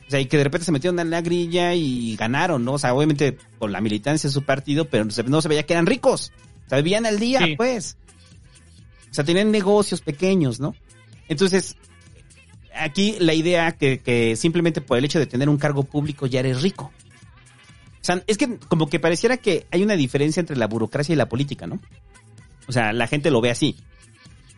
O 0.07 0.11
sea, 0.11 0.21
y 0.21 0.27
que 0.27 0.37
de 0.37 0.45
repente 0.45 0.65
se 0.65 0.73
metieron 0.73 0.99
en 1.01 1.11
la 1.11 1.21
grilla 1.21 1.75
y 1.75 2.15
ganaron, 2.17 2.65
¿no? 2.65 2.75
O 2.75 2.79
sea, 2.79 2.95
obviamente 2.95 3.39
con 3.59 3.73
la 3.73 3.81
militancia 3.81 4.29
de 4.29 4.35
su 4.35 4.43
partido, 4.45 4.85
pero 4.85 5.05
no 5.05 5.11
se, 5.11 5.25
no 5.25 5.43
se 5.43 5.49
veía 5.49 5.65
que 5.65 5.73
eran 5.73 5.87
ricos. 5.87 6.33
O 6.67 6.69
sea, 6.69 6.79
vivían 6.79 7.07
al 7.07 7.19
día, 7.19 7.41
Sí. 7.45 7.57
pues. 7.57 7.97
O 9.11 9.15
sea, 9.15 9.25
tenían 9.25 9.51
negocios 9.51 10.01
pequeños, 10.01 10.61
¿no? 10.61 10.75
Entonces, 11.29 11.77
aquí 12.75 13.17
la 13.19 13.35
idea 13.35 13.73
que, 13.73 13.99
que 13.99 14.37
simplemente 14.37 14.81
por 14.81 14.99
el 14.99 15.05
hecho 15.05 15.19
de 15.19 15.27
tener 15.27 15.49
un 15.49 15.57
cargo 15.57 15.83
público 15.85 16.27
ya 16.27 16.41
eres 16.41 16.63
rico. 16.63 16.93
O 18.01 18.05
sea, 18.07 18.23
es 18.29 18.39
que 18.39 18.59
como 18.69 18.89
que 18.89 19.01
pareciera 19.01 19.37
que 19.37 19.67
hay 19.73 19.83
una 19.83 19.97
diferencia 19.97 20.39
entre 20.41 20.57
la 20.57 20.69
burocracia 20.69 21.13
y 21.13 21.17
la 21.17 21.29
política, 21.29 21.67
¿no? 21.67 21.81
O 22.69 22.73
sea, 22.73 22.93
la 22.93 23.09
gente 23.09 23.31
lo 23.33 23.41
ve 23.41 23.51
así. 23.51 23.75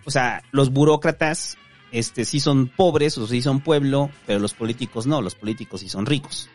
O 0.05 0.11
sea, 0.11 0.43
los 0.51 0.71
burócratas, 0.71 1.57
este, 1.93 2.25
sí 2.25 2.41
son 2.41 2.69
pobres 2.69 3.17
o 3.19 3.27
sí 3.27 3.43
son 3.43 3.61
pueblo, 3.61 4.11
pero 4.27 4.39
los 4.39 4.55
políticos 4.55 5.07
no, 5.07 5.23
los 5.23 5.35
políticos 5.35 5.81
sí 5.81 5.89
son 5.89 6.07
ricos. 6.07 6.49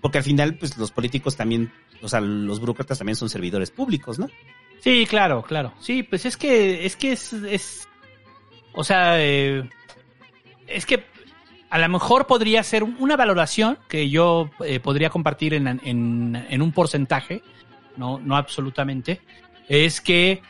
Porque 0.00 0.18
al 0.18 0.24
final, 0.24 0.54
pues 0.56 0.76
los 0.76 0.90
políticos 0.90 1.36
también, 1.36 1.72
o 2.02 2.08
sea, 2.08 2.20
los 2.20 2.58
burócratas 2.60 2.98
también 2.98 3.16
son 3.16 3.28
servidores 3.28 3.70
públicos, 3.70 4.18
¿no? 4.18 4.28
Sí, 4.80 5.06
claro, 5.08 5.42
claro. 5.42 5.72
Sí, 5.80 6.02
pues 6.02 6.26
es 6.26 6.36
que 6.36 6.84
es 6.84 6.96
que 6.96 7.12
es, 7.12 7.32
es 7.32 7.88
o 8.72 8.82
sea, 8.82 9.22
eh, 9.22 9.68
es 10.66 10.86
que 10.86 11.04
a 11.70 11.78
lo 11.78 11.88
mejor 11.88 12.26
podría 12.26 12.62
ser 12.62 12.82
una 12.82 13.16
valoración 13.16 13.78
que 13.88 14.10
yo 14.10 14.50
eh, 14.64 14.80
podría 14.80 15.08
compartir 15.08 15.54
en, 15.54 15.80
en, 15.82 16.62
un 16.62 16.72
porcentaje, 16.72 17.42
no, 17.96 18.18
no 18.18 18.36
absolutamente, 18.36 19.20
es 19.68 20.02
que, 20.02 20.42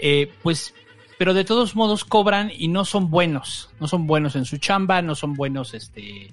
eh, 0.00 0.32
pues, 0.42 0.74
pero 1.20 1.34
de 1.34 1.44
todos 1.44 1.76
modos 1.76 2.06
cobran 2.06 2.50
y 2.50 2.68
no 2.68 2.86
son 2.86 3.10
buenos, 3.10 3.68
no 3.78 3.86
son 3.86 4.06
buenos 4.06 4.36
en 4.36 4.46
su 4.46 4.56
chamba, 4.56 5.02
no 5.02 5.14
son 5.14 5.34
buenos, 5.34 5.74
este, 5.74 6.32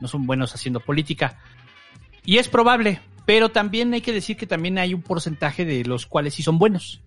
no 0.00 0.08
son 0.08 0.26
buenos 0.26 0.52
haciendo 0.56 0.80
política. 0.80 1.38
Y 2.24 2.38
es 2.38 2.48
probable, 2.48 3.00
pero 3.26 3.50
también 3.50 3.94
hay 3.94 4.00
que 4.00 4.12
decir 4.12 4.36
que 4.36 4.48
también 4.48 4.76
hay 4.78 4.92
un 4.92 5.02
porcentaje 5.02 5.64
de 5.64 5.84
los 5.84 6.06
cuales 6.06 6.34
sí 6.34 6.42
son 6.42 6.58
buenos. 6.58 7.00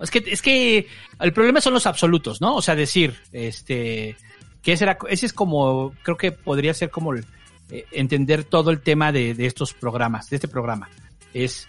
Es 0.00 0.10
que, 0.10 0.24
es 0.26 0.42
que 0.42 0.88
el 1.20 1.32
problema 1.32 1.60
son 1.60 1.72
los 1.72 1.86
absolutos, 1.86 2.40
¿no? 2.40 2.56
O 2.56 2.62
sea, 2.62 2.74
decir, 2.74 3.14
este, 3.30 4.16
que 4.60 4.72
ese, 4.72 4.86
era, 4.86 4.98
ese 5.08 5.26
es 5.26 5.32
como, 5.32 5.92
creo 6.02 6.16
que 6.16 6.32
podría 6.32 6.74
ser 6.74 6.90
como 6.90 7.12
el, 7.12 7.24
eh, 7.70 7.84
entender 7.92 8.42
todo 8.42 8.72
el 8.72 8.80
tema 8.80 9.12
de, 9.12 9.34
de 9.34 9.46
estos 9.46 9.72
programas, 9.72 10.30
de 10.30 10.34
este 10.34 10.48
programa. 10.48 10.90
Es, 11.32 11.68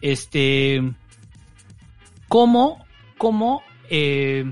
este, 0.00 0.80
cómo, 2.28 2.86
cómo 3.18 3.64
eh, 3.94 4.50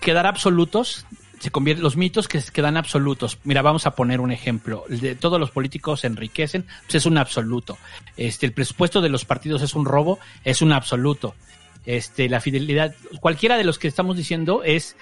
quedar 0.00 0.26
absolutos 0.26 1.04
se 1.42 1.50
convierte, 1.50 1.82
los 1.82 1.96
mitos 1.96 2.28
que 2.28 2.40
quedan 2.40 2.76
absolutos. 2.76 3.38
Mira, 3.42 3.62
vamos 3.62 3.84
a 3.86 3.96
poner 3.96 4.20
un 4.20 4.30
ejemplo. 4.30 4.84
De 4.88 5.16
todos 5.16 5.40
los 5.40 5.50
políticos 5.50 6.00
se 6.00 6.06
enriquecen, 6.06 6.64
pues 6.84 6.94
es 6.94 7.06
un 7.06 7.18
absoluto. 7.18 7.78
Este, 8.16 8.46
el 8.46 8.52
presupuesto 8.52 9.00
de 9.00 9.08
los 9.08 9.24
partidos 9.24 9.60
es 9.60 9.74
un 9.74 9.84
robo, 9.84 10.20
es 10.44 10.62
un 10.62 10.72
absoluto. 10.72 11.34
Este, 11.84 12.28
la 12.28 12.40
fidelidad, 12.40 12.94
cualquiera 13.20 13.58
de 13.58 13.64
los 13.64 13.80
que 13.80 13.88
estamos 13.88 14.16
diciendo 14.16 14.62
es 14.64 14.96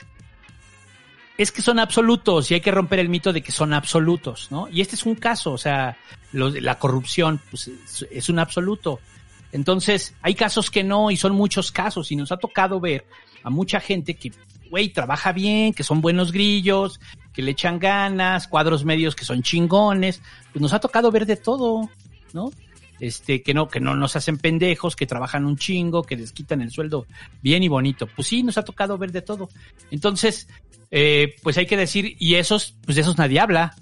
es 1.37 1.53
que 1.53 1.63
son 1.63 1.79
absolutos 1.79 2.51
y 2.51 2.55
hay 2.55 2.61
que 2.63 2.71
romper 2.71 3.01
el 3.01 3.11
mito 3.11 3.35
de 3.35 3.43
que 3.43 3.53
son 3.53 3.75
absolutos, 3.75 4.49
¿no? 4.51 4.67
Y 4.71 4.81
este 4.81 4.95
es 4.95 5.05
un 5.05 5.15
caso, 5.15 5.53
o 5.53 5.59
sea, 5.59 5.97
la 6.33 6.79
corrupción 6.79 7.41
pues, 7.51 7.69
es, 7.69 8.07
es 8.11 8.29
un 8.31 8.39
absoluto. 8.39 8.99
Entonces, 9.53 10.15
hay 10.23 10.35
casos 10.35 10.71
que 10.71 10.85
no 10.85 11.11
y 11.11 11.17
son 11.17 11.35
muchos 11.35 11.73
casos 11.73 12.11
y 12.13 12.17
nos 12.17 12.33
ha 12.33 12.37
tocado 12.37 12.81
ver 12.81 13.07
a 13.43 13.51
mucha 13.51 13.81
gente 13.81 14.15
que, 14.15 14.33
güey, 14.71 14.91
trabaja 14.91 15.33
bien, 15.33 15.73
que 15.73 15.83
son 15.83 16.01
buenos 16.01 16.33
grillos, 16.33 17.01
que 17.33 17.43
le 17.43 17.53
echan 17.53 17.79
ganas, 17.79 18.49
cuadros 18.49 18.85
medios 18.85 19.15
que 19.15 19.25
son 19.25 19.43
chingones, 19.43 20.23
pues 20.53 20.63
nos 20.63 20.73
ha 20.73 20.81
tocado 20.81 21.11
ver 21.11 21.27
de 21.27 21.37
todo, 21.37 21.89
¿no? 22.33 22.51
Este, 23.01 23.43
que 23.43 23.55
no, 23.55 23.67
que 23.67 23.81
no 23.81 23.97
nos 23.97 24.15
hacen 24.17 24.37
pendejos, 24.37 24.95
que 24.95 25.07
trabajan 25.07 25.47
un 25.47 25.57
chingo, 25.57 26.03
que 26.03 26.17
les 26.17 26.33
quitan 26.33 26.61
el 26.61 26.71
sueldo 26.71 27.07
bien 27.43 27.63
y 27.63 27.69
bonito. 27.69 28.07
Pues 28.07 28.29
sí, 28.29 28.43
nos 28.43 28.59
ha 28.59 28.65
tocado 28.65 28.99
ver 28.99 29.11
de 29.11 29.23
todo. 29.23 29.49
Entonces, 29.91 30.49
eh, 30.91 31.35
pues 31.43 31.57
hay 31.57 31.67
que 31.67 31.79
decir, 31.79 32.17
y 32.19 32.35
esos, 32.35 32.75
pues 32.85 32.97
de 32.97 33.03
esos 33.03 33.17
nadie 33.17 33.41
habla. 33.41 33.75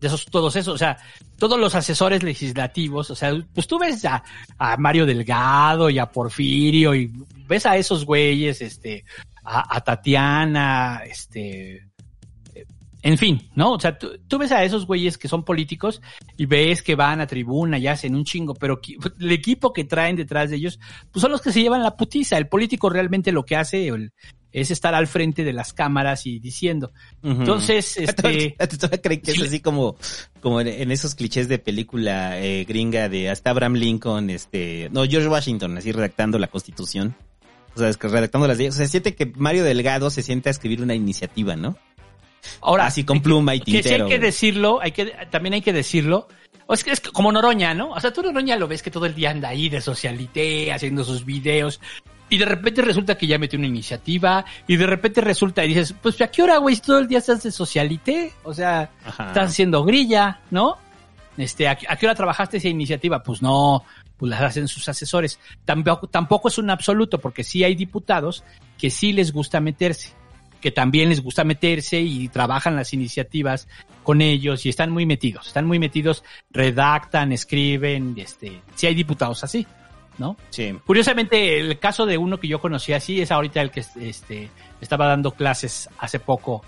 De 0.00 0.08
esos, 0.08 0.26
todos 0.26 0.54
esos, 0.56 0.74
o 0.74 0.78
sea, 0.78 0.98
todos 1.38 1.58
los 1.58 1.74
asesores 1.74 2.22
legislativos, 2.22 3.10
o 3.10 3.14
sea, 3.14 3.32
pues 3.54 3.66
tú 3.66 3.78
ves 3.78 4.04
a, 4.04 4.22
a 4.58 4.76
Mario 4.76 5.06
Delgado 5.06 5.88
y 5.88 5.98
a 5.98 6.06
Porfirio 6.06 6.94
y 6.94 7.10
ves 7.46 7.64
a 7.64 7.76
esos 7.76 8.04
güeyes, 8.04 8.60
este, 8.60 9.04
a, 9.42 9.76
a 9.76 9.80
Tatiana, 9.80 11.02
este, 11.06 11.85
en 13.06 13.18
fin, 13.18 13.48
¿no? 13.54 13.74
O 13.74 13.78
sea, 13.78 13.96
tú, 13.96 14.18
tú 14.26 14.36
ves 14.36 14.50
a 14.50 14.64
esos 14.64 14.84
güeyes 14.84 15.16
que 15.16 15.28
son 15.28 15.44
políticos 15.44 16.02
y 16.36 16.46
ves 16.46 16.82
que 16.82 16.96
van 16.96 17.20
a 17.20 17.26
tribuna 17.28 17.78
y 17.78 17.86
hacen 17.86 18.16
un 18.16 18.24
chingo, 18.24 18.52
pero 18.54 18.80
el 19.20 19.30
equipo 19.30 19.72
que 19.72 19.84
traen 19.84 20.16
detrás 20.16 20.50
de 20.50 20.56
ellos, 20.56 20.80
pues 21.12 21.20
son 21.20 21.30
los 21.30 21.40
que 21.40 21.52
se 21.52 21.62
llevan 21.62 21.84
la 21.84 21.96
putiza. 21.96 22.36
El 22.36 22.48
político 22.48 22.90
realmente 22.90 23.30
lo 23.30 23.44
que 23.44 23.54
hace 23.54 23.86
el- 23.86 24.12
es 24.50 24.72
estar 24.72 24.92
al 24.92 25.06
frente 25.06 25.44
de 25.44 25.52
las 25.52 25.72
cámaras 25.72 26.26
y 26.26 26.40
diciendo. 26.40 26.90
Entonces, 27.22 27.96
este, 27.96 28.56
¿Tú 28.80 28.88
crees 29.00 29.22
que 29.22 29.30
es 29.30 29.40
así 29.42 29.60
como, 29.60 29.96
como 30.40 30.60
en, 30.60 30.66
en 30.66 30.90
esos 30.90 31.14
clichés 31.14 31.46
de 31.46 31.60
película 31.60 32.40
eh, 32.40 32.64
gringa 32.64 33.08
de 33.08 33.30
hasta 33.30 33.50
Abraham 33.50 33.74
Lincoln, 33.74 34.30
este, 34.30 34.88
no, 34.90 35.04
George 35.04 35.28
Washington, 35.28 35.78
así 35.78 35.92
redactando 35.92 36.40
la 36.40 36.48
constitución? 36.48 37.14
O 37.76 37.78
sea, 37.78 37.88
es 37.88 37.98
que 37.98 38.08
redactando 38.08 38.48
las 38.48 38.58
leyes. 38.58 38.74
O 38.74 38.78
sea, 38.78 38.88
siente 38.88 39.14
que 39.14 39.26
Mario 39.36 39.62
Delgado 39.62 40.10
se 40.10 40.22
siente 40.22 40.48
a 40.48 40.52
escribir 40.52 40.82
una 40.82 40.96
iniciativa, 40.96 41.54
¿no? 41.54 41.76
Ahora, 42.60 42.86
Así 42.86 43.04
con 43.04 43.20
pluma 43.22 43.54
y 43.54 43.60
que 43.60 43.64
sí 43.70 43.72
tintero. 43.82 44.04
hay 44.06 44.10
que 44.10 44.18
decirlo, 44.18 44.80
hay 44.80 44.92
que, 44.92 45.06
también 45.30 45.54
hay 45.54 45.62
que 45.62 45.72
decirlo. 45.72 46.28
O 46.66 46.74
es 46.74 46.82
que 46.82 46.90
es 46.90 47.00
como 47.00 47.30
Noroña, 47.30 47.74
¿no? 47.74 47.90
O 47.90 48.00
sea, 48.00 48.12
tú 48.12 48.22
Noroña 48.22 48.56
lo 48.56 48.66
ves 48.66 48.82
que 48.82 48.90
todo 48.90 49.06
el 49.06 49.14
día 49.14 49.30
anda 49.30 49.48
ahí 49.50 49.68
de 49.68 49.80
socialité, 49.80 50.72
haciendo 50.72 51.04
sus 51.04 51.24
videos. 51.24 51.80
Y 52.28 52.38
de 52.38 52.44
repente 52.44 52.82
resulta 52.82 53.16
que 53.16 53.28
ya 53.28 53.38
metió 53.38 53.56
una 53.56 53.68
iniciativa. 53.68 54.44
Y 54.66 54.74
de 54.76 54.86
repente 54.86 55.20
resulta 55.20 55.64
y 55.64 55.68
dices, 55.68 55.94
pues 56.02 56.20
¿a 56.20 56.26
qué 56.28 56.42
hora, 56.42 56.56
güey? 56.58 56.74
Si 56.74 56.82
todo 56.82 56.98
el 56.98 57.06
día 57.06 57.18
estás 57.18 57.44
de 57.44 57.52
socialité. 57.52 58.32
O 58.42 58.52
sea, 58.52 58.90
Ajá. 59.04 59.28
estás 59.28 59.50
haciendo 59.50 59.84
grilla, 59.84 60.40
¿no? 60.50 60.76
Este, 61.36 61.68
¿a, 61.68 61.76
qué- 61.76 61.86
a 61.88 61.94
qué 61.96 62.06
hora 62.06 62.14
trabajaste 62.16 62.56
esa 62.56 62.66
iniciativa? 62.68 63.22
Pues 63.22 63.42
no, 63.42 63.84
pues 64.16 64.30
las 64.30 64.40
hacen 64.42 64.66
sus 64.66 64.88
asesores. 64.88 65.38
Tampoco, 65.64 66.08
tampoco 66.08 66.48
es 66.48 66.58
un 66.58 66.70
absoluto, 66.70 67.18
porque 67.20 67.44
sí 67.44 67.62
hay 67.62 67.76
diputados 67.76 68.42
que 68.76 68.90
sí 68.90 69.12
les 69.12 69.32
gusta 69.32 69.60
meterse, 69.60 70.12
que 70.66 70.72
también 70.72 71.10
les 71.10 71.22
gusta 71.22 71.44
meterse 71.44 72.00
y 72.00 72.26
trabajan 72.26 72.74
las 72.74 72.92
iniciativas 72.92 73.68
con 74.02 74.20
ellos 74.20 74.66
y 74.66 74.68
están 74.68 74.90
muy 74.90 75.06
metidos, 75.06 75.46
están 75.46 75.64
muy 75.64 75.78
metidos, 75.78 76.24
redactan, 76.50 77.30
escriben, 77.30 78.16
este, 78.18 78.62
sí 78.74 78.88
hay 78.88 78.96
diputados 78.96 79.44
así, 79.44 79.64
¿no? 80.18 80.36
Sí. 80.50 80.76
Curiosamente, 80.84 81.60
el 81.60 81.78
caso 81.78 82.04
de 82.04 82.18
uno 82.18 82.40
que 82.40 82.48
yo 82.48 82.60
conocí 82.60 82.92
así 82.92 83.20
es 83.20 83.30
ahorita 83.30 83.62
el 83.62 83.70
que 83.70 83.84
este, 84.00 84.50
estaba 84.80 85.06
dando 85.06 85.30
clases 85.30 85.88
hace 86.00 86.18
poco, 86.18 86.64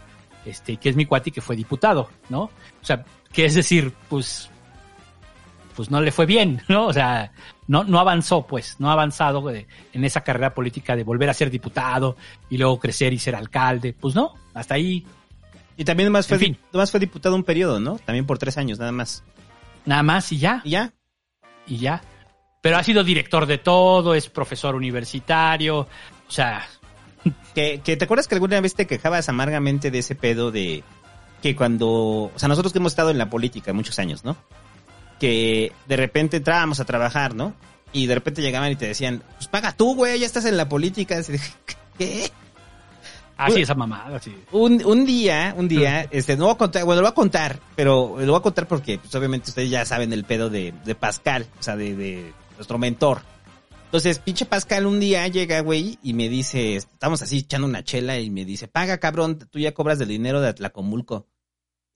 este, 0.46 0.76
que 0.76 0.90
es 0.90 0.94
mi 0.94 1.04
cuati 1.04 1.32
que 1.32 1.40
fue 1.40 1.56
diputado, 1.56 2.08
¿no? 2.28 2.42
O 2.42 2.84
sea, 2.84 3.04
que 3.32 3.46
es 3.46 3.56
decir, 3.56 3.92
pues, 4.08 4.48
pues 5.78 5.92
no 5.92 6.00
le 6.00 6.10
fue 6.10 6.26
bien, 6.26 6.60
¿no? 6.68 6.86
O 6.88 6.92
sea, 6.92 7.30
no, 7.68 7.84
no 7.84 8.00
avanzó, 8.00 8.44
pues, 8.48 8.74
no 8.80 8.90
ha 8.90 8.94
avanzado 8.94 9.46
de- 9.46 9.68
en 9.92 10.04
esa 10.04 10.22
carrera 10.22 10.52
política 10.52 10.96
de 10.96 11.04
volver 11.04 11.30
a 11.30 11.34
ser 11.34 11.50
diputado 11.52 12.16
y 12.50 12.58
luego 12.58 12.80
crecer 12.80 13.12
y 13.12 13.18
ser 13.20 13.36
alcalde. 13.36 13.92
Pues 13.92 14.16
no, 14.16 14.34
hasta 14.54 14.74
ahí 14.74 15.06
Y 15.76 15.84
también 15.84 16.08
nomás 16.08 16.26
fue, 16.26 16.56
nomás 16.72 16.90
fue 16.90 16.98
diputado 16.98 17.36
un 17.36 17.44
periodo, 17.44 17.78
¿no? 17.78 17.96
También 18.00 18.26
por 18.26 18.38
tres 18.38 18.58
años, 18.58 18.80
nada 18.80 18.90
más. 18.90 19.22
nada 19.86 20.02
más 20.02 20.32
y 20.32 20.38
ya, 20.38 20.62
Y 20.64 20.70
ya. 20.70 20.92
y 21.68 21.76
ya. 21.76 22.02
Pero 22.60 22.76
ha 22.76 22.82
sido 22.82 23.04
director 23.04 23.46
de 23.46 23.58
todo, 23.58 24.16
es 24.16 24.28
profesor 24.28 24.74
universitario, 24.74 25.78
o 25.82 25.86
sea, 26.30 26.66
Que, 27.54 27.80
que 27.84 27.96
te 27.96 28.04
acuerdas 28.04 28.26
que 28.26 28.34
alguna 28.34 28.60
vez 28.60 28.74
te 28.74 28.88
quejabas 28.88 29.28
amargamente 29.28 29.92
de 29.92 30.00
ese 30.00 30.16
pedo 30.16 30.50
de 30.50 30.82
que 31.42 31.54
cuando, 31.54 31.88
o 31.88 32.32
sea, 32.34 32.48
nosotros 32.48 32.72
que 32.72 32.80
hemos 32.80 32.90
estado 32.92 33.10
en 33.10 33.18
la 33.18 33.30
política 33.30 33.72
muchos 33.72 33.98
años, 34.00 34.24
¿no? 34.24 34.36
Que 35.18 35.72
de 35.86 35.96
repente 35.96 36.38
entrábamos 36.38 36.80
a 36.80 36.84
trabajar, 36.84 37.34
¿no? 37.34 37.54
Y 37.92 38.06
de 38.06 38.14
repente 38.14 38.42
llegaban 38.42 38.70
y 38.70 38.76
te 38.76 38.86
decían, 38.86 39.22
pues 39.36 39.48
paga 39.48 39.72
tú, 39.72 39.94
güey, 39.94 40.18
ya 40.20 40.26
estás 40.26 40.44
en 40.44 40.56
la 40.56 40.68
política. 40.68 41.18
Así 41.18 41.34
¿Qué? 41.98 42.30
así 43.38 43.62
esa 43.62 43.74
mamada, 43.74 44.16
así. 44.16 44.34
Un, 44.52 44.84
un 44.84 45.06
día, 45.06 45.54
un 45.56 45.68
día, 45.68 46.02
este, 46.10 46.36
no 46.36 46.44
voy 46.44 46.54
a 46.54 46.58
contar, 46.58 46.84
bueno, 46.84 47.00
lo 47.00 47.06
voy 47.06 47.12
a 47.12 47.14
contar, 47.14 47.60
pero 47.76 48.16
lo 48.18 48.32
voy 48.32 48.38
a 48.38 48.42
contar 48.42 48.66
porque, 48.66 48.98
pues, 48.98 49.14
obviamente 49.14 49.50
ustedes 49.50 49.70
ya 49.70 49.84
saben 49.86 50.12
el 50.12 50.24
pedo 50.24 50.50
de, 50.50 50.74
de 50.84 50.94
Pascal, 50.94 51.46
o 51.58 51.62
sea, 51.62 51.76
de, 51.76 51.94
de 51.94 52.32
nuestro 52.56 52.78
mentor. 52.78 53.22
Entonces, 53.84 54.18
pinche 54.18 54.44
Pascal 54.44 54.86
un 54.86 55.00
día 55.00 55.26
llega, 55.28 55.60
güey, 55.60 55.98
y 56.02 56.12
me 56.12 56.28
dice, 56.28 56.76
estamos 56.76 57.22
así 57.22 57.38
echando 57.38 57.66
una 57.66 57.82
chela 57.82 58.18
y 58.18 58.28
me 58.28 58.44
dice, 58.44 58.68
paga, 58.68 58.98
cabrón, 58.98 59.38
tú 59.38 59.58
ya 59.58 59.72
cobras 59.72 59.98
del 59.98 60.08
dinero 60.08 60.42
de 60.42 60.48
Atlacomulco. 60.48 61.26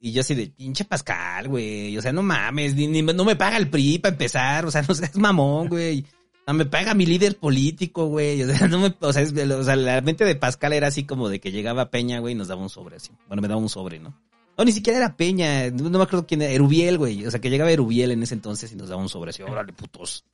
Y 0.05 0.11
yo 0.11 0.23
así 0.23 0.35
de, 0.35 0.49
pinche 0.49 0.85
Pascal, 0.85 1.47
güey, 1.47 1.97
o 1.97 2.03
sea, 2.03 2.13
no 2.13 2.25
mames, 2.25 2.75
ni, 2.75 2.89
ni- 2.89 3.03
no 3.03 3.25
me 3.25 3.37
paga 3.37 3.57
el 3.57 3.71
PRI 3.71 4.01
para 4.01 4.13
empezar, 4.13 4.67
o 4.67 4.71
sea, 4.73 4.83
no 4.89 4.95
seas 4.97 5.15
mamón, 5.17 5.69
güey. 5.69 6.05
No 6.45 6.55
me 6.55 6.67
paga 6.67 6.93
mi 6.93 7.07
líder 7.07 7.39
político, 7.39 8.07
güey. 8.07 8.43
O 8.43 8.49
sea, 8.53 8.67
no 8.69 8.81
me, 8.81 8.93
o 8.99 9.13
sea, 9.13 9.23
o 9.23 9.63
sea, 9.65 9.77
la 9.77 10.01
mente 10.01 10.25
de 10.25 10.35
Pascal 10.35 10.73
era 10.73 10.89
así 10.89 11.05
como 11.05 11.29
de 11.29 11.39
que 11.39 11.53
llegaba 11.53 11.89
Peña, 11.91 12.19
güey, 12.19 12.35
y 12.35 12.37
nos 12.37 12.49
daba 12.49 12.61
un 12.61 12.69
sobre 12.69 12.97
así. 12.97 13.11
Bueno, 13.29 13.43
me 13.43 13.47
daba 13.47 13.61
un 13.61 13.69
sobre, 13.69 14.01
¿no? 14.01 14.13
No, 14.59 14.65
ni 14.65 14.73
siquiera 14.73 14.99
era 14.99 15.17
Peña, 15.17 15.71
no, 15.71 15.89
no 15.89 15.99
me 15.99 16.03
acuerdo 16.05 16.27
quién 16.27 16.43
era, 16.43 16.51
Erubiel, 16.53 16.99
güey. 16.99 17.25
O 17.25 17.31
sea, 17.31 17.41
que 17.41 17.49
llegaba 17.49 17.71
Erubiel 17.71 18.11
en 18.11 18.25
ese 18.25 18.35
entonces 18.35 18.73
y 18.73 18.75
nos 18.75 18.89
daba 18.89 19.01
un 19.01 19.09
sobre 19.09 19.31
así, 19.31 19.43
órale, 19.45 19.73
putos. 19.73 20.25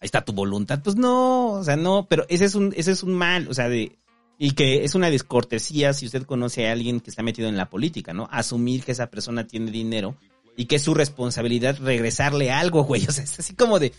Ahí 0.00 0.06
está 0.06 0.24
tu 0.24 0.32
voluntad. 0.32 0.80
Pues 0.84 0.94
no, 0.94 1.54
o 1.54 1.64
sea, 1.64 1.74
no, 1.74 2.06
pero 2.08 2.26
ese 2.28 2.44
es 2.44 2.54
un, 2.54 2.72
ese 2.76 2.92
es 2.92 3.02
un 3.02 3.14
mal, 3.14 3.48
o 3.48 3.54
sea, 3.54 3.68
de, 3.68 3.98
y 4.38 4.52
que 4.52 4.84
es 4.84 4.94
una 4.94 5.10
descortesía 5.10 5.92
si 5.92 6.06
usted 6.06 6.24
conoce 6.24 6.68
a 6.68 6.72
alguien 6.72 7.00
que 7.00 7.10
está 7.10 7.22
metido 7.22 7.48
en 7.48 7.56
la 7.56 7.70
política, 7.70 8.12
¿no? 8.12 8.28
Asumir 8.30 8.84
que 8.84 8.92
esa 8.92 9.08
persona 9.08 9.46
tiene 9.46 9.70
dinero 9.70 10.16
y 10.56 10.66
que 10.66 10.76
es 10.76 10.82
su 10.82 10.94
responsabilidad 10.94 11.78
regresarle 11.80 12.50
algo, 12.50 12.84
güey. 12.84 13.04
O 13.08 13.12
sea, 13.12 13.24
es 13.24 13.38
así 13.38 13.54
como 13.54 13.78
de, 13.78 13.92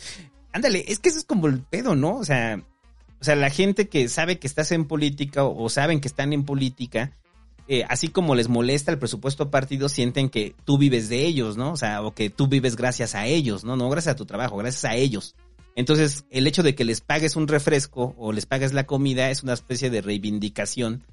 ándale, 0.52 0.86
es 0.88 1.00
que 1.00 1.10
eso 1.10 1.20
es 1.20 1.26
como 1.26 1.48
el 1.48 1.62
pedo, 1.62 1.96
¿no? 1.96 2.18
O 2.18 2.26
sea, 2.26 2.62
o 3.20 3.24
sea, 3.24 3.36
la 3.36 3.50
gente 3.50 3.88
que 3.88 4.08
sabe 4.10 4.38
que 4.38 4.48
estás 4.48 4.72
en 4.72 4.86
política 4.86 5.44
o, 5.44 5.70
saben 5.70 6.00
que 6.00 6.08
están 6.08 6.34
en 6.34 6.44
política, 6.44 7.14
eh, 7.68 7.84
así 7.90 8.10
como 8.10 8.36
les 8.36 8.48
molesta 8.48 8.92
el 8.92 9.00
presupuesto 9.00 9.50
partido, 9.50 9.90
sienten 9.90 10.30
que 10.30 10.56
tú 10.66 10.78
vives 10.78 11.10
de 11.10 11.26
ellos, 11.26 11.58
¿no? 11.58 11.72
O 11.72 11.78
sea, 11.78 12.04
o 12.04 12.14
que 12.14 12.30
tú 12.30 12.48
vives 12.48 12.76
gracias 12.76 13.16
a 13.16 13.26
ellos, 13.26 13.64
¿no? 13.64 13.76
No 13.76 13.90
gracias 13.90 14.14
a 14.14 14.16
tu 14.16 14.26
trabajo, 14.26 14.58
gracias 14.58 14.86
a 14.86 14.96
ellos. 14.96 15.36
Entonces, 15.78 16.26
el 16.32 16.48
hecho 16.48 16.64
de 16.64 16.74
que 16.74 16.84
les 16.84 17.02
pagues 17.02 17.36
un 17.36 17.48
refresco 17.48 18.16
o 18.18 18.32
les 18.34 18.48
pagues 18.48 18.74
la 18.74 18.88
comida 18.88 19.30
es 19.30 19.44
una 19.44 19.54
especie 19.54 19.92
de 19.92 20.02
reivindicación 20.02 21.04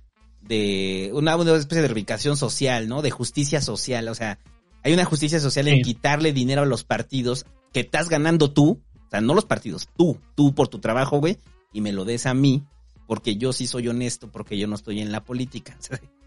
de 0.40 1.10
una, 1.12 1.36
una 1.36 1.54
especie 1.54 1.82
de 1.82 1.88
reivindicación 1.88 2.38
social, 2.38 2.88
¿no? 2.88 3.02
De 3.02 3.10
justicia 3.10 3.60
social, 3.60 4.08
o 4.08 4.14
sea, 4.14 4.38
hay 4.82 4.94
una 4.94 5.04
justicia 5.04 5.38
social 5.38 5.68
en 5.68 5.76
Sí. 5.76 5.82
quitarle 5.82 6.32
dinero 6.32 6.62
a 6.62 6.66
los 6.66 6.82
partidos 6.82 7.44
que 7.74 7.80
estás 7.80 8.08
ganando 8.08 8.52
tú, 8.52 8.80
o 9.06 9.10
sea, 9.10 9.20
no 9.20 9.34
los 9.34 9.44
partidos, 9.44 9.86
tú, 9.98 10.18
tú 10.34 10.54
por 10.54 10.68
tu 10.68 10.78
trabajo, 10.78 11.18
güey, 11.18 11.36
y 11.74 11.82
me 11.82 11.92
lo 11.92 12.06
des 12.06 12.24
a 12.24 12.32
mí 12.32 12.62
porque 13.06 13.36
yo 13.36 13.52
sí 13.52 13.66
soy 13.66 13.88
honesto, 13.88 14.30
porque 14.32 14.56
yo 14.56 14.66
no 14.66 14.76
estoy 14.76 15.00
en 15.00 15.12
la 15.12 15.22
política. 15.24 15.76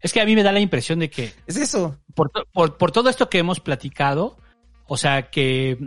Es 0.00 0.12
que 0.12 0.20
a 0.20 0.24
mí 0.24 0.34
me 0.36 0.42
da 0.42 0.52
la 0.52 0.60
impresión 0.60 0.98
de 0.98 1.08
que 1.10 1.32
Es 1.46 1.56
eso. 1.56 1.98
por, 2.14 2.30
por, 2.52 2.76
por 2.76 2.92
todo 2.92 3.08
esto 3.08 3.28
que 3.28 3.38
hemos 3.38 3.60
platicado, 3.60 4.36
o 4.86 4.96
sea, 4.96 5.30
que 5.30 5.78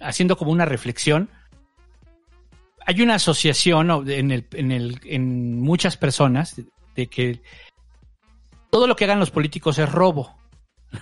haciendo 0.00 0.36
como 0.36 0.50
una 0.50 0.64
reflexión, 0.64 1.30
hay 2.86 3.02
una 3.02 3.16
asociación 3.16 4.08
en, 4.08 5.60
muchas 5.60 5.96
personas 5.96 6.60
de, 6.94 7.06
que 7.06 7.40
todo 8.70 8.86
lo 8.86 8.96
que 8.96 9.04
hagan 9.04 9.20
los 9.20 9.30
políticos 9.30 9.78
es 9.78 9.90
robo. 9.90 10.36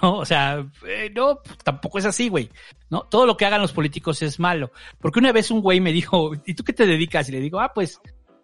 ¿No? 0.03 0.19
O 0.19 0.27
sea, 0.27 0.67
eh, 0.87 1.11
no, 1.15 1.39
tampoco 1.65 1.99
es 1.99 2.05
así, 2.05 2.29
güey. 2.29 2.51
¿No? 2.91 3.05
Todo 3.05 3.25
lo 3.25 3.39
que 3.39 3.47
hagan 3.47 3.63
los 3.63 3.73
políticos 3.73 4.21
es 4.21 4.39
malo. 4.39 4.71
Porque 5.01 5.19
una 5.19 5.33
vez 5.33 5.51
un 5.51 5.63
güey 5.63 5.81
me 5.81 5.93
dijo, 5.93 6.33
¿y 6.45 6.53
tú 6.53 6.63
qué 6.63 6.75
te 6.75 6.85
dedicas? 6.85 7.27
Y 7.31 7.33
le 7.33 7.41
digo, 7.41 7.59
ah, 7.59 7.73
pues, 7.73 7.99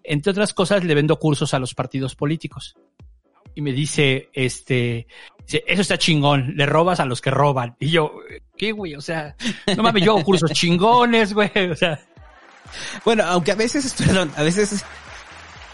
entre 0.04 0.30
otras 0.30 0.54
cosas, 0.54 0.84
le 0.84 0.94
vendo 0.94 1.18
cursos 1.18 1.52
a 1.52 1.58
los 1.58 1.74
partidos 1.74 2.14
políticos. 2.14 2.76
Y 3.54 3.60
me 3.60 3.72
dice, 3.72 4.30
este, 4.32 5.06
eso 5.48 5.82
está 5.82 5.98
chingón, 5.98 6.54
le 6.56 6.66
robas 6.66 7.00
a 7.00 7.04
los 7.04 7.20
que 7.20 7.30
roban. 7.30 7.76
Y 7.78 7.90
yo, 7.90 8.12
¿qué, 8.56 8.72
güey? 8.72 8.94
O 8.94 9.00
sea, 9.00 9.36
no 9.76 9.82
mames, 9.82 10.02
yo 10.04 10.12
hago 10.12 10.24
cursos 10.24 10.50
chingones, 10.52 11.32
güey. 11.34 11.50
O 11.70 11.76
sea, 11.76 12.00
Bueno, 13.04 13.24
aunque 13.24 13.52
a 13.52 13.56
veces, 13.56 13.94
perdón, 13.98 14.32
a 14.36 14.42
veces 14.42 14.84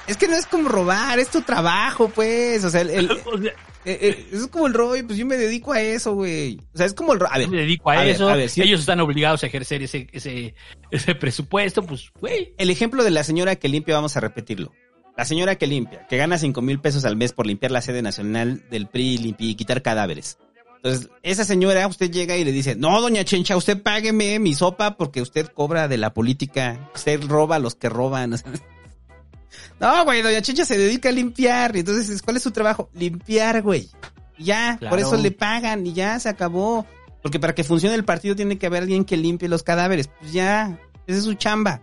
es, 0.07 0.17
que 0.17 0.29
no 0.29 0.37
es 0.37 0.47
como 0.47 0.69
robar, 0.69 1.19
es 1.19 1.29
tu 1.31 1.43
trabajo, 1.43 2.09
pues. 2.09 2.65
O 2.65 2.71
sea, 2.71 2.81
el, 2.81 2.91
el- 2.91 3.11
eh, 3.47 3.53
eh, 3.85 4.27
eso 4.33 4.45
es 4.45 4.51
como 4.51 4.67
el 4.67 4.75
rollo, 4.75 5.07
pues 5.07 5.19
yo 5.19 5.25
me 5.25 5.37
dedico 5.37 5.73
a 5.73 5.81
eso, 5.81 6.15
güey. 6.15 6.59
O 6.75 6.77
sea, 6.77 6.87
es 6.87 6.95
como 6.95 7.13
el 7.13 7.21
rollo. 7.21 7.33
A 7.33 7.39
ver, 7.39 7.49
me 7.49 7.59
dedico 7.59 7.91
a, 7.91 7.95
a 7.95 7.99
ver, 8.01 8.09
eso. 8.09 8.29
a 8.29 8.35
ver, 8.35 8.49
sí. 8.49 8.61
Ellos 8.63 8.81
están 8.81 9.01
obligados 9.01 9.43
a 9.45 9.47
ejercer 9.47 9.83
ese, 9.83 10.09
ese, 10.13 10.55
ese 10.91 11.15
presupuesto, 11.15 11.83
pues, 11.85 12.11
güey. 12.21 12.55
el 12.59 12.71
ejemplo 12.71 13.05
de 13.05 13.11
la 13.13 13.23
señora 13.25 13.57
que 13.57 13.69
limpia, 13.69 13.95
vamos 13.95 14.17
a 14.17 14.21
repetirlo. 14.21 14.73
La 15.21 15.27
señora 15.27 15.57
que 15.57 15.67
limpia, 15.67 16.07
que 16.09 16.17
gana 16.17 16.39
cinco 16.39 16.63
mil 16.63 16.81
pesos 16.81 17.05
al 17.05 17.15
mes 17.15 17.35
por 17.35 17.47
limpiar 17.47 17.73
la 17.73 17.83
sede 17.83 18.01
nacional 18.01 18.63
del 18.71 18.87
PRI 18.87 19.37
y 19.39 19.55
quitar 19.55 19.83
cadáveres. 19.83 20.39
Entonces, 20.77 21.11
esa 21.23 21.45
señora, 21.45 21.87
usted 21.89 22.11
llega 22.11 22.39
y 22.39 22.45
le 22.45 22.53
dice, 22.53 22.75
no, 22.75 23.03
doña 23.03 23.23
Chencha, 23.23 23.55
usted 23.55 23.83
págueme 23.83 24.39
mi 24.39 24.55
sopa 24.55 24.97
porque 24.97 25.21
usted 25.21 25.49
cobra 25.49 25.89
de 25.89 25.99
la 25.99 26.15
política. 26.15 26.89
Usted 26.95 27.23
roba 27.29 27.57
a 27.57 27.59
los 27.59 27.75
que 27.75 27.91
roban. 27.91 28.35
No, 29.79 30.05
güey, 30.07 30.23
doña 30.23 30.41
Chencha 30.41 30.65
se 30.65 30.79
dedica 30.79 31.11
a 31.11 31.13
limpiar. 31.13 31.77
Y 31.77 31.81
entonces, 31.81 32.23
¿cuál 32.23 32.39
es 32.39 32.43
su 32.43 32.51
trabajo? 32.51 32.89
Limpiar, 32.95 33.61
güey. 33.61 33.91
Y 34.39 34.45
Ya, 34.45 34.79
Claro. 34.79 34.89
por 34.97 35.01
eso 35.01 35.17
le 35.19 35.33
pagan 35.33 35.87
y 35.87 35.93
ya 35.93 36.19
se 36.19 36.31
acabó. 36.31 36.87
Porque 37.23 37.39
para 37.39 37.55
que 37.55 37.63
funcione 37.63 37.95
el 37.95 38.07
partido 38.07 38.35
tiene 38.35 38.57
que 38.57 38.65
haber 38.65 38.85
alguien 38.85 39.05
que 39.05 39.19
limpie 39.19 39.51
los 39.51 39.65
cadáveres. 39.65 40.09
Pues 40.19 40.33
ya, 40.33 40.79
esa 41.07 41.19
es 41.19 41.25
su 41.25 41.35
chamba. 41.35 41.83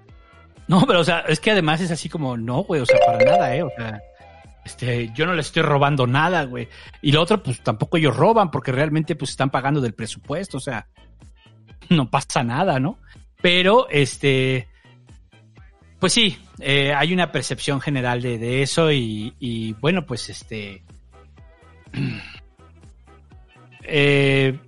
No, 0.68 0.86
pero, 0.86 0.99
o 0.99 1.03
sea, 1.03 1.20
es 1.28 1.39
que 1.39 1.51
además 1.51 1.82
es 1.82 1.91
así 1.91 2.09
como, 2.09 2.36
no, 2.38 2.63
güey, 2.63 2.82
o 2.82 2.86
sea, 2.86 2.99
para 3.05 3.24
nada, 3.24 3.55
¿eh? 3.55 3.63
O 3.63 3.70
sea, 3.76 4.01
este, 4.65 5.11
yo 5.13 5.26
no 5.26 5.34
les 5.34 5.45
estoy 5.47 5.63
robando 5.63 6.05
nada, 6.05 6.43
güey. 6.43 6.68
Y 7.01 7.13
lo 7.13 7.22
otro, 7.22 7.41
pues 7.41 7.61
tampoco 7.61 7.97
ellos 7.97 8.15
roban, 8.15 8.51
porque 8.51 8.72
realmente, 8.72 9.15
pues 9.15 9.32
están 9.32 9.49
pagando 9.49 9.80
del 9.80 9.93
presupuesto, 9.93 10.57
o 10.57 10.61
sea, 10.61 10.88
no 11.89 12.09
pasa 12.09 12.43
nada, 12.43 12.80
¿no? 12.80 12.99
Pero, 13.41 13.88
este, 13.89 14.68
pues 15.99 16.11
sí, 16.11 16.38
eh, 16.59 16.93
hay 16.93 17.13
una 17.13 17.32
percepción 17.32 17.80
general 17.80 18.22
de, 18.22 18.38
de 18.38 18.61
eso 18.61 18.91
y, 18.91 19.34
y, 19.39 19.73
bueno, 19.73 20.06
pues 20.06 20.30
este, 20.30 20.84
eh, 23.84 24.60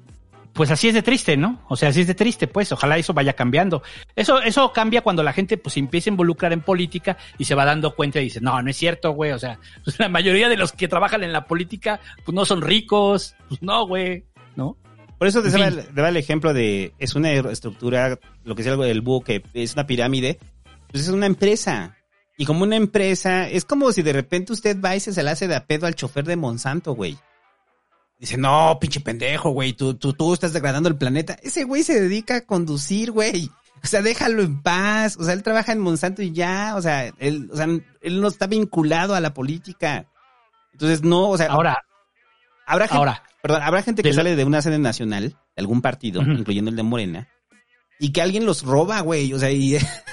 pues 0.59 0.71
así 0.71 0.89
es 0.89 0.93
de 0.93 1.01
triste, 1.01 1.37
¿no? 1.37 1.63
O 1.69 1.77
sea, 1.77 1.87
así 1.87 2.01
es 2.01 2.07
de 2.07 2.15
triste, 2.15 2.45
pues 2.45 2.69
ojalá 2.73 2.97
eso 2.97 3.13
vaya 3.13 3.31
cambiando. 3.31 3.81
Eso, 4.13 4.41
eso 4.41 4.73
cambia 4.73 4.99
cuando 4.99 5.23
la 5.23 5.31
gente 5.31 5.57
pues 5.57 5.75
se 5.75 5.79
empieza 5.79 6.09
a 6.09 6.11
involucrar 6.11 6.51
en 6.51 6.59
política 6.59 7.15
y 7.37 7.45
se 7.45 7.55
va 7.55 7.63
dando 7.63 7.95
cuenta 7.95 8.19
y 8.19 8.25
dice, 8.25 8.41
no, 8.41 8.61
no 8.61 8.69
es 8.69 8.75
cierto, 8.75 9.11
güey. 9.11 9.31
O 9.31 9.39
sea, 9.39 9.57
pues, 9.85 9.97
la 9.99 10.09
mayoría 10.09 10.49
de 10.49 10.57
los 10.57 10.73
que 10.73 10.89
trabajan 10.89 11.23
en 11.23 11.31
la 11.31 11.45
política, 11.45 12.01
pues 12.25 12.35
no 12.35 12.43
son 12.43 12.61
ricos, 12.61 13.35
pues 13.47 13.61
no, 13.61 13.87
güey, 13.87 14.25
¿no? 14.57 14.75
Por 15.17 15.29
eso 15.29 15.41
te 15.41 15.49
daba 15.49 16.09
el, 16.09 16.17
ejemplo 16.17 16.53
de, 16.53 16.91
es 16.99 17.15
una 17.15 17.31
estructura, 17.31 18.19
lo 18.43 18.53
que 18.53 18.61
es 18.61 18.67
algo 18.67 18.83
del 18.83 18.99
búho, 18.99 19.21
que 19.21 19.41
es 19.53 19.75
una 19.75 19.87
pirámide, 19.87 20.39
pues 20.91 21.03
es 21.03 21.09
una 21.09 21.25
empresa. 21.25 21.95
Y 22.37 22.43
como 22.43 22.63
una 22.63 22.75
empresa, 22.75 23.47
es 23.47 23.63
como 23.63 23.93
si 23.93 24.01
de 24.01 24.11
repente 24.11 24.51
usted 24.51 24.77
va 24.81 24.93
y 24.93 24.99
se, 24.99 25.13
se 25.13 25.23
le 25.23 25.29
hace 25.29 25.47
de 25.47 25.55
a 25.55 25.65
pedo 25.65 25.87
al 25.87 25.95
chofer 25.95 26.25
de 26.25 26.35
Monsanto, 26.35 26.95
güey. 26.95 27.17
Dice, 28.19 28.37
no, 28.37 28.77
pinche 28.81 28.99
pendejo, 28.99 29.51
güey, 29.51 29.73
tú, 29.73 29.93
tú, 29.93 30.13
tú 30.13 30.33
estás 30.33 30.51
degradando 30.51 30.89
el 30.89 30.97
planeta. 30.97 31.37
Ese 31.41 31.63
güey 31.63 31.83
se 31.83 31.99
dedica 31.99 32.35
a 32.35 32.41
conducir, 32.41 33.11
güey. 33.11 33.49
O 33.81 33.87
sea, 33.87 34.01
déjalo 34.01 34.41
en 34.41 34.61
paz. 34.61 35.15
O 35.17 35.23
sea, 35.23 35.33
él 35.33 35.41
trabaja 35.41 35.71
en 35.71 35.79
Monsanto 35.79 36.21
y 36.21 36.33
ya. 36.33 36.73
O 36.75 36.81
sea, 36.81 37.07
él, 37.17 37.49
o 37.51 37.55
sea, 37.55 37.65
él 37.65 38.21
no 38.21 38.27
está 38.27 38.47
vinculado 38.47 39.15
a 39.15 39.21
la 39.21 39.33
política. 39.33 40.05
Entonces, 40.73 41.01
no, 41.01 41.29
o 41.29 41.37
sea, 41.37 41.47
Ahora, 41.47 41.77
habrá 42.65 42.87
gente, 42.87 42.97
ahora, 42.97 43.23
Perdón, 43.41 43.63
habrá 43.63 43.81
gente 43.83 44.03
que 44.03 44.09
De 44.09 44.15
sale 44.15 44.35
de 44.35 44.43
una 44.43 44.61
sede 44.61 44.79
nacional, 44.79 45.29
de 45.29 45.61
algún 45.61 45.81
partido, 45.81 46.21
incluyendo 46.21 46.69
el 46.69 46.75
de 46.75 46.83
Morena, 46.83 47.29
y 47.99 48.11
que 48.11 48.21
alguien 48.21 48.45
los 48.45 48.63
roba, 48.63 48.99
güey. 48.99 49.33
O 49.33 49.39
sea, 49.39 49.49
y 49.51 49.77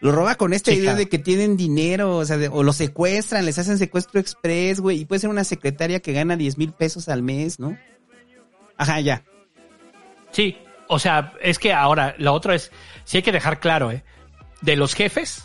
los 0.00 0.14
roba 0.14 0.34
con 0.36 0.52
esta 0.52 0.72
idea 0.72 0.94
de 0.94 1.08
que 1.08 1.18
tienen 1.18 1.56
dinero, 1.56 2.16
o 2.16 2.24
sea, 2.24 2.36
de- 2.36 2.48
o 2.48 2.62
los 2.62 2.76
secuestran, 2.76 3.44
les 3.44 3.58
hacen 3.58 3.78
secuestro 3.78 4.20
express, 4.20 4.80
güey. 4.80 5.00
Y 5.00 5.04
puede 5.04 5.20
ser 5.20 5.30
una 5.30 5.44
secretaria 5.44 6.00
que 6.00 6.12
gana 6.12 6.36
10 6.36 6.58
mil 6.58 6.72
pesos 6.72 7.08
al 7.08 7.22
mes, 7.22 7.58
¿no? 7.58 7.76
Ajá, 8.76 9.00
ya. 9.00 9.24
Sí, 10.32 10.56
o 10.88 10.98
sea, 10.98 11.32
es 11.40 11.58
que 11.58 11.72
ahora 11.72 12.14
lo 12.18 12.32
otro 12.32 12.52
es, 12.52 12.70
sí 13.04 13.18
hay 13.18 13.22
que 13.22 13.32
dejar 13.32 13.60
claro, 13.60 13.90
¿eh? 13.90 14.04
De 14.60 14.76
los 14.76 14.94
jefes, 14.94 15.44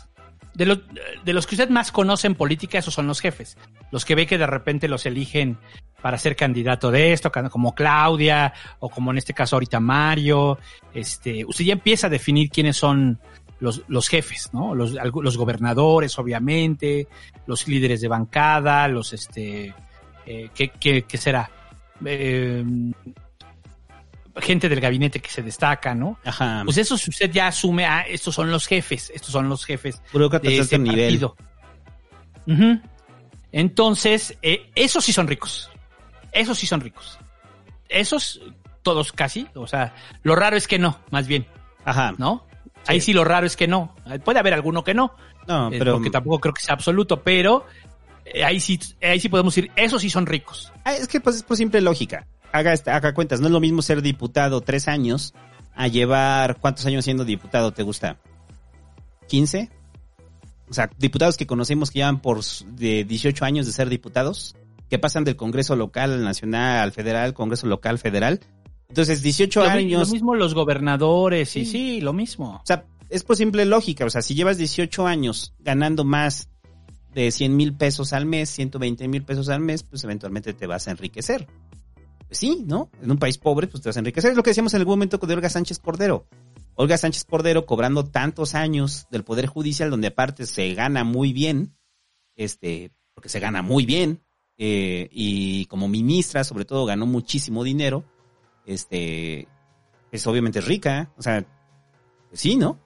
de, 0.54 0.66
los 0.66 0.80
de 1.24 1.32
los 1.32 1.46
que 1.46 1.54
usted 1.54 1.68
más 1.68 1.90
conoce 1.92 2.26
en 2.26 2.34
política, 2.34 2.78
esos 2.78 2.94
son 2.94 3.06
los 3.06 3.20
jefes. 3.20 3.56
Los 3.90 4.04
que 4.04 4.14
ve 4.14 4.26
que 4.26 4.38
de 4.38 4.46
repente 4.46 4.88
los 4.88 5.06
eligen 5.06 5.58
para 6.02 6.18
ser 6.18 6.36
candidato 6.36 6.90
de 6.90 7.12
esto, 7.12 7.32
como 7.50 7.74
Claudia, 7.74 8.52
o 8.78 8.90
como 8.90 9.10
en 9.10 9.18
este 9.18 9.32
caso 9.32 9.56
ahorita 9.56 9.80
Mario, 9.80 10.58
este, 10.92 11.44
usted 11.46 11.64
ya 11.64 11.72
empieza 11.72 12.08
a 12.08 12.10
definir 12.10 12.50
quiénes 12.50 12.76
son 12.76 13.18
los, 13.64 13.82
los 13.88 14.08
jefes, 14.08 14.50
¿no? 14.52 14.74
Los, 14.74 15.36
gobernadores, 15.36 16.18
obviamente, 16.18 17.08
los 17.46 17.66
líderes 17.66 18.00
de 18.02 18.08
bancada, 18.08 18.86
los, 18.88 19.12
este, 19.12 19.74
eh, 20.26 20.50
¿qué, 20.54 20.68
qué, 20.68 21.02
qué 21.02 21.16
será? 21.16 21.50
Eh, 22.04 22.62
gente 24.36 24.68
del 24.68 24.80
gabinete 24.80 25.20
que 25.20 25.30
se 25.30 25.42
destaca, 25.42 25.94
¿no? 25.94 26.18
Ajá. 26.24 26.62
Pues 26.64 26.76
eso 26.76 26.98
si 26.98 27.10
usted 27.10 27.30
ya 27.30 27.48
asume, 27.48 27.86
ah, 27.86 28.04
estos 28.06 28.34
son 28.34 28.50
los 28.50 28.66
jefes, 28.66 29.10
estos 29.14 29.30
son 29.30 29.48
los 29.48 29.64
jefes 29.64 30.02
de 30.12 30.78
nivel. 30.78 31.20
partido. 31.20 31.36
Entonces, 33.50 34.36
eh, 34.42 34.70
esos 34.74 35.04
sí 35.04 35.12
son 35.12 35.26
ricos. 35.26 35.70
Esos 36.32 36.58
sí 36.58 36.66
son 36.66 36.80
ricos. 36.80 37.18
Esos, 37.88 38.42
todos 38.82 39.12
casi. 39.12 39.46
O 39.54 39.66
sea, 39.66 39.94
lo 40.22 40.34
raro 40.34 40.56
es 40.56 40.68
que 40.68 40.78
no, 40.78 40.98
más 41.10 41.26
bien, 41.26 41.46
Ajá. 41.84 42.12
¿no? 42.18 42.44
Ahí 42.86 43.00
sí 43.00 43.12
lo 43.12 43.24
raro 43.24 43.46
es 43.46 43.56
que 43.56 43.66
no. 43.66 43.94
Puede 44.24 44.38
haber 44.38 44.54
alguno 44.54 44.84
que 44.84 44.94
no, 44.94 45.14
No, 45.46 45.68
eh, 45.72 45.76
pero 45.78 45.94
porque 45.94 46.10
tampoco 46.10 46.38
creo 46.40 46.54
que 46.54 46.62
sea 46.62 46.74
absoluto, 46.74 47.22
pero 47.22 47.64
eh, 48.24 48.44
ahí 48.44 48.60
sí, 48.60 48.78
ahí 49.02 49.18
sí 49.20 49.28
podemos 49.28 49.54
decir, 49.54 49.70
esos 49.76 50.02
sí 50.02 50.10
son 50.10 50.26
ricos. 50.26 50.72
Ah, 50.84 50.94
es 50.94 51.08
que 51.08 51.20
pues 51.20 51.36
es 51.36 51.42
por 51.42 51.56
simple 51.56 51.80
lógica. 51.80 52.26
Haga, 52.52 52.72
esta- 52.72 52.94
haga 52.96 53.14
cuentas, 53.14 53.40
no 53.40 53.46
es 53.46 53.52
lo 53.52 53.60
mismo 53.60 53.82
ser 53.82 54.00
diputado 54.02 54.60
tres 54.60 54.86
años 54.88 55.34
a 55.74 55.88
llevar 55.88 56.58
cuántos 56.60 56.86
años 56.86 57.04
siendo 57.04 57.24
diputado 57.24 57.72
te 57.72 57.82
gusta. 57.82 58.18
¿15? 59.28 59.70
O 60.68 60.74
sea, 60.74 60.88
diputados 60.98 61.36
que 61.36 61.46
conocemos 61.46 61.90
que 61.90 61.98
llevan 62.00 62.20
por 62.20 62.42
de 62.44 63.04
18 63.04 63.44
años 63.44 63.66
de 63.66 63.72
ser 63.72 63.88
diputados, 63.88 64.56
que 64.88 64.98
pasan 64.98 65.24
del 65.24 65.36
Congreso 65.36 65.76
local 65.76 66.12
al 66.12 66.24
nacional, 66.24 66.78
al 66.78 66.92
federal, 66.92 67.34
Congreso 67.34 67.66
local, 67.66 67.98
federal. 67.98 68.40
Entonces, 68.88 69.22
18 69.22 69.60
Lo, 69.60 69.66
mi- 69.70 69.78
años. 69.78 70.08
lo 70.08 70.12
mismo 70.12 70.34
los 70.34 70.54
gobernadores 70.54 71.56
y 71.56 71.64
sí, 71.66 72.00
lo 72.00 72.12
mismo. 72.12 72.56
O 72.62 72.66
sea, 72.66 72.84
es 73.10 73.24
por 73.24 73.36
simple 73.36 73.64
lógica. 73.64 74.04
O 74.04 74.10
sea, 74.10 74.22
si 74.22 74.34
llevas 74.34 74.58
18 74.58 75.06
años 75.06 75.54
ganando 75.58 76.04
más 76.04 76.48
de 77.14 77.30
100 77.30 77.56
mil 77.56 77.74
pesos 77.74 78.12
al 78.12 78.26
mes, 78.26 78.50
120 78.50 79.06
mil 79.08 79.22
pesos 79.24 79.48
al 79.48 79.60
mes, 79.60 79.82
pues 79.82 80.02
eventualmente 80.04 80.52
te 80.52 80.66
vas 80.66 80.86
a 80.88 80.90
enriquecer. 80.92 81.46
Pues 82.26 82.38
sí, 82.38 82.64
¿no? 82.66 82.90
En 83.02 83.10
un 83.10 83.18
país 83.18 83.38
pobre, 83.38 83.66
pues 83.68 83.82
te 83.82 83.88
vas 83.88 83.96
a 83.96 84.00
enriquecer. 84.00 84.30
Es 84.32 84.36
lo 84.36 84.42
que 84.42 84.50
decíamos 84.50 84.74
en 84.74 84.80
algún 84.80 84.92
momento 84.92 85.18
de 85.18 85.34
Olga 85.34 85.48
Sánchez 85.48 85.78
Cordero. 85.78 86.26
Olga 86.76 86.98
Sánchez 86.98 87.24
Cordero 87.24 87.66
cobrando 87.66 88.04
tantos 88.04 88.54
años 88.56 89.06
del 89.10 89.22
Poder 89.22 89.46
Judicial, 89.46 89.90
donde 89.90 90.08
aparte 90.08 90.44
se 90.46 90.74
gana 90.74 91.04
muy 91.04 91.32
bien, 91.32 91.76
este, 92.34 92.90
porque 93.14 93.28
se 93.28 93.38
gana 93.38 93.62
muy 93.62 93.86
bien, 93.86 94.20
eh, 94.58 95.08
y 95.12 95.66
como 95.66 95.86
ministra, 95.86 96.42
sobre 96.42 96.64
todo, 96.64 96.84
ganó 96.84 97.06
muchísimo 97.06 97.62
dinero, 97.62 98.02
este, 98.66 99.48
es 100.12 100.26
obviamente 100.26 100.60
rica, 100.60 101.10
o 101.16 101.22
sea, 101.22 101.44
pues 102.28 102.40
sí, 102.40 102.56
¿no? 102.56 102.78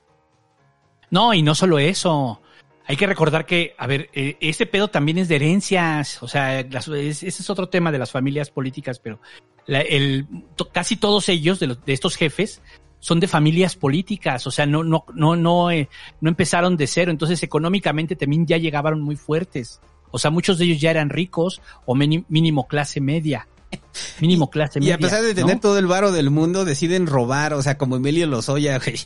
No, 1.11 1.33
y 1.35 1.43
no 1.43 1.55
solo 1.55 1.79
eso. 1.79 2.41
Hay 2.87 2.97
que 2.97 3.07
recordar 3.07 3.45
que, 3.47 3.75
a 3.79 3.87
ver, 3.87 4.09
eh, 4.15 4.37
este 4.41 4.67
pedo 4.67 4.89
también 4.89 5.19
es 5.19 5.29
de 5.29 5.37
herencias. 5.37 6.23
O 6.23 6.29
sea, 6.29 6.61
ese 6.61 7.29
es 7.29 7.51
otro 7.51 7.69
tema 7.69 7.93
de 7.93 7.99
las 7.99 8.11
familias 8.11 8.51
políticas, 8.51 8.99
pero 8.99 9.21
el, 9.67 10.27
casi 10.73 10.97
todos 10.97 11.29
ellos, 11.29 11.61
de, 11.61 11.67
los- 11.69 11.85
de 11.85 11.93
estos 11.93 12.17
jefes, 12.17 12.63
son 12.99 13.21
de 13.21 13.29
familias 13.29 13.77
políticas. 13.77 14.47
O 14.47 14.51
sea, 14.51 14.65
no, 14.67 14.85
no, 14.85 15.05
no, 15.15 15.37
no, 15.37 15.71
eh, 15.71 15.89
no 16.21 16.31
empezaron 16.31 16.77
de 16.79 16.87
cero. 16.87 17.11
Entonces, 17.11 17.43
económicamente 17.43 18.17
también 18.17 18.47
ya 18.47 18.57
llegaban 18.57 19.01
muy 19.01 19.17
fuertes. 19.17 19.81
O 20.11 20.19
sea, 20.19 20.31
muchos 20.31 20.59
de 20.59 20.65
ellos 20.65 20.81
ya 20.81 20.91
eran 20.91 21.11
ricos 21.11 21.61
o 21.85 21.95
mínimo 21.95 22.67
clase 22.69 23.01
media. 23.03 23.49
Mínimo 24.21 24.51
clase 24.51 24.79
Y 24.79 24.83
media. 24.83 24.95
a 24.95 24.99
pesar 24.99 25.23
de 25.23 25.35
tener 25.35 25.57
¿no? 25.57 25.61
todo 25.61 25.79
el 25.79 25.87
varo 25.87 26.13
del 26.13 26.31
mundo, 26.31 26.65
deciden 26.65 27.07
robar, 27.07 27.53
o 27.55 27.63
sea, 27.63 27.77
como 27.79 27.97
Emilio 27.97 28.27
Lozoya, 28.27 28.79
güey. 28.79 28.99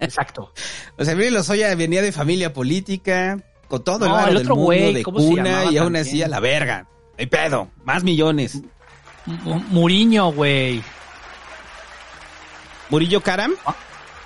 Exacto. 0.00 0.52
O 0.98 1.04
sea, 1.04 1.14
Emilio 1.14 1.32
Lozoya 1.32 1.74
venía 1.74 2.02
de 2.02 2.12
familia 2.12 2.52
política, 2.52 3.38
con 3.68 3.82
todo 3.82 4.06
el 4.06 4.12
varo 4.12 4.28
el 4.32 4.38
del 4.38 4.48
mundo, 4.48 4.62
güey, 4.62 4.94
de 4.94 5.02
¿cómo 5.02 5.18
se 5.20 5.26
cuna, 5.26 5.64
y 5.70 5.76
aún 5.78 5.96
así 5.96 6.22
a 6.22 6.28
la 6.28 6.38
verga. 6.40 6.86
Hay 7.18 7.26
pedo, 7.26 7.70
más 7.84 8.04
millones. 8.04 8.60
Mu- 9.26 9.60
Muriño, 9.70 10.32
güey. 10.32 10.82
¿Murillo 12.90 13.20
Caram? 13.22 13.52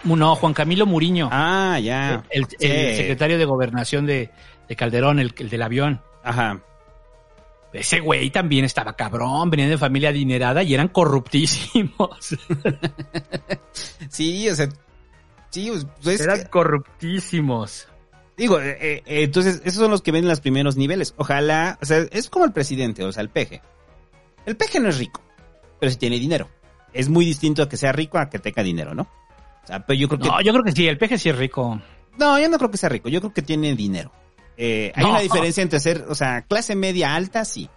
Mu- 0.05 0.16
No, 0.16 0.35
Juan 0.37 0.53
Camilo 0.55 0.87
Muriño. 0.87 1.29
Ah, 1.33 1.79
ya. 1.83 2.25
el, 2.31 2.47
Sí. 2.47 2.57
el 2.61 2.97
secretario 2.97 3.39
de 3.39 3.45
gobernación 3.45 4.07
de, 4.07 4.31
de 4.69 4.77
Calderón, 4.77 5.19
el, 5.20 5.33
el 5.39 5.49
del 5.51 5.62
avión. 5.62 6.03
Ajá. 6.23 6.61
Ese 7.73 8.01
güey 8.01 8.31
también 8.31 8.65
estaba 8.65 8.95
cabrón, 8.97 9.51
venían 9.51 9.69
de 9.69 9.77
familia 9.78 10.09
adinerada 10.09 10.62
y 10.62 10.73
eran 10.74 10.89
corruptísimos. 10.89 12.36
Sí, 14.09 14.49
o 14.49 14.55
sea, 14.55 14.69
sí, 15.51 15.70
pues 16.03 16.15
es 16.16 16.20
eran 16.23 16.39
que- 16.43 16.49
corruptísimos. 16.51 17.89
digo, 18.36 18.61
eh, 18.61 18.77
eh, 18.81 19.03
entonces, 19.07 19.61
esos 19.65 19.81
son 19.81 19.90
los 19.90 20.03
que 20.03 20.12
ven 20.12 20.24
en 20.24 20.31
los 20.31 20.40
primeros 20.40 20.77
niveles. 20.77 21.15
Ojalá, 21.16 21.78
o 21.81 21.85
sea, 21.85 21.99
es 22.11 22.28
como 22.31 22.45
el 22.45 22.53
presidente, 22.53 23.05
o 23.05 23.12
sea, 23.12 23.23
el 23.23 23.28
peje. 23.28 23.62
El 24.47 24.57
peje 24.57 24.81
no 24.81 24.89
es 24.89 24.99
rico, 24.99 25.23
pero 25.78 25.90
sí 25.93 25.99
tiene 25.99 26.19
dinero. 26.19 26.49
Es 26.93 27.09
muy 27.09 27.24
distinto 27.24 27.62
a 27.62 27.69
que 27.69 27.77
sea 27.77 27.93
rico 27.93 28.19
a 28.19 28.31
que 28.31 28.39
tenga 28.39 28.62
dinero, 28.62 28.95
¿no? 28.95 29.03
O 29.03 29.66
sea, 29.66 29.85
pero 29.85 29.99
yo 29.99 30.09
creo 30.09 30.20
que 30.20 30.28
No, 30.28 30.40
yo 30.40 30.53
creo 30.53 30.65
que 30.65 30.73
sí, 30.73 30.89
el 30.89 30.97
peje 30.99 31.19
sí 31.19 31.28
es 31.28 31.36
rico. 31.36 31.81
No, 32.19 32.40
yo 32.40 32.49
no 32.49 32.57
creo 32.59 32.70
que 32.70 32.78
sea 32.78 32.89
rico, 32.89 33.09
yo 33.09 33.20
creo 33.20 33.32
que 33.35 33.43
tiene 33.43 33.74
dinero. 33.77 34.11
Eh, 34.60 34.93
hay 34.94 35.02
No. 35.05 35.10
una 35.10 35.20
diferencia 35.20 35.62
entre 35.62 35.78
ser, 35.78 36.05
o 36.09 36.14
sea, 36.16 36.43
clase 36.43 36.74
media 36.74 37.14
alta, 37.14 37.44
sí. 37.44 37.70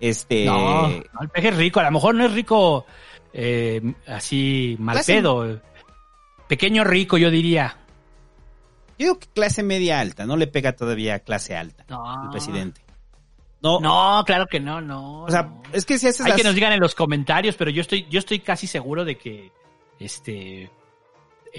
Este. 0.00 0.46
No, 0.46 0.88
no, 0.88 1.02
el 1.20 1.28
peje 1.28 1.48
es 1.48 1.56
rico. 1.56 1.80
A 1.80 1.84
lo 1.84 1.90
mejor 1.90 2.14
no 2.14 2.24
es 2.24 2.32
rico 2.32 2.86
eh, 3.32 3.82
así 4.06 4.76
mal 4.78 4.96
Clase- 4.96 5.16
pedo. 5.16 5.60
Pequeño 6.48 6.82
rico, 6.84 7.18
yo 7.18 7.30
diría. 7.30 7.76
Yo 8.98 9.06
digo 9.06 9.18
que 9.18 9.26
clase 9.28 9.62
media 9.62 10.00
alta, 10.00 10.24
no 10.24 10.36
le 10.36 10.46
pega 10.46 10.72
todavía 10.74 11.16
a 11.16 11.18
clase 11.20 11.54
alta 11.56 11.84
No. 11.88 12.24
el 12.24 12.30
presidente. 12.30 12.80
No, 13.60 13.80
No, 13.80 14.22
claro 14.24 14.46
que 14.46 14.60
no, 14.60 14.80
no. 14.80 15.24
o 15.24 15.30
sea, 15.30 15.42
no. 15.42 15.62
es 15.72 15.84
que 15.84 15.98
si 15.98 16.06
haces 16.06 16.22
Hay 16.22 16.28
las- 16.30 16.36
que 16.38 16.44
nos 16.44 16.54
digan 16.54 16.72
en 16.72 16.80
los 16.80 16.94
comentarios, 16.94 17.54
pero 17.56 17.70
yo 17.70 17.82
estoy, 17.82 18.06
yo 18.08 18.18
estoy 18.20 18.38
casi 18.38 18.66
seguro 18.66 19.04
de 19.04 19.18
que, 19.18 19.52
este, 19.98 20.70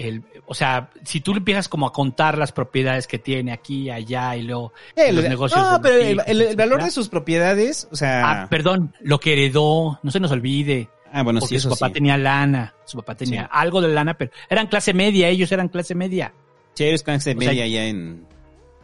el, 0.08 0.24
o 0.46 0.54
sea, 0.54 0.90
si 1.04 1.20
tú 1.20 1.32
empiezas 1.32 1.68
como 1.68 1.86
a 1.86 1.92
contar 1.92 2.38
las 2.38 2.52
propiedades 2.52 3.06
que 3.06 3.18
tiene 3.18 3.52
aquí, 3.52 3.90
allá 3.90 4.34
y 4.36 4.42
luego 4.42 4.72
Eh, 4.96 5.12
los 5.12 5.22
lo- 5.24 5.30
negocios. 5.30 5.60
no, 5.60 5.80
pero 5.82 5.96
el, 5.96 6.12
hijos, 6.14 6.24
el- 6.26 6.40
el 6.42 6.56
valor 6.56 6.82
de 6.82 6.90
sus 6.90 7.08
propiedades, 7.08 7.86
o 7.90 7.96
sea. 7.96 8.42
Ah, 8.42 8.46
perdón, 8.48 8.94
lo 9.00 9.20
que 9.20 9.32
heredó, 9.34 9.98
no 10.02 10.10
se 10.10 10.20
nos 10.20 10.30
olvide. 10.30 10.88
Ah, 11.12 11.22
bueno, 11.22 11.40
porque 11.40 11.56
sí, 11.56 11.60
su 11.60 11.68
papá 11.70 11.88
sí. 11.88 11.94
tenía 11.94 12.16
lana, 12.16 12.74
su 12.84 12.96
papá 12.98 13.14
tenía 13.16 13.42
Sí. 13.42 13.48
algo 13.52 13.80
de 13.80 13.88
lana, 13.88 14.14
pero 14.16 14.30
eran 14.48 14.68
clase 14.68 14.94
media, 14.94 15.28
ellos 15.28 15.50
eran 15.52 15.68
clase 15.68 15.94
media. 15.94 16.32
Sí, 16.74 16.84
eres 16.84 17.02
clase 17.02 17.30
O 17.32 17.40
sea, 17.40 17.48
media 17.50 17.64
allá 17.64 17.86
en 17.86 18.24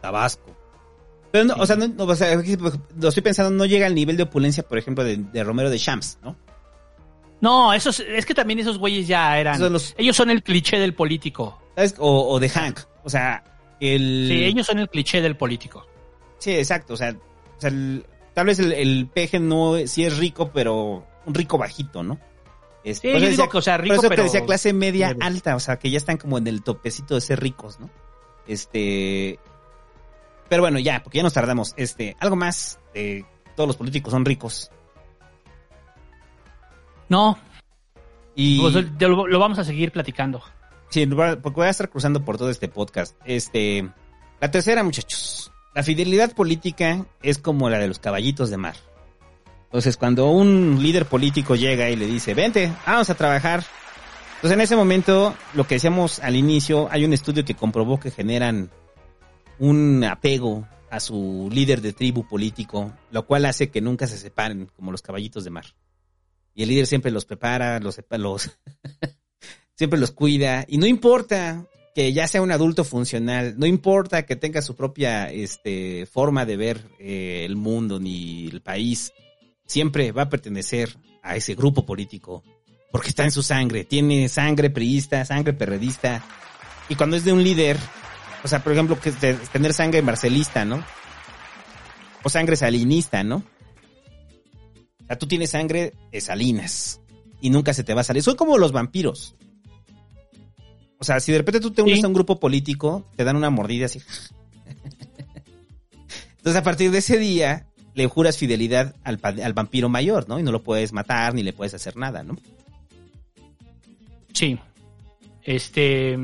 Tabasco. 0.01 0.55
Pero 1.31 1.45
no, 1.45 1.55
o 1.55 1.65
sea, 1.65 1.75
no, 1.75 1.87
no, 1.87 2.03
o 2.03 2.15
sea, 2.15 2.37
aquí, 2.37 2.55
lo 2.57 3.07
estoy 3.09 3.23
pensando, 3.23 3.51
no 3.51 3.65
llega 3.65 3.85
al 3.85 3.95
nivel 3.95 4.17
de 4.17 4.23
opulencia, 4.23 4.63
por 4.63 4.77
ejemplo, 4.77 5.03
de, 5.03 5.17
de 5.17 5.43
Romero 5.43 5.69
de 5.69 5.77
Champs, 5.79 6.19
¿no? 6.23 6.35
No, 7.41 7.73
esos, 7.73 7.99
es 7.99 8.25
que 8.25 8.33
también 8.33 8.59
esos 8.59 8.77
güeyes 8.79 9.07
ya 9.07 9.37
eran, 9.39 9.59
Son 9.59 9.73
los- 9.73 9.93
ellos 9.97 10.15
son 10.15 10.29
el 10.29 10.41
cliché 10.43 10.79
del 10.79 10.93
político. 10.95 11.59
¿Sabes? 11.75 11.95
O, 11.99 12.29
o 12.29 12.39
de 12.39 12.49
Hank. 12.49 12.79
O 13.03 13.09
sea, 13.09 13.43
el. 13.79 14.25
Sí, 14.29 14.43
ellos 14.45 14.65
son 14.65 14.79
el 14.79 14.89
cliché 14.89 15.21
del 15.21 15.37
político. 15.37 15.85
Sí, 16.39 16.51
exacto. 16.55 16.95
O 16.95 16.97
sea, 16.97 17.11
o 17.11 17.61
sea, 17.61 17.69
el- 17.69 18.05
tal 18.33 18.47
vez 18.47 18.57
el, 18.59 18.71
el 18.73 19.07
peje 19.13 19.39
no 19.39 19.75
sí 19.85 20.03
es 20.03 20.17
rico, 20.17 20.49
pero 20.53 21.05
un 21.25 21.33
rico 21.33 21.57
bajito, 21.57 22.01
¿no? 22.03 22.19
Es, 22.83 22.99
Sí, 22.99 23.07
por 23.09 23.17
eso 23.17 23.25
yo 23.25 23.29
digo 23.31 23.43
decía- 23.43 23.51
que, 23.51 23.57
o 23.57 23.61
sea, 23.61 23.75
por 23.77 23.83
rico, 23.83 23.93
eso 23.95 24.01
te 24.03 24.09
pero... 24.09 24.23
decía 24.23 24.45
clase 24.45 24.73
media 24.73 25.15
alta, 25.19 25.55
o 25.55 25.59
sea, 25.59 25.77
que 25.77 25.89
ya 25.91 25.97
están 25.97 26.17
como 26.17 26.37
en 26.37 26.47
el 26.47 26.63
topecito 26.63 27.15
de 27.15 27.21
ser 27.21 27.39
ricos, 27.39 27.79
¿no? 27.79 27.89
Este. 28.47 29.39
Pero 30.49 30.61
bueno, 30.63 30.79
ya, 30.79 31.03
porque 31.03 31.17
ya 31.17 31.23
nos 31.23 31.33
tardamos. 31.33 31.73
Este, 31.77 32.15
algo 32.19 32.35
más. 32.35 32.79
eh, 32.93 33.23
todos 33.55 33.67
los 33.67 33.75
políticos 33.77 34.11
son 34.11 34.23
ricos. 34.25 34.71
No, 37.09 37.37
Y. 38.35 38.59
pues, 38.59 38.75
lo, 38.99 39.27
lo 39.27 39.39
vamos 39.39 39.59
a 39.59 39.63
seguir 39.63 39.91
platicando. 39.91 40.41
Sí, 40.89 41.05
porque 41.05 41.55
voy 41.55 41.67
a 41.67 41.71
estar 41.71 41.89
cruzando 41.89 42.23
por 42.23 42.37
todo 42.37 42.49
este 42.49 42.67
podcast. 42.67 43.15
Este, 43.25 43.89
la 44.39 44.51
tercera, 44.51 44.83
muchachos. 44.83 45.51
La 45.75 45.83
fidelidad 45.83 46.33
política 46.33 47.05
es 47.21 47.37
como 47.37 47.69
la 47.69 47.77
de 47.77 47.87
los 47.87 47.99
caballitos 47.99 48.49
de 48.49 48.57
mar. 48.57 48.75
Entonces, 49.65 49.97
cuando 49.97 50.29
un 50.31 50.81
líder 50.81 51.05
político 51.05 51.55
llega 51.55 51.89
y 51.89 51.95
le 51.95 52.07
dice, 52.07 52.33
vente, 52.33 52.71
vamos 52.85 53.09
a 53.09 53.15
trabajar. 53.15 53.63
Entonces, 54.35 54.53
en 54.53 54.61
ese 54.61 54.75
momento, 54.75 55.35
lo 55.53 55.67
que 55.67 55.75
decíamos 55.75 56.19
al 56.19 56.35
inicio, 56.35 56.87
hay 56.89 57.03
un 57.03 57.13
estudio 57.13 57.43
que 57.43 57.55
comprobó 57.55 57.99
que 57.99 58.11
generan 58.11 58.69
un 59.59 60.03
apego 60.03 60.67
a 60.89 60.99
su 60.99 61.49
líder 61.51 61.81
de 61.81 61.91
tribu 61.91 62.25
político, 62.25 62.93
lo 63.11 63.25
cual 63.25 63.45
hace 63.45 63.69
que 63.69 63.81
nunca 63.81 64.07
se 64.07 64.17
separen 64.17 64.69
como 64.75 64.91
los 64.91 65.01
caballitos 65.01 65.43
de 65.43 65.49
mar. 65.49 65.65
Y 66.57 66.63
el 66.63 66.69
líder 66.69 66.87
siempre 66.87 67.11
los 67.11 67.23
prepara, 67.23 67.79
los, 67.79 68.01
siempre 69.75 69.99
los 69.99 70.11
cuida 70.11 70.65
y 70.67 70.79
no 70.79 70.87
importa 70.87 71.67
que 71.93 72.11
ya 72.13 72.27
sea 72.27 72.41
un 72.41 72.51
adulto 72.51 72.83
funcional, 72.83 73.53
no 73.59 73.67
importa 73.67 74.25
que 74.25 74.35
tenga 74.35 74.63
su 74.63 74.75
propia 74.75 75.31
este, 75.31 76.07
forma 76.07 76.47
de 76.47 76.57
ver 76.57 76.81
eh, 76.97 77.43
el 77.45 77.57
mundo 77.57 77.99
ni 77.99 78.47
el 78.47 78.61
país, 78.61 79.13
siempre 79.67 80.11
va 80.11 80.23
a 80.23 80.29
pertenecer 80.29 80.97
a 81.21 81.35
ese 81.35 81.53
grupo 81.53 81.85
político, 81.85 82.43
porque 82.91 83.09
está 83.09 83.23
en 83.23 83.31
su 83.31 83.43
sangre, 83.43 83.83
tiene 83.83 84.27
sangre 84.27 84.71
priista, 84.71 85.25
sangre 85.25 85.53
perredista, 85.53 86.25
y 86.89 86.95
cuando 86.95 87.17
es 87.17 87.23
de 87.23 87.33
un 87.33 87.43
líder, 87.43 87.77
o 88.43 88.47
sea, 88.47 88.63
por 88.63 88.73
ejemplo, 88.73 88.99
que 88.99 89.11
tener 89.11 89.73
sangre 89.73 90.01
marcelista, 90.01 90.65
¿no? 90.65 90.83
O 92.23 92.29
sangre 92.29 92.55
salinista, 92.55 93.23
¿no? 93.23 93.43
O 95.07 95.07
sea, 95.07 95.17
tú 95.17 95.27
tienes 95.27 95.51
sangre 95.51 95.93
de 96.11 96.21
Salinas 96.21 96.99
y 97.39 97.49
nunca 97.49 97.73
se 97.73 97.83
te 97.83 97.93
va 97.93 98.01
a 98.01 98.03
salir. 98.03 98.21
Son 98.23 98.35
como 98.35 98.57
los 98.57 98.71
vampiros. 98.73 99.35
O 100.99 101.03
sea, 101.05 101.19
si 101.19 101.31
de 101.31 101.37
repente 101.37 101.59
tú 101.59 101.71
te 101.71 101.81
unes 101.81 101.99
Sí. 101.99 102.03
a 102.05 102.07
un 102.07 102.13
grupo 102.13 102.39
político, 102.39 103.07
te 103.15 103.23
dan 103.23 103.35
una 103.35 103.49
mordida 103.49 103.85
así. 103.85 104.01
Entonces, 106.37 106.55
a 106.59 106.63
partir 106.63 106.91
de 106.91 106.97
ese 106.99 107.17
día, 107.19 107.67
le 107.93 108.07
juras 108.07 108.37
fidelidad 108.37 108.95
al, 109.03 109.19
al 109.23 109.53
vampiro 109.53 109.89
mayor, 109.89 110.27
¿no? 110.27 110.39
Y 110.39 110.43
no 110.43 110.51
lo 110.51 110.63
puedes 110.63 110.93
matar 110.93 111.33
ni 111.33 111.43
le 111.43 111.53
puedes 111.53 111.73
hacer 111.73 111.95
nada, 111.97 112.23
¿no? 112.23 112.35
Sí. 114.33 114.57
Este. 115.43 116.17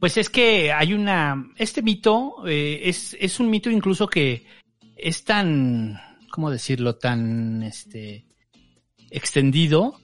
Pues 0.00 0.16
es 0.16 0.30
que 0.30 0.72
hay 0.72 0.92
una. 0.94 1.50
Este 1.56 1.82
mito 1.82 2.46
eh, 2.46 2.80
es, 2.84 3.16
es 3.20 3.40
un 3.40 3.50
mito 3.50 3.70
incluso 3.70 4.08
que 4.08 4.44
es 4.96 5.24
tan. 5.24 6.00
¿Cómo 6.30 6.50
decirlo? 6.50 6.96
Tan. 6.96 7.62
Este. 7.62 8.26
Extendido. 9.10 10.00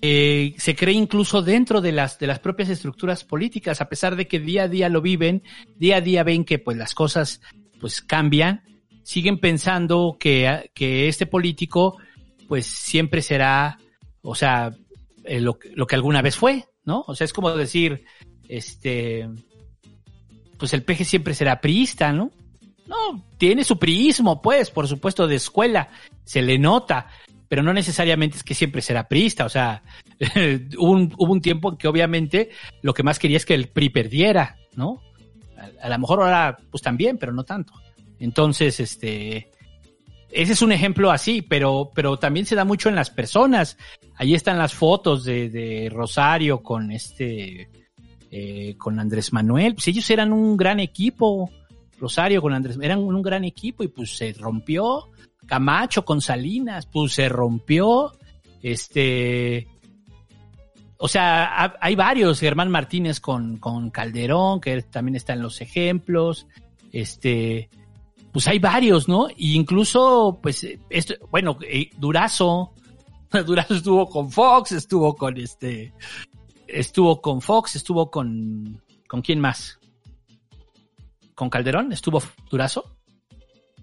eh, 0.00 0.54
se 0.58 0.76
cree 0.76 0.94
incluso 0.94 1.42
dentro 1.42 1.80
de 1.80 1.92
las, 1.92 2.18
de 2.18 2.26
las 2.26 2.38
propias 2.38 2.68
estructuras 2.68 3.24
políticas, 3.24 3.80
a 3.80 3.88
pesar 3.88 4.16
de 4.16 4.28
que 4.28 4.38
día 4.38 4.64
a 4.64 4.68
día 4.68 4.88
lo 4.88 5.00
viven, 5.00 5.42
día 5.76 5.96
a 5.96 6.00
día 6.00 6.22
ven 6.22 6.44
que 6.44 6.58
pues 6.58 6.76
las 6.76 6.94
cosas 6.94 7.40
pues 7.80 8.00
cambian, 8.02 8.62
siguen 9.02 9.38
pensando 9.38 10.16
que, 10.18 10.70
que 10.74 11.08
este 11.08 11.26
político 11.26 11.96
pues 12.46 12.66
siempre 12.66 13.22
será, 13.22 13.78
o 14.22 14.34
sea, 14.34 14.70
eh, 15.24 15.40
lo, 15.40 15.58
lo 15.74 15.86
que 15.86 15.96
alguna 15.96 16.22
vez 16.22 16.36
fue, 16.36 16.64
¿no? 16.84 17.04
O 17.06 17.14
sea, 17.14 17.24
es 17.24 17.32
como 17.32 17.50
decir, 17.54 18.04
este, 18.48 19.28
pues 20.58 20.72
el 20.74 20.82
peje 20.82 21.04
siempre 21.04 21.34
será 21.34 21.60
priista, 21.60 22.12
¿no? 22.12 22.30
No, 22.88 23.22
tiene 23.36 23.64
su 23.64 23.78
priismo, 23.78 24.40
pues, 24.40 24.70
por 24.70 24.88
supuesto, 24.88 25.28
de 25.28 25.36
escuela, 25.36 25.90
se 26.24 26.42
le 26.42 26.58
nota, 26.58 27.08
pero 27.46 27.62
no 27.62 27.72
necesariamente 27.72 28.38
es 28.38 28.42
que 28.42 28.54
siempre 28.54 28.82
será 28.82 29.08
priista, 29.08 29.44
o 29.44 29.48
sea, 29.48 29.82
hubo, 30.78 31.32
un, 31.32 31.40
tiempo 31.40 31.70
en 31.70 31.76
que 31.76 31.86
obviamente 31.86 32.50
lo 32.82 32.94
que 32.94 33.02
más 33.02 33.18
quería 33.18 33.36
es 33.36 33.46
que 33.46 33.54
el 33.54 33.68
PRI 33.68 33.90
perdiera, 33.90 34.56
¿no? 34.74 35.02
A, 35.80 35.88
lo 35.88 35.98
mejor 35.98 36.22
ahora, 36.22 36.56
pues 36.70 36.82
también, 36.82 37.18
pero 37.18 37.32
no 37.32 37.44
tanto. 37.44 37.74
Entonces, 38.18 38.80
este, 38.80 39.50
ese 40.30 40.52
es 40.52 40.62
un 40.62 40.72
ejemplo 40.72 41.10
así, 41.10 41.42
pero, 41.42 41.90
pero 41.94 42.18
también 42.18 42.46
se 42.46 42.54
da 42.54 42.64
mucho 42.64 42.88
en 42.88 42.94
las 42.94 43.10
personas. 43.10 43.76
Ahí 44.14 44.34
están 44.34 44.58
las 44.58 44.72
fotos 44.72 45.24
de, 45.24 45.50
de 45.50 45.90
Rosario 45.92 46.62
con 46.62 46.90
este, 46.90 47.68
eh, 48.30 48.74
con 48.76 49.00
Andrés 49.00 49.32
Manuel. 49.32 49.74
Pues 49.74 49.88
ellos 49.88 50.08
eran 50.10 50.32
un 50.32 50.56
gran 50.56 50.80
equipo. 50.80 51.50
Rosario 51.98 52.40
con 52.42 52.52
Andrés, 52.52 52.78
eran 52.80 53.00
un 53.00 53.20
gran 53.22 53.44
equipo 53.44 53.82
y 53.82 53.88
pues 53.88 54.16
se 54.16 54.32
rompió. 54.34 55.08
Camacho 55.46 56.04
con 56.04 56.20
Salinas, 56.20 56.86
pues 56.86 57.12
se 57.14 57.28
rompió. 57.28 58.12
Este, 58.62 59.66
o 60.98 61.08
sea, 61.08 61.64
ha- 61.64 61.74
hay 61.80 61.94
varios, 61.94 62.40
Germán 62.40 62.70
Martínez 62.70 63.20
con, 63.20 63.56
con 63.58 63.90
Calderón, 63.90 64.60
que 64.60 64.82
también 64.82 65.16
está 65.16 65.32
en 65.32 65.42
los 65.42 65.60
ejemplos. 65.60 66.46
Este, 66.92 67.70
pues 68.32 68.46
hay 68.48 68.58
varios, 68.58 69.08
¿no? 69.08 69.28
Y 69.36 69.54
incluso, 69.54 70.38
pues, 70.42 70.66
esto, 70.90 71.14
bueno, 71.30 71.56
eh, 71.68 71.90
Durazo, 71.96 72.72
Durazo 73.46 73.74
estuvo 73.74 74.08
con 74.08 74.30
Fox, 74.30 74.72
estuvo 74.72 75.14
con 75.14 75.36
este, 75.38 75.92
estuvo 76.66 77.20
con 77.20 77.40
Fox, 77.40 77.76
estuvo 77.76 78.10
con, 78.10 78.82
¿con 79.08 79.22
quién 79.22 79.40
más? 79.40 79.77
¿Con 81.38 81.50
Calderón? 81.50 81.92
¿Estuvo 81.92 82.20
Durazo? 82.50 82.84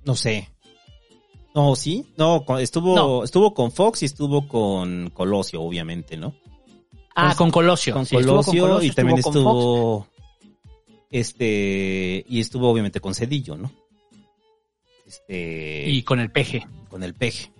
No 0.03 0.13
sé. 0.13 0.49
No, 1.55 1.73
sí. 1.77 2.05
No, 2.17 2.43
estuvo, 2.59 2.93
No. 2.97 3.23
estuvo 3.23 3.53
con 3.53 3.71
Fox 3.71 4.03
y 4.03 4.07
estuvo 4.07 4.45
con 4.45 5.09
Colosio, 5.11 5.61
obviamente, 5.61 6.17
¿no? 6.17 6.35
Ah, 7.15 7.33
con 7.37 7.49
Colosio. 7.51 7.93
Con 7.93 8.05
Sí, 8.05 8.15
Colosio, 8.15 8.61
con 8.63 8.69
Colosio, 8.71 8.91
y 8.91 8.93
también 8.93 9.19
estuvo 9.19 10.01
Fox. 10.03 10.09
Este. 11.09 12.25
Y 12.27 12.41
estuvo 12.41 12.69
obviamente 12.69 12.99
con 12.99 13.15
Cedillo, 13.15 13.55
¿no? 13.55 13.71
Este. 15.07 15.89
Y 15.89 16.03
con 16.03 16.19
el 16.19 16.31
peje. 16.31 16.67
con 16.89 17.03
el 17.03 17.13
peje. 17.13 17.51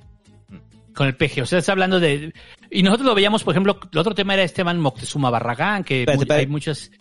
Con 0.93 1.07
el 1.07 1.15
peje. 1.15 1.41
O 1.41 1.45
sea, 1.45 1.59
está 1.59 1.72
hablando 1.72 2.01
de. 2.01 2.34
Y 2.69 2.84
nosotros 2.84 3.05
lo 3.07 3.15
veíamos, 3.15 3.45
por 3.45 3.53
ejemplo, 3.53 3.80
el 3.93 3.97
otro 3.97 4.13
tema 4.13 4.34
era 4.34 4.43
Esteban 4.43 4.77
Moctezuma 4.80 5.30
Barragán, 5.30 5.85
que 5.85 6.01
Espérate, 6.01 6.17
mu- 6.17 6.22
espérate. 6.23 6.41
hay 6.41 6.47
muchas 6.47 6.91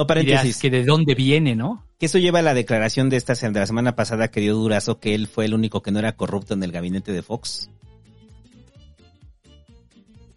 No, 0.00 0.06
paréntesis. 0.06 0.56
que 0.58 0.70
de 0.70 0.84
dónde 0.84 1.14
viene, 1.14 1.54
¿no? 1.54 1.84
Que 1.98 2.06
eso 2.06 2.18
lleva 2.18 2.38
a 2.38 2.42
la 2.42 2.54
declaración 2.54 3.10
de 3.10 3.18
esta 3.18 3.34
de 3.34 3.60
la 3.60 3.66
semana 3.66 3.94
pasada 3.96 4.28
que 4.28 4.40
dio 4.40 4.54
Durazo 4.54 4.98
que 4.98 5.14
él 5.14 5.26
fue 5.26 5.44
el 5.44 5.52
único 5.52 5.82
que 5.82 5.90
no 5.90 5.98
era 5.98 6.16
corrupto 6.16 6.54
en 6.54 6.62
el 6.62 6.72
gabinete 6.72 7.12
de 7.12 7.20
Fox. 7.20 7.68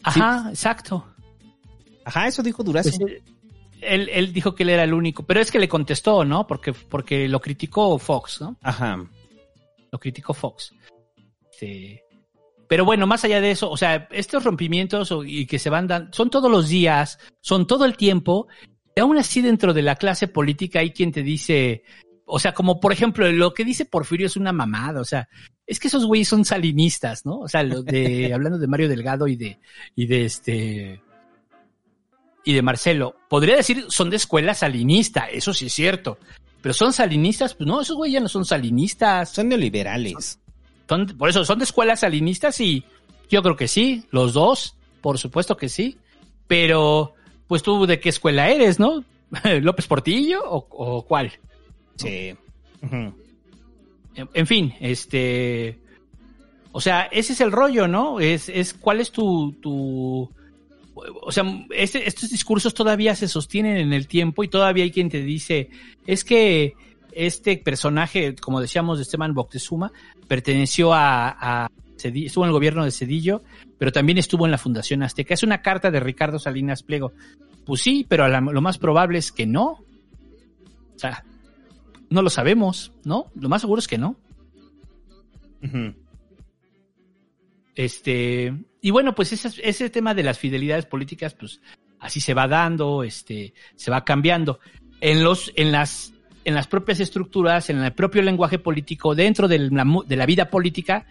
Ajá, 0.04 0.48
exacto. 0.50 1.06
Ajá, 2.04 2.28
eso 2.28 2.44
dijo 2.44 2.62
Durazo. 2.62 2.92
Pues, 3.00 3.14
eh, 3.14 3.22
él, 3.80 4.10
él 4.12 4.34
dijo 4.34 4.54
que 4.54 4.64
él 4.64 4.70
era 4.70 4.84
el 4.84 4.94
único, 4.94 5.24
pero 5.24 5.40
es 5.40 5.50
que 5.50 5.60
le 5.60 5.70
contestó, 5.70 6.26
¿no? 6.26 6.46
Porque, 6.46 6.74
porque 6.74 7.30
lo 7.30 7.40
criticó 7.40 7.98
Fox, 7.98 8.42
¿no? 8.42 8.58
Ajá. 8.62 9.02
Lo 9.92 9.98
criticó 9.98 10.34
Fox. 10.34 10.74
Este, 11.54 12.04
pero 12.68 12.86
bueno, 12.86 13.08
más 13.08 13.24
allá 13.24 13.40
de 13.40 13.52
eso, 13.52 13.70
o 13.70 13.78
sea, 13.78 14.08
estos 14.12 14.44
rompimientos 14.44 15.14
y 15.26 15.46
que 15.46 15.60
se 15.60 15.70
van 15.70 15.88
dando, 15.88 16.12
son 16.12 16.30
todos 16.30 16.50
los 16.50 16.70
días, 16.70 17.20
son 17.40 17.68
todo 17.68 17.86
el 17.86 17.96
tiempo, 17.96 18.48
y 18.96 19.00
aún 19.00 19.18
así 19.18 19.42
dentro 19.42 19.74
de 19.74 19.82
la 19.82 19.96
clase 19.96 20.28
política 20.28 20.80
hay 20.80 20.92
quien 20.92 21.12
te 21.12 21.24
dice, 21.24 21.84
o 22.26 22.40
sea, 22.40 22.54
como 22.54 22.80
por 22.80 22.94
ejemplo, 22.94 23.32
lo 23.32 23.54
que 23.54 23.66
dice 23.66 23.86
Porfirio 23.86 24.28
es 24.28 24.38
una 24.38 24.52
mamada, 24.52 25.02
o 25.02 25.06
sea, 25.06 25.28
es 25.66 25.80
que 25.80 25.88
esos 25.88 26.06
güeyes 26.06 26.28
son 26.28 26.46
salinistas, 26.46 27.26
¿no? 27.26 27.40
O 27.40 27.48
sea, 27.48 27.64
lo 27.64 27.84
de, 27.84 28.34
hablando 28.34 28.58
de 28.58 28.68
Mario 28.68 28.90
Delgado 28.90 29.28
y 29.28 29.36
de, 29.36 29.60
y 29.96 30.06
de 30.06 30.26
este, 30.26 31.02
y 32.44 32.54
de 32.54 32.62
Marcelo, 32.62 33.16
podría 33.30 33.56
decir 33.56 33.86
son 33.88 34.10
de 34.10 34.18
escuela 34.18 34.54
salinista, 34.54 35.26
eso 35.26 35.54
sí 35.54 35.68
es 35.68 35.74
cierto. 35.74 36.18
Pero 36.64 36.74
son 36.74 36.94
salinistas, 36.94 37.56
pues 37.56 37.68
no, 37.68 37.82
esos 37.82 37.98
güeyes 37.98 38.14
ya 38.14 38.20
no 38.22 38.30
son 38.30 38.46
salinistas. 38.46 39.32
Son 39.32 39.50
neoliberales. 39.50 40.40
Son, 40.88 41.06
por 41.06 41.28
eso 41.28 41.44
son 41.44 41.60
de 41.60 41.66
escuelas 41.66 42.00
salinistas 42.00 42.58
y 42.62 42.86
yo 43.30 43.44
creo 43.44 43.58
que 43.58 43.68
sí, 43.68 44.06
los 44.12 44.34
dos, 44.34 44.78
por 45.02 45.20
supuesto 45.20 45.58
que 45.58 45.68
sí. 45.68 45.98
Pero, 46.48 47.16
pues 47.48 47.64
tú 47.64 47.86
de 47.86 48.00
qué 48.00 48.10
escuela 48.10 48.50
eres, 48.50 48.80
¿no? 48.80 49.04
¿López 49.62 49.88
Portillo 49.88 50.42
o, 50.46 50.68
o 50.70 51.06
cuál? 51.06 51.32
Sí. 51.96 52.36
En, 54.16 54.30
en 54.34 54.48
fin, 54.48 54.74
este. 54.80 55.80
O 56.72 56.82
sea, 56.82 57.04
ese 57.12 57.34
es 57.34 57.42
el 57.42 57.52
rollo, 57.52 57.88
¿no? 57.88 58.20
Es, 58.20 58.50
es 58.50 58.74
cuál 58.74 59.00
es 59.00 59.12
tu, 59.12 59.52
tu, 59.62 60.28
o 60.96 61.32
sea, 61.32 61.44
este- 61.70 62.08
estos 62.08 62.32
discursos 62.32 62.74
todavía 62.74 63.16
se 63.16 63.28
sostienen 63.28 63.78
en 63.78 63.94
el 63.94 64.08
tiempo 64.08 64.44
y 64.44 64.48
todavía 64.48 64.84
hay 64.84 64.92
quien 64.92 65.10
te 65.10 65.22
dice, 65.22 65.70
es 66.08 66.24
que 66.24 66.74
este 67.12 67.58
personaje, 67.58 68.36
como 68.36 68.60
decíamos 68.60 68.98
de 68.98 69.04
Esteban 69.04 69.36
Boctezuma, 69.36 69.92
perteneció 70.28 70.94
a, 70.94 71.30
a 71.30 71.70
Estuvo 72.10 72.44
en 72.44 72.50
el 72.50 72.54
gobierno 72.54 72.84
de 72.84 72.92
Cedillo, 72.92 73.42
pero 73.78 73.92
también 73.92 74.18
estuvo 74.18 74.46
en 74.46 74.52
la 74.52 74.58
Fundación 74.58 75.04
Azteca. 75.04 75.34
Es 75.34 75.44
una 75.44 75.62
carta 75.62 75.92
de 75.92 76.00
Ricardo 76.00 76.40
Salinas 76.40 76.84
Pliego. 76.84 77.14
Pues 77.66 77.82
sí, 77.82 78.06
pero 78.08 78.28
la- 78.28 78.42
lo 78.42 78.62
más 78.62 78.78
probable 78.78 79.18
es 79.20 79.32
que 79.32 79.46
no. 79.46 79.80
O 80.96 81.00
sea, 81.00 81.24
no 82.10 82.22
lo 82.22 82.30
sabemos, 82.30 82.92
¿no? 83.04 83.32
Lo 83.36 83.50
más 83.50 83.62
seguro 83.62 83.80
es 83.80 83.88
que 83.88 83.98
no. 83.98 84.16
Este, 87.76 88.54
y 88.82 88.92
bueno, 88.92 89.16
pues 89.16 89.34
ese, 89.34 89.50
ese 89.68 89.90
tema 89.90 90.14
de 90.14 90.24
las 90.24 90.38
fidelidades 90.38 90.86
políticas, 90.86 91.34
pues 91.34 91.62
así 92.00 92.20
se 92.20 92.34
va 92.34 92.48
dando, 92.48 93.04
este, 93.04 93.54
se 93.76 93.90
va 93.92 94.04
cambiando. 94.06 94.60
En 95.02 95.24
los, 95.24 95.52
en 95.56 95.72
las, 95.72 96.14
en 96.46 96.54
las 96.54 96.68
propias 96.68 97.00
estructuras, 97.00 97.70
en 97.70 97.82
el 97.82 97.94
propio 97.94 98.22
lenguaje 98.22 98.60
político, 98.60 99.16
dentro 99.16 99.48
de 99.48 99.60
la, 99.60 99.86
de 100.06 100.16
la 100.16 100.26
vida 100.26 100.50
política, 100.50 101.06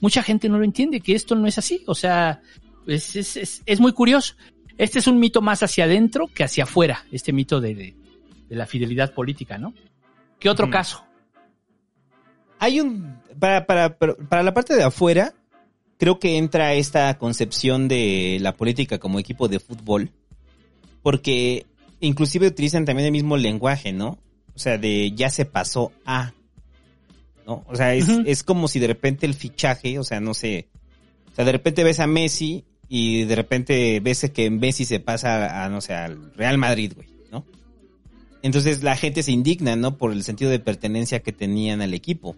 mucha 0.00 0.22
gente 0.22 0.48
no 0.48 0.58
lo 0.58 0.64
entiende, 0.64 1.00
que 1.00 1.14
esto 1.14 1.34
no 1.34 1.46
es 1.46 1.58
así. 1.58 1.82
O 1.86 1.94
sea, 1.94 2.40
es, 2.86 3.16
es, 3.16 3.36
es, 3.36 3.62
es 3.64 3.80
muy 3.80 3.92
curioso. 3.92 4.34
Este 4.78 4.98
es 4.98 5.06
un 5.06 5.18
mito 5.18 5.40
más 5.40 5.62
hacia 5.62 5.84
adentro 5.84 6.26
que 6.26 6.44
hacia 6.44 6.64
afuera, 6.64 7.06
este 7.10 7.32
mito 7.32 7.60
de, 7.60 7.74
de, 7.74 7.94
de 8.48 8.56
la 8.56 8.66
fidelidad 8.66 9.14
política, 9.14 9.58
¿no? 9.58 9.72
¿Qué 10.38 10.50
otro 10.50 10.70
caso? 10.70 11.04
Hay 12.58 12.80
un. 12.80 13.20
Para, 13.38 13.66
para, 13.66 13.98
para, 13.98 14.14
para 14.14 14.42
la 14.42 14.54
parte 14.54 14.74
de 14.74 14.82
afuera, 14.82 15.34
creo 15.98 16.18
que 16.18 16.36
entra 16.36 16.74
esta 16.74 17.16
concepción 17.18 17.88
de 17.88 18.38
la 18.40 18.54
política 18.56 18.98
como 18.98 19.18
equipo 19.18 19.48
de 19.48 19.60
fútbol. 19.60 20.10
Porque 21.02 21.66
inclusive 22.00 22.48
utilizan 22.48 22.84
también 22.84 23.06
el 23.06 23.12
mismo 23.12 23.36
lenguaje, 23.36 23.92
¿no? 23.92 24.18
O 24.54 24.58
sea, 24.58 24.78
de 24.78 25.12
ya 25.12 25.30
se 25.30 25.44
pasó 25.44 25.92
a. 26.04 26.32
¿no? 27.46 27.64
O 27.68 27.76
sea, 27.76 27.94
es, 27.94 28.08
es 28.26 28.42
como 28.42 28.68
si 28.68 28.78
de 28.78 28.88
repente 28.88 29.26
el 29.26 29.34
fichaje, 29.34 29.98
o 29.98 30.04
sea, 30.04 30.20
no 30.20 30.34
sé, 30.34 30.68
o 31.32 31.34
sea, 31.34 31.44
de 31.44 31.52
repente 31.52 31.84
ves 31.84 32.00
a 32.00 32.06
Messi 32.06 32.64
y 32.88 33.24
de 33.24 33.36
repente 33.36 34.00
ves 34.00 34.30
que 34.32 34.50
Messi 34.50 34.84
se 34.84 35.00
pasa 35.00 35.64
a, 35.64 35.68
no 35.68 35.80
sé, 35.80 35.94
al 35.94 36.32
Real 36.34 36.58
Madrid, 36.58 36.92
güey, 36.94 37.08
¿no? 37.30 37.44
Entonces 38.42 38.82
la 38.82 38.96
gente 38.96 39.22
se 39.22 39.32
indigna, 39.32 39.76
¿no? 39.76 39.96
Por 39.98 40.12
el 40.12 40.22
sentido 40.22 40.50
de 40.50 40.60
pertenencia 40.60 41.20
que 41.20 41.32
tenían 41.32 41.82
al 41.82 41.94
equipo. 41.94 42.36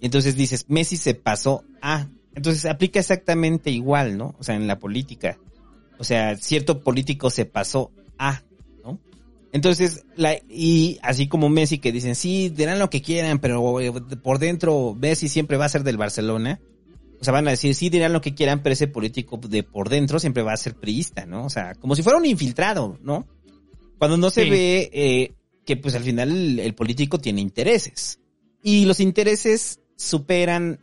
Y 0.00 0.06
entonces 0.06 0.36
dices, 0.36 0.66
Messi 0.68 0.96
se 0.96 1.14
pasó 1.14 1.64
a... 1.80 2.08
Entonces 2.34 2.64
aplica 2.64 2.98
exactamente 2.98 3.70
igual, 3.70 4.18
¿no? 4.18 4.34
O 4.38 4.42
sea, 4.42 4.56
en 4.56 4.66
la 4.66 4.78
política. 4.80 5.38
O 5.98 6.04
sea, 6.04 6.36
cierto 6.36 6.82
político 6.82 7.30
se 7.30 7.44
pasó 7.44 7.92
a. 8.18 8.42
Entonces, 9.54 10.04
la, 10.16 10.36
y 10.50 10.98
así 11.00 11.28
como 11.28 11.48
Messi 11.48 11.78
que 11.78 11.92
dicen, 11.92 12.16
sí, 12.16 12.48
dirán 12.48 12.80
lo 12.80 12.90
que 12.90 13.02
quieran, 13.02 13.38
pero 13.38 13.80
eh, 13.80 13.92
por 14.20 14.40
dentro 14.40 14.96
Messi 14.98 15.28
siempre 15.28 15.56
va 15.56 15.64
a 15.66 15.68
ser 15.68 15.84
del 15.84 15.96
Barcelona. 15.96 16.60
O 17.20 17.24
sea, 17.24 17.32
van 17.32 17.46
a 17.46 17.52
decir, 17.52 17.72
sí, 17.76 17.88
dirán 17.88 18.12
lo 18.12 18.20
que 18.20 18.34
quieran, 18.34 18.64
pero 18.64 18.72
ese 18.72 18.88
político 18.88 19.36
de 19.38 19.62
por 19.62 19.90
dentro 19.90 20.18
siempre 20.18 20.42
va 20.42 20.52
a 20.52 20.56
ser 20.56 20.74
priista, 20.74 21.24
¿no? 21.24 21.44
O 21.44 21.50
sea, 21.50 21.76
como 21.76 21.94
si 21.94 22.02
fuera 22.02 22.18
un 22.18 22.26
infiltrado, 22.26 22.98
¿no? 23.00 23.28
Cuando 23.96 24.16
no 24.16 24.28
se 24.28 24.42
Sí. 24.42 24.50
ve 24.50 24.90
eh, 24.92 25.32
que 25.64 25.76
pues 25.76 25.94
al 25.94 26.02
final 26.02 26.30
el, 26.32 26.58
el 26.58 26.74
político 26.74 27.18
tiene 27.18 27.40
intereses. 27.40 28.18
Y 28.60 28.86
los 28.86 28.98
intereses 28.98 29.78
superan, 29.94 30.80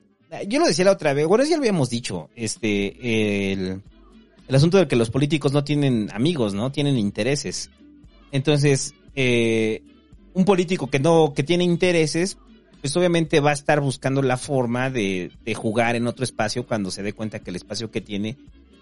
yo 0.47 0.61
lo 0.61 0.65
decía 0.67 0.85
la 0.85 0.93
otra 0.93 1.13
vez, 1.13 1.27
bueno, 1.27 1.43
ya 1.43 1.57
lo 1.57 1.61
habíamos 1.63 1.89
dicho, 1.89 2.29
este, 2.37 3.51
el, 3.51 3.81
el 4.47 4.55
asunto 4.55 4.77
de 4.77 4.87
que 4.87 4.95
los 4.95 5.09
políticos 5.09 5.51
no 5.51 5.65
tienen 5.65 6.09
amigos, 6.13 6.53
¿no? 6.53 6.71
Tienen 6.71 6.97
intereses. 6.97 7.69
Entonces, 8.31 8.93
eh, 9.15 9.83
un 10.33 10.45
político 10.45 10.89
que 10.89 10.99
no, 10.99 11.33
que 11.35 11.43
tiene 11.43 11.63
intereses, 11.63 12.37
pues 12.81 12.95
obviamente 12.95 13.39
va 13.39 13.51
a 13.51 13.53
estar 13.53 13.79
buscando 13.81 14.21
la 14.21 14.37
forma 14.37 14.89
de, 14.89 15.31
de 15.43 15.53
jugar 15.53 15.95
en 15.95 16.07
otro 16.07 16.23
espacio 16.23 16.65
cuando 16.65 16.91
se 16.91 17.03
dé 17.03 17.13
cuenta 17.13 17.39
que 17.39 17.49
el 17.49 17.57
espacio 17.57 17.91
que 17.91 18.01
tiene, 18.01 18.37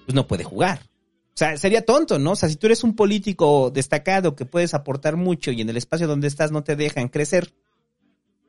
pues 0.05 0.15
no 0.15 0.27
puede 0.27 0.43
jugar. 0.43 0.81
O 1.29 1.37
sea, 1.39 1.57
sería 1.57 1.85
tonto, 1.85 2.19
¿no? 2.19 2.31
O 2.31 2.35
sea, 2.35 2.49
si 2.49 2.57
tú 2.57 2.67
eres 2.67 2.83
un 2.83 2.95
político 2.95 3.71
destacado 3.71 4.35
que 4.35 4.45
puedes 4.45 4.73
aportar 4.73 5.15
mucho 5.15 5.51
y 5.51 5.61
en 5.61 5.69
el 5.69 5.77
espacio 5.77 6.07
donde 6.07 6.27
estás 6.27 6.51
no 6.51 6.63
te 6.63 6.75
dejan 6.75 7.07
crecer, 7.07 7.53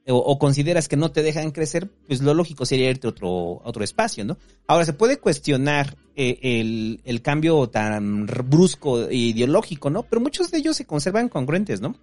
o, 0.06 0.39
consideras 0.39 0.89
que 0.89 0.97
no 0.97 1.12
te 1.12 1.22
dejan 1.22 1.51
crecer, 1.51 1.89
pues 2.06 2.20
lo 2.20 2.35
lógico 2.35 2.66
sería 2.66 2.90
irte 2.90 3.06
a 3.06 3.10
otro, 3.10 3.60
otro 3.64 3.85
espacio, 3.85 4.24
¿no? 4.24 4.39
Ahora, 4.66 4.85
se 4.85 4.93
puede 4.93 5.18
cuestionar 5.18 5.97
eh, 6.16 6.39
el, 6.43 7.01
el 7.05 7.22
cambio 7.22 7.68
tan 7.68 8.27
brusco 8.27 9.09
e 9.09 9.16
ideológico, 9.16 9.90
¿no? 9.90 10.02
Pero 10.02 10.20
muchos 10.20 10.51
de 10.51 10.59
ellos 10.59 10.77
se 10.77 10.86
conservan 10.86 11.28
congruentes, 11.28 11.81
¿no? 11.81 11.94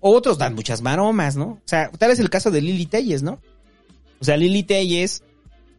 Otros 0.00 0.38
dan 0.38 0.54
muchas 0.54 0.82
maromas, 0.82 1.36
¿no? 1.36 1.46
O 1.46 1.62
sea, 1.64 1.90
tal 1.90 2.10
es 2.10 2.18
el 2.18 2.30
caso 2.30 2.50
de 2.50 2.60
Lili 2.60 2.86
Telles, 2.86 3.22
¿no? 3.22 3.40
O 4.20 4.24
sea, 4.24 4.36
Lili 4.36 4.62
Telles, 4.62 5.22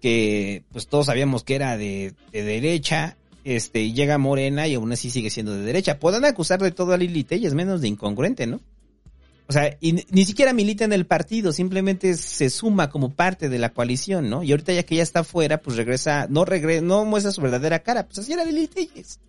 que 0.01 0.63
pues 0.71 0.87
todos 0.87 1.05
sabíamos 1.05 1.43
que 1.43 1.55
era 1.55 1.77
de, 1.77 2.13
de 2.31 2.43
derecha, 2.43 3.17
este, 3.43 3.93
llega 3.93 4.17
Morena 4.17 4.67
y 4.67 4.73
aún 4.73 4.91
así 4.91 5.09
sigue 5.09 5.29
siendo 5.29 5.53
de 5.53 5.61
derecha. 5.61 5.99
Podrán 5.99 6.25
acusar 6.25 6.61
de 6.61 6.71
todo 6.71 6.93
a 6.93 6.97
Lili 6.97 7.23
Telles, 7.23 7.53
menos 7.53 7.79
de 7.81 7.87
incongruente, 7.87 8.47
¿no? 8.47 8.59
O 9.49 9.53
sea, 9.53 9.77
y 9.79 9.93
ni- 10.11 10.25
siquiera 10.25 10.51
milita 10.51 10.83
en 10.83 10.91
el 10.93 11.05
partido, 11.05 11.53
simplemente 11.53 12.15
se 12.15 12.49
suma 12.49 12.89
como 12.89 13.13
parte 13.13 13.47
de 13.47 13.59
la 13.59 13.73
coalición, 13.73 14.29
¿no? 14.29 14.43
Y 14.43 14.51
ahorita 14.51 14.73
ya 14.73 14.83
que 14.83 14.95
ya 14.97 15.03
está 15.03 15.23
fuera, 15.23 15.61
pues 15.61 15.77
regresa, 15.77 16.27
no 16.29 16.43
regresa, 16.43 16.81
no 16.81 17.05
muestra 17.05 17.31
su 17.31 17.41
verdadera 17.41 17.79
cara, 17.79 18.05
pues 18.05 18.19
así 18.19 18.33
era 18.33 18.43
Lili 18.43 18.67
Telles. 18.67 19.19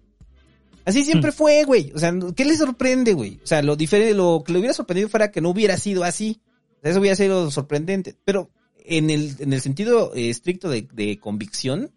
Así 0.84 1.04
siempre 1.04 1.32
fue, 1.32 1.62
güey. 1.64 1.92
O 1.94 1.98
sea, 1.98 2.12
¿qué 2.34 2.44
le 2.44 2.56
sorprende, 2.56 3.12
güey? 3.12 3.38
O 3.44 3.46
sea, 3.46 3.62
lo 3.62 3.76
diferente, 3.76 4.14
lo 4.14 4.42
que 4.44 4.52
le 4.52 4.58
hubiera 4.58 4.72
sorprendido 4.74 5.08
fuera 5.08 5.30
que 5.30 5.40
no 5.42 5.50
hubiera 5.50 5.76
sido 5.76 6.02
así. 6.02 6.40
O 6.78 6.80
sea, 6.80 6.90
eso 6.92 7.00
hubiera 7.00 7.14
sido 7.14 7.50
sorprendente. 7.50 8.16
Pero 8.24 8.50
en 8.84 9.10
el, 9.10 9.36
en 9.38 9.52
el 9.52 9.60
sentido 9.60 10.14
eh, 10.14 10.30
estricto 10.30 10.70
de, 10.70 10.88
de 10.92 11.18
convicción, 11.20 11.90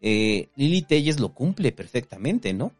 eh, 0.00 0.48
Lili 0.56 0.82
Telles 0.82 1.20
lo 1.20 1.32
cumple 1.32 1.70
perfectamente, 1.70 2.52
¿no? 2.52 2.72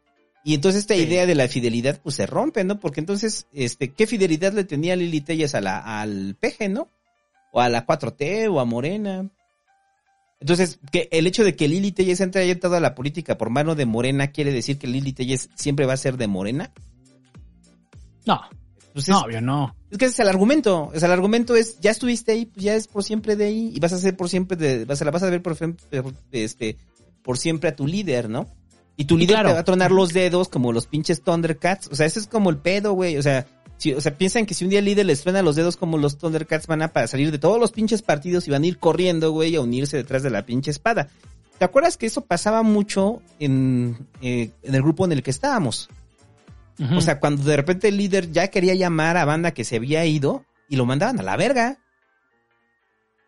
Y 0.44 0.54
entonces 0.54 0.80
esta 0.82 0.96
idea 0.96 1.24
de 1.26 1.34
la 1.36 1.46
fidelidad 1.46 2.00
pues 2.02 2.16
se 2.16 2.26
rompe, 2.26 2.64
¿no? 2.64 2.80
Porque 2.80 2.98
entonces, 3.00 3.46
este, 3.52 3.92
¿qué 3.92 4.06
fidelidad 4.08 4.52
le 4.52 4.64
tenía 4.64 4.96
Lili 4.96 5.20
Telles 5.20 5.54
a 5.54 5.60
la, 5.60 6.00
al 6.00 6.36
peje, 6.38 6.68
¿no? 6.68 6.88
O 7.52 7.60
a 7.60 7.68
la 7.68 7.86
4T 7.86 8.48
o 8.52 8.58
a 8.58 8.64
Morena. 8.64 9.28
Entonces, 10.40 10.80
que 10.90 11.08
el 11.12 11.28
hecho 11.28 11.44
de 11.44 11.54
que 11.54 11.68
Lili 11.68 11.92
Telles 11.92 12.20
entre 12.20 12.50
en 12.50 12.58
toda 12.58 12.80
la 12.80 12.96
política 12.96 13.38
por 13.38 13.50
mano 13.50 13.76
de 13.76 13.86
Morena 13.86 14.28
quiere 14.32 14.50
decir 14.52 14.78
que 14.78 14.88
Lili 14.88 15.12
Telles 15.12 15.48
siempre 15.54 15.86
va 15.86 15.92
a 15.92 15.96
ser 15.98 16.16
de 16.16 16.26
Morena. 16.26 16.72
No, 18.26 18.40
Pues 18.92 19.04
es, 19.04 19.08
no, 19.10 19.20
obvio 19.20 19.40
no. 19.40 19.74
es 19.90 19.98
que 19.98 20.06
ese 20.06 20.14
es 20.14 20.18
el 20.20 20.28
argumento. 20.28 20.90
O 20.92 20.98
sea, 20.98 21.06
el 21.06 21.12
argumento 21.12 21.54
es, 21.54 21.78
ya 21.80 21.92
estuviste 21.92 22.32
ahí, 22.32 22.46
pues 22.46 22.64
ya 22.64 22.74
es 22.74 22.88
por 22.88 23.04
siempre 23.04 23.36
de 23.36 23.44
ahí 23.44 23.72
y 23.74 23.78
vas 23.78 23.92
a 23.92 23.98
ser 23.98 24.16
por 24.16 24.28
siempre 24.28 24.56
de, 24.56 24.84
vas 24.84 25.00
a 25.00 25.04
la 25.04 25.12
vas 25.12 25.22
a 25.22 25.30
ver 25.30 25.40
por- 25.42 25.56
este, 26.32 26.76
por 27.22 27.38
siempre 27.38 27.70
a 27.70 27.76
tu 27.76 27.86
líder, 27.86 28.28
¿no? 28.28 28.48
Y 29.02 29.04
tu 29.04 29.16
líder 29.16 29.34
Claro. 29.36 29.48
te 29.50 29.54
va 29.54 29.60
a 29.60 29.64
tronar 29.64 29.90
los 29.90 30.12
dedos 30.12 30.48
como 30.48 30.72
los 30.72 30.86
pinches 30.86 31.22
Thundercats. 31.22 31.88
O 31.90 31.94
sea, 31.96 32.06
ese 32.06 32.20
es 32.20 32.26
como 32.26 32.50
el 32.50 32.58
pedo, 32.58 32.92
güey. 32.92 33.16
O 33.16 33.22
sea, 33.22 33.46
si, 33.78 33.92
o 33.94 34.00
sea, 34.00 34.16
piensan 34.16 34.46
que 34.46 34.54
si 34.54 34.64
un 34.64 34.70
día 34.70 34.78
el 34.78 34.84
líder 34.84 35.06
les 35.06 35.22
truena 35.22 35.42
los 35.42 35.56
dedos 35.56 35.76
como 35.76 35.98
los 35.98 36.18
Thundercats 36.18 36.66
van 36.66 36.82
a 36.82 36.88
pa- 36.92 37.06
salir 37.06 37.30
de 37.32 37.38
todos 37.38 37.58
los 37.58 37.72
pinches 37.72 38.02
partidos 38.02 38.46
y 38.46 38.50
van 38.50 38.62
a 38.62 38.66
ir 38.66 38.78
corriendo, 38.78 39.32
güey, 39.32 39.56
a 39.56 39.60
unirse 39.60 39.96
detrás 39.96 40.22
de 40.22 40.30
la 40.30 40.46
pinche 40.46 40.70
espada. 40.70 41.08
¿Te 41.58 41.64
acuerdas 41.64 41.96
que 41.96 42.06
eso 42.06 42.22
pasaba 42.22 42.62
mucho 42.62 43.22
en, 43.38 44.06
eh, 44.20 44.50
en 44.62 44.74
el 44.74 44.82
grupo 44.82 45.04
en 45.04 45.12
el 45.12 45.22
que 45.22 45.30
estábamos? 45.30 45.88
O 46.96 47.00
sea, 47.00 47.20
cuando 47.20 47.44
de 47.44 47.56
repente 47.56 47.88
el 47.88 47.96
líder 47.96 48.32
ya 48.32 48.48
quería 48.48 48.74
llamar 48.74 49.16
a 49.16 49.24
banda 49.24 49.52
que 49.52 49.62
se 49.64 49.76
había 49.76 50.04
ido 50.06 50.44
y 50.68 50.76
lo 50.76 50.86
mandaban 50.86 51.20
a 51.20 51.22
la 51.22 51.36
verga. 51.36 51.78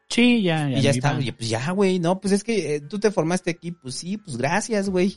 sí, 0.08 0.42
ya, 0.42 0.68
ya. 0.68 0.78
y 0.78 0.82
ya 0.82 0.90
está, 0.90 1.16
pues 1.36 1.48
ya, 1.48 1.70
güey, 1.72 1.98
no, 1.98 2.20
pues 2.20 2.32
es 2.32 2.44
que 2.44 2.76
eh, 2.76 2.80
tú 2.80 2.98
te 2.98 3.10
formaste 3.10 3.50
aquí, 3.50 3.72
pues 3.72 3.94
sí, 3.96 4.16
pues 4.16 4.36
gracias, 4.36 4.88
güey. 4.88 5.16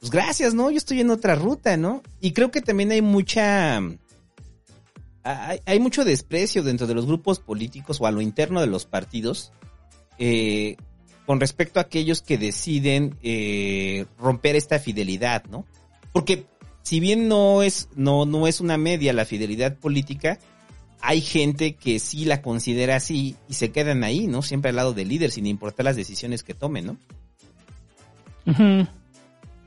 Pues 0.00 0.10
gracias, 0.10 0.54
¿no? 0.54 0.70
Yo 0.70 0.76
estoy 0.76 1.00
en 1.00 1.10
otra 1.10 1.34
ruta, 1.34 1.76
¿no? 1.76 2.02
Y 2.20 2.32
creo 2.32 2.50
que 2.50 2.60
también 2.60 2.90
hay 2.92 3.02
mucha... 3.02 3.80
Hay, 5.64 5.80
mucho 5.80 6.04
desprecio 6.04 6.62
dentro 6.62 6.86
de 6.86 6.94
los 6.94 7.04
grupos 7.04 7.40
políticos 7.40 8.00
o 8.00 8.06
a 8.06 8.12
lo 8.12 8.20
interno 8.20 8.60
de 8.60 8.68
los 8.68 8.86
partidos 8.86 9.50
eh, 10.18 10.76
con 11.26 11.40
respecto 11.40 11.80
a 11.80 11.82
aquellos 11.82 12.22
que 12.22 12.38
deciden 12.38 13.16
eh, 13.22 14.06
romper 14.18 14.54
esta 14.54 14.78
fidelidad, 14.78 15.44
¿no? 15.46 15.66
Porque 16.12 16.46
si 16.82 17.00
bien 17.00 17.26
no 17.26 17.64
es, 17.64 17.88
no, 17.96 18.24
no 18.24 18.46
es 18.46 18.60
una 18.60 18.78
media 18.78 19.12
la 19.12 19.24
fidelidad 19.24 19.76
política, 19.76 20.38
hay 21.00 21.20
gente 21.20 21.74
que 21.74 21.98
sí 21.98 22.24
la 22.24 22.42
considera 22.42 22.96
así 22.96 23.36
y 23.48 23.54
se 23.54 23.72
quedan 23.72 24.04
ahí, 24.04 24.28
¿no? 24.28 24.42
Siempre 24.42 24.70
al 24.70 24.76
lado 24.76 24.92
del 24.92 25.08
líder, 25.08 25.32
sin 25.32 25.46
importar 25.46 25.84
las 25.84 25.96
decisiones 25.96 26.44
que 26.44 26.54
tomen, 26.54 26.86
¿no? 26.86 26.96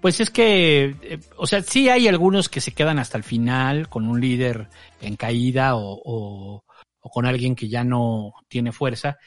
Pues 0.02 0.22
es 0.22 0.30
que, 0.30 0.96
eh, 1.02 1.20
o 1.36 1.46
sea, 1.46 1.62
sí 1.62 1.90
hay 1.90 2.08
algunos 2.08 2.48
que 2.48 2.62
se 2.62 2.74
quedan 2.74 3.00
hasta 3.00 3.18
el 3.18 3.24
final 3.24 3.90
con 3.90 4.08
un 4.08 4.22
líder 4.22 4.70
en 5.02 5.18
caída 5.18 5.76
o, 5.76 6.00
o, 6.04 6.64
o 7.02 7.10
con 7.10 7.26
alguien 7.26 7.56
que 7.56 7.68
ya 7.68 7.84
no 7.84 8.34
tiene 8.48 8.72
fuerza, 8.72 9.18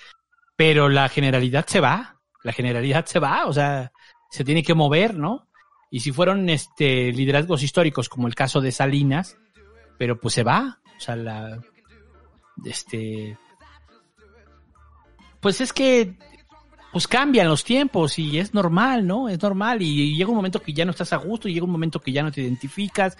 pero 0.56 0.88
la 0.88 1.08
generalidad 1.08 1.66
se 1.66 1.80
va, 1.80 2.20
la 2.42 2.52
generalidad 2.52 3.04
se 3.06 3.18
va, 3.18 3.46
o 3.46 3.52
sea, 3.52 3.92
se 4.30 4.44
tiene 4.44 4.62
que 4.62 4.74
mover, 4.74 5.14
¿no? 5.14 5.48
Y 5.90 6.00
si 6.00 6.10
fueron 6.10 6.48
este 6.48 7.12
liderazgos 7.12 7.62
históricos 7.62 8.08
como 8.08 8.26
el 8.26 8.34
caso 8.34 8.62
de 8.62 8.72
Salinas, 8.72 9.36
pero 9.98 10.18
pues 10.18 10.34
se 10.34 10.42
va, 10.42 10.80
o 10.96 11.00
sea, 11.00 11.16
la 11.16 11.60
este 12.64 13.36
pues 15.40 15.60
es 15.60 15.72
que 15.72 16.14
pues 16.92 17.08
cambian 17.08 17.48
los 17.48 17.64
tiempos 17.64 18.18
y 18.18 18.38
es 18.38 18.52
normal, 18.52 19.06
¿no? 19.06 19.30
Es 19.30 19.40
normal 19.42 19.80
y 19.80 20.14
llega 20.14 20.28
un 20.28 20.36
momento 20.36 20.60
que 20.60 20.74
ya 20.74 20.84
no 20.84 20.90
estás 20.90 21.14
a 21.14 21.16
gusto 21.16 21.48
y 21.48 21.54
llega 21.54 21.64
un 21.64 21.72
momento 21.72 22.00
que 22.00 22.12
ya 22.12 22.22
no 22.22 22.30
te 22.30 22.42
identificas, 22.42 23.16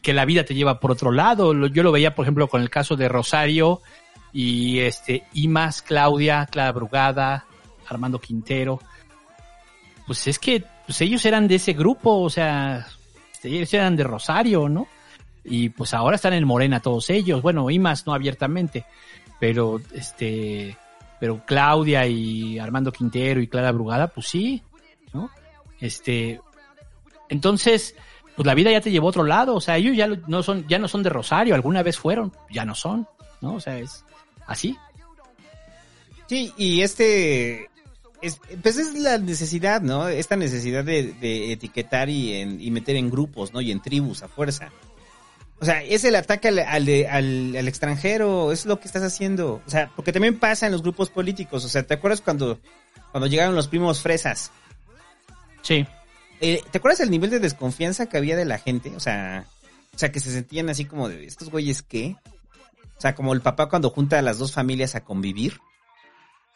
que 0.00 0.14
la 0.14 0.24
vida 0.24 0.44
te 0.44 0.54
lleva 0.54 0.80
por 0.80 0.92
otro 0.92 1.12
lado. 1.12 1.66
Yo 1.66 1.82
lo 1.82 1.92
veía, 1.92 2.14
por 2.14 2.24
ejemplo, 2.24 2.48
con 2.48 2.62
el 2.62 2.70
caso 2.70 2.96
de 2.96 3.08
Rosario 3.08 3.82
y 4.32 4.78
este 4.78 5.24
Imas, 5.34 5.82
Claudia, 5.82 6.46
Clara 6.50 6.72
Brugada, 6.72 7.44
Armando 7.86 8.18
Quintero. 8.18 8.80
Pues 10.06 10.26
es 10.26 10.38
que 10.38 10.64
pues 10.86 10.98
ellos 11.02 11.24
eran 11.26 11.48
de 11.48 11.56
ese 11.56 11.74
grupo, 11.74 12.18
o 12.18 12.30
sea, 12.30 12.86
este, 13.30 13.48
ellos 13.48 13.74
eran 13.74 13.94
de 13.94 14.04
Rosario, 14.04 14.70
¿no? 14.70 14.88
Y 15.44 15.68
pues 15.68 15.92
ahora 15.92 16.16
están 16.16 16.32
en 16.32 16.46
Morena 16.46 16.80
todos 16.80 17.10
ellos. 17.10 17.42
Bueno, 17.42 17.68
Imas 17.70 18.06
no 18.06 18.14
abiertamente, 18.14 18.86
pero 19.38 19.80
este 19.92 20.78
pero 21.20 21.44
Claudia 21.46 22.06
y 22.06 22.58
Armando 22.58 22.92
Quintero 22.92 23.40
y 23.40 23.48
Clara 23.48 23.72
Brugada, 23.72 24.08
pues 24.08 24.28
sí, 24.28 24.62
¿no? 25.12 25.30
Este, 25.80 26.40
entonces, 27.28 27.94
pues 28.34 28.46
la 28.46 28.54
vida 28.54 28.70
ya 28.70 28.80
te 28.80 28.90
llevó 28.90 29.06
a 29.06 29.10
otro 29.10 29.24
lado, 29.24 29.54
o 29.54 29.60
sea, 29.60 29.76
ellos 29.76 29.96
ya 29.96 30.06
no 30.06 30.42
son, 30.42 30.66
ya 30.68 30.78
no 30.78 30.88
son 30.88 31.02
de 31.02 31.10
Rosario, 31.10 31.54
alguna 31.54 31.82
vez 31.82 31.98
fueron, 31.98 32.32
ya 32.50 32.64
no 32.64 32.74
son, 32.74 33.06
¿no? 33.40 33.54
O 33.54 33.60
sea, 33.60 33.78
es 33.78 34.04
así. 34.46 34.76
Sí, 36.28 36.52
y 36.56 36.82
este, 36.82 37.70
es, 38.20 38.40
pues 38.62 38.78
es 38.78 38.94
la 38.94 39.18
necesidad, 39.18 39.80
¿no? 39.80 40.08
Esta 40.08 40.36
necesidad 40.36 40.84
de, 40.84 41.12
de 41.12 41.52
etiquetar 41.52 42.08
y, 42.08 42.34
en, 42.34 42.60
y 42.60 42.70
meter 42.70 42.96
en 42.96 43.10
grupos, 43.10 43.52
¿no? 43.52 43.60
Y 43.60 43.70
en 43.70 43.80
tribus 43.80 44.22
a 44.22 44.28
fuerza. 44.28 44.70
O 45.58 45.64
sea, 45.64 45.82
es 45.82 46.04
el 46.04 46.16
ataque 46.16 46.48
al, 46.48 46.58
al, 46.58 47.56
al 47.56 47.68
extranjero, 47.68 48.52
es 48.52 48.66
lo 48.66 48.78
que 48.78 48.86
estás 48.86 49.02
haciendo. 49.02 49.62
O 49.66 49.70
sea, 49.70 49.90
porque 49.96 50.12
también 50.12 50.38
pasa 50.38 50.66
en 50.66 50.72
los 50.72 50.82
grupos 50.82 51.08
políticos. 51.08 51.64
O 51.64 51.68
sea, 51.68 51.82
¿te 51.82 51.94
acuerdas 51.94 52.20
cuando, 52.20 52.60
cuando 53.10 53.26
llegaron 53.26 53.54
los 53.54 53.68
primos 53.68 54.00
fresas? 54.02 54.50
Sí. 55.62 55.86
Eh, 56.40 56.62
¿Te 56.70 56.78
acuerdas 56.78 57.00
el 57.00 57.10
nivel 57.10 57.30
de 57.30 57.40
desconfianza 57.40 58.06
que 58.06 58.18
había 58.18 58.36
de 58.36 58.44
la 58.44 58.58
gente? 58.58 58.94
O 58.96 59.00
sea, 59.00 59.46
o 59.94 59.98
sea, 59.98 60.12
que 60.12 60.20
se 60.20 60.30
sentían 60.30 60.68
así 60.68 60.84
como 60.84 61.08
de, 61.08 61.24
¿estos 61.24 61.48
güeyes 61.48 61.82
qué? 61.82 62.16
O 62.98 63.00
sea, 63.00 63.14
como 63.14 63.32
el 63.32 63.40
papá 63.40 63.68
cuando 63.70 63.88
junta 63.88 64.18
a 64.18 64.22
las 64.22 64.38
dos 64.38 64.52
familias 64.52 64.94
a 64.94 65.04
convivir. 65.04 65.58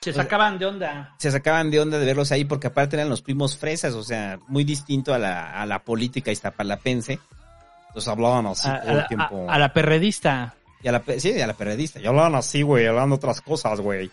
Se 0.02 0.12
sacaban 0.12 0.58
de 0.58 0.66
onda. 0.66 1.14
Se 1.18 1.30
sacaban 1.30 1.70
de 1.70 1.80
onda 1.80 1.98
de 1.98 2.04
verlos 2.04 2.32
ahí 2.32 2.44
porque 2.44 2.66
aparte 2.66 2.96
eran 2.96 3.08
los 3.08 3.22
primos 3.22 3.56
fresas, 3.56 3.94
o 3.94 4.02
sea, 4.02 4.38
muy 4.46 4.64
distinto 4.64 5.14
a 5.14 5.18
la, 5.18 5.50
a 5.50 5.64
la 5.64 5.84
política 5.84 6.30
iztapalapense. 6.30 7.18
Entonces 7.90 8.08
hablaban 8.08 8.46
así 8.46 8.68
A, 8.68 8.80
todo 8.82 8.98
el 9.00 9.06
tiempo. 9.08 9.46
a- 9.48 9.54
a 9.54 9.58
la 9.58 9.72
perredista. 9.72 10.54
Y 10.82 10.88
a 10.88 10.92
la, 10.92 11.02
sí, 11.18 11.38
a 11.40 11.46
la 11.46 11.52
periodista. 11.54 12.00
Y 12.00 12.06
hablaban 12.06 12.34
así, 12.34 12.62
güey, 12.62 12.86
hablando 12.86 13.16
otras 13.16 13.40
cosas, 13.42 13.80
güey. 13.80 14.10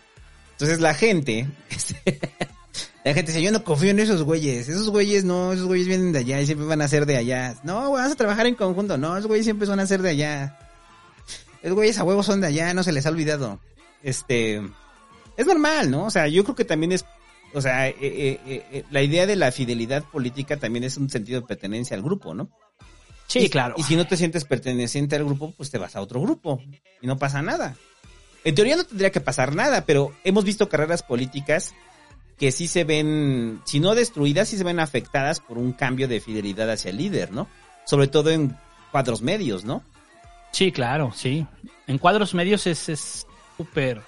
Entonces 0.52 0.80
la 0.80 0.92
gente, 0.92 1.46
la 3.04 3.14
gente 3.14 3.32
dice, 3.32 3.42
yo 3.42 3.50
no 3.52 3.64
confío 3.64 3.90
en 3.90 4.00
esos 4.00 4.22
güeyes. 4.22 4.68
Esos 4.68 4.90
güeyes 4.90 5.24
no, 5.24 5.52
esos 5.52 5.66
güeyes 5.66 5.86
vienen 5.88 6.12
de 6.12 6.18
allá 6.20 6.40
y 6.40 6.46
siempre 6.46 6.66
van 6.66 6.82
a 6.82 6.88
ser 6.88 7.06
de 7.06 7.16
allá. 7.16 7.54
No, 7.62 7.88
güey, 7.88 8.02
vamos 8.02 8.12
a 8.12 8.16
trabajar 8.16 8.46
en 8.46 8.54
conjunto. 8.54 8.98
No, 8.98 9.16
esos 9.16 9.28
güeyes 9.28 9.46
siempre 9.46 9.66
van 9.68 9.80
a 9.80 9.86
ser 9.86 10.02
de 10.02 10.10
allá. 10.10 10.58
Esos 11.62 11.74
güeyes 11.74 11.98
a 11.98 12.04
huevos 12.04 12.26
son 12.26 12.40
de 12.40 12.48
allá, 12.48 12.74
no 12.74 12.82
se 12.82 12.92
les 12.92 13.06
ha 13.06 13.10
olvidado. 13.10 13.58
Este, 14.02 14.60
es 15.36 15.46
normal, 15.46 15.90
¿no? 15.90 16.04
O 16.06 16.10
sea, 16.10 16.28
yo 16.28 16.44
creo 16.44 16.54
que 16.54 16.64
también 16.64 16.92
es, 16.92 17.04
o 17.54 17.60
sea, 17.62 17.88
eh, 17.88 17.96
eh, 18.00 18.40
eh, 18.46 18.66
eh, 18.72 18.84
la 18.90 19.02
idea 19.02 19.26
de 19.26 19.36
la 19.36 19.50
fidelidad 19.52 20.04
política 20.04 20.56
también 20.58 20.84
es 20.84 20.96
un 20.98 21.08
sentido 21.08 21.40
de 21.40 21.46
pertenencia 21.46 21.96
al 21.96 22.02
grupo, 22.02 22.34
¿no? 22.34 22.50
Sí, 23.28 23.40
Y- 23.44 23.48
claro. 23.50 23.74
Y 23.78 23.82
si 23.84 23.94
no 23.94 24.06
te 24.06 24.16
sientes 24.16 24.44
perteneciente 24.44 25.14
al 25.14 25.24
grupo, 25.24 25.52
pues 25.56 25.70
te 25.70 25.78
vas 25.78 25.94
a 25.94 26.00
otro 26.00 26.20
grupo 26.20 26.60
y 27.00 27.06
no 27.06 27.16
pasa 27.18 27.40
nada. 27.42 27.76
En 28.42 28.54
teoría 28.54 28.76
no 28.76 28.84
tendría 28.84 29.12
que 29.12 29.20
pasar 29.20 29.54
nada, 29.54 29.84
pero 29.84 30.12
hemos 30.24 30.44
visto 30.44 30.68
carreras 30.68 31.02
políticas 31.02 31.74
que 32.38 32.50
sí 32.52 32.66
se 32.68 32.84
ven, 32.84 33.60
si 33.64 33.80
no 33.80 33.94
destruidas, 33.94 34.48
sí 34.48 34.56
se 34.56 34.64
ven 34.64 34.80
afectadas 34.80 35.40
por 35.40 35.58
un 35.58 35.72
cambio 35.72 36.08
de 36.08 36.20
fidelidad 36.20 36.70
hacia 36.70 36.90
el 36.90 36.96
líder, 36.96 37.32
¿no? 37.32 37.48
Sobre 37.84 38.06
todo 38.06 38.30
en 38.30 38.56
cuadros 38.92 39.22
medios, 39.22 39.64
¿no? 39.64 39.82
Sí, 40.52 40.72
claro, 40.72 41.12
sí. 41.14 41.46
En 41.86 41.98
cuadros 41.98 42.32
medios 42.34 42.66
es 42.66 42.88
es 42.88 43.26
súper, 43.56 44.00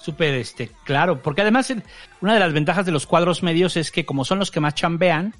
súper, 0.00 0.34
este, 0.34 0.70
claro. 0.84 1.22
Porque 1.22 1.42
además, 1.42 1.72
una 2.20 2.34
de 2.34 2.40
las 2.40 2.52
ventajas 2.52 2.86
de 2.86 2.92
los 2.92 3.06
cuadros 3.06 3.42
medios 3.44 3.76
es 3.76 3.92
que 3.92 4.04
como 4.06 4.24
son 4.24 4.38
los 4.40 4.50
que 4.50 4.58
más 4.60 4.74
chambean, 4.74 5.34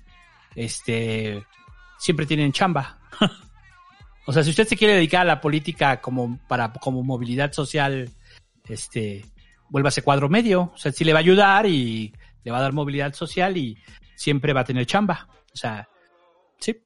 este, 0.55 1.43
siempre 1.99 2.27
tienen 2.27 2.53
chamba. 2.53 2.99
o 4.27 4.33
sea, 4.33 4.43
si 4.43 4.51
usted 4.51 4.67
se 4.67 4.77
quiere 4.77 4.95
dedicar 4.95 5.23
a 5.23 5.25
la 5.25 5.41
política 5.41 6.01
como 6.01 6.39
para, 6.49 6.73
como 6.73 7.03
movilidad 7.03 7.53
social, 7.53 8.11
este, 8.69 9.25
vuélvase 9.69 10.03
cuadro 10.03 10.29
medio. 10.29 10.73
O 10.75 10.77
sea, 10.77 10.93
sí 10.93 11.05
le 11.05 11.13
va 11.13 11.19
a 11.19 11.23
ayudar 11.23 11.67
y 11.67 12.13
le 12.45 12.51
va 12.51 12.59
a 12.59 12.63
dar 12.63 12.73
movilidad 12.73 13.13
social 13.15 13.57
y 13.57 13.79
siempre 14.15 14.53
va 14.53 14.61
a 14.61 14.65
tener 14.65 14.87
chamba. 14.87 15.29
O 15.53 15.57
sea, 15.57 15.89
sí. 16.59 16.77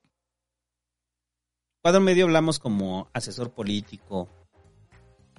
Cuadro 1.82 2.00
medio 2.00 2.24
hablamos 2.24 2.58
como 2.58 3.08
asesor 3.12 3.52
político, 3.52 4.28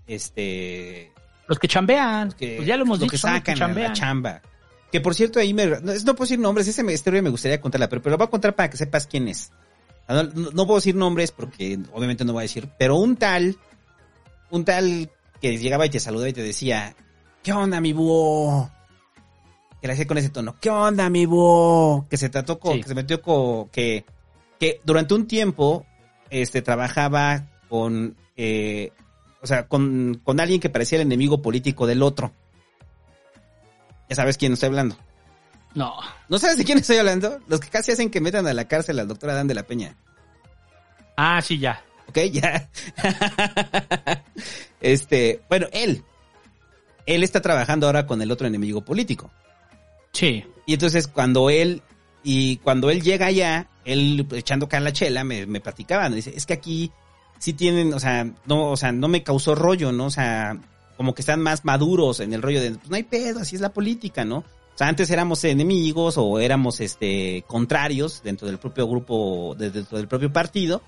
este, 0.08 1.12
Los 1.48 1.60
que 1.60 1.68
chambean, 1.68 2.32
que, 2.32 2.58
pues 2.58 2.68
ya 2.68 2.78
lo 2.78 2.84
hemos 2.84 3.00
dicho, 3.00 3.10
que 3.12 3.16
los 3.16 3.42
que 3.42 3.56
sacan 3.56 3.76
la 3.76 3.94
chamba. 3.94 4.42
Que 4.92 5.02
por 5.02 5.16
cierto, 5.16 5.40
ahí 5.40 5.54
me. 5.54 5.66
No, 5.66 5.80
no 5.80 6.16
puedo 6.16 6.24
decir 6.26 6.40
nombres, 6.40 6.68
esa 6.68 6.90
historia 6.92 7.22
me 7.22 7.30
gustaría 7.30 7.60
contarla, 7.60 7.90
pero, 7.90 8.02
pero 8.02 8.12
la 8.12 8.18
voy 8.18 8.28
a 8.28 8.30
contar 8.30 8.56
para 8.56 8.70
que 8.70 8.78
sepas 8.78 9.08
quién 9.08 9.28
es. 9.28 9.52
No, 10.08 10.66
puedo 10.68 10.76
decir 10.76 10.96
nombres 10.96 11.32
porque 11.32 11.80
obviamente 11.92 12.26
no 12.26 12.34
voy 12.34 12.42
a 12.42 12.44
decir, 12.44 12.70
pero 12.78 12.98
un 12.98 13.16
tal, 13.16 13.58
un 14.52 14.64
tal 14.64 15.10
que 15.42 15.58
llegaba 15.58 15.86
y 15.86 15.90
te 15.90 16.00
saludaba 16.00 16.30
y 16.30 16.34
te 16.34 16.44
decía, 16.44 16.96
¿qué 17.42 17.54
onda, 17.54 17.82
mi 17.82 17.92
búho? 17.94 18.70
Que 19.82 19.88
le 19.88 19.94
hacía 19.94 20.06
con 20.06 20.18
ese 20.20 20.30
tono, 20.30 20.56
¿qué 20.60 20.70
onda, 20.70 21.10
mi 21.10 21.26
búho? 21.26 22.08
Que 22.08 22.18
se 22.18 22.30
trató 22.30 22.60
con, 22.60 22.74
Sí. 22.74 22.82
que 22.82 22.88
se 22.88 22.96
metió 22.96 23.22
con, 23.22 23.70
que, 23.70 24.06
que 24.60 24.80
durante 24.84 25.16
un 25.16 25.28
tiempo, 25.28 25.86
este, 26.30 26.62
trabajaba 26.62 27.48
con, 27.68 28.16
eh, 28.38 28.92
o 29.42 29.48
sea, 29.48 29.68
con, 29.68 30.22
con 30.24 30.40
alguien 30.40 30.60
que 30.60 30.70
parecía 30.70 30.98
el 30.98 31.04
enemigo 31.08 31.42
político 31.42 31.88
del 31.88 32.04
otro. 32.04 32.32
Ya 34.08 34.16
sabes 34.16 34.38
quién 34.38 34.54
estoy 34.54 34.68
hablando. 34.68 34.96
No. 35.76 35.94
¿No 36.30 36.40
sabes 36.40 36.58
de 36.58 36.64
quién 36.64 36.78
estoy 36.78 36.98
hablando? 36.98 37.40
Los 37.48 37.60
que 37.60 37.70
casi 37.70 37.92
hacen 37.92 38.10
que 38.10 38.22
metan 38.22 38.48
a 38.48 38.54
la 38.54 38.68
cárcel 38.68 38.98
al 39.00 39.08
doctor 39.08 39.30
Adán 39.30 39.48
de 39.48 39.54
la 39.54 39.64
Peña. 39.64 39.96
Ah, 41.18 41.42
sí, 41.42 41.60
ya. 41.60 41.84
¿Ok? 42.08 42.18
Ya. 42.32 42.70
este, 44.82 45.42
bueno, 45.50 45.68
él. 45.74 46.04
Él 47.06 47.24
está 47.24 47.42
trabajando 47.42 47.86
ahora 47.86 48.08
con 48.08 48.22
el 48.22 48.32
otro 48.32 48.48
enemigo 48.48 48.84
político. 48.84 49.30
Sí. 50.14 50.46
Y 50.66 50.74
entonces 50.74 51.08
cuando 51.08 51.50
él, 51.50 51.84
y 52.24 52.58
cuando 52.58 52.90
él 52.90 53.02
llega 53.04 53.28
allá, 53.28 53.68
él 53.84 54.26
echando 54.32 54.66
acá 54.66 54.80
la 54.80 54.94
chela, 54.94 55.24
me, 55.24 55.46
me 55.46 55.60
platicaban, 55.60 56.16
dice, 56.16 56.34
es 56.36 56.46
que 56.46 56.54
aquí 56.54 56.92
sí 57.38 57.54
tienen, 57.54 57.94
o 57.94 58.00
sea, 58.00 58.28
no, 58.46 58.72
o 58.72 58.78
sea, 58.78 58.92
no 58.92 59.08
me 59.08 59.24
causó 59.24 59.56
rollo, 59.56 59.92
¿no? 59.92 60.06
O 60.06 60.10
sea, 60.10 60.58
como 60.98 61.14
que 61.14 61.22
están 61.22 61.42
más 61.42 61.66
maduros 61.66 62.22
en 62.22 62.34
el 62.34 62.42
rollo 62.42 62.62
de, 62.62 62.72
pues 62.72 62.90
no 62.90 62.96
hay 62.96 63.04
pedo, 63.04 63.42
así 63.42 63.56
es 63.56 63.62
la 63.62 63.74
política, 63.74 64.26
¿no? 64.26 64.44
O 64.76 64.78
sea, 64.78 64.88
antes 64.90 65.10
éramos 65.10 65.42
enemigos 65.46 66.16
o 66.18 66.38
éramos, 66.40 66.82
este, 66.82 67.44
contrarios 67.48 68.22
dentro 68.24 68.46
del 68.46 68.58
propio 68.60 68.88
grupo, 68.88 69.56
de- 69.58 69.72
dentro 69.72 69.98
del 69.98 70.08
propio 70.10 70.32
partido. 70.34 70.82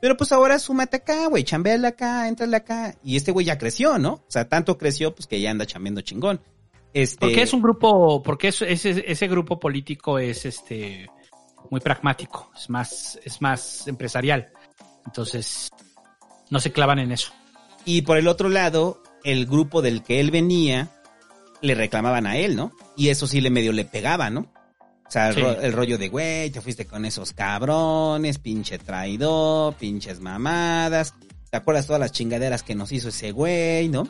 Pero 0.00 0.16
pues 0.16 0.30
ahora 0.32 0.58
súmate 0.58 0.98
acá, 0.98 1.26
güey, 1.26 1.42
chambeale 1.44 1.86
acá, 1.88 2.28
entrale 2.28 2.56
acá. 2.56 2.94
Y 3.02 3.16
este 3.16 3.32
güey 3.32 3.46
ya 3.46 3.56
creció, 3.58 3.98
¿no? 3.98 4.12
O 4.12 4.24
sea, 4.28 4.48
tanto 4.48 4.76
creció, 4.78 5.14
pues 5.14 5.26
que 5.26 5.40
ya 5.40 5.50
anda 5.50 5.66
chambeando 5.66 6.00
chingón. 6.02 6.40
Este, 6.92 7.18
Porque 7.18 7.42
es 7.42 7.52
un 7.52 7.62
grupo, 7.62 8.22
porque 8.22 8.48
es- 8.48 8.62
ese, 8.62 9.04
ese 9.06 9.28
grupo 9.28 9.58
político 9.58 10.18
es 10.18 10.44
este 10.44 11.08
muy 11.70 11.80
pragmático, 11.80 12.50
es 12.56 12.68
más, 12.68 13.18
es 13.24 13.40
más 13.40 13.86
empresarial. 13.88 14.48
Entonces, 15.06 15.70
no 16.50 16.60
se 16.60 16.72
clavan 16.72 16.98
en 16.98 17.12
eso. 17.12 17.32
Y 17.84 18.02
por 18.02 18.18
el 18.18 18.28
otro 18.28 18.48
lado, 18.48 19.02
el 19.24 19.46
grupo 19.46 19.80
del 19.82 20.02
que 20.02 20.20
él 20.20 20.30
venía 20.30 20.88
le 21.62 21.74
reclamaban 21.74 22.26
a 22.26 22.36
él, 22.38 22.56
¿no? 22.56 22.72
Y 23.00 23.08
eso 23.08 23.26
sí 23.26 23.40
le 23.40 23.48
medio 23.50 23.72
le 23.72 23.84
pegaba, 23.86 24.28
¿no? 24.28 24.40
O 25.06 25.10
sea, 25.10 25.28
el, 25.30 25.34
Sí. 25.36 25.40
ro- 25.40 25.60
el 25.60 25.72
rollo 25.72 25.96
de, 25.96 26.08
güey, 26.08 26.50
te 26.50 26.60
fuiste 26.60 26.84
con 26.86 27.04
esos 27.06 27.32
cabrones, 27.32 28.38
pinche 28.38 28.78
traidor, 28.78 29.74
pinches 29.76 30.20
mamadas. 30.20 31.14
¿Te 31.50 31.56
acuerdas 31.56 31.86
todas 31.86 31.98
las 32.00 32.12
chingaderas 32.12 32.62
que 32.62 32.74
nos 32.74 32.92
hizo 32.92 33.08
ese 33.08 33.32
güey, 33.32 33.88
no? 33.88 34.06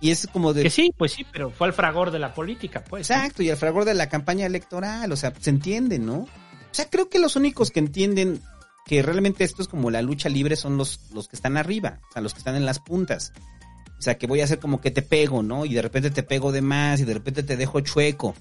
Y 0.00 0.10
es 0.10 0.26
como 0.30 0.52
de... 0.52 0.64
Que 0.64 0.70
sí, 0.70 0.92
pues 0.96 1.12
sí, 1.12 1.24
pero 1.32 1.50
fue 1.50 1.66
al 1.66 1.72
fragor 1.72 2.10
de 2.10 2.18
la 2.18 2.34
política, 2.34 2.84
pues. 2.84 3.08
Exacto, 3.10 3.42
y 3.42 3.48
el 3.48 3.56
fragor 3.56 3.86
de 3.86 3.94
la 3.94 4.08
campaña 4.08 4.44
electoral, 4.46 5.10
o 5.10 5.16
sea, 5.16 5.32
se 5.40 5.48
entiende, 5.50 5.98
¿no? 5.98 6.18
O 6.18 6.28
sea, 6.72 6.90
creo 6.90 7.08
que 7.08 7.18
los 7.18 7.36
únicos 7.36 7.70
que 7.70 7.80
entienden 7.80 8.42
que 8.84 9.02
realmente 9.02 9.42
esto 9.44 9.62
es 9.62 9.68
como 9.68 9.90
la 9.90 10.02
lucha 10.02 10.28
libre 10.28 10.54
son 10.56 10.76
los, 10.76 11.00
los 11.14 11.26
que 11.26 11.36
están 11.36 11.56
arriba, 11.56 12.00
o 12.10 12.12
sea, 12.12 12.22
los 12.22 12.34
que 12.34 12.38
están 12.38 12.54
en 12.54 12.66
las 12.66 12.78
puntas. 12.78 13.32
O 13.98 14.02
sea, 14.02 14.18
que 14.18 14.26
voy 14.26 14.40
a 14.40 14.44
hacer 14.44 14.58
como 14.58 14.80
que 14.80 14.90
te 14.90 15.02
pego, 15.02 15.42
¿no? 15.42 15.64
Y 15.64 15.74
de 15.74 15.82
repente 15.82 16.10
te 16.10 16.22
pego 16.22 16.52
de 16.52 16.60
más 16.60 17.00
y 17.00 17.04
de 17.04 17.14
repente 17.14 17.42
te 17.42 17.56
dejo 17.56 17.80
chueco. 17.80 18.34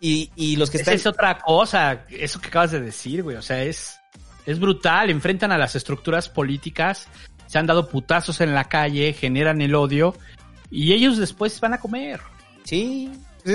Y, 0.00 0.30
y 0.36 0.56
los 0.56 0.70
que 0.70 0.78
Esa 0.78 0.92
están... 0.92 0.94
es 0.96 1.06
otra 1.06 1.38
cosa, 1.38 2.04
eso 2.10 2.40
que 2.40 2.48
acabas 2.48 2.72
de 2.72 2.80
decir, 2.80 3.22
güey. 3.22 3.36
O 3.36 3.42
sea, 3.42 3.62
es, 3.62 3.98
es 4.46 4.58
brutal. 4.58 5.10
Enfrentan 5.10 5.52
a 5.52 5.58
las 5.58 5.76
estructuras 5.76 6.28
políticas, 6.28 7.06
se 7.46 7.58
han 7.58 7.66
dado 7.66 7.88
putazos 7.88 8.40
en 8.40 8.54
la 8.54 8.64
calle, 8.64 9.12
generan 9.12 9.62
el 9.62 9.74
odio 9.74 10.14
y 10.70 10.92
ellos 10.92 11.18
después 11.18 11.58
van 11.60 11.74
a 11.74 11.78
comer. 11.78 12.20
Sí, 12.64 13.10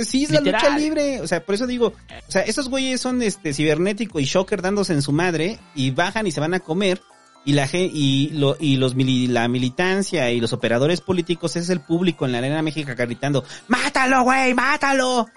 sí, 0.05 0.23
es 0.23 0.31
la 0.31 0.41
lucha 0.41 0.77
libre. 0.77 1.21
O 1.21 1.27
sea, 1.27 1.43
por 1.43 1.55
eso 1.55 1.67
digo, 1.67 1.93
o 2.27 2.31
sea, 2.31 2.41
esos 2.43 2.69
güeyes 2.69 3.01
son 3.01 3.21
este 3.21 3.53
cibernético 3.53 4.19
y 4.19 4.25
shocker 4.25 4.61
dándose 4.61 4.93
en 4.93 5.01
su 5.01 5.11
madre 5.11 5.59
y 5.75 5.91
bajan 5.91 6.27
y 6.27 6.31
se 6.31 6.39
van 6.39 6.53
a 6.53 6.59
comer. 6.59 7.01
Y 7.45 7.53
la 7.53 7.67
y, 7.73 8.29
lo, 8.33 8.57
y 8.59 8.75
los 8.77 8.95
mili- 8.95 9.27
la 9.27 9.47
militancia 9.47 10.29
y 10.31 10.39
los 10.39 10.53
operadores 10.53 11.01
políticos 11.01 11.55
es 11.55 11.69
el 11.69 11.79
público 11.79 12.25
en 12.25 12.33
la 12.33 12.39
arena 12.39 12.61
México 12.61 12.91
gritando, 12.95 13.43
¡Mátalo, 13.67 14.23
güey! 14.23 14.53
¡Mátalo! 14.53 15.27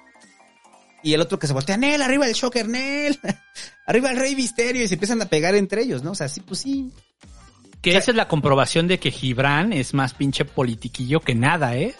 Y 1.04 1.14
el 1.14 1.20
otro 1.20 1.38
que 1.38 1.46
se 1.46 1.52
voltea, 1.52 1.76
Nel, 1.76 2.02
arriba 2.02 2.26
el 2.26 2.34
shocker, 2.34 2.68
Nel, 2.68 3.18
arriba 3.86 4.10
el 4.10 4.16
rey 4.18 4.36
misterio, 4.36 4.82
y 4.82 4.88
se 4.88 4.94
empiezan 4.94 5.22
a 5.22 5.26
pegar 5.26 5.54
entre 5.54 5.82
ellos, 5.82 6.02
¿no? 6.02 6.12
O 6.12 6.14
sea, 6.14 6.28
sí, 6.28 6.40
pues 6.40 6.60
sí. 6.60 6.90
Que 7.80 7.96
esa 7.96 8.10
es 8.12 8.16
la 8.16 8.28
comprobación 8.28 8.86
de 8.86 8.98
que 8.98 9.10
Gibran 9.10 9.72
es 9.72 9.94
más 9.94 10.14
pinche 10.14 10.44
politiquillo 10.44 11.18
que 11.20 11.34
nada, 11.34 11.76
¿eh? 11.76 11.94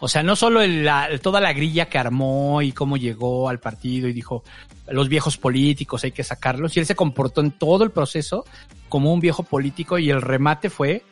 O 0.00 0.08
sea, 0.08 0.22
no 0.22 0.34
solo 0.34 0.62
el- 0.62 0.84
la- 0.84 1.08
toda 1.22 1.40
la 1.40 1.52
grilla 1.52 1.86
que 1.90 1.98
armó 1.98 2.62
y 2.62 2.72
cómo 2.72 2.96
llegó 2.96 3.48
al 3.48 3.60
partido 3.60 4.08
y 4.08 4.12
dijo, 4.12 4.42
los 4.88 5.08
viejos 5.08 5.36
políticos 5.36 6.02
hay 6.04 6.12
que 6.12 6.24
sacarlos, 6.24 6.76
y 6.76 6.80
él 6.80 6.86
se 6.86 6.94
comportó 6.96 7.40
en 7.42 7.52
todo 7.52 7.84
el 7.84 7.90
proceso 7.90 8.44
como 8.88 9.12
un 9.12 9.20
viejo 9.20 9.42
político 9.42 9.98
y 9.98 10.10
el 10.10 10.22
remate 10.22 10.70
fue, 10.70 11.02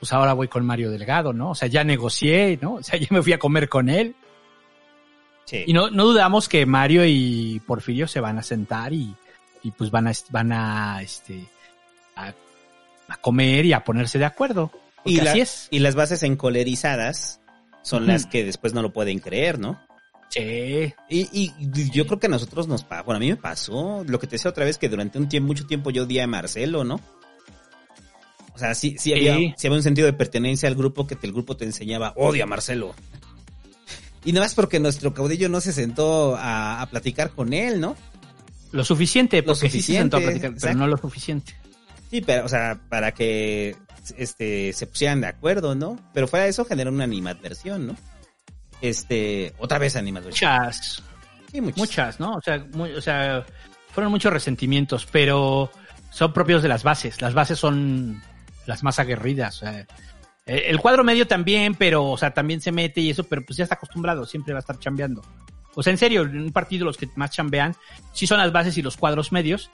pues 0.00 0.12
ahora 0.12 0.32
voy 0.34 0.48
con 0.48 0.66
Mario 0.66 0.90
Delgado, 0.90 1.32
¿no? 1.32 1.50
O 1.50 1.54
sea, 1.54 1.68
ya 1.68 1.84
negocié, 1.84 2.58
¿no? 2.60 2.74
O 2.74 2.82
sea, 2.82 2.98
ya 3.00 3.06
me 3.10 3.22
fui 3.22 3.32
a 3.32 3.38
comer 3.38 3.68
con 3.68 3.88
él. 3.88 4.14
Sí. 5.44 5.62
Y 5.66 5.72
no, 5.72 5.90
no 5.90 6.04
dudamos 6.04 6.48
que 6.48 6.66
Mario 6.66 7.04
y 7.06 7.62
Porfirio 7.66 8.08
se 8.08 8.18
van 8.20 8.38
a 8.38 8.42
sentar 8.42 8.92
y, 8.92 9.14
y 9.62 9.70
pues 9.70 9.90
van 9.92 10.08
a, 10.08 10.12
van 10.30 10.52
a, 10.52 11.00
este, 11.02 11.46
a 12.16 12.32
a 13.08 13.16
comer 13.18 13.64
y 13.64 13.72
a 13.72 13.84
ponerse 13.84 14.18
de 14.18 14.24
acuerdo. 14.24 14.72
Y, 15.04 15.20
la- 15.20 15.30
así 15.30 15.40
es. 15.40 15.68
y 15.70 15.78
las 15.78 15.94
bases 15.94 16.24
encolerizadas 16.24 17.40
son 17.86 18.06
las 18.06 18.26
que 18.26 18.44
después 18.44 18.74
no 18.74 18.82
lo 18.82 18.92
pueden 18.92 19.18
creer, 19.20 19.58
¿no? 19.58 19.80
Sí. 20.28 20.92
Y, 21.08 21.28
y 21.32 21.52
yo 21.90 22.06
creo 22.06 22.18
que 22.18 22.26
a 22.26 22.30
nosotros 22.30 22.66
nos 22.66 22.82
pasó, 22.84 23.04
bueno, 23.04 23.16
a 23.18 23.20
mí 23.20 23.28
me 23.28 23.36
pasó, 23.36 24.04
lo 24.06 24.18
que 24.18 24.26
te 24.26 24.32
decía 24.36 24.50
otra 24.50 24.64
vez, 24.64 24.76
que 24.76 24.88
durante 24.88 25.18
un 25.18 25.28
tiempo, 25.28 25.46
mucho 25.46 25.66
tiempo 25.66 25.90
yo 25.90 26.02
odié 26.02 26.20
a 26.22 26.26
Marcelo, 26.26 26.82
¿no? 26.84 27.00
O 28.54 28.58
sea, 28.58 28.74
sí, 28.74 28.96
sí, 28.98 29.12
había, 29.12 29.36
Sí. 29.36 29.54
sí 29.56 29.66
había 29.66 29.76
un 29.78 29.82
sentido 29.82 30.06
de 30.06 30.12
pertenencia 30.14 30.68
al 30.68 30.74
grupo 30.74 31.06
que 31.06 31.14
te- 31.14 31.26
el 31.26 31.32
grupo 31.32 31.56
te 31.56 31.64
enseñaba, 31.64 32.12
odia 32.16 32.44
a 32.44 32.46
Marcelo. 32.46 32.94
Y 34.24 34.32
nada 34.32 34.46
más 34.46 34.54
porque 34.54 34.80
nuestro 34.80 35.14
caudillo 35.14 35.48
no 35.48 35.60
se 35.60 35.72
sentó 35.72 36.34
a, 36.36 36.80
a 36.82 36.86
platicar 36.90 37.30
con 37.30 37.52
él, 37.52 37.80
¿no? 37.80 37.96
Lo 38.72 38.84
suficiente, 38.84 39.38
Lo 39.42 39.44
porque 39.54 39.70
sí 39.70 39.80
se 39.82 39.92
sentó 39.94 40.16
a 40.16 40.20
platicar, 40.20 40.50
pero 40.50 40.54
exacto. 40.56 40.78
no 40.78 40.86
lo 40.88 40.96
suficiente. 40.96 41.54
Sí, 42.10 42.20
pero, 42.22 42.44
o 42.44 42.48
sea, 42.48 42.80
para 42.88 43.12
que 43.12 43.76
este, 44.16 44.72
se 44.72 44.86
pusieran 44.86 45.20
de 45.20 45.28
acuerdo, 45.28 45.74
¿no? 45.74 45.98
Pero 46.14 46.28
fuera 46.28 46.44
de 46.44 46.50
eso 46.50 46.64
generó 46.64 46.90
una 46.90 47.04
animadversión, 47.04 47.86
¿no? 47.88 47.96
Este, 48.80 49.54
otra 49.58 49.78
vez 49.78 49.96
animadversión. 49.96 50.50
Muchas, 50.52 51.02
Sí, 51.52 51.60
muchas. 51.60 51.78
muchas, 51.78 52.20
¿no? 52.20 52.32
O 52.34 52.40
sea, 52.40 52.64
muy- 52.72 52.92
o 52.92 53.00
sea, 53.00 53.44
fueron 53.92 54.10
muchos 54.12 54.32
resentimientos, 54.32 55.06
pero 55.10 55.70
son 56.10 56.32
propios 56.32 56.62
de 56.62 56.68
las 56.68 56.82
bases. 56.82 57.20
Las 57.22 57.34
bases 57.34 57.58
son 57.58 58.22
las 58.66 58.82
más 58.82 58.98
aguerridas. 58.98 59.62
eh, 59.62 59.86
el 60.46 60.78
cuadro 60.78 61.02
medio 61.02 61.26
también, 61.26 61.74
pero, 61.74 62.04
o 62.04 62.16
sea, 62.16 62.32
también 62.32 62.60
se 62.60 62.70
mete 62.70 63.00
y 63.00 63.10
eso, 63.10 63.24
pero 63.24 63.42
pues 63.44 63.56
ya 63.56 63.64
está 63.64 63.74
acostumbrado, 63.76 64.24
siempre 64.26 64.52
va 64.52 64.58
a 64.58 64.60
estar 64.60 64.78
chambeando. 64.78 65.22
O 65.74 65.82
sea, 65.82 65.90
en 65.90 65.98
serio, 65.98 66.22
en 66.22 66.40
un 66.40 66.52
partido 66.52 66.84
los 66.84 66.96
que 66.96 67.08
más 67.16 67.30
chambean 67.32 67.74
sí 68.12 68.26
son 68.26 68.38
las 68.38 68.52
bases 68.52 68.78
y 68.78 68.82
los 68.82 68.96
cuadros 68.96 69.32
medios 69.32 69.70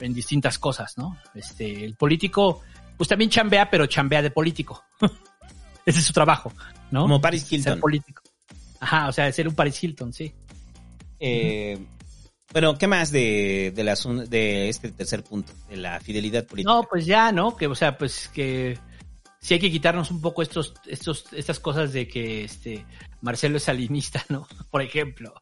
en 0.00 0.14
distintas 0.14 0.58
cosas, 0.58 0.96
¿no? 0.96 1.16
Este, 1.34 1.84
el 1.84 1.96
político, 1.96 2.62
pues 2.98 3.08
también 3.08 3.30
chambea, 3.30 3.70
pero 3.70 3.86
chambea 3.86 4.20
de 4.20 4.30
político. 4.30 4.84
Ese 5.86 6.00
es 6.00 6.04
su 6.04 6.12
trabajo, 6.12 6.52
¿no? 6.90 7.02
Como 7.02 7.18
Paris 7.20 7.44
Ser 7.44 7.60
Hilton. 7.60 7.80
político. 7.80 8.22
Ajá, 8.80 9.08
o 9.08 9.12
sea, 9.12 9.32
ser 9.32 9.48
un 9.48 9.54
Paris 9.54 9.82
Hilton, 9.82 10.12
sí. 10.12 10.34
Eh, 11.18 11.78
bueno, 12.52 12.76
¿qué 12.78 12.86
más 12.86 13.10
de, 13.10 13.72
de, 13.74 13.84
la 13.84 13.94
de 14.28 14.68
este 14.68 14.90
tercer 14.92 15.24
punto? 15.24 15.52
De 15.68 15.76
la 15.76 15.98
fidelidad 16.00 16.46
política. 16.46 16.72
No, 16.72 16.82
pues 16.84 17.06
ya, 17.06 17.32
¿no? 17.32 17.56
Que, 17.56 17.66
o 17.66 17.74
sea, 17.74 17.96
pues 17.98 18.28
que 18.32 18.78
sí 19.40 19.54
hay 19.54 19.60
que 19.60 19.70
quitarnos 19.70 20.10
un 20.10 20.20
poco 20.20 20.42
estos, 20.42 20.74
estos, 20.86 21.24
estas 21.32 21.58
cosas 21.60 21.92
de 21.92 22.06
que 22.08 22.44
este 22.44 22.84
Marcelo 23.20 23.56
es 23.56 23.64
salinista, 23.64 24.24
¿no? 24.28 24.46
Por 24.70 24.82
ejemplo. 24.82 25.34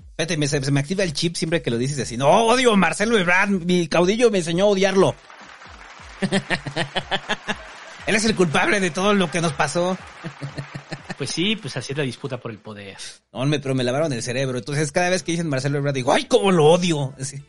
Espérate, 0.00 0.36
me- 0.36 0.48
se 0.48 0.70
me 0.72 0.80
activa 0.80 1.04
el 1.04 1.12
chip 1.12 1.36
siempre 1.36 1.62
que 1.62 1.70
lo 1.70 1.78
dices 1.78 1.98
así. 1.98 2.16
No, 2.16 2.28
odio 2.46 2.72
a 2.72 2.76
Marcelo 2.76 3.18
Ebrard. 3.18 3.50
Mi 3.50 3.86
caudillo 3.88 4.30
me 4.30 4.38
enseñó 4.38 4.64
a 4.64 4.68
odiarlo. 4.68 5.14
Él 8.06 8.14
es 8.14 8.24
el 8.24 8.36
culpable 8.36 8.80
de 8.80 8.90
todo 8.90 9.14
lo 9.14 9.30
que 9.30 9.40
nos 9.40 9.52
pasó. 9.52 9.98
Pues 11.18 11.30
sí, 11.30 11.56
pues 11.56 11.76
así 11.76 11.92
es 11.92 11.98
la 11.98 12.04
disputa 12.04 12.38
por 12.38 12.50
el 12.50 12.58
poder. 12.58 12.96
No, 13.32 13.44
me, 13.46 13.58
pero 13.58 13.74
me 13.74 13.82
lavaron 13.82 14.12
el 14.12 14.22
cerebro. 14.22 14.58
Entonces, 14.58 14.92
cada 14.92 15.10
vez 15.10 15.22
que 15.22 15.32
dicen 15.32 15.48
Marcelo 15.48 15.78
Ebrard, 15.78 15.94
digo, 15.94 16.12
¡ay, 16.12 16.26
cómo 16.26 16.52
lo 16.52 16.66
odio! 16.66 17.14
Así. 17.18 17.42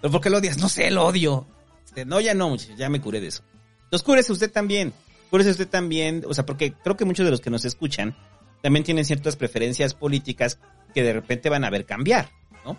¿Pero 0.00 0.12
por 0.12 0.20
qué 0.20 0.30
lo 0.30 0.38
odias? 0.38 0.58
No 0.58 0.68
sé, 0.68 0.90
lo 0.90 1.04
odio. 1.04 1.46
Este, 1.84 2.04
no, 2.04 2.20
ya 2.20 2.34
no, 2.34 2.48
muchachos, 2.48 2.76
ya 2.76 2.88
me 2.88 3.00
curé 3.00 3.20
de 3.20 3.28
eso. 3.28 3.42
Entonces, 3.84 4.04
cúrese 4.04 4.32
usted 4.32 4.50
también. 4.50 4.92
Cúrese 5.30 5.50
usted 5.50 5.68
también. 5.68 6.24
O 6.26 6.34
sea, 6.34 6.46
porque 6.46 6.72
creo 6.72 6.96
que 6.96 7.04
muchos 7.04 7.24
de 7.24 7.30
los 7.30 7.40
que 7.40 7.50
nos 7.50 7.64
escuchan 7.64 8.16
también 8.62 8.84
tienen 8.84 9.04
ciertas 9.04 9.36
preferencias 9.36 9.92
políticas 9.92 10.58
que 10.94 11.02
de 11.02 11.12
repente 11.12 11.50
van 11.50 11.64
a 11.64 11.70
ver 11.70 11.84
cambiar, 11.84 12.30
¿no? 12.64 12.78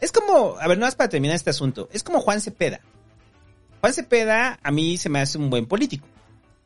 Es 0.00 0.12
como, 0.12 0.56
a 0.60 0.68
ver, 0.68 0.78
no 0.78 0.84
más 0.84 0.94
para 0.94 1.08
terminar 1.08 1.34
este 1.34 1.50
asunto. 1.50 1.88
Es 1.92 2.02
como 2.02 2.20
Juan 2.20 2.40
Cepeda. 2.40 2.80
Juan 3.84 3.92
Cepeda 3.92 4.58
a 4.62 4.70
mí 4.70 4.96
se 4.96 5.10
me 5.10 5.20
hace 5.20 5.36
un 5.36 5.50
buen 5.50 5.66
político. 5.66 6.06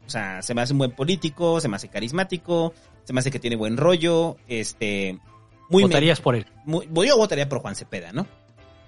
O 0.06 0.08
sea, 0.08 0.40
se 0.40 0.54
me 0.54 0.60
hace 0.62 0.72
un 0.72 0.78
buen 0.78 0.92
político, 0.92 1.60
se 1.60 1.66
me 1.66 1.74
hace 1.74 1.88
carismático, 1.88 2.72
se 3.02 3.12
me 3.12 3.18
hace 3.18 3.32
que 3.32 3.40
tiene 3.40 3.56
buen 3.56 3.76
rollo, 3.76 4.36
este... 4.46 5.18
Muy 5.68 5.82
Votarías 5.82 6.20
por 6.20 6.36
él. 6.36 6.46
muy- 6.64 6.86
yo 7.08 7.16
votaría 7.16 7.48
por 7.48 7.58
Juan 7.58 7.74
Cepeda, 7.74 8.12
¿no? 8.12 8.28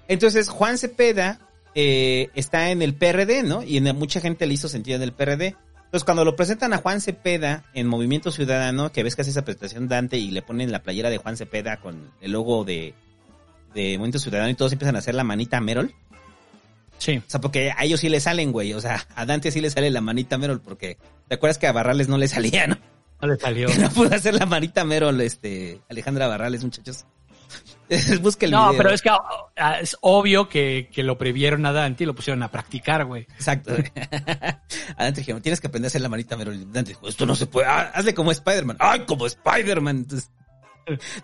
Entonces, 0.07 0.47
Juan 0.47 0.77
Cepeda 0.77 1.41
eh, 1.75 2.29
está 2.33 2.71
en 2.71 2.81
el 2.81 2.93
PRD, 2.93 3.43
¿no? 3.43 3.63
Y 3.63 3.75
en, 3.75 3.93
mucha 3.97 4.21
gente 4.21 4.45
le 4.45 4.53
hizo 4.53 4.69
sentido 4.69 4.95
en 4.95 5.03
el 5.03 5.11
PRD. 5.11 5.57
Entonces, 5.83 6.05
cuando 6.05 6.23
lo 6.23 6.37
presentan 6.37 6.71
a 6.71 6.77
Juan 6.77 7.01
Cepeda 7.01 7.65
en 7.73 7.87
Movimiento 7.87 8.31
Ciudadano, 8.31 8.93
que 8.93 9.03
ves 9.03 9.17
que 9.17 9.23
hace 9.23 9.31
esa 9.31 9.43
presentación 9.43 9.89
Dante 9.89 10.15
y 10.15 10.31
le 10.31 10.41
ponen 10.41 10.71
la 10.71 10.83
playera 10.83 11.09
de 11.09 11.17
Juan 11.17 11.35
Cepeda 11.35 11.81
con 11.81 12.11
el 12.21 12.31
logo 12.31 12.63
de, 12.63 12.93
de 13.73 13.97
Movimiento 13.97 14.19
Ciudadano 14.19 14.49
y 14.49 14.55
todos 14.55 14.71
empiezan 14.71 14.95
a 14.95 14.99
hacer 14.99 15.15
la 15.15 15.25
manita 15.25 15.57
a 15.57 15.61
Merol. 15.61 15.93
Sí. 17.01 17.17
O 17.17 17.23
sea, 17.25 17.41
porque 17.41 17.71
a 17.75 17.83
ellos 17.83 17.99
sí 17.99 18.09
le 18.09 18.19
salen, 18.19 18.51
güey. 18.51 18.73
O 18.73 18.79
sea, 18.79 19.07
a 19.15 19.25
Dante 19.25 19.49
sí 19.51 19.59
le 19.59 19.71
sale 19.71 19.89
la 19.89 20.01
manita 20.01 20.37
Merol 20.37 20.61
porque... 20.61 20.99
¿Te 21.27 21.33
acuerdas 21.35 21.57
que 21.57 21.65
a 21.65 21.71
Barrales 21.71 22.07
no 22.07 22.19
le 22.19 22.27
salía, 22.27 22.67
no? 22.67 22.77
No 23.19 23.27
le 23.27 23.39
salió. 23.39 23.67
Que 23.69 23.77
no 23.79 23.89
pudo 23.89 24.13
hacer 24.13 24.35
la 24.35 24.45
manita 24.45 24.83
Merol, 24.85 25.19
este... 25.21 25.81
Alejandra 25.89 26.27
Barrales, 26.27 26.63
muchachos. 26.63 27.05
Busca 28.21 28.45
el 28.45 28.51
No, 28.51 28.67
video. 28.69 28.77
pero 28.77 28.93
es 28.93 29.01
que 29.01 29.09
ah, 29.09 29.79
es 29.81 29.97
obvio 30.01 30.47
que, 30.47 30.89
que 30.93 31.01
lo 31.01 31.17
previeron 31.17 31.65
a 31.65 31.71
Dante 31.71 32.03
y 32.03 32.07
lo 32.07 32.13
pusieron 32.13 32.43
a 32.43 32.51
practicar, 32.51 33.05
güey. 33.05 33.23
Exacto. 33.23 33.73
a 34.95 35.03
Dante 35.03 35.21
dijeron, 35.21 35.41
tienes 35.41 35.59
que 35.59 35.67
aprender 35.67 35.87
a 35.87 35.89
hacer 35.89 36.01
la 36.01 36.09
manita 36.09 36.37
Merol. 36.37 36.71
Dante 36.71 36.91
dijo, 36.91 37.07
esto 37.07 37.25
no 37.25 37.35
se 37.35 37.47
puede. 37.47 37.65
Ah, 37.67 37.91
hazle 37.95 38.13
como 38.13 38.31
Spider-Man. 38.31 38.77
¡Ay, 38.79 39.05
como 39.07 39.25
Spider-Man! 39.25 39.97
Entonces, 39.97 40.29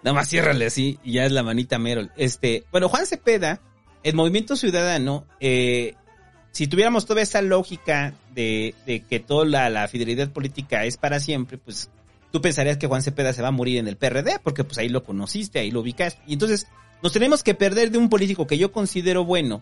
nada 0.01 0.15
más 0.15 0.27
ciérrale 0.27 0.65
así 0.65 0.99
y 1.03 1.13
ya 1.13 1.25
es 1.25 1.31
la 1.31 1.43
manita 1.43 1.77
Merol. 1.77 2.11
Este, 2.17 2.65
bueno, 2.71 2.89
Juan 2.89 3.05
Cepeda, 3.05 3.61
el 4.03 4.15
Movimiento 4.15 4.55
Ciudadano, 4.55 5.25
eh, 5.39 5.95
si 6.51 6.67
tuviéramos 6.67 7.05
toda 7.05 7.21
esa 7.21 7.41
lógica 7.41 8.13
de, 8.33 8.73
de 8.85 9.01
que 9.01 9.19
toda 9.19 9.69
la, 9.69 9.87
fidelidad 9.87 10.31
política 10.31 10.85
es 10.85 10.97
para 10.97 11.19
siempre, 11.19 11.57
pues 11.57 11.89
tú 12.31 12.41
pensarías 12.41 12.77
que 12.77 12.87
Juan 12.87 13.03
Cepeda 13.03 13.33
se 13.33 13.41
va 13.41 13.49
a 13.49 13.51
morir 13.51 13.77
en 13.77 13.87
el 13.87 13.97
PRD, 13.97 14.39
porque 14.43 14.63
pues 14.63 14.77
ahí 14.77 14.89
lo 14.89 15.03
conociste, 15.03 15.59
ahí 15.59 15.71
lo 15.71 15.81
ubicaste. 15.81 16.21
Y 16.25 16.33
entonces 16.33 16.67
nos 17.03 17.13
tenemos 17.13 17.43
que 17.43 17.53
perder 17.53 17.91
de 17.91 17.97
un 17.97 18.09
político 18.09 18.47
que 18.47 18.57
yo 18.57 18.71
considero 18.71 19.23
bueno, 19.23 19.61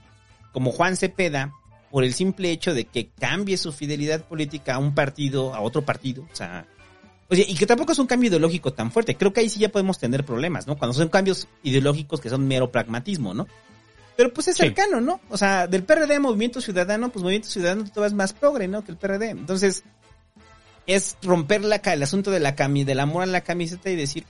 como 0.52 0.72
Juan 0.72 0.96
Cepeda, 0.96 1.54
por 1.92 2.04
el 2.04 2.14
simple 2.14 2.52
hecho 2.52 2.74
de 2.74 2.86
que 2.86 3.08
cambie 3.08 3.58
su 3.58 3.72
fidelidad 3.72 4.24
política 4.24 4.76
a 4.76 4.80
un 4.80 4.94
partido, 4.94 5.54
a 5.54 5.62
otro 5.62 5.84
partido. 5.84 6.24
O 6.32 6.36
sea, 6.36 6.66
oye, 7.30 7.46
y 7.48 7.56
que 7.56 7.66
tampoco 7.66 7.92
es 7.92 8.00
un 8.00 8.08
cambio 8.08 8.30
ideológico 8.30 8.74
tan 8.74 8.92
fuerte. 8.92 9.16
Creo 9.16 9.34
que 9.34 9.42
ahí 9.42 9.50
sí 9.50 9.60
ya 9.60 9.70
podemos 9.70 10.00
tener 10.00 10.26
problemas, 10.26 10.68
¿no? 10.68 10.78
Cuando 10.78 10.94
son 10.94 11.10
cambios 11.10 11.48
ideológicos 11.64 12.22
que 12.22 12.30
son 12.30 12.48
mero 12.48 12.72
pragmatismo, 12.72 13.34
¿no? 13.34 13.48
Pero 14.18 14.34
pues 14.34 14.48
es 14.48 14.56
Sí. 14.58 14.64
cercano, 14.64 15.02
¿no? 15.02 15.20
O 15.30 15.38
sea, 15.38 15.68
del 15.68 15.84
PRD 15.84 16.16
a 16.16 16.20
Movimiento 16.20 16.62
Ciudadano, 16.62 17.10
pues 17.10 17.22
Movimiento 17.22 17.50
Ciudadano 17.50 17.84
todo 17.92 18.06
es 18.06 18.14
más 18.14 18.34
progre, 18.34 18.68
¿no? 18.68 18.84
Que 18.84 18.92
el 18.92 18.98
PRD. 18.98 19.30
Entonces, 19.32 19.84
es 20.88 21.18
romper 21.22 21.64
la, 21.66 21.78
el 21.78 22.04
asunto 22.04 22.32
de 22.32 22.40
la 22.40 22.56
cami, 22.56 22.84
del 22.84 23.00
amor 23.00 23.24
a 23.24 23.26
la 23.26 23.42
camiseta 23.42 23.90
y 23.90 23.96
decir, 23.96 24.26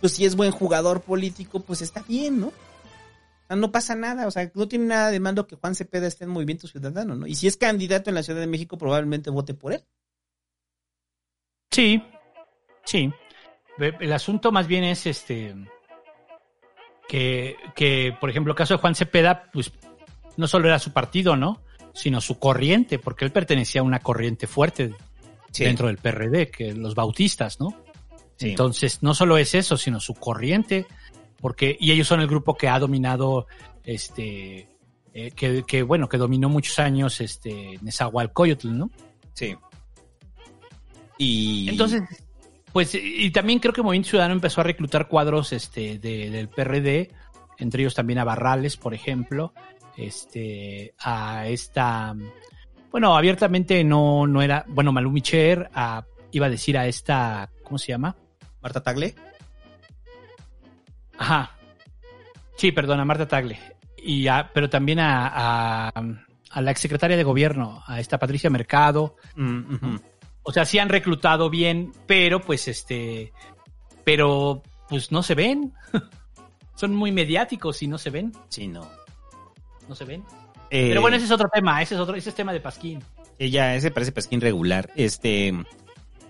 pues 0.00 0.12
si 0.12 0.24
es 0.24 0.36
buen 0.36 0.50
jugador 0.52 1.00
político, 1.00 1.60
pues 1.60 1.82
está 1.82 2.04
bien, 2.06 2.40
¿no? 2.40 2.48
O 2.48 3.46
sea, 3.48 3.56
no 3.56 3.72
pasa 3.72 3.94
nada, 3.94 4.26
o 4.26 4.30
sea, 4.30 4.50
no 4.54 4.68
tiene 4.68 4.84
nada 4.84 5.10
de 5.10 5.18
malo 5.20 5.46
que 5.46 5.56
Juan 5.56 5.74
Cepeda 5.74 6.06
esté 6.06 6.24
en 6.24 6.30
Movimiento 6.30 6.68
Ciudadano, 6.68 7.16
¿no? 7.16 7.26
Y 7.26 7.34
si 7.34 7.46
es 7.48 7.56
candidato 7.56 8.10
en 8.10 8.14
la 8.14 8.22
Ciudad 8.22 8.40
de 8.40 8.46
México, 8.46 8.76
probablemente 8.78 9.30
vote 9.30 9.54
por 9.54 9.72
él. 9.72 9.82
Sí, 11.70 12.02
sí. 12.84 13.12
El 13.78 14.12
asunto 14.12 14.52
más 14.52 14.66
bien 14.66 14.84
es 14.84 15.06
este 15.06 15.54
que, 17.08 17.56
que, 17.74 18.14
por 18.20 18.30
ejemplo, 18.30 18.52
el 18.52 18.56
caso 18.56 18.74
de 18.74 18.80
Juan 18.80 18.94
Cepeda, 18.94 19.50
pues 19.52 19.72
no 20.36 20.46
solo 20.46 20.68
era 20.68 20.78
su 20.78 20.92
partido, 20.92 21.36
¿no? 21.36 21.60
Sino 21.94 22.20
su 22.20 22.38
corriente, 22.38 22.98
porque 22.98 23.24
él 23.24 23.32
pertenecía 23.32 23.80
a 23.80 23.84
una 23.84 23.98
corriente 24.00 24.46
fuerte 24.46 24.94
Sí. 25.50 25.64
dentro 25.64 25.86
del 25.86 25.96
PRD, 25.96 26.50
que 26.50 26.74
los 26.74 26.94
bautistas, 26.94 27.58
¿no? 27.58 27.74
Sí. 28.36 28.50
Entonces, 28.50 29.02
no 29.02 29.14
solo 29.14 29.38
es 29.38 29.54
eso, 29.54 29.76
sino 29.78 29.98
su 29.98 30.14
corriente, 30.14 30.86
porque, 31.40 31.76
y 31.80 31.90
ellos 31.90 32.06
son 32.06 32.20
el 32.20 32.28
grupo 32.28 32.54
que 32.54 32.68
ha 32.68 32.78
dominado, 32.78 33.46
este, 33.82 34.68
eh, 35.14 35.30
que, 35.34 35.64
que, 35.66 35.82
bueno, 35.82 36.08
que 36.08 36.18
dominó 36.18 36.48
muchos 36.50 36.78
años, 36.78 37.20
este, 37.22 37.78
Nezahualcóyotl, 37.80 38.76
¿no? 38.76 38.90
Sí. 39.32 39.56
Y. 41.16 41.70
Entonces, 41.70 42.02
pues, 42.72 42.94
y 42.94 43.30
también 43.30 43.58
creo 43.58 43.72
que 43.72 43.82
Movimiento 43.82 44.10
Ciudadano 44.10 44.34
empezó 44.34 44.60
a 44.60 44.64
reclutar 44.64 45.08
cuadros 45.08 45.52
este, 45.52 45.98
de- 45.98 46.30
del 46.30 46.48
PRD, 46.48 47.10
entre 47.58 47.82
ellos 47.82 47.94
también 47.94 48.18
a 48.18 48.24
Barrales, 48.24 48.76
por 48.76 48.94
ejemplo, 48.94 49.52
este, 49.96 50.94
a 51.00 51.46
esta, 51.48 52.14
bueno, 52.90 53.16
abiertamente 53.16 53.82
no, 53.84 54.26
no 54.26 54.42
era, 54.42 54.64
bueno, 54.68 54.92
Malú 54.92 55.10
Micher, 55.10 55.68
a, 55.74 56.04
iba 56.30 56.46
a 56.46 56.50
decir 56.50 56.78
a 56.78 56.86
esta, 56.86 57.50
¿cómo 57.64 57.78
se 57.78 57.88
llama? 57.88 58.14
Marta 58.62 58.82
Tagle. 58.82 59.14
Ajá. 61.18 61.50
Sí, 62.56 62.72
perdón, 62.72 63.00
a 63.00 63.04
Marta 63.04 63.26
Tagle. 63.26 63.58
Y 63.96 64.26
a- 64.28 64.50
pero 64.52 64.68
también 64.70 65.00
a, 65.00 65.26
a, 65.88 65.92
a 66.50 66.60
la 66.60 66.70
exsecretaria 66.70 67.16
de 67.16 67.24
gobierno, 67.24 67.82
a 67.86 68.00
esta 68.00 68.18
Patricia 68.18 68.50
Mercado, 68.50 69.16
Mm, 69.34 69.74
ujú. 69.74 70.00
O 70.48 70.50
sea, 70.50 70.64
sí 70.64 70.78
han 70.78 70.88
reclutado 70.88 71.50
bien, 71.50 71.92
pero 72.06 72.40
pues 72.40 72.68
este, 72.68 73.34
pero 74.02 74.62
pues 74.88 75.12
no 75.12 75.22
se 75.22 75.34
ven. 75.34 75.74
Son 76.74 76.94
muy 76.94 77.12
mediáticos 77.12 77.82
y 77.82 77.86
no 77.86 77.98
se 77.98 78.08
ven, 78.08 78.32
Sí, 78.48 78.66
no. 78.66 78.88
no 79.86 79.94
se 79.94 80.06
ven. 80.06 80.24
Eh, 80.70 80.88
Pero 80.88 81.02
bueno, 81.02 81.18
ese 81.18 81.26
es 81.26 81.32
otro 81.32 81.50
tema, 81.52 81.82
ese 81.82 81.96
es 81.96 82.00
otro, 82.00 82.16
ese 82.16 82.30
es 82.30 82.34
tema 82.34 82.54
de 82.54 82.60
Pasquín. 82.60 83.04
Ya 83.38 83.74
ese 83.74 83.90
parece 83.90 84.10
pesquín 84.10 84.40
regular. 84.40 84.88
Este, 84.96 85.52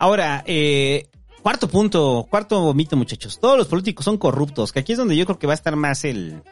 ahora, 0.01 0.43
eh, 0.47 1.07
cuarto 1.40 1.69
punto, 1.69 2.27
cuarto 2.28 2.74
mito, 2.74 2.97
muchachos. 2.97 3.39
Todos 3.39 3.57
los 3.57 3.69
políticos 3.69 4.05
son 4.05 4.19
corruptos, 4.19 4.73
que 4.73 4.81
aquí 4.81 4.95
es 4.95 4.99
donde 4.99 5.16
yo 5.16 5.27
creo 5.27 5.39
que 5.39 5.47
va 5.47 5.53
a 5.53 5.55
estar 5.55 5.77
más 5.77 6.05
el, 6.05 6.43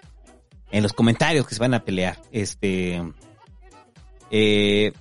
en 0.70 0.82
los 0.84 0.92
comentarios 0.92 1.48
que 1.48 1.56
se 1.56 1.60
van 1.60 1.74
a 1.74 1.82
pelear. 1.82 2.16
Este, 2.30 3.02
eh, 4.30 4.92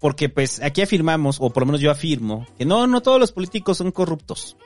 porque 0.00 0.30
pues 0.30 0.60
aquí 0.62 0.80
afirmamos, 0.82 1.36
o 1.40 1.50
por 1.50 1.62
lo 1.62 1.66
menos 1.66 1.80
yo 1.80 1.90
afirmo, 1.90 2.46
que 2.58 2.64
no, 2.64 2.86
no 2.86 3.02
todos 3.02 3.20
los 3.20 3.32
políticos 3.32 3.78
son 3.78 3.92
corruptos. 3.92 4.56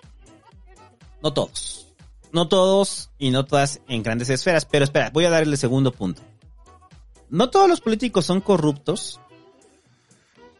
No 1.22 1.32
todos. 1.32 1.88
No 2.32 2.48
todos 2.48 3.10
y 3.18 3.30
no 3.30 3.44
todas 3.44 3.80
en 3.88 4.02
grandes 4.02 4.30
esferas. 4.30 4.64
Pero 4.64 4.84
espera, 4.84 5.10
voy 5.10 5.24
a 5.24 5.30
dar 5.30 5.42
el 5.42 5.56
segundo 5.58 5.92
punto. 5.92 6.22
No 7.30 7.50
todos 7.50 7.68
los 7.68 7.80
políticos 7.80 8.26
son 8.26 8.40
corruptos 8.40 9.20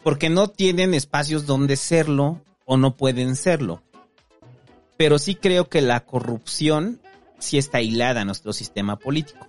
porque 0.03 0.29
no 0.29 0.49
tienen 0.49 0.93
espacios 0.93 1.47
donde 1.47 1.77
serlo 1.77 2.43
o 2.65 2.77
no 2.77 2.97
pueden 2.97 3.37
serlo. 3.37 3.83
Pero 4.97 5.19
sí 5.19 5.35
creo 5.35 5.69
que 5.69 5.83
la 5.83 6.05
corrupción 6.05 7.01
sí 7.39 7.59
está 7.59 7.81
hilada 7.81 8.23
a 8.23 8.25
nuestro 8.25 8.53
sistema 8.53 8.97
político. 8.97 9.47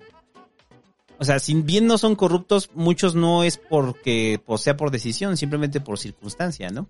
O 1.20 1.26
sea, 1.26 1.40
si 1.40 1.54
bien 1.56 1.88
no 1.88 1.98
son 1.98 2.16
corruptos, 2.16 2.70
muchos 2.74 3.16
no 3.16 3.44
es 3.44 3.58
porque 3.58 4.42
pues, 4.46 4.62
sea 4.62 4.76
por 4.76 4.92
decisión, 4.92 5.38
simplemente 5.38 5.80
por 5.80 5.98
circunstancia, 5.98 6.70
¿no? 6.70 6.90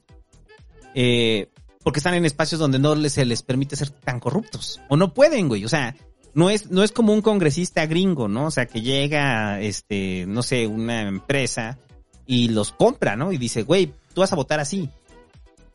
Eh, 0.93 1.49
porque 1.83 1.99
están 1.99 2.15
en 2.15 2.25
espacios 2.25 2.59
donde 2.59 2.79
no 2.79 2.95
les, 2.95 3.13
se 3.13 3.25
les 3.25 3.43
permite 3.43 3.75
ser 3.75 3.91
tan 3.91 4.19
corruptos. 4.19 4.81
O 4.89 4.97
no 4.97 5.13
pueden, 5.13 5.47
güey. 5.47 5.63
O 5.65 5.69
sea, 5.69 5.95
no 6.33 6.49
es, 6.49 6.71
no 6.71 6.83
es 6.83 6.91
como 6.91 7.13
un 7.13 7.21
congresista 7.21 7.85
gringo, 7.85 8.27
¿no? 8.27 8.47
O 8.47 8.51
sea, 8.51 8.65
que 8.65 8.81
llega, 8.81 9.61
este, 9.61 10.25
no 10.27 10.41
sé, 10.41 10.65
una 10.65 11.03
empresa 11.03 11.77
y 12.25 12.49
los 12.49 12.71
compra, 12.71 13.15
¿no? 13.15 13.31
Y 13.31 13.37
dice, 13.37 13.61
güey, 13.63 13.93
tú 14.13 14.21
vas 14.21 14.33
a 14.33 14.35
votar 14.35 14.59
así. 14.59 14.89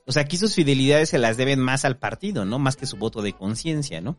O 0.06 0.12
sea, 0.12 0.22
aquí 0.22 0.36
sus 0.36 0.54
fidelidades 0.54 1.10
se 1.10 1.18
las 1.18 1.36
deben 1.36 1.60
más 1.60 1.84
al 1.84 1.98
partido, 1.98 2.44
¿no? 2.44 2.58
Más 2.58 2.74
que 2.74 2.86
su 2.86 2.96
voto 2.96 3.22
de 3.22 3.32
conciencia, 3.32 4.00
¿no? 4.00 4.16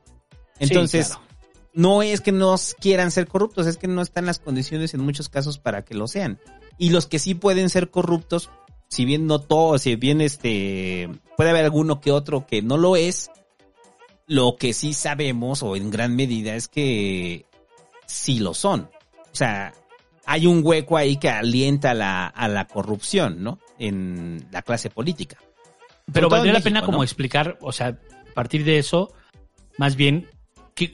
Entonces, 0.59 1.07
Sí, 1.07 1.13
claro. 1.13 1.30
No 1.73 2.02
es 2.02 2.22
que 2.22 2.31
no 2.31 2.56
quieran 2.80 3.11
ser 3.11 3.27
corruptos, 3.27 3.68
es 3.68 3.77
que 3.77 3.88
no 3.88 4.02
están 4.02 4.26
las 4.26 4.39
condiciones 4.39 4.93
en 4.93 5.02
muchos 5.02 5.30
casos 5.30 5.60
para 5.60 5.84
que 5.84 5.95
lo 5.95 6.07
sean. 6.07 6.39
Y 6.77 6.89
los 6.89 7.07
que 7.07 7.19
sí 7.19 7.35
pueden 7.35 7.69
ser 7.69 7.89
corruptos, 7.89 8.49
si 8.88 9.06
bien 9.06 9.27
no 9.27 9.39
todos, 9.39 9.84
si 9.84 9.95
bien 9.95 10.22
este, 10.22 11.10
puede 11.38 11.52
haber 11.52 11.65
alguno 11.65 12.02
que 12.02 12.11
otro 12.11 12.45
que 12.45 12.61
no 12.61 12.77
lo 12.77 12.95
es, 12.95 13.30
lo 14.27 14.56
que 14.57 14.73
sí 14.73 14.93
sabemos, 14.93 15.64
o 15.64 15.76
en 15.76 15.91
gran 15.91 16.15
medida, 16.15 16.56
es 16.56 16.68
que 16.68 17.45
sí 18.06 18.39
lo 18.39 18.53
son. 18.53 18.89
O 19.31 19.35
sea, 19.35 19.73
hay 20.26 20.48
un 20.48 20.61
hueco 20.64 20.98
ahí 20.98 21.18
que 21.18 21.30
alienta 21.30 21.93
la, 21.93 22.27
a 22.27 22.48
la 22.48 22.68
corrupción, 22.68 23.43
¿no? 23.43 23.60
En 23.80 24.48
la 24.52 24.61
clase 24.61 24.89
política. 24.89 25.38
Pero 26.11 26.30
valdría 26.30 26.53
la 26.53 26.61
pena 26.61 26.81
como 26.81 27.03
explicar, 27.03 27.57
o 27.61 27.72
sea, 27.72 27.88
a 27.88 28.34
partir 28.34 28.65
de 28.65 28.77
eso, 28.77 29.14
más 29.77 29.95
bien, 29.95 30.30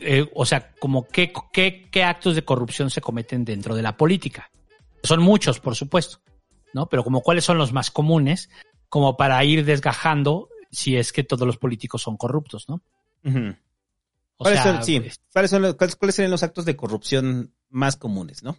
eh, 0.02 0.30
o 0.34 0.46
sea, 0.46 0.72
como 0.80 1.08
qué, 1.08 1.32
qué, 1.54 1.88
qué 1.92 2.04
actos 2.04 2.36
de 2.36 2.44
corrupción 2.44 2.90
se 2.90 3.02
cometen 3.02 3.46
dentro 3.46 3.76
de 3.76 3.82
la 3.82 3.96
política. 3.98 4.50
Son 5.04 5.22
muchos, 5.22 5.60
por 5.60 5.76
supuesto, 5.76 6.20
¿no? 6.74 6.88
Pero 6.90 7.04
como 7.04 7.22
cuáles 7.22 7.46
son 7.46 7.58
los 7.58 7.72
más 7.74 7.92
comunes, 7.92 8.50
como 8.90 9.16
para 9.18 9.44
ir 9.44 9.64
desgajando 9.66 10.50
si 10.72 10.98
es 10.98 11.14
que 11.14 11.24
todos 11.24 11.46
los 11.48 11.58
políticos 11.58 12.02
son 12.02 12.18
corruptos, 12.18 12.68
¿no? 12.68 12.82
O 14.40 14.44
¿Cuáles 14.44 14.62
sea, 14.62 14.74
son, 14.76 14.84
sí, 14.84 14.98
es- 15.04 15.20
¿cuáles, 15.34 15.50
son 15.52 15.62
los, 15.62 15.76
cuáles, 15.76 15.96
cuáles 15.96 16.16
serían 16.16 16.32
los 16.32 16.44
actos 16.44 16.66
de 16.66 16.76
corrupción 16.76 17.54
más 17.70 17.96
comunes, 17.96 18.44
no? 18.44 18.58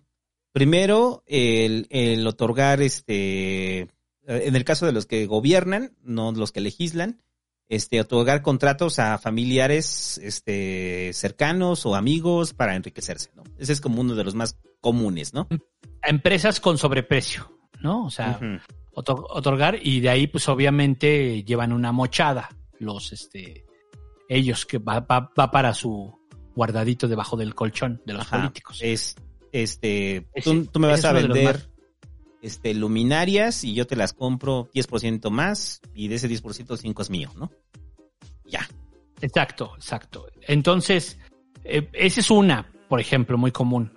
Primero, 0.52 1.22
el, 1.26 1.86
el 1.90 2.26
otorgar, 2.26 2.80
este, 2.82 3.80
eh, 3.82 3.88
en 4.26 4.56
el 4.56 4.64
caso 4.64 4.86
de 4.86 4.92
los 4.92 5.06
que 5.06 5.26
gobiernan, 5.26 5.94
no 6.02 6.32
los 6.32 6.50
que 6.52 6.60
legislan, 6.60 7.22
este, 7.69 8.01
otorgar 8.01 8.43
contratos 8.43 8.99
a 8.99 9.19
familiares, 9.19 10.19
este, 10.23 11.11
cercanos 11.12 11.85
o 11.86 11.95
amigos 11.95 12.55
para 12.55 12.74
enriquecerse, 12.77 13.31
¿no? 13.35 13.45
Ese 13.59 13.73
es 13.73 13.81
como 13.81 14.01
uno 14.01 14.15
de 14.15 14.24
los 14.24 14.35
más 14.35 14.59
comunes, 14.81 15.35
¿no? 15.35 15.49
a 16.03 16.11
empresas 16.11 16.61
con 16.61 16.78
sobreprecio, 16.78 17.51
¿no? 17.81 18.07
O 18.07 18.11
sea, 18.11 18.39
otorgar 18.95 19.78
y 19.82 20.01
de 20.01 20.09
ahí 20.11 20.27
pues 20.28 20.49
obviamente 20.49 21.43
llevan 21.45 21.73
una 21.73 21.90
mochada 21.93 22.49
los 22.78 23.12
este 23.12 23.65
ellos 24.28 24.65
que 24.66 24.78
va, 24.78 25.01
va, 25.01 25.32
va 25.39 25.51
para 25.51 25.74
su 25.74 26.16
guardadito 26.55 27.09
debajo 27.09 27.36
del 27.36 27.55
colchón 27.55 28.01
de 28.05 28.12
los 28.12 28.23
Ajá. 28.23 28.39
políticos. 28.39 28.78
Es, 28.82 29.16
este, 29.53 30.28
Ese- 30.35 30.66
tú, 30.66 30.78
me 30.81 30.89
vas 30.89 31.05
a 31.05 31.12
vender, 31.12 31.69
este, 32.43 32.74
luminarias 32.74 33.65
y 33.65 33.74
yo 33.74 33.86
te 33.86 33.97
las 33.97 34.12
compro 34.12 34.69
10% 34.74 35.31
más 35.31 35.81
y 35.94 36.09
de 36.09 36.16
ese 36.16 36.28
10% 36.28 36.77
5 36.77 37.02
es 37.02 37.10
mío, 37.10 37.31
¿no? 37.36 37.51
Ya. 38.44 38.69
Exacto, 39.20 39.73
exacto. 39.77 40.28
Entonces, 40.47 41.19
eh, 41.65 41.89
esa 41.93 42.20
es 42.20 42.31
una, 42.31 42.70
por 42.89 43.01
ejemplo, 43.01 43.36
muy 43.36 43.51
común. 43.51 43.93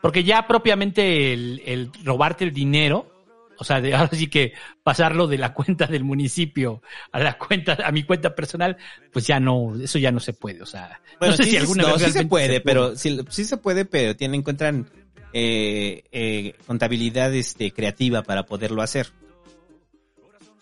Porque 0.00 0.24
ya 0.24 0.46
propiamente 0.46 1.32
el, 1.32 1.62
el 1.66 1.90
robarte 2.04 2.44
el 2.44 2.52
dinero, 2.52 3.10
o 3.58 3.64
sea, 3.64 3.80
de, 3.80 3.94
ahora 3.94 4.10
sí 4.12 4.28
que 4.28 4.54
pasarlo 4.82 5.26
de 5.26 5.38
la 5.38 5.52
cuenta 5.52 5.86
del 5.86 6.04
municipio 6.04 6.82
a 7.12 7.20
la 7.20 7.36
cuenta, 7.36 7.78
a 7.84 7.92
mi 7.92 8.04
cuenta 8.04 8.34
personal, 8.34 8.76
pues 9.12 9.26
ya 9.26 9.38
no, 9.38 9.74
eso 9.80 9.98
ya 9.98 10.10
no 10.10 10.20
se 10.20 10.32
puede. 10.32 10.62
O 10.62 10.66
sea, 10.66 11.00
Bueno, 11.18 11.32
no 11.32 11.36
sé 11.36 11.44
sí, 11.44 11.50
si 11.50 11.56
alguna 11.58 11.82
no, 11.82 11.92
vez 11.94 12.02
sí 12.02 12.12
se 12.12 12.26
puede, 12.26 12.60
pero 12.60 12.96
sí, 12.96 13.18
sí 13.28 13.44
se 13.44 13.56
puede, 13.58 13.84
pero 13.84 14.16
tienen, 14.16 14.40
encuentran 14.40 14.88
eh, 15.32 16.04
eh, 16.12 16.54
contabilidad 16.66 17.34
este, 17.34 17.72
creativa 17.72 18.22
para 18.22 18.44
poderlo 18.44 18.82
hacer. 18.82 19.08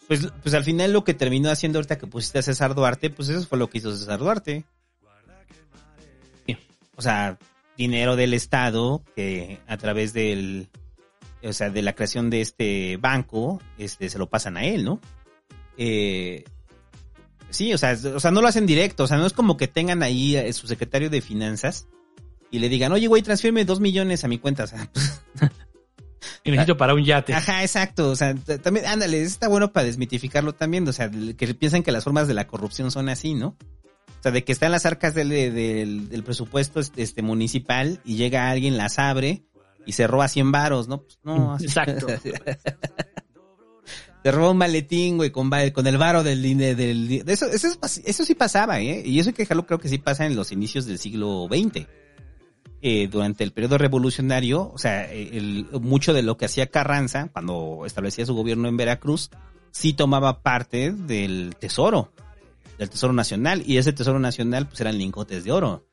Pues, 0.06 0.28
pues 0.42 0.54
al 0.54 0.64
final 0.64 0.92
lo 0.92 1.04
que 1.04 1.14
terminó 1.14 1.50
haciendo 1.50 1.78
ahorita 1.78 1.98
que 1.98 2.06
pusiste 2.06 2.38
a 2.38 2.42
César 2.42 2.74
Duarte, 2.74 3.10
pues 3.10 3.28
eso 3.28 3.46
fue 3.46 3.58
lo 3.58 3.68
que 3.68 3.78
hizo 3.78 3.94
César 3.94 4.18
Duarte. 4.18 4.64
O 6.96 7.02
sea, 7.02 7.38
dinero 7.76 8.16
del 8.16 8.34
Estado 8.34 9.04
que 9.14 9.60
a 9.68 9.76
través 9.76 10.12
del, 10.12 10.68
o 11.44 11.52
sea, 11.52 11.70
de 11.70 11.82
la 11.82 11.94
creación 11.94 12.28
de 12.28 12.40
este 12.40 12.96
banco, 12.96 13.60
este, 13.76 14.08
se 14.08 14.18
lo 14.18 14.28
pasan 14.28 14.56
a 14.56 14.64
él, 14.64 14.84
¿no? 14.84 15.00
Eh, 15.76 16.44
Sí, 17.50 17.72
o 17.72 17.78
sea, 17.78 17.96
o 18.14 18.20
sea, 18.20 18.30
no 18.30 18.42
lo 18.42 18.48
hacen 18.48 18.66
directo, 18.66 19.04
o 19.04 19.06
sea, 19.06 19.16
no 19.16 19.26
es 19.26 19.32
como 19.32 19.56
que 19.56 19.68
tengan 19.68 20.02
ahí 20.02 20.36
a 20.36 20.52
su 20.52 20.66
secretario 20.66 21.08
de 21.08 21.22
finanzas 21.22 21.86
y 22.50 22.58
le 22.58 22.68
digan, 22.68 22.92
oye, 22.92 23.06
güey, 23.06 23.22
transfírme 23.22 23.64
dos 23.64 23.80
millones 23.80 24.24
a 24.24 24.28
mi 24.28 24.38
cuenta, 24.38 24.64
o 24.64 24.66
sea, 24.66 24.88
pues, 24.92 25.22
Y 26.44 26.50
necesito 26.50 26.76
para 26.76 26.94
un 26.94 27.04
yate. 27.04 27.32
ajá, 27.34 27.62
exacto, 27.62 28.10
o 28.10 28.16
sea, 28.16 28.34
también, 28.34 28.86
ándale, 28.86 29.22
está 29.22 29.48
bueno 29.48 29.72
para 29.72 29.86
desmitificarlo 29.86 30.54
también, 30.54 30.86
o 30.88 30.92
sea, 30.92 31.10
que 31.10 31.54
piensan 31.54 31.82
que 31.82 31.92
las 31.92 32.04
formas 32.04 32.26
de 32.26 32.34
la 32.34 32.46
corrupción 32.46 32.90
son 32.90 33.08
así, 33.08 33.34
¿no? 33.34 33.56
O 34.18 34.22
sea, 34.22 34.32
de 34.32 34.42
que 34.44 34.50
está 34.52 34.66
en 34.66 34.72
las 34.72 34.84
arcas 34.84 35.14
del, 35.14 35.28
del, 35.28 36.08
del 36.08 36.24
presupuesto 36.24 36.80
este, 36.80 37.02
este, 37.02 37.22
municipal 37.22 38.00
y 38.04 38.16
llega 38.16 38.50
alguien, 38.50 38.76
las 38.76 38.98
abre 38.98 39.44
y 39.86 39.92
se 39.92 40.06
roba 40.08 40.26
100 40.26 40.50
varos, 40.50 40.88
¿no? 40.88 41.02
Pues 41.02 41.18
no, 41.22 41.54
así- 41.54 41.64
Exacto. 41.66 42.06
Te 44.22 44.32
roba 44.32 44.50
un 44.50 44.56
maletín, 44.58 45.16
güey, 45.16 45.30
con, 45.30 45.48
con 45.72 45.86
el 45.86 45.96
varo 45.96 46.24
del 46.24 46.42
dinero. 46.42 46.76
Del, 46.76 47.22
eso, 47.28 47.46
eso, 47.46 47.68
eso 48.04 48.24
sí 48.24 48.34
pasaba, 48.34 48.80
¿eh? 48.80 49.02
Y 49.06 49.20
eso 49.20 49.30
hay 49.30 49.34
que 49.34 49.42
dejarlo, 49.42 49.64
creo 49.66 49.78
que 49.78 49.88
sí 49.88 49.98
pasa 49.98 50.26
en 50.26 50.34
los 50.34 50.50
inicios 50.50 50.86
del 50.86 50.98
siglo 50.98 51.46
XX. 51.48 51.86
Eh, 52.80 53.09
durante 53.10 53.42
el 53.42 53.50
periodo 53.50 53.76
revolucionario, 53.76 54.70
o 54.72 54.78
sea, 54.78 55.10
el, 55.10 55.66
mucho 55.80 56.12
de 56.12 56.22
lo 56.22 56.36
que 56.36 56.44
hacía 56.44 56.68
Carranza, 56.68 57.28
cuando 57.32 57.82
establecía 57.84 58.24
su 58.24 58.34
gobierno 58.36 58.68
en 58.68 58.76
Veracruz, 58.76 59.30
sí 59.72 59.94
tomaba 59.94 60.42
parte 60.42 60.92
del 60.92 61.56
tesoro, 61.59 62.12
del 62.78 62.88
tesoro 62.88 63.12
nacional, 63.12 63.64
y 63.66 63.78
ese 63.78 63.92
tesoro 63.92 64.20
nacional, 64.20 64.68
pues 64.68 64.80
eran 64.80 64.96
lingotes 64.96 65.42
de 65.42 65.50
oro. 65.50 65.84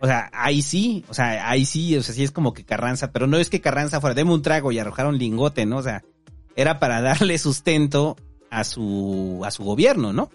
O 0.00 0.06
sea, 0.06 0.30
ahí 0.32 0.62
sí, 0.62 1.04
o 1.08 1.14
sea, 1.14 1.48
ahí 1.48 1.66
sí, 1.66 1.94
o 1.96 2.02
sea, 2.02 2.14
sí 2.14 2.24
es 2.24 2.30
como 2.30 2.54
que 2.54 2.64
Carranza, 2.64 3.12
pero 3.12 3.26
no 3.26 3.36
es 3.36 3.50
que 3.50 3.60
Carranza 3.60 4.00
fuera, 4.00 4.14
deme 4.14 4.32
un 4.32 4.42
trago 4.42 4.72
y 4.72 4.78
arrojar 4.78 5.06
un 5.06 5.18
lingote, 5.18 5.66
¿no? 5.66 5.76
O 5.76 5.82
sea, 5.82 6.02
era 6.56 6.78
para 6.78 7.02
darle 7.02 7.36
sustento 7.36 8.16
a 8.50 8.64
su, 8.64 9.42
a 9.44 9.50
su 9.50 9.62
gobierno, 9.62 10.14
¿no? 10.14 10.30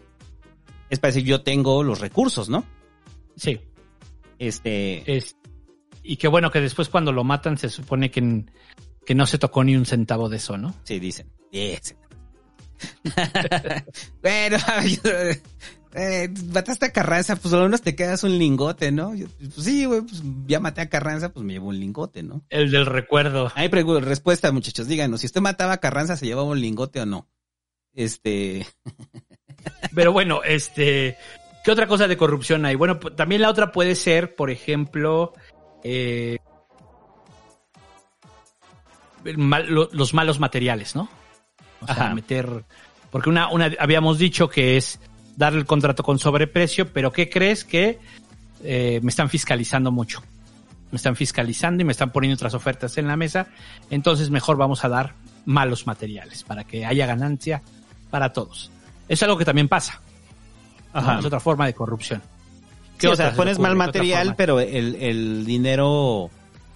Es 0.91 0.99
para 0.99 1.14
decir, 1.14 1.27
yo 1.27 1.41
tengo 1.41 1.84
los 1.84 1.99
recursos, 1.99 2.48
¿no? 2.48 2.64
Sí. 3.36 3.60
Este, 4.40 5.16
Es, 5.16 5.36
y 6.02 6.16
qué 6.18 6.28
bueno 6.28 6.49
que 6.49 6.61
después 6.61 6.90
cuando 6.90 7.11
lo 7.11 7.24
matan 7.24 7.57
se 7.57 7.70
supone 7.70 8.10
que, 8.10 8.45
que 9.06 9.14
no 9.16 9.28
se 9.28 9.38
tocó 9.38 9.64
ni 9.64 9.76
un 9.76 9.86
centavo 9.86 10.30
de 10.30 10.38
eso, 10.38 10.57
¿no? 10.57 10.74
sí, 10.84 10.99
dicen. 10.99 11.30
Yes. 11.52 11.95
bueno, 14.22 14.57
yo- 15.03 15.11
eh, 15.95 16.30
mataste 16.53 16.86
a 16.86 16.91
Carranza, 16.94 17.36
pues 17.36 17.52
al 17.53 17.64
menos 17.64 17.82
te 17.82 17.95
quedas 17.95 18.24
un 18.24 18.38
lingote, 18.38 18.91
¿no? 18.91 19.16
Yo, 19.16 19.26
pues 19.40 19.66
sí, 19.66 19.86
güey, 19.86 20.02
pues 20.02 20.22
ya 20.45 20.60
maté 20.60 20.82
a 20.82 20.90
Carranza, 20.90 21.34
pues 21.34 21.44
me 21.45 21.53
llevo 21.53 21.70
un 21.70 21.80
lingote, 21.80 22.22
¿no? 22.22 22.45
El 22.49 22.70
del 22.70 22.86
recuerdo. 22.86 23.52
Hay 23.56 23.70
respuesta, 23.70 24.52
muchachos, 24.52 24.88
díganos, 24.88 25.22
si 25.22 25.26
usted 25.26 25.41
mataba 25.41 25.74
a 25.74 25.78
Carranza, 25.80 26.16
¿se 26.16 26.28
llevaba 26.28 26.48
un 26.48 26.61
lingote 26.61 27.02
o 27.02 27.06
no? 27.07 27.28
Este, 27.94 28.68
Pero 29.95 30.11
bueno, 30.14 30.44
este, 30.44 31.18
¿qué 31.64 31.72
otra 31.72 31.88
cosa 31.88 32.07
de 32.07 32.18
corrupción 32.18 32.65
hay? 32.65 32.76
Bueno, 32.76 32.99
también 32.99 33.41
la 33.41 33.49
otra 33.49 33.72
puede 33.72 33.95
ser, 33.95 34.36
por 34.36 34.49
ejemplo, 34.49 35.34
eh, 35.84 36.38
el 39.26 39.38
mal- 39.38 39.68
lo- 39.69 39.90
los 39.91 40.14
malos 40.14 40.40
materiales, 40.40 40.95
¿no? 40.95 41.10
O 41.81 41.86
sea, 41.86 42.06
Ajá. 42.06 42.15
meter, 42.15 42.65
porque 43.11 43.30
una, 43.30 43.49
una, 43.49 43.72
habíamos 43.80 44.18
dicho 44.18 44.49
que 44.49 44.77
es 44.77 44.99
darle 45.36 45.60
el 45.60 45.65
contrato 45.65 46.03
con 46.03 46.19
sobreprecio, 46.19 46.91
pero 46.91 47.11
¿qué 47.11 47.30
crees 47.30 47.64
que 47.64 47.99
eh, 48.64 48.99
me 49.03 49.10
están 49.10 49.30
fiscalizando 49.30 49.91
mucho? 49.91 50.22
Me 50.91 50.98
están 50.98 51.15
fiscalizando 51.15 51.81
y 51.81 51.86
me 51.86 51.91
están 51.91 52.11
poniendo 52.11 52.36
otras 52.36 52.53
ofertas 52.53 52.98
en 52.98 53.07
la 53.07 53.15
mesa, 53.15 53.48
entonces 53.90 54.30
mejor 54.30 54.57
vamos 54.57 54.84
a 54.84 54.90
dar 54.90 55.14
malos 55.45 55.88
materiales 55.88 56.44
para 56.44 56.64
que 56.64 56.86
haya 56.86 57.06
ganancia 57.06 57.61
para 58.10 58.34
todos. 58.34 58.72
Es 59.07 59.22
algo 59.23 59.38
que 59.38 59.45
también 59.45 59.68
pasa. 59.69 60.02
¿No? 60.94 60.99
Ajá. 60.99 61.20
Es 61.20 61.26
otra 61.26 61.40
forma 61.40 61.66
de 61.66 61.74
corrupción. 61.74 62.22
Sí, 62.98 63.07
o 63.07 63.16
sea, 63.16 63.34
pones 63.34 63.60
mal 63.60 63.76
material, 63.76 64.36
pero 64.36 64.60
el, 64.60 64.95
el 64.95 65.45
dinero, 65.45 65.90
o 66.24 66.32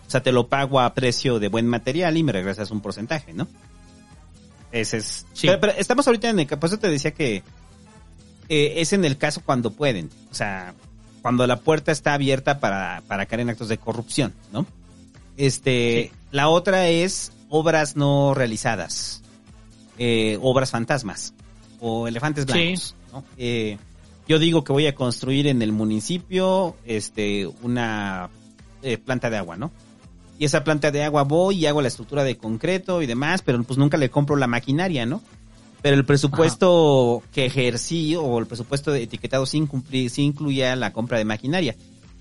sea, 0.07 0.23
te 0.23 0.31
lo 0.31 0.47
pago 0.47 0.79
a 0.79 0.93
precio 0.93 1.37
de 1.39 1.49
buen 1.49 1.67
material 1.67 2.15
y 2.15 2.23
me 2.23 2.31
regresas 2.31 2.71
un 2.71 2.79
porcentaje, 2.81 3.33
¿no? 3.33 3.47
Ese 4.71 4.97
es. 4.97 5.25
Sí. 5.33 5.47
Pero, 5.47 5.59
pero 5.59 5.73
estamos 5.77 6.07
ahorita 6.07 6.29
en 6.29 6.39
el. 6.39 6.47
Por 6.47 6.65
eso 6.65 6.79
te 6.79 6.89
decía 6.89 7.11
que 7.11 7.43
eh, 8.49 8.73
es 8.77 8.93
en 8.93 9.03
el 9.05 9.17
caso 9.17 9.41
cuando 9.45 9.71
pueden. 9.71 10.09
O 10.31 10.33
sea, 10.33 10.73
cuando 11.21 11.45
la 11.45 11.57
puerta 11.57 11.91
está 11.91 12.13
abierta 12.13 12.59
para, 12.59 13.03
para 13.07 13.25
caer 13.25 13.41
en 13.41 13.49
actos 13.49 13.67
de 13.67 13.77
corrupción, 13.77 14.33
¿no? 14.51 14.65
Este. 15.37 16.11
La 16.31 16.47
otra 16.49 16.87
es 16.87 17.31
obras 17.49 17.95
no 17.95 18.33
realizadas. 18.33 19.21
eh, 19.99 20.39
obras 20.41 20.71
fantasmas. 20.71 21.33
O 21.79 22.07
elefantes 22.07 22.45
Sí. 22.47 22.51
blancos. 22.53 22.95
¿no? 23.11 23.23
Eh, 23.37 23.77
yo 24.27 24.39
digo 24.39 24.63
que 24.63 24.71
voy 24.73 24.87
a 24.87 24.95
construir 24.95 25.47
en 25.47 25.61
el 25.61 25.71
municipio 25.71 26.75
este 26.85 27.47
una 27.61 28.29
eh, 28.81 28.97
planta 28.97 29.29
de 29.29 29.37
agua, 29.37 29.57
¿no? 29.57 29.71
Y 30.39 30.45
esa 30.45 30.63
planta 30.63 30.91
de 30.91 31.03
agua 31.03 31.23
voy 31.23 31.57
y 31.57 31.65
hago 31.67 31.81
la 31.81 31.87
estructura 31.87 32.23
de 32.23 32.37
concreto 32.37 33.01
y 33.01 33.05
demás, 33.05 33.41
pero 33.43 33.61
pues 33.63 33.77
nunca 33.77 33.97
le 33.97 34.09
compro 34.09 34.35
la 34.35 34.47
maquinaria, 34.47 35.05
¿no? 35.05 35.21
Pero 35.81 35.95
el 35.95 36.05
presupuesto 36.05 37.21
que 37.33 37.45
ejercí 37.45 38.15
o 38.15 38.39
el 38.39 38.45
presupuesto 38.47 38.91
de 38.91 39.03
etiquetado 39.03 39.45
sí, 39.45 39.59
incumpli- 39.59 40.09
sí 40.09 40.23
incluía 40.23 40.75
la 40.75 40.93
compra 40.93 41.17
de 41.17 41.25
maquinaria. 41.25 41.75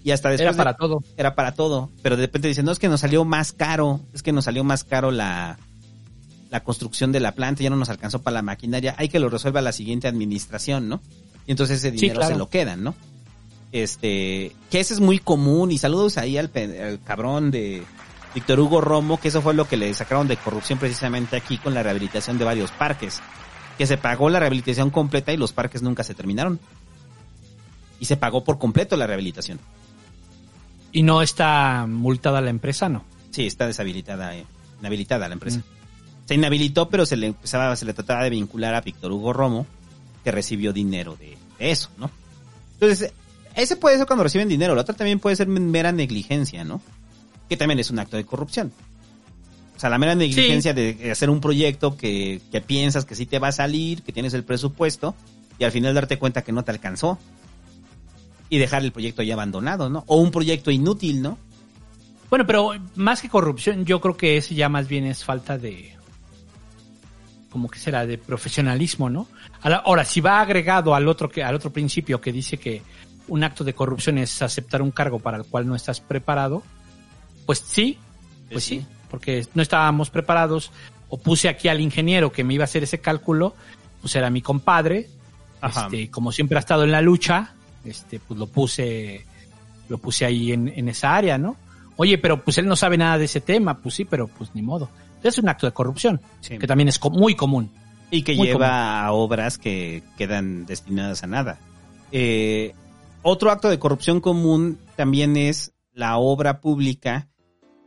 Y 0.05 0.11
hasta 0.11 0.31
después 0.31 0.43
Era 0.43 0.53
de- 0.53 0.57
para 0.59 0.75
todo. 0.77 0.99
era 1.17 1.35
para 1.37 1.55
todo. 1.55 1.89
Pero 2.03 2.17
de 2.17 2.23
repente 2.23 2.49
dicen, 2.49 2.65
no, 2.65 2.73
es 2.73 2.81
que 2.81 2.89
nos 2.89 3.01
salió 3.01 3.25
más 3.25 3.53
caro, 3.53 4.01
es 4.13 4.23
que 4.25 4.33
nos 4.33 4.45
salió 4.47 4.65
más 4.65 4.83
caro 4.83 5.13
la, 5.13 5.59
la 6.51 6.65
construcción 6.65 7.13
de 7.13 7.21
la 7.21 7.33
planta, 7.33 7.63
ya 7.63 7.71
no 7.71 7.77
nos 7.77 7.89
alcanzó 7.89 8.21
para 8.21 8.35
la 8.35 8.43
maquinaria, 8.43 8.97
hay 8.99 9.09
que 9.09 9.21
lo 9.21 9.29
resuelva 9.29 9.61
la 9.63 9.71
siguiente 9.73 10.09
administración, 10.09 10.89
¿no? 10.89 11.01
Y 11.47 11.53
entonces 11.53 11.79
ese 11.79 11.91
Sí, 11.91 11.97
dinero 12.03 12.21
claro. 12.21 12.35
se 12.35 12.39
lo 12.39 12.49
quedan, 12.49 12.83
¿no? 12.83 12.95
Este, 13.73 14.53
que 14.71 14.81
ese 14.81 14.95
es 14.95 15.01
muy 15.01 15.19
común, 15.19 15.71
y 15.71 15.79
saludos 15.79 16.19
ahí 16.19 16.37
al, 16.37 16.51
cabrón 17.05 17.51
de 17.51 17.83
Víctor 18.35 18.61
Hugo 18.61 18.81
Romo, 18.83 19.19
que 19.19 19.29
eso 19.29 19.41
fue 19.41 19.55
lo 19.55 19.67
que 19.67 19.79
le 19.79 19.93
sacaron 19.95 20.29
de 20.29 20.37
corrupción 20.37 20.79
precisamente 20.79 21.37
aquí 21.37 21.57
con 21.57 21.73
la 21.73 21.83
rehabilitación 21.83 22.39
de 22.39 22.45
varios 22.45 22.71
parques, 22.71 23.21
que 23.79 23.87
se 23.87 23.97
pagó 23.97 24.29
la 24.29 24.41
rehabilitación 24.41 24.91
completa 24.91 25.33
y 25.33 25.39
los 25.39 25.53
parques 25.53 25.83
nunca 25.83 26.05
se 26.05 26.15
terminaron. 26.15 26.61
Y 27.99 28.05
se 28.05 28.17
pagó 28.17 28.45
por 28.45 28.59
completo 28.59 28.97
la 28.97 29.07
rehabilitación. 29.07 29.59
Y 30.93 31.03
no 31.03 31.23
está 31.23 31.87
multada 31.89 32.41
la 32.43 32.51
empresa, 32.51 32.91
¿no? 32.91 33.05
Sí, 33.31 33.47
está 33.47 33.67
deshabilitada, 33.67 34.37
eh, 34.37 34.45
inhabilitada 34.81 35.29
la 35.29 35.35
empresa. 35.35 35.63
Se 36.27 36.35
inhabilitó, 36.35 36.91
pero 36.91 37.07
se 37.07 37.17
le 37.17 37.29
empezaba, 37.29 37.75
se 37.77 37.87
le 37.87 37.95
trataba 37.95 38.25
de 38.25 38.31
vincular 38.31 38.75
a 38.75 38.83
Víctor 38.83 39.13
Hugo 39.13 39.33
Romo, 39.33 39.67
que 40.25 40.31
recibió 40.31 40.73
dinero 40.73 41.17
de, 41.17 41.37
de 41.59 41.71
eso, 41.71 41.91
¿no? 41.99 42.11
Entonces, 42.75 43.13
ese 43.55 43.77
puede 43.77 43.97
ser 43.97 44.07
cuando 44.07 44.23
reciben 44.23 44.49
dinero, 44.49 44.75
la 44.75 44.83
otra 44.83 44.95
también 44.95 45.21
puede 45.21 45.37
ser 45.37 45.49
mera 45.49 45.93
negligencia, 45.93 46.65
¿no? 46.65 46.81
Que 47.49 47.57
también 47.57 47.79
es 47.79 47.91
un 47.91 47.99
acto 47.99 48.17
de 48.17 48.25
corrupción. 48.25 48.73
O 49.77 49.81
sea, 49.81 49.91
la 49.91 49.99
mera 49.99 50.15
negligencia 50.15 50.75
de 50.75 51.11
hacer 51.11 51.29
un 51.29 51.41
proyecto 51.41 51.97
que, 51.97 52.41
que 52.51 52.61
piensas 52.61 53.05
que 53.05 53.15
sí 53.15 53.27
te 53.27 53.39
va 53.39 53.49
a 53.49 53.53
salir, 53.53 54.03
que 54.03 54.13
tienes 54.13 54.33
el 54.35 54.45
presupuesto, 54.45 55.15
y 55.59 55.65
al 55.65 55.73
final 55.73 55.95
darte 55.95 56.19
cuenta 56.19 56.43
que 56.43 56.53
no 56.53 56.63
te 56.63 56.71
alcanzó. 56.71 57.19
Y 58.49 58.59
dejar 58.59 58.85
el 58.85 58.93
proyecto 58.93 59.23
ya 59.23 59.35
abandonado, 59.35 59.89
¿no? 59.89 60.05
O 60.07 60.17
un 60.17 60.31
proyecto 60.31 60.71
inútil, 60.71 61.23
¿no? 61.23 61.39
Bueno, 62.31 62.47
pero 62.47 62.71
más 62.95 63.23
que 63.23 63.29
corrupción, 63.29 63.85
yo 63.85 64.01
creo 64.01 64.17
que 64.17 64.37
ese 64.37 64.55
ya 64.55 64.69
más 64.69 64.89
bien 64.89 65.05
es 65.05 65.25
falta 65.25 65.59
de. 65.59 65.95
Como 67.53 67.69
que 67.69 67.79
será? 67.79 68.07
De 68.07 68.17
profesionalismo, 68.17 69.11
¿no? 69.11 69.29
Ahora, 69.61 70.05
si 70.07 70.23
va 70.23 70.41
agregado 70.41 70.95
al 70.95 71.07
otro, 71.07 71.29
que, 71.29 71.45
al 71.45 71.55
otro 71.55 71.71
principio 71.71 72.19
que 72.21 72.33
dice 72.33 72.57
que 72.57 72.83
un 73.29 73.45
acto 73.45 73.63
de 73.63 73.75
corrupción 73.75 74.17
es 74.17 74.41
aceptar 74.41 74.81
un 74.81 74.91
cargo 74.91 75.19
para 75.19 75.37
el 75.37 75.45
cual 75.45 75.67
no 75.67 75.77
estás 75.77 76.01
preparado, 76.01 76.63
pues 77.45 77.59
sí, 77.59 77.99
pues 78.51 78.65
sí, 78.65 78.87
porque 79.11 79.47
no 79.55 79.61
estábamos 79.61 80.09
preparados, 80.09 80.73
o 81.11 81.19
puse 81.19 81.51
aquí 81.51 81.69
al 81.69 81.81
ingeniero 81.81 82.33
que 82.33 82.43
me 82.43 82.55
iba 82.55 82.65
a 82.65 82.65
hacer 82.65 82.83
ese 82.85 83.01
cálculo, 83.01 83.55
pues 84.01 84.17
era 84.17 84.31
mi 84.31 84.41
compadre, 84.41 85.11
Ajá. 85.61 85.85
este, 85.85 86.11
como 86.11 86.33
siempre 86.33 86.57
ha 86.57 86.61
estado 86.61 86.85
en 86.85 86.91
la 86.91 87.03
lucha, 87.03 87.55
este, 87.85 88.19
pues 88.19 88.41
lo 88.41 88.47
puse, 88.47 89.27
lo 89.91 89.99
puse 89.99 90.25
ahí 90.25 90.53
en, 90.53 90.69
en 90.69 90.89
esa 90.89 91.15
área, 91.15 91.37
¿no? 91.37 91.57
Oye, 91.97 92.17
pero 92.17 92.43
pues 92.43 92.57
él 92.57 92.67
no 92.67 92.77
sabe 92.77 92.97
nada 92.97 93.19
de 93.19 93.27
ese 93.27 93.43
tema, 93.43 93.77
pues 93.77 93.95
sí, 93.95 94.07
pero 94.07 94.27
pues 94.27 94.55
ni 94.55 94.63
modo. 94.63 94.89
Es 95.23 95.39
un 95.39 95.49
acto 95.49 95.67
de 95.67 95.73
corrupción, 95.73 96.21
Sí. 96.41 96.59
que 96.59 96.67
también 96.67 96.89
es 96.89 97.01
muy 97.13 97.35
común. 97.35 97.71
Y 98.11 98.23
que 98.23 98.37
lleva 98.37 99.05
a 99.05 99.13
obras 99.13 99.57
que 99.57 100.03
quedan 100.19 100.67
destinadas 100.67 101.23
a 101.23 101.27
nada. 101.27 101.59
Eh, 102.11 102.75
otro 103.23 103.51
acto 103.51 103.71
de 103.71 103.79
corrupción 103.79 104.21
común 104.21 104.79
también 104.97 105.37
es 105.37 105.73
la 105.95 106.19
obra 106.19 106.61
pública 106.61 107.29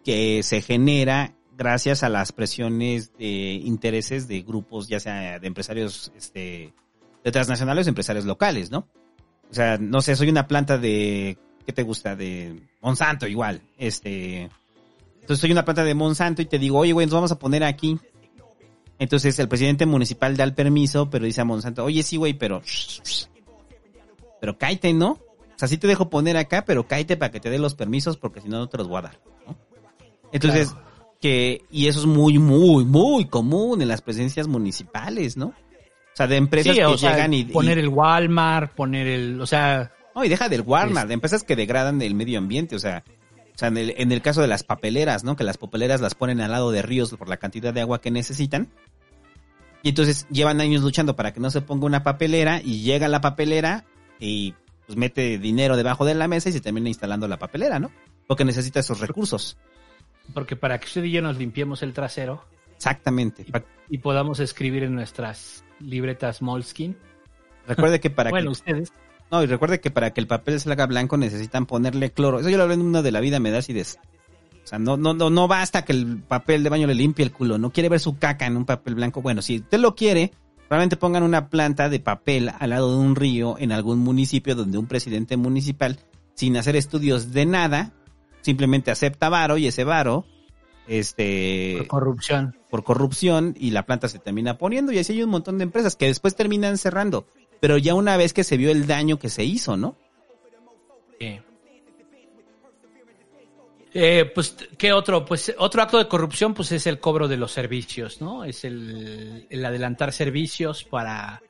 que 0.03 0.41
se 0.44 0.62
genera 0.62 1.36
gracias 1.57 2.03
a 2.03 2.10
las 2.10 2.32
presiones 2.32 3.16
de 3.18 3.53
intereses 3.64 4.28
de 4.28 4.41
grupos, 4.41 4.88
ya 4.88 4.99
sea 4.99 5.40
de 5.40 5.48
empresarios 5.48 6.12
este, 6.18 6.74
de 7.24 7.32
transnacionales 7.32 7.86
o 7.86 7.90
empresarios 7.90 8.26
locales, 8.26 8.72
¿no? 8.72 8.88
O 9.49 9.53
sea, 9.53 9.78
no 9.78 10.02
sé, 10.02 10.16
soy 10.16 10.30
una 10.30 10.48
planta 10.48 10.78
de, 10.78 11.38
¿qué 11.66 11.72
te 11.74 11.84
gusta? 11.84 12.16
De 12.16 12.60
Monsanto 12.82 13.28
igual, 13.28 13.62
este... 13.78 14.49
Entonces 15.26 15.41
soy 15.41 15.52
una 15.52 15.65
planta 15.65 15.84
de 15.84 15.95
Monsanto 15.95 16.43
y 16.43 16.45
te 16.45 16.60
digo, 16.60 16.77
oye, 16.77 16.93
güey, 16.93 17.07
nos 17.07 17.15
vamos 17.15 17.31
a 17.31 17.39
poner 17.39 17.64
aquí 17.64 17.97
entonces 18.99 19.38
el 19.39 19.49
presidente 19.49 19.85
municipal 19.85 20.38
da 20.38 20.43
el 20.45 20.53
permiso, 20.53 21.10
pero 21.10 21.26
dice 21.26 21.41
a 21.41 21.45
Monsanto, 21.45 21.84
oye 21.84 22.02
sí, 22.03 22.15
güey, 22.18 22.34
pero... 22.34 22.61
Pero 24.39 24.57
cállate, 24.57 24.93
¿no? 24.93 25.11
O 25.11 25.57
sea, 25.57 25.68
sí 25.68 25.77
te 25.77 25.88
dejo 25.88 26.10
poner 26.10 26.38
acá, 26.38 26.64
pero 26.65 26.88
cállate 26.88 27.18
para 27.18 27.31
que 27.31 27.39
te 27.39 27.49
dé 27.49 27.57
los 27.57 27.76
permisos 27.76 28.18
porque 28.18 28.41
si 28.41 28.49
no, 28.49 28.57
no 28.60 28.68
te 28.69 28.77
los 28.77 28.88
voy 28.88 28.99
a 28.99 29.02
dar. 29.03 29.19
¿no? 29.47 29.56
Entonces, 30.31 30.76
que... 31.19 31.64
Y 31.72 31.88
eso 31.88 31.99
es 31.99 32.06
muy, 32.06 32.38
muy, 32.38 32.85
muy 32.85 33.26
común 33.26 33.81
en 33.81 33.88
las 33.88 34.02
presencias 34.02 34.47
municipales, 34.47 35.35
¿no? 35.38 35.47
O 35.47 35.53
sea, 36.18 36.27
de 36.27 36.38
empresas 36.38 36.76
Sí, 36.76 36.81
que 36.81 36.97
sea, 36.97 37.11
llegan 37.11 37.34
y... 37.34 37.43
poner 37.45 37.77
el 37.77 37.89
Walmart, 37.89 38.73
poner 38.73 39.07
el, 39.07 39.41
o 39.41 39.45
sea, 39.45 39.91
no, 40.15 40.23
y 40.23 40.30
deja 40.30 40.47
del 40.47 40.61
Walmart, 40.61 41.06
Es- 41.06 41.07
de 41.10 41.14
empresas 41.14 41.43
que 41.43 41.57
degradan 41.57 42.02
el 42.02 42.15
medio 42.15 42.38
ambiente, 42.39 42.76
o 42.77 42.80
sea, 42.80 43.03
o 43.56 43.57
sea, 43.57 43.69
en 43.69 43.77
el, 43.77 43.94
en 43.98 44.11
el 44.11 44.22
caso 44.22 44.41
de 44.41 44.48
las 44.48 44.64
papeleras, 44.64 45.23
¿no? 45.23 45.36
Que 45.36 45.44
las 45.44 45.57
papeleras 45.57 46.02
las 46.02 46.14
ponen 46.14 46.41
al 46.41 46.52
lado 46.52 46.72
de 46.72 46.82
ríos 46.82 47.14
por 47.15 47.30
la 47.30 47.38
cantidad 47.38 47.73
de 47.73 47.82
agua 47.82 48.02
que 48.02 48.11
necesitan. 48.11 48.69
Y 49.82 49.90
entonces 49.90 50.27
llevan 50.30 50.60
años 50.61 50.82
luchando 50.82 51.15
para 51.15 51.32
que 51.32 51.40
no 51.40 51.49
se 51.49 51.61
ponga 51.61 51.86
una 51.86 52.03
papelera 52.03 52.60
y 52.61 52.82
llega 52.82 53.07
la 53.07 53.22
papelera 53.22 53.86
y 54.19 54.56
pues 54.86 54.98
mete 54.98 55.38
dinero 55.38 55.77
debajo 55.77 56.06
de 56.06 56.15
la 56.15 56.27
mesa 56.27 56.49
y 56.49 56.52
se 56.52 56.61
termina 56.61 56.90
instalando 56.90 57.27
la 57.27 57.38
papelera, 57.38 57.80
¿no? 57.80 57.91
Porque 58.27 58.44
necesita 58.45 58.80
esos 58.80 58.99
recursos. 58.99 59.57
porque 60.34 60.56
para 60.56 60.80
que 60.80 60.88
usted 60.88 61.03
y 61.03 61.11
yo 61.11 61.22
nos 61.22 61.38
limpiemos 61.38 61.82
el 61.82 61.94
trasero 61.94 62.44
Exactamente. 62.76 63.45
Y 63.90 63.98
podamos 63.99 64.40
escribir 64.40 64.84
en 64.84 64.95
nuestras 64.95 65.64
libretas 65.80 66.41
Moleskine. 66.41 66.95
Recuerde 67.68 67.99
que 67.99 68.10
para 68.10 68.30
Bueno, 68.32 68.48
que 68.48 68.52
ustedes. 68.52 68.94
No, 69.31 69.43
y 69.43 69.47
recuerde 69.47 69.80
que 69.80 69.91
para 69.91 70.14
que 70.14 70.22
el 70.22 70.27
papel 70.27 70.60
se 70.60 70.72
haga 70.72 70.85
blanco 70.85 71.18
necesitan 71.18 71.65
ponerle 71.65 72.11
cloro. 72.11 72.39
Eso 72.39 72.49
yo 72.49 72.57
lo 72.57 72.64
hablé 72.64 72.76
en 72.76 72.81
una 72.81 73.02
de 73.02 73.11
la 73.11 73.19
vida, 73.19 73.39
me 73.39 73.52
da 73.52 73.60
acidez. 73.60 73.97
O 74.64 74.68
sea, 74.68 74.80
no, 74.80 74.97
no, 74.97 75.14
no, 75.14 75.30
no 75.30 75.47
basta 75.47 75.84
que 75.85 75.93
el 75.93 76.18
papel 76.18 76.64
de 76.64 76.69
baño 76.69 76.88
le 76.88 76.95
limpie 76.95 77.23
el 77.23 77.31
culo. 77.31 77.57
No 77.57 77.72
quiere 77.72 77.89
ver 77.89 77.99
su 77.99 78.18
caca 78.18 78.45
en 78.45 78.57
un 78.57 78.65
papel 78.65 78.95
blanco. 78.95 79.22
Bueno, 79.22 79.41
si 79.41 79.57
usted 79.57 79.80
lo 79.80 79.95
quiere, 79.95 80.31
probablemente 80.68 80.97
pongan 80.97 81.23
una 81.23 81.49
planta 81.49 81.89
de 81.89 81.99
papel 81.99 82.52
al 82.57 82.69
lado 82.72 82.91
de 82.91 82.97
un 82.97 83.15
río 83.15 83.57
en 83.60 83.72
algún 83.72 83.99
municipio 83.99 84.56
donde 84.56 84.77
un 84.77 84.88
presidente 84.88 85.38
municipal, 85.38 85.99
sin 86.34 86.57
hacer 86.57 86.76
estudios 86.76 87.31
de 87.31 87.45
nada, 87.45 87.93
simplemente 88.41 88.91
acepta 88.91 89.30
varo 89.30 89.57
y 89.57 89.68
ese 89.68 89.84
varo, 89.84 90.26
este, 90.88 91.76
Por 91.80 91.88
corrupción. 91.88 92.56
por 92.69 92.84
corrupción 92.84 93.56
y 93.60 93.72
la 93.72 93.85
planta 93.85 94.07
se 94.07 94.19
termina 94.19 94.57
poniendo 94.57 94.91
y 94.91 94.99
así 94.99 95.14
hay 95.14 95.23
un 95.23 95.31
montón 95.31 95.57
de 95.57 95.64
empresas 95.64 95.95
que 95.95 96.06
después 96.06 96.35
terminan 96.35 96.77
cerrando. 96.77 97.26
Pero 97.65 97.79
ya 97.79 97.95
una 97.95 98.15
vez 98.15 98.31
que 98.31 98.43
se 98.43 98.57
vio 98.57 98.69
el 98.69 98.85
daño 98.85 99.17
que 99.17 99.27
se 99.27 99.43
hizo, 99.43 99.75
¿no? 99.75 99.97
Eh, 103.91 104.31
pues, 104.35 104.55
¿qué 104.77 104.93
otro? 104.93 105.25
Pues 105.25 105.51
otro 105.57 105.81
acto 105.81 105.97
de 105.97 106.07
corrupción, 106.07 106.53
pues 106.53 106.71
es 106.73 106.85
el 106.85 106.99
cobro 106.99 107.27
de 107.27 107.37
los 107.37 107.51
servicios, 107.51 108.21
¿no? 108.21 108.43
Es 108.43 108.65
el, 108.65 109.47
el 109.49 109.65
adelantar 109.65 110.13
servicios 110.13 110.83
para, 110.83 111.41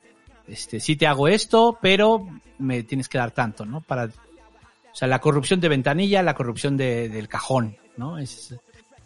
este, 0.48 0.80
sí 0.80 0.96
te 0.96 1.06
hago 1.06 1.28
esto, 1.28 1.78
pero 1.82 2.26
me 2.56 2.82
tienes 2.82 3.10
que 3.10 3.18
dar 3.18 3.32
tanto, 3.32 3.66
¿no? 3.66 3.82
Para, 3.82 4.06
o 4.06 4.94
sea, 4.94 5.08
la 5.08 5.18
corrupción 5.18 5.60
de 5.60 5.68
ventanilla, 5.68 6.22
la 6.22 6.32
corrupción 6.32 6.78
de, 6.78 7.10
del 7.10 7.28
cajón, 7.28 7.76
¿no? 7.98 8.16
Es, 8.16 8.54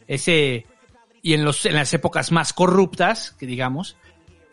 ese, 0.06 0.64
y 1.22 1.34
en, 1.34 1.44
los, 1.44 1.66
en 1.66 1.74
las 1.74 1.92
épocas 1.92 2.30
más 2.30 2.52
corruptas, 2.52 3.32
que 3.32 3.46
digamos, 3.46 3.96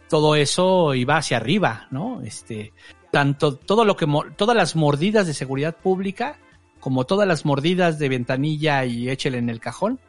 todo 0.09 0.35
eso 0.35 0.93
iba 0.95 1.17
hacia 1.17 1.37
arriba, 1.37 1.87
¿no? 1.91 2.21
Este, 2.21 2.73
tanto 3.11 3.55
todo 3.55 3.85
lo 3.85 3.95
que 3.97 4.05
todas 4.35 4.55
las 4.55 4.75
mordidas 4.75 5.27
de 5.27 5.33
seguridad 5.33 5.75
pública 5.75 6.37
como 6.79 7.05
todas 7.05 7.27
las 7.27 7.43
mordidas 7.45 7.97
de 7.99 8.07
ventanilla 8.09 8.85
y 8.85 9.09
échele 9.09 9.39
en 9.39 9.49
el 9.49 9.59
cajón, 9.59 9.99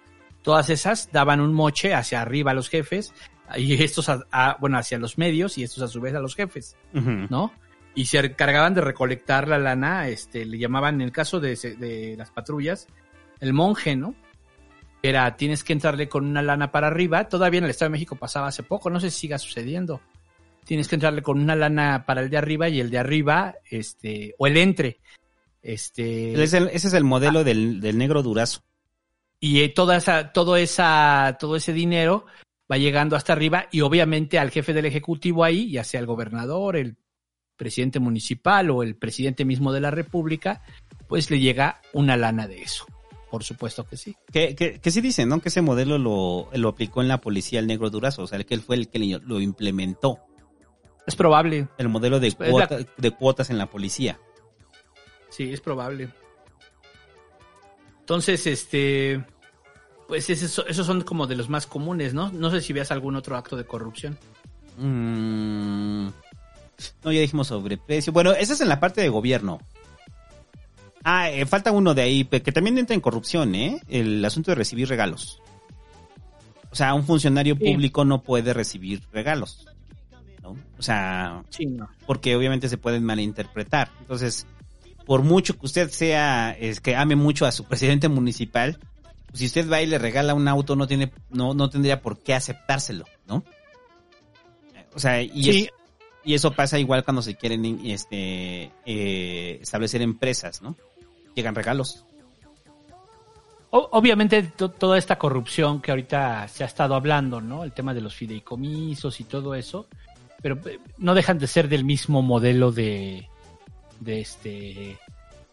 todas 0.42 0.68
esas 0.70 1.10
daban 1.12 1.40
un 1.40 1.54
moche 1.54 1.94
hacia 1.94 2.20
arriba 2.20 2.50
a 2.50 2.54
los 2.54 2.68
jefes 2.68 3.12
y 3.56 3.82
estos 3.82 4.08
a- 4.08 4.26
a- 4.30 4.56
bueno 4.60 4.76
hacia 4.78 4.98
los 4.98 5.16
medios 5.18 5.56
y 5.58 5.62
estos 5.64 5.82
a 5.82 5.88
su 5.88 6.00
vez 6.00 6.14
a 6.14 6.20
los 6.20 6.34
jefes. 6.36 6.76
¿no? 7.30 7.52
Y 7.94 8.04
se 8.06 8.18
encargaban 8.18 8.74
de 8.74 8.82
recolectar 8.82 9.48
la 9.48 9.58
lana, 9.58 10.06
este, 10.08 10.44
le 10.44 10.58
llamaban 10.58 10.96
en 10.96 11.00
el 11.00 11.10
caso 11.12 11.40
de, 11.40 11.56
de 11.56 12.14
las 12.16 12.30
patrullas 12.30 12.86
el 13.40 13.52
monje, 13.54 13.96
¿no? 13.96 14.14
Era 15.02 15.36
tienes 15.36 15.62
que 15.64 15.72
entrarle 15.72 16.08
con 16.08 16.24
una 16.26 16.42
lana 16.42 16.72
para 16.72 16.88
arriba. 16.88 17.28
Todavía 17.28 17.58
en 17.58 17.64
el 17.64 17.70
Estado 17.70 17.88
de 17.90 17.92
México 17.92 18.16
pasaba 18.16 18.48
hace 18.48 18.62
poco, 18.62 18.90
no 18.90 18.98
sé 19.00 19.10
si 19.10 19.20
siga 19.20 19.38
sucediendo. 19.38 20.00
Tienes 20.64 20.88
que 20.88 20.96
entrarle 20.96 21.22
con 21.22 21.38
una 21.40 21.54
lana 21.56 22.04
para 22.06 22.20
el 22.20 22.28
de 22.30 22.36
arriba 22.36 22.68
y 22.68 22.80
el 22.80 22.90
de 22.90 22.98
arriba, 22.98 23.54
este, 23.70 24.34
o 24.38 24.46
el 24.46 24.56
entre, 24.58 24.98
este, 25.62 26.40
Es 26.42 26.52
el- 26.52 26.68
ese 26.68 26.88
es 26.88 26.94
el 26.94 27.04
modelo 27.04 27.44
del, 27.44 27.80
del 27.80 27.96
negro 27.98 28.22
durazo. 28.22 28.62
y 29.40 29.60
eh, 29.60 29.68
toda 29.68 29.96
esa, 29.96 30.32
todo 30.32 30.56
esa, 30.56 31.36
todo 31.38 31.54
ese 31.56 31.72
dinero 31.72 32.26
va 32.70 32.76
llegando 32.76 33.14
hasta 33.14 33.32
arriba 33.32 33.66
y 33.70 33.82
obviamente 33.82 34.38
al 34.38 34.50
jefe 34.50 34.72
del 34.72 34.84
ejecutivo 34.86 35.44
ahí, 35.44 35.70
ya 35.70 35.84
sea 35.84 36.00
el 36.00 36.06
gobernador, 36.06 36.76
el 36.76 36.96
presidente 37.56 38.00
municipal 38.00 38.68
o 38.70 38.82
el 38.82 38.96
presidente 38.96 39.44
mismo 39.44 39.72
de 39.72 39.80
la 39.80 39.90
república, 39.92 40.62
pues 41.06 41.30
le 41.30 41.38
llega 41.38 41.80
una 41.92 42.16
lana 42.16 42.46
de 42.48 42.62
eso. 42.62 42.84
Por 43.30 43.44
supuesto 43.44 43.84
que 43.86 43.96
sí. 43.96 44.16
Que, 44.32 44.55
que, 44.56 44.80
que 44.80 44.90
sí 44.90 45.00
dicen, 45.00 45.28
¿no? 45.28 45.40
Que 45.40 45.50
ese 45.50 45.60
modelo 45.60 45.98
lo, 45.98 46.48
lo 46.52 46.68
aplicó 46.70 47.02
en 47.02 47.09
la 47.09 47.20
policía 47.20 47.60
el 47.60 47.66
negro 47.66 47.90
durazo. 47.90 48.22
O 48.22 48.26
sea, 48.26 48.42
que 48.44 48.55
él 48.55 48.62
fue 48.62 48.76
el 48.76 48.88
que 48.88 48.98
lo- 49.22 49.40
implementó. 49.40 50.18
Es 51.06 51.14
probable, 51.16 51.68
El 51.78 51.88
modelo 51.88 52.20
de, 52.20 52.30
la- 52.38 52.50
cuota- 52.50 52.78
de 52.96 53.10
cuotas 53.12 53.50
en 53.50 53.59
la 53.59 53.66
policía. 53.66 54.18
sí, 55.30 55.52
es 55.52 55.60
probable. 55.60 56.09
Entonces, 58.00 58.46
este, 58.46 59.22
pues 60.06 60.28
esos, 60.30 60.64
esos 60.68 60.86
son 60.86 61.02
como 61.02 61.26
de 61.26 61.36
los 61.36 61.48
más 61.50 61.66
comunes, 61.66 62.14
¿no? 62.14 62.30
No 62.32 62.50
sé 62.50 62.60
si 62.62 62.72
veas 62.72 62.90
algún 62.90 63.16
otro 63.16 63.36
acto 63.36 63.56
de 63.56 63.64
corrupción. 63.66 64.18
Mm, 64.78 66.06
no, 67.05 67.12
ya 67.12 67.20
dijimos 67.20 67.48
sobreprecio. 67.48 68.12
Bueno, 68.12 68.32
esa 68.32 68.55
es 68.55 68.60
en 68.62 68.68
la 68.68 68.80
parte 68.80 69.00
de 69.02 69.09
gobierno. 69.10 69.60
Ah, 71.04 71.30
eh, 71.30 71.46
falta 71.46 71.70
uno 71.72 71.94
de 71.94 72.02
ahí, 72.02 72.24
que 72.24 72.52
también 72.52 72.76
entra 72.78 72.94
en 72.94 73.00
corrupción, 73.00 73.54
¿eh? 73.54 73.80
El 73.88 74.24
asunto 74.24 74.50
de 74.50 74.56
recibir 74.56 74.88
regalos. 74.88 75.40
O 76.70 76.74
sea, 76.74 76.94
un 76.94 77.04
funcionario 77.06 77.56
Sí. 77.56 77.64
público 77.72 78.04
no 78.04 78.22
puede 78.22 78.52
recibir 78.52 79.02
regalos. 79.12 79.66
¿no? 80.42 80.56
O 80.78 80.82
sea, 80.82 81.42
Sí, 81.50 81.66
no. 81.66 81.88
porque 82.06 82.34
obviamente 82.36 82.68
se 82.68 82.78
pueden 82.78 83.04
malinterpretar. 83.04 83.90
Entonces, 84.00 84.46
por 85.06 85.22
mucho 85.22 85.58
que 85.58 85.66
usted 85.66 85.90
sea, 85.90 86.52
es 86.58 86.80
que 86.80 86.94
ame 86.96 87.16
mucho 87.16 87.46
a 87.46 87.52
su 87.52 87.64
presidente 87.68 88.08
municipal, 88.08 88.78
si 89.32 89.46
usted 89.46 89.70
va 89.70 89.80
y 89.82 89.86
le 89.86 89.98
regala 89.98 90.34
un 90.34 90.48
auto, 90.48 90.74
no 90.76 90.86
tiene, 90.86 91.12
no, 91.30 91.54
no 91.54 91.68
tendría 91.70 92.00
por 92.02 92.18
qué 92.18 92.34
aceptárselo, 92.34 93.04
¿no? 93.26 93.44
O 94.94 94.98
sea, 94.98 95.22
y, 95.22 95.44
Sí. 95.44 95.60
es- 95.64 95.70
y 96.24 96.35
eso 96.35 96.53
pasa 96.53 96.78
igual 96.78 97.05
cuando 97.05 97.23
se 97.23 97.36
quieren 97.36 97.65
este, 97.85 98.70
eh, 98.85 99.59
establecer 99.62 100.03
empresas, 100.03 100.61
¿no? 100.62 100.77
Llegan 101.35 101.55
regalos. 101.55 102.05
Obviamente 103.70 104.43
to- 104.45 104.70
toda 104.70 104.97
esta 104.97 105.19
corrupción 105.19 105.82
que 105.82 105.90
ahorita 105.90 106.49
se 106.49 106.65
ha 106.65 106.66
estado 106.66 106.95
hablando, 106.95 107.43
¿no? 107.43 107.65
El 107.65 107.73
tema 107.73 107.93
de 107.93 108.01
los 108.01 108.15
fideicomisos 108.15 109.20
y 109.20 109.24
todo 109.24 109.55
eso, 109.55 109.86
pero 110.40 110.59
eh, 110.66 110.78
no 110.97 111.15
dejan 111.15 111.39
de 111.39 111.47
ser 111.47 111.69
del 111.69 111.85
mismo 111.85 112.23
modelo 112.23 112.73
de, 112.73 113.28
de 114.01 114.20
este 114.20 114.99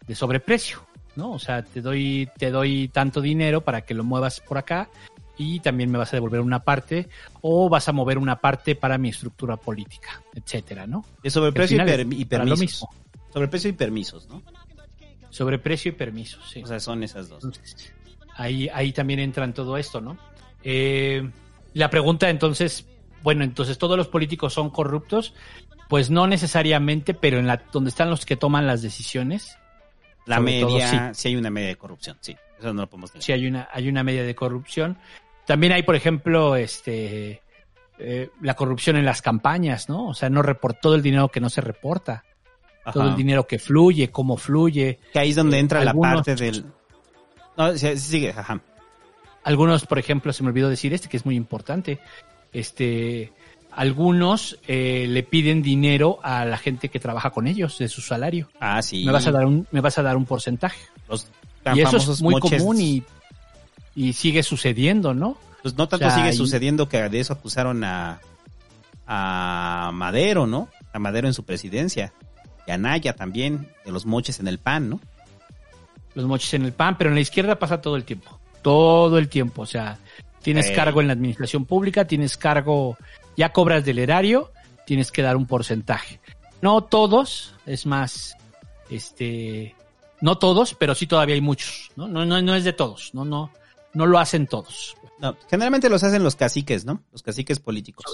de 0.08 0.16
sobreprecio, 0.16 0.86
¿no? 1.18 1.34
O 1.34 1.40
sea, 1.40 1.64
te 1.64 1.82
doy 1.82 2.30
te 2.38 2.52
doy 2.52 2.88
tanto 2.88 3.20
dinero 3.20 3.62
para 3.62 3.82
que 3.82 3.94
lo 3.94 4.06
muevas 4.06 4.40
por 4.40 4.58
acá 4.60 4.88
y 5.38 5.60
también 5.60 5.91
me 5.91 5.98
vas 5.98 6.14
a 6.14 6.18
devolver 6.18 6.40
una 6.41 6.60
parte 6.64 7.10
o 7.41 7.70
vas 7.70 7.88
a 7.90 7.91
mover 7.91 8.18
una 8.18 8.38
parte 8.38 8.76
para 8.76 8.98
mi 8.98 9.10
estructura 9.10 9.57
política, 9.57 10.22
etcétera, 10.34 10.88
¿no? 10.88 11.06
De 11.24 11.30
sobreprecio 11.30 11.78
y, 11.78 11.80
Al 11.80 11.86
final 11.88 12.06
per- 12.07 12.14
es 12.14 12.20
y 12.22 12.26
para 12.26 12.44
lo 12.45 12.56
permisos. 12.56 12.82
mismo. 12.90 13.06
Sobreprecio 13.34 13.70
y 13.70 13.74
permisos, 13.74 14.28
¿no? 14.30 14.41
Sobreprecio 15.30 15.90
y 15.90 15.95
permisos, 15.95 16.49
sí. 16.49 16.62
O 16.64 16.68
sea, 16.68 16.80
son 16.80 17.03
esas 17.03 17.28
dos. 17.30 17.44
Entonces, 17.44 17.94
ahí, 18.36 18.70
ahí 18.74 18.94
también 18.94 19.20
entra 19.20 19.44
en 19.45 19.53
todo 19.53 19.78
esto, 19.78 19.99
¿no? 19.99 20.18
Eh, 20.64 21.30
la 21.74 21.90
pregunta 21.90 22.30
entonces, 22.30 22.88
bueno, 23.22 23.44
entonces 23.44 23.78
todos 23.78 23.98
los 23.98 24.07
políticos 24.07 24.53
son 24.53 24.70
corruptos, 24.70 25.34
pues 25.90 26.10
no 26.10 26.26
necesariamente, 26.28 27.14
pero 27.14 27.38
en 27.40 27.48
la 27.48 27.62
donde 27.72 27.90
están 27.90 28.10
los 28.10 28.26
que 28.26 28.38
toman 28.38 28.66
las 28.66 28.82
decisiones, 28.82 29.57
La 30.26 30.38
sobre 30.38 30.62
todo, 30.62 30.72
media, 30.72 31.14
sí 31.14 31.28
hay 31.28 31.36
una 31.36 31.49
media 31.49 31.68
de 31.70 31.76
corrupción, 31.76 32.18
sí. 32.22 32.36
Eso 32.57 32.74
no 32.74 32.84
lo 32.84 32.90
podemos 32.90 33.12
sí 33.20 33.34
hay 33.34 33.48
una, 33.48 33.68
hay 33.74 33.90
una 33.90 34.02
media 34.03 34.24
de 34.24 34.34
corrupción. 34.34 34.98
También 35.45 35.73
hay, 35.73 35.84
por 35.84 35.95
ejemplo, 35.95 36.55
este 36.55 37.41
eh, 37.97 38.30
la 38.41 38.55
corrupción 38.55 38.97
en 38.97 39.05
las 39.05 39.22
campañas, 39.22 39.88
¿no? 39.88 40.07
O 40.07 40.13
sea, 40.13 40.30
no 40.30 40.41
report, 40.41 40.80
todo 40.81 40.95
el 40.95 41.01
dinero 41.01 41.30
que 41.30 41.39
no 41.39 41.49
se 41.49 41.61
reporta, 41.61 42.26
todo 42.91 43.09
el 43.09 43.15
dinero 43.15 43.47
que 43.47 43.57
fluye, 43.57 44.11
cómo 44.11 44.38
fluye. 44.38 44.99
Que 45.13 45.19
ahí 45.19 45.30
es 45.30 45.35
donde 45.35 45.57
Eh, 45.57 45.61
entra 45.61 45.84
la 45.84 45.93
parte 45.93 46.35
del... 46.35 46.65
No, 47.57 47.76
sigue, 47.77 48.31
ajá. 48.31 48.59
Algunos, 49.43 49.85
por 49.85 49.97
ejemplo, 49.97 50.34
se 50.34 50.43
me 50.43 50.49
olvidó 50.49 50.69
decir 50.69 50.93
este 50.93 51.07
que 51.07 51.17
es 51.17 51.26
muy 51.26 51.35
importante. 51.35 51.99
Este, 52.51 53.31
algunos 53.72 54.59
eh, 54.67 55.05
le 55.07 55.23
piden 55.23 55.61
dinero 55.61 56.19
a 56.22 56.45
la 56.45 56.57
gente 56.57 56.89
que 56.89 56.99
trabaja 56.99 57.30
con 57.30 57.47
ellos 57.47 57.77
de 57.77 57.88
su 57.88 58.01
salario. 58.01 58.49
Ah, 58.59 58.81
sí. 58.81 59.05
Me 59.05 59.11
vas 59.11 59.27
a 59.27 59.31
dar 59.31 59.45
un, 59.45 59.67
me 59.72 59.81
vas 59.81 59.97
a 59.97 60.03
dar 60.03 60.17
un 60.17 60.26
porcentaje. 60.26 60.80
Los 61.07 61.27
tan 61.63 61.77
y 61.77 61.81
eso 61.81 61.91
famosos 61.91 62.17
es 62.17 62.22
muy 62.22 62.34
moches. 62.35 62.59
común 62.59 62.81
y, 62.81 63.03
y 63.95 64.13
sigue 64.13 64.43
sucediendo, 64.43 65.13
¿no? 65.13 65.38
Pues 65.63 65.76
no 65.76 65.88
tanto 65.88 66.05
O 66.05 66.09
sea, 66.09 66.17
sigue 66.19 66.34
sucediendo 66.34 66.88
que 66.88 67.09
de 67.09 67.19
eso 67.19 67.34
acusaron 67.34 67.84
a, 67.84 68.19
a 69.07 69.91
Madero, 69.93 70.45
¿no? 70.45 70.69
A 70.93 70.99
Madero 70.99 71.27
en 71.27 71.34
su 71.34 71.43
presidencia. 71.43 72.13
Y 72.67 72.72
a 72.72 72.77
Naya 72.77 73.13
también, 73.13 73.69
de 73.85 73.91
los 73.91 74.05
moches 74.05 74.39
en 74.39 74.47
el 74.47 74.59
pan, 74.59 74.89
¿no? 74.89 74.99
Los 76.13 76.26
moches 76.26 76.53
en 76.53 76.65
el 76.65 76.73
pan, 76.73 76.97
pero 76.97 77.09
en 77.09 77.15
la 77.15 77.22
izquierda 77.22 77.57
pasa 77.57 77.81
todo 77.81 77.95
el 77.95 78.03
tiempo. 78.03 78.39
Todo 78.61 79.17
el 79.17 79.27
tiempo. 79.30 79.63
O 79.63 79.65
sea, 79.65 79.97
tienes 80.41 80.67
Eh. 80.69 80.73
cargo 80.73 81.01
en 81.01 81.07
la 81.07 81.13
administración 81.13 81.65
pública, 81.65 82.05
tienes 82.05 82.38
cargo, 82.38 82.97
ya 83.38 83.51
cobras 83.51 83.85
del 83.85 83.99
erario, 83.99 84.51
tienes 84.85 85.11
que 85.11 85.22
dar 85.22 85.35
un 85.35 85.45
porcentaje. 85.45 86.19
No 86.61 86.81
todos, 86.84 87.55
es 87.65 87.85
más, 87.85 88.35
este, 88.89 89.76
no 90.22 90.38
todos, 90.38 90.73
pero 90.76 90.95
sí 90.95 91.05
todavía 91.07 91.35
hay 91.35 91.41
muchos, 91.41 91.91
¿no? 91.95 92.07
No, 92.07 92.26
no, 92.26 92.41
no 92.41 92.55
es 92.55 92.63
de 92.63 92.73
todos, 92.73 93.13
no, 93.13 93.26
no, 93.26 93.51
no 93.95 94.05
lo 94.05 94.19
hacen 94.19 94.45
todos. 94.47 94.95
No, 95.19 95.35
generalmente 95.49 95.89
los 95.89 96.03
hacen 96.03 96.23
los 96.23 96.35
caciques, 96.35 96.85
¿no? 96.85 97.03
Los 97.11 97.23
caciques 97.23 97.59
políticos. 97.59 98.05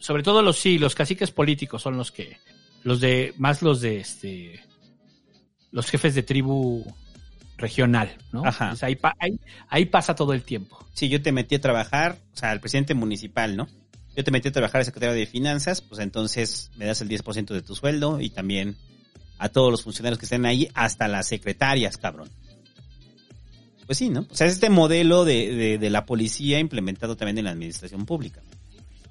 Sobre 0.00 0.22
todo 0.22 0.42
los 0.42 0.58
sí, 0.58 0.78
los 0.78 0.94
caciques 0.94 1.30
políticos 1.30 1.82
son 1.82 1.96
los 1.96 2.10
que, 2.10 2.38
los 2.84 3.00
de, 3.00 3.34
más 3.36 3.62
los 3.62 3.80
de 3.80 3.98
este, 4.00 4.60
los 5.70 5.88
jefes 5.90 6.14
de 6.14 6.22
tribu 6.22 6.84
regional, 7.56 8.16
¿no? 8.32 8.44
Ajá. 8.44 8.74
Ahí, 8.80 8.96
pa- 8.96 9.16
ahí, 9.18 9.38
ahí 9.68 9.84
pasa 9.86 10.14
todo 10.14 10.32
el 10.32 10.42
tiempo. 10.42 10.78
Si 10.94 11.08
yo 11.08 11.20
te 11.20 11.32
metí 11.32 11.56
a 11.56 11.60
trabajar, 11.60 12.18
o 12.32 12.36
sea, 12.36 12.52
el 12.52 12.60
presidente 12.60 12.94
municipal, 12.94 13.56
¿no? 13.56 13.68
Yo 14.16 14.24
te 14.24 14.30
metí 14.30 14.48
a 14.48 14.52
trabajar 14.52 14.80
al 14.80 14.84
secretario 14.84 15.14
de 15.14 15.26
finanzas, 15.26 15.80
pues 15.82 16.00
entonces 16.00 16.70
me 16.76 16.86
das 16.86 17.00
el 17.02 17.08
10% 17.08 17.46
de 17.54 17.62
tu 17.62 17.74
sueldo 17.74 18.20
y 18.20 18.30
también 18.30 18.76
a 19.38 19.48
todos 19.48 19.70
los 19.70 19.82
funcionarios 19.82 20.18
que 20.18 20.26
estén 20.26 20.46
ahí, 20.46 20.68
hasta 20.74 21.06
las 21.06 21.28
secretarias, 21.28 21.96
cabrón. 21.98 22.28
Pues 23.88 23.96
sí, 23.96 24.10
¿no? 24.10 24.26
O 24.30 24.34
sea, 24.34 24.46
es 24.46 24.52
este 24.52 24.68
modelo 24.68 25.24
de, 25.24 25.50
de, 25.56 25.78
de 25.78 25.90
la 25.90 26.04
policía 26.04 26.58
implementado 26.58 27.16
también 27.16 27.38
en 27.38 27.46
la 27.46 27.52
administración 27.52 28.04
pública. 28.04 28.42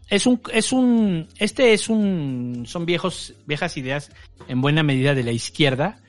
Es 0.08 0.28
un, 0.28 0.40
es 0.54 0.72
un, 0.72 1.28
este 1.40 1.74
es 1.74 1.90
un, 1.90 2.64
son 2.68 2.86
viejos, 2.86 3.34
viejas 3.48 3.76
ideas 3.76 4.12
en 4.48 4.62
buena 4.62 4.84
medida 4.84 5.16
de 5.16 5.24
la 5.24 5.32
izquierda 5.32 6.00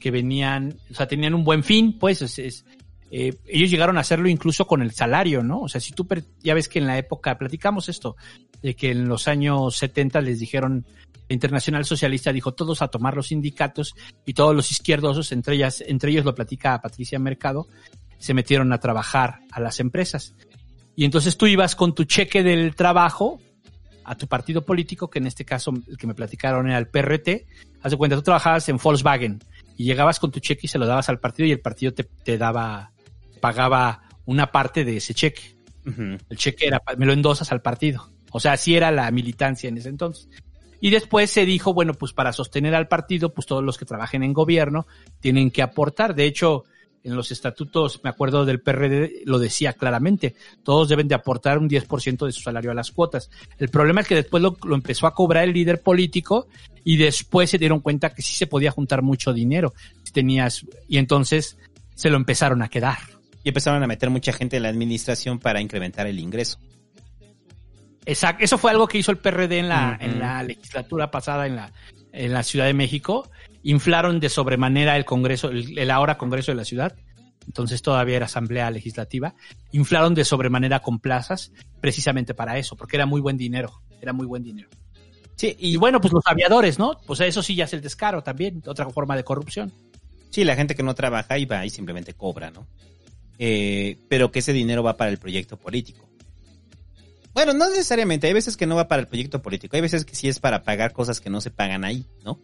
que 0.00 0.10
venían, 0.10 0.78
o 0.90 0.94
sea, 0.94 1.06
tenían 1.06 1.34
un 1.34 1.44
buen 1.44 1.64
fin, 1.64 1.98
pues, 1.98 2.22
es, 2.22 2.38
es, 2.38 2.64
eh, 3.10 3.36
ellos 3.46 3.70
llegaron 3.70 3.98
a 3.98 4.00
hacerlo 4.00 4.30
incluso 4.30 4.66
con 4.66 4.80
el 4.80 4.92
salario, 4.92 5.42
¿no? 5.42 5.60
O 5.60 5.68
sea, 5.68 5.82
si 5.82 5.92
tú, 5.92 6.08
ya 6.42 6.54
ves 6.54 6.70
que 6.70 6.78
en 6.78 6.86
la 6.86 6.96
época, 6.96 7.36
platicamos 7.36 7.90
esto, 7.90 8.16
de 8.62 8.74
que 8.74 8.90
en 8.90 9.06
los 9.06 9.28
años 9.28 9.76
70 9.76 10.22
les 10.22 10.40
dijeron, 10.40 10.86
la 11.28 11.34
Internacional 11.34 11.84
Socialista 11.84 12.32
dijo 12.32 12.54
todos 12.54 12.82
a 12.82 12.88
tomar 12.88 13.14
los 13.14 13.28
sindicatos 13.28 13.94
y 14.26 14.34
todos 14.34 14.54
los 14.54 14.70
izquierdosos, 14.70 15.32
entre 15.32 15.56
ellas, 15.56 15.84
entre 15.86 16.10
ellos 16.10 16.24
lo 16.24 16.34
platica 16.34 16.80
Patricia 16.80 17.18
Mercado, 17.18 17.66
se 18.24 18.32
metieron 18.32 18.72
a 18.72 18.78
trabajar 18.78 19.40
a 19.52 19.60
las 19.60 19.80
empresas. 19.80 20.34
Y 20.96 21.04
entonces 21.04 21.36
tú 21.36 21.46
ibas 21.46 21.76
con 21.76 21.94
tu 21.94 22.04
cheque 22.04 22.42
del 22.42 22.74
trabajo 22.74 23.38
a 24.02 24.14
tu 24.16 24.26
partido 24.26 24.64
político, 24.64 25.10
que 25.10 25.18
en 25.18 25.26
este 25.26 25.44
caso 25.44 25.74
el 25.86 25.98
que 25.98 26.06
me 26.06 26.14
platicaron 26.14 26.66
era 26.66 26.78
el 26.78 26.88
PRT. 26.88 27.46
Haz 27.82 27.90
de 27.90 27.98
cuenta, 27.98 28.16
tú 28.16 28.22
trabajabas 28.22 28.66
en 28.70 28.78
Volkswagen 28.78 29.40
y 29.76 29.84
llegabas 29.84 30.20
con 30.20 30.30
tu 30.30 30.40
cheque 30.40 30.62
y 30.62 30.68
se 30.68 30.78
lo 30.78 30.86
dabas 30.86 31.10
al 31.10 31.20
partido 31.20 31.46
y 31.46 31.52
el 31.52 31.60
partido 31.60 31.92
te, 31.92 32.04
te 32.04 32.38
daba, 32.38 32.92
pagaba 33.42 34.04
una 34.24 34.50
parte 34.50 34.86
de 34.86 34.96
ese 34.96 35.12
cheque. 35.12 35.58
El 35.84 36.38
cheque 36.38 36.66
era, 36.66 36.80
me 36.96 37.04
lo 37.04 37.12
endosas 37.12 37.52
al 37.52 37.60
partido. 37.60 38.08
O 38.30 38.40
sea, 38.40 38.52
así 38.52 38.74
era 38.74 38.90
la 38.90 39.10
militancia 39.10 39.68
en 39.68 39.76
ese 39.76 39.90
entonces. 39.90 40.30
Y 40.80 40.88
después 40.88 41.30
se 41.30 41.44
dijo, 41.44 41.74
bueno, 41.74 41.92
pues 41.92 42.14
para 42.14 42.32
sostener 42.32 42.74
al 42.74 42.88
partido, 42.88 43.34
pues 43.34 43.46
todos 43.46 43.62
los 43.62 43.76
que 43.76 43.84
trabajen 43.84 44.22
en 44.22 44.32
gobierno 44.32 44.86
tienen 45.20 45.50
que 45.50 45.60
aportar. 45.60 46.14
De 46.14 46.24
hecho, 46.24 46.64
en 47.04 47.14
los 47.14 47.30
estatutos, 47.30 48.00
me 48.02 48.10
acuerdo 48.10 48.46
del 48.46 48.60
PRD, 48.60 49.22
lo 49.26 49.38
decía 49.38 49.74
claramente, 49.74 50.34
todos 50.62 50.88
deben 50.88 51.06
de 51.06 51.14
aportar 51.14 51.58
un 51.58 51.68
10% 51.68 52.24
de 52.24 52.32
su 52.32 52.40
salario 52.40 52.70
a 52.70 52.74
las 52.74 52.90
cuotas. 52.90 53.30
El 53.58 53.68
problema 53.68 54.00
es 54.00 54.08
que 54.08 54.14
después 54.14 54.42
lo, 54.42 54.56
lo, 54.64 54.74
empezó 54.74 55.06
a 55.06 55.14
cobrar 55.14 55.44
el 55.44 55.52
líder 55.52 55.82
político 55.82 56.48
y 56.82 56.96
después 56.96 57.50
se 57.50 57.58
dieron 57.58 57.80
cuenta 57.80 58.14
que 58.14 58.22
sí 58.22 58.34
se 58.34 58.46
podía 58.46 58.70
juntar 58.70 59.02
mucho 59.02 59.34
dinero. 59.34 59.74
Tenías, 60.12 60.64
y 60.88 60.98
entonces 60.98 61.58
se 61.94 62.08
lo 62.08 62.16
empezaron 62.16 62.62
a 62.62 62.68
quedar. 62.68 62.98
Y 63.42 63.48
empezaron 63.48 63.82
a 63.82 63.86
meter 63.86 64.08
mucha 64.08 64.32
gente 64.32 64.56
en 64.56 64.62
la 64.62 64.70
administración 64.70 65.38
para 65.38 65.60
incrementar 65.60 66.06
el 66.06 66.18
ingreso. 66.18 66.58
Exacto, 68.06 68.44
eso 68.44 68.58
fue 68.58 68.70
algo 68.70 68.86
que 68.86 68.98
hizo 68.98 69.10
el 69.10 69.18
PRD 69.18 69.58
en 69.58 69.68
la, 69.68 69.96
en 70.00 70.18
la 70.18 70.42
legislatura 70.42 71.10
pasada 71.10 71.46
en 71.46 71.56
la, 71.56 71.72
en 72.12 72.32
la 72.32 72.42
Ciudad 72.42 72.66
de 72.66 72.74
México. 72.74 73.30
Inflaron 73.64 74.20
de 74.20 74.28
sobremanera 74.28 74.96
el 74.96 75.04
Congreso, 75.04 75.48
el, 75.48 75.76
el 75.76 75.90
ahora 75.90 76.16
Congreso 76.16 76.52
de 76.52 76.56
la 76.56 76.64
Ciudad. 76.64 76.94
Entonces 77.46 77.82
todavía 77.82 78.16
era 78.16 78.26
Asamblea 78.26 78.70
Legislativa. 78.70 79.34
Inflaron 79.72 80.14
de 80.14 80.24
sobremanera 80.24 80.80
con 80.80 81.00
plazas 81.00 81.52
precisamente 81.80 82.32
para 82.34 82.56
eso, 82.58 82.76
porque 82.76 82.96
era 82.96 83.06
muy 83.06 83.20
buen 83.20 83.36
dinero. 83.36 83.82
Era 84.00 84.12
muy 84.12 84.26
buen 84.26 84.42
dinero. 84.42 84.68
Sí, 85.36 85.56
y, 85.58 85.72
y 85.72 85.76
bueno, 85.76 86.00
pues 86.00 86.12
los 86.12 86.24
aviadores, 86.26 86.78
¿no? 86.78 87.00
Pues 87.06 87.20
eso 87.20 87.42
sí 87.42 87.54
ya 87.56 87.64
es 87.64 87.72
el 87.72 87.80
descaro 87.80 88.22
también, 88.22 88.62
otra 88.66 88.88
forma 88.88 89.16
de 89.16 89.24
corrupción. 89.24 89.72
Sí, 90.30 90.44
la 90.44 90.56
gente 90.56 90.74
que 90.74 90.82
no 90.82 90.94
trabaja 90.94 91.38
y 91.38 91.44
va 91.44 91.64
y 91.66 91.70
simplemente 91.70 92.14
cobra, 92.14 92.50
¿no? 92.50 92.66
Eh, 93.38 93.98
pero 94.08 94.30
que 94.30 94.38
ese 94.40 94.52
dinero 94.52 94.82
va 94.82 94.96
para 94.96 95.10
el 95.10 95.18
proyecto 95.18 95.56
político. 95.56 96.08
Bueno, 97.32 97.52
no 97.52 97.68
necesariamente, 97.68 98.28
hay 98.28 98.32
veces 98.32 98.56
que 98.56 98.66
no 98.66 98.76
va 98.76 98.86
para 98.86 99.02
el 99.02 99.08
proyecto 99.08 99.42
político, 99.42 99.74
hay 99.74 99.82
veces 99.82 100.04
que 100.04 100.14
sí 100.14 100.28
es 100.28 100.38
para 100.38 100.62
pagar 100.62 100.92
cosas 100.92 101.20
que 101.20 101.30
no 101.30 101.40
se 101.40 101.50
pagan 101.50 101.84
ahí, 101.84 102.06
¿no? 102.24 102.40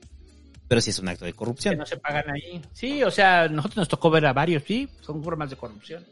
Pero 0.70 0.80
sí 0.80 0.90
es 0.90 1.00
un 1.00 1.08
acto 1.08 1.24
de 1.24 1.32
corrupción. 1.32 1.74
Que 1.74 1.78
no 1.78 1.84
se 1.84 1.96
pagan 1.96 2.30
ahí. 2.30 2.62
Sí, 2.72 3.02
o 3.02 3.10
sea, 3.10 3.48
nosotros 3.48 3.78
nos 3.78 3.88
tocó 3.88 4.08
ver 4.08 4.24
a 4.24 4.32
varios, 4.32 4.62
sí, 4.62 4.88
son 5.00 5.20
formas 5.20 5.50
de 5.50 5.56
corrupción. 5.56 6.04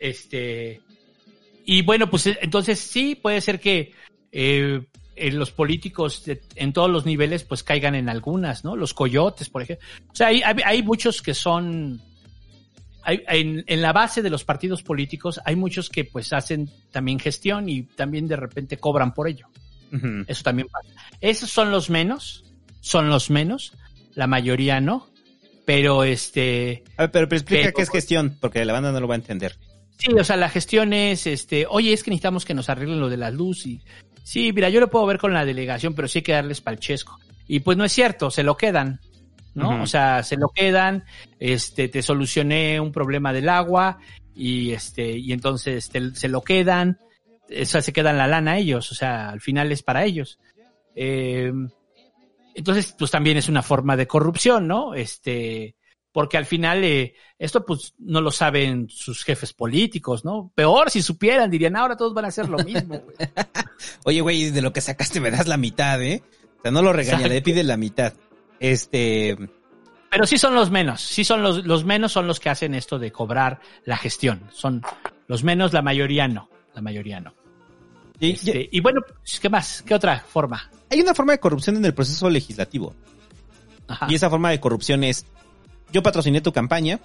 Este. 0.00 0.80
Y 1.64 1.82
bueno, 1.82 2.10
pues 2.10 2.26
entonces 2.26 2.80
sí, 2.80 3.14
puede 3.14 3.40
ser 3.40 3.60
que 3.60 3.92
eh, 4.32 4.84
los 5.30 5.52
políticos 5.52 6.24
de, 6.24 6.42
en 6.56 6.72
todos 6.72 6.90
los 6.90 7.06
niveles 7.06 7.44
pues 7.44 7.62
caigan 7.62 7.94
en 7.94 8.08
algunas, 8.08 8.64
¿no? 8.64 8.74
Los 8.74 8.94
coyotes, 8.94 9.48
por 9.48 9.62
ejemplo. 9.62 9.86
O 10.10 10.16
sea, 10.16 10.26
hay, 10.26 10.42
hay, 10.42 10.56
hay 10.64 10.82
muchos 10.82 11.22
que 11.22 11.32
son 11.32 12.02
hay, 13.04 13.22
en, 13.28 13.62
en, 13.68 13.80
la 13.80 13.92
base 13.92 14.22
de 14.22 14.30
los 14.30 14.42
partidos 14.42 14.82
políticos 14.82 15.40
hay 15.44 15.54
muchos 15.54 15.88
que 15.88 16.02
pues 16.04 16.32
hacen 16.32 16.68
también 16.90 17.20
gestión 17.20 17.68
y 17.68 17.84
también 17.84 18.26
de 18.26 18.34
repente 18.34 18.76
cobran 18.76 19.14
por 19.14 19.28
ello. 19.28 19.46
Uh 19.92 19.98
-huh. 19.98 20.24
Eso 20.26 20.42
también 20.42 20.66
pasa. 20.66 20.88
Esos 21.20 21.48
son 21.48 21.70
los 21.70 21.90
menos, 21.90 22.44
son 22.82 23.08
los 23.08 23.30
menos, 23.30 23.72
la 24.14 24.26
mayoría 24.26 24.80
no, 24.80 25.08
pero 25.64 26.04
este... 26.04 26.82
A 26.98 27.02
ver, 27.02 27.10
pero, 27.12 27.28
pero 27.28 27.38
explica 27.40 27.62
pero, 27.62 27.74
qué 27.74 27.82
es 27.82 27.90
gestión, 27.90 28.36
porque 28.40 28.64
la 28.64 28.74
banda 28.74 28.92
no 28.92 29.00
lo 29.00 29.08
va 29.08 29.14
a 29.14 29.18
entender. 29.18 29.56
Sí, 29.96 30.12
o 30.12 30.24
sea, 30.24 30.36
la 30.36 30.50
gestión 30.50 30.92
es, 30.92 31.26
este, 31.26 31.64
oye, 31.68 31.92
es 31.92 32.02
que 32.02 32.10
necesitamos 32.10 32.44
que 32.44 32.54
nos 32.54 32.68
arreglen 32.68 33.00
lo 33.00 33.08
de 33.08 33.16
la 33.16 33.30
luz 33.30 33.66
y... 33.66 33.80
Sí, 34.24 34.52
mira, 34.52 34.68
yo 34.68 34.80
lo 34.80 34.90
puedo 34.90 35.06
ver 35.06 35.18
con 35.18 35.32
la 35.32 35.44
delegación, 35.44 35.94
pero 35.94 36.08
sí 36.08 36.18
hay 36.18 36.22
que 36.22 36.32
darles 36.32 36.60
palchesco. 36.60 37.18
Y 37.46 37.60
pues 37.60 37.78
no 37.78 37.84
es 37.84 37.92
cierto, 37.92 38.30
se 38.30 38.42
lo 38.42 38.56
quedan. 38.56 39.00
¿no? 39.54 39.68
Uh 39.68 39.72
-huh. 39.72 39.82
O 39.82 39.86
sea, 39.86 40.22
se 40.22 40.36
lo 40.36 40.48
quedan, 40.48 41.04
este, 41.38 41.88
te 41.88 42.02
solucioné 42.02 42.80
un 42.80 42.92
problema 42.92 43.32
del 43.32 43.48
agua 43.48 43.98
y 44.34 44.72
este, 44.72 45.16
y 45.18 45.32
entonces 45.32 45.88
te, 45.90 46.14
se 46.14 46.28
lo 46.28 46.42
quedan, 46.42 46.98
o 47.48 47.64
sea, 47.64 47.82
se 47.82 47.92
quedan 47.92 48.16
la 48.16 48.26
lana 48.26 48.58
ellos, 48.58 48.90
o 48.90 48.94
sea, 48.94 49.28
al 49.30 49.40
final 49.40 49.70
es 49.72 49.82
para 49.82 50.04
ellos. 50.04 50.38
Eh, 50.94 51.52
entonces, 52.54 52.94
pues 52.98 53.10
también 53.10 53.36
es 53.36 53.48
una 53.48 53.62
forma 53.62 53.96
de 53.96 54.06
corrupción, 54.06 54.66
¿no? 54.66 54.94
Este, 54.94 55.76
porque 56.12 56.36
al 56.36 56.46
final 56.46 56.84
eh, 56.84 57.14
esto 57.38 57.64
pues 57.64 57.94
no 57.98 58.20
lo 58.20 58.30
saben 58.30 58.88
sus 58.88 59.24
jefes 59.24 59.52
políticos, 59.52 60.24
¿no? 60.24 60.52
Peor 60.54 60.90
si 60.90 61.02
supieran, 61.02 61.50
dirían, 61.50 61.76
ahora 61.76 61.96
todos 61.96 62.14
van 62.14 62.26
a 62.26 62.28
hacer 62.28 62.48
lo 62.48 62.58
mismo. 62.58 63.00
Güey. 63.00 63.16
Oye, 64.04 64.20
güey, 64.20 64.50
de 64.50 64.62
lo 64.62 64.72
que 64.72 64.80
sacaste 64.80 65.20
me 65.20 65.30
das 65.30 65.48
la 65.48 65.56
mitad, 65.56 66.00
¿eh? 66.02 66.22
O 66.58 66.62
sea, 66.62 66.70
no 66.70 66.82
lo 66.82 66.92
regaña, 66.92 67.26
le 67.26 67.42
pide 67.42 67.64
la 67.64 67.76
mitad. 67.76 68.12
Este. 68.60 69.36
Pero 70.10 70.26
sí 70.26 70.36
son 70.36 70.54
los 70.54 70.70
menos. 70.70 71.00
Sí 71.00 71.24
son 71.24 71.42
los, 71.42 71.64
los 71.64 71.84
menos 71.84 72.12
son 72.12 72.26
los 72.26 72.38
que 72.38 72.50
hacen 72.50 72.74
esto 72.74 72.98
de 72.98 73.10
cobrar 73.10 73.60
la 73.84 73.96
gestión. 73.96 74.48
Son 74.52 74.82
los 75.26 75.42
menos, 75.42 75.72
la 75.72 75.82
mayoría 75.82 76.28
no. 76.28 76.50
La 76.74 76.82
mayoría 76.82 77.18
no. 77.18 77.34
Y, 78.22 78.30
este, 78.30 78.68
y 78.70 78.80
bueno, 78.80 79.00
¿qué 79.40 79.48
más? 79.48 79.82
¿Qué 79.82 79.94
otra 79.94 80.20
forma? 80.20 80.70
Hay 80.90 81.00
una 81.00 81.12
forma 81.12 81.32
de 81.32 81.40
corrupción 81.40 81.76
en 81.76 81.84
el 81.84 81.92
proceso 81.92 82.30
legislativo. 82.30 82.94
Ajá. 83.88 84.06
Y 84.08 84.14
esa 84.14 84.30
forma 84.30 84.50
de 84.50 84.60
corrupción 84.60 85.02
es, 85.02 85.26
yo 85.92 86.04
patrociné 86.04 86.40
tu 86.40 86.52
campaña, 86.52 87.00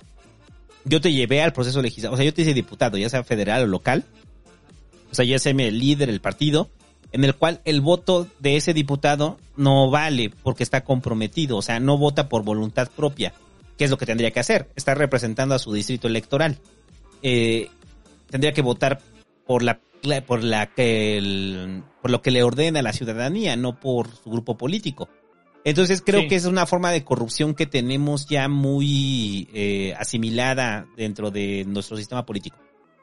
yo 0.85 1.01
te 1.01 1.11
llevé 1.11 1.41
al 1.41 1.53
proceso 1.53 1.81
legislativo, 1.81 2.13
o 2.13 2.17
sea, 2.17 2.25
yo 2.25 2.33
te 2.33 2.43
hice 2.43 2.53
diputado, 2.53 2.97
ya 2.97 3.09
sea 3.09 3.23
federal 3.23 3.63
o 3.63 3.67
local, 3.67 4.05
o 5.11 5.15
sea, 5.15 5.25
ya 5.25 5.39
sea 5.39 5.53
el 5.53 5.79
líder 5.79 6.09
del 6.09 6.21
partido, 6.21 6.69
en 7.11 7.23
el 7.23 7.33
cual 7.33 7.61
el 7.65 7.81
voto 7.81 8.27
de 8.39 8.55
ese 8.55 8.75
diputado 8.75 9.39
no 9.55 9.89
vale 9.89 10.29
porque 10.43 10.63
está 10.63 10.83
comprometido, 10.83 11.57
o 11.57 11.61
sea, 11.63 11.79
no 11.79 11.97
vota 11.97 12.29
por 12.29 12.43
voluntad 12.43 12.91
propia, 12.95 13.33
que 13.75 13.85
es 13.85 13.89
lo 13.89 13.97
que 13.97 14.05
tendría 14.05 14.29
que 14.29 14.39
hacer, 14.39 14.69
está 14.75 14.93
representando 14.93 15.55
a 15.55 15.59
su 15.59 15.73
distrito 15.73 16.07
electoral. 16.07 16.59
Eh, 17.23 17.69
tendría 18.29 18.51
que 18.51 18.61
votar 18.61 19.01
por 19.47 19.63
la 19.63 19.79
por 20.25 20.43
la 20.43 20.73
que 20.73 21.17
el, 21.17 21.83
por 22.01 22.11
lo 22.11 22.21
que 22.21 22.31
le 22.31 22.43
ordena 22.43 22.79
a 22.79 22.83
la 22.83 22.93
ciudadanía, 22.93 23.55
no 23.55 23.79
por 23.79 24.09
su 24.15 24.29
grupo 24.29 24.57
político. 24.57 25.09
Entonces 25.63 26.01
creo 26.05 26.21
sí. 26.21 26.27
que 26.27 26.35
es 26.35 26.45
una 26.45 26.65
forma 26.65 26.91
de 26.91 27.03
corrupción 27.03 27.53
que 27.53 27.65
tenemos 27.65 28.27
ya 28.27 28.47
muy 28.47 29.49
eh, 29.53 29.93
asimilada 29.97 30.87
dentro 30.95 31.29
de 31.29 31.65
nuestro 31.67 31.97
sistema 31.97 32.25
político. 32.25 32.57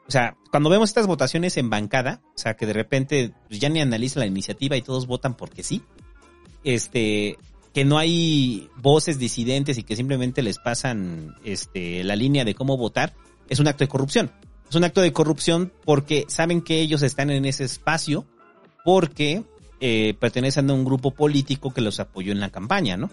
O 0.07 0.11
sea, 0.11 0.35
cuando 0.51 0.69
vemos 0.69 0.89
estas 0.89 1.07
votaciones 1.07 1.57
en 1.57 1.69
bancada, 1.69 2.21
o 2.35 2.37
sea, 2.37 2.55
que 2.55 2.65
de 2.65 2.73
repente 2.73 3.33
pues, 3.47 3.59
ya 3.59 3.69
ni 3.69 3.81
analizan 3.81 4.21
la 4.21 4.27
iniciativa 4.27 4.75
y 4.77 4.81
todos 4.81 5.07
votan 5.07 5.35
porque 5.35 5.63
sí, 5.63 5.83
este, 6.63 7.37
que 7.73 7.85
no 7.85 7.97
hay 7.97 8.69
voces 8.77 9.19
disidentes 9.19 9.77
y 9.77 9.83
que 9.83 9.95
simplemente 9.95 10.41
les 10.41 10.59
pasan 10.59 11.35
este, 11.43 12.03
la 12.03 12.15
línea 12.15 12.45
de 12.45 12.55
cómo 12.55 12.77
votar, 12.77 13.13
es 13.49 13.59
un 13.59 13.67
acto 13.67 13.83
de 13.83 13.89
corrupción. 13.89 14.31
Es 14.69 14.75
un 14.75 14.83
acto 14.83 15.01
de 15.01 15.13
corrupción 15.13 15.71
porque 15.83 16.25
saben 16.27 16.61
que 16.61 16.81
ellos 16.81 17.01
están 17.03 17.29
en 17.29 17.45
ese 17.45 17.63
espacio 17.63 18.25
porque 18.83 19.43
eh, 19.79 20.15
pertenecen 20.19 20.69
a 20.69 20.73
un 20.73 20.85
grupo 20.85 21.11
político 21.11 21.73
que 21.73 21.81
los 21.81 21.99
apoyó 21.99 22.31
en 22.31 22.39
la 22.39 22.49
campaña, 22.49 22.97
¿no? 22.97 23.09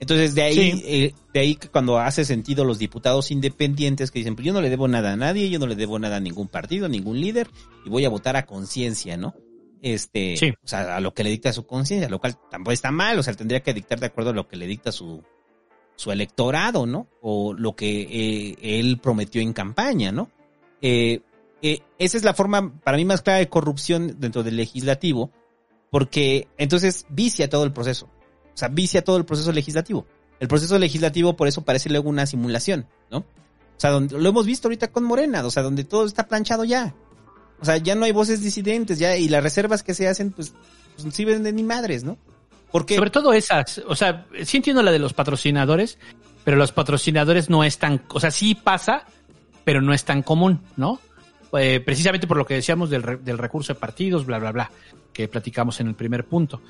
Entonces 0.00 0.34
de 0.34 0.42
ahí, 0.42 0.72
sí. 0.72 0.82
eh, 0.86 1.14
de 1.32 1.40
ahí 1.40 1.54
que 1.54 1.68
cuando 1.68 1.98
hace 1.98 2.24
sentido 2.24 2.64
los 2.64 2.78
diputados 2.78 3.30
independientes 3.30 4.10
que 4.10 4.18
dicen, 4.18 4.34
pues 4.34 4.44
yo 4.44 4.52
no 4.52 4.60
le 4.60 4.70
debo 4.70 4.88
nada 4.88 5.12
a 5.12 5.16
nadie, 5.16 5.48
yo 5.48 5.58
no 5.58 5.66
le 5.66 5.76
debo 5.76 5.98
nada 5.98 6.16
a 6.16 6.20
ningún 6.20 6.48
partido, 6.48 6.88
ningún 6.88 7.20
líder, 7.20 7.48
y 7.86 7.88
voy 7.88 8.04
a 8.04 8.08
votar 8.08 8.36
a 8.36 8.44
conciencia, 8.44 9.16
¿no? 9.16 9.34
Este, 9.80 10.36
sí. 10.36 10.50
o 10.50 10.66
sea, 10.66 10.96
a 10.96 11.00
lo 11.00 11.14
que 11.14 11.22
le 11.22 11.30
dicta 11.30 11.52
su 11.52 11.66
conciencia, 11.66 12.08
lo 12.08 12.18
cual 12.18 12.36
tampoco 12.50 12.72
está 12.72 12.90
mal, 12.90 13.18
o 13.18 13.22
sea, 13.22 13.34
tendría 13.34 13.62
que 13.62 13.74
dictar 13.74 14.00
de 14.00 14.06
acuerdo 14.06 14.30
a 14.30 14.34
lo 14.34 14.48
que 14.48 14.56
le 14.56 14.66
dicta 14.66 14.90
su, 14.92 15.22
su 15.96 16.10
electorado, 16.10 16.86
¿no? 16.86 17.06
O 17.20 17.52
lo 17.52 17.76
que 17.76 18.02
eh, 18.02 18.80
él 18.80 18.98
prometió 18.98 19.40
en 19.40 19.52
campaña, 19.52 20.10
¿no? 20.10 20.30
Eh, 20.86 21.22
eh, 21.62 21.80
esa 21.98 22.18
es 22.18 22.24
la 22.24 22.34
forma 22.34 22.78
para 22.80 22.98
mí 22.98 23.06
más 23.06 23.22
clara 23.22 23.38
de 23.38 23.48
corrupción 23.48 24.16
dentro 24.20 24.42
del 24.42 24.58
legislativo, 24.58 25.30
porque 25.90 26.46
entonces 26.58 27.06
vicia 27.08 27.48
todo 27.48 27.64
el 27.64 27.72
proceso. 27.72 28.10
O 28.52 28.56
sea, 28.56 28.68
vicia 28.68 29.02
todo 29.02 29.16
el 29.16 29.24
proceso 29.24 29.50
legislativo. 29.50 30.06
El 30.40 30.48
proceso 30.48 30.78
legislativo 30.78 31.36
por 31.36 31.48
eso 31.48 31.62
parece 31.62 31.88
luego 31.88 32.10
una 32.10 32.26
simulación, 32.26 32.86
¿no? 33.10 33.20
O 33.20 33.78
sea, 33.78 33.92
donde, 33.92 34.18
lo 34.18 34.28
hemos 34.28 34.44
visto 34.44 34.68
ahorita 34.68 34.92
con 34.92 35.04
Morena, 35.04 35.42
o 35.46 35.50
sea, 35.50 35.62
donde 35.62 35.84
todo 35.84 36.04
está 36.04 36.28
planchado 36.28 36.64
ya. 36.64 36.94
O 37.62 37.64
sea, 37.64 37.78
ya 37.78 37.94
no 37.94 38.04
hay 38.04 38.12
voces 38.12 38.42
disidentes, 38.42 38.98
ya, 38.98 39.16
y 39.16 39.28
las 39.28 39.42
reservas 39.42 39.82
que 39.82 39.94
se 39.94 40.06
hacen, 40.06 40.32
pues, 40.32 40.52
pues 40.94 41.06
no 41.06 41.12
sirven 41.12 41.42
de 41.44 41.52
ni 41.54 41.62
madres, 41.62 42.04
¿no? 42.04 42.18
Porque... 42.70 42.96
Sobre 42.96 43.08
todo 43.08 43.32
esas, 43.32 43.78
o 43.88 43.96
sea, 43.96 44.26
sí 44.44 44.58
entiendo 44.58 44.82
la 44.82 44.92
de 44.92 44.98
los 44.98 45.14
patrocinadores, 45.14 45.96
pero 46.44 46.58
los 46.58 46.72
patrocinadores 46.72 47.48
no 47.48 47.64
es 47.64 47.78
tan, 47.78 48.02
o 48.08 48.20
sea, 48.20 48.30
sí 48.30 48.54
pasa, 48.54 49.06
pero 49.64 49.80
no 49.80 49.92
es 49.92 50.04
tan 50.04 50.22
común, 50.22 50.60
¿no? 50.76 51.00
Eh, 51.58 51.80
precisamente 51.80 52.26
por 52.26 52.36
lo 52.36 52.46
que 52.46 52.54
decíamos 52.54 52.90
del, 52.90 53.24
del 53.24 53.38
recurso 53.38 53.74
de 53.74 53.80
partidos, 53.80 54.26
bla, 54.26 54.38
bla, 54.38 54.52
bla, 54.52 54.70
que 55.12 55.28
platicamos 55.28 55.80
en 55.80 55.88
el 55.88 55.94
primer 55.94 56.24
punto. 56.24 56.60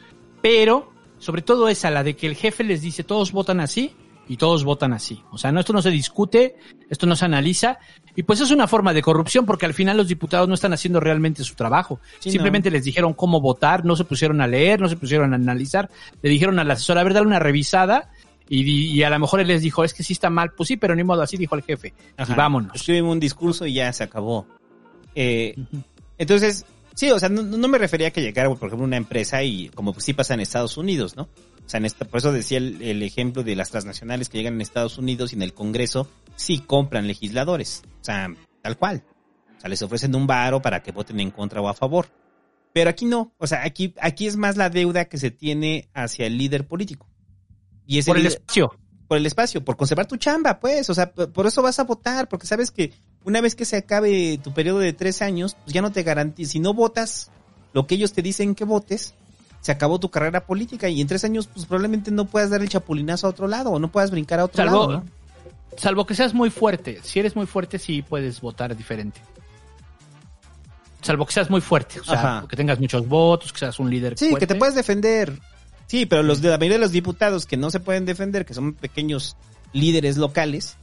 Pero 0.42 0.92
sobre 1.18 1.42
todo 1.42 1.68
esa, 1.68 1.90
la 1.90 2.02
de 2.02 2.16
que 2.16 2.26
el 2.26 2.36
jefe 2.36 2.64
les 2.64 2.82
dice 2.82 3.02
todos 3.02 3.32
votan 3.32 3.60
así 3.60 3.94
y 4.28 4.36
todos 4.36 4.64
votan 4.64 4.92
así. 4.92 5.22
O 5.30 5.38
sea, 5.38 5.52
no, 5.52 5.60
esto 5.60 5.72
no 5.72 5.82
se 5.82 5.90
discute, 5.90 6.56
esto 6.88 7.06
no 7.06 7.16
se 7.16 7.24
analiza 7.24 7.78
y 8.16 8.22
pues 8.22 8.40
es 8.40 8.50
una 8.50 8.66
forma 8.66 8.92
de 8.92 9.02
corrupción 9.02 9.46
porque 9.46 9.66
al 9.66 9.74
final 9.74 9.96
los 9.96 10.08
diputados 10.08 10.48
no 10.48 10.54
están 10.54 10.72
haciendo 10.72 11.00
realmente 11.00 11.44
su 11.44 11.54
trabajo. 11.54 12.00
Sí, 12.20 12.30
Simplemente 12.30 12.70
no. 12.70 12.74
les 12.74 12.84
dijeron 12.84 13.14
cómo 13.14 13.40
votar, 13.40 13.84
no 13.84 13.96
se 13.96 14.04
pusieron 14.04 14.40
a 14.40 14.46
leer, 14.46 14.80
no 14.80 14.88
se 14.88 14.96
pusieron 14.96 15.32
a 15.32 15.36
analizar, 15.36 15.90
le 16.22 16.30
dijeron 16.30 16.58
al 16.58 16.70
asesor, 16.70 16.98
a 16.98 17.04
ver, 17.04 17.14
dale 17.14 17.26
una 17.26 17.38
revisada 17.38 18.10
y, 18.48 18.62
y, 18.98 19.02
a 19.02 19.10
lo 19.10 19.18
mejor 19.18 19.40
él 19.40 19.48
les 19.48 19.62
dijo, 19.62 19.84
es 19.84 19.94
que 19.94 20.02
sí 20.02 20.12
está 20.12 20.28
mal, 20.30 20.52
pues 20.52 20.68
sí, 20.68 20.76
pero 20.76 20.94
ni 20.94 21.02
modo, 21.02 21.22
así 21.22 21.36
dijo 21.36 21.54
el 21.54 21.62
jefe. 21.62 21.94
Ajá. 22.16 22.32
Y 22.32 22.36
vámonos. 22.36 22.74
Escribimos 22.74 23.12
un 23.12 23.20
discurso 23.20 23.66
y 23.66 23.74
ya 23.74 23.92
se 23.92 24.04
acabó. 24.04 24.46
Eh, 25.14 25.54
entonces, 26.18 26.66
sí, 26.94 27.10
o 27.10 27.18
sea, 27.18 27.28
no, 27.28 27.42
no 27.42 27.68
me 27.68 27.78
refería 27.78 28.08
a 28.08 28.10
que 28.10 28.20
llegara, 28.20 28.48
por 28.50 28.68
ejemplo, 28.68 28.84
una 28.84 28.96
empresa 28.96 29.42
y 29.42 29.70
como 29.70 29.92
pues, 29.92 30.04
sí 30.04 30.12
pasa 30.12 30.34
en 30.34 30.40
Estados 30.40 30.76
Unidos, 30.76 31.16
¿no? 31.16 31.22
O 31.22 31.68
sea, 31.68 31.78
en 31.78 31.86
esta, 31.86 32.04
por 32.04 32.18
eso 32.18 32.32
decía 32.32 32.58
el, 32.58 32.82
el 32.82 33.02
ejemplo 33.02 33.42
de 33.42 33.56
las 33.56 33.70
transnacionales 33.70 34.28
que 34.28 34.36
llegan 34.36 34.54
en 34.54 34.60
Estados 34.60 34.98
Unidos 34.98 35.32
y 35.32 35.36
en 35.36 35.42
el 35.42 35.54
Congreso 35.54 36.10
sí 36.36 36.58
compran 36.58 37.06
legisladores. 37.06 37.82
O 38.00 38.04
sea, 38.04 38.28
tal 38.60 38.76
cual. 38.76 39.02
O 39.56 39.60
sea, 39.60 39.70
les 39.70 39.80
ofrecen 39.80 40.14
un 40.14 40.26
varo 40.26 40.60
para 40.60 40.82
que 40.82 40.92
voten 40.92 41.20
en 41.20 41.30
contra 41.30 41.62
o 41.62 41.68
a 41.68 41.74
favor. 41.74 42.08
Pero 42.74 42.90
aquí 42.90 43.06
no. 43.06 43.32
O 43.38 43.46
sea, 43.46 43.64
aquí, 43.64 43.94
aquí 44.00 44.26
es 44.26 44.36
más 44.36 44.56
la 44.56 44.68
deuda 44.68 45.06
que 45.06 45.16
se 45.16 45.30
tiene 45.30 45.88
hacia 45.94 46.26
el 46.26 46.36
líder 46.36 46.66
político. 46.66 47.08
Y 47.86 47.98
ese 47.98 48.10
Por 48.10 48.18
el 48.18 48.26
espacio. 48.26 48.76
por 49.08 49.18
el 49.18 49.26
espacio, 49.26 49.64
por 49.64 49.76
conservar 49.76 50.06
tu 50.06 50.16
chamba, 50.16 50.58
pues, 50.58 50.88
o 50.90 50.94
sea, 50.94 51.12
por 51.12 51.46
eso 51.46 51.60
vas 51.62 51.78
a 51.78 51.84
votar, 51.84 52.28
porque 52.28 52.46
sabes 52.46 52.70
que 52.70 52.92
una 53.24 53.40
vez 53.40 53.54
que 53.54 53.64
se 53.64 53.76
acabe 53.76 54.38
tu 54.42 54.52
periodo 54.52 54.78
de 54.78 54.92
tres 54.92 55.20
años, 55.22 55.56
pues 55.64 55.74
ya 55.74 55.82
no 55.82 55.92
te 55.92 56.02
garantiza, 56.02 56.52
si 56.52 56.60
no 56.60 56.72
votas 56.74 57.30
lo 57.72 57.86
que 57.86 57.94
ellos 57.96 58.12
te 58.12 58.22
dicen 58.22 58.54
que 58.54 58.64
votes, 58.64 59.14
se 59.60 59.72
acabó 59.72 59.98
tu 60.00 60.10
carrera 60.10 60.46
política 60.46 60.88
y 60.88 61.00
en 61.00 61.06
tres 61.06 61.24
años, 61.24 61.46
pues 61.52 61.66
probablemente 61.66 62.10
no 62.10 62.24
puedas 62.26 62.50
dar 62.50 62.60
el 62.62 62.68
chapulinazo 62.68 63.26
a 63.26 63.30
otro 63.30 63.46
lado 63.48 63.70
o 63.70 63.78
no 63.78 63.90
puedas 63.90 64.10
brincar 64.10 64.40
a 64.40 64.44
otro 64.44 64.56
Salvo, 64.64 64.80
lado, 64.88 64.92
¿no? 64.92 65.04
salvo 65.78 66.06
que 66.06 66.14
seas 66.14 66.32
muy 66.34 66.50
fuerte. 66.50 67.00
Si 67.02 67.18
eres 67.18 67.34
muy 67.36 67.46
fuerte, 67.46 67.78
sí 67.78 68.02
puedes 68.02 68.40
votar 68.40 68.76
diferente. 68.76 69.20
Salvo 71.02 71.26
que 71.26 71.32
seas 71.32 71.50
muy 71.50 71.60
fuerte. 71.60 72.00
O 72.00 72.04
sea, 72.04 72.14
Ajá. 72.38 72.48
que 72.48 72.56
tengas 72.56 72.80
muchos 72.80 73.06
votos, 73.06 73.52
que 73.52 73.58
seas 73.58 73.78
un 73.78 73.90
líder 73.90 74.16
Sí, 74.18 74.30
fuerte. 74.30 74.46
que 74.46 74.52
te 74.54 74.58
puedes 74.58 74.74
defender. 74.74 75.38
Sí, 75.86 76.06
pero 76.06 76.22
los 76.22 76.40
de 76.40 76.50
la 76.50 76.58
mayoría 76.58 76.78
de 76.78 76.84
los 76.84 76.92
diputados 76.92 77.46
que 77.46 77.56
no 77.56 77.70
se 77.70 77.80
pueden 77.80 78.04
defender, 78.04 78.44
que 78.44 78.54
son 78.54 78.74
pequeños 78.74 79.36
líderes 79.72 80.16
locales, 80.16 80.76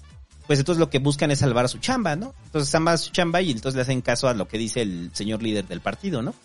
pues 0.48 0.60
entonces 0.60 0.80
lo 0.80 0.90
que 0.90 0.99
buscan 0.99 1.32
es 1.32 1.40
salvar 1.40 1.69
su 1.69 1.80
chamba, 1.80 2.15
¿no? 2.15 2.34
Entonces 2.45 2.69
salvan 2.69 2.98
su 2.98 3.11
chamba 3.11 3.41
y 3.41 3.52
entonces 3.52 3.76
le 3.76 3.82
hacen 3.82 4.02
caso 4.02 4.28
a 4.28 4.34
lo 4.34 4.48
que 4.48 4.57
dice 4.57 4.82
el 4.82 5.11
señor 5.14 5.41
líder 5.41 5.68
del 5.68 5.82
partido, 5.82 6.22
¿no? 6.22 6.36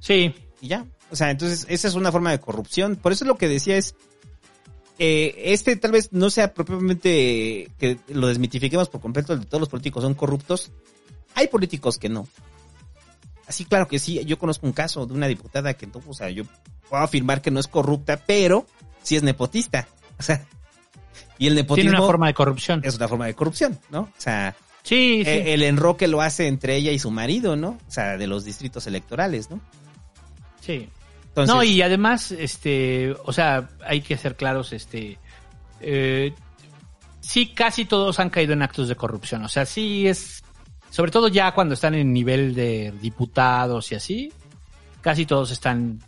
Sí. 0.00 0.34
Y 0.60 0.68
ya. 0.68 0.86
O 1.10 1.16
sea, 1.16 1.30
entonces 1.30 1.66
esa 1.68 1.88
es 1.88 1.94
una 1.94 2.10
forma 2.10 2.30
de 2.30 2.40
corrupción. 2.40 2.96
Por 2.96 3.12
eso 3.12 3.24
lo 3.24 3.36
que 3.36 3.48
decía 3.48 3.76
es, 3.76 3.94
eh, 4.98 5.34
este 5.52 5.76
tal 5.76 5.92
vez 5.92 6.12
no 6.12 6.30
sea 6.30 6.54
propiamente 6.54 7.70
que 7.78 7.98
lo 8.08 8.28
desmitifiquemos 8.28 8.88
por 8.88 9.00
completo, 9.00 9.36
de 9.36 9.44
todos 9.44 9.60
los 9.60 9.68
políticos 9.68 10.02
son 10.02 10.14
corruptos. 10.14 10.72
Hay 11.34 11.48
políticos 11.48 11.98
que 11.98 12.08
no. 12.08 12.26
Así, 13.46 13.64
claro 13.64 13.86
que 13.86 13.98
sí. 13.98 14.22
Yo 14.24 14.38
conozco 14.38 14.66
un 14.66 14.72
caso 14.72 15.06
de 15.06 15.14
una 15.14 15.26
diputada 15.28 15.74
que, 15.74 15.86
no, 15.86 16.00
o 16.06 16.14
sea, 16.14 16.30
yo 16.30 16.44
puedo 16.88 17.02
afirmar 17.02 17.42
que 17.42 17.50
no 17.50 17.60
es 17.60 17.68
corrupta, 17.68 18.20
pero 18.26 18.66
sí 19.02 19.16
es 19.16 19.22
nepotista. 19.22 19.86
O 20.18 20.22
sea, 20.22 20.44
y 21.38 21.46
el 21.46 21.54
nepotismo 21.54 21.90
Tiene 21.90 21.98
una 21.98 22.06
forma 22.06 22.26
de 22.26 22.34
corrupción. 22.34 22.80
es 22.84 22.96
una 22.96 23.08
forma 23.08 23.26
de 23.26 23.34
corrupción, 23.34 23.78
¿no? 23.90 24.00
O 24.00 24.12
sea, 24.16 24.56
Sí, 24.82 25.22
sí. 25.24 25.30
eh, 25.30 25.54
el 25.54 25.62
enroque 25.62 26.06
lo 26.08 26.22
hace 26.22 26.46
entre 26.46 26.76
ella 26.76 26.92
y 26.92 26.98
su 26.98 27.10
marido, 27.10 27.56
¿no? 27.56 27.78
O 27.86 27.90
sea, 27.90 28.16
de 28.16 28.26
los 28.26 28.44
distritos 28.44 28.86
electorales, 28.86 29.50
¿no? 29.50 29.60
sí. 30.60 30.88
Entonces, 31.28 31.54
no, 31.54 31.62
y 31.62 31.82
además, 31.82 32.32
este, 32.32 33.14
o 33.24 33.30
sea, 33.30 33.68
hay 33.84 34.00
que 34.00 34.16
ser 34.16 34.36
claros, 34.36 34.72
este, 34.72 35.18
eh, 35.82 36.32
sí, 37.20 37.48
casi 37.52 37.84
todos 37.84 38.18
han 38.20 38.30
caído 38.30 38.54
en 38.54 38.62
actos 38.62 38.88
de 38.88 38.96
corrupción. 38.96 39.44
O 39.44 39.48
sea, 39.50 39.66
sí 39.66 40.06
es, 40.06 40.42
sobre 40.90 41.10
todo 41.10 41.28
ya 41.28 41.52
cuando 41.52 41.74
están 41.74 41.94
en 41.94 42.12
nivel 42.12 42.54
de 42.54 42.92
diputados 43.00 43.92
y 43.92 43.94
así, 43.96 44.32
casi 45.00 45.26
todos 45.26 45.50
están, 45.50 46.00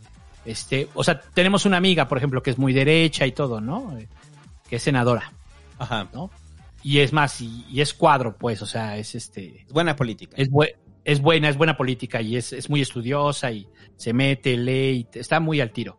este, 0.44 0.88
o 0.94 1.04
sea, 1.04 1.20
tenemos 1.20 1.64
una 1.66 1.76
amiga, 1.76 2.08
por 2.08 2.18
ejemplo, 2.18 2.42
que 2.42 2.50
es 2.50 2.58
muy 2.58 2.72
derecha 2.72 3.26
y 3.26 3.32
todo, 3.32 3.60
¿no? 3.60 3.96
Eh, 3.98 4.08
Que 4.68 4.76
es 4.76 4.82
senadora, 4.82 5.32
Ajá. 5.78 6.08
¿no? 6.12 6.30
Y 6.82 6.98
es 7.00 7.12
más, 7.12 7.40
y, 7.40 7.64
y 7.70 7.80
es 7.80 7.92
cuadro, 7.94 8.36
pues, 8.36 8.62
o 8.62 8.66
sea, 8.66 8.96
es 8.96 9.14
este, 9.14 9.62
Es 9.62 9.72
buena 9.72 9.96
política. 9.96 10.34
es, 10.36 10.48
bue- 10.50 10.74
es 11.04 11.20
buena, 11.20 11.48
es 11.48 11.56
buena 11.56 11.76
política 11.76 12.20
y 12.22 12.36
es, 12.36 12.52
es 12.52 12.68
muy 12.70 12.80
estudiosa 12.82 13.50
y 13.50 13.66
se 13.96 14.12
mete, 14.12 14.56
lee, 14.56 15.06
y 15.12 15.18
está 15.18 15.40
muy 15.40 15.60
al 15.60 15.70
tiro. 15.72 15.98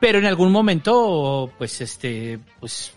Pero 0.00 0.18
en 0.18 0.26
algún 0.26 0.52
momento, 0.52 1.50
pues, 1.56 1.80
este, 1.80 2.38
pues, 2.60 2.92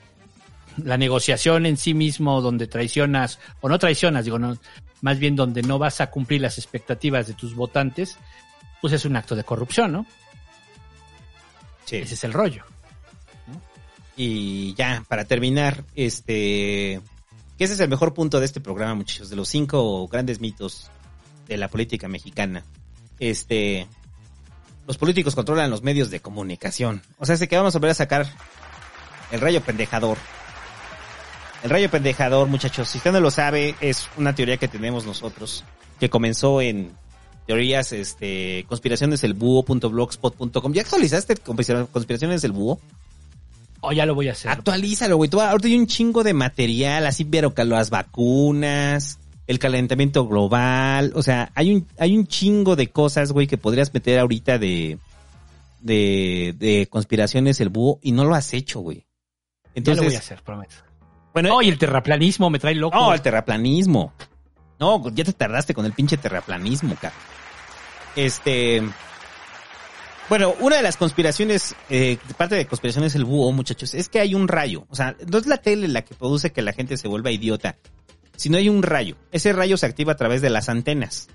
la 0.78 0.98
negociación 0.98 1.66
en 1.66 1.78
sí 1.78 1.94
mismo, 1.94 2.42
donde 2.42 2.68
traicionas, 2.68 3.40
o 3.62 3.70
no 3.70 3.80
traicionas, 3.80 4.26
digo, 4.26 4.40
no, 4.40 4.58
más 5.02 5.20
bien 5.20 5.36
donde 5.36 5.62
no 5.62 5.80
vas 5.80 6.02
a 6.02 6.10
cumplir 6.10 6.42
las 6.42 6.58
expectativas 6.58 7.28
de 7.28 7.34
tus 7.34 7.56
votantes, 7.56 8.18
pues 8.82 8.94
es 8.94 9.06
un 9.06 9.16
acto 9.16 9.36
de 9.36 9.44
corrupción, 9.44 9.92
¿no? 9.92 10.06
Sí. 11.86 11.98
Ese 11.98 12.14
es 12.14 12.24
el 12.24 12.34
rollo. 12.34 12.64
Y 14.16 14.74
ya, 14.76 15.04
para 15.08 15.26
terminar, 15.26 15.84
este, 15.96 17.02
que 17.58 17.64
ese 17.64 17.74
es 17.74 17.80
el 17.80 17.90
mejor 17.90 18.14
punto 18.14 18.40
de 18.40 18.46
este 18.46 18.60
programa, 18.60 18.96
muchachos, 18.96 19.30
de 19.30 19.36
los 19.36 19.50
cinco 19.50 20.08
grandes 20.08 20.40
mitos 20.40 20.92
de 21.48 21.58
la 21.58 21.68
política 21.68 22.08
mexicana. 22.08 22.64
Este, 23.20 23.88
los 24.88 24.98
políticos 24.98 25.36
controlan 25.36 25.70
los 25.70 25.84
medios 25.84 26.10
de 26.10 26.20
comunicación. 26.20 27.02
O 27.18 27.26
sea, 27.26 27.38
sé 27.38 27.48
que 27.48 27.58
vamos 27.58 27.76
a 27.76 27.80
volver 27.80 27.92
a 27.92 27.96
sacar 27.96 28.28
el 29.32 29.42
rayo 29.42 29.62
pendejador. 29.62 30.18
El 31.64 31.70
rayo 31.70 31.90
pendejador, 31.92 32.48
muchachos, 32.48 32.88
si 32.90 32.98
usted 33.00 33.12
no 33.12 33.20
lo 33.20 33.30
sabe, 33.32 33.76
es 33.82 34.08
una 34.18 34.34
teoría 34.34 34.56
que 34.58 34.68
tenemos 34.70 35.06
nosotros, 35.06 35.64
que 36.00 36.10
comenzó 36.10 36.62
en 36.62 36.92
teorías, 37.48 37.92
este, 37.92 38.66
conspiracionesdelbúho.blogspot.com. 38.70 40.74
¿Ya 40.74 40.82
actualizaste 40.84 41.36
conspira- 41.36 41.86
conspiraciones 41.92 42.42
del 42.42 42.54
búho? 42.54 42.80
O 43.82 43.92
ya 43.92 44.06
lo 44.06 44.16
voy 44.16 44.30
a 44.30 44.34
hacer. 44.34 44.52
Actualízalo, 44.52 45.18
güey. 45.18 45.30
Ahorita 45.34 45.68
hay 45.68 45.78
un 45.78 45.88
chingo 45.88 46.24
de 46.24 46.34
material, 46.34 47.06
así, 47.08 47.26
pero 47.26 47.54
que 47.54 47.64
las 47.66 47.90
vacunas, 47.90 49.20
el 49.48 49.58
calentamiento 49.60 50.28
global, 50.28 51.12
o 51.16 51.24
sea, 51.24 51.52
hay 51.56 51.74
un, 51.76 51.88
hay 51.98 52.18
un 52.18 52.28
chingo 52.28 52.76
de 52.76 52.88
cosas, 52.88 53.32
güey, 53.32 53.48
que 53.48 53.58
podrías 53.58 53.94
meter 53.94 54.20
ahorita 54.20 54.60
de, 54.60 55.00
de, 55.82 56.54
de 56.58 56.88
conspiraciones 56.90 57.60
el 57.62 57.70
búho 57.70 58.00
y 58.02 58.12
no 58.12 58.26
lo 58.26 58.36
has 58.36 58.54
hecho, 58.54 58.80
güey. 58.82 58.98
ya 59.00 59.06
Entonces, 59.76 60.04
lo 60.04 60.10
voy 60.10 60.16
a 60.16 60.20
hacer, 60.20 60.42
prometo. 60.44 60.76
Bueno, 61.34 61.56
Oh, 61.58 61.62
y 61.62 61.70
el 61.70 61.78
terraplanismo 61.78 62.50
me 62.50 62.60
trae 62.60 62.76
loco. 62.76 62.98
no, 62.98 63.14
el 63.14 63.22
terraplanismo. 63.22 64.14
No, 64.80 65.10
ya 65.10 65.24
te 65.24 65.34
tardaste 65.34 65.74
con 65.74 65.86
el 65.86 65.94
pinche 65.94 66.18
terraplanismo, 66.18 66.96
cara. 66.96 67.14
Este. 68.16 68.82
Bueno, 70.30 70.54
una 70.60 70.78
de 70.78 70.84
las 70.84 70.96
conspiraciones, 70.96 71.76
eh, 71.90 72.18
parte 72.38 72.56
de 72.56 72.68
conspiraciones 72.68 73.14
del 73.14 73.26
búho, 73.26 73.52
muchachos, 73.52 73.94
es 73.96 74.10
que 74.10 74.20
hay 74.20 74.36
un 74.36 74.48
rayo. 74.48 74.86
O 74.90 74.96
sea, 74.96 75.16
no 75.28 75.40
es 75.40 75.48
la 75.48 75.58
tele 75.58 75.88
la 75.88 76.04
que 76.04 76.14
produce 76.14 76.52
que 76.52 76.62
la 76.62 76.72
gente 76.72 76.98
se 76.98 77.08
vuelva 77.08 77.32
idiota, 77.32 77.78
sino 78.36 78.58
hay 78.58 78.70
un 78.70 78.84
rayo. 78.84 79.16
Ese 79.32 79.54
rayo 79.54 79.76
se 79.76 79.88
activa 79.88 80.14
a 80.14 80.18
través 80.18 80.42
de 80.42 80.52
las 80.52 80.70
antenas 80.70 81.30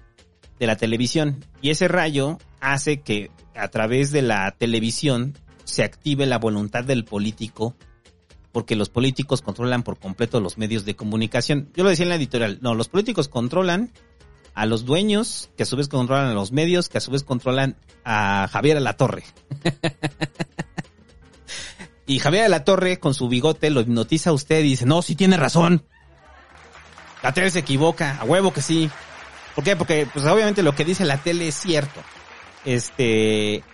de 0.60 0.66
la 0.68 0.76
televisión. 0.76 1.44
Y 1.60 1.70
ese 1.70 1.88
rayo 1.88 2.38
hace 2.60 3.00
que 3.00 3.30
a 3.56 3.68
través 3.68 4.12
de 4.12 4.22
la 4.22 4.52
televisión 4.52 5.36
se 5.64 5.82
active 5.82 6.24
la 6.26 6.38
voluntad 6.38 6.84
del 6.84 7.04
político 7.04 7.74
porque 8.54 8.76
los 8.76 8.88
políticos 8.88 9.42
controlan 9.42 9.82
por 9.82 9.98
completo 9.98 10.40
los 10.40 10.58
medios 10.58 10.84
de 10.84 10.94
comunicación. 10.94 11.70
Yo 11.74 11.82
lo 11.82 11.90
decía 11.90 12.04
en 12.04 12.10
la 12.10 12.14
editorial, 12.14 12.60
no, 12.62 12.76
los 12.76 12.88
políticos 12.88 13.26
controlan 13.26 13.90
a 14.54 14.64
los 14.64 14.84
dueños, 14.84 15.50
que 15.56 15.64
a 15.64 15.66
su 15.66 15.76
vez 15.76 15.88
controlan 15.88 16.28
a 16.28 16.34
los 16.34 16.52
medios, 16.52 16.88
que 16.88 16.98
a 16.98 17.00
su 17.00 17.10
vez 17.10 17.24
controlan 17.24 17.76
a 18.04 18.48
Javier 18.50 18.76
Alatorre. 18.76 19.24
y 22.06 22.20
Javier 22.20 22.44
Alatorre 22.44 23.00
con 23.00 23.12
su 23.12 23.28
bigote 23.28 23.70
lo 23.70 23.80
hipnotiza 23.80 24.30
a 24.30 24.34
usted 24.34 24.60
y 24.60 24.68
dice, 24.68 24.86
no, 24.86 25.02
sí 25.02 25.16
tiene 25.16 25.36
razón. 25.36 25.84
La 27.24 27.34
tele 27.34 27.50
se 27.50 27.58
equivoca, 27.58 28.18
a 28.20 28.24
huevo 28.24 28.52
que 28.52 28.62
sí. 28.62 28.88
¿Por 29.56 29.64
qué? 29.64 29.74
Porque 29.74 30.06
pues 30.12 30.24
obviamente 30.26 30.62
lo 30.62 30.76
que 30.76 30.84
dice 30.84 31.04
la 31.04 31.18
tele 31.18 31.48
es 31.48 31.56
cierto. 31.56 32.00
Este, 32.64 33.64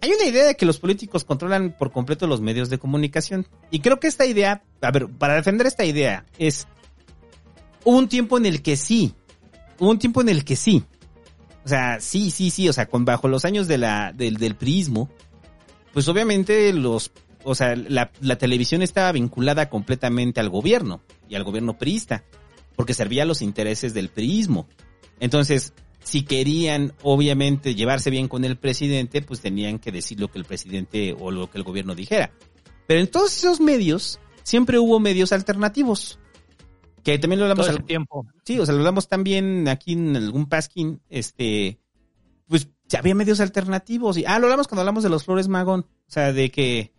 hay 0.00 0.12
una 0.12 0.24
idea 0.24 0.46
de 0.46 0.54
que 0.54 0.66
los 0.66 0.78
políticos 0.78 1.24
controlan 1.24 1.74
por 1.76 1.90
completo 1.90 2.26
los 2.26 2.40
medios 2.40 2.70
de 2.70 2.78
comunicación. 2.78 3.46
Y 3.70 3.80
creo 3.80 3.98
que 3.98 4.06
esta 4.06 4.26
idea, 4.26 4.62
a 4.80 4.90
ver, 4.90 5.08
para 5.08 5.34
defender 5.34 5.66
esta 5.66 5.84
idea, 5.84 6.24
es, 6.38 6.68
hubo 7.84 7.98
un 7.98 8.08
tiempo 8.08 8.38
en 8.38 8.46
el 8.46 8.62
que 8.62 8.76
sí, 8.76 9.14
hubo 9.78 9.90
un 9.90 9.98
tiempo 9.98 10.20
en 10.20 10.28
el 10.28 10.44
que 10.44 10.56
sí. 10.56 10.84
O 11.64 11.68
sea, 11.68 12.00
sí, 12.00 12.30
sí, 12.30 12.50
sí, 12.50 12.68
o 12.68 12.72
sea, 12.72 12.88
bajo 12.90 13.28
los 13.28 13.44
años 13.44 13.66
del, 13.66 13.84
del 14.16 14.54
prismo, 14.54 15.10
pues 15.92 16.08
obviamente 16.08 16.72
los, 16.72 17.10
o 17.42 17.54
sea, 17.54 17.74
la, 17.74 18.10
la 18.20 18.38
televisión 18.38 18.82
estaba 18.82 19.12
vinculada 19.12 19.68
completamente 19.68 20.40
al 20.40 20.48
gobierno 20.48 21.02
y 21.28 21.34
al 21.34 21.44
gobierno 21.44 21.76
priista, 21.76 22.24
porque 22.76 22.94
servía 22.94 23.24
a 23.24 23.26
los 23.26 23.42
intereses 23.42 23.94
del 23.94 24.08
prismo. 24.08 24.68
Entonces, 25.20 25.74
si 26.08 26.22
querían 26.22 26.94
obviamente 27.02 27.74
llevarse 27.74 28.08
bien 28.08 28.28
con 28.28 28.44
el 28.46 28.56
presidente, 28.56 29.20
pues 29.20 29.42
tenían 29.42 29.78
que 29.78 29.92
decir 29.92 30.18
lo 30.18 30.28
que 30.30 30.38
el 30.38 30.46
presidente 30.46 31.14
o 31.18 31.30
lo 31.30 31.50
que 31.50 31.58
el 31.58 31.64
gobierno 31.64 31.94
dijera. 31.94 32.32
Pero 32.86 33.00
en 33.00 33.08
todos 33.08 33.36
esos 33.36 33.60
medios 33.60 34.18
siempre 34.42 34.78
hubo 34.78 35.00
medios 35.00 35.32
alternativos. 35.32 36.18
Que 37.04 37.18
también 37.18 37.40
lo 37.40 37.44
hablamos 37.44 37.66
Todo 37.66 37.76
al- 37.76 37.84
tiempo. 37.84 38.26
Sí, 38.42 38.58
o 38.58 38.64
sea, 38.64 38.72
lo 38.72 38.80
hablamos 38.80 39.06
también 39.08 39.68
aquí 39.68 39.92
en 39.92 40.16
algún 40.16 40.48
pasquín, 40.48 41.02
este, 41.10 41.78
pues 42.46 42.68
había 42.98 43.14
medios 43.14 43.40
alternativos 43.40 44.16
y 44.16 44.24
ah, 44.26 44.38
lo 44.38 44.46
hablamos 44.46 44.66
cuando 44.66 44.80
hablamos 44.80 45.02
de 45.02 45.10
los 45.10 45.24
Flores 45.24 45.46
Magón, 45.46 45.80
o 45.80 46.10
sea, 46.10 46.32
de 46.32 46.50
que 46.50 46.92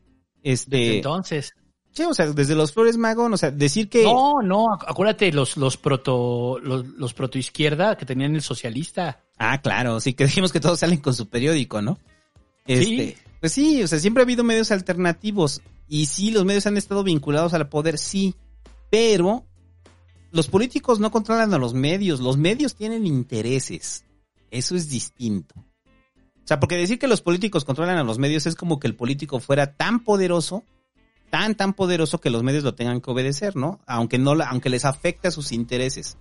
este 0.43 0.97
entonces. 0.97 1.53
Sí, 1.91 2.03
o 2.03 2.13
sea, 2.13 2.27
desde 2.27 2.55
los 2.55 2.71
Flores 2.71 2.97
Magón, 2.97 3.33
o 3.33 3.37
sea, 3.37 3.51
decir 3.51 3.89
que... 3.89 4.03
No, 4.03 4.35
no, 4.43 4.65
acu- 4.67 4.85
acuérdate 4.87 5.31
los, 5.31 5.57
los 5.57 5.75
proto, 5.77 6.59
los, 6.59 6.85
los 6.87 7.13
protoizquierda 7.13 7.97
que 7.97 8.05
tenían 8.05 8.35
el 8.35 8.41
socialista. 8.41 9.19
Ah, 9.37 9.61
claro, 9.61 9.99
sí, 9.99 10.13
que 10.13 10.25
dijimos 10.25 10.51
que 10.51 10.59
todos 10.59 10.79
salen 10.79 10.99
con 10.99 11.13
su 11.13 11.27
periódico, 11.29 11.81
¿no? 11.81 11.97
Este, 12.67 12.85
Sí. 12.85 13.15
Pues 13.39 13.53
sí, 13.53 13.81
o 13.83 13.87
sea, 13.87 13.99
siempre 13.99 14.21
ha 14.21 14.25
habido 14.25 14.43
medios 14.43 14.69
alternativos. 14.71 15.61
Y 15.87 16.07
sí, 16.07 16.29
los 16.31 16.43
medios 16.45 16.67
han 16.67 16.75
estado 16.77 17.03
vinculados 17.03 17.53
al 17.53 17.69
poder, 17.69 17.97
sí. 17.97 18.35
Pero 18.91 19.45
los 20.31 20.47
políticos 20.49 20.99
no 20.99 21.09
controlan 21.09 21.53
a 21.53 21.57
los 21.57 21.73
medios. 21.73 22.19
Los 22.19 22.35
medios 22.37 22.75
tienen 22.75 23.07
intereses. 23.07 24.03
Eso 24.51 24.75
es 24.75 24.89
distinto. 24.89 25.55
O 25.57 26.47
sea, 26.49 26.59
porque 26.59 26.75
decir 26.75 26.99
que 26.99 27.07
los 27.07 27.21
políticos 27.21 27.63
controlan 27.63 27.97
a 27.97 28.03
los 28.03 28.19
medios 28.19 28.45
es 28.45 28.55
como 28.55 28.77
que 28.77 28.87
el 28.87 28.95
político 28.95 29.39
fuera 29.39 29.75
tan 29.75 30.03
poderoso, 30.03 30.63
tan, 31.29 31.55
tan 31.55 31.73
poderoso 31.73 32.19
que 32.19 32.29
los 32.29 32.43
medios 32.43 32.63
lo 32.63 32.73
tengan 32.75 33.01
que 33.01 33.11
obedecer, 33.11 33.55
¿no? 33.55 33.79
Aunque 33.85 34.17
no, 34.17 34.31
aunque 34.31 34.69
les 34.69 34.85
afecte 34.85 35.27
a 35.27 35.31
sus 35.31 35.51
intereses. 35.51 36.17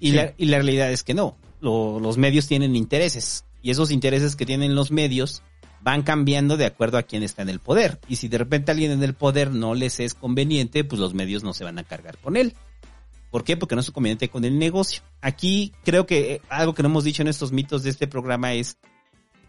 Y, 0.00 0.10
Sí. 0.10 0.16
la, 0.16 0.34
y 0.36 0.46
la 0.46 0.56
realidad 0.58 0.90
es 0.92 1.02
que 1.04 1.14
no. 1.14 1.36
Lo- 1.60 2.00
los 2.00 2.18
medios 2.18 2.46
tienen 2.46 2.76
intereses. 2.76 3.44
Y 3.62 3.70
esos 3.70 3.90
intereses 3.90 4.36
que 4.36 4.46
tienen 4.46 4.74
los 4.74 4.90
medios 4.90 5.42
van 5.80 6.02
cambiando 6.02 6.56
de 6.56 6.66
acuerdo 6.66 6.98
a 6.98 7.02
quién 7.04 7.22
está 7.22 7.42
en 7.42 7.48
el 7.48 7.60
poder. 7.60 8.00
Y 8.08 8.16
si 8.16 8.28
de 8.28 8.38
repente 8.38 8.72
alguien 8.72 8.90
en 8.92 9.02
el 9.02 9.14
poder 9.14 9.52
no 9.52 9.74
les 9.74 10.00
es 10.00 10.14
conveniente, 10.14 10.84
pues 10.84 11.00
los 11.00 11.14
medios 11.14 11.42
no 11.44 11.52
se 11.54 11.64
van 11.64 11.78
a 11.78 11.84
cargar 11.84 12.18
con 12.18 12.36
él. 12.36 12.54
¿Por 13.30 13.44
qué? 13.44 13.56
Porque 13.56 13.74
no 13.74 13.80
es 13.80 13.90
conveniente 13.90 14.28
con 14.28 14.44
el 14.44 14.58
negocio. 14.58 15.02
Aquí 15.20 15.72
creo 15.84 16.06
que 16.06 16.34
eh, 16.34 16.42
algo 16.48 16.74
que 16.74 16.82
no 16.82 16.88
hemos 16.88 17.04
dicho 17.04 17.22
en 17.22 17.28
estos 17.28 17.52
mitos 17.52 17.82
de 17.82 17.90
este 17.90 18.06
programa 18.06 18.52
es 18.54 18.78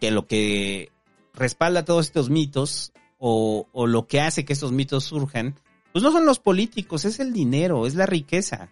que 0.00 0.10
lo 0.10 0.26
que 0.26 0.90
respalda 1.34 1.84
todos 1.84 2.06
estos 2.06 2.30
mitos 2.30 2.92
o, 3.18 3.66
o 3.72 3.86
lo 3.86 4.06
que 4.06 4.20
hace 4.20 4.44
que 4.44 4.52
estos 4.52 4.72
mitos 4.72 5.04
surjan, 5.04 5.54
pues 5.92 6.02
no 6.02 6.12
son 6.12 6.24
los 6.24 6.38
políticos, 6.38 7.04
es 7.04 7.20
el 7.20 7.32
dinero, 7.32 7.86
es 7.86 7.94
la 7.94 8.06
riqueza. 8.06 8.70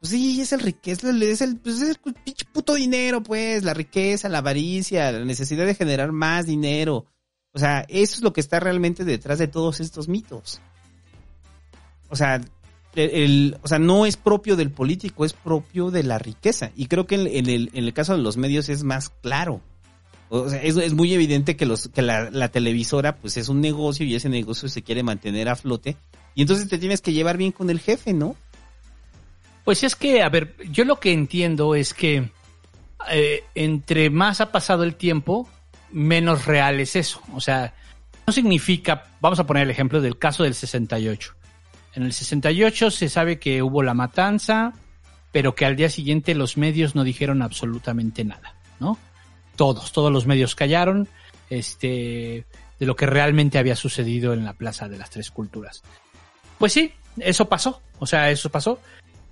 Pues 0.00 0.12
sí, 0.12 0.40
es 0.40 0.52
el 0.52 0.60
riqueza, 0.60 1.10
es 1.10 1.40
el, 1.40 1.56
pues 1.56 1.80
es 1.82 1.88
el 1.90 2.14
pinche 2.14 2.44
puto 2.52 2.74
dinero, 2.74 3.22
pues, 3.22 3.64
la 3.64 3.74
riqueza, 3.74 4.28
la 4.28 4.38
avaricia, 4.38 5.10
la 5.10 5.24
necesidad 5.24 5.66
de 5.66 5.74
generar 5.74 6.12
más 6.12 6.46
dinero. 6.46 7.06
O 7.52 7.58
sea, 7.58 7.84
eso 7.88 8.14
es 8.16 8.22
lo 8.22 8.32
que 8.32 8.40
está 8.40 8.60
realmente 8.60 9.04
detrás 9.04 9.38
de 9.40 9.48
todos 9.48 9.80
estos 9.80 10.06
mitos. 10.06 10.60
O 12.10 12.14
sea, 12.14 12.36
el, 12.94 13.10
el- 13.10 13.58
o 13.62 13.66
sea, 13.66 13.80
no 13.80 14.06
es 14.06 14.16
propio 14.16 14.54
del 14.54 14.70
político, 14.70 15.24
es 15.24 15.32
propio 15.32 15.90
de 15.90 16.04
la 16.04 16.18
riqueza. 16.18 16.70
Y 16.76 16.86
creo 16.86 17.06
que 17.06 17.16
el, 17.16 17.26
en 17.48 17.70
el 17.74 17.92
caso 17.92 18.16
de 18.16 18.22
los 18.22 18.36
medios 18.36 18.68
es 18.68 18.84
más 18.84 19.08
claro. 19.08 19.60
Es, 20.30 20.76
es 20.76 20.92
muy 20.92 21.14
evidente 21.14 21.56
que, 21.56 21.64
los, 21.64 21.88
que 21.88 22.02
la, 22.02 22.30
la 22.30 22.48
televisora 22.48 23.16
pues 23.16 23.36
es 23.36 23.48
un 23.48 23.60
negocio 23.60 24.04
y 24.04 24.14
ese 24.14 24.28
negocio 24.28 24.68
se 24.68 24.82
quiere 24.82 25.02
mantener 25.02 25.48
a 25.48 25.56
flote. 25.56 25.96
Y 26.34 26.42
entonces 26.42 26.68
te 26.68 26.78
tienes 26.78 27.00
que 27.00 27.12
llevar 27.12 27.36
bien 27.36 27.52
con 27.52 27.70
el 27.70 27.80
jefe, 27.80 28.12
¿no? 28.12 28.36
Pues 29.64 29.82
es 29.82 29.96
que, 29.96 30.22
a 30.22 30.28
ver, 30.28 30.56
yo 30.70 30.84
lo 30.84 31.00
que 31.00 31.12
entiendo 31.12 31.74
es 31.74 31.94
que 31.94 32.30
eh, 33.10 33.44
entre 33.54 34.10
más 34.10 34.40
ha 34.40 34.50
pasado 34.52 34.82
el 34.82 34.94
tiempo, 34.94 35.48
menos 35.90 36.46
real 36.46 36.80
es 36.80 36.96
eso. 36.96 37.20
O 37.34 37.40
sea, 37.40 37.74
no 38.26 38.32
significa, 38.32 39.04
vamos 39.20 39.38
a 39.38 39.46
poner 39.46 39.64
el 39.64 39.70
ejemplo 39.70 40.00
del 40.00 40.18
caso 40.18 40.42
del 40.42 40.54
68. 40.54 41.34
En 41.94 42.02
el 42.02 42.12
68 42.12 42.90
se 42.90 43.08
sabe 43.08 43.38
que 43.38 43.62
hubo 43.62 43.82
la 43.82 43.94
matanza, 43.94 44.72
pero 45.32 45.54
que 45.54 45.64
al 45.64 45.76
día 45.76 45.88
siguiente 45.88 46.34
los 46.34 46.56
medios 46.56 46.94
no 46.94 47.04
dijeron 47.04 47.42
absolutamente 47.42 48.24
nada, 48.24 48.54
¿no? 48.80 48.98
Todos, 49.58 49.90
todos 49.90 50.12
los 50.12 50.24
medios 50.24 50.54
callaron, 50.54 51.08
este, 51.50 52.46
de 52.78 52.86
lo 52.86 52.94
que 52.94 53.06
realmente 53.06 53.58
había 53.58 53.74
sucedido 53.74 54.32
en 54.32 54.44
la 54.44 54.52
Plaza 54.52 54.88
de 54.88 54.98
las 54.98 55.10
Tres 55.10 55.32
Culturas. 55.32 55.82
Pues 56.58 56.72
sí, 56.72 56.92
eso 57.16 57.48
pasó, 57.48 57.82
o 57.98 58.06
sea, 58.06 58.30
eso 58.30 58.50
pasó. 58.50 58.78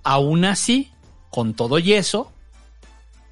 Aún 0.03 0.43
así, 0.43 0.91
con 1.31 1.53
todo 1.53 1.79
y 1.79 1.93
eso, 1.93 2.33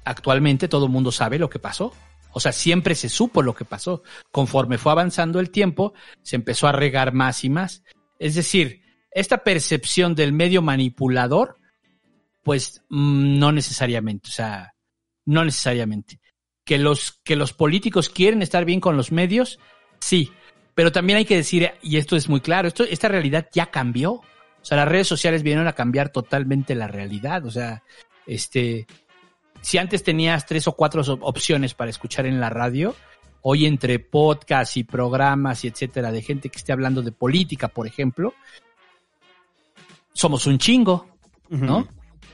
actualmente 0.04 0.68
todo 0.68 0.86
el 0.86 0.92
mundo 0.92 1.12
sabe 1.12 1.38
lo 1.38 1.50
que 1.50 1.58
pasó. 1.58 1.92
O 2.32 2.40
sea, 2.40 2.52
siempre 2.52 2.94
se 2.94 3.10
supo 3.10 3.42
lo 3.42 3.54
que 3.54 3.66
pasó. 3.66 4.02
Conforme 4.32 4.78
fue 4.78 4.92
avanzando 4.92 5.38
el 5.38 5.50
tiempo, 5.50 5.92
se 6.22 6.36
empezó 6.36 6.66
a 6.66 6.72
regar 6.72 7.12
más 7.12 7.44
y 7.44 7.50
más. 7.50 7.82
Es 8.18 8.36
decir, 8.36 8.82
esta 9.10 9.44
percepción 9.44 10.14
del 10.14 10.32
medio 10.32 10.62
manipulador, 10.62 11.58
pues 12.42 12.82
mm, 12.88 13.38
no 13.38 13.52
necesariamente, 13.52 14.30
o 14.30 14.32
sea, 14.32 14.74
no 15.26 15.44
necesariamente. 15.44 16.20
Que 16.66 16.76
los, 16.76 17.12
que 17.24 17.36
los 17.36 17.54
políticos 17.54 18.10
quieren 18.10 18.42
estar 18.42 18.66
bien 18.66 18.80
con 18.80 18.98
los 18.98 19.12
medios, 19.12 19.58
sí. 20.00 20.30
Pero 20.74 20.92
también 20.92 21.16
hay 21.16 21.24
que 21.24 21.36
decir, 21.36 21.70
y 21.80 21.96
esto 21.96 22.16
es 22.16 22.28
muy 22.28 22.40
claro, 22.40 22.68
esto, 22.68 22.84
esta 22.84 23.08
realidad 23.08 23.48
ya 23.54 23.70
cambió. 23.70 24.12
O 24.12 24.24
sea, 24.60 24.76
las 24.76 24.88
redes 24.88 25.06
sociales 25.06 25.42
vinieron 25.42 25.68
a 25.68 25.72
cambiar 25.72 26.10
totalmente 26.10 26.74
la 26.74 26.88
realidad. 26.88 27.46
O 27.46 27.50
sea, 27.50 27.82
este, 28.26 28.86
si 29.62 29.78
antes 29.78 30.02
tenías 30.02 30.44
tres 30.44 30.66
o 30.66 30.72
cuatro 30.72 31.00
op- 31.00 31.22
opciones 31.22 31.72
para 31.72 31.88
escuchar 31.88 32.26
en 32.26 32.40
la 32.40 32.50
radio, 32.50 32.94
hoy 33.42 33.64
entre 33.64 34.00
podcasts 34.00 34.76
y 34.76 34.82
programas 34.82 35.64
y 35.64 35.68
etcétera, 35.68 36.10
de 36.10 36.20
gente 36.20 36.48
que 36.50 36.58
esté 36.58 36.72
hablando 36.72 37.00
de 37.00 37.12
política, 37.12 37.68
por 37.68 37.86
ejemplo, 37.86 38.34
somos 40.12 40.46
un 40.48 40.58
chingo, 40.58 41.08
¿no? 41.48 41.86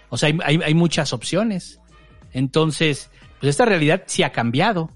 O 0.08 0.16
sea, 0.16 0.30
hay, 0.30 0.38
hay, 0.42 0.60
hay 0.64 0.74
muchas 0.74 1.12
opciones. 1.12 1.80
Entonces, 2.32 3.10
pues 3.42 3.50
esta 3.50 3.64
realidad 3.64 4.04
sí 4.06 4.22
ha 4.22 4.30
cambiado, 4.30 4.88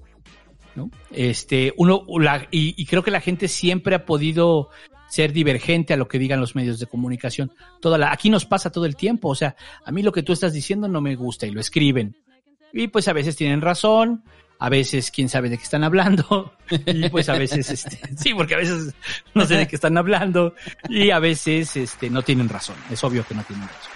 ¿no? 0.77 0.89
Este, 1.11 1.75
uno, 1.77 2.05
la- 2.21 2.47
y, 2.53 2.87
creo 2.87 3.03
que 3.03 3.11
la 3.11 3.21
gente 3.21 3.49
siempre 3.49 3.97
ha 3.97 4.05
podido 4.07 4.71
ser 5.09 5.33
divergente 5.33 5.93
a 5.95 5.97
lo 5.97 6.07
que 6.07 6.19
digan 6.21 6.39
los 6.41 6.55
medios 6.55 6.79
de 6.79 6.87
comunicación. 6.87 7.51
Toda 7.81 7.99
la, 7.99 8.13
aquí 8.13 8.31
nos 8.31 8.45
pasa 8.45 8.71
todo 8.71 8.87
el 8.87 8.95
tiempo, 8.95 9.29
o 9.29 9.35
sea, 9.35 9.57
a 9.85 9.91
mí 9.91 10.03
lo 10.05 10.13
que 10.13 10.23
tú 10.23 10.33
estás 10.33 10.53
diciendo 10.53 10.87
no 10.87 11.01
me 11.01 11.17
gusta 11.17 11.45
y 11.47 11.51
lo 11.51 11.61
escriben. 11.61 12.15
Y 12.73 12.87
pues 12.87 13.09
a 13.09 13.13
veces 13.13 13.35
tienen 13.35 13.63
razón, 13.63 14.23
a 14.61 14.69
veces 14.69 15.11
quién 15.11 15.29
sabe 15.29 15.49
de 15.51 15.59
qué 15.59 15.65
están 15.65 15.83
hablando, 15.83 16.53
y 16.87 17.09
pues 17.09 17.29
a 17.29 17.35
veces, 17.39 17.69
este, 17.69 17.99
sí, 18.17 18.33
porque 18.33 18.55
a 18.55 18.59
veces 18.59 18.95
no 19.35 19.45
sé 19.45 19.57
de 19.57 19.67
qué 19.67 19.75
están 19.75 19.99
hablando, 19.99 20.55
y 20.89 21.11
a 21.11 21.19
veces, 21.19 21.77
este, 21.77 22.11
no 22.11 22.23
tienen 22.23 22.49
razón, 22.49 22.77
es 22.91 23.03
obvio 23.03 23.27
que 23.27 23.35
no 23.35 23.43
tienen 23.43 23.67
razón. 23.67 23.93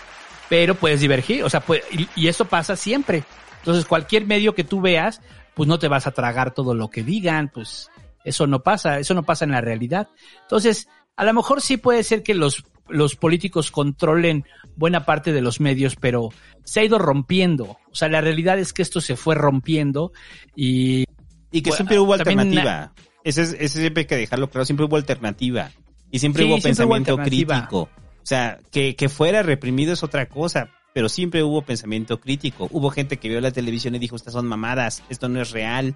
Pero 0.48 0.74
puedes 0.74 1.00
divergir, 1.00 1.44
o 1.44 1.50
sea, 1.50 1.60
puede- 1.60 1.84
y, 1.92 2.08
y 2.16 2.26
eso 2.28 2.44
pasa 2.46 2.74
siempre. 2.74 3.22
Entonces, 3.60 3.84
cualquier 3.84 4.26
medio 4.26 4.54
que 4.54 4.64
tú 4.64 4.80
veas, 4.80 5.20
pues 5.54 5.68
no 5.68 5.78
te 5.78 5.88
vas 5.88 6.06
a 6.06 6.10
tragar 6.12 6.52
todo 6.54 6.74
lo 6.74 6.88
que 6.90 7.02
digan, 7.02 7.50
pues 7.52 7.90
eso 8.24 8.46
no 8.46 8.62
pasa, 8.62 8.98
eso 8.98 9.14
no 9.14 9.22
pasa 9.22 9.44
en 9.44 9.52
la 9.52 9.60
realidad. 9.60 10.08
Entonces, 10.42 10.88
a 11.16 11.24
lo 11.24 11.32
mejor 11.34 11.60
sí 11.60 11.76
puede 11.76 12.02
ser 12.02 12.22
que 12.22 12.34
los, 12.34 12.64
los 12.88 13.16
políticos 13.16 13.70
controlen 13.70 14.44
buena 14.76 15.04
parte 15.04 15.32
de 15.32 15.42
los 15.42 15.60
medios, 15.60 15.96
pero 15.96 16.30
se 16.64 16.80
ha 16.80 16.84
ido 16.84 16.98
rompiendo. 16.98 17.78
O 17.90 17.94
sea, 17.94 18.08
la 18.08 18.20
realidad 18.20 18.58
es 18.58 18.72
que 18.72 18.82
esto 18.82 19.00
se 19.00 19.16
fue 19.16 19.34
rompiendo 19.34 20.12
y... 20.56 21.04
Y 21.52 21.62
que 21.62 21.70
Bueno, 21.70 21.76
siempre 21.76 21.98
hubo 21.98 22.14
alternativa. 22.14 22.92
Ese, 23.24 23.42
es- 23.42 23.56
ese 23.58 23.80
siempre 23.80 24.02
hay 24.02 24.06
que 24.06 24.16
dejarlo 24.16 24.48
claro, 24.48 24.64
siempre 24.64 24.86
hubo 24.86 24.96
alternativa. 24.96 25.70
Y 26.10 26.20
siempre 26.20 26.44
Sí, 26.44 26.48
hubo 26.48 26.54
siempre 26.60 26.70
pensamiento 26.70 27.16
crítico. 27.18 27.80
O 27.82 28.26
sea, 28.26 28.60
que, 28.70 28.94
que 28.96 29.08
fuera 29.08 29.42
reprimido 29.42 29.92
es 29.92 30.02
otra 30.02 30.26
cosa, 30.28 30.70
pero 30.92 31.08
siempre 31.08 31.42
hubo 31.42 31.62
pensamiento 31.62 32.20
crítico. 32.20 32.68
Hubo 32.70 32.90
gente 32.90 33.18
que 33.18 33.28
vio 33.28 33.40
la 33.40 33.50
televisión 33.50 33.94
y 33.94 33.98
dijo, 33.98 34.16
estas 34.16 34.34
son 34.34 34.46
mamadas, 34.46 35.02
esto 35.08 35.28
no 35.28 35.40
es 35.40 35.50
real. 35.50 35.94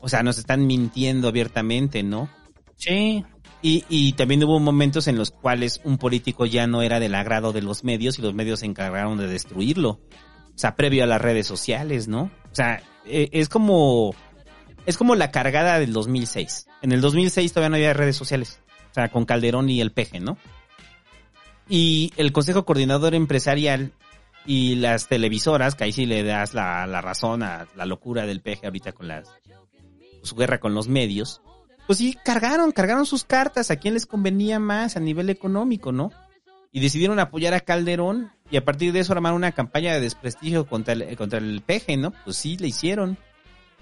O 0.00 0.08
sea, 0.08 0.22
nos 0.22 0.38
están 0.38 0.66
mintiendo 0.66 1.28
abiertamente, 1.28 2.02
¿no? 2.02 2.28
Sí. 2.76 3.24
Y, 3.62 3.84
y 3.88 4.12
también 4.12 4.44
hubo 4.44 4.60
momentos 4.60 5.08
en 5.08 5.16
los 5.16 5.30
cuales 5.30 5.80
un 5.84 5.96
político 5.96 6.44
ya 6.44 6.66
no 6.66 6.82
era 6.82 7.00
del 7.00 7.14
agrado 7.14 7.52
de 7.52 7.62
los 7.62 7.82
medios 7.82 8.18
y 8.18 8.22
los 8.22 8.34
medios 8.34 8.60
se 8.60 8.66
encargaron 8.66 9.16
de 9.16 9.26
destruirlo. 9.26 10.00
O 10.54 10.58
sea, 10.58 10.76
previo 10.76 11.04
a 11.04 11.06
las 11.06 11.20
redes 11.20 11.46
sociales, 11.46 12.06
¿no? 12.06 12.30
O 12.52 12.54
sea, 12.54 12.82
eh, 13.06 13.30
es 13.32 13.48
como, 13.48 14.14
es 14.86 14.98
como 14.98 15.14
la 15.14 15.30
cargada 15.30 15.78
del 15.78 15.92
2006. 15.92 16.66
En 16.82 16.92
el 16.92 17.00
2006 17.00 17.52
todavía 17.52 17.70
no 17.70 17.76
había 17.76 17.94
redes 17.94 18.16
sociales. 18.16 18.60
O 18.90 18.94
sea, 18.94 19.08
con 19.08 19.24
Calderón 19.24 19.68
y 19.70 19.80
el 19.80 19.92
peje, 19.92 20.20
¿no? 20.20 20.36
Y 21.68 22.12
el 22.16 22.32
Consejo 22.32 22.64
Coordinador 22.64 23.14
Empresarial 23.14 23.92
y 24.46 24.74
las 24.76 25.08
televisoras, 25.08 25.74
que 25.74 25.84
ahí 25.84 25.92
sí 25.92 26.06
le 26.06 26.22
das 26.22 26.54
la, 26.54 26.86
la 26.86 27.00
razón 27.00 27.42
a 27.42 27.66
la 27.74 27.86
locura 27.86 28.26
del 28.26 28.40
peje 28.40 28.66
ahorita 28.66 28.92
con 28.92 29.08
las, 29.08 29.28
su 30.22 30.36
guerra 30.36 30.60
con 30.60 30.74
los 30.74 30.88
medios, 30.88 31.40
pues 31.86 31.98
sí, 31.98 32.16
cargaron, 32.24 32.72
cargaron 32.72 33.06
sus 33.06 33.24
cartas 33.24 33.70
a 33.70 33.76
quién 33.76 33.94
les 33.94 34.06
convenía 34.06 34.58
más 34.58 34.96
a 34.96 35.00
nivel 35.00 35.28
económico, 35.30 35.92
¿no? 35.92 36.10
Y 36.72 36.80
decidieron 36.80 37.20
apoyar 37.20 37.54
a 37.54 37.60
Calderón 37.60 38.32
y 38.50 38.56
a 38.56 38.64
partir 38.64 38.92
de 38.92 39.00
eso 39.00 39.12
armaron 39.12 39.36
una 39.36 39.52
campaña 39.52 39.92
de 39.92 40.00
desprestigio 40.00 40.66
contra 40.66 40.94
el, 40.94 41.16
contra 41.16 41.38
el 41.38 41.62
peje, 41.62 41.96
¿no? 41.96 42.12
Pues 42.24 42.36
sí, 42.36 42.56
le 42.56 42.68
hicieron. 42.68 43.18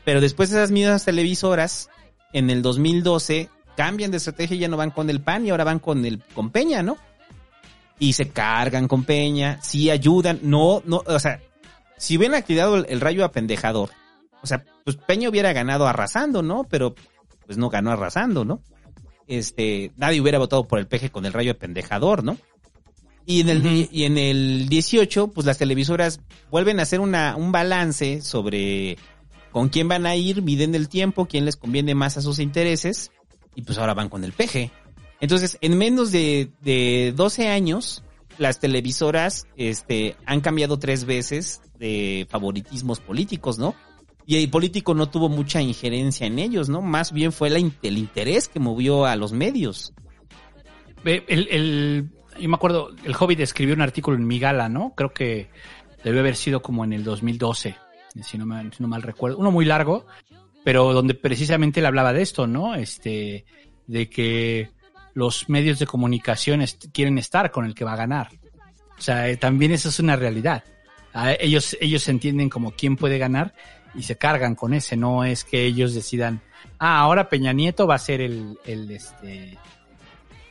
Pero 0.05 0.21
después 0.21 0.51
esas 0.51 0.73
mismas 0.73 1.05
televisoras, 1.05 1.91
en 2.33 2.51
el 2.51 2.61
2012, 2.61 3.49
cambian 3.77 4.11
de 4.11 4.17
estrategia 4.17 4.57
y 4.57 4.61
ya 4.61 4.69
no 4.69 4.77
van 4.77 4.91
con 4.91 5.09
el 5.09 5.21
PAN 5.21 5.47
y 5.47 5.51
ahora 5.51 5.65
van 5.65 5.79
con 5.79 6.05
el 6.05 6.23
con 6.35 6.51
Peña, 6.51 6.83
¿no? 6.83 6.99
Y 8.03 8.15
se 8.15 8.31
cargan 8.31 8.89
con 8.89 9.05
Peña, 9.05 9.59
sí 9.63 9.91
ayudan, 9.91 10.41
no, 10.43 10.83
no, 10.85 11.03
o 11.07 11.19
sea, 11.19 11.41
si 11.97 12.17
hubieran 12.17 12.37
activado 12.37 12.77
el, 12.77 12.87
el 12.89 13.01
rayo 13.01 13.25
apendejador, 13.25 13.91
o 14.43 14.47
sea, 14.47 14.65
pues 14.85 14.97
Peña 14.97 15.29
hubiera 15.29 15.53
ganado 15.53 15.87
arrasando, 15.87 16.43
¿no? 16.43 16.65
Pero 16.65 16.95
pues 17.47 17.59
no 17.59 17.71
ganó 17.71 17.93
arrasando, 17.93 18.45
¿no? 18.45 18.61
este, 19.27 19.93
nadie 19.97 20.21
hubiera 20.21 20.39
votado 20.39 20.67
por 20.67 20.79
el 20.79 20.87
peje 20.87 21.11
con 21.11 21.27
el 21.27 21.33
rayo 21.33 21.57
pendejador, 21.57 22.25
¿no? 22.25 22.39
Y 23.25 23.41
en 23.41 23.49
el, 23.49 23.89
y 23.91 24.05
en 24.05 24.19
el 24.19 24.69
18, 24.69 25.29
pues 25.29 25.47
las 25.47 25.59
televisoras 25.59 26.21
vuelven 26.51 26.81
a 26.81 26.83
hacer 26.83 27.01
una, 27.01 27.37
un 27.37 27.53
balance 27.53 28.21
sobre 28.21 28.99
con 29.53 29.69
quién 29.69 29.87
van 29.87 30.07
a 30.07 30.17
ir, 30.17 30.43
miden 30.43 30.75
el 30.75 30.89
tiempo, 30.89 31.27
quién 31.27 31.45
les 31.45 31.57
conviene 31.57 31.95
más 31.95 32.17
a 32.17 32.23
sus 32.23 32.41
intereses, 32.41 33.13
y 33.55 33.63
pues 33.63 33.79
ahora 33.79 33.95
van 33.95 34.09
con 34.09 34.25
el 34.25 34.33
peje. 34.33 34.73
Entonces, 35.23 35.57
en 35.61 35.79
menos 35.79 36.11
de, 36.11 36.51
de 36.63 37.13
12 37.15 37.47
años, 37.47 38.03
las 38.39 38.59
televisoras 38.59 39.47
este, 39.57 40.17
han 40.27 40.41
cambiado 40.41 40.81
tres 40.81 41.05
veces 41.05 41.63
de 41.79 42.27
favoritismos 42.29 42.99
políticos, 42.99 43.57
¿no? 43.57 43.77
Y 44.27 44.43
el 44.43 44.51
político 44.51 44.95
no 44.95 45.09
tuvo 45.09 45.29
mucha 45.29 45.63
injerencia 45.63 46.27
en 46.27 46.41
ellos, 46.41 46.69
¿no? 46.69 46.83
Más 46.83 47.13
bien 47.13 47.31
fue 47.31 47.49
el 47.49 47.99
interés 47.99 48.49
que 48.49 48.59
movió 48.59 49.07
a 49.07 49.15
los 49.15 49.33
medios. 49.33 49.95
El, 51.05 51.23
el, 51.29 52.11
yo 52.41 52.49
me 52.49 52.57
acuerdo, 52.57 52.91
el 53.05 53.15
Hobbit 53.15 53.39
escribió 53.39 53.77
un 53.77 53.83
artículo 53.83 54.17
en 54.17 54.27
Migala, 54.27 54.69
¿no? 54.69 54.93
Creo 54.97 55.13
que 55.13 55.51
debe 56.03 56.19
haber 56.19 56.35
sido 56.35 56.63
como 56.63 56.83
en 56.83 56.93
el 56.93 57.05
2012, 57.05 57.77
si 58.25 58.39
no, 58.39 58.63
si 58.73 58.83
no 58.83 58.89
mal 58.89 59.03
recuerdo. 59.03 59.39
Uno 59.39 59.53
muy 59.53 59.67
largo, 59.67 60.05
pero 60.65 60.93
donde 60.93 61.15
precisamente 61.15 61.79
él 61.79 61.87
hablaba 61.87 62.13
de 62.13 62.23
esto, 62.23 62.49
¿no? 62.49 62.75
Este, 62.75 63.45
de 63.87 64.11
que 64.11 64.82
los 65.15 65.49
medios 65.49 65.79
de 65.79 65.87
comunicación 65.87 66.65
quieren 66.93 67.19
estar 67.19 67.51
con 67.51 67.65
el 67.65 67.75
que 67.75 67.85
va 67.85 67.93
a 67.93 67.97
ganar. 67.97 68.31
O 68.99 69.03
sea, 69.03 69.29
eh, 69.29 69.37
también 69.37 69.73
eso 69.73 69.89
es 69.89 69.99
una 69.99 70.17
realidad. 70.17 70.65
Ah, 71.13 71.33
ellos, 71.39 71.77
ellos 71.81 72.09
entienden 72.09 72.49
como 72.49 72.73
quién 72.73 72.97
puede 72.97 73.19
ganar 73.19 73.55
y 73.95 74.03
se 74.03 74.17
cargan 74.17 74.55
con 74.55 74.75
ese. 74.75 74.97
No 74.97 75.25
es 75.25 75.45
que 75.45 75.65
ellos 75.65 75.95
decidan, 75.95 76.41
ah, 76.79 77.01
ahora 77.01 77.29
Peña 77.29 77.53
Nieto 77.53 77.87
va 77.87 77.97
a 77.97 77.99
ser 77.99 78.21
el, 78.21 78.59
el, 78.65 78.91
este, 78.91 79.59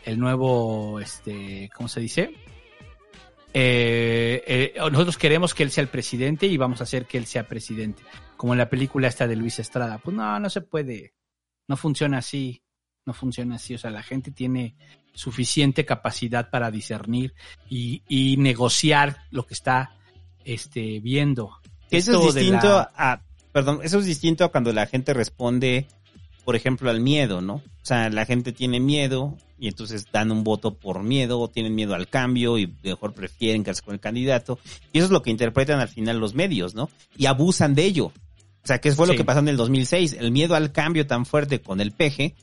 el 0.05 0.19
nuevo, 0.19 0.99
este, 0.99 1.69
¿cómo 1.75 1.88
se 1.88 2.01
dice? 2.01 2.35
Eh, 3.53 4.43
eh, 4.47 4.73
nosotros 4.77 5.17
queremos 5.17 5.53
que 5.53 5.63
él 5.63 5.71
sea 5.71 5.81
el 5.81 5.89
presidente 5.89 6.45
y 6.45 6.57
vamos 6.57 6.79
a 6.79 6.83
hacer 6.83 7.05
que 7.05 7.17
él 7.17 7.25
sea 7.25 7.47
presidente. 7.47 8.03
Como 8.38 8.53
en 8.53 8.59
la 8.59 8.69
película 8.69 9.07
esta 9.07 9.27
de 9.27 9.35
Luis 9.35 9.59
Estrada. 9.59 9.97
Pues 9.97 10.15
no, 10.15 10.39
no 10.39 10.49
se 10.49 10.61
puede. 10.61 11.13
No 11.67 11.77
funciona 11.77 12.19
así. 12.19 12.63
No 13.05 13.13
funciona 13.13 13.55
así. 13.55 13.73
O 13.73 13.77
sea, 13.77 13.89
la 13.91 14.03
gente 14.03 14.31
tiene 14.31 14.75
suficiente 15.13 15.85
capacidad 15.85 16.49
para 16.49 16.71
discernir 16.71 17.33
y, 17.69 18.01
y 18.07 18.37
negociar 18.37 19.17
lo 19.31 19.45
que 19.45 19.53
está 19.53 19.95
este, 20.45 20.99
viendo. 20.99 21.51
Eso 21.89 22.11
Esto 22.13 22.29
es 22.29 22.35
distinto 22.35 22.67
la- 22.69 22.91
a, 22.95 23.21
perdón, 23.51 23.79
eso 23.83 23.99
es 23.99 24.05
distinto 24.05 24.45
a 24.45 24.49
cuando 24.51 24.71
la 24.71 24.85
gente 24.87 25.13
responde, 25.13 25.87
por 26.45 26.55
ejemplo, 26.55 26.89
al 26.89 27.01
miedo, 27.01 27.41
¿no? 27.41 27.55
O 27.55 27.61
sea, 27.85 28.09
la 28.09 28.25
gente 28.25 28.53
tiene 28.53 28.79
miedo 28.79 29.37
y 29.59 29.67
entonces 29.67 30.05
dan 30.11 30.31
un 30.31 30.43
voto 30.43 30.75
por 30.75 31.03
miedo 31.03 31.39
o 31.39 31.49
tienen 31.49 31.75
miedo 31.75 31.93
al 31.93 32.07
cambio 32.07 32.57
y 32.57 32.73
mejor 32.83 33.13
prefieren 33.13 33.63
quedarse 33.63 33.81
con 33.81 33.95
el 33.95 33.99
candidato. 33.99 34.59
Y 34.93 34.99
eso 34.99 35.05
es 35.05 35.11
lo 35.11 35.21
que 35.21 35.31
interpretan 35.31 35.79
al 35.79 35.89
final 35.89 36.19
los 36.19 36.33
medios, 36.33 36.73
¿no? 36.75 36.89
Y 37.17 37.25
abusan 37.25 37.75
de 37.75 37.83
ello. 37.85 38.05
O 38.63 38.67
sea, 38.67 38.79
¿qué 38.79 38.91
fue 38.93 39.07
lo 39.07 39.13
Sí. 39.13 39.17
que 39.17 39.25
pasó 39.25 39.39
en 39.39 39.49
el 39.49 39.57
2006? 39.57 40.13
El 40.13 40.31
miedo 40.31 40.55
al 40.55 40.71
cambio 40.71 41.05
tan 41.07 41.25
fuerte 41.25 41.61
con 41.61 41.81
el 41.81 41.91
peje, 41.91 42.35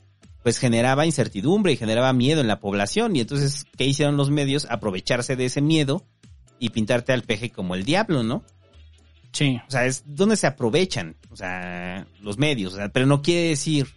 pues 0.43 0.57
generaba 0.57 1.05
incertidumbre 1.05 1.73
y 1.73 1.77
generaba 1.77 2.13
miedo 2.13 2.41
en 2.41 2.47
la 2.47 2.59
población. 2.59 3.15
Y 3.15 3.21
entonces, 3.21 3.65
¿qué 3.77 3.85
hicieron 3.85 4.17
los 4.17 4.29
medios? 4.29 4.65
Aprovecharse 4.69 5.35
de 5.35 5.45
ese 5.45 5.61
miedo 5.61 6.05
y 6.59 6.69
pintarte 6.69 7.13
al 7.13 7.23
peje 7.23 7.49
como 7.51 7.75
el 7.75 7.83
diablo, 7.83 8.23
¿no? 8.23 8.43
Sí. 9.31 9.59
O 9.67 9.71
sea, 9.71 9.85
es 9.85 10.03
donde 10.05 10.35
se 10.35 10.47
aprovechan, 10.47 11.15
o 11.29 11.35
sea, 11.35 12.07
los 12.21 12.37
medios, 12.37 12.73
o 12.73 12.77
sea, 12.77 12.89
pero 12.89 13.05
no 13.05 13.21
quiere 13.21 13.49
decir 13.49 13.87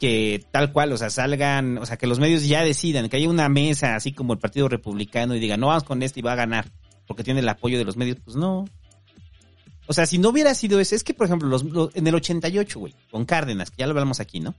que 0.00 0.44
tal 0.50 0.72
cual, 0.72 0.92
o 0.92 0.96
sea, 0.96 1.10
salgan, 1.10 1.78
o 1.78 1.86
sea, 1.86 1.96
que 1.98 2.06
los 2.06 2.18
medios 2.18 2.46
ya 2.48 2.64
decidan, 2.64 3.08
que 3.08 3.18
haya 3.18 3.28
una 3.28 3.48
mesa 3.48 3.94
así 3.94 4.12
como 4.12 4.32
el 4.32 4.38
Partido 4.38 4.68
Republicano 4.68 5.34
y 5.36 5.40
digan, 5.40 5.60
no 5.60 5.66
vamos 5.68 5.84
con 5.84 6.02
este 6.02 6.20
y 6.20 6.22
va 6.22 6.32
a 6.32 6.36
ganar, 6.36 6.70
porque 7.06 7.22
tiene 7.22 7.40
el 7.40 7.48
apoyo 7.48 7.78
de 7.78 7.84
los 7.84 7.96
medios, 7.96 8.16
pues 8.24 8.34
no. 8.36 8.64
O 9.86 9.92
sea, 9.92 10.06
si 10.06 10.18
no 10.18 10.30
hubiera 10.30 10.54
sido 10.54 10.80
eso, 10.80 10.94
es 10.94 11.04
que, 11.04 11.12
por 11.14 11.26
ejemplo, 11.26 11.48
los, 11.48 11.64
los- 11.64 11.94
en 11.94 12.06
el 12.06 12.14
88, 12.14 12.78
güey, 12.80 12.94
con 13.10 13.24
Cárdenas, 13.26 13.70
que 13.70 13.76
ya 13.78 13.86
lo 13.86 13.90
hablamos 13.92 14.20
aquí, 14.20 14.40
¿no? 14.40 14.54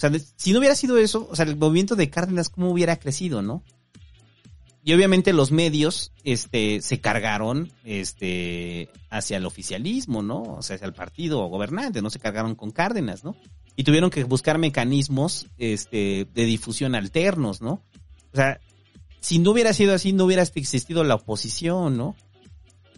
O 0.00 0.08
sea, 0.08 0.10
si 0.36 0.52
no 0.54 0.60
hubiera 0.60 0.74
sido 0.74 0.96
eso, 0.96 1.28
o 1.30 1.36
sea, 1.36 1.44
el 1.44 1.56
movimiento 1.56 1.94
de 1.94 2.08
Cárdenas, 2.08 2.48
¿cómo 2.48 2.70
hubiera 2.70 2.96
crecido, 2.98 3.42
no? 3.42 3.62
Y 4.82 4.94
obviamente 4.94 5.34
los 5.34 5.52
medios, 5.52 6.12
este, 6.24 6.80
se 6.80 7.00
cargaron, 7.02 7.70
este, 7.84 8.88
hacia 9.10 9.36
el 9.36 9.44
oficialismo, 9.44 10.22
¿no? 10.22 10.42
O 10.42 10.62
sea, 10.62 10.76
hacia 10.76 10.86
el 10.86 10.94
partido 10.94 11.44
gobernante, 11.48 12.00
no 12.00 12.08
se 12.08 12.18
cargaron 12.18 12.54
con 12.54 12.70
Cárdenas, 12.70 13.24
¿no? 13.24 13.36
Y 13.76 13.84
tuvieron 13.84 14.08
que 14.08 14.24
buscar 14.24 14.56
mecanismos, 14.56 15.48
este, 15.58 16.26
de 16.32 16.44
difusión 16.46 16.94
alternos, 16.94 17.60
¿no? 17.60 17.82
O 18.32 18.36
sea, 18.36 18.58
si 19.20 19.38
no 19.38 19.50
hubiera 19.50 19.74
sido 19.74 19.92
así, 19.94 20.14
no 20.14 20.24
hubiera 20.24 20.42
existido 20.42 21.04
la 21.04 21.16
oposición, 21.16 21.98
¿no? 21.98 22.16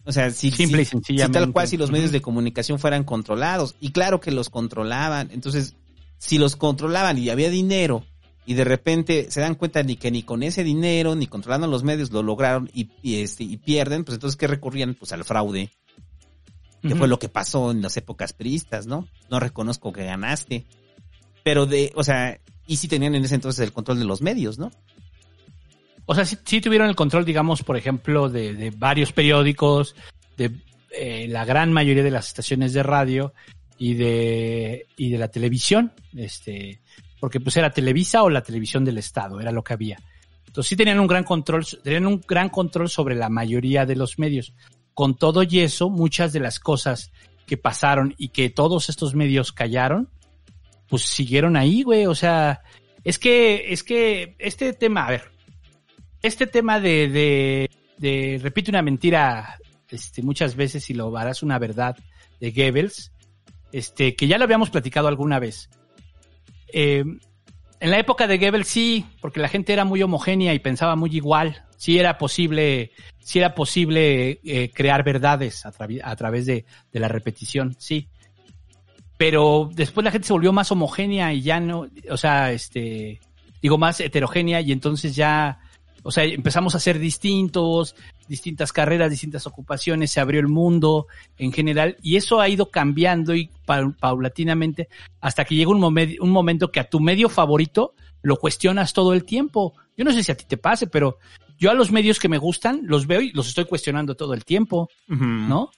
O 0.05 0.13
sea, 0.13 0.31
si, 0.31 0.53
Simple 0.53 0.85
si- 0.85 1.17
tal 1.33 1.53
cual, 1.53 1.67
si 1.67 1.77
los 1.77 1.91
medios 1.91 2.13
de 2.13 2.23
comunicación 2.23 2.79
fueran 2.79 3.03
controlados, 3.03 3.75
y 3.81 3.91
claro 3.91 4.21
que 4.21 4.31
los 4.31 4.51
controlaban, 4.51 5.31
entonces, 5.33 5.75
si 6.23 6.39
los 6.39 6.55
controlaban 6.55 7.19
y 7.19 7.31
había 7.31 7.51
dinero, 7.51 8.05
y 8.47 8.55
de 8.55 8.63
repente 8.63 9.27
se 9.29 9.41
dan 9.41 9.57
cuenta 9.57 9.83
ni 9.83 9.97
que 9.97 10.13
ni 10.13 10.23
con 10.23 10.45
ese 10.45 10.63
dinero, 10.63 11.17
ni 11.17 11.27
controlando 11.27 11.67
los 11.67 11.83
medios 11.83 12.13
lo 12.13 12.23
lograron 12.23 12.71
y, 12.73 12.91
y, 13.03 13.23
este, 13.23 13.43
y 13.43 13.57
pierden, 13.57 14.05
pues 14.05 14.15
entonces, 14.15 14.37
¿qué 14.37 14.47
recurrían? 14.47 14.95
Pues 14.95 15.11
al 15.11 15.25
fraude, 15.25 15.73
que 16.81 16.95
fue 16.95 17.09
lo 17.09 17.19
que 17.19 17.29
pasó 17.29 17.73
en 17.73 17.83
las 17.83 17.97
épocas 17.97 18.33
priistas, 18.33 18.87
¿no? 18.87 19.09
No 19.31 19.41
reconozco 19.41 19.93
que 19.93 20.05
ganaste. 20.05 20.65
Pero 21.43 21.67
de, 21.67 21.91
o 21.97 22.05
sea, 22.05 22.39
y 22.69 22.77
si 22.77 22.87
tenían 22.87 23.17
en 23.17 23.25
ese 23.25 23.35
entonces 23.35 23.65
el 23.65 23.73
control 23.73 23.99
de 23.99 24.05
los 24.05 24.23
medios, 24.23 24.61
¿no? 24.61 24.71
O 26.07 26.15
sea, 26.15 26.25
sí, 26.25 26.39
sí 26.45 26.61
tuvieron 26.61 26.89
el 26.89 26.95
control, 26.95 27.25
digamos, 27.25 27.65
por 27.65 27.77
ejemplo, 27.77 28.29
de, 28.29 28.55
de 28.55 28.71
varios 28.71 29.13
periódicos, 29.13 29.97
de 30.37 30.53
eh, 30.93 31.27
la 31.29 31.45
gran 31.45 31.73
mayoría 31.73 32.05
de 32.05 32.13
las 32.13 32.29
estaciones 32.29 32.73
de 32.75 32.85
radio 32.85 33.35
y 33.83 33.95
de, 33.95 34.87
y 34.97 35.11
de 35.11 35.19
la 35.19 35.27
televisión, 35.27 35.93
este, 36.15 36.81
porque 37.19 37.41
pues 37.41 37.57
era 37.57 37.73
Televisa 37.73 38.23
o 38.23 38.31
la 38.31 38.45
televisión 38.45 38.85
del 38.85 38.99
Estado, 38.99 39.41
era 39.41 39.51
lo 39.51 39.65
que 39.65 39.73
había. 39.73 39.99
Entonces 40.47 40.69
sí 40.69 40.77
tenían 40.77 41.01
un 41.01 41.09
gran 41.09 41.25
control, 41.25 41.67
tenían 41.83 42.07
un 42.07 42.21
gran 42.21 42.49
control 42.49 42.89
sobre 42.89 43.17
la 43.17 43.29
mayoría 43.29 43.85
de 43.85 43.97
los 43.97 44.21
medios. 44.21 44.55
Con 44.95 45.17
todo 45.17 45.43
y 45.43 45.59
eso, 45.59 45.91
muchas 45.91 46.33
de 46.33 46.39
las 46.39 46.61
cosas 46.61 47.11
que 47.45 47.57
pasaron 47.57 48.15
y 48.19 48.29
que 48.29 48.51
todos 48.51 48.89
estos 48.89 49.17
medios 49.17 49.51
callaron, 49.51 50.09
pues 50.89 51.03
siguieron 51.03 51.57
ahí, 51.57 51.83
güey. 51.83 52.07
O 52.07 52.15
sea, 52.15 52.61
es 53.03 53.19
que, 53.19 53.73
es 53.73 53.83
que 53.83 54.37
este 54.39 54.75
tema, 54.75 55.07
a 55.07 55.11
ver, 55.11 55.33
este 56.23 56.47
tema 56.47 56.79
de, 56.79 57.09
de, 57.09 57.71
de 57.99 58.39
repite 58.41 58.71
una 58.71 58.83
mentira 58.83 59.59
este, 59.89 60.23
muchas 60.23 60.55
veces 60.55 60.89
y 60.89 60.95
lo 60.95 61.17
harás 61.17 61.43
una 61.43 61.59
verdad 61.59 61.97
de 62.39 62.53
Goebbels, 62.53 63.12
este, 63.73 64.15
que 64.15 64.27
ya 64.27 64.39
lo 64.39 64.45
habíamos 64.45 64.71
platicado 64.71 65.09
alguna 65.09 65.39
vez. 65.39 65.71
Eh, 66.73 67.05
en 67.81 67.91
la 67.91 67.99
época 67.99 68.29
de 68.29 68.39
Goebbels 68.39 68.69
sí, 68.69 69.05
porque 69.21 69.41
la 69.41 69.49
gente 69.49 69.73
era 69.73 69.85
muy 69.85 70.03
homogénea 70.03 70.55
y 70.55 70.61
pensaba 70.61 70.95
muy 70.95 71.11
igual. 71.17 71.65
Sí 71.77 71.99
era 71.99 72.17
posible, 72.17 72.93
era 73.35 73.57
posible 73.57 74.39
eh, 74.45 74.71
crear 74.73 75.03
verdades 75.03 75.67
a, 75.67 75.73
a 76.05 76.17
través 76.17 76.47
de, 76.47 76.65
de 76.93 77.01
la 77.01 77.09
repetición, 77.09 77.75
sí. 77.79 78.09
Pero 79.17 79.69
después 79.73 80.05
la 80.05 80.13
gente 80.13 80.29
se 80.29 80.33
volvió 80.33 80.53
más 80.53 80.71
homogénea 80.71 81.33
y 81.33 81.43
ya 81.43 81.59
no, 81.59 81.89
o 82.09 82.17
sea, 82.17 82.53
este, 82.53 83.21
digo 83.61 83.79
más 83.79 83.99
heterogénea 84.01 84.61
y 84.61 84.71
entonces 84.71 85.17
ya, 85.17 85.59
o 86.03 86.11
sea, 86.11 86.25
empezamos 86.25 86.75
a 86.75 86.81
ser 86.81 86.99
distintos, 86.99 87.95
distintas 88.29 88.73
carreras, 88.73 89.11
distintas 89.11 89.47
ocupaciones, 89.47 90.11
se 90.11 90.21
abrió 90.21 90.41
el 90.41 90.49
mundo 90.49 91.07
en 91.39 91.53
general 91.53 91.97
y 92.03 92.17
eso 92.17 92.41
ha 92.41 92.49
ido 92.49 92.71
cambiando 92.71 93.35
y 93.35 93.51
pa- 93.67 93.95
paulatinamente 94.01 94.89
hasta 95.21 95.45
que 95.45 95.55
llega 95.55 95.71
un, 95.71 95.81
momen- 95.81 96.17
un 96.21 96.31
momento 96.31 96.71
que 96.71 96.81
a 96.81 96.85
tu 96.89 97.01
medio 97.01 97.29
favorito 97.29 97.95
lo 98.23 98.37
cuestionas 98.37 98.93
todo 98.93 99.13
el 99.15 99.25
tiempo. 99.25 99.75
Yo 99.97 100.05
no 100.05 100.13
sé 100.13 100.23
si 100.23 100.33
a 100.33 100.37
ti 100.37 100.45
te 100.47 100.57
pase, 100.57 100.87
pero 100.87 101.19
yo 101.59 101.71
a 101.71 101.75
los 101.75 101.91
medios 101.93 102.19
que 102.19 102.29
me 102.29 102.39
gustan 102.39 102.81
los 102.85 103.07
veo 103.07 103.21
y 103.21 103.31
los 103.33 103.49
estoy 103.49 103.65
cuestionando 103.67 104.15
todo 104.17 104.35
el 104.35 104.45
tiempo, 104.45 104.89
¿no? 105.09 105.71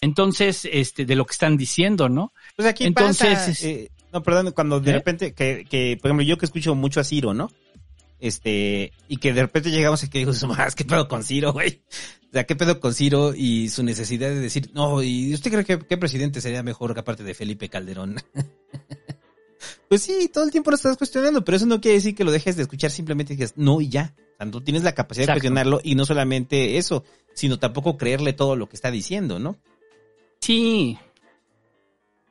Entonces, 0.00 0.66
este, 0.70 1.04
de 1.04 1.16
lo 1.16 1.24
que 1.26 1.32
están 1.32 1.56
diciendo, 1.56 2.08
¿no? 2.08 2.32
Pues 2.56 2.68
aquí 2.68 2.84
Entonces, 2.84 3.34
pasa, 3.38 3.66
eh, 3.66 3.88
no, 4.12 4.22
perdón, 4.22 4.52
cuando 4.52 4.78
de 4.80 4.90
¿Eh? 4.90 4.94
repente, 4.94 5.34
que, 5.34 5.64
que, 5.68 5.98
por 6.00 6.08
ejemplo, 6.10 6.24
yo 6.24 6.38
que 6.38 6.46
escucho 6.46 6.74
mucho 6.76 7.00
a 7.00 7.04
Ciro, 7.04 7.34
¿no? 7.34 7.50
Este, 8.20 8.92
y 9.06 9.18
que 9.18 9.32
de 9.32 9.42
repente 9.42 9.70
llegamos 9.70 10.02
y 10.02 10.08
que 10.08 10.18
digo, 10.18 10.32
más, 10.48 10.74
¿qué 10.74 10.84
pedo 10.84 11.08
con 11.08 11.22
Ciro, 11.22 11.52
güey? 11.52 11.82
O 12.28 12.32
sea, 12.32 12.44
¿qué 12.44 12.56
pedo 12.56 12.80
con 12.80 12.92
Ciro 12.92 13.32
y 13.34 13.68
su 13.68 13.82
necesidad 13.82 14.28
de 14.28 14.38
decir, 14.38 14.70
no, 14.74 15.02
¿y 15.02 15.32
usted 15.32 15.50
cree 15.50 15.64
que 15.64 15.78
qué 15.78 15.96
presidente 15.96 16.40
sería 16.40 16.62
mejor 16.62 16.92
que 16.94 17.00
aparte 17.00 17.22
de 17.22 17.34
Felipe 17.34 17.68
Calderón? 17.68 18.16
pues 19.88 20.02
sí, 20.02 20.28
todo 20.32 20.44
el 20.44 20.50
tiempo 20.50 20.70
lo 20.70 20.76
estás 20.76 20.96
cuestionando, 20.96 21.44
pero 21.44 21.56
eso 21.56 21.66
no 21.66 21.80
quiere 21.80 21.96
decir 21.96 22.14
que 22.14 22.24
lo 22.24 22.32
dejes 22.32 22.56
de 22.56 22.62
escuchar, 22.62 22.90
simplemente 22.90 23.34
digas, 23.34 23.54
no 23.56 23.80
y 23.80 23.88
ya. 23.88 24.14
O 24.34 24.36
sea, 24.36 24.50
tú 24.50 24.60
tienes 24.60 24.82
la 24.82 24.94
capacidad 24.94 25.24
Exacto. 25.24 25.36
de 25.36 25.40
cuestionarlo 25.40 25.80
y 25.82 25.94
no 25.94 26.04
solamente 26.04 26.76
eso, 26.76 27.04
sino 27.34 27.58
tampoco 27.58 27.96
creerle 27.96 28.32
todo 28.32 28.56
lo 28.56 28.68
que 28.68 28.76
está 28.76 28.90
diciendo, 28.90 29.38
¿no? 29.38 29.56
Sí. 30.40 30.98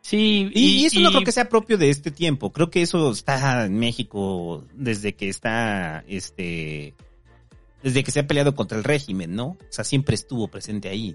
Sí, 0.10 0.50
Y, 0.54 0.84
y 0.84 0.86
eso 0.86 1.02
no 1.02 1.10
creo 1.10 1.24
que 1.26 1.34
sea 1.34 1.50
propio 1.50 1.78
de 1.78 1.90
este 1.90 2.12
tiempo. 2.12 2.54
Creo 2.54 2.70
que 2.70 2.82
eso 2.82 3.12
está 3.12 3.66
en 3.66 3.78
México 3.78 4.64
desde 4.74 5.16
que 5.16 5.28
está, 5.28 6.06
este, 6.08 6.94
desde 7.84 8.06
que 8.06 8.12
se 8.12 8.22
ha 8.22 8.26
peleado 8.28 8.56
contra 8.56 8.78
el 8.78 8.86
régimen, 8.86 9.36
¿no? 9.36 9.48
O 9.48 9.58
sea, 9.70 9.84
siempre 9.84 10.16
estuvo 10.16 10.48
presente 10.48 10.88
ahí. 10.88 11.14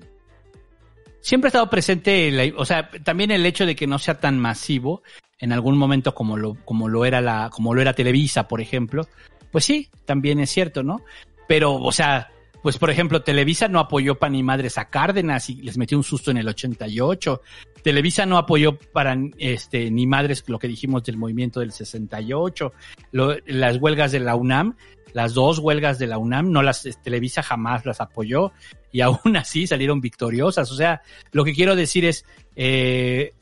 siempre 1.22 1.46
ha 1.46 1.50
estado 1.50 1.70
presente, 1.70 2.30
la- 2.32 2.52
o 2.56 2.64
sea, 2.66 2.90
también 3.04 3.30
el 3.30 3.46
hecho 3.46 3.64
de 3.64 3.76
que 3.76 3.86
no 3.86 3.98
sea 4.00 4.18
tan 4.18 4.38
masivo 4.40 5.02
en 5.38 5.52
algún 5.52 5.78
momento 5.78 6.14
como 6.16 6.36
lo, 6.36 6.56
como 6.64 6.88
lo 6.88 7.04
era 7.06 7.20
la, 7.20 7.48
como 7.50 7.74
lo 7.74 7.80
era 7.80 7.94
Televisa, 7.94 8.48
por 8.48 8.60
ejemplo, 8.60 9.06
pues 9.52 9.64
sí, 9.64 9.88
también 10.04 10.40
es 10.40 10.50
cierto, 10.50 10.82
¿no? 10.82 11.00
Pero, 11.46 11.76
o 11.76 11.92
sea, 11.92 12.31
pues 12.62 12.78
por 12.78 12.90
ejemplo, 12.90 13.22
Televisa 13.22 13.68
no 13.68 13.80
apoyó 13.80 14.14
para 14.18 14.30
ni 14.30 14.42
madres 14.42 14.78
a 14.78 14.88
Cárdenas 14.88 15.50
y 15.50 15.56
les 15.56 15.76
metió 15.76 15.98
un 15.98 16.04
susto 16.04 16.30
en 16.30 16.36
el 16.38 16.48
88. 16.48 17.42
Televisa 17.82 18.24
no 18.26 18.38
apoyó 18.38 18.78
para 18.78 19.16
este 19.38 19.90
ni 19.90 20.06
madres 20.06 20.44
lo 20.46 20.58
que 20.58 20.68
dijimos 20.68 21.02
del 21.02 21.16
movimiento 21.16 21.60
del 21.60 21.72
68. 21.72 22.72
Lo- 23.10 23.36
las 23.46 23.76
huelgas 23.78 24.12
de 24.12 24.20
la 24.20 24.36
UNAM, 24.36 24.76
las 25.12 25.34
dos 25.34 25.58
huelgas 25.58 25.98
de 25.98 26.06
la 26.06 26.18
UNAM, 26.18 26.52
no 26.52 26.62
las 26.62 26.88
Televisa 27.02 27.42
jamás 27.42 27.84
las 27.84 28.00
apoyó 28.00 28.52
y 28.92 29.00
aún 29.02 29.36
así 29.36 29.66
salieron 29.66 30.00
victoriosas. 30.00 30.70
O 30.70 30.76
sea, 30.76 31.02
lo 31.32 31.44
que 31.44 31.54
quiero 31.54 31.74
decir 31.74 32.04
es, 32.04 32.24
eh, 32.54 33.34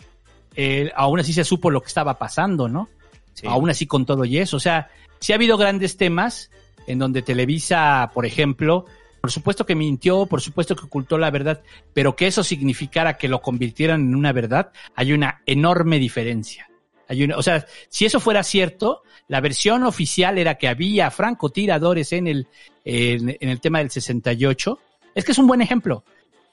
eh, 0.57 0.91
aún 0.97 1.21
así 1.21 1.33
se 1.33 1.45
supo 1.45 1.71
lo 1.71 1.81
que 1.83 1.89
estaba 1.89 2.19
pasando, 2.19 2.69
¿no? 2.69 2.89
Sí. 3.35 3.47
Aún 3.47 3.69
así 3.71 3.87
con 3.87 4.07
todo 4.07 4.25
y 4.25 4.39
eso. 4.39 4.57
O 4.57 4.61
sea, 4.61 4.89
sí 5.21 5.33
ha 5.33 5.37
habido 5.37 5.57
grandes 5.59 5.97
temas 5.97 6.51
en 6.87 6.99
donde 6.99 7.23
Televisa, 7.23 8.11
por 8.15 8.27
ejemplo, 8.27 8.87
por 9.21 9.31
supuesto 9.31 9.67
que 9.67 9.75
mintió, 9.75 10.27
por 10.27 10.41
supuesto 10.41 10.75
que 10.75 10.87
ocultó 10.87 11.19
la 11.19 11.31
verdad, 11.31 11.63
pero 11.93 12.17
que 12.17 12.27
eso 12.27 12.43
significara 12.43 13.17
que 13.17 13.29
lo 13.29 13.43
convirtieran 13.43 14.01
en 14.01 14.15
una 14.15 14.33
verdad, 14.33 14.73
hay 14.95 15.13
una 15.13 15.43
enorme 15.47 15.99
diferencia. 15.99 16.69
Hay 17.09 17.25
una, 17.25 17.37
o 17.37 17.43
sea, 17.43 17.67
si 17.89 18.07
eso 18.07 18.21
fuera 18.21 18.43
cierto, 18.43 19.03
la 19.29 19.41
versión 19.41 19.83
oficial 19.83 20.39
era 20.39 20.57
que 20.57 20.69
había 20.69 21.11
francotiradores 21.11 22.13
en 22.13 22.29
el, 22.29 22.47
en, 22.85 23.37
el 23.41 23.61
tema 23.61 23.81
del 23.81 23.91
68. 23.91 24.79
Es 25.15 25.25
que 25.25 25.33
es 25.33 25.39
un 25.39 25.47
buen 25.49 25.61
ejemplo. 25.61 26.05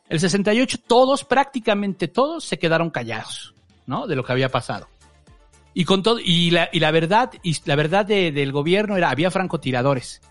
El 0.10 0.20
68 0.20 0.80
todos, 0.88 1.24
prácticamente 1.24 2.08
todos, 2.08 2.44
se 2.44 2.58
quedaron 2.58 2.90
callados, 2.90 3.54
¿no? 3.86 4.08
De 4.08 4.16
lo 4.16 4.24
que 4.24 4.32
había 4.32 4.50
pasado. 4.50 4.90
Y 5.74 5.86
con 5.86 6.02
todo, 6.02 6.20
y 6.20 6.50
la, 6.50 6.70
y 6.74 6.80
la 6.80 6.90
verdad, 6.92 7.32
y 7.44 7.56
la 7.66 7.76
verdad 7.76 8.06
de- 8.06 8.32
del 8.32 8.52
gobierno 8.52 8.98
era, 8.98 9.12
había 9.12 9.30
francotiradores. 9.30 10.22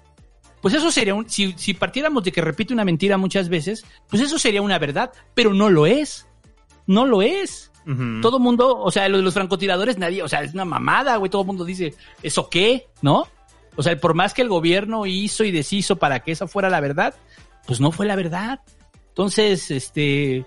Pues 0.61 0.75
eso 0.75 0.91
sería 0.91 1.15
un, 1.15 1.29
si, 1.29 1.55
si 1.57 1.75
partiéramos 1.75 2.25
de 2.25 2.33
que 2.33 2.41
repite 2.41 2.73
una 2.73 2.85
mentira 2.85 3.17
muchas 3.17 3.49
veces, 3.49 3.85
pues 4.09 4.23
eso 4.23 4.39
sería 4.39 4.63
una 4.63 4.79
verdad, 4.79 5.13
pero 5.35 5.55
no 5.55 5.71
lo 5.71 5.87
es. 5.87 6.27
No 6.87 7.05
lo 7.05 7.23
es. 7.23 7.71
Ujú. 7.87 8.21
Todo 8.21 8.39
mundo, 8.39 8.77
o 8.79 8.91
sea, 8.91 9.09
lo 9.09 9.19
de 9.19 9.23
los 9.23 9.35
francotiradores, 9.35 9.99
nadie, 9.99 10.23
o 10.23 10.29
sea, 10.29 10.43
es 10.43 10.55
una 10.55 10.65
mamada, 10.65 11.17
güey, 11.17 11.31
todo 11.31 11.43
el 11.43 11.47
mundo 11.47 11.65
dice, 11.65 11.95
¿eso 12.23 12.49
qué? 12.49 12.89
¿No? 13.03 13.29
O 13.77 13.83
sea, 13.83 13.97
por 13.99 14.15
más 14.15 14.35
que 14.35 14.43
el 14.43 14.49
gobierno 14.49 15.07
hizo 15.07 15.45
y 15.45 15.53
deshizo 15.53 15.97
para 15.97 16.21
que 16.21 16.33
esa 16.33 16.49
fuera 16.49 16.71
la 16.71 16.81
verdad, 16.81 17.15
pues 17.67 17.81
no 17.81 17.93
fue 17.93 18.07
la 18.07 18.17
verdad. 18.17 18.61
Entonces, 19.09 19.71
este, 19.71 20.45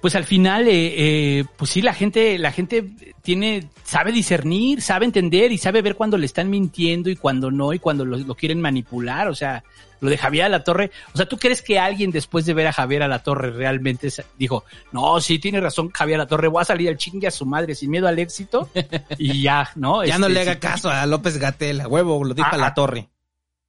pues 0.00 0.14
al 0.14 0.24
final, 0.24 0.68
eh, 0.68 0.94
eh, 1.38 1.44
pues 1.56 1.70
sí, 1.70 1.82
la 1.82 1.92
gente, 1.94 2.38
la 2.38 2.52
gente 2.52 2.84
tiene, 3.22 3.68
sabe 3.84 4.12
discernir, 4.12 4.80
sabe 4.82 5.04
entender 5.04 5.52
y 5.52 5.58
sabe 5.58 5.82
ver 5.82 5.94
cuando 5.94 6.16
le 6.16 6.26
están 6.26 6.48
mintiendo 6.50 7.10
y 7.10 7.16
cuando 7.16 7.50
no 7.50 7.72
y 7.72 7.78
cuando 7.78 8.04
lo, 8.04 8.16
lo 8.16 8.34
quieren 8.34 8.60
manipular. 8.60 9.28
O 9.28 9.34
sea, 9.34 9.62
lo 10.00 10.10
de 10.10 10.18
Javier 10.18 10.46
a 10.46 10.48
la 10.48 10.64
Torre. 10.64 10.90
O 11.12 11.16
sea, 11.16 11.26
¿tú 11.26 11.38
crees 11.38 11.62
que 11.62 11.78
alguien 11.78 12.10
después 12.10 12.46
de 12.46 12.54
ver 12.54 12.66
a 12.66 12.72
Javier 12.72 13.02
a 13.02 13.08
la 13.08 13.22
Torre 13.22 13.50
realmente 13.50 14.08
dijo, 14.38 14.64
no, 14.92 15.20
sí, 15.20 15.38
tiene 15.38 15.60
razón 15.60 15.90
Javier 15.90 16.20
a 16.20 16.24
la 16.24 16.28
Torre, 16.28 16.48
voy 16.48 16.62
a 16.62 16.64
salir 16.64 16.88
al 16.88 16.96
chingue 16.96 17.26
a 17.26 17.30
su 17.30 17.46
madre 17.46 17.74
sin 17.74 17.90
miedo 17.90 18.08
al 18.08 18.18
éxito? 18.18 18.70
y 19.18 19.42
ya, 19.42 19.70
¿no? 19.76 20.04
Ya 20.10 20.18
no 20.18 20.26
Este, 20.26 20.34
le 20.34 20.40
haga 20.40 20.54
sí, 20.54 20.58
caso 20.60 20.90
a 20.90 21.06
López 21.06 21.38
Gatel, 21.38 21.86
huevo, 21.86 22.24
lo 22.24 22.34
dijo 22.34 22.48
a 22.50 22.56
la 22.56 22.74
torre. 22.74 23.08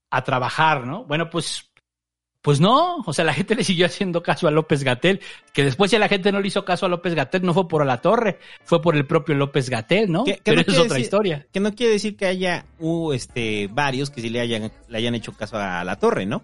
a 0.09 0.23
trabajar, 0.23 0.85
¿no? 0.85 1.03
Bueno, 1.05 1.29
pues, 1.29 1.70
pues 2.41 2.59
no, 2.59 2.97
o 3.05 3.13
sea, 3.13 3.23
la 3.25 3.33
gente 3.33 3.53
le 3.55 3.63
siguió 3.63 3.85
haciendo 3.85 4.23
caso 4.23 4.47
a 4.47 4.51
López 4.51 4.83
Gatel, 4.83 5.21
que 5.53 5.63
después 5.63 5.91
ya 5.91 5.99
la 5.99 6.07
gente 6.07 6.31
no 6.31 6.39
le 6.39 6.47
hizo 6.47 6.65
caso 6.65 6.85
a 6.85 6.89
López 6.89 7.13
Gatel, 7.13 7.43
no 7.43 7.53
fue 7.53 7.67
por 7.67 7.85
la 7.85 8.01
torre, 8.01 8.39
fue 8.63 8.81
por 8.81 8.95
el 8.95 9.05
propio 9.05 9.35
López 9.35 9.69
Gatel, 9.69 10.11
¿no? 10.11 10.23
Que- 10.23 10.37
que 10.37 10.41
Pero 10.43 10.63
no 10.65 10.73
es 10.73 10.79
otra 10.79 10.95
decir- 10.95 11.01
historia. 11.03 11.47
Que 11.53 11.59
no 11.59 11.73
quiere 11.75 11.93
decir 11.93 12.15
que 12.17 12.25
haya 12.25 12.65
uh, 12.79 13.13
este, 13.13 13.67
varios 13.71 14.09
que 14.09 14.21
sí 14.21 14.29
le 14.29 14.39
hayan, 14.39 14.71
le 14.87 14.97
hayan 14.97 15.13
hecho 15.15 15.33
caso 15.33 15.57
a 15.57 15.83
la 15.83 15.95
torre, 15.97 16.25
¿no? 16.25 16.43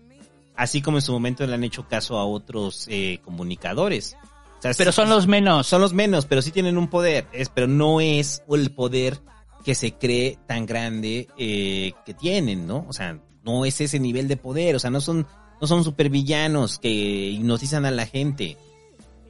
Así 0.56 0.82
como 0.82 0.98
en 0.98 1.02
su 1.02 1.14
momento 1.14 1.46
le 1.46 1.54
han 1.54 1.64
hecho 1.64 1.88
caso 1.88 2.18
a 2.18 2.26
otros 2.26 2.88
eh, 2.90 3.20
comunicadores. 3.24 4.18
O 4.60 4.62
sea, 4.62 4.72
Pero 4.78 4.92
sí- 4.92 4.96
son 4.96 5.10
los 5.10 5.28
menos. 5.28 5.68
son 5.68 5.82
los 5.82 5.94
menos, 5.94 6.26
pero 6.26 6.42
sí 6.42 6.52
tienen 6.52 6.78
un 6.78 6.88
poder. 6.90 7.28
Es, 7.32 7.50
pero 7.50 7.68
no 7.68 8.02
es 8.02 8.44
el 8.50 8.72
poder 8.72 9.20
que 9.64 9.76
se 9.76 9.94
cree 9.94 10.38
tan 10.48 10.66
grande 10.66 11.28
eh, 11.38 11.94
que 12.06 12.14
tienen, 12.14 12.66
¿no? 12.68 12.86
O 12.88 12.94
sea, 12.94 13.20
no 13.44 13.66
es 13.66 13.82
ese 13.82 14.00
nivel 14.00 14.28
de 14.28 14.38
poder. 14.38 14.76
O 14.76 14.80
sea, 14.80 14.90
no 14.90 15.00
son, 15.02 15.28
no 15.60 15.68
son 15.68 15.84
supervillanos 15.84 16.80
que 16.80 16.90
hipnotizan 16.90 17.86
a 17.86 17.92
la 17.92 18.06
gente. 18.06 18.58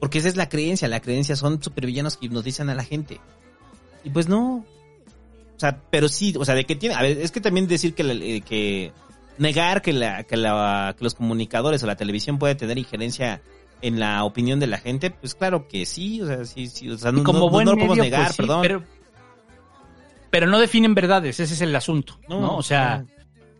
Porque 0.00 0.18
esa 0.18 0.28
es 0.28 0.36
la 0.36 0.48
creencia. 0.48 0.86
La 0.88 1.00
creencia 1.00 1.34
son 1.36 1.62
supervillanos 1.62 2.16
que 2.16 2.26
hipnotizan 2.26 2.70
a 2.70 2.74
la 2.74 2.84
gente. 2.84 3.20
Y 4.04 4.10
pues 4.10 4.28
no. 4.28 4.64
O 5.56 5.60
sea, 5.60 5.80
pero 5.90 6.08
sí, 6.08 6.34
o 6.38 6.44
sea, 6.44 6.54
de 6.54 6.64
que 6.64 6.76
tiene, 6.76 6.94
a 6.94 7.02
ver, 7.02 7.18
es 7.18 7.32
que 7.32 7.40
también 7.40 7.66
decir 7.66 7.94
que, 7.94 8.04
la- 8.04 8.12
eh, 8.12 8.42
que 8.42 8.92
negar 9.38 9.82
que 9.82 9.92
la, 9.92 10.22
que 10.22 10.36
la, 10.36 10.94
que 10.96 11.02
los 11.02 11.14
comunicadores 11.14 11.82
o 11.82 11.86
la 11.86 11.96
televisión 11.96 12.38
puede 12.38 12.54
tener 12.54 12.78
injerencia 12.78 13.42
en 13.82 13.98
la 13.98 14.22
opinión 14.24 14.60
de 14.60 14.68
la 14.68 14.78
gente, 14.78 15.10
pues 15.10 15.34
claro 15.34 15.66
que 15.66 15.84
sí, 15.84 16.20
o 16.22 16.26
sea, 16.26 16.44
sí, 16.44 16.68
sí, 16.68 16.88
o 16.90 16.96
sea, 16.98 17.10
no, 17.10 17.20
Y 17.20 17.22
como 17.24 17.40
no- 17.40 17.50
buen 17.50 17.64
no 17.64 17.72
lo 17.72 17.76
podemos 17.76 17.96
medio, 17.98 18.04
negar, 18.10 18.26
pues 18.26 18.36
sí, 18.36 18.42
perdón. 18.42 18.62
Pero, 18.62 18.82
pero 20.30 20.46
no 20.46 20.58
definen 20.60 20.94
verdades, 20.94 21.40
ese 21.40 21.54
es 21.54 21.60
el 21.60 21.74
asunto, 21.74 22.18
No, 22.28 22.40
¿no? 22.40 22.56
O 22.56 22.62
sea. 22.62 23.04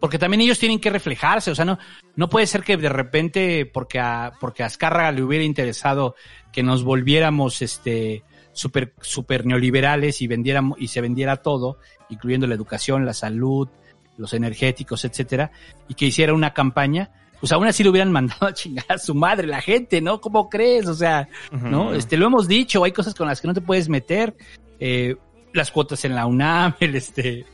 Porque 0.01 0.19
también 0.19 0.41
ellos 0.41 0.59
tienen 0.59 0.81
que 0.81 0.91
reflejarse, 0.91 1.51
o 1.51 1.55
sea, 1.55 1.65
no, 1.65 1.79
no 2.16 2.29
puede 2.29 2.47
ser 2.47 2.62
que 2.62 2.77
de 2.77 2.89
repente, 2.89 3.66
porque 3.66 3.99
a, 3.99 4.33
porque 4.41 4.62
a 4.62 4.66
Azcárraga 4.66 5.12
le 5.12 5.23
hubiera 5.23 5.45
interesado 5.45 6.15
que 6.53 6.62
nos 6.62 6.85
volviéramos, 6.85 7.62
este, 7.62 8.23
super, 8.53 8.93
super 9.01 9.47
neoliberales 9.47 10.20
y 10.23 10.27
vendiéramos, 10.27 10.81
y 10.81 10.89
se 10.89 11.01
vendiera 11.01 11.37
todo, 11.37 11.79
incluyendo 12.09 12.47
la 12.47 12.55
educación, 12.55 13.07
la 13.07 13.15
salud, 13.15 13.69
los 14.16 14.35
energéticos, 14.35 15.05
etcétera, 15.05 15.51
y 15.89 15.95
que 15.95 16.07
hiciera 16.07 16.35
una 16.35 16.53
campaña, 16.53 17.11
pues 17.41 17.53
aún 17.53 17.66
así 17.66 17.85
lo 17.85 17.91
hubieran 17.91 18.12
mandado 18.12 18.47
a 18.47 18.55
chingar 18.55 18.87
a 18.89 18.99
su 18.99 19.15
madre 19.15 19.47
la 19.47 19.61
gente, 19.61 20.01
¿no? 20.01 20.20
¿Cómo 20.20 20.49
crees? 20.49 20.87
O 20.87 20.95
sea, 20.95 21.29
¿no? 21.53 21.95
Este, 21.95 22.16
lo 22.16 22.27
hemos 22.27 22.49
dicho, 22.49 22.85
hay 22.85 22.93
cosas 22.93 23.15
con 23.15 23.29
las 23.29 23.41
que 23.41 23.49
no 23.49 23.55
te 23.55 23.61
puedes 23.61 23.89
meter, 23.89 24.37
eh, 24.81 25.16
las 25.55 25.70
cuotas 25.70 26.05
en 26.05 26.15
la 26.15 26.27
UNAM, 26.27 26.75
el 26.81 26.97
este, 26.97 27.47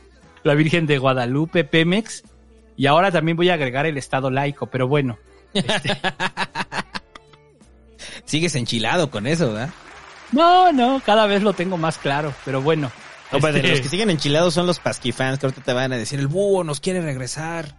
la 0.43 0.53
Virgen 0.53 0.85
de 0.85 0.97
Guadalupe, 0.97 1.63
Pemex, 1.63 2.23
y 2.77 2.85
ahora 2.87 3.11
también 3.11 3.37
voy 3.37 3.49
a 3.49 3.53
agregar 3.55 3.85
el 3.85 3.97
Estado 3.97 4.29
laico, 4.29 4.67
pero 4.67 4.87
bueno, 4.87 5.17
Sigues 8.25 8.55
enchilado 8.55 9.09
con 9.11 9.27
eso, 9.27 9.51
¿verdad? 9.53 9.69
no, 10.31 10.71
no, 10.71 11.01
cada 11.05 11.27
vez 11.27 11.43
lo 11.43 11.53
tengo 11.53 11.77
más 11.77 11.97
claro, 11.97 12.33
pero 12.43 12.61
bueno. 12.61 12.91
No, 13.31 13.39
de 13.39 13.57
este, 13.57 13.67
los 13.69 13.81
que 13.81 13.89
siguen 13.89 14.09
enchilados 14.09 14.53
son 14.53 14.65
los 14.67 14.79
pasquifans 14.79 15.39
que 15.39 15.45
ahorita 15.45 15.61
te 15.63 15.73
van 15.73 15.93
a 15.93 15.97
decir, 15.97 16.19
el 16.19 16.27
búho 16.27 16.63
nos 16.63 16.79
quiere 16.79 17.01
regresar 17.01 17.77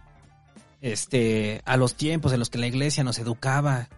este 0.81 1.61
a 1.65 1.77
los 1.77 1.95
tiempos 1.95 2.31
en 2.33 2.39
los 2.39 2.49
que 2.49 2.57
la 2.57 2.67
iglesia 2.67 3.03
nos 3.03 3.17
educaba. 3.19 3.89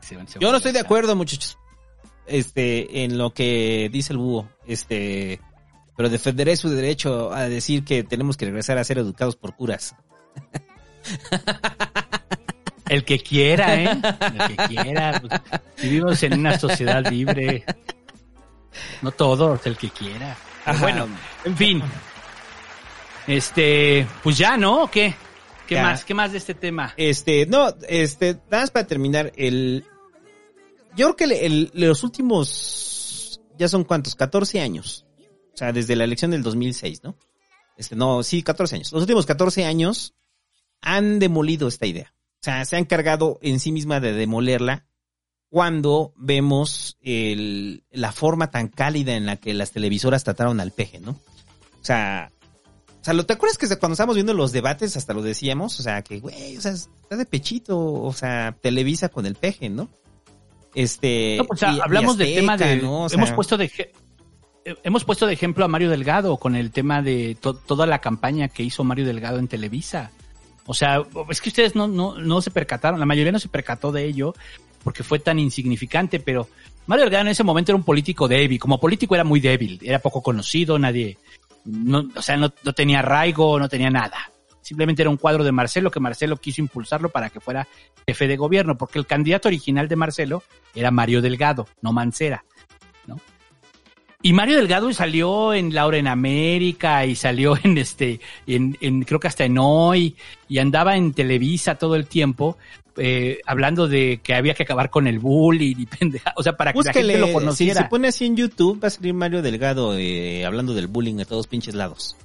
se 0.00 0.16
van- 0.16 0.28
se 0.28 0.38
Yo 0.38 0.50
no 0.50 0.56
estoy 0.58 0.72
de 0.72 0.80
acuerdo, 0.80 1.14
muchachos. 1.16 1.58
Este, 2.26 3.04
en 3.04 3.18
lo 3.18 3.32
que 3.34 3.88
dice 3.92 4.12
el 4.12 4.18
búho. 4.18 4.48
Este, 4.66 5.40
pero 5.96 6.08
defenderé 6.08 6.56
su 6.56 6.68
derecho 6.70 7.32
a 7.32 7.48
decir 7.48 7.84
que 7.84 8.02
tenemos 8.04 8.36
que 8.36 8.46
regresar 8.46 8.78
a 8.78 8.84
ser 8.84 8.98
educados 8.98 9.36
por 9.36 9.54
curas. 9.54 9.94
El 12.88 13.04
que 13.04 13.18
quiera, 13.18 13.74
¿eh? 13.82 13.90
El 13.90 14.56
que 14.56 14.74
quiera. 14.74 15.22
vivimos 15.82 16.22
en 16.22 16.34
una 16.38 16.58
sociedad 16.58 17.04
libre. 17.10 17.64
No 19.02 19.10
todos, 19.12 19.64
el 19.66 19.76
que 19.76 19.88
quiera. 19.90 20.36
Pero 20.64 20.78
bueno, 20.78 21.08
en 21.44 21.56
fin. 21.56 21.82
Este, 23.26 24.06
pues 24.22 24.36
ya, 24.36 24.56
¿no? 24.56 24.82
¿O 24.84 24.90
¿Qué? 24.90 25.14
¿Qué 25.66 25.76
Ya. 25.76 25.82
más? 25.82 26.04
¿Qué 26.04 26.12
más 26.12 26.32
de 26.32 26.38
este 26.38 26.54
tema? 26.54 26.92
Este, 26.98 27.46
no, 27.46 27.74
este, 27.88 28.34
nada 28.50 28.64
más 28.64 28.70
para 28.70 28.86
terminar, 28.86 29.32
el, 29.36 29.84
yo 30.94 31.14
creo 31.14 31.16
que 31.16 31.24
el- 31.24 31.32
el- 31.32 31.70
los 31.72 32.04
últimos, 32.04 33.40
ya 33.56 33.66
son 33.68 33.84
cuántos, 33.84 34.14
14 34.14 34.60
años. 34.60 35.03
O 35.54 35.56
sea, 35.56 35.72
desde 35.72 35.96
la 35.96 36.04
elección 36.04 36.32
del 36.32 36.42
2006, 36.42 37.04
¿no? 37.04 37.16
Este, 37.76 37.94
no, 37.96 38.22
sí, 38.22 38.42
14 38.42 38.76
años. 38.76 38.92
Los 38.92 39.02
últimos 39.02 39.26
14 39.26 39.64
años 39.64 40.14
han 40.80 41.18
demolido 41.18 41.68
esta 41.68 41.86
idea. 41.86 42.12
O 42.40 42.44
sea, 42.44 42.64
se 42.64 42.76
han 42.76 42.82
encargado 42.82 43.38
en 43.42 43.58
sí 43.60 43.72
misma 43.72 44.00
de 44.00 44.12
demolerla 44.12 44.86
cuando 45.48 46.12
vemos 46.16 46.98
el, 47.00 47.84
la 47.90 48.12
forma 48.12 48.50
tan 48.50 48.68
cálida 48.68 49.14
en 49.16 49.26
la 49.26 49.36
que 49.36 49.54
las 49.54 49.70
televisoras 49.70 50.24
trataron 50.24 50.60
al 50.60 50.72
peje, 50.72 50.98
¿no? 51.00 51.12
O 51.12 51.84
sea, 51.84 52.30
o 53.00 53.04
sea, 53.04 53.14
¿lo- 53.14 53.24
¿te 53.26 53.34
acuerdas 53.34 53.56
que 53.58 53.68
cuando 53.78 53.92
estábamos 53.94 54.16
viendo 54.16 54.34
los 54.34 54.50
debates 54.52 54.96
hasta 54.96 55.14
lo 55.14 55.22
decíamos? 55.22 55.78
O 55.78 55.82
sea, 55.82 56.02
que, 56.02 56.18
güey, 56.20 56.56
o 56.56 56.60
sea, 56.60 56.72
está 56.72 57.16
de 57.16 57.26
pechito, 57.26 57.78
o 57.78 58.12
sea, 58.12 58.56
Televisa 58.60 59.08
con 59.08 59.26
el 59.26 59.36
peje, 59.36 59.68
¿no? 59.68 59.88
Este, 60.74 61.36
No, 61.38 61.44
pues, 61.44 61.62
o 61.62 61.66
sea, 61.72 61.84
hablamos 61.84 62.16
del 62.16 62.34
tema 62.34 62.56
de... 62.56 62.76
¿no? 62.78 63.04
O 63.04 63.10
hemos 63.12 63.28
sea, 63.28 63.36
puesto 63.36 63.56
de... 63.56 63.70
Hemos 64.82 65.04
puesto 65.04 65.26
de 65.26 65.34
ejemplo 65.34 65.64
a 65.64 65.68
Mario 65.68 65.90
Delgado 65.90 66.38
con 66.38 66.56
el 66.56 66.70
tema 66.70 67.02
de 67.02 67.36
to- 67.38 67.54
toda 67.54 67.86
la 67.86 68.00
campaña 68.00 68.48
que 68.48 68.62
hizo 68.62 68.82
Mario 68.82 69.04
Delgado 69.04 69.38
en 69.38 69.48
Televisa. 69.48 70.10
O 70.66 70.72
sea, 70.72 71.02
es 71.28 71.40
que 71.42 71.50
ustedes 71.50 71.74
no, 71.74 72.40
se 72.40 72.50
percataron, 72.50 72.98
la 72.98 73.04
mayoría 73.04 73.32
no 73.32 73.38
se 73.38 73.48
percató 73.48 73.92
de 73.92 74.04
ello 74.06 74.34
porque 74.82 75.02
fue 75.02 75.18
tan 75.18 75.38
insignificante, 75.38 76.18
pero 76.18 76.48
Mario 76.86 77.04
Delgado 77.04 77.22
en 77.22 77.28
ese 77.28 77.44
momento 77.44 77.72
era 77.72 77.76
un 77.76 77.84
político 77.84 78.26
débil, 78.26 78.58
como 78.58 78.80
político 78.80 79.14
era 79.14 79.24
muy 79.24 79.40
débil, 79.40 79.78
era 79.82 79.98
poco 79.98 80.22
conocido, 80.22 80.78
nadie, 80.78 81.18
no, 81.66 82.08
o 82.16 82.22
sea, 82.22 82.36
no, 82.38 82.52
no 82.64 82.72
tenía 82.72 83.00
arraigo, 83.00 83.58
no 83.58 83.68
tenía 83.68 83.90
nada. 83.90 84.30
Simplemente 84.62 85.02
era 85.02 85.10
un 85.10 85.18
cuadro 85.18 85.44
de 85.44 85.52
Marcelo 85.52 85.90
que 85.90 86.00
Marcelo 86.00 86.38
quiso 86.38 86.62
impulsarlo 86.62 87.10
para 87.10 87.28
que 87.28 87.40
fuera 87.40 87.68
jefe 88.06 88.26
de 88.26 88.36
gobierno, 88.38 88.78
porque 88.78 88.98
el 88.98 89.06
candidato 89.06 89.48
original 89.48 89.88
de 89.88 89.96
Marcelo 89.96 90.42
era 90.74 90.90
Mario 90.90 91.20
Delgado, 91.20 91.68
no 91.82 91.92
Mancera. 91.92 92.44
Y 94.24 94.32
Mario 94.32 94.56
Delgado 94.56 94.90
salió 94.94 95.52
en 95.52 95.74
Laura 95.74 95.98
en 95.98 96.08
América 96.08 97.04
y 97.04 97.14
salió 97.14 97.58
en 97.62 97.76
este, 97.76 98.20
en, 98.46 98.74
en 98.80 99.02
creo 99.02 99.20
que 99.20 99.28
hasta 99.28 99.44
en 99.44 99.58
Hoy 99.58 100.16
y 100.48 100.58
andaba 100.58 100.96
en 100.96 101.12
Televisa 101.12 101.74
todo 101.74 101.94
el 101.94 102.06
tiempo 102.06 102.56
eh, 102.96 103.40
hablando 103.44 103.86
de 103.86 104.20
que 104.22 104.34
había 104.34 104.54
que 104.54 104.62
acabar 104.62 104.88
con 104.88 105.06
el 105.06 105.18
bullying 105.18 105.76
y 105.78 105.84
pendeja, 105.98 106.32
o 106.36 106.42
sea, 106.42 106.56
para 106.56 106.72
que 106.72 106.80
la 106.82 106.92
gente 106.94 107.18
lo 107.18 107.26
si 107.26 107.32
conociera. 107.34 107.82
se 107.82 107.88
pone 107.88 108.08
así 108.08 108.24
en 108.24 108.36
YouTube, 108.36 108.82
va 108.82 108.88
a 108.88 108.90
salir 108.90 109.12
Mario 109.12 109.42
Delgado 109.42 109.94
eh, 109.98 110.46
hablando 110.46 110.72
del 110.72 110.86
bullying 110.86 111.20
a 111.20 111.26
todos 111.26 111.46
pinches 111.46 111.74
lados. 111.74 112.16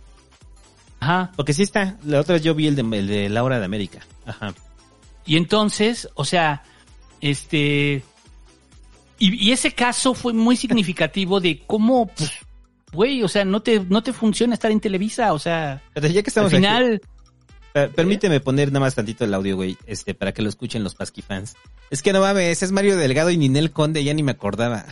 Ajá. 1.02 1.34
Porque 1.36 1.52
sí 1.52 1.64
está, 1.64 1.98
la 2.06 2.22
otra 2.22 2.38
yo 2.38 2.56
vi 2.56 2.68
el 2.68 2.78
de, 2.78 2.98
el 2.98 3.08
de 3.08 3.28
Laura 3.28 3.60
de 3.60 3.66
América. 3.66 4.00
Ajá. 4.26 4.54
Y 5.26 5.36
entonces, 5.36 6.08
o 6.16 6.24
sea, 6.24 6.64
este. 7.20 8.04
Y, 9.20 9.36
y 9.50 9.52
ese 9.52 9.72
caso 9.74 10.14
fue 10.14 10.34
muy 10.34 10.56
significativo 10.56 11.40
de 11.40 11.62
cómo, 11.68 12.08
pues, 12.08 12.32
güey, 12.94 13.22
o 13.22 13.28
sea, 13.28 13.46
no 13.46 13.62
te, 13.62 13.82
no 13.82 14.02
te 14.02 14.14
funciona 14.14 14.54
estar 14.54 14.72
en 14.72 14.80
Televisa, 14.80 15.34
o 15.34 15.40
sea. 15.40 15.82
Pero 15.94 16.08
ya 16.08 16.24
que 16.24 16.30
estamos 16.30 16.52
al 16.54 16.58
final, 16.60 17.02
per- 17.74 17.91
permíteme 17.91 18.40
poner 18.40 18.70
nada 18.70 18.80
más 18.86 18.96
tantito 18.96 19.26
el 19.26 19.34
audio, 19.34 19.56
güey, 19.58 19.78
este, 19.86 20.14
para 20.16 20.32
que 20.34 20.41
lo 20.41 20.50
escuchen 20.50 20.84
los 20.84 20.96
Pasqui 20.96 21.22
fans. 21.22 21.56
Es 21.91 22.02
que 22.02 22.14
no 22.14 22.22
mames, 22.22 22.62
es 22.64 22.72
Mario 22.72 22.98
Delgado 22.98 23.30
y 23.32 23.38
Ninel 23.38 23.72
Conde, 23.72 24.04
ya 24.04 24.14
ni 24.14 24.24
me 24.24 24.32
acordaba. 24.32 24.86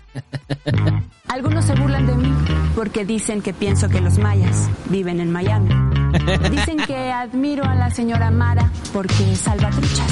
Algunos 1.27 1.65
se 1.65 1.75
burlan 1.75 2.07
de 2.07 2.15
mí 2.15 2.33
porque 2.75 3.05
dicen 3.05 3.41
que 3.41 3.53
pienso 3.53 3.87
que 3.89 4.01
los 4.01 4.17
mayas 4.17 4.67
viven 4.89 5.19
en 5.19 5.31
Miami. 5.31 5.69
Dicen 6.49 6.77
que 6.85 7.11
admiro 7.11 7.63
a 7.63 7.75
la 7.75 7.89
señora 7.89 8.31
Mara 8.31 8.71
porque 8.93 9.35
salva 9.35 9.69
truchas. 9.69 10.11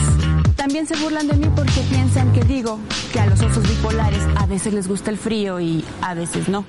También 0.56 0.88
se 0.88 0.96
burlan 0.98 1.28
de 1.28 1.36
mí 1.36 1.48
porque 1.56 1.82
piensan 1.90 2.32
que 2.34 2.42
digo 2.44 2.80
que 3.12 3.20
a 3.20 3.26
los 3.26 3.40
osos 3.42 3.68
bipolares 3.68 4.22
a 4.36 4.46
veces 4.46 4.74
les 4.74 4.88
gusta 4.88 5.12
el 5.12 5.18
frío 5.18 5.60
y 5.60 5.84
a 6.02 6.14
veces 6.14 6.48
no. 6.50 6.66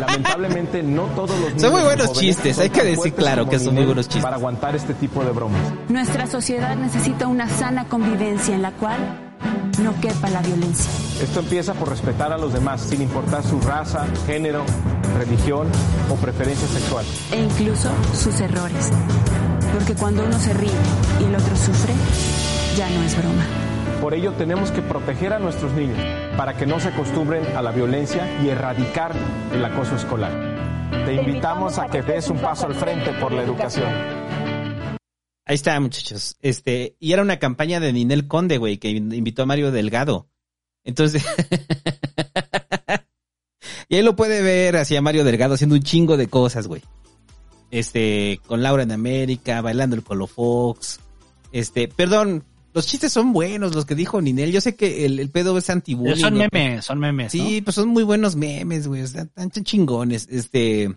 Lamentablemente 0.00 0.82
no 0.82 1.04
todos 1.06 1.30
los 1.30 1.48
niños 1.48 1.62
Son 1.62 1.72
muy 1.72 1.82
buenos 1.82 2.12
chistes, 2.12 2.58
hay 2.58 2.70
que 2.70 2.82
decir 2.82 3.14
claro 3.14 3.48
que 3.48 3.58
son 3.58 3.74
muy 3.74 3.84
buenos 3.84 4.06
chistes. 4.06 4.22
Para 4.22 4.36
aguantar 4.36 4.76
este 4.76 4.94
tipo 4.94 5.24
de 5.24 5.30
bromas. 5.30 5.60
Nuestra 5.88 6.26
sociedad 6.26 6.76
necesita 6.76 7.26
una 7.26 7.48
sana 7.48 7.84
convivencia 7.84 8.54
en 8.54 8.62
la 8.62 8.72
cual 8.72 9.25
no 9.82 9.98
quepa 10.00 10.30
la 10.30 10.40
violencia. 10.40 10.90
Esto 11.22 11.40
empieza 11.40 11.74
por 11.74 11.88
respetar 11.88 12.32
a 12.32 12.38
los 12.38 12.52
demás, 12.52 12.80
sin 12.80 13.02
importar 13.02 13.42
su 13.42 13.60
raza, 13.60 14.06
género, 14.26 14.64
religión 15.18 15.68
o 16.10 16.14
preferencia 16.16 16.66
sexual. 16.68 17.04
E 17.32 17.40
incluso 17.40 17.90
sus 18.14 18.40
errores. 18.40 18.90
Porque 19.72 19.94
cuando 19.94 20.24
uno 20.24 20.38
se 20.38 20.54
ríe 20.54 20.70
y 21.20 21.24
el 21.24 21.34
otro 21.34 21.56
sufre, 21.56 21.92
ya 22.76 22.88
no 22.90 23.02
es 23.02 23.16
broma. 23.16 23.44
Por 24.00 24.14
ello 24.14 24.32
tenemos 24.32 24.70
que 24.70 24.82
proteger 24.82 25.32
a 25.32 25.38
nuestros 25.38 25.72
niños 25.72 25.98
para 26.36 26.54
que 26.54 26.66
no 26.66 26.78
se 26.80 26.88
acostumbren 26.88 27.56
a 27.56 27.62
la 27.62 27.70
violencia 27.70 28.40
y 28.42 28.48
erradicar 28.48 29.12
el 29.52 29.64
acoso 29.64 29.96
escolar. 29.96 30.32
Te 31.04 31.14
invitamos 31.14 31.78
a 31.78 31.86
que 31.86 32.02
des 32.02 32.28
un 32.28 32.38
paso 32.38 32.66
al 32.66 32.74
frente 32.74 33.12
por 33.14 33.32
la 33.32 33.42
educación. 33.42 34.25
Ahí 35.46 35.54
está, 35.54 35.78
muchachos. 35.80 36.36
Este, 36.42 36.96
y 36.98 37.12
era 37.12 37.22
una 37.22 37.38
campaña 37.38 37.78
de 37.80 37.92
Ninel 37.92 38.26
Conde, 38.26 38.58
güey, 38.58 38.78
que 38.78 38.90
in- 38.90 39.14
invitó 39.14 39.42
a 39.42 39.46
Mario 39.46 39.70
Delgado. 39.70 40.28
Entonces, 40.84 41.24
y 43.88 43.96
ahí 43.96 44.02
lo 44.02 44.16
puede 44.16 44.42
ver 44.42 44.76
hacia 44.76 45.00
Mario 45.02 45.24
Delgado 45.24 45.54
haciendo 45.54 45.76
un 45.76 45.82
chingo 45.82 46.16
de 46.16 46.28
cosas, 46.28 46.66
güey. 46.66 46.82
Este, 47.70 48.40
con 48.46 48.62
Laura 48.62 48.82
en 48.82 48.92
América, 48.92 49.60
bailando 49.60 49.96
el 49.96 50.02
Colo 50.02 50.26
Fox. 50.26 51.00
Este, 51.52 51.88
perdón, 51.88 52.44
los 52.74 52.86
chistes 52.86 53.12
son 53.12 53.32
buenos, 53.32 53.74
los 53.74 53.86
que 53.86 53.94
dijo 53.94 54.20
Ninel. 54.20 54.52
Yo 54.52 54.60
sé 54.60 54.76
que 54.76 55.06
el, 55.06 55.18
el 55.18 55.30
pedo 55.30 55.56
es 55.58 55.70
anti 55.70 55.96
son 56.16 56.34
memes, 56.34 56.84
son 56.84 56.98
memes. 56.98 57.32
Sí, 57.32 57.60
pues 57.62 57.74
son 57.74 57.88
muy 57.88 58.02
buenos 58.02 58.36
memes, 58.36 58.86
güey. 58.88 59.02
Están 59.02 59.28
tan 59.30 59.64
chingones. 59.64 60.28
Este, 60.30 60.94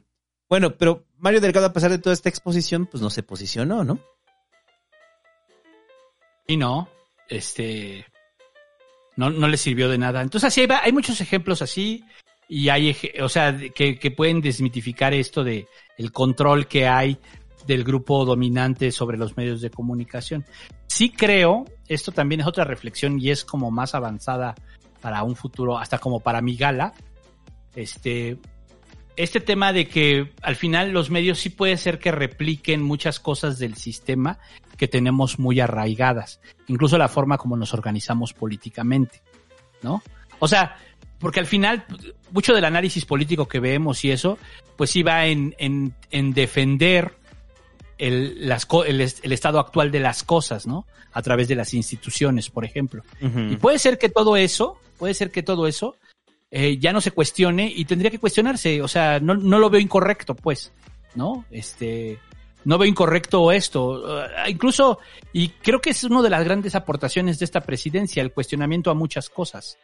bueno, 0.50 0.76
pero 0.78 1.06
Mario 1.18 1.42
Delgado, 1.42 1.68
a 1.68 1.74
pesar 1.74 1.92
de 1.92 2.00
toda 2.00 2.14
esta 2.14 2.30
exposición, 2.30 2.86
pues 2.88 3.02
no 3.02 3.10
se 3.10 3.24
posicionó, 3.24 3.84
¿no? 3.84 4.00
Y 6.50 6.58
no, 6.58 6.90
este, 7.28 8.08
no, 9.16 9.30
no 9.30 9.48
le 9.48 9.56
sirvió 9.56 9.88
de 9.88 10.00
nada. 10.00 10.24
Entonces 10.24 10.48
así 10.48 10.66
hay, 10.68 10.92
muchos 10.92 11.22
ejemplos 11.22 11.62
así 11.62 12.04
y 12.48 12.70
hay, 12.70 12.98
o 13.22 13.30
sea, 13.30 13.56
que, 13.76 14.00
que 14.00 14.10
pueden 14.10 14.42
desmitificar 14.42 15.14
esto 15.14 15.44
de 15.44 15.68
el 15.96 16.12
control 16.12 16.66
que 16.66 16.88
hay 16.88 17.20
del 17.68 17.84
grupo 17.84 18.26
dominante 18.26 18.92
sobre 18.92 19.16
los 19.16 19.38
medios 19.38 19.62
de 19.62 19.70
comunicación. 19.70 20.44
Sí 20.88 21.12
creo, 21.12 21.66
esto 21.88 22.12
también 22.12 22.42
es 22.42 22.48
otra 22.48 22.64
reflexión 22.64 23.20
y 23.20 23.30
es 23.30 23.46
como 23.46 23.70
más 23.70 23.94
avanzada 23.94 24.56
para 25.02 25.22
un 25.22 25.36
futuro, 25.36 25.78
hasta 25.78 26.00
como 26.00 26.20
para 26.20 26.42
mi 26.42 26.56
gala, 26.56 26.96
este, 27.76 28.40
este 29.22 29.40
tema 29.42 29.74
de 29.74 29.88
que 29.88 30.32
al 30.42 30.56
final 30.56 30.92
los 30.92 31.10
medios 31.10 31.40
sí 31.40 31.50
puede 31.50 31.76
ser 31.78 32.00
que 32.00 32.12
repliquen 32.12 32.82
muchas 32.82 33.20
cosas 33.20 33.60
del 33.60 33.76
sistema 33.76 34.40
que 34.78 34.88
tenemos 34.88 35.40
muy 35.40 35.60
arraigadas, 35.60 36.40
incluso 36.68 36.98
la 36.98 37.10
forma 37.10 37.38
como 37.38 37.58
nos 37.58 37.74
organizamos 37.74 38.34
políticamente, 38.34 39.22
¿no? 39.82 40.02
O 40.40 40.48
sea, 40.48 40.78
porque 41.20 41.42
al 41.42 41.48
final 41.48 41.86
mucho 42.32 42.54
del 42.54 42.64
análisis 42.64 43.04
político 43.04 43.46
que 43.48 43.60
vemos 43.60 44.06
y 44.06 44.12
eso, 44.12 44.38
pues 44.78 44.90
sí 44.90 45.04
va 45.04 45.26
en, 45.26 45.54
en, 45.60 45.94
en 46.12 46.34
defender 46.34 47.14
el, 47.98 48.48
las, 48.48 48.66
co- 48.66 48.86
el, 48.86 49.02
est- 49.02 49.24
el 49.26 49.34
estado 49.34 49.60
actual 49.60 49.92
de 49.92 50.00
las 50.00 50.24
cosas, 50.24 50.66
¿no? 50.66 50.86
A 51.12 51.22
través 51.22 51.50
de 51.50 51.56
las 51.56 51.74
instituciones, 51.74 52.50
por 52.50 52.64
ejemplo. 52.64 53.04
Y 53.52 53.58
puede 53.58 53.80
ser 53.80 53.98
que 53.98 54.08
todo 54.08 54.38
eso, 54.38 54.80
puede 54.98 55.14
ser 55.14 55.32
que 55.32 55.44
todo 55.44 55.68
eso 55.68 55.98
eh, 56.52 56.78
ya 56.78 56.94
no 56.94 57.02
se 57.02 57.12
cuestione 57.12 57.72
y 57.74 57.86
tendría 57.86 58.12
que 58.12 58.20
cuestionarse. 58.20 58.82
O 58.82 58.88
sea, 58.88 59.20
no, 59.20 59.36
no 59.36 59.60
lo 59.60 59.70
veo 59.70 59.80
incorrecto, 59.80 60.36
pues, 60.36 60.72
¿no? 61.16 61.46
Este, 61.52 62.20
no 62.66 62.78
veo 62.78 62.88
incorrecto 62.88 63.52
esto. 63.52 64.02
Uh, 64.04 64.50
incluso, 64.50 65.00
y 65.34 65.50
creo 65.50 65.80
que 65.80 65.92
es 65.92 66.04
una 66.04 66.22
de 66.22 66.30
las 66.30 66.44
grandes 66.44 66.76
aportaciones 66.76 67.40
de 67.40 67.46
esta 67.46 67.62
presidencia, 67.62 68.22
el 68.22 68.32
cuestionamiento 68.32 68.92
a 68.92 68.96
muchas 68.96 69.30
cosas. 69.30 69.78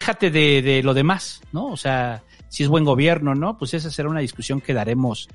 Déjate 0.00 0.30
de, 0.30 0.62
de 0.62 0.82
lo 0.82 0.94
demás, 0.94 1.42
¿no? 1.52 1.66
O 1.66 1.76
sea, 1.76 2.24
si 2.48 2.62
es 2.62 2.68
buen 2.68 2.84
gobierno, 2.84 3.34
¿no? 3.34 3.56
Pues 3.56 3.74
esa 3.74 3.90
será 3.90 4.08
una 4.08 4.20
discusión 4.20 4.60
que 4.60 4.74
daremos 4.74 5.28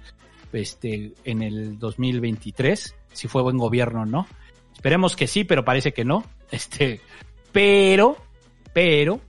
este, 0.53 1.13
en 1.23 1.41
el 1.41 1.79
2023, 1.79 2.95
si 3.13 3.27
fue 3.27 3.41
buen 3.41 3.57
gobierno 3.57 4.01
o 4.01 4.05
no. 4.05 4.27
Esperemos 4.73 5.15
que 5.15 5.27
sí, 5.27 5.43
pero 5.43 5.65
parece 5.65 5.93
que 5.93 6.05
no. 6.05 6.23
Este, 6.49 7.01
pero, 7.51 8.15
pero, 8.71 9.19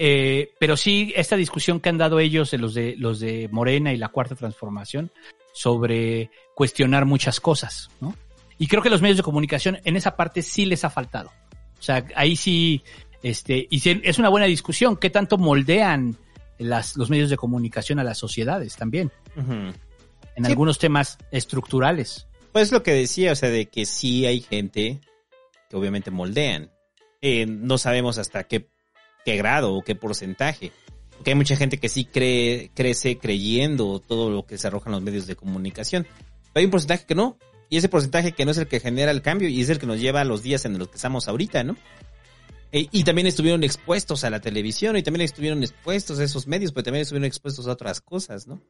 eh, 0.00 0.52
pero 0.60 0.76
sí, 0.76 1.12
esta 1.16 1.34
discusión 1.36 1.80
que 1.80 1.88
han 1.88 1.98
dado 1.98 2.20
ellos, 2.20 2.52
los 2.52 2.72
de 2.72 2.94
los 2.96 3.18
de 3.18 3.48
Morena 3.50 3.92
y 3.92 3.96
la 3.96 4.08
Cuarta 4.08 4.36
Transformación, 4.36 5.10
sobre 5.52 6.30
cuestionar 6.54 7.04
muchas 7.04 7.40
cosas, 7.40 7.90
¿no? 8.00 8.14
Y 8.58 8.68
creo 8.68 8.80
que 8.80 8.90
los 8.90 9.02
medios 9.02 9.16
de 9.16 9.24
comunicación 9.24 9.78
en 9.84 9.96
esa 9.96 10.16
parte 10.16 10.42
sí 10.42 10.64
les 10.66 10.84
ha 10.84 10.90
faltado. 10.90 11.30
O 11.78 11.82
sea, 11.82 12.06
ahí 12.14 12.36
sí, 12.36 12.82
este, 13.22 13.66
y 13.70 13.80
sí, 13.80 14.00
es 14.04 14.18
una 14.18 14.28
buena 14.28 14.46
discusión. 14.46 14.96
¿Qué 14.96 15.10
tanto 15.10 15.36
moldean 15.36 16.16
las, 16.58 16.96
los 16.96 17.10
medios 17.10 17.28
de 17.30 17.36
comunicación 17.36 17.98
a 17.98 18.04
las 18.04 18.18
sociedades 18.18 18.76
también? 18.76 19.10
En 19.36 19.74
Sí. 20.36 20.44
algunos 20.50 20.78
temas 20.78 21.18
estructurales. 21.32 22.28
Pues 22.52 22.70
lo 22.70 22.82
que 22.84 22.92
decía, 22.92 23.32
o 23.32 23.34
sea, 23.34 23.50
de 23.50 23.66
que 23.66 23.84
sí 23.86 24.26
hay 24.26 24.40
gente 24.40 25.00
que 25.68 25.76
obviamente 25.76 26.10
moldean. 26.12 26.70
Eh, 27.20 27.46
no 27.46 27.78
sabemos 27.78 28.18
hasta 28.18 28.44
qué, 28.44 28.68
qué 29.28 29.36
grado 29.36 29.74
o 29.74 29.82
qué 29.82 29.94
porcentaje. 29.94 30.72
Porque 31.14 31.32
hay 31.32 31.36
mucha 31.36 31.54
gente 31.54 31.78
que 31.78 31.90
sí 31.90 32.06
cree, 32.06 32.70
crece 32.74 33.18
creyendo 33.18 34.00
todo 34.00 34.30
lo 34.30 34.46
que 34.46 34.56
se 34.56 34.68
arroja 34.68 34.88
en 34.88 34.92
los 34.92 35.02
medios 35.02 35.26
de 35.26 35.36
comunicación. 35.36 36.04
Pero 36.04 36.52
hay 36.54 36.64
un 36.64 36.70
porcentaje 36.70 37.04
que 37.04 37.14
no. 37.14 37.36
Y 37.68 37.76
ese 37.76 37.90
porcentaje 37.90 38.32
que 38.32 38.46
no 38.46 38.52
es 38.52 38.56
el 38.58 38.68
que 38.68 38.80
genera 38.80 39.10
el 39.10 39.20
cambio 39.20 39.48
y 39.50 39.60
es 39.60 39.68
el 39.68 39.78
que 39.78 39.86
nos 39.86 40.00
lleva 40.00 40.22
a 40.22 40.24
los 40.24 40.42
días 40.42 40.64
en 40.64 40.78
los 40.78 40.88
que 40.88 40.96
estamos 40.96 41.28
ahorita, 41.28 41.62
¿no? 41.62 41.76
Eh, 42.72 42.88
y 42.90 43.04
también 43.04 43.26
estuvieron 43.26 43.64
expuestos 43.64 44.24
a 44.24 44.30
la 44.30 44.40
televisión 44.40 44.96
y 44.96 45.02
también 45.02 45.22
estuvieron 45.22 45.62
expuestos 45.62 46.18
a 46.20 46.24
esos 46.24 46.46
medios, 46.46 46.72
pero 46.72 46.84
también 46.84 47.02
estuvieron 47.02 47.26
expuestos 47.26 47.66
a 47.66 47.72
otras 47.72 48.00
cosas, 48.00 48.46
¿no? 48.46 48.62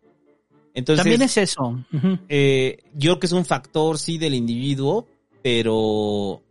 Entonces, 0.75 1.05
También 1.05 1.23
es 1.23 1.37
eso. 1.37 1.85
Eh, 2.29 2.79
yo 2.95 3.13
creo 3.13 3.21
que 3.21 3.27
es 3.27 3.33
un 3.33 3.45
factor, 3.45 3.97
sí, 3.99 4.19
del 4.19 4.35
individuo, 4.35 5.07
pero 5.41 6.43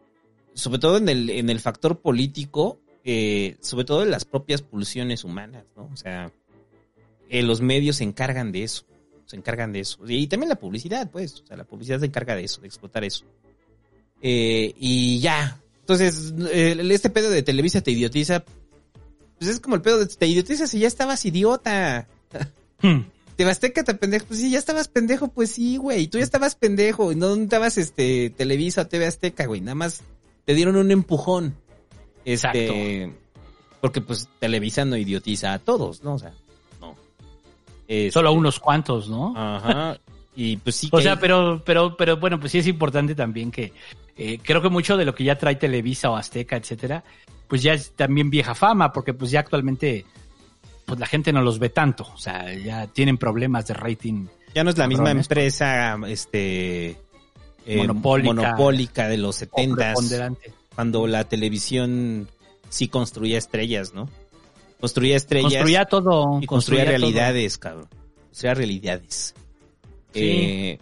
sobre 0.53 0.79
todo 0.79 0.97
en 0.97 1.09
el, 1.09 1.29
en 1.29 1.49
el 1.49 1.59
factor 1.59 1.99
político, 1.99 2.79
eh, 3.09 3.55
sobre 3.61 3.85
todo 3.85 4.03
en 4.03 4.11
las 4.11 4.25
propias 4.25 4.61
pulsiones 4.61 5.23
humanas, 5.23 5.63
¿no? 5.77 5.89
O 5.93 5.95
sea, 5.95 6.29
eh, 7.29 7.41
los 7.41 7.61
medios 7.61 7.95
se 7.95 8.03
encargan 8.03 8.51
de 8.51 8.63
eso, 8.63 8.83
se 9.25 9.37
encargan 9.37 9.71
de 9.71 9.79
eso. 9.79 9.99
Y 10.05 10.27
también 10.27 10.49
la 10.49 10.59
publicidad, 10.59 11.09
pues, 11.09 11.39
o 11.39 11.47
sea, 11.47 11.55
la 11.55 11.63
publicidad 11.63 12.01
se 12.01 12.07
encarga 12.07 12.35
de 12.35 12.43
eso, 12.43 12.59
de 12.59 12.67
explotar 12.67 13.05
eso. 13.05 13.23
Eh, 14.21 14.73
y 14.77 15.19
ya, 15.21 15.57
entonces, 15.79 16.33
este 16.51 17.09
pedo 17.09 17.29
de 17.29 17.43
Televisa 17.43 17.79
te 17.79 17.91
idiotiza, 17.91 18.43
pues 19.39 19.51
es 19.51 19.61
como 19.61 19.77
el 19.77 19.81
pedo 19.81 19.99
de 19.99 20.07
te 20.07 20.27
idiotiza 20.27 20.67
si 20.67 20.79
ya 20.79 20.87
estabas 20.87 21.25
idiota. 21.25 22.09
Hmm. 22.81 23.03
Te 23.37 23.45
Azteca 23.45 23.85
te 23.85 23.93
pendejo, 23.93 24.25
pues 24.25 24.41
sí, 24.41 24.51
ya 24.51 24.59
estabas 24.59 24.89
pendejo, 24.89 25.29
pues 25.29 25.51
sí, 25.51 25.77
güey, 25.77 26.07
tú 26.07 26.17
ya 26.17 26.25
estabas 26.25 26.55
pendejo, 26.55 27.13
no 27.13 27.35
estabas 27.35 27.77
este 27.77 28.31
Televisa 28.31 28.81
o 28.81 28.87
TV 28.87 29.05
Azteca, 29.05 29.45
güey, 29.45 29.61
nada 29.61 29.75
más 29.75 30.01
te 30.43 30.55
dieron 30.55 30.75
un 30.75 30.91
empujón. 30.91 31.55
Este, 32.33 33.13
porque 33.79 34.01
pues 34.01 34.27
Televisa 34.39 34.83
no 34.85 34.97
idiotiza 34.97 35.53
a 35.53 35.59
todos, 35.59 36.03
¿no? 36.03 36.15
O 36.15 36.19
sea, 36.19 36.33
no. 36.81 36.95
Este, 37.87 38.11
Solo 38.11 38.29
a 38.29 38.31
unos 38.31 38.59
cuantos, 38.59 39.07
¿no? 39.09 39.33
Ajá. 39.35 39.97
Y 40.35 40.57
pues 40.57 40.75
sí. 40.75 40.89
O 40.91 40.97
que 40.97 41.03
sea, 41.03 41.13
hay- 41.13 41.17
pero, 41.21 41.61
pero, 41.65 41.95
pero 41.95 42.17
bueno, 42.17 42.39
pues 42.39 42.51
sí 42.51 42.57
es 42.59 42.67
importante 42.67 43.15
también 43.15 43.49
que 43.51 43.71
eh, 44.17 44.39
creo 44.43 44.61
que 44.61 44.69
mucho 44.69 44.97
de 44.97 45.05
lo 45.05 45.15
que 45.15 45.23
ya 45.23 45.37
trae 45.37 45.55
Televisa 45.55 46.09
o 46.09 46.15
Azteca, 46.15 46.57
etcétera, 46.57 47.03
pues 47.47 47.61
ya 47.63 47.73
es 47.73 47.91
también 47.91 48.29
vieja 48.29 48.53
fama, 48.55 48.91
porque 48.91 49.13
pues 49.13 49.31
ya 49.31 49.39
actualmente 49.41 50.05
pues 50.85 50.99
la 50.99 51.05
gente 51.05 51.31
no 51.33 51.41
los 51.41 51.59
ve 51.59 51.69
tanto, 51.69 52.07
o 52.13 52.17
sea, 52.17 52.53
ya 52.53 52.87
tienen 52.87 53.17
problemas 53.17 53.67
de 53.67 53.73
rating. 53.73 54.25
ya 54.53 54.63
no 54.63 54.69
es 54.69 54.77
la 54.77 54.87
misma 54.87 55.11
empresa, 55.11 55.97
este, 56.07 56.91
eh, 57.65 57.77
Monopólica. 57.77 58.33
monopólica 58.33 59.07
de 59.09 59.17
los 59.17 59.35
setentas, 59.35 59.93
preponderante. 59.93 60.53
Cuando 60.77 61.07
la 61.07 61.23
televisión 61.23 62.29
sí 62.69 62.87
construía 62.87 63.39
estrellas, 63.39 63.95
¿no? 63.95 64.07
Construía 64.79 65.15
estrellas. 65.15 65.51
Construía 65.53 65.85
todo. 65.85 66.39
y 66.39 66.45
construía, 66.45 66.47
construía 66.47 66.83
todo. 66.83 66.91
realidades, 66.91 67.57
cabrón. 67.57 67.87
Construía 68.27 68.53
realidades. 68.53 69.33
Sí. 70.13 70.19
Eh, 70.21 70.79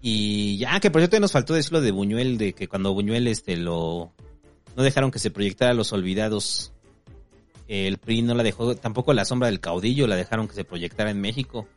y 0.00 0.56
ya, 0.56 0.80
que 0.80 0.90
por 0.90 1.02
cierto 1.02 1.20
nos 1.20 1.32
faltó 1.32 1.52
decirlo 1.52 1.82
de 1.82 1.90
Buñuel, 1.90 2.38
de 2.38 2.54
que 2.54 2.66
cuando 2.66 2.94
Buñuel 2.94 3.28
este 3.28 3.58
lo 3.58 4.10
no 4.74 4.82
dejaron 4.82 5.10
que 5.10 5.18
se 5.18 5.30
proyectara 5.30 5.74
Los 5.74 5.92
Olvidados, 5.92 6.72
el 7.68 7.98
PRI 7.98 8.22
no 8.22 8.34
la 8.34 8.42
dejó, 8.42 8.74
tampoco 8.74 9.12
La 9.12 9.26
Sombra 9.26 9.48
del 9.48 9.60
Caudillo 9.60 10.06
la 10.06 10.16
dejaron 10.16 10.48
que 10.48 10.54
se 10.54 10.64
proyectara 10.64 11.10
en 11.10 11.20
México. 11.20 11.68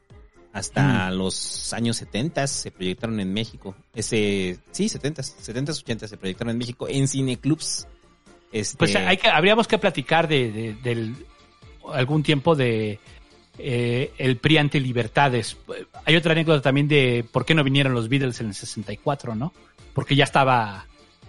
Hasta 0.52 1.12
los 1.12 1.74
años 1.74 1.98
70 1.98 2.48
se 2.48 2.72
proyectaron 2.72 3.20
en 3.20 3.32
México. 3.34 3.76
Ese, 3.94 4.58
sí, 4.72 4.90
70, 4.90 5.22
70, 5.24 5.72
80 5.74 6.08
se 6.08 6.18
proyectaron 6.18 6.52
en 6.52 6.58
México 6.58 6.88
en 6.90 7.08
cineclubs. 7.08 7.88
Este, 8.52 8.78
Pues 8.78 8.96
hay 8.96 9.18
que, 9.18 9.28
habríamos 9.30 9.68
que 9.68 9.78
platicar 9.78 10.28
de, 10.28 10.52
de- 10.52 10.74
del 10.76 11.16
algún 11.94 12.24
tiempo 12.24 12.56
de 12.56 13.00
eh, 13.60 14.12
el 14.18 14.38
PRI 14.38 14.58
ante 14.58 14.80
libertades. 14.80 15.56
Hay 16.06 16.16
otra 16.16 16.32
anécdota 16.32 16.62
también 16.62 16.88
de 16.88 17.26
por 17.32 17.46
qué 17.46 17.54
no 17.54 17.64
vinieron 17.64 17.94
los 17.94 18.10
Beatles 18.10 18.40
en 18.42 18.48
el 18.48 18.54
64, 18.56 19.36
¿no? 19.36 19.54
Porque 19.94 20.16
ya 20.16 20.24
estaba 20.24 20.86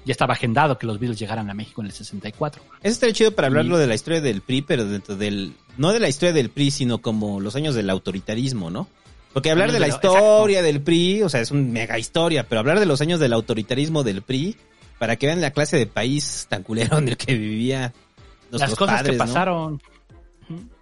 ya 0.07 0.12
estaba 0.12 0.32
agendado 0.32 0.78
que 0.78 0.86
los 0.86 0.99
Beatles 0.99 1.18
llegaran 1.18 1.50
a 1.50 1.55
México 1.55 1.82
en 1.82 1.89
el 1.89 1.92
64. 1.92 2.62
Eso 2.82 2.92
estaría 2.92 3.15
chido 3.15 3.34
para 3.34 3.49
hablarlo 3.49 3.76
de 3.76 3.86
la 3.86 3.94
historia 3.94 4.23
del 4.23 4.40
PRI, 4.40 4.62
pero 4.62 4.86
dentro 4.86 5.15
del, 5.15 5.52
no 5.76 5.92
de 5.92 6.00
la 6.00 6.08
historia 6.08 6.32
del 6.32 6.49
PRI, 6.49 6.70
sino 6.70 7.02
como 7.02 7.39
los 7.39 7.55
años 7.55 7.74
del 7.74 7.90
autoritarismo, 7.90 8.70
¿no? 8.70 8.89
Porque 9.33 9.50
hablar 9.50 9.73
de 9.73 9.78
la 9.78 9.89
historia 9.89 10.62
del 10.62 10.81
PRI, 10.81 11.23
o 11.23 11.28
sea, 11.28 11.41
es 11.41 11.50
una 11.50 11.62
mega 11.62 11.99
historia, 11.99 12.49
pero 12.49 12.60
hablar 12.60 12.81
de 12.81 12.86
los 12.86 13.00
años 13.00 13.20
del 13.20 13.33
autoritarismo 13.33 14.02
del 14.02 14.23
PRI, 14.23 14.57
para 14.99 15.17
que 15.17 15.26
vean 15.26 15.41
la 15.41 15.52
clase 15.52 15.76
de 15.76 15.86
país 15.86 16.47
tan 16.49 16.62
culero 16.62 16.99
en 16.99 17.09
el 17.09 17.17
que 17.17 17.34
vivía 17.34 17.92
nuestros 18.50 18.70
Las 18.70 18.78
cosas 18.78 18.97
padres, 18.97 19.12
que 19.12 19.18
¿no? 19.18 19.25
pasaron. 19.25 19.83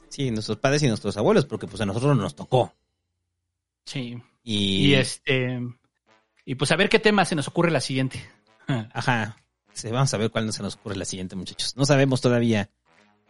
Sí, 0.08 0.30
nuestros 0.30 0.56
padres 0.58 0.82
y 0.82 0.88
nuestros 0.88 1.16
abuelos, 1.16 1.44
porque 1.44 1.66
pues 1.66 1.80
a 1.82 1.86
nosotros 1.86 2.16
nos 2.16 2.34
tocó. 2.34 2.72
Sí. 3.84 4.16
Y, 4.42 4.86
Y 4.86 4.94
este 4.94 5.60
y 6.48 6.54
pues 6.54 6.72
a 6.72 6.76
ver 6.76 6.88
qué 6.88 6.98
tema 6.98 7.26
se 7.26 7.34
nos 7.34 7.46
ocurre 7.46 7.70
la 7.70 7.82
siguiente. 7.82 8.26
Ajá. 8.94 9.36
Sí, 9.74 9.88
vamos 9.88 10.12
a 10.14 10.16
ver 10.16 10.30
cuál 10.30 10.50
se 10.50 10.62
nos 10.62 10.76
ocurre 10.76 10.96
la 10.96 11.04
siguiente, 11.04 11.36
muchachos. 11.36 11.76
No 11.76 11.84
sabemos 11.84 12.22
todavía. 12.22 12.70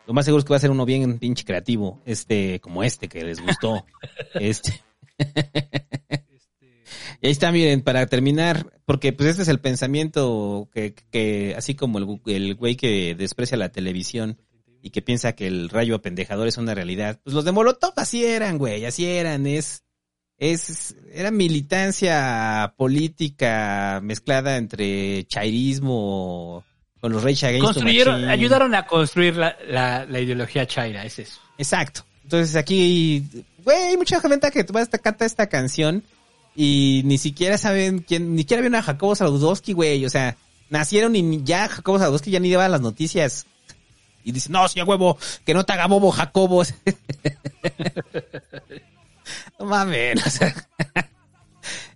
Lo 0.06 0.14
más 0.14 0.24
seguro 0.24 0.38
es 0.38 0.44
que 0.44 0.52
va 0.52 0.56
a 0.58 0.60
ser 0.60 0.70
uno 0.70 0.86
bien 0.86 1.18
pinche 1.18 1.44
creativo, 1.44 2.00
este, 2.06 2.60
como 2.60 2.84
este 2.84 3.08
que 3.08 3.24
les 3.24 3.40
gustó. 3.40 3.84
este. 4.34 4.84
Y 7.20 7.26
ahí 7.26 7.32
está, 7.32 7.50
miren, 7.52 7.82
para 7.82 8.06
terminar, 8.06 8.72
porque 8.84 9.12
pues 9.12 9.30
este 9.30 9.42
es 9.42 9.48
el 9.48 9.60
pensamiento 9.60 10.68
que, 10.72 10.94
que 11.10 11.54
así 11.56 11.74
como 11.74 11.98
el, 11.98 12.20
el 12.26 12.54
güey 12.54 12.76
que 12.76 13.14
desprecia 13.14 13.56
la 13.56 13.70
televisión 13.70 14.38
y 14.82 14.90
que 14.90 15.02
piensa 15.02 15.32
que 15.32 15.46
el 15.46 15.68
rayo 15.68 15.96
apendejador 15.96 16.46
es 16.46 16.56
una 16.56 16.74
realidad, 16.74 17.20
pues 17.22 17.34
los 17.34 17.44
de 17.44 17.52
Molotov 17.52 17.94
así 17.96 18.24
eran, 18.24 18.58
güey, 18.58 18.84
así 18.84 19.06
eran, 19.06 19.46
es, 19.46 19.82
es, 20.38 20.96
era 21.12 21.30
militancia 21.30 22.74
política 22.76 24.00
mezclada 24.02 24.56
entre 24.56 25.24
chairismo 25.26 26.64
con 27.00 27.12
los 27.12 27.22
Rage 27.22 27.46
Against 27.46 27.64
Construyeron, 27.64 28.28
ayudaron 28.28 28.74
a 28.74 28.86
construir 28.86 29.36
la, 29.36 29.56
la, 29.68 30.04
la 30.04 30.20
ideología 30.20 30.66
chaira, 30.66 31.04
es 31.04 31.18
eso. 31.18 31.40
Exacto. 31.56 32.04
Entonces 32.22 32.56
aquí, 32.56 33.24
güey, 33.68 33.88
hay 33.88 33.96
mucha 33.98 34.18
gente 34.18 34.50
que 34.50 34.62
va 34.72 34.80
a 34.80 34.86
canta 34.86 35.26
esta 35.26 35.46
canción 35.46 36.02
y 36.56 37.02
ni 37.04 37.18
siquiera 37.18 37.58
saben 37.58 37.98
quién, 37.98 38.34
ni 38.34 38.42
siquiera 38.42 38.62
vieron 38.62 38.76
a 38.76 38.82
Jacobo 38.82 39.14
Saludowski, 39.14 39.74
güey. 39.74 40.06
O 40.06 40.10
sea, 40.10 40.38
nacieron 40.70 41.14
y 41.14 41.42
ya 41.44 41.68
Jacobo 41.68 41.98
Saludowski 41.98 42.30
ya 42.30 42.40
ni 42.40 42.48
lleva 42.48 42.66
las 42.70 42.80
noticias. 42.80 43.44
Y 44.24 44.32
dice, 44.32 44.50
no, 44.50 44.66
señor 44.68 44.88
huevo, 44.88 45.18
que 45.44 45.52
no 45.52 45.64
te 45.64 45.74
haga 45.74 45.86
bobo, 45.86 46.10
Jacobo. 46.10 46.62
no 49.58 49.66
mames. 49.66 50.40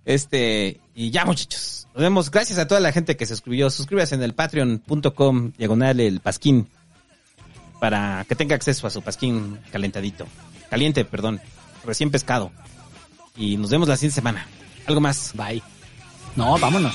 Este, 0.05 0.79
y 0.95 1.11
ya 1.11 1.25
muchachos. 1.25 1.89
Nos 1.95 2.03
vemos. 2.03 2.31
Gracias 2.31 2.59
a 2.59 2.67
toda 2.67 2.81
la 2.81 2.93
gente 2.93 3.17
que 3.17 3.25
se 3.25 3.35
suscribió. 3.35 3.71
Suscríbase 3.71 4.15
en 4.15 4.23
el 4.23 4.35
patreon.com, 4.35 5.53
diagonal 5.57 6.01
el 6.01 6.21
pasquín 6.21 6.69
para 7.81 8.27
que 8.29 8.35
tenga 8.35 8.57
acceso 8.57 8.87
a 8.87 8.91
su 8.91 9.01
pasquín 9.01 9.59
calentadito. 9.71 10.27
Caliente, 10.69 11.05
perdón. 11.05 11.41
Recién 11.85 12.11
pescado. 12.11 12.51
Y 13.37 13.57
nos 13.57 13.71
vemos 13.71 13.89
la 13.89 13.97
siguiente 13.97 14.17
semana. 14.17 14.47
Algo 14.87 15.01
más. 15.01 15.33
Bye. 15.35 15.63
No, 16.37 16.59
vámonos. 16.59 16.95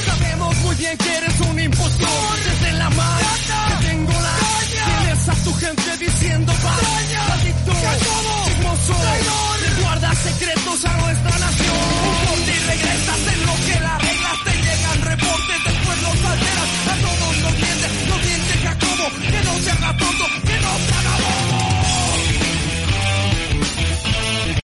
que 19.19 19.43
no 19.43 19.53
se 19.55 19.61
sea 19.61 19.97
tonto, 19.97 20.25
que 20.45 20.59
no 20.59 20.77
sea 20.87 21.10